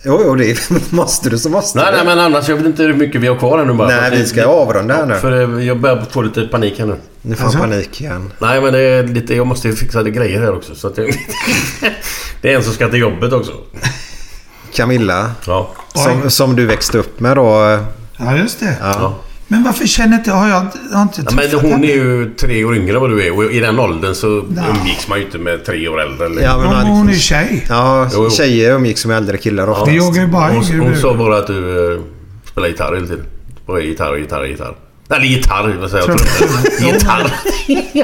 Jo, 0.06 0.22
jo, 0.26 0.36
det 0.36 0.70
måste 0.92 1.30
du 1.30 1.38
så 1.38 1.50
måste 1.50 1.78
Nej, 1.80 1.88
du. 1.92 1.98
nej, 1.98 2.06
men 2.06 2.20
annars. 2.20 2.50
Jag 2.50 2.56
vet 2.56 2.66
inte 2.66 2.84
hur 2.84 2.94
mycket 2.94 3.22
vi 3.22 3.28
har 3.28 3.36
kvar 3.36 3.58
här 3.58 3.66
nu 3.66 3.74
bara. 3.74 3.88
Nej, 3.88 4.12
vi 4.12 4.26
ska 4.26 4.46
avrunda 4.46 4.94
här 4.94 5.06
nu. 5.06 5.16
För 5.16 5.60
eh, 5.60 5.66
jag 5.68 5.80
börjar 5.80 6.06
få 6.10 6.22
lite 6.22 6.42
panik 6.42 6.80
här 6.80 6.86
nu. 6.86 6.96
Nu 7.22 7.36
får 7.36 7.44
han 7.46 7.62
panik 7.62 8.02
igen. 8.02 8.32
Nej, 8.40 8.62
men 8.62 8.74
det 8.74 8.80
är 8.80 9.04
lite... 9.04 9.36
Jag 9.36 9.48
måste 9.48 9.72
fixa 9.72 10.02
lite 10.02 10.18
grejer 10.18 10.42
här 10.42 10.56
också. 10.56 10.76
Så 10.76 10.88
att 10.88 10.98
jag, 10.98 11.08
det 12.42 12.52
är 12.54 12.56
en 12.58 12.64
som 12.64 12.74
ska 12.74 12.90
till 12.90 13.00
jobbet 13.00 13.34
också. 13.34 13.52
Camilla. 14.74 15.32
Ja. 15.48 15.72
Som, 15.94 16.30
som 16.30 16.56
du 16.56 16.66
växte 16.66 16.98
upp 16.98 17.20
med 17.20 17.38
då. 17.38 17.80
Ja, 18.18 18.38
just 18.38 18.60
det. 18.60 18.78
Ja. 18.82 19.16
Men 19.48 19.64
varför 19.64 19.86
känner 19.88 20.18
inte... 20.18 20.32
Har 20.32 20.50
jag, 20.50 20.66
jag 20.92 20.98
har 20.98 21.02
inte 21.04 21.22
Ja, 21.30 21.36
men 21.36 21.60
hon 21.62 21.72
henne? 21.72 21.88
är 21.88 21.96
ju 21.96 22.34
tre 22.36 22.64
år 22.66 22.76
yngre 22.76 22.96
än 22.96 23.02
vad 23.02 23.10
du 23.10 23.28
är 23.28 23.36
och 23.38 23.44
i 23.52 23.60
den 23.60 23.80
åldern 23.80 24.16
så 24.16 24.46
Ja. 24.56 24.64
umgicks 24.82 25.08
man 25.08 25.20
ju 25.20 25.26
inte 25.26 25.38
med 25.38 25.66
tre 25.66 25.88
år 25.88 26.02
äldre. 26.02 26.26
Eller? 26.26 26.42
Ja, 26.42 26.58
men 26.58 26.68
Hon, 26.68 26.98
hon 26.98 27.10
är 27.10 27.14
tjej. 27.14 27.66
Ja, 27.70 28.10
Jo, 28.14 28.24
jo. 28.24 28.30
tjejer 28.30 28.72
umgicks 28.76 29.06
med 29.06 29.18
äldre 29.18 29.38
killar 29.38 29.70
ofta. 29.70 29.86
Vi 29.86 29.98
jagar 29.98 30.22
ju 30.22 30.28
bara 30.28 30.52
Hon, 30.52 30.80
hon 30.80 30.96
sa 30.98 31.14
bara 31.14 31.38
att 31.38 31.48
du 31.48 31.54
uh, 31.54 32.02
spelar 32.52 32.68
gitarr 32.68 32.96
hela 32.96 33.08
tiden. 33.08 33.26
Och 33.66 33.82
gitarr, 33.82 34.16
gitarr, 34.18 34.46
gitarr. 34.46 34.76
Eller 35.10 35.26
gitarr, 35.26 35.78
vad 35.82 35.90
säger 35.92 36.08
jag? 36.08 36.94
Gitarr. 36.94 37.34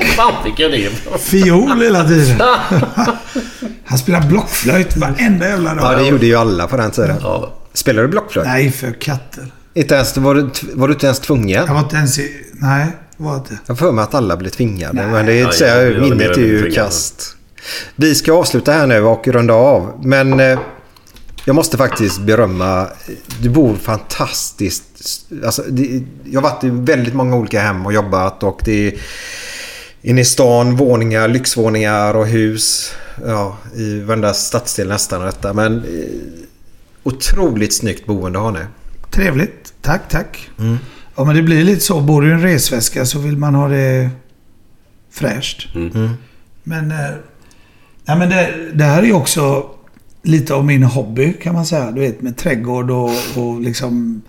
Fan 0.15 0.33
fick 0.43 0.59
jag 0.59 0.71
det? 0.71 0.89
Fiol 1.19 1.81
hela 1.81 2.03
tiden. 2.03 2.41
Han 3.85 3.97
spelar 3.97 4.21
blockflöjt 4.21 4.97
varenda 4.97 5.47
jävla 5.49 5.73
dag. 5.75 5.93
Ja, 5.93 5.97
det 5.97 6.07
gjorde 6.07 6.25
ju 6.25 6.35
alla 6.35 6.67
på 6.67 6.77
den 6.77 6.91
tiden. 6.91 7.15
Ja. 7.21 7.53
Spelar 7.73 8.01
du 8.01 8.07
blockflöjt? 8.07 8.47
Nej, 8.47 8.71
för 8.71 8.91
katter. 9.01 9.43
Inte 9.73 9.95
ens, 9.95 10.17
var, 10.17 10.35
du, 10.35 10.49
var 10.73 10.87
du 10.87 10.93
inte 10.93 11.05
ens 11.05 11.19
tvungen? 11.19 11.49
Jag 11.49 11.73
var 11.73 11.79
inte 11.79 11.95
ens 11.95 12.19
i... 12.19 12.45
Nej, 12.53 12.87
var 13.17 13.35
inte. 13.35 13.57
Jag 13.65 13.73
har 13.73 13.77
för 13.77 13.91
mig 13.91 14.03
att 14.03 14.13
alla 14.13 14.37
blev 14.37 14.49
tvingade. 14.49 14.93
Nej. 14.93 15.11
men 15.11 15.25
det 15.25 15.33
är 15.33 15.39
Ja, 15.39 15.45
inte 15.45 15.57
så 15.57 15.63
ja, 15.63 15.69
här, 15.69 15.85
det 15.85 15.95
är 15.95 15.99
mer 15.99 16.09
minnet 16.09 16.37
är 16.37 16.41
ju 16.41 16.71
kast. 16.71 17.35
Vi 17.95 18.15
ska 18.15 18.33
avsluta 18.33 18.71
här 18.71 18.87
nu 18.87 19.01
och 19.01 19.27
runda 19.27 19.53
av. 19.53 20.01
Men 20.03 20.39
eh, 20.39 20.59
jag 21.45 21.55
måste 21.55 21.77
faktiskt 21.77 22.21
berömma. 22.21 22.87
Du 23.41 23.49
bor 23.49 23.75
fantastiskt. 23.75 24.83
Alltså, 25.45 25.63
det, 25.69 26.03
jag 26.23 26.41
har 26.41 26.49
varit 26.49 26.63
i 26.63 26.69
väldigt 26.69 27.13
många 27.13 27.35
olika 27.35 27.61
hem 27.61 27.85
och 27.85 27.93
jobbat 27.93 28.43
och 28.43 28.61
det 28.65 28.87
är 28.87 28.93
inne 30.01 30.21
i 30.21 30.25
stan, 30.25 30.75
våningar, 30.75 31.27
lyxvåningar 31.27 32.13
och 32.13 32.27
hus. 32.27 32.93
Ja, 33.25 33.57
i 33.75 33.99
varenda 33.99 34.33
stadsdel 34.33 34.87
nästan 34.87 35.21
detta. 35.21 35.53
Men 35.53 35.77
eh, 35.77 35.83
otroligt 37.03 37.73
snyggt 37.73 38.05
boende 38.05 38.39
har 38.39 38.51
ni. 38.51 38.59
Trevligt. 39.11 39.60
Tack, 39.81 40.09
tack. 40.09 40.49
Mm. 40.59 40.77
Ja, 41.15 41.23
men 41.23 41.35
det 41.35 41.41
blir 41.43 41.63
lite 41.63 41.81
så. 41.81 42.01
Bor 42.01 42.21
du 42.21 42.29
i 42.29 42.31
en 42.31 42.41
resväska 42.41 43.05
så 43.05 43.19
vill 43.19 43.37
man 43.37 43.55
ha 43.55 43.67
det 43.67 44.09
fräscht. 45.11 45.75
Mm. 45.75 46.09
Men, 46.63 46.91
eh, 46.91 46.97
nej, 48.05 48.17
men 48.17 48.29
det, 48.29 48.71
det 48.73 48.83
här 48.83 49.01
är 49.01 49.05
ju 49.05 49.13
också 49.13 49.69
lite 50.23 50.53
av 50.53 50.65
min 50.65 50.83
hobby 50.83 51.33
kan 51.33 51.53
man 51.53 51.65
säga. 51.65 51.91
Du 51.91 52.01
vet 52.01 52.21
med 52.21 52.37
trädgård 52.37 52.91
och, 52.91 53.11
och 53.35 53.61
liksom 53.61 54.21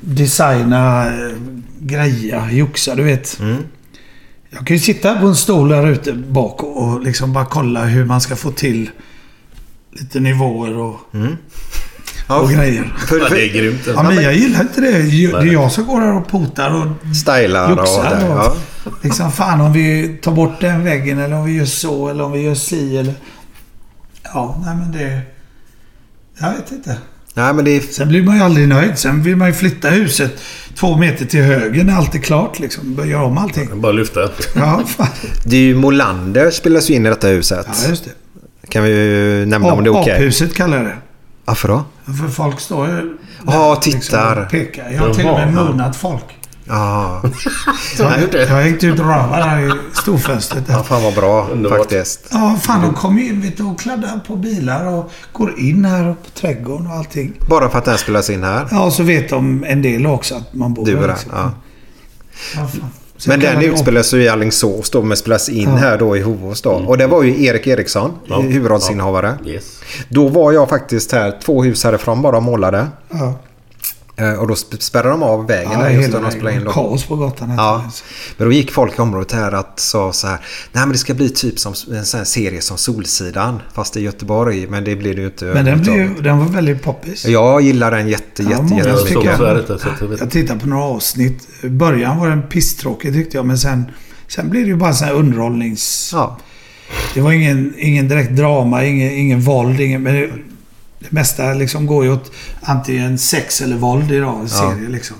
designa 0.00 1.06
eh, 1.06 1.32
greja, 1.80 2.50
joxa, 2.52 2.94
du 2.94 3.02
vet. 3.02 3.40
Mm. 3.40 3.56
Jag 4.50 4.66
kan 4.66 4.76
ju 4.76 4.80
sitta 4.82 5.20
på 5.20 5.26
en 5.26 5.36
stol 5.36 5.68
där 5.68 5.86
ute 5.86 6.12
bak 6.12 6.62
och, 6.62 6.82
och 6.82 7.00
liksom 7.02 7.32
bara 7.32 7.44
kolla 7.44 7.84
hur 7.84 8.04
man 8.04 8.20
ska 8.20 8.36
få 8.36 8.50
till 8.50 8.90
lite 9.92 10.20
nivåer 10.20 10.76
och, 10.78 10.96
Mm. 11.14 11.36
Och 12.40 12.50
grejer. 12.50 12.92
För, 13.08 13.18
Ja, 13.18 13.26
för, 13.26 13.34
det 13.34 13.48
är 13.48 13.52
grymt. 13.54 13.80
Ja, 13.86 14.02
men 14.02 14.22
jag 14.22 14.34
gillar 14.34 14.60
inte 14.60 14.80
det. 14.80 14.90
Det 14.90 15.48
är 15.48 15.52
jag 15.52 15.72
som 15.72 15.86
går 15.86 16.00
här 16.00 16.16
och 16.16 16.28
potar 16.28 16.70
och 16.70 17.16
stylar 17.16 17.64
och 17.72 17.78
joxar. 17.78 18.10
där. 18.10 18.30
Och, 18.30 18.56
Ja. 18.84 18.90
Liksom 19.02 19.32
fan 19.32 19.60
om 19.60 19.72
vi 19.72 20.08
tar 20.22 20.32
bort 20.32 20.60
den 20.60 20.84
väggen 20.84 21.18
eller 21.18 21.36
om 21.36 21.44
vi 21.44 21.52
gör 21.52 21.64
så 21.64 22.08
eller 22.08 22.24
om 22.24 22.32
vi 22.32 22.40
gör 22.40 22.54
si 22.54 22.96
eller... 22.98 23.14
Ja, 24.34 24.62
nej 24.66 24.76
men 24.76 24.92
det... 24.92 25.20
Jag 26.38 26.52
vet 26.52 26.72
inte. 26.72 26.96
Nej, 27.34 27.54
men 27.54 27.64
det 27.64 27.70
är 27.70 27.80
Sen 27.80 28.08
blir 28.08 28.22
man 28.22 28.36
ju 28.36 28.42
aldrig 28.42 28.68
nöjd. 28.68 28.98
Sen 28.98 29.22
vill 29.22 29.36
man 29.36 29.48
ju 29.48 29.54
flytta 29.54 29.90
huset 29.90 30.42
två 30.74 30.96
meter 30.96 31.24
till 31.24 31.42
höger 31.42 31.84
när 31.84 31.94
allt 31.96 32.14
är 32.14 32.18
klart 32.18 32.58
liksom. 32.58 32.94
Börja 32.94 33.22
om 33.22 33.38
allting. 33.38 33.80
Bara 33.80 33.92
lyfta. 33.92 34.20
Ja, 34.54 34.82
fan. 34.86 35.06
Det 35.44 35.56
är 35.56 35.60
ju 35.60 35.74
Molander 35.74 36.50
spelas 36.50 36.90
ju 36.90 36.94
in 36.94 37.06
i 37.06 37.08
detta 37.08 37.26
huset. 37.28 37.66
Ja, 37.82 37.88
just 37.88 38.04
det. 38.04 38.10
Kan 38.68 38.84
vi 38.84 38.90
ju 38.90 39.46
nämna 39.46 39.72
om 39.72 39.84
det 39.84 39.90
är 39.90 40.00
okej. 40.00 40.12
Aphuset 40.16 40.54
kallar 40.54 40.76
jag 40.76 40.86
det. 40.86 40.96
Varför 41.44 41.68
då? 41.68 41.84
För 42.04 42.28
folk 42.28 42.60
står 42.60 42.88
ju... 42.88 43.16
Ja, 43.46 43.80
liksom 43.84 44.00
tittar. 44.00 44.36
och 44.44 44.50
pekar. 44.50 44.90
Jag 44.90 45.00
har 45.00 45.14
till 45.14 45.26
och 45.26 45.38
med 45.38 45.54
monat 45.54 45.96
folk. 45.96 46.24
Ja. 46.64 47.22
Jag, 47.98 48.34
jag 48.34 48.46
har 48.48 48.62
hängt 48.62 48.84
ut 48.84 48.98
rövar 48.98 49.40
här 49.40 49.60
i 49.60 49.72
storfönstret. 49.92 50.64
Ja, 50.68 50.82
fan 50.82 51.02
vad 51.02 51.14
bra 51.14 51.48
faktiskt. 51.68 52.28
Ja, 52.30 52.58
fan 52.62 52.82
de 52.82 52.94
kommer 52.94 53.22
ju 53.22 53.28
in 53.28 53.40
vet 53.40 53.56
du, 53.56 53.62
och 53.62 53.80
kladdar 53.80 54.20
på 54.26 54.36
bilar 54.36 54.86
och 54.86 55.12
går 55.32 55.58
in 55.58 55.84
här 55.84 56.14
på 56.24 56.30
trädgården 56.40 56.86
och 56.86 56.92
allting. 56.92 57.32
Bara 57.48 57.68
för 57.70 57.78
att 57.78 57.84
den 57.84 57.98
spelas 57.98 58.30
in 58.30 58.44
här. 58.44 58.68
Ja, 58.70 58.82
och 58.84 58.92
så 58.92 59.02
vet 59.02 59.28
de 59.30 59.64
en 59.64 59.82
del 59.82 60.06
också 60.06 60.34
att 60.34 60.54
man 60.54 60.74
bor 60.74 60.86
Du 60.86 60.92
är 60.96 61.00
här. 61.00 61.08
liksom. 61.08 61.30
Ja. 61.34 61.50
Ja, 62.56 62.66
fan. 62.68 62.90
Så 63.22 63.28
Men 63.30 63.40
den 63.40 63.62
utspelas 63.62 64.14
ju 64.14 64.22
i 64.22 64.28
Alingsås 64.28 64.90
då, 64.90 65.02
men 65.02 65.16
spelas 65.16 65.48
in 65.48 65.68
Ja. 65.68 65.76
här 65.76 65.98
då 65.98 66.16
i 66.16 66.20
Hovås 66.20 66.62
då. 66.62 66.70
Och 66.70 66.98
det 66.98 67.06
var 67.06 67.22
ju 67.22 67.44
Erik 67.44 67.66
Eriksson, 67.66 68.10
Ja. 68.26 68.40
huvudrollsinnehavare. 68.40 69.34
Yes. 69.46 69.80
Då 70.08 70.28
var 70.28 70.52
jag 70.52 70.68
faktiskt 70.68 71.12
här, 71.12 71.38
två 71.44 71.62
hus 71.62 71.84
härifrån 71.84 72.22
bara 72.22 72.36
och 72.36 72.42
målade. 72.42 72.86
Ja. 73.10 73.34
Eh, 74.16 74.32
Och 74.32 74.48
då 74.48 74.54
sp- 74.54 74.78
spärrade 74.80 75.08
de 75.10 75.22
av 75.22 75.46
vägen 75.46 75.72
Ja, 75.72 75.78
där 75.78 75.90
just 75.90 76.12
när 76.12 76.20
de 76.22 76.30
spelade 76.30 76.56
in. 76.56 76.64
Kaos 76.66 77.04
på 77.04 77.16
gatan. 77.16 77.54
Ja. 77.56 77.90
Men 78.36 78.46
då 78.48 78.52
gick 78.52 78.70
folk 78.72 78.98
i 78.98 79.02
området 79.02 79.32
här 79.32 79.52
att 79.52 79.80
sa 79.80 80.12
så 80.12 80.26
här. 80.26 80.36
Nej 80.72 80.82
men 80.84 80.92
det 80.92 80.98
ska 80.98 81.14
bli 81.14 81.28
typ 81.30 81.58
som 81.58 81.74
en 81.92 82.04
sån 82.06 82.18
här 82.18 82.24
serie 82.24 82.60
som 82.60 82.78
Solsidan. 82.78 83.60
Fast 83.74 83.96
i 83.96 84.00
Göteborg. 84.00 84.66
Men 84.66 84.84
det 84.84 84.96
blir 84.96 85.14
det 85.14 85.20
ju 85.20 85.26
inte. 85.26 85.44
Men 85.44 85.64
den, 85.64 85.80
blev, 85.82 86.22
den 86.22 86.38
var 86.38 86.46
väldigt 86.46 86.82
poppis. 86.82 87.26
Jag 87.26 87.60
gillar 87.62 87.90
den 87.90 88.08
jätte, 88.08 88.42
jätte, 88.42 88.62
många 88.62 88.76
jättemycket. 88.76 89.06
tycker 89.08 90.16
Jag 90.18 90.30
tittade 90.30 90.60
på 90.60 90.68
några 90.68 90.84
avsnitt. 90.84 91.48
I 91.62 91.68
början 91.68 92.18
var 92.18 92.28
den 92.28 92.42
pisstråkig 92.42 93.12
tyckte 93.12 93.36
jag. 93.36 93.46
Men 93.46 93.58
sen, 93.58 93.84
sen 94.28 94.50
blev 94.50 94.62
det 94.62 94.68
ju 94.68 94.76
bara 94.76 94.92
sån 94.92 95.06
här 95.08 95.14
underhållnings... 95.14 96.14
Det 97.14 97.20
var 97.20 97.32
ingen, 97.32 97.74
ingen 97.78 98.08
direkt 98.08 98.30
drama, 98.30 98.84
ingen, 98.84 99.12
ingen 99.12 99.40
våld. 99.40 99.80
Ingen, 99.80 100.02
men 100.02 100.30
det, 101.02 101.12
mesta 101.12 101.52
liksom 101.54 101.86
går 101.86 102.04
ju 102.04 102.12
åt 102.12 102.32
antingen 102.62 103.18
sex 103.18 103.60
eller 103.60 103.76
våld 103.76 104.12
idag. 104.12 104.34
En 104.34 104.40
Ja. 104.40 104.48
serie 104.74 104.88
liksom. 104.88 105.16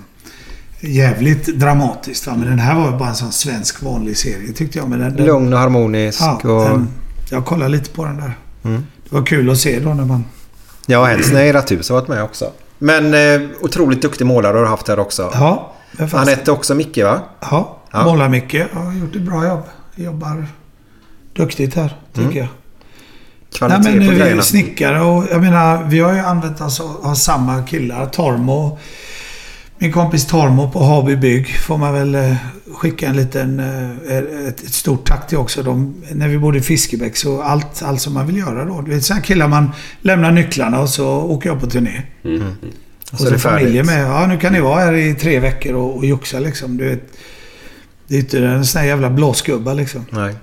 Jävligt 0.81 1.47
dramatiskt 1.47 2.27
va. 2.27 2.35
Men 2.37 2.49
den 2.49 2.59
här 2.59 2.75
var 2.75 2.91
ju 2.93 2.97
bara 2.99 3.09
en 3.09 3.15
sån 3.15 3.33
svensk 3.33 3.83
vanlig 3.83 4.17
serie 4.17 4.53
tyckte 4.53 4.79
jag. 4.79 4.89
Men 4.89 4.99
den, 4.99 5.17
den, 5.17 5.27
Lugn 5.27 5.53
och 5.53 5.59
harmonisk. 5.59 6.21
Ja, 6.23 6.41
och... 6.43 6.65
den, 6.71 6.89
jag 7.31 7.45
kollade 7.47 7.71
lite 7.71 7.91
på 7.91 8.05
den 8.05 8.17
där. 8.17 8.39
Mm. 8.65 8.87
Det 9.09 9.15
var 9.17 9.27
kul 9.27 9.51
att 9.51 9.59
se 9.59 9.81
då 9.81 9.95
när 9.95 10.05
man... 10.05 10.25
Ja, 10.87 11.05
Hälsne 11.05 11.45
i 11.47 11.53
Ratthus 11.53 11.89
har 11.89 11.97
varit 11.97 12.09
med 12.09 12.23
också. 12.23 12.51
Men 12.79 13.15
eh, 13.15 13.49
otroligt 13.61 14.03
duktig 14.03 14.27
målare 14.27 14.57
har 14.57 14.63
du 14.65 14.69
haft 14.71 14.89
här 14.89 14.99
också. 14.99 15.31
Ja, 15.35 15.73
Han 16.13 16.29
hette 16.29 16.53
också 16.53 16.75
Micke 16.75 16.99
va? 16.99 17.21
Ja, 17.41 17.79
Ja. 17.93 18.05
målar 18.05 18.29
mycket. 18.29 18.69
Jag 18.73 18.81
har 18.81 18.93
gjort 18.93 19.17
ett 19.17 19.23
bra 19.23 19.49
jobb. 19.49 19.63
Jobbar 19.95 20.47
duktigt 21.33 21.75
här, 21.75 21.97
tycker 22.13 22.27
Mm. 22.31 22.37
jag. 22.39 22.49
Kvalitet 23.55 23.81
Nej, 23.83 23.99
men 23.99 24.07
på 24.07 24.11
vi 24.11 24.17
är 24.17 24.25
grejerna. 24.25 24.43
snickare 24.43 25.01
och 25.01 25.25
jag 25.31 25.41
menar, 25.41 25.85
vi 25.85 26.01
har 26.01 26.13
ju 26.13 26.19
använt 26.19 26.61
oss 26.61 26.81
av, 26.81 26.97
av 27.03 27.15
samma 27.15 27.63
killar. 27.63 28.07
Tormo. 28.07 28.79
Min 29.79 29.93
kompis 29.93 30.27
Tormo 30.27 30.71
på 30.71 30.85
Haby 30.85 31.17
Bygg 31.17 31.49
får 31.49 31.79
man 31.79 31.95
väl 31.95 32.15
eh, 32.15 32.35
skicka 32.75 33.07
en 33.07 33.17
liten... 33.17 33.61
Eh, 33.61 34.17
ett, 34.49 34.65
ett 34.65 34.75
stort 34.75 35.09
tack 35.09 35.29
till 35.29 35.39
också. 35.39 35.63
De, 35.63 35.95
när 36.13 36.29
vi 36.29 36.39
bodde 36.39 36.59
i 36.59 36.61
Fiskebäck 36.63 37.17
så 37.17 37.43
allt, 37.43 37.83
allt 37.83 38.01
som 38.01 38.15
man 38.15 38.27
vill 38.27 38.37
göra 38.37 38.65
då. 38.65 38.81
Du 38.81 38.91
vet 38.95 39.05
sådana 39.05 39.23
killar 39.23 39.49
man 39.49 39.71
lämnar 40.01 40.31
nycklarna 40.33 40.81
och 40.81 40.89
så 40.89 41.09
åker 41.09 41.49
jag 41.49 41.61
på 41.61 41.67
turné. 41.67 42.03
Mm. 42.25 42.43
Och 43.13 43.19
Så 43.19 43.23
så, 43.23 43.27
är 43.27 43.31
det 43.31 43.39
familjen 43.39 43.87
med. 43.87 44.07
Ja, 44.07 44.27
nu 44.27 44.39
kan 44.39 44.53
ni 44.53 44.61
vara 44.61 44.81
här 44.81 44.93
i 44.93 45.15
tre 45.15 45.41
veckor 45.41 45.75
och, 45.75 45.97
och 45.97 46.05
joxa 46.05 46.39
liksom. 46.39 46.77
Du 46.77 46.89
vet, 46.89 47.03
det 48.09 48.15
är 48.15 48.21
inte 48.21 48.39
en 48.47 48.67
sån 48.67 48.81
här 48.81 48.89
jävla 48.89 49.11
blåsgubbar 49.11 49.75
liksom. 49.75 50.05
Nej. 50.11 50.35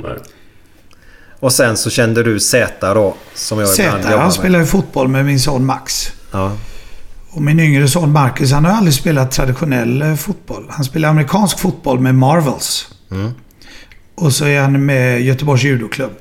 Och 1.40 1.54
sen 1.54 1.78
så 1.78 1.90
kände 1.90 2.24
du 2.24 2.40
Zäta 2.40 2.94
då. 2.94 3.16
Som 3.36 3.60
jag 3.60 3.66
ibland 3.66 3.76
Zäta, 3.78 3.98
jobbar 4.12 4.18
han 4.18 4.24
med. 4.28 4.34
spelar 4.34 4.60
ju 4.60 4.66
fotboll 4.66 5.08
med 5.08 5.26
min 5.26 5.40
son 5.40 5.66
Max. 5.66 6.12
Ja. 6.32 6.52
Och 7.32 7.42
min 7.42 7.60
yngre 7.60 7.88
son 7.88 8.12
Marcus, 8.12 8.52
han 8.52 8.66
har 8.66 8.72
aldrig 8.72 8.94
spelat 8.94 9.32
traditionell 9.32 10.02
eh, 10.02 10.16
fotboll. 10.16 10.66
Han 10.70 10.86
spelar 10.86 11.10
amerikansk 11.10 11.60
fotboll 11.60 12.00
med 12.00 12.16
Marvels. 12.16 12.88
Mm. 13.12 13.32
Och 14.16 14.34
så 14.34 14.46
är 14.46 14.62
han 14.62 14.86
med 14.86 15.22
Göteborgs 15.22 15.64
judoklubb. 15.64 16.12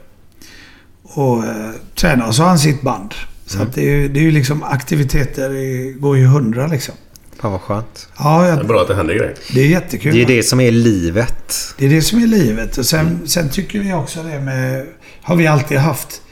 Och 1.03 1.45
eh, 1.45 1.71
tränar. 1.95 2.27
Och 2.29 2.35
så 2.35 2.43
har 2.43 2.49
han 2.49 2.59
sitt 2.59 2.83
band. 2.83 3.15
Så 3.47 3.57
Mm. 3.57 3.69
att 3.69 3.75
det, 3.75 3.81
är, 3.83 3.85
ju- 3.97 4.09
det 4.09 4.21
är 4.21 4.23
ju 4.25 4.31
liksom 4.31 4.63
aktiviteter. 4.63 5.49
Det 5.51 5.93
går 5.93 6.17
ju 6.19 6.27
hundra 6.27 6.67
liksom. 6.67 6.95
Fan 7.41 7.53
vad 7.53 7.61
skönt. 7.61 8.09
Ja, 8.19 8.47
jag, 8.49 8.59
Det 8.59 8.63
är 8.63 8.65
bra 8.65 8.81
att 8.83 8.89
det 8.89 8.95
händer 8.95 9.15
grejer. 9.15 9.35
det 9.55 9.61
är 9.61 9.67
jättekul. 9.67 10.15
Det 10.15 10.23
är 10.23 10.27
det 10.27 10.43
som 10.43 10.61
är 10.61 10.71
livet. 10.71 11.55
Det 11.79 11.87
är 11.87 11.91
det 11.91 12.03
som 12.03 12.23
är 12.23 12.27
livet. 12.27 12.79
Och 12.79 12.87
sen, 12.87 13.21
sen 13.29 13.49
tycker 13.51 13.79
vi 13.79 13.93
också 13.93 14.23
det 14.23 14.41
med... 14.41 14.87
Har 15.29 15.37
vi 15.37 15.47
alltid 15.47 15.79
haft. 15.79 16.23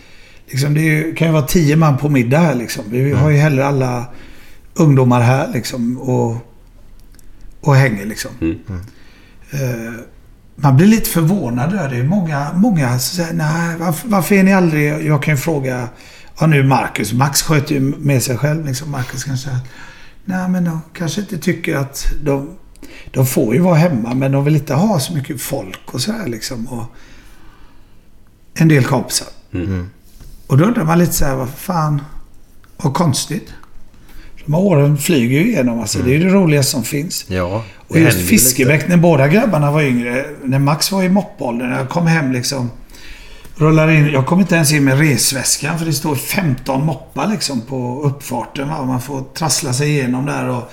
Liksom 0.46 0.74
det 0.74 0.80
ju- 0.80 1.14
kan 1.14 1.26
ju 1.26 1.32
vara 1.32 1.46
tio 1.46 1.76
man 1.76 1.96
på 1.98 2.08
middag 2.08 2.38
här 2.38 2.54
liksom. 2.54 2.84
Vi 2.90 3.12
har 3.12 3.30
ju 3.30 3.36
hellre 3.36 3.66
alla 3.66 4.04
ungdomar 4.74 5.20
här 5.20 5.48
liksom. 5.52 5.98
Och, 5.98 6.36
och 7.60 7.74
hänger 7.76 8.04
liksom. 8.06 8.30
Eh, 9.50 9.92
man 10.56 10.76
blir 10.76 10.86
lite 10.86 11.10
förvånad 11.10 11.72
över 11.74 11.90
det. 11.96 12.04
Många, 12.04 12.52
många 12.54 12.98
säger 12.98 13.32
nej, 13.32 13.76
varför, 13.78 14.08
varför 14.08 14.34
är 14.34 14.42
ni 14.42 14.52
aldrig... 14.54 15.06
Jag 15.06 15.22
kan 15.22 15.34
ju 15.34 15.38
fråga... 15.38 15.88
Ja, 16.40 16.46
nu 16.46 16.62
Marcus. 16.62 17.12
Max 17.12 17.42
sköter 17.42 17.74
ju 17.74 17.80
med 17.80 18.22
sig 18.22 18.36
själv 18.38 18.66
liksom. 18.66 18.90
Marcus 18.90 19.24
kan 19.24 19.38
säga 19.38 19.58
nej, 20.24 20.48
men 20.48 20.64
de 20.64 20.80
kanske 20.94 21.20
inte 21.20 21.38
tycker 21.38 21.76
att 21.76 22.06
de... 22.24 22.50
De 23.12 23.26
får 23.26 23.54
ju 23.54 23.60
vara 23.60 23.74
hemma, 23.74 24.14
men 24.14 24.32
de 24.32 24.44
vill 24.44 24.56
inte 24.56 24.74
ha 24.74 25.00
så 25.00 25.14
mycket 25.14 25.40
folk 25.40 25.80
och 25.94 26.00
sådär 26.00 26.26
liksom. 26.26 26.66
Och 26.66 26.84
en 28.56 28.68
del 28.68 28.84
kompisar. 28.84 29.28
Mm. 29.54 29.90
Och 30.46 30.58
då 30.58 30.64
undrar 30.64 30.84
man 30.84 30.98
lite 30.98 31.12
så 31.12 31.24
här, 31.24 31.34
vad 31.34 31.48
fan... 31.48 32.02
Vad 32.76 32.94
konstigt. 32.94 33.48
De 34.44 34.54
här 34.54 34.60
åren 34.60 34.98
flyger 34.98 35.40
ju 35.40 35.46
igenom. 35.46 35.80
Alltså. 35.80 35.98
Det 35.98 36.10
är 36.10 36.18
ju 36.18 36.24
det 36.24 36.30
roligaste 36.34 36.72
som 36.72 36.84
finns. 36.84 37.24
Ja. 37.28 37.64
Och 37.88 37.98
just 37.98 38.28
Fiskebäck, 38.28 38.88
när 38.88 38.96
båda 38.96 39.28
grabbarna 39.28 39.70
var 39.70 39.82
yngre. 39.82 40.26
När 40.44 40.58
Max 40.58 40.92
var 40.92 41.02
i 41.02 41.08
moppåldern. 41.08 41.70
Jag 41.70 41.88
kom 41.88 42.06
hem 42.06 42.32
liksom. 42.32 42.70
Rullar 43.56 43.90
in. 43.90 44.06
Jag 44.06 44.26
kom 44.26 44.40
inte 44.40 44.54
ens 44.54 44.72
in 44.72 44.84
med 44.84 44.98
resväskan. 44.98 45.78
För 45.78 45.86
det 45.86 45.92
står 45.92 46.14
15 46.14 46.84
moppar 46.84 47.28
liksom 47.28 47.60
på 47.60 48.02
uppfarten. 48.02 48.68
Va? 48.68 48.84
Man 48.84 49.00
får 49.00 49.24
trassla 49.34 49.72
sig 49.72 49.90
igenom 49.90 50.26
där. 50.26 50.48
Och, 50.48 50.70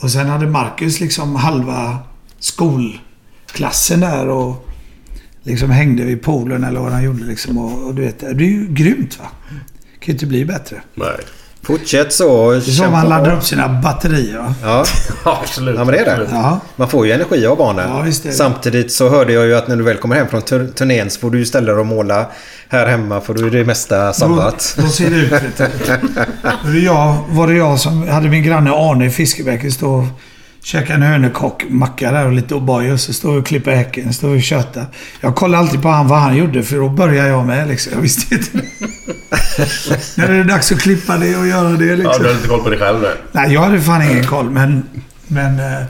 och 0.00 0.10
sen 0.10 0.26
hade 0.26 0.46
Marcus 0.46 1.00
liksom 1.00 1.36
halva 1.36 1.98
skolklassen 2.38 4.00
där. 4.00 4.28
Och 4.28 4.68
liksom 5.44 5.70
hängde 5.70 6.04
vid 6.04 6.22
poolen 6.22 6.64
eller 6.64 6.80
vad 6.80 6.92
han 6.92 7.02
gjorde 7.04 7.24
liksom. 7.24 7.58
Och, 7.58 7.86
och 7.86 7.94
du 7.94 8.02
vet, 8.02 8.20
det 8.20 8.26
är 8.26 8.48
ju 8.48 8.66
grymt 8.68 9.18
va. 9.18 9.24
Det 9.50 9.98
kan 10.00 10.06
ju 10.06 10.12
inte 10.12 10.26
bli 10.26 10.44
bättre. 10.44 10.76
Nej. 10.94 11.08
Fortsätt 11.62 12.12
så. 12.12 12.50
Det 12.50 12.56
är 12.56 12.60
så 12.60 12.90
man 12.90 13.08
laddar 13.08 13.36
upp 13.36 13.44
sina 13.44 13.68
batterier 13.68 14.38
va. 14.38 14.54
Ja. 14.62 14.84
Absolut. 15.42 15.74
ja, 15.78 15.84
men 15.84 15.94
det 15.94 16.00
är 16.00 16.18
det. 16.18 16.28
Ja. 16.30 16.60
Man 16.76 16.88
får 16.88 17.06
ju 17.06 17.12
energi 17.12 17.46
av 17.46 17.56
barnen. 17.56 17.88
Ja, 17.90 18.00
visst 18.00 18.24
är 18.24 18.28
det. 18.28 18.34
Samtidigt 18.34 18.92
så 18.92 19.08
hörde 19.08 19.32
jag 19.32 19.46
ju 19.46 19.54
att 19.54 19.68
när 19.68 19.76
du 19.76 19.82
väl 19.82 19.96
kommer 19.96 20.16
hem 20.16 20.28
från 20.28 20.42
tur- 20.42 20.68
turnén 20.74 21.10
så 21.10 21.20
får 21.20 21.30
du 21.30 21.38
ju 21.38 21.44
ställa 21.44 21.72
dig 21.72 21.80
och 21.80 21.86
måla 21.86 22.26
här 22.68 22.86
hemma 22.86 23.20
för 23.20 23.34
då 23.34 23.46
är 23.46 23.50
det 23.50 23.64
mesta 23.64 24.12
sabbat. 24.12 24.74
Då, 24.76 24.82
då 24.82 24.88
ser 24.88 25.10
det 25.10 25.16
ut. 25.16 25.30
Då 26.62 26.68
är 26.68 26.72
det 26.72 26.78
jag, 26.78 27.16
var 27.28 27.46
det 27.46 27.54
jag 27.54 27.80
som 27.80 28.08
hade 28.08 28.28
min 28.28 28.42
granne 28.42 28.70
Arne 28.70 29.06
i 29.06 29.10
Fiskebäck 29.10 29.72
stå 29.72 29.90
och 29.94 30.04
käka 30.64 30.94
en 30.94 31.02
hörnekock-macka 31.02 32.12
där 32.12 32.26
och 32.26 32.32
lite 32.32 32.54
O'boy 32.54 32.92
och 32.92 33.00
så 33.00 33.12
står 33.12 33.32
vi 33.32 33.40
och 33.40 33.46
klipper 33.46 33.74
häcken. 33.74 34.12
Står 34.12 34.34
och 34.34 34.42
köttar. 34.42 34.86
Jag 35.20 35.34
kollar 35.34 35.58
alltid 35.58 35.82
på 35.82 35.88
han 35.88 36.08
vad 36.08 36.18
han 36.18 36.36
gjorde 36.36 36.62
för 36.62 36.76
då 36.76 36.88
börjar 36.88 37.26
jag 37.26 37.46
med 37.46 37.68
liksom. 37.68 37.92
Jag 37.92 38.00
visste 38.00 38.34
inte. 38.34 38.50
När 40.16 40.28
är 40.28 40.32
det 40.32 40.44
dags 40.44 40.72
att 40.72 40.80
klippa 40.80 41.16
det 41.16 41.36
och 41.36 41.46
göra 41.46 41.68
det 41.68 41.84
Ja, 41.86 41.94
liksom. 41.96 42.22
du 42.22 42.28
har 42.28 42.34
inte 42.34 42.48
koll 42.48 42.62
på 42.62 42.70
dig 42.70 42.78
själv 42.78 43.00
där. 43.00 43.14
Nej, 43.32 43.52
jag 43.52 43.60
hade 43.60 43.80
fan 43.80 44.02
ingen 44.02 44.26
koll 44.26 44.50
men... 44.50 44.86
Men, 45.26 45.58
eh, 45.60 45.82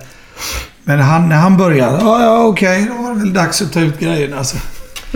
men 0.84 1.00
han, 1.00 1.28
när 1.28 1.36
han 1.36 1.56
började. 1.56 1.98
Ja, 2.00 2.22
ja 2.22 2.44
okej. 2.46 2.86
Då 2.96 3.02
var 3.02 3.14
det 3.14 3.20
väl 3.20 3.32
dags 3.32 3.62
att 3.62 3.72
ta 3.72 3.80
ut 3.80 3.98
grejerna 4.00 4.38
alltså. 4.38 4.56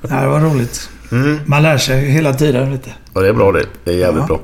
Nej, 0.00 0.20
det 0.22 0.26
var 0.28 0.40
roligt. 0.40 0.90
Man 1.46 1.62
lär 1.62 1.78
sig 1.78 2.00
hela 2.10 2.34
tiden 2.34 2.72
lite. 2.72 2.90
Ja, 3.14 3.20
det 3.20 3.28
är 3.28 3.32
bra 3.32 3.52
det. 3.52 3.64
Det 3.84 3.90
är 3.90 3.94
jävligt 3.98 4.20
Ja. 4.22 4.26
bra. 4.26 4.40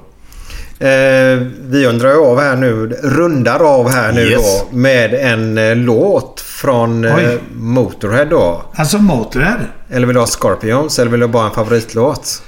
Eh, 0.83 1.47
vi 1.69 1.86
undrar 1.86 2.31
av 2.31 2.41
här 2.41 2.57
nu, 2.57 2.86
rundar 3.02 3.61
av 3.61 3.91
här 3.91 4.12
nu 4.12 4.20
Yes. 4.20 4.41
då 4.70 4.77
med 4.77 5.15
en 5.15 5.59
eh, 5.59 5.77
låt 5.77 6.41
från 6.41 7.05
eh. 7.05 7.31
Motorhead 7.55 8.25
då. 8.25 8.62
Alltså 8.75 8.99
Motörhead. 8.99 9.59
Eller 9.91 10.07
vill 10.07 10.15
du 10.15 10.20
ha 10.20 10.27
Scorpions 10.27 10.99
eller 10.99 11.11
vill 11.11 11.20
du 11.20 11.27
bara 11.28 11.43
ha 11.43 11.49
en 11.49 11.55
favoritlåt? 11.55 12.43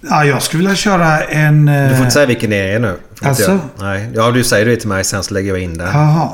Ja, 0.00 0.24
jag 0.24 0.42
skulle 0.42 0.60
vilja 0.62 0.76
köra 0.76 1.20
en... 1.24 1.66
Du 1.66 1.72
får 1.72 1.94
eh, 1.94 2.00
inte 2.00 2.10
säga 2.10 2.26
vilken 2.26 2.50
det 2.50 2.72
är 2.72 2.78
nu. 2.78 2.96
Alltså? 3.22 3.50
jag. 3.50 3.58
Nej. 3.78 4.10
Ja, 4.14 4.30
du 4.30 4.44
säger 4.44 4.66
det 4.66 4.76
till 4.76 4.88
mig 4.88 5.04
sen 5.04 5.22
så 5.22 5.34
lägger 5.34 5.48
jag 5.48 5.58
in 5.58 5.78
den. 5.78 5.88
Jaha. 5.88 6.28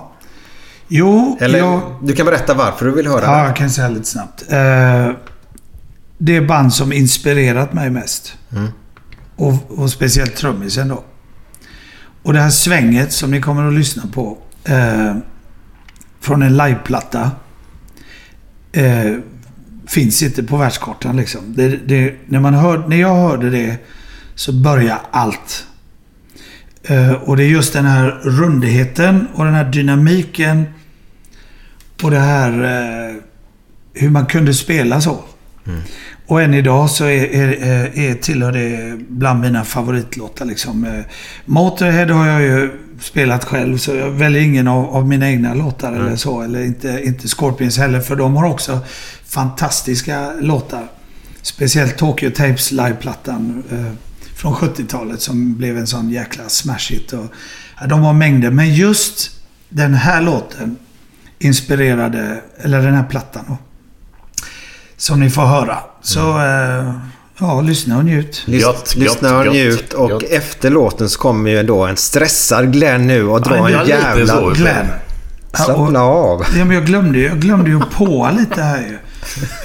Jo, 0.88 1.38
Eller 1.40 1.58
jag... 1.58 1.80
du 2.02 2.12
kan 2.14 2.26
berätta 2.26 2.54
varför 2.54 2.84
du 2.84 2.90
vill 2.92 3.06
höra 3.06 3.24
Ja, 3.24 3.30
den. 3.36 3.44
jag 3.44 3.56
kan 3.56 3.70
säga 3.70 3.88
lite 3.88 4.04
snabbt. 4.08 4.42
Eh, 4.48 5.10
det 6.18 6.36
är 6.36 6.40
band 6.40 6.72
som 6.74 6.92
inspirerat 6.92 7.72
mig 7.72 7.90
mest. 7.90 8.32
Mm. 8.52 8.68
Och, 9.36 9.54
och 9.78 9.90
speciellt 9.90 10.36
trummisen 10.36 10.88
då. 10.88 11.02
Och 12.24 12.32
det 12.32 12.40
här 12.40 12.50
svänget 12.50 13.12
som 13.12 13.30
ni 13.30 13.40
kommer 13.40 13.68
att 13.68 13.74
lyssna 13.74 14.02
på. 14.12 14.38
Eh, 14.64 15.16
från 16.20 16.42
en 16.42 16.56
liveplatta. 16.56 17.30
Eh, 18.72 19.14
finns 19.86 20.22
inte 20.22 20.42
på 20.42 20.56
världskartan 20.56 21.16
liksom. 21.16 21.40
Det, 21.54 21.68
det, 21.68 22.14
när, 22.26 22.40
man 22.40 22.54
hör, 22.54 22.88
när 22.88 22.96
jag 22.96 23.14
hörde 23.14 23.50
det 23.50 23.78
så 24.34 24.52
börjar 24.52 25.00
allt 25.10 25.66
Eh, 26.84 27.12
och 27.12 27.36
det 27.36 27.44
är 27.44 27.48
just 27.48 27.72
den 27.72 27.84
här 27.84 28.20
rundheten 28.24 29.28
och 29.34 29.44
den 29.44 29.54
här 29.54 29.64
dynamiken. 29.64 30.64
Och 32.02 32.10
det 32.10 32.18
här 32.18 32.50
eh, 32.50 33.16
hur 33.92 34.10
man 34.10 34.26
kunde 34.26 34.54
spela 34.54 35.00
så. 35.00 35.24
Mm. 35.66 35.80
Och 36.26 36.42
än 36.42 36.54
idag 36.54 36.90
så 36.90 37.04
är, 37.04 37.24
är, 37.34 37.98
är, 37.98 38.14
tillhör 38.14 38.52
det 38.52 38.98
bland 39.08 39.40
mina 39.40 39.64
favoritlåtar. 39.64 40.44
Liksom. 40.44 40.84
Eh, 40.84 41.04
Motorhead 41.44 42.06
har 42.14 42.26
jag 42.26 42.42
ju 42.42 42.70
spelat 43.00 43.44
själv 43.44 43.78
så 43.78 43.94
jag 43.94 44.10
väljer 44.10 44.42
ingen 44.42 44.68
av, 44.68 44.84
av 44.96 45.08
mina 45.08 45.30
egna 45.30 45.54
låtar 45.54 45.88
Mm. 45.92 46.06
eller 46.06 46.16
så. 46.16 46.42
Eller 46.42 46.64
inte, 46.64 47.00
inte 47.04 47.28
Scorpions 47.28 47.78
heller 47.78 48.00
för 48.00 48.16
de 48.16 48.36
har 48.36 48.44
också 48.48 48.78
fantastiska 49.26 50.32
låtar. 50.40 50.86
Speciellt 51.42 51.96
Tokyo 51.96 52.30
Tapes 52.30 52.72
liveplattan 52.72 53.64
eh, 53.72 53.92
från 54.36 54.54
70-talet 54.54 55.20
som 55.20 55.54
blev 55.54 55.78
en 55.78 55.86
sån 55.86 56.10
jäkla 56.10 56.48
smash 56.48 56.90
hit. 56.90 57.12
Och, 57.12 57.26
ja, 57.80 57.86
de 57.86 58.00
har 58.00 58.12
mängder. 58.12 58.50
Men 58.50 58.74
just 58.74 59.30
den 59.68 59.94
här 59.94 60.22
låten 60.22 60.76
inspirerade, 61.38 62.40
eller 62.58 62.82
den 62.82 62.94
här 62.94 63.04
plattan 63.04 63.44
då, 63.48 63.56
som 64.97 65.20
ni 65.20 65.31
får 65.31 65.42
höra. 65.42 65.78
Så 66.02 66.20
Mm. 66.32 66.86
eh, 66.89 66.94
ja, 67.39 67.60
lyssna 67.60 67.97
och 67.98 68.05
njut. 68.05 68.42
Lys- 68.47 68.97
lyssna 68.98 69.39
och 69.39 69.47
njut. 69.47 69.92
Och 69.92 70.24
efter 70.24 70.70
låten 70.70 71.08
så 71.08 71.18
kommer 71.20 71.50
ju 71.50 71.62
då 71.62 71.84
en 71.86 71.97
stressad 71.97 72.73
Glenn 72.73 73.06
nu 73.06 73.28
och 73.28 73.40
drar 73.42 73.56
Ja, 73.70 73.81
en 73.82 73.89
jävla... 73.89 74.26
så, 74.26 74.50
Glenn. 74.50 74.86
Slappna 75.55 76.00
av. 76.02 76.44
Ja, 76.58 76.64
men 76.64 76.70
jag 76.76 76.86
glömde 76.86 77.18
ju 77.18 77.24
jag 77.26 77.40
glömde 77.40 77.70
ju 77.70 77.81
att 77.82 77.90
påa 77.97 78.31
lite 78.31 78.62
här 78.62 78.81
ju. 78.81 78.98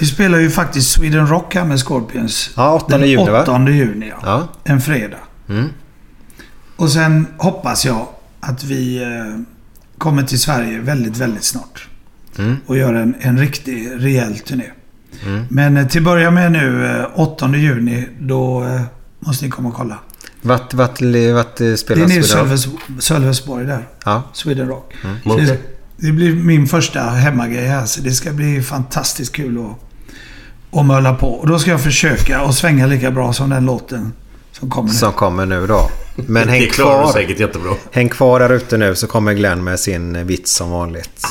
Vi 0.00 0.06
spelar 0.06 0.38
ju 0.38 0.50
faktiskt 0.50 0.90
Sweden 0.90 1.26
Rock 1.26 1.54
här 1.54 1.64
med 1.64 1.80
Scorpions. 1.80 2.50
Ja, 2.56 2.72
8 2.74 2.98
den 2.98 3.08
juni 3.08 3.30
va? 3.30 3.42
8 3.42 3.68
juni, 3.70 4.08
ja. 4.10 4.16
Ja. 4.24 4.48
En 4.64 4.80
fredag. 4.80 5.16
Mm. 5.48 5.68
Och 6.76 6.90
sen 6.90 7.26
hoppas 7.38 7.84
jag 7.86 8.06
att 8.40 8.64
vi 8.64 9.02
eh, 9.02 9.40
kommer 9.98 10.22
till 10.22 10.40
Sverige 10.40 10.78
väldigt, 10.78 11.16
väldigt 11.16 11.44
snart. 11.44 11.88
Mm. 12.38 12.56
Och 12.66 12.76
gör 12.76 12.94
en, 12.94 13.14
en 13.20 13.38
riktig, 13.38 13.88
rejäl 13.94 14.38
turné. 14.38 14.64
Mm. 15.26 15.44
Men 15.50 15.76
eh, 15.76 15.86
till 15.86 16.00
att 16.00 16.04
börja 16.04 16.30
med 16.30 16.52
nu, 16.52 16.86
eh, 17.00 17.20
8 17.20 17.56
juni, 17.56 18.06
då 18.20 18.64
eh, 18.64 18.80
måste 19.20 19.44
ni 19.44 19.50
komma 19.50 19.68
och 19.68 19.74
kolla. 19.74 19.98
Vart, 20.42 20.74
vart, 20.74 21.00
vart 21.34 21.56
Det 21.56 21.76
spelas 21.76 22.04
är 22.04 22.08
nere 22.08 22.18
i 22.18 22.22
Sweden 22.22 22.48
Rock? 22.48 22.58
Sölves- 22.58 23.00
Sölvesborg 23.00 23.66
där. 23.66 23.88
Ja. 24.04 24.22
Sweden 24.32 24.68
Rock. 24.68 24.92
Mm. 25.04 25.16
Så 25.24 25.36
Det, 25.36 25.58
det 25.96 26.12
blir 26.12 26.34
min 26.34 26.66
första 26.66 27.00
hemmagrej 27.00 27.66
här, 27.66 27.86
så 27.86 28.00
det 28.00 28.12
ska 28.12 28.32
bli 28.32 28.62
fantastiskt 28.62 29.32
kul 29.32 29.58
att, 29.58 30.78
att 30.80 30.86
mölla 30.86 31.14
på. 31.14 31.26
Och 31.28 31.46
då 31.48 31.58
ska 31.58 31.70
jag 31.70 31.82
försöka 31.82 32.40
att 32.40 32.54
svänga 32.54 32.86
lika 32.86 33.10
bra 33.10 33.32
som 33.32 33.50
den 33.50 33.66
låten 33.66 34.12
som 34.52 34.70
kommer 34.70 34.88
nu. 34.88 34.94
Som 34.94 35.12
kommer 35.12 35.46
nu 35.46 35.66
då. 35.66 35.90
Men 36.16 36.46
Det 36.46 36.52
häng 36.52 36.66
klarar 36.70 36.96
du 36.98 37.02
kvar. 37.02 37.12
säkert 37.12 37.40
jättebra. 37.40 37.70
Häng 37.92 38.08
kvar 38.08 38.40
där 38.40 38.52
ute 38.52 38.76
nu 38.78 38.94
så 38.94 39.06
kommer 39.06 39.32
Glenn 39.34 39.64
med 39.64 39.80
sin 39.80 40.26
vits 40.26 40.52
som 40.56 40.70
vanligt. 40.70 41.26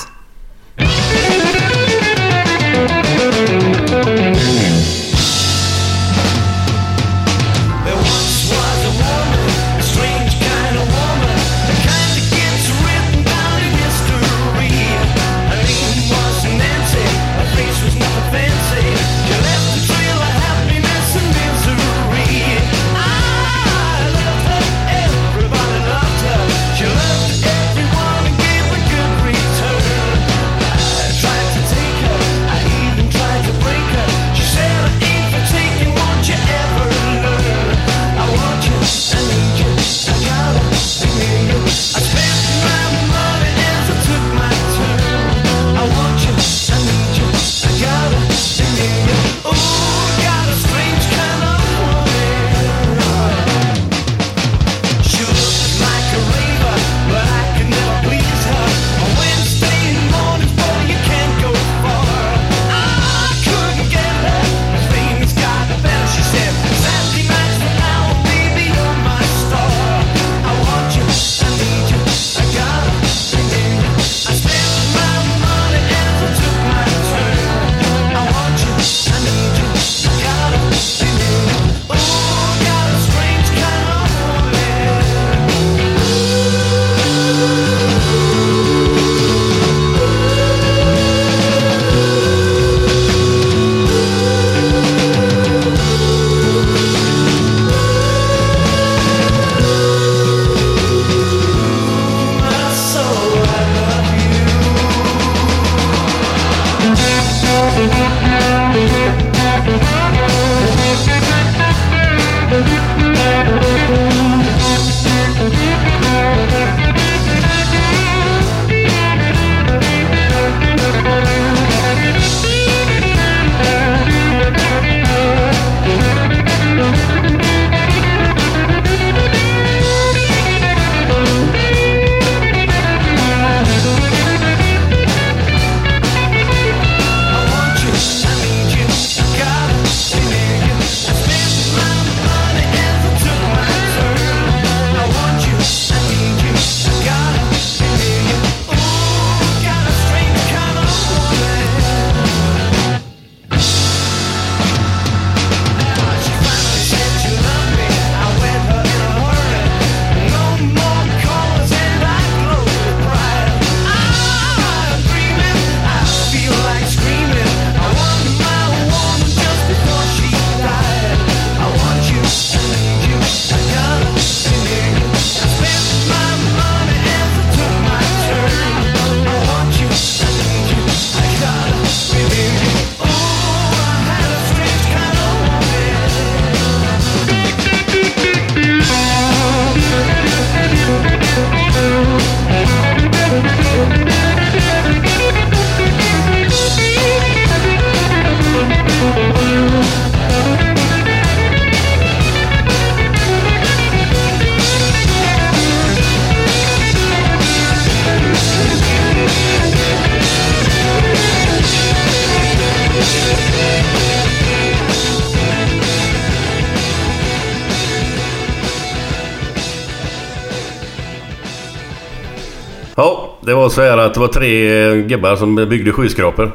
Tre 224.40 224.84
eh, 224.88 224.96
gubbar 224.96 225.36
som 225.36 225.56
byggde 225.56 225.92
skyskrapor. 225.92 226.52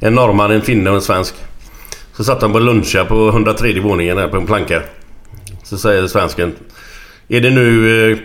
En 0.00 0.14
norrman, 0.14 0.50
en 0.50 0.62
finne 0.62 0.90
och 0.90 0.96
en 0.96 1.02
svensk. 1.02 1.34
Så 2.12 2.24
satt 2.24 2.40
de 2.40 2.52
på 2.52 2.58
luncha 2.58 3.04
på 3.04 3.28
103 3.28 3.80
våningen 3.80 4.18
här 4.18 4.28
på 4.28 4.36
en 4.36 4.46
planka. 4.46 4.82
Så 5.62 5.78
säger 5.78 6.06
svensken. 6.06 6.54
Är 7.28 7.40
det 7.40 7.50
nu 7.50 8.12
eh, 8.12 8.18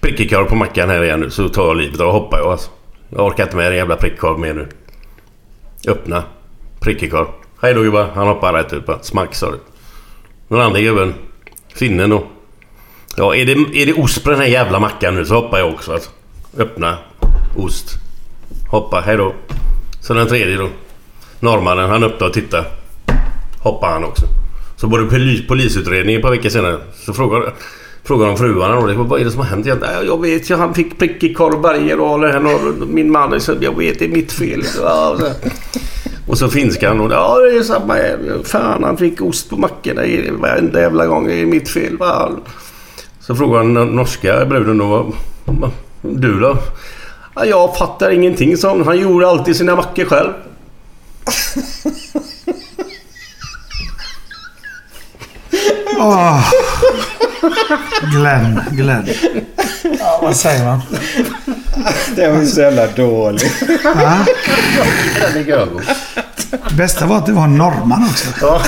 prickig 0.00 0.30
korv 0.30 0.44
på 0.44 0.54
mackan 0.54 0.90
här 0.90 1.04
igen 1.04 1.20
nu 1.20 1.30
så 1.30 1.48
tar 1.48 1.66
jag 1.66 1.76
livet 1.76 2.00
och 2.00 2.12
hoppar 2.12 2.38
jag 2.38 2.46
alltså. 2.46 2.70
Jag 3.10 3.26
orkar 3.26 3.44
inte 3.44 3.56
med 3.56 3.66
den 3.66 3.76
jävla 3.76 3.96
prickkorv 3.96 4.38
mer 4.38 4.54
nu. 4.54 4.68
Öppna. 5.88 6.24
Prickig 6.80 7.10
korv. 7.10 7.26
Hej 7.62 7.74
då 7.74 7.82
gubbar. 7.82 8.08
Han 8.14 8.28
hoppar 8.28 8.52
rätt 8.52 8.72
ut 8.72 8.86
bara. 8.86 9.02
Smack 9.02 9.34
sa 9.34 9.50
det. 9.50 9.58
Den 10.48 10.60
andra 10.60 10.80
gubben. 10.80 11.14
Finnen 11.74 12.10
då. 12.10 12.26
Ja, 13.16 13.34
är 13.34 13.46
det, 13.46 13.52
är 13.52 13.86
det 13.86 13.92
ost 13.92 14.24
på 14.24 14.30
den 14.30 14.38
här 14.38 14.46
jävla 14.46 14.80
mackan 14.80 15.14
nu 15.14 15.24
så 15.24 15.34
hoppar 15.34 15.58
jag 15.58 15.68
också 15.68 15.92
alltså. 15.92 16.10
Öppna. 16.58 16.98
Ost. 17.56 18.01
Hoppa. 18.68 19.00
Hej 19.00 19.16
då. 19.16 19.34
Så 20.00 20.14
den 20.14 20.26
tredje 20.26 20.56
då. 20.56 20.68
Norrmannen. 21.40 21.90
Han 21.90 22.04
öppnade 22.04 22.24
och 22.24 22.32
tittar. 22.32 22.64
Hoppar 23.58 23.88
han 23.92 24.04
också. 24.04 24.26
Så 24.76 24.88
både 24.88 25.04
polis, 25.04 25.46
polisutredningen 25.48 26.18
ett 26.18 26.24
par 26.24 26.30
veckor 26.30 26.48
senare 26.48 26.78
så 26.94 27.12
frågar, 27.12 27.52
frågar 28.04 28.26
de 28.26 28.36
fruarna 28.36 28.74
då. 28.80 28.86
Liksom, 28.86 29.08
vad 29.08 29.20
är 29.20 29.24
det 29.24 29.30
som 29.30 29.40
har 29.40 29.46
hänt 29.46 29.66
egentligen? 29.66 30.06
Jag 30.06 30.20
vet 30.22 30.50
ju. 30.50 30.54
Han 30.54 30.74
fick 30.74 30.98
prickig 30.98 31.36
korv 31.36 31.60
varje 31.60 31.96
dag. 31.96 32.44
Min 32.88 33.10
man. 33.10 33.40
Så 33.40 33.54
jag 33.60 33.78
vet 33.78 33.98
det 33.98 34.04
är 34.04 34.08
mitt 34.08 34.32
fel. 34.32 34.62
Ja, 34.82 35.16
så. 35.18 35.26
Och 36.26 36.38
så 36.38 36.48
finskan 36.48 36.98
då. 36.98 37.08
Ja 37.10 37.38
det 37.38 37.56
är 37.56 37.62
samma 37.62 37.94
här. 37.94 38.18
Fan 38.44 38.84
han 38.84 38.96
fick 38.96 39.22
ost 39.22 39.50
på 39.50 39.56
mackorna 39.56 40.02
varenda 40.38 40.80
jävla 40.80 41.06
gång. 41.06 41.26
Det 41.26 41.34
är 41.34 41.46
mitt 41.46 41.68
fel. 41.68 41.98
Så 43.20 43.34
frågar 43.34 43.56
han 43.56 43.74
den 43.74 43.88
norska 43.88 44.44
bruden 44.44 44.78
då. 44.78 45.12
Du 46.00 46.40
då? 46.40 46.58
Ja, 47.34 47.44
jag 47.44 47.76
fattar 47.76 48.10
ingenting 48.10 48.56
sa 48.56 48.70
hon. 48.70 48.84
Han 48.86 48.98
gjorde 48.98 49.28
alltid 49.28 49.56
sina 49.56 49.76
mackor 49.76 50.04
själv. 50.04 50.32
Åh. 55.98 56.52
Glenn, 58.12 58.60
Glenn. 58.70 59.08
Ja, 59.98 60.20
vad 60.22 60.36
säger 60.36 60.64
man? 60.64 60.80
Det 62.16 62.28
var 62.28 62.38
ju 62.40 62.46
så 62.46 62.60
jävla 62.60 62.86
dåligt. 62.86 63.62
Är 65.34 65.40
görgod. 65.46 65.82
Bästa 66.76 67.06
var 67.06 67.16
att 67.18 67.26
det 67.26 67.32
var 67.32 67.44
en 67.44 67.58
norrman 67.58 68.08
också. 68.10 68.28
Ja. 68.40 68.62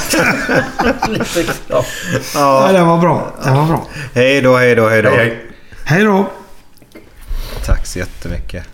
Ja. 1.68 1.84
Ja, 2.34 2.72
det 2.72 2.84
var 2.84 2.98
bra. 2.98 3.34
Det 3.44 3.50
var 3.50 3.66
bra. 3.66 3.86
Hej 4.14 4.40
då, 4.42 4.56
hej 4.56 4.74
då, 4.74 4.88
hej 4.88 5.02
då. 5.02 5.10
Hej 5.84 6.04
då. 6.04 6.30
Tack 7.64 7.86
så 7.86 7.98
jättemycket. 7.98 8.73